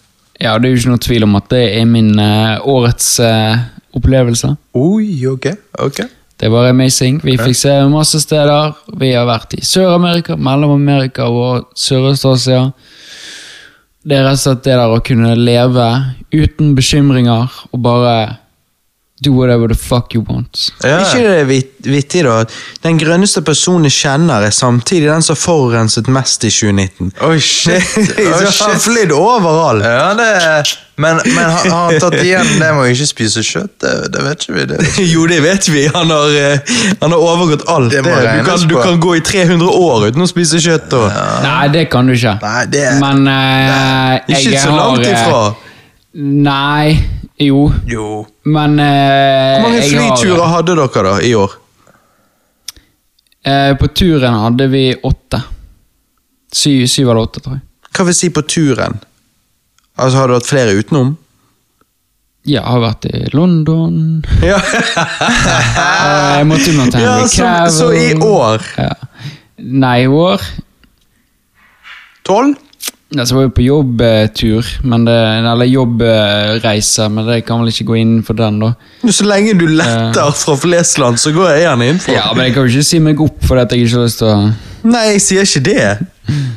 ja, 0.40 0.56
det 0.58 0.68
er 0.68 0.72
jo 0.74 0.80
ikke 0.80 0.92
noe 0.94 1.04
tvil 1.04 1.24
om 1.24 1.36
at 1.36 1.48
det 1.52 1.62
er 1.78 1.84
min 1.88 2.10
uh, 2.18 2.58
årets 2.68 3.18
uh, 3.20 3.60
opplevelse. 3.96 4.54
Oi, 4.74 5.26
ok. 5.30 5.46
ok. 5.84 6.00
Det 6.40 6.50
var 6.50 6.66
amazing. 6.68 7.20
Vi 7.24 7.36
fikk 7.38 7.54
se 7.56 7.72
masse 7.92 8.18
steder. 8.20 8.72
Vi 8.98 9.12
har 9.14 9.24
vært 9.28 9.54
i 9.54 9.60
Sør-Amerika, 9.64 10.34
Mellom-Amerika 10.36 11.28
og 11.30 11.68
Sørøst-Asia. 11.78 12.64
Det 14.04 14.16
er 14.18 14.26
rett 14.26 14.36
og 14.36 14.42
slett 14.42 14.64
det 14.66 14.74
der 14.76 14.92
å 14.92 14.98
kunne 15.06 15.36
leve 15.38 15.86
uten 16.34 16.74
bekymringer 16.76 17.52
og 17.70 17.80
bare 17.86 18.16
do 19.22 19.32
whatever 19.32 19.68
the 19.68 19.74
fuck 19.78 20.14
you 20.14 20.24
want. 20.28 20.72
Ja. 20.82 20.98
Ikke 21.00 21.22
det 21.22 21.34
er 21.40 21.44
vit- 21.46 21.86
vittig, 21.86 22.24
da? 22.26 22.40
Den 22.82 22.98
grønneste 22.98 23.42
personen 23.46 23.86
jeg 23.86 23.94
kjenner, 24.00 24.42
er 24.42 24.50
samtidig 24.52 25.06
den 25.06 25.22
som 25.22 25.36
forurenset 25.38 26.08
mest 26.12 26.42
i 26.44 26.50
2019. 26.50 27.12
Oi, 27.22 27.38
shit. 27.38 27.94
Oh, 28.24 28.40
shit. 28.50 28.60
han 28.66 28.80
flydd 28.82 29.12
overalt! 29.14 29.84
Ja, 29.86 30.10
det 30.18 30.74
Men, 30.96 31.20
men 31.24 31.44
har 31.50 31.70
han 31.90 31.96
tatt 32.02 32.14
igjen 32.22 32.46
det 32.58 32.68
med 32.74 32.82
å 32.84 32.90
ikke 32.90 33.06
spise 33.06 33.42
kjøtt? 33.42 33.72
Det, 33.82 33.94
det 34.14 34.26
vet 34.26 34.44
ikke 34.44 34.58
vi. 34.58 34.66
Det. 34.72 34.78
Jo, 35.14 35.24
det 35.30 35.40
vet 35.42 35.68
vi. 35.70 35.86
Han 35.94 36.10
har, 36.14 36.34
eh, 36.38 36.76
han 37.00 37.14
har 37.14 37.24
overgått 37.30 37.64
alt. 37.70 37.90
Det 37.94 38.02
må 38.06 38.14
det. 38.18 38.36
Du, 38.40 38.44
kan, 38.50 38.68
du 38.70 38.76
kan 38.82 39.00
gå 39.02 39.16
i 39.18 39.24
300 39.26 39.70
år 39.78 40.08
uten 40.10 40.26
å 40.26 40.30
spise 40.30 40.60
kjøtt. 40.62 40.94
Og. 40.98 41.08
Nei, 41.46 41.66
det 41.74 41.86
kan 41.94 42.06
du 42.10 42.14
ikke. 42.18 42.36
Nei, 42.42 42.62
det 42.70 42.86
Men 43.02 43.26
eh, 43.30 44.36
Ikke 44.36 44.54
jeg 44.54 44.62
så 44.62 44.74
langt 44.74 45.02
har, 45.02 45.06
eh, 45.06 45.22
ifra. 45.22 45.44
Nei, 46.14 46.98
jo. 47.38 47.72
Jo. 47.86 48.26
Men 48.44 48.78
eh, 48.78 49.60
Hvor 49.60 49.68
mange 49.68 49.82
flyturer 49.88 50.50
hadde 50.52 50.76
dere 50.78 51.02
da 51.08 51.14
i 51.22 51.34
år? 51.34 51.56
Eh, 53.44 53.72
på 53.76 53.88
turen 53.88 54.38
hadde 54.40 54.68
vi 54.72 54.84
åtte. 55.02 55.42
Syv, 56.54 56.86
syv 56.86 57.10
eller 57.10 57.26
åtte, 57.26 57.42
tror 57.42 57.58
jeg. 57.58 57.64
Hva 57.94 58.06
vil 58.08 58.16
si 58.16 58.30
på 58.34 58.42
turen? 58.46 58.96
Altså, 59.94 60.18
Har 60.18 60.28
du 60.30 60.34
hatt 60.38 60.48
flere 60.48 60.74
utenom? 60.78 61.16
Ja, 62.44 62.60
jeg 62.60 62.64
har 62.68 62.80
vært 62.82 63.06
i 63.08 63.20
London 63.32 63.94
Ja, 64.44 64.58
eh, 64.60 66.32
Jeg 66.36 66.48
måtte 66.50 66.74
jo 66.74 66.84
til 66.92 67.00
ja 67.00 67.14
så, 67.24 67.52
så 67.72 67.86
i 67.96 68.10
år? 68.20 68.66
Ja. 68.76 68.90
Nei, 69.64 69.94
i 70.04 70.10
år 70.12 70.44
Tolv? 72.28 72.58
Ja, 73.14 73.26
så 73.26 73.36
var 73.36 73.44
jo 73.44 73.50
på 73.54 73.62
jobbtur, 73.62 74.68
eller 74.82 75.68
jobbreise, 75.68 77.08
men 77.14 77.28
det 77.28 77.40
kan 77.46 77.62
vel 77.62 77.70
ikke 77.70 77.86
gå 77.92 77.98
inn 78.00 78.14
for 78.26 78.38
den, 78.38 78.58
da. 78.62 78.72
Så 79.06 79.26
lenge 79.28 79.54
du 79.58 79.66
eh. 79.68 79.76
letter 79.78 80.32
fra 80.40 80.56
Flesland, 80.58 81.20
så 81.22 81.30
går 81.34 81.52
jeg 81.52 81.64
gjerne 81.68 81.90
inn 81.92 82.00
for 82.02 82.16
Ja, 82.16 82.26
men 82.34 82.48
jeg 82.48 82.56
kan 82.56 82.66
jo 82.66 82.74
ikke 82.74 82.88
si 82.90 83.00
meg 83.04 83.22
opp 83.22 83.46
for 83.46 83.62
at 83.62 83.74
jeg 83.74 83.86
ikke 83.86 84.00
har 84.00 84.08
lyst 84.08 84.22
til 84.22 84.32
å 84.32 84.38
Nei, 84.84 85.04
jeg 85.14 85.20
sier 85.24 85.46
ikke 85.48 85.62
det. 85.64 85.84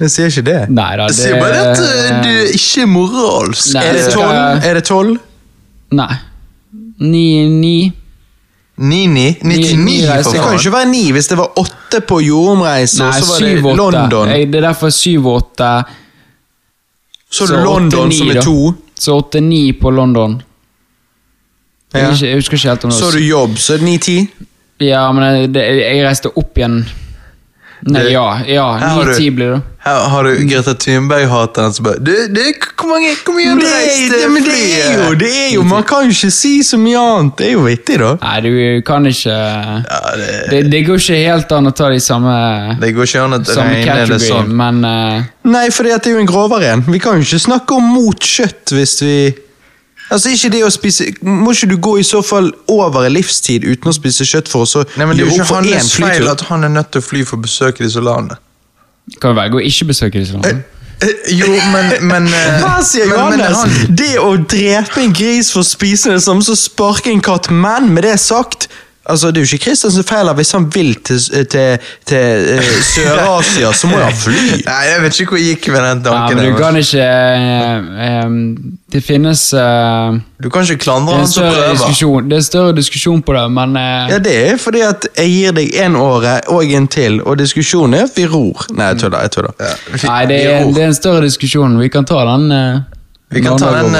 Jeg 0.01 0.11
sier 0.11 0.33
ikke 0.33 0.41
det. 0.49 0.57
Nei, 0.67 0.89
da, 0.99 1.05
det... 1.07 1.13
Jeg 1.13 1.19
sier 1.21 1.37
bare 1.39 1.61
at 1.69 1.79
eh, 1.79 2.17
du 2.25 2.31
er 2.33 2.49
ikke 2.57 2.81
er 2.83 2.89
moralsk. 2.91 3.69
Nei, 3.77 3.83
er 3.87 3.95
det 3.95 4.09
tolv? 4.11 4.65
Er 4.67 4.75
det 4.75 4.81
tolv? 4.89 5.13
Nei. 5.95 6.09
Ni, 7.07 7.27
ni. 7.47 7.77
99? 8.77 9.37
99 9.41 10.03
for 10.03 10.27
faen. 10.27 10.33
Det 10.33 10.41
kan 10.41 10.51
jo 10.51 10.59
ikke 10.59 10.73
være 10.75 10.89
ni 10.91 11.05
hvis 11.15 11.31
det 11.31 11.37
var 11.39 11.61
åtte 11.63 12.01
på 12.09 12.19
jordomreise, 12.25 13.07
og 13.07 13.15
så 13.15 13.31
var 13.31 13.47
det 13.47 13.77
London. 13.79 14.33
Jeg, 14.35 14.51
det 14.51 14.59
er 14.59 14.67
derfor 14.67 14.91
7-8. 14.93 15.71
Så, 17.31 17.47
så 17.47 17.63
London 17.63 18.07
8, 18.07 18.17
som 18.17 18.29
er 18.29 18.41
to. 18.41 18.59
Da. 18.71 18.99
Så 18.99 19.17
8-9 19.19 19.79
på 19.81 19.89
London. 19.91 20.41
Ja. 21.93 22.11
Jeg, 22.11 22.35
husker 22.35 22.57
ikke 22.57 22.69
helt 22.69 22.83
om 22.83 22.91
det 22.91 22.97
Så 22.97 23.05
har 23.05 23.17
du 23.17 23.23
jobb, 23.23 23.57
så 23.57 23.73
er 23.73 23.83
det 23.83 23.87
9-10. 23.87 24.45
Ja, 24.83 25.03
men 25.11 25.23
jeg, 25.55 25.77
jeg 25.81 26.05
reiste 26.05 26.31
opp 26.37 26.57
igjen 26.59 26.81
Nei, 27.85 28.07
ja. 28.09 28.39
ja 28.47 28.77
Her 28.77 28.87
har 28.87 29.05
du- 29.05 29.11
Ni-ti 29.11 29.29
blir 29.31 29.51
det. 29.51 29.61
Her 29.87 30.09
har 30.09 30.23
du 30.23 30.47
Greta 30.49 30.73
Thunberg-hateren 30.73 31.73
som 31.73 31.85
bare 31.85 31.99
du, 32.03 32.11
du, 32.27 32.41
hvor, 32.75 32.89
mange, 32.89 33.13
hvor 33.23 33.35
mye 33.37 33.51
har 33.51 33.55
du 33.55 33.61
det, 33.61 33.71
reist 33.71 34.11
det, 34.11 34.29
men 34.33 34.43
det 34.43 34.55
er 34.57 34.97
jo, 34.97 35.13
det 35.21 35.29
er 35.29 35.53
jo 35.53 35.63
Man 35.63 35.85
kan 35.87 36.09
jo 36.09 36.15
ikke 36.15 36.31
si 36.33 36.51
så 36.65 36.79
mye 36.81 36.97
annet. 36.99 37.37
Det 37.37 37.47
er 37.47 37.53
jo 37.53 37.63
vittig, 37.67 37.99
da. 38.01 38.11
Nei, 38.23 38.35
du 38.43 38.81
kan 38.87 39.07
ikke 39.07 39.37
Ja, 39.37 40.01
det, 40.17 40.27
det, 40.51 40.61
det 40.73 40.83
går 40.89 40.99
ikke 41.03 41.21
helt 41.21 41.55
an 41.59 41.71
å 41.71 41.75
ta 41.77 41.89
de 41.93 42.01
samme, 42.03 42.35
det 42.81 42.91
går 42.97 43.07
ikke 43.07 43.23
an 43.23 43.37
å 43.37 43.41
regne 43.45 44.07
det 44.11 44.21
sånn. 44.25 44.51
men 44.59 44.83
uh, 44.83 45.27
Nei, 45.47 45.67
for 45.71 45.87
det 45.87 45.95
er 46.01 46.15
jo 46.17 46.19
en 46.19 46.27
grovere 46.27 46.73
en. 46.73 46.83
Vi 46.89 46.99
kan 46.99 47.21
jo 47.21 47.27
ikke 47.29 47.45
snakke 47.45 47.77
om 47.77 47.93
mot 47.95 48.19
kjøtt 48.19 48.73
hvis 48.75 48.97
vi 49.05 49.17
Altså, 50.09 50.29
ikke 50.31 50.49
det 50.53 50.61
å 50.63 50.69
spise 50.71 51.09
Må 51.21 51.51
ikke 51.51 51.67
du 51.73 51.77
gå 51.83 51.97
i 51.99 52.03
så 52.07 52.21
fall 52.23 52.53
over 52.71 53.03
en 53.07 53.11
livstid 53.11 53.65
uten 53.67 53.89
å 53.91 53.93
spise 53.95 54.23
kjøtt 54.23 54.47
for 54.47 54.63
å 54.63 54.69
så 54.69 54.85
Nei, 54.95 55.05
men 55.05 55.17
Det 55.17 55.25
er 55.25 55.33
jo 55.33 55.43
ikke 55.43 55.73
hans 55.73 55.93
feil 55.99 56.29
at 56.31 56.41
han 56.47 56.63
er 56.63 56.71
nødt 56.77 56.91
til 56.95 57.01
å 57.03 57.07
fly 57.09 57.23
for 57.27 57.35
å 57.37 57.43
besøke 57.43 57.83
disse 57.83 57.99
landene. 57.99 58.37
kan 59.21 59.35
velge 59.35 59.59
å 59.59 59.63
ikke 59.63 59.85
besøke 59.91 60.19
disse 60.19 60.33
landene. 60.37 60.63
Eh, 61.03 61.33
Jo, 61.37 61.47
men, 61.73 61.91
men 62.07 62.25
eh, 62.33 62.55
Hva 62.63 62.79
sier 62.83 63.05
men- 63.11 63.29
men 63.29 63.39
Johannes? 63.39 63.57
han- 63.57 63.95
Det 63.95 64.13
å 64.19 64.31
drepe 64.47 65.01
en 65.03 65.13
gris 65.13 65.51
for 65.51 65.61
å 65.61 65.67
spise 65.67 66.09
det 66.15 66.23
samme 66.23 66.41
som 66.43 66.55
å 66.55 66.57
sparke 66.57 67.11
en 67.11 67.21
katt. 67.21 67.51
Men 67.51 67.91
med 67.93 68.03
det 68.07 68.15
sagt 68.19 68.67
Altså, 69.09 69.27
Det 69.31 69.37
er 69.37 69.45
jo 69.45 69.55
ikke 69.55 69.63
Kristiansen 69.65 70.03
feil. 70.03 70.29
Hvis 70.35 70.51
han 70.51 70.65
vil 70.75 70.95
til, 71.07 71.19
til, 71.51 71.77
til 72.05 72.17
eh, 72.17 72.71
Sør-Asia, 72.83 73.71
så 73.73 73.87
må 73.87 73.97
han 74.01 74.13
fly. 74.25 74.35
Nei, 74.65 74.81
Jeg 74.91 75.01
vet 75.03 75.19
ikke 75.19 75.31
hvor 75.35 75.37
jeg 75.41 75.55
gikk 75.55 75.67
med 75.71 75.81
den 75.85 76.03
tanken. 76.03 76.13
tanken. 76.13 76.37
men 76.37 76.51
du 76.51 76.57
kan 76.59 76.75
ikke 76.75 77.07
em, 78.07 78.57
Det 78.91 79.03
finnes 79.03 79.53
uh, 79.53 80.15
Du 80.43 80.49
kan 80.49 80.63
ikke 80.63 80.77
klandre 80.83 81.17
han 81.17 81.27
som 81.27 81.43
prøver. 81.43 82.21
det 82.27 82.33
er 82.33 82.37
en 82.37 82.43
større 82.43 82.75
diskusjon 82.75 83.21
på 83.21 83.33
det, 83.37 83.45
men 83.51 83.75
uh, 83.75 84.09
Ja, 84.11 84.19
Det 84.19 84.35
er 84.49 84.57
fordi 84.57 84.81
at 84.87 85.07
jeg 85.17 85.29
gir 85.31 85.51
deg 85.57 85.73
en 85.85 85.95
året 85.95 86.47
og 86.47 86.65
en 86.65 86.87
til, 86.87 87.21
og 87.23 87.37
diskusjonen 87.39 87.93
er 87.99 88.03
at 88.07 88.15
vi 88.15 88.25
ror. 88.27 88.65
Nei, 88.73 88.85
jeg 88.93 88.99
tuller. 89.05 89.21
jeg 89.21 89.31
tuller. 89.31 89.51
Ja, 89.59 89.73
vi- 89.93 90.07
Nei, 90.07 90.25
det 90.25 90.41
er, 90.45 90.65
det 90.73 90.83
er 90.83 90.87
en 90.91 90.99
større 90.99 91.21
diskusjon. 91.25 91.79
Vi 91.79 91.87
kan 91.89 92.05
ta 92.05 92.23
den 92.35 92.49
Vi 93.31 93.41
kan 93.41 93.57
ta 93.59 93.71
den 93.81 93.95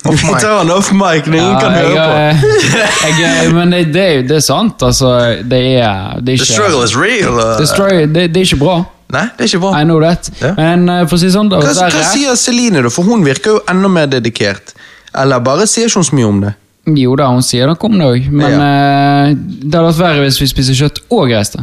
Vi 0.04 0.10
mic. 0.16 0.40
tar 0.40 0.62
den 0.62 0.70
off 0.72 0.92
mic, 0.96 1.26
når 1.28 1.36
ingen 1.36 1.52
Ja, 1.52 1.60
kan 1.60 1.72
høre 1.76 2.04
på. 2.40 2.46
jeg, 3.20 3.50
men 3.52 3.74
det, 3.74 3.82
det, 3.94 4.06
det 4.30 4.36
er 4.38 4.44
sant, 4.46 4.80
altså. 4.82 5.10
Det 5.44 5.58
er, 5.76 6.16
det 6.20 6.20
er 6.20 6.22
The 6.24 6.32
ikke 6.38 6.46
struggle 6.54 6.84
is 6.88 6.94
real. 6.96 7.36
uh, 7.36 7.60
struggle- 7.68 8.06
det, 8.14 8.28
det 8.34 8.40
er 8.40 8.48
ikke 8.48 8.60
bra. 8.62 8.78
Nei, 9.10 9.24
det 9.36 9.44
er 9.44 9.50
ikke 9.50 9.60
bra. 9.66 9.72
I 9.80 9.84
know 9.84 10.00
that. 10.00 10.30
Ja. 10.40 10.54
Men 10.56 10.86
uh, 10.88 11.02
for 11.10 11.18
å 11.18 11.20
si 11.20 11.28
sånn, 11.34 11.50
da, 11.52 11.58
Hva, 11.64 11.74
hva 11.90 12.04
sier 12.14 12.38
Celine, 12.38 12.80
da? 12.86 12.92
For 12.94 13.04
hun 13.10 13.24
virker 13.26 13.56
jo 13.58 13.60
enda 13.68 13.90
mer 13.92 14.08
dedikert. 14.12 14.72
Eller 15.18 15.42
bare 15.44 15.66
sier 15.68 15.90
ikke 15.90 15.98
hun 16.00 16.06
så 16.08 16.16
mye 16.16 16.28
om 16.30 16.40
det. 16.46 16.54
Jo 16.96 17.12
da, 17.18 17.26
hun 17.34 17.42
sier 17.44 17.68
det 17.68 17.76
kom 17.82 17.98
det 18.00 18.06
òg, 18.08 18.28
men 18.32 18.54
eh, 18.56 19.34
det 19.36 19.74
hadde 19.76 19.82
vært 19.90 19.98
verre 20.00 20.22
hvis 20.24 20.38
vi 20.40 20.46
spiser 20.48 20.78
kjøtt 20.78 21.02
og 21.12 21.28
reiste. 21.30 21.60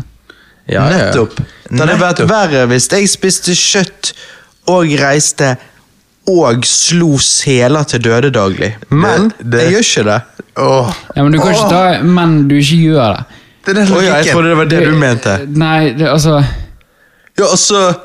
Nettopp. 0.67 1.39
Det 1.71 1.79
hadde 1.81 1.95
vært 1.99 2.21
verre 2.29 2.65
hvis 2.69 2.85
jeg 2.91 3.09
spiste 3.09 3.55
kjøtt 3.57 4.11
og 4.69 4.91
reiste 4.99 5.55
og 6.27 6.65
slo 6.67 7.17
seler 7.23 7.83
til 7.87 8.01
døde 8.03 8.29
daglig. 8.35 8.75
Men 8.89 9.29
Det- 9.29 9.51
det- 9.51 9.61
jeg 9.63 9.71
gjør 9.73 9.85
ikke 9.85 10.03
det. 10.03 10.21
Åh. 10.57 10.93
Ja, 11.15 11.23
Men 11.23 11.31
du 11.31 11.39
kan 11.39 11.53
ikke 11.53 11.69
ta 11.69 12.01
Men 12.03 12.47
du 12.47 12.55
ikke 12.55 12.77
gjør 12.83 13.15
det. 13.17 13.23
Det 13.65 13.71
er 13.77 13.79
den 13.83 13.93
Å 13.93 14.01
ja, 14.01 14.15
jeg 14.23 14.33
trodde 14.33 14.49
det 14.49 14.57
var 14.57 14.65
det 14.65 14.83
du 14.85 14.95
mente. 14.95 15.39
Nei, 15.47 15.93
det, 15.93 16.07
altså 16.07 16.43
Ja, 17.37 17.45
altså 17.45 17.95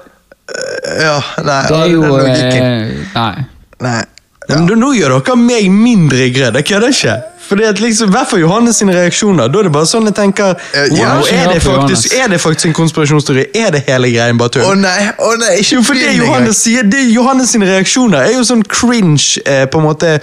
Ja, 1.01 1.20
nei. 1.44 1.62
Det 1.68 1.76
er 1.76 1.84
den 1.84 1.92
jo 1.92 2.02
logikken. 2.02 2.62
eh, 2.62 2.89
Nei. 3.15 3.44
Nei. 3.81 4.05
Ja. 4.49 4.59
Men 4.59 4.81
nå 4.81 4.92
gjør 4.99 5.23
dere 5.25 5.36
meg 5.39 5.68
mindre 5.70 6.26
grønn. 6.34 6.55
Jeg 6.59 6.65
kødder 6.67 6.89
ikke. 6.91 7.23
Fordi 7.53 7.65
at 7.69 7.81
liksom, 7.85 8.09
hvert 8.15 8.31
fall 8.31 8.41
Johannes 8.41 8.79
sine 8.81 8.95
reaksjoner. 8.97 9.51
Da 9.53 9.59
er 9.61 9.69
det 9.69 9.73
bare 9.75 9.89
sånn 9.91 10.07
jeg 10.09 10.15
tenker 10.17 10.55
Eh, 10.73 10.87
wow, 10.91 10.99
ja, 10.99 11.11
er, 11.37 11.51
det 11.53 11.63
faktisk, 11.63 12.15
er 12.17 12.29
det 12.33 12.39
faktisk 12.41 12.71
en 12.71 12.77
konspirasjonsteori? 12.79 13.45
Er 13.61 13.75
det 13.77 13.83
hele 13.89 14.09
greien 14.15 14.39
bare 14.41 14.55
tull? 14.57 14.65
Å 14.65 14.75
nei, 14.79 15.11
å 15.21 15.33
nei, 15.41 15.59
ikke 15.61 15.77
Jo, 15.77 15.83
for 15.85 15.95
det. 16.01 16.15
Johannes 16.17 16.63
sier, 16.65 16.87
det 16.89 17.03
Johannes 17.13 17.53
sine 17.53 17.69
reaksjoner 17.69 18.25
er 18.25 18.33
jo 18.39 18.45
sånn 18.49 18.65
cringe, 18.65 19.37
eh, 19.45 19.67
på 19.69 19.83
en 19.83 19.85
måte. 19.91 20.15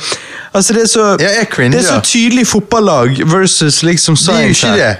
Altså, 0.53 0.73
det 0.73 0.87
er 0.87 0.89
så, 0.95 1.05
Ja, 1.21 1.27
jeg 1.35 1.45
er 1.45 1.51
cringe, 1.53 1.77
det 1.77 1.83
er 1.85 1.91
så 1.91 2.01
tydelig 2.01 2.47
fotballag 2.49 3.21
versus 3.29 3.83
liksom 3.85 4.17
science. 4.17 4.61
Det 4.65 4.69
er 4.69 4.75
jo 4.75 4.79
ikke 4.79 4.95
det. 4.95 4.97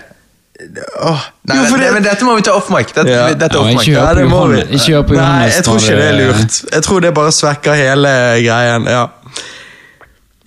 Oh, 0.99 1.16
nei, 1.48 1.56
Jo, 1.56 1.75
nei, 1.77 1.80
det- 1.85 1.93
men 1.93 2.03
dette 2.03 2.25
må 2.27 2.33
vi 2.35 2.41
ta 2.43 2.51
off 2.51 2.69
mic. 2.69 2.90
Dette, 2.93 3.08
Ja. 3.09 3.33
dette 3.33 3.56
er 3.56 3.59
off 3.59 3.66
mic. 3.67 3.80
ikke 3.88 3.95
hør 3.95 4.19
Ja, 4.19 4.25
på 4.27 4.30
Johannes. 4.30 4.67
Ikke 4.69 4.93
hør 4.93 5.03
på 5.08 5.14
Nei, 5.16 5.24
Johannes 5.24 5.56
jeg 5.56 5.64
tror 5.64 5.77
ikke 5.80 5.95
det 5.95 6.08
er 6.09 6.17
lurt. 6.27 6.74
Jeg 6.74 6.83
tror 6.83 6.99
det 6.99 7.14
bare 7.14 7.32
svekker 7.32 7.74
hele 7.80 8.09
greien. 8.43 8.85
ja. 8.91 9.06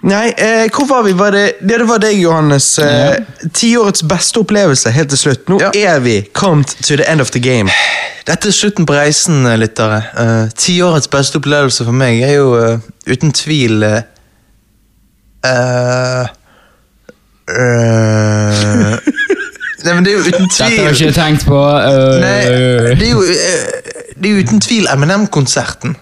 Nei, 0.03 0.33
eh, 0.37 0.67
hvor 0.75 0.87
var 0.87 1.03
vi? 1.07 1.13
Var 1.13 1.31
det, 1.31 1.53
det, 1.61 1.79
det 1.79 1.87
var 1.87 2.01
deg, 2.03 2.17
Johannes. 2.19 2.79
Eh, 2.79 3.21
Tiårets 3.55 4.03
beste 4.03 4.41
opplevelse 4.43 4.91
helt 4.91 5.13
til 5.15 5.19
slutt. 5.19 5.49
Nå 5.49 5.61
Ja. 5.63 5.71
er 5.75 6.01
vi 6.01 6.23
come 6.35 6.65
to 6.65 6.97
the 6.97 7.07
end 7.07 7.21
of 7.21 7.31
the 7.31 7.39
game. 7.41 7.71
Dette 8.27 8.49
er 8.49 8.53
slutten 8.53 8.87
på 8.87 8.95
reisen, 8.95 9.47
eh, 9.47 9.57
lyttere. 9.59 10.03
Uh, 10.19 10.51
Tiårets 10.59 11.09
beste 11.09 11.39
opplevelse 11.39 11.85
for 11.85 11.93
meg 11.93 12.23
er 12.23 12.35
jo 12.35 12.55
uh, 12.55 12.79
uten 13.07 13.33
tvil 13.33 13.83
uh, 13.83 14.03
eh, 15.45 16.27
eh, 17.49 18.99
Nei, 19.83 19.95
men 19.95 20.05
det 20.05 20.13
er 20.13 20.17
jo 20.19 20.27
uten 20.27 20.47
Dette 20.47 20.63
har 20.63 20.93
jeg 20.93 21.01
ikke 21.01 21.15
tenkt 21.17 21.47
på. 21.47 21.59
Nei, 22.23 22.43
det 22.99 23.07
er 23.07 23.11
jo, 23.11 23.23
det 24.23 24.31
er 24.31 24.43
uten 24.45 24.63
tvil 24.63 24.87
Eminem-konserten. 24.87 25.97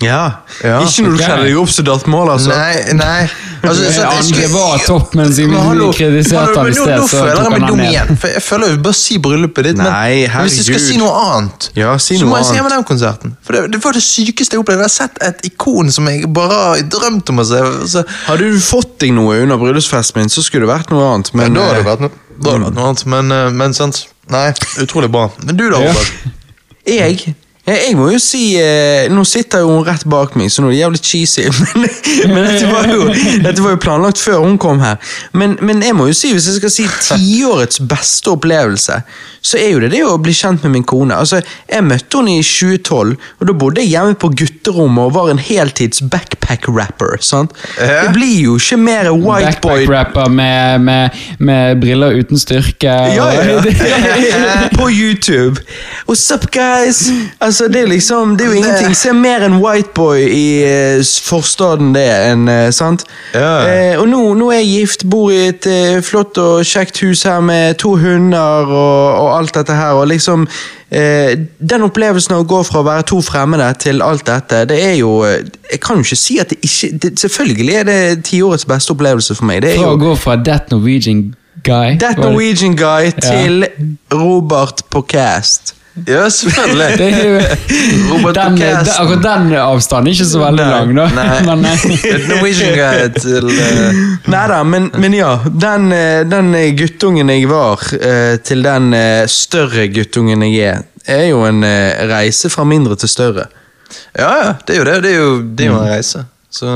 Ja. 0.00 0.20
Ja. 0.64 0.78
Ikke 0.80 1.02
når 1.04 1.16
du 1.16 1.22
kjenner 1.22 1.44
deg 1.44 1.56
opp 1.60 1.68
som 1.70 1.84
dartmål, 1.84 2.30
altså. 2.32 2.48
Nei, 2.48 2.92
nei 2.96 3.28
altså, 3.62 3.90
så- 3.92 4.06
jeg 4.14 4.24
skulle- 4.24 4.40
det 4.46 4.50
var 4.54 4.78
topp, 4.86 5.14
men 5.14 5.32
siden 5.32 5.50
vi 5.50 5.56
hallo, 5.60 5.90
kritiserte 5.92 6.56
ham 6.56 6.66
i 6.66 6.70
nå- 6.70 6.82
sted, 6.82 6.96
Nå 7.00 7.08
så 7.08 7.18
føler 7.20 7.34
tok 7.36 7.42
jeg 7.44 7.50
meg 7.50 7.60
han 7.60 7.68
dum 7.68 7.76
ned. 7.76 7.90
igjen. 7.92 8.16
For 8.22 8.28
jeg 8.28 8.42
føler 8.42 8.70
jo 8.70 8.76
bare 8.86 8.94
si 8.94 9.18
bryllupet 9.18 9.64
ditt. 9.64 9.76
Nei, 9.76 10.26
men 10.26 10.46
hvis 10.46 10.56
jeg 10.56 10.64
skal 10.70 10.80
si 10.80 10.96
noe 10.96 11.12
annet, 11.26 11.68
Ja, 11.76 11.96
si 11.98 12.16
så 12.16 12.20
noe 12.24 12.30
må 12.30 12.36
jeg 12.38 12.46
si 12.46 12.50
annet. 12.56 12.72
Eminem-konserten. 12.72 13.36
For 13.44 13.52
det, 13.52 13.70
det 13.72 13.84
var 13.84 13.92
det 13.92 14.02
sykeste 14.02 14.50
jeg 14.56 14.60
opplevde. 14.64 14.80
Jeg 14.80 14.88
har 14.88 14.96
sett 14.96 15.18
et 15.20 15.44
ikon 15.52 15.92
som 15.92 16.06
jeg 16.08 16.32
bare 16.32 16.48
har 16.50 16.76
drømt 16.96 17.28
om 17.28 17.36
å 17.36 17.44
se. 17.44 17.60
Så, 17.92 18.04
Hadde 18.26 18.38
du 18.50 18.58
fått 18.58 18.98
deg 18.98 19.12
noe 19.12 19.36
under 19.42 19.56
bryllupsfesten 19.58 20.16
min, 20.16 20.28
så 20.32 20.40
skulle 20.42 20.64
det 20.66 20.72
vært 20.72 20.90
noe 20.90 21.14
annet. 21.14 21.34
Men, 21.34 21.52
da 21.52 21.60
hadde 21.60 21.74
det 21.76 21.86
eh, 21.86 21.90
vært 21.92 22.00
noe, 22.00 22.10
det 22.40 22.52
vært 22.52 22.74
noe 22.74 22.84
annet. 22.88 23.06
Men, 23.06 23.32
eh, 23.32 23.50
men 23.50 23.74
sant. 23.74 24.06
Nei, 24.30 24.48
utrolig 24.80 25.10
bra. 25.12 25.28
Men 25.44 25.56
du 25.56 25.68
da, 25.68 25.78
Ja. 25.80 25.88
Robert? 25.92 26.12
Jeg? 26.86 27.34
Ja, 27.70 27.76
Jeg 27.86 27.96
må 27.98 28.08
jo 28.10 28.18
si 28.22 28.42
eh, 28.58 29.06
Nå 29.12 29.22
sitter 29.28 29.62
jo 29.62 29.70
hun 29.76 29.84
rett 29.86 30.02
bak 30.10 30.34
meg, 30.38 30.50
så 30.50 30.62
nå 30.64 30.70
er 30.70 30.74
det 30.74 30.80
jævlig 30.80 31.00
cheesy. 31.06 31.44
Men, 31.80 32.34
men 32.34 32.44
dette, 32.48 32.66
var 32.70 32.88
jo, 32.90 33.04
dette 33.44 33.62
var 33.64 33.74
jo 33.76 33.78
planlagt 33.80 34.18
før 34.20 34.42
hun 34.44 34.56
kom 34.60 34.80
her. 34.82 34.98
Men, 35.32 35.54
men 35.64 35.80
jeg 35.84 35.94
må 35.96 36.08
jo 36.10 36.14
si, 36.16 36.32
hvis 36.34 36.46
jeg 36.50 36.58
skal 36.58 36.72
si 36.74 36.86
tiårets 37.06 37.80
beste 37.88 38.32
opplevelse, 38.34 38.96
så 39.40 39.56
er 39.60 39.70
jo 39.72 39.80
det 39.84 39.92
det 39.94 40.02
å 40.04 40.16
bli 40.20 40.34
kjent 40.36 40.64
med 40.66 40.74
min 40.74 40.84
kone. 40.86 41.14
Altså, 41.16 41.40
Jeg 41.70 41.84
møtte 41.86 42.18
henne 42.20 42.34
i 42.40 42.44
2012, 42.44 43.14
og 43.40 43.46
da 43.48 43.54
bodde 43.62 43.80
jeg 43.84 43.92
hjemme 43.94 44.16
på 44.20 44.30
gutterommet 44.36 45.06
og 45.06 45.14
var 45.16 45.30
en 45.32 45.40
heltids 45.40 46.02
backpack-rapper. 46.12 47.16
sant? 47.24 47.54
Ja. 47.78 48.02
Det 48.08 48.12
blir 48.18 48.34
jo 48.44 48.56
ikke 48.60 48.78
mer 48.80 49.10
white 49.14 49.60
boy 49.64 49.86
Backpack-rapper 49.86 50.28
med, 50.34 50.80
med, 50.88 51.20
med 51.38 51.80
briller 51.82 52.18
uten 52.20 52.40
styrke. 52.40 52.96
Ja, 53.16 53.30
og- 53.30 53.70
ja. 53.70 54.68
På 54.78 54.90
YouTube. 54.90 55.60
What's 56.08 56.26
up, 56.34 56.46
guys? 56.52 57.06
Altså, 57.40 57.59
det 57.68 57.82
er 57.82 57.88
liksom 57.90 58.36
Det 58.38 58.46
er 58.46 58.50
jo 58.50 58.58
ingenting. 58.60 58.96
Se 58.96 59.12
mer 59.12 59.44
en 59.44 59.58
whiteboy 59.60 60.22
i 60.24 60.44
eh, 60.64 61.02
forstaden 61.24 61.92
det 61.94 62.06
enn 62.30 62.48
eh, 62.48 62.68
sant? 62.74 63.04
Ja. 63.34 63.52
Eh, 63.66 63.94
og 64.00 64.08
nå, 64.08 64.20
nå 64.38 64.50
er 64.54 64.62
jeg 64.62 64.70
gift, 64.80 65.06
bor 65.10 65.32
i 65.34 65.48
et 65.50 65.66
eh, 65.68 65.98
flott 66.04 66.38
og 66.40 66.64
kjekt 66.66 67.02
hus 67.04 67.24
her 67.28 67.40
med 67.44 67.78
to 67.82 67.96
hunder 68.00 68.70
og, 68.70 69.18
og 69.20 69.32
alt 69.38 69.56
dette 69.58 69.76
her, 69.76 69.98
og 69.98 70.08
liksom 70.10 70.46
eh, 70.90 71.34
Den 71.58 71.84
opplevelsen 71.86 72.36
av 72.36 72.44
å 72.44 72.48
gå 72.48 72.62
fra 72.68 72.80
å 72.82 72.86
være 72.86 73.08
to 73.10 73.20
fremmede 73.24 73.68
til 73.82 74.02
alt 74.04 74.26
dette, 74.28 74.64
det 74.70 74.78
er 74.84 74.94
jo 75.00 75.18
Jeg 75.24 75.80
kan 75.82 76.00
jo 76.00 76.06
ikke 76.06 76.20
si 76.22 76.38
at 76.42 76.54
det 76.54 76.60
ikke 76.64 76.92
det, 77.02 77.12
Selvfølgelig 77.20 77.76
er 77.82 77.90
det 77.90 78.00
tiårets 78.30 78.64
beste 78.68 78.94
opplevelse 78.94 79.36
for 79.36 79.48
meg. 79.50 79.62
Det 79.64 79.74
er 79.74 79.82
Fra 79.82 79.92
å 79.96 80.00
gå 80.00 80.14
fra 80.20 80.38
That 80.44 80.72
Norwegian 80.72 81.30
Guy 81.66 81.98
That 82.00 82.18
Norwegian 82.20 82.76
Guy 82.78 83.12
til 83.20 83.66
Robert 84.12 84.84
på 84.90 85.02
cast. 85.08 85.74
Ja, 86.06 86.28
selvfølgelig. 86.30 86.98
Det 86.98 87.06
er 87.12 87.24
jo, 87.26 87.38
Robert 88.12 88.34
den, 88.36 88.56
på 88.56 88.62
cast. 88.62 88.86
den, 88.86 88.94
akkurat 89.02 89.22
den 89.24 89.54
avstanden 89.58 90.06
er 90.10 90.14
ikke 90.14 90.26
så 90.30 90.40
veldig 90.40 90.64
Nei, 90.64 90.70
lang, 90.76 90.92
da. 90.96 91.06
nei. 91.16 91.40
Men, 91.48 91.64
eh, 91.66 92.28
Norwegian 92.30 92.76
guy 92.78 93.08
til 93.18 93.48
Nei 94.30 94.44
da, 94.52 94.60
men, 94.64 94.86
men 95.02 95.16
ja. 95.18 95.32
Den, 95.50 95.90
eh, 95.92 96.22
den 96.30 96.54
eh, 96.54 96.70
guttungen 96.78 97.32
jeg 97.34 97.48
var, 97.50 97.82
eh, 97.98 98.36
til 98.46 98.62
den 98.64 98.94
eh, 98.96 99.24
større 99.30 99.88
guttungen 99.92 100.46
jeg 100.46 100.62
er, 100.76 100.86
er 101.10 101.26
jo 101.32 101.42
en 101.48 101.64
eh, 101.66 102.06
reise 102.10 102.50
fra 102.54 102.64
mindre 102.68 102.96
til 103.00 103.10
større. 103.10 103.48
Ja, 104.14 104.30
ja, 104.44 104.50
det 104.66 104.76
er 104.76 104.78
jo 104.78 104.86
det. 104.86 104.98
Det 105.02 105.10
er 105.10 105.18
jo, 105.18 105.30
det 105.42 105.66
er 105.66 105.72
jo 105.72 105.78
en 105.80 105.90
reise. 105.90 106.24
Så 106.50 106.74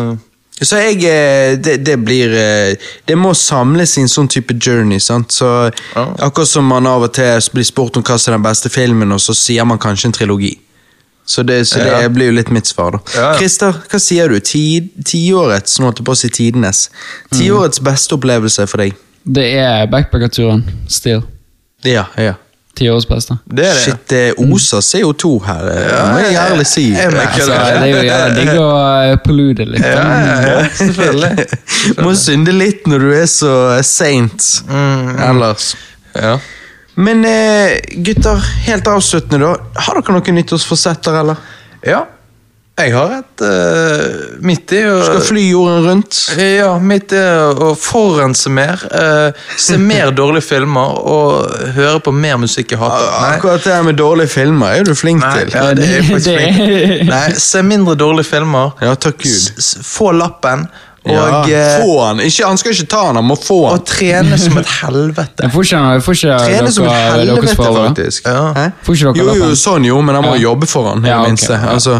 Så 0.62 0.78
jeg 0.78 1.00
eh, 1.10 1.57
det, 1.58 1.81
det 1.84 1.97
blir 2.07 2.31
eh, 2.39 2.76
Det 3.07 3.16
må 3.18 3.33
samles 3.34 3.97
i 3.99 4.05
en 4.05 4.08
sånn 4.08 4.28
type 4.31 4.55
journey. 4.62 5.00
sant? 5.02 5.33
Så 5.34 5.49
Ja. 5.97 6.05
Akkurat 6.28 6.49
som 6.49 6.65
man 6.70 6.86
av 6.86 7.02
og 7.02 7.12
til 7.16 7.41
blir 7.52 7.65
spurt 7.66 7.97
om 7.97 8.02
hva 8.07 8.18
som 8.18 8.33
er 8.33 8.39
den 8.39 8.44
beste 8.47 8.70
filmen, 8.70 9.12
og 9.12 9.18
så 9.20 9.34
sier 9.34 9.65
man 9.66 9.78
kanskje 9.83 10.07
en 10.07 10.12
trilogi. 10.12 10.52
Så 11.26 11.42
det, 11.42 11.62
så 11.66 11.78
det 11.83 12.02
Ja. 12.02 12.08
blir 12.08 12.26
jo 12.26 12.33
litt 12.36 12.50
mitt 12.52 12.66
svar, 12.66 12.92
da. 12.92 12.99
Ja. 13.16 13.34
Christer, 13.39 13.73
hva 13.91 13.99
sier 13.99 14.28
du? 14.28 14.39
Ti- 14.41 14.91
Tiårets 15.05 15.78
nå 15.81 15.86
holdt 15.89 15.99
jeg 16.02 16.07
på 16.07 16.12
å 16.12 16.16
si 16.20 16.28
tidenes. 16.28 16.89
Tiårets 17.33 17.81
beste 17.81 18.15
opplevelse 18.15 18.66
for 18.68 18.78
deg? 18.78 18.94
det 19.26 19.55
er 19.57 19.86
backpackerturen. 19.89 20.62
Still. 20.86 21.23
Ja, 21.83 22.05
ja. 22.18 22.34
Tiårets 22.74 23.06
beste. 23.08 23.36
det 23.46 23.66
er 23.68 23.74
det. 23.76 23.82
Shit, 23.84 24.00
det 24.10 24.22
oser 24.42 24.82
CO2 24.84 25.30
her, 25.46 25.68
ja, 25.78 26.00
må 26.10 26.18
jeg 26.24 26.38
ærlig 26.40 26.66
si. 26.66 26.84
jeg 26.90 27.12
Altså, 27.14 27.46
det 27.46 27.76
er 27.78 27.86
jo 27.90 28.02
jævla 28.08 28.34
digg 28.38 28.50
å 28.60 29.18
pollute 29.24 29.66
litt. 29.68 29.84
Ja, 29.84 30.02
ja, 30.26 30.34
ja, 30.48 30.64
selvfølgelig. 30.80 31.46
Må 32.04 32.14
synde 32.18 32.54
litt 32.56 32.88
når 32.90 33.06
du 33.06 33.12
er 33.14 33.28
så 33.30 33.54
saint 33.86 34.48
ellers. 35.28 35.74
Ja. 36.14 36.36
Men 36.94 37.24
eh, 37.26 37.78
gutter, 38.06 38.42
helt 38.68 38.86
avsluttende 38.90 39.42
da. 39.42 39.54
Har 39.86 39.98
dere 39.98 40.14
noen 40.18 40.38
nyttårsforsetter, 40.40 41.22
eller? 41.24 41.40
ja. 41.86 42.04
Jeg 42.74 42.90
har 42.90 43.12
et 43.20 43.42
uh, 43.46 44.38
Mitt 44.42 44.72
i 44.74 44.80
å 44.90 44.94
Skal 45.06 45.20
fly 45.28 45.42
jorden 45.46 45.84
rundt? 45.86 46.16
Ja, 46.42 46.72
mitt 46.82 47.12
er 47.14 47.52
å 47.62 47.68
forurense 47.78 48.50
mer, 48.50 48.80
Uh, 48.90 49.30
se 49.60 49.76
mer 49.78 50.10
dårlige 50.16 50.42
filmer 50.48 50.96
og 51.06 51.52
høre 51.76 52.00
på 52.02 52.10
mer 52.14 52.36
musikk 52.42 52.74
jeg 52.74 52.80
hater. 52.80 53.04
Nei, 53.12 53.28
Akkurat 53.36 53.62
det 53.62 53.74
her 53.76 53.84
med 53.86 53.98
dårlige 54.00 54.32
filmer 54.34 54.74
er 54.80 54.88
du 54.88 54.94
flink 54.98 55.22
nei, 55.22 55.44
til. 55.44 55.54
ja, 55.54 55.68
det 55.78 55.86
er 56.00 56.02
faktisk 56.08 56.34
flink. 56.40 57.04
Nei, 57.12 57.22
se 57.46 57.62
mindre 57.66 57.94
dårlige 58.00 58.26
filmer. 58.32 58.74
Ja, 58.82 58.94
takk 58.98 59.22
Gud. 59.22 59.60
S- 59.62 59.76
Få 59.86 60.10
lappen. 60.16 60.66
Og, 61.04 61.12
ja, 61.12 61.42
eh, 61.52 61.82
få 61.84 61.98
han. 62.00 62.22
Ikke, 62.24 62.46
han 62.48 62.56
skal 62.58 62.72
ikke 62.72 62.86
ta 62.94 63.02
han, 63.10 63.18
han 63.20 63.26
må 63.28 63.36
få 63.38 63.58
han. 63.68 63.76
og 63.78 63.86
trene 63.86 64.38
som 64.40 64.56
et 64.62 64.70
helvete. 64.80 65.44
Jeg 65.44 65.52
får 65.52 65.66
ikke, 65.68 65.82
jeg 65.98 66.04
får 66.08 66.18
ikke 66.18 66.38
Trene 66.48 66.72
som 66.72 66.86
et 66.88 66.98
helvete, 67.12 67.54
faktisk. 67.76 68.26
Ja. 68.30 68.66
Får 68.86 68.98
ikke 68.98 69.12
dere 69.20 69.34
Jo, 69.36 69.50
jo, 69.52 69.58
sånn 69.62 69.84
jo, 69.86 69.98
men 70.02 70.16
han 70.18 70.24
må 70.26 70.34
Ja. 70.38 70.42
jobbe 70.48 70.66
for 70.70 70.88
han, 70.90 71.04
i 71.04 71.12
Ja, 71.12 71.18
det 71.20 71.26
ok, 71.28 71.34
minste. 71.36 71.52
ja. 71.60 71.74
Altså, 71.76 71.98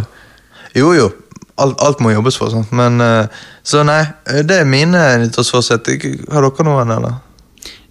Jo, 0.75 0.93
jo. 0.97 1.11
Alt, 1.61 1.79
alt 1.79 2.01
må 2.03 2.11
jobbes 2.11 2.39
for. 2.39 2.51
Sant? 2.51 2.73
Men, 2.75 2.99
eh, 3.01 3.45
så 3.63 3.85
nei, 3.87 4.03
det 4.43 4.61
er 4.63 4.69
mine 4.69 5.03
nyttårsforsett. 5.23 5.93
Har 6.35 6.49
dere 6.49 6.67
noen, 6.67 6.91
eller? 6.97 7.21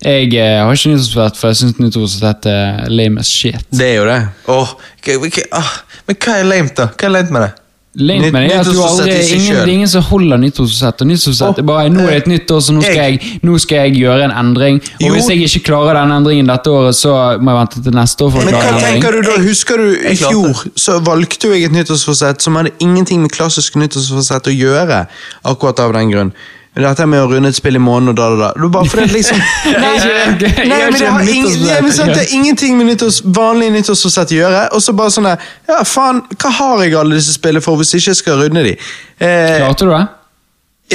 Jeg 0.03 0.33
eh, 0.35 0.59
har 0.59 0.75
ikke 0.75 0.91
nyttårsforsett, 0.91 1.39
for 1.39 1.53
jeg 1.53 1.61
syns 1.61 1.79
nyttårsforsett 1.79 2.49
er 2.51 2.85
lame 2.91 3.23
as 3.23 3.31
shit. 3.31 3.65
det 3.71 3.93
er 3.93 3.99
jo 4.01 4.07
det. 4.09 4.21
Åh, 4.51 4.75
okay, 4.99 5.15
okay, 5.15 5.47
ah, 5.55 5.75
men 6.07 6.19
hva 6.19 6.39
er 6.41 6.49
lame, 6.49 6.73
da? 6.75 6.89
Hva 6.91 7.07
er 7.07 7.15
lame 7.17 7.37
med 7.37 7.47
det? 7.47 7.53
Lame 7.95 8.21
Nytt- 8.25 8.31
med 8.33 8.49
du 8.49 8.55
nyttårsforsett 8.57 8.99
aldri, 9.05 9.35
ingen, 9.35 9.53
det 9.55 9.61
er 9.61 9.67
ingen 9.67 9.87
som 9.87 10.01
holder 10.01 10.37
nyttårsforsett. 10.41 11.01
Og 11.01 11.07
nyttårsforsett 11.07 11.59
er 11.59 11.65
bare 11.67 11.89
nå 11.93 12.01
er 12.07 12.07
det 12.09 12.21
et 12.23 12.27
nytt 12.31 12.51
år, 12.51 12.59
så 12.65 12.73
nå 12.73 12.81
skal 12.81 12.95
Jeg- 12.95 13.19
nå 13.43 13.57
skal 13.59 13.77
jeg 13.77 13.93
gjøre 14.01 14.23
en 14.23 14.31
endring. 14.31 14.79
Og 14.81 15.01
Jo. 15.07 15.13
hvis 15.13 15.27
jeg 15.29 15.37
ikke 15.45 15.63
klarer 15.69 15.93
den 16.01 16.11
endringen 16.11 16.47
dette 16.47 16.69
året, 16.73 16.95
så 16.95 17.37
må 17.39 17.51
jeg 17.53 17.59
vente 17.61 17.83
til 17.83 17.91
neste 17.93 18.21
år 18.25 18.31
for 18.31 18.39
å 18.39 18.45
Men 18.45 18.53
klare 18.53 18.63
hva 18.63 18.69
en 18.69 18.73
endring. 18.73 19.01
tenker 19.03 19.11
du 19.11 19.21
da? 19.21 19.37
Husker 19.43 19.77
du 19.77 19.89
i 20.09 20.15
fjor 20.15 20.65
så 20.75 20.99
valgte 21.03 21.53
jeg 21.53 21.63
et 21.65 21.71
nyttårsforsett 21.71 22.41
som 22.41 22.55
hadde 22.55 22.71
ingenting 22.79 23.21
med 23.21 23.31
klassisk 23.31 23.75
nyttårsforsett 23.75 24.43
å 24.49 24.57
gjøre, 24.57 25.07
akkurat 25.45 25.79
av 25.79 25.93
den 25.93 26.09
grunn. 26.09 26.33
Dette 26.73 27.05
med 27.05 27.21
å 27.21 27.27
runde 27.29 27.51
et 27.53 27.57
spill 27.57 27.77
i 27.77 27.81
måneden 27.81 28.09
og 28.09 28.15
da, 28.17 28.29
da, 28.33 28.47
da. 28.57 28.69
Bare 28.73 28.89
fordi 28.89 29.05
det 29.11 29.13
liksom 29.13 29.37
er 29.37 30.07
er 30.09 30.31
Nei, 30.65 30.79
men 30.89 30.97
det 30.97 31.05
har 31.05 31.21
en 31.21 31.29
ingen, 31.29 31.67
men 31.85 31.93
sant, 31.93 32.09
det 32.15 32.23
er 32.23 32.33
ingenting 32.33 32.79
med 32.79 32.89
nyttårs, 32.89 33.19
vanlig 33.35 33.69
nyttårsforsett 33.75 34.33
å 34.33 34.39
gjøre. 34.39 34.63
Og 34.73 34.81
så 34.81 34.95
bare 34.97 35.13
sånn 35.13 35.29
der, 35.29 35.45
Ja, 35.69 35.83
faen, 35.85 36.23
hva 36.33 36.53
har 36.57 36.81
jeg 36.81 36.97
alle 36.97 37.19
disse 37.21 37.35
spillene 37.37 37.61
for 37.61 37.77
hvis 37.77 37.93
jeg 37.93 38.01
ikke 38.07 38.17
skal 38.23 38.41
runde 38.41 38.65
de? 38.65 38.73
Eh, 39.21 39.59
Klarte 39.61 39.85
du 39.85 39.93
det? 39.93 40.01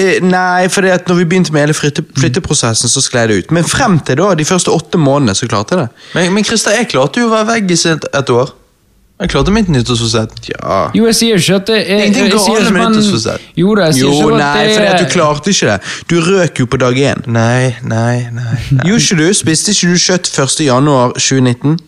eh, 0.02 0.18
nei, 0.23 0.66
for 0.73 0.82
det 0.86 0.97
at 0.97 1.08
når 1.10 1.20
vi 1.23 1.28
begynte 1.31 1.55
med 1.55 1.68
hele 1.68 1.78
flytte, 1.78 2.02
flytteprosessen, 2.18 2.90
så 2.90 3.02
sklei 3.05 3.28
det 3.31 3.39
ut. 3.44 3.55
Men 3.55 3.66
frem 3.66 4.00
til 4.07 4.18
da, 4.20 4.32
de 4.39 4.47
første 4.48 4.74
åtte 4.74 4.98
månedene, 4.98 5.39
så 5.39 5.47
klarte 5.50 5.76
jeg 5.78 5.86
det. 5.86 6.07
Men, 6.18 6.32
men 6.34 6.47
Christer, 6.47 6.74
jeg 6.74 6.90
klarte 6.90 7.23
jo 7.23 7.31
å 7.31 7.36
være 7.36 7.52
veggis 7.55 7.86
et, 7.94 8.10
et 8.18 8.34
år. 8.34 8.50
Jeg 9.19 9.31
klarte 9.33 9.51
mitt 9.51 9.67
nyttårsforsett. 9.75 10.37
Ja. 10.53 10.77
Jo, 10.95 11.07
jeg 11.09 11.17
sier 11.19 11.41
ikke 11.41 11.57
at 11.59 11.67
det 11.67 11.79
er 11.91 12.05
Ingenting 12.05 12.29
galt 12.37 12.71
med 12.71 12.83
at 12.85 12.93
nyttårsforsett. 12.95 13.47
Jo 13.59 13.73
da, 13.75 13.89
jeg 13.89 13.97
sier 13.99 14.07
Jo, 14.07 14.13
ikke 14.15 14.35
at 14.37 14.41
nei, 14.45 14.65
det 14.69 14.75
for 14.77 14.87
er 14.87 14.99
du 15.03 15.09
klarte 15.15 15.51
ikke 15.55 15.73
det. 15.73 15.79
Du 16.13 16.17
røk 16.23 16.61
jo 16.63 16.67
på 16.71 16.79
dag 16.79 17.01
én. 17.03 17.25
Nei, 17.27 17.75
nei, 17.83 18.29
nei. 18.31 18.53
nei. 18.71 18.85
Gjorde 18.87 19.03
ikke 19.03 19.19
du? 19.19 19.27
Spiste 19.35 19.75
ikke 19.75 19.91
du 19.91 20.03
kjøtt 20.05 20.31
1. 20.31 20.61
januar 20.69 21.17
2019? 21.19 21.79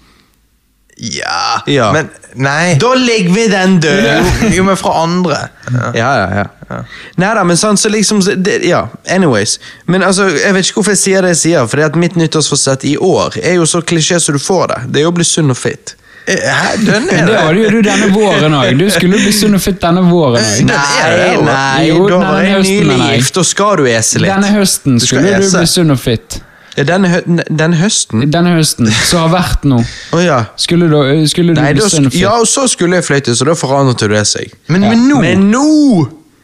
Ja, 1.00 1.62
Ja. 1.70 1.92
men 1.92 2.10
Nei. 2.34 2.76
Da 2.78 2.92
legger 2.94 3.32
vi 3.34 3.46
den 3.50 3.80
død! 3.82 4.04
Jo, 4.06 4.50
jo, 4.56 4.64
men 4.68 4.76
fra 4.78 4.92
andre. 5.02 5.38
Ja. 5.72 5.88
Ja, 5.94 6.10
ja, 6.20 6.42
ja. 6.70 6.76
Nei 7.18 7.30
da, 7.34 7.42
men 7.44 7.56
sant, 7.58 7.80
så 7.82 7.88
liksom 7.90 8.20
det, 8.44 8.60
Ja, 8.68 8.84
anyways. 9.10 9.56
Men 9.86 10.02
altså, 10.06 10.28
jeg 10.38 10.54
vet 10.54 10.66
ikke 10.68 10.78
hvorfor 10.78 10.94
jeg 10.94 11.00
sier 11.02 11.22
det 11.26 11.32
jeg 11.34 11.40
sier, 11.40 11.66
for 11.66 11.82
at 11.82 11.96
mitt 11.98 12.14
nyttårsforsett 12.20 12.84
i 12.86 12.94
år 13.02 13.38
er 13.42 13.56
jo 13.58 13.66
så 13.66 13.80
klisjé 13.82 14.20
som 14.22 14.38
du 14.38 14.42
får 14.42 14.66
det. 14.74 14.78
Det 14.94 15.02
er 15.02 15.08
jo 15.08 15.10
å 15.14 15.16
bli 15.18 15.26
sunn 15.26 15.50
og 15.50 15.58
fit. 15.58 15.96
Eh, 16.28 16.36
Hæ, 16.44 16.76
den 16.84 17.08
er 17.10 17.26
det 17.26 17.32
Det 17.32 17.38
var 17.44 17.54
du 17.54 17.80
denne 17.82 18.10
våren 18.14 18.52
òg. 18.54 18.78
Du 18.78 18.84
skulle 18.92 19.16
bli 19.18 19.32
sunn 19.32 19.54
og 19.56 19.62
fitt 19.64 19.80
denne 19.82 20.02
våren 20.10 20.36
òg. 20.44 20.60
Nei, 20.68 21.30
nei, 21.46 21.86
Jo, 21.88 22.04
da 22.08 22.18
var 22.20 22.42
jeg 22.44 22.62
nylig 22.68 22.98
gift, 23.16 23.40
og 23.40 23.46
skal 23.48 23.76
du 23.80 23.88
ese 23.90 24.20
litt. 24.22 24.30
Denne 24.30 24.52
høsten 24.58 25.00
Du 25.00 25.06
skulle 25.06 25.22
du 25.26 25.40
ese. 25.40 25.58
bli 25.58 25.66
sunn 25.66 25.90
og 25.96 25.98
fitt. 25.98 26.40
Ja, 26.76 26.84
denne, 26.86 27.08
hø 27.10 27.18
denne 27.50 27.76
høsten? 27.80 28.28
Denne 28.30 28.52
høsten, 28.54 28.86
som 29.08 29.24
har 29.24 29.32
vært 29.40 29.64
nå, 29.66 29.80
Å 30.14 30.20
ja. 30.22 30.36
skulle 30.56 30.86
du, 30.88 31.26
skulle 31.26 31.52
du 31.56 31.60
Nei, 31.60 31.72
bli 31.74 31.82
sunn 31.82 32.06
og 32.06 32.12
fitt? 32.12 32.20
ja, 32.22 32.36
og 32.38 32.46
så 32.46 32.68
skulle 32.70 33.00
jeg 33.00 33.04
fløyte, 33.08 33.34
så 33.34 33.44
da 33.48 33.56
forandret 33.58 34.04
det 34.12 34.22
seg. 34.30 34.52
Men, 34.70 34.86
men 34.86 35.02
nå 35.08 35.18
Men 35.24 35.50
nå 35.50 35.64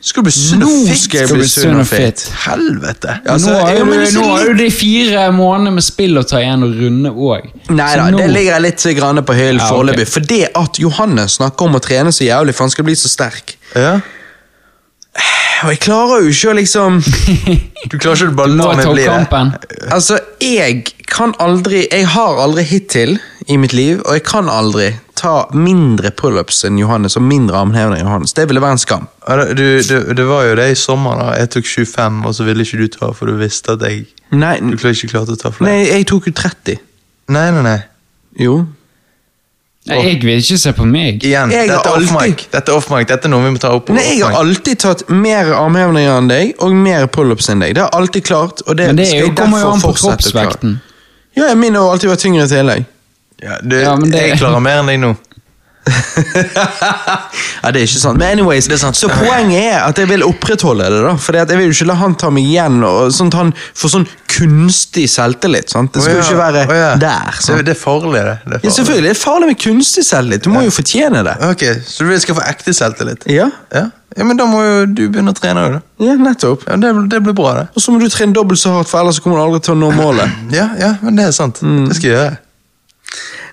skal 0.06 0.22
du 0.22 0.28
bli 0.28 1.46
sunn 1.50 1.80
og 1.80 1.86
fit. 1.90 2.22
Helvete. 2.44 3.16
Altså, 3.26 3.50
nå 3.50 3.60
har 3.64 3.72
jo 3.74 3.86
ikke 3.90 4.12
nå 4.14 4.26
har 4.28 4.44
litt- 4.44 4.58
du 4.58 4.62
de 4.62 4.68
fire 4.70 5.24
månedene 5.34 5.72
med 5.80 5.84
spill 5.86 6.20
å 6.20 6.22
ta 6.30 6.38
igjen 6.44 6.62
og 6.62 6.76
runde 6.78 7.10
òg. 7.10 7.48
Nei 7.74 7.88
da, 7.98 8.04
det 8.14 8.28
ligger 8.30 8.52
jeg 8.54 8.62
litt 8.68 8.84
grann 9.00 9.22
på 9.26 9.34
hyllen 9.34 9.58
Ja, 9.58 9.70
foreløpig. 9.72 10.06
Okay. 10.06 10.12
For 10.14 10.20
det 10.30 10.42
at 10.62 10.78
Johannes 10.78 11.38
snakker 11.40 11.66
om 11.66 11.74
å 11.74 11.82
trene 11.82 12.12
så 12.14 12.22
jævlig 12.28 12.54
for 12.54 12.68
han 12.68 12.70
skal 12.76 12.86
bli 12.86 12.94
så 12.94 13.10
sterk. 13.10 13.56
Ja. 13.74 13.96
Og 15.64 15.70
jeg 15.72 15.80
klarer 15.80 16.20
jo 16.22 16.28
ikke 16.28 16.50
å 16.52 16.56
liksom 16.58 16.98
Du 17.90 17.94
klarer 17.96 18.18
ikke 18.20 18.34
å 18.34 18.36
bare 18.36 18.52
Nå 18.52 18.66
la 18.66 18.74
meg 18.76 18.90
bli 18.92 19.06
det. 19.08 19.86
Altså, 19.96 20.18
jeg 20.44 20.82
kan 21.08 21.32
aldri 21.40 21.86
Jeg 21.88 22.04
har 22.12 22.42
aldri 22.44 22.66
hittil 22.68 23.16
i 23.48 23.56
mitt 23.56 23.72
liv, 23.72 24.00
og 24.04 24.12
jeg 24.16 24.24
kan 24.26 24.48
aldri 24.50 24.88
ta 25.14 25.46
mindre 25.54 26.10
pullups 26.10 26.64
enn 26.66 26.78
Johannes 26.80 27.14
og 27.16 27.22
mindre 27.22 27.56
armhevinger 27.60 27.96
enn 28.00 28.06
Johannes. 28.08 28.32
Det 28.36 28.48
ville 28.50 28.60
være 28.60 28.72
en 28.76 28.78
skam. 28.82 29.06
Ja, 29.28 29.36
det- 29.36 29.56
du, 29.56 29.82
det, 29.82 30.16
det 30.16 30.26
var 30.26 30.44
jo 30.44 30.54
det 30.56 30.70
i 30.70 30.74
sommer. 30.74 31.16
da 31.16 31.36
Jeg 31.38 31.50
tok 31.50 31.64
25, 31.64 32.24
og 32.26 32.34
så 32.34 32.44
ville 32.44 32.62
ikke 32.66 32.78
du 32.78 32.88
ta, 32.88 33.12
for 33.12 33.26
du 33.26 33.36
visste 33.36 33.72
at 33.72 33.80
jeg 33.86 34.06
Nei, 34.32 34.58
Du 34.58 34.74
ikke 34.76 35.08
klarte 35.08 35.36
å 35.36 35.38
ta 35.38 35.50
flere. 35.54 35.70
nei 35.70 35.84
jeg 35.86 36.06
tok 36.06 36.26
jo 36.26 36.32
30. 36.32 36.78
Nei, 37.28 37.50
nei, 37.50 37.62
nei. 37.62 37.78
Jo. 38.38 38.66
Nei, 39.86 40.00
jeg 40.02 40.18
vil 40.24 40.40
ikke 40.42 40.58
se 40.58 40.72
på 40.74 40.84
meg. 40.84 41.22
Igjen, 41.22 41.50
Jeg 41.54 41.68
dette 41.68 41.86
er 41.86 41.94
alltid- 41.94 42.50
Dette 42.50 42.68
er 42.72 42.74
off 42.76 42.90
mic. 42.90 43.06
Dette 43.06 43.24
er 43.26 43.28
noe 43.30 43.44
vi 43.44 43.50
må 43.54 43.60
ta 43.60 43.70
opp. 43.70 43.88
Nei, 43.88 44.02
jeg 44.18 44.24
har 44.24 44.32
alltid 44.42 44.78
tatt 44.80 45.08
mer 45.08 45.52
armhevinger 45.54 46.18
enn 46.18 46.28
deg, 46.28 46.54
og 46.58 46.72
mer 46.74 47.06
pullups 47.06 47.48
enn 47.48 47.60
deg. 47.60 47.74
Det 47.74 47.82
har 47.84 47.90
alltid 47.94 48.24
klart, 48.24 48.62
og 48.66 48.76
det, 48.76 48.86
Men 48.88 48.96
det 48.96 49.04
er 49.06 49.10
skal 49.10 49.20
jo, 49.20 49.26
jeg 49.26 49.36
kommer 49.36 49.60
jo 49.60 49.70
an 49.70 49.80
på 49.80 49.94
kroppsvekten. 49.94 50.80
Ja, 51.36 51.54
min 51.54 51.74
har 51.74 51.82
alltid 51.92 52.10
vært 52.10 52.18
tyngre 52.24 52.42
i 52.44 52.48
tillegg. 52.48 52.84
Ja, 53.42 53.58
du, 53.62 53.76
Ja, 53.80 53.96
det- 53.96 54.28
Jeg 54.28 54.38
klarer 54.40 54.60
mer 54.64 54.82
enn 54.82 54.86
deg 54.92 55.00
nå. 55.00 55.16
ja, 57.62 57.70
det 57.70 57.78
er 57.78 57.84
ikke 57.86 58.00
sant. 58.00 58.18
Men 58.18 58.32
anyways, 58.38 58.66
sant. 58.80 58.96
så 58.98 59.08
poenget 59.12 59.60
er 59.60 59.84
at 59.84 59.98
jeg 60.00 60.08
vil 60.10 60.24
opprettholde 60.26 60.88
det. 60.90 61.02
da 61.04 61.12
Fordi 61.20 61.38
at 61.38 61.52
jeg 61.52 61.60
vil 61.60 61.68
jo 61.70 61.76
ikke 61.76 61.86
la 61.92 61.96
han 62.00 62.14
ta 62.18 62.30
meg 62.34 62.48
igjen, 62.48 62.80
og 62.86 63.12
sånn 63.14 63.30
at 63.30 63.36
han 63.38 63.52
får 63.76 63.92
sånn 63.94 64.06
kunstig 64.36 65.06
selvtillit. 65.12 65.70
sant? 65.70 65.92
Det 65.94 66.02
skal 66.02 66.16
jo 66.18 66.24
ikke 66.24 66.40
være 66.40 66.64
oh, 66.66 66.74
ja. 66.76 66.88
der. 67.00 67.28
Det, 67.30 67.44
sant? 67.44 67.62
det 67.68 67.74
er 67.76 67.80
farlig, 67.80 68.22
det. 68.26 68.38
det 68.46 68.56
er 68.58 68.64
Ja, 68.66 68.72
selvfølgelig. 68.78 69.10
Det 69.10 69.14
er 69.14 69.20
farlig 69.20 69.50
med 69.52 69.60
kunstig 69.62 70.04
selvtillit. 70.08 70.46
Du 70.46 70.50
må 70.54 70.64
jo 70.66 70.72
fortjene 70.74 71.22
det. 71.26 71.36
Ok, 71.50 71.62
Så 71.86 72.02
du 72.02 72.10
vil 72.10 72.16
jeg 72.18 72.24
skal 72.26 72.40
få 72.40 72.48
ekte 72.50 72.74
selvtillit? 72.76 73.28
Ja, 73.30 73.46
Ja. 73.74 73.84
ja, 74.16 74.24
men 74.24 74.36
da 74.40 74.48
må 74.50 74.62
jo 74.64 74.86
du 74.90 75.04
begynne 75.08 75.30
å 75.34 75.38
trene 75.38 75.68
da. 75.76 75.80
ja 76.02 76.16
nettopp. 76.18 76.66
Ja, 76.66 76.76
det, 76.82 76.90
det 77.12 77.22
blir 77.22 77.36
bra, 77.36 77.54
det. 77.60 77.68
Og 77.76 77.82
så 77.84 77.92
må 77.94 78.00
du 78.02 78.08
trene 78.10 78.34
dobbelt 78.34 78.58
så 78.60 78.74
hardt, 78.74 78.90
for 78.90 79.04
ellers 79.04 79.20
kommer 79.22 79.38
du 79.38 79.44
aldri 79.46 79.62
til 79.68 79.76
å 79.76 79.78
nå 79.84 79.92
målet. 80.00 80.34
Ja, 80.56 80.70
ja, 80.80 80.96
men 81.02 81.16
det 81.20 81.28
er 81.30 81.36
sant. 81.36 81.62
Mm. 81.62 81.86
Det 81.92 82.00
skal 82.00 82.10
jeg 82.10 82.18
gjøre. 82.18 82.36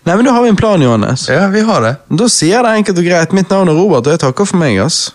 Nei, 0.05 0.15
men 0.15 0.25
Da 0.25 0.31
har 0.35 0.43
vi 0.43 0.49
en 0.49 0.55
plan, 0.59 0.81
Johannes. 0.81 1.27
Ja, 1.29 1.47
vi 1.53 1.61
har 1.63 1.81
det. 1.81 1.95
Da 2.19 2.27
sier 2.29 2.63
det 2.65 2.71
enkelt 2.79 2.97
og 2.99 3.05
greit. 3.07 3.33
Mitt 3.33 3.49
navn 3.49 3.69
er 3.71 3.77
Robert, 3.77 4.07
og 4.07 4.11
jeg 4.15 4.19
takker 4.19 4.45
for 4.49 4.57
meg. 4.59 4.77
ass. 4.83 5.11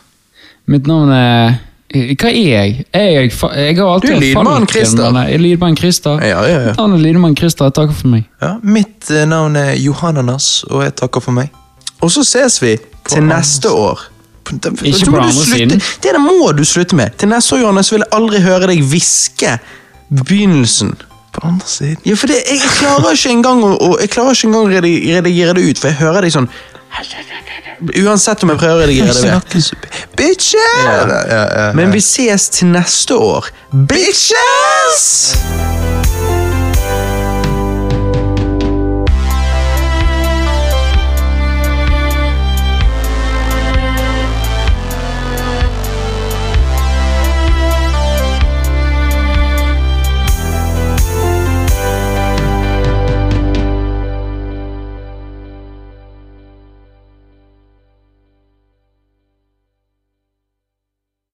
Mitt 0.67 0.86
navn 0.86 1.10
er 1.12 1.59
Hva 1.89 2.28
er 2.28 2.35
jeg? 2.36 2.73
Jeg, 2.93 3.12
jeg, 3.15 3.33
jeg 3.33 3.77
har 3.78 3.86
alltid 3.94 4.10
Du 4.10 4.15
er 4.17 4.20
lydmann 4.20 4.67
Christer. 4.68 5.17
Er 5.23 5.39
lydmann 5.41 5.77
Christer. 5.77 6.20
Ja, 6.20 6.43
ja, 6.44 6.59
ja. 6.60 6.67
Mitt 6.73 6.77
navn 6.77 6.93
er 6.99 6.99
lydmann 7.07 7.36
Christer. 7.36 7.65
Jeg 7.70 7.75
takker 7.78 7.97
for 7.97 8.09
meg. 8.12 8.27
Ja, 8.43 8.51
Mitt 8.62 9.09
eh, 9.10 9.25
navn 9.28 9.57
er 9.57 9.73
Johananas, 9.81 10.65
og 10.68 10.85
jeg 10.85 10.94
takker 11.01 11.25
for 11.25 11.33
meg. 11.36 11.49
Og 12.05 12.12
så 12.12 12.25
ses 12.28 12.60
vi 12.62 12.75
til 13.09 13.23
andre 13.23 13.39
neste 13.39 13.73
år. 13.73 14.05
Ikke 14.49 14.99
Så 14.99 15.10
på 15.10 15.17
andre 15.20 15.44
siden. 15.44 15.81
Det 16.02 16.12
der 16.12 16.18
må 16.25 16.52
du 16.57 16.65
slutte 16.65 16.97
med. 16.97 17.17
Til 17.20 17.28
neste 17.28 17.57
år 17.57 17.60
Johannes, 17.67 17.93
vil 17.93 18.05
jeg 18.05 18.12
aldri 18.17 18.41
høre 18.44 18.68
deg 18.70 18.85
hviske 18.85 19.57
begynnelsen. 20.09 20.94
På 21.41 21.47
andre 21.52 21.67
siden. 21.70 22.00
Ja, 22.05 22.15
for 22.18 22.26
det, 22.31 22.41
jeg, 22.49 22.58
jeg 22.62 22.73
klarer 22.81 23.15
ikke 23.15 23.31
engang 23.36 23.62
å, 23.67 23.70
å, 23.76 23.92
jeg 24.02 24.10
klarer 24.15 24.34
ikke 24.36 24.49
engang 24.50 24.67
å 24.67 24.73
redi- 24.75 25.15
redigere 25.15 25.55
det 25.58 25.65
ut, 25.70 25.78
for 25.83 25.92
jeg 25.92 26.00
hører 26.02 26.26
deg 26.26 26.34
sånn 26.34 26.50
Uansett 28.02 28.42
om 28.42 28.50
jeg 28.50 28.58
prøver 28.58 28.81
å 28.81 28.86
redigere 28.89 29.12
det 29.15 29.36
ut 29.39 29.84
Bitches! 30.18 30.78
Ja, 30.83 30.97
ja, 31.07 31.42
ja. 31.47 31.67
Men 31.78 31.92
vi 31.94 32.00
ses 32.02 32.49
til 32.57 32.73
neste 32.75 33.15
år. 33.15 33.52
Bitches! 33.70 35.05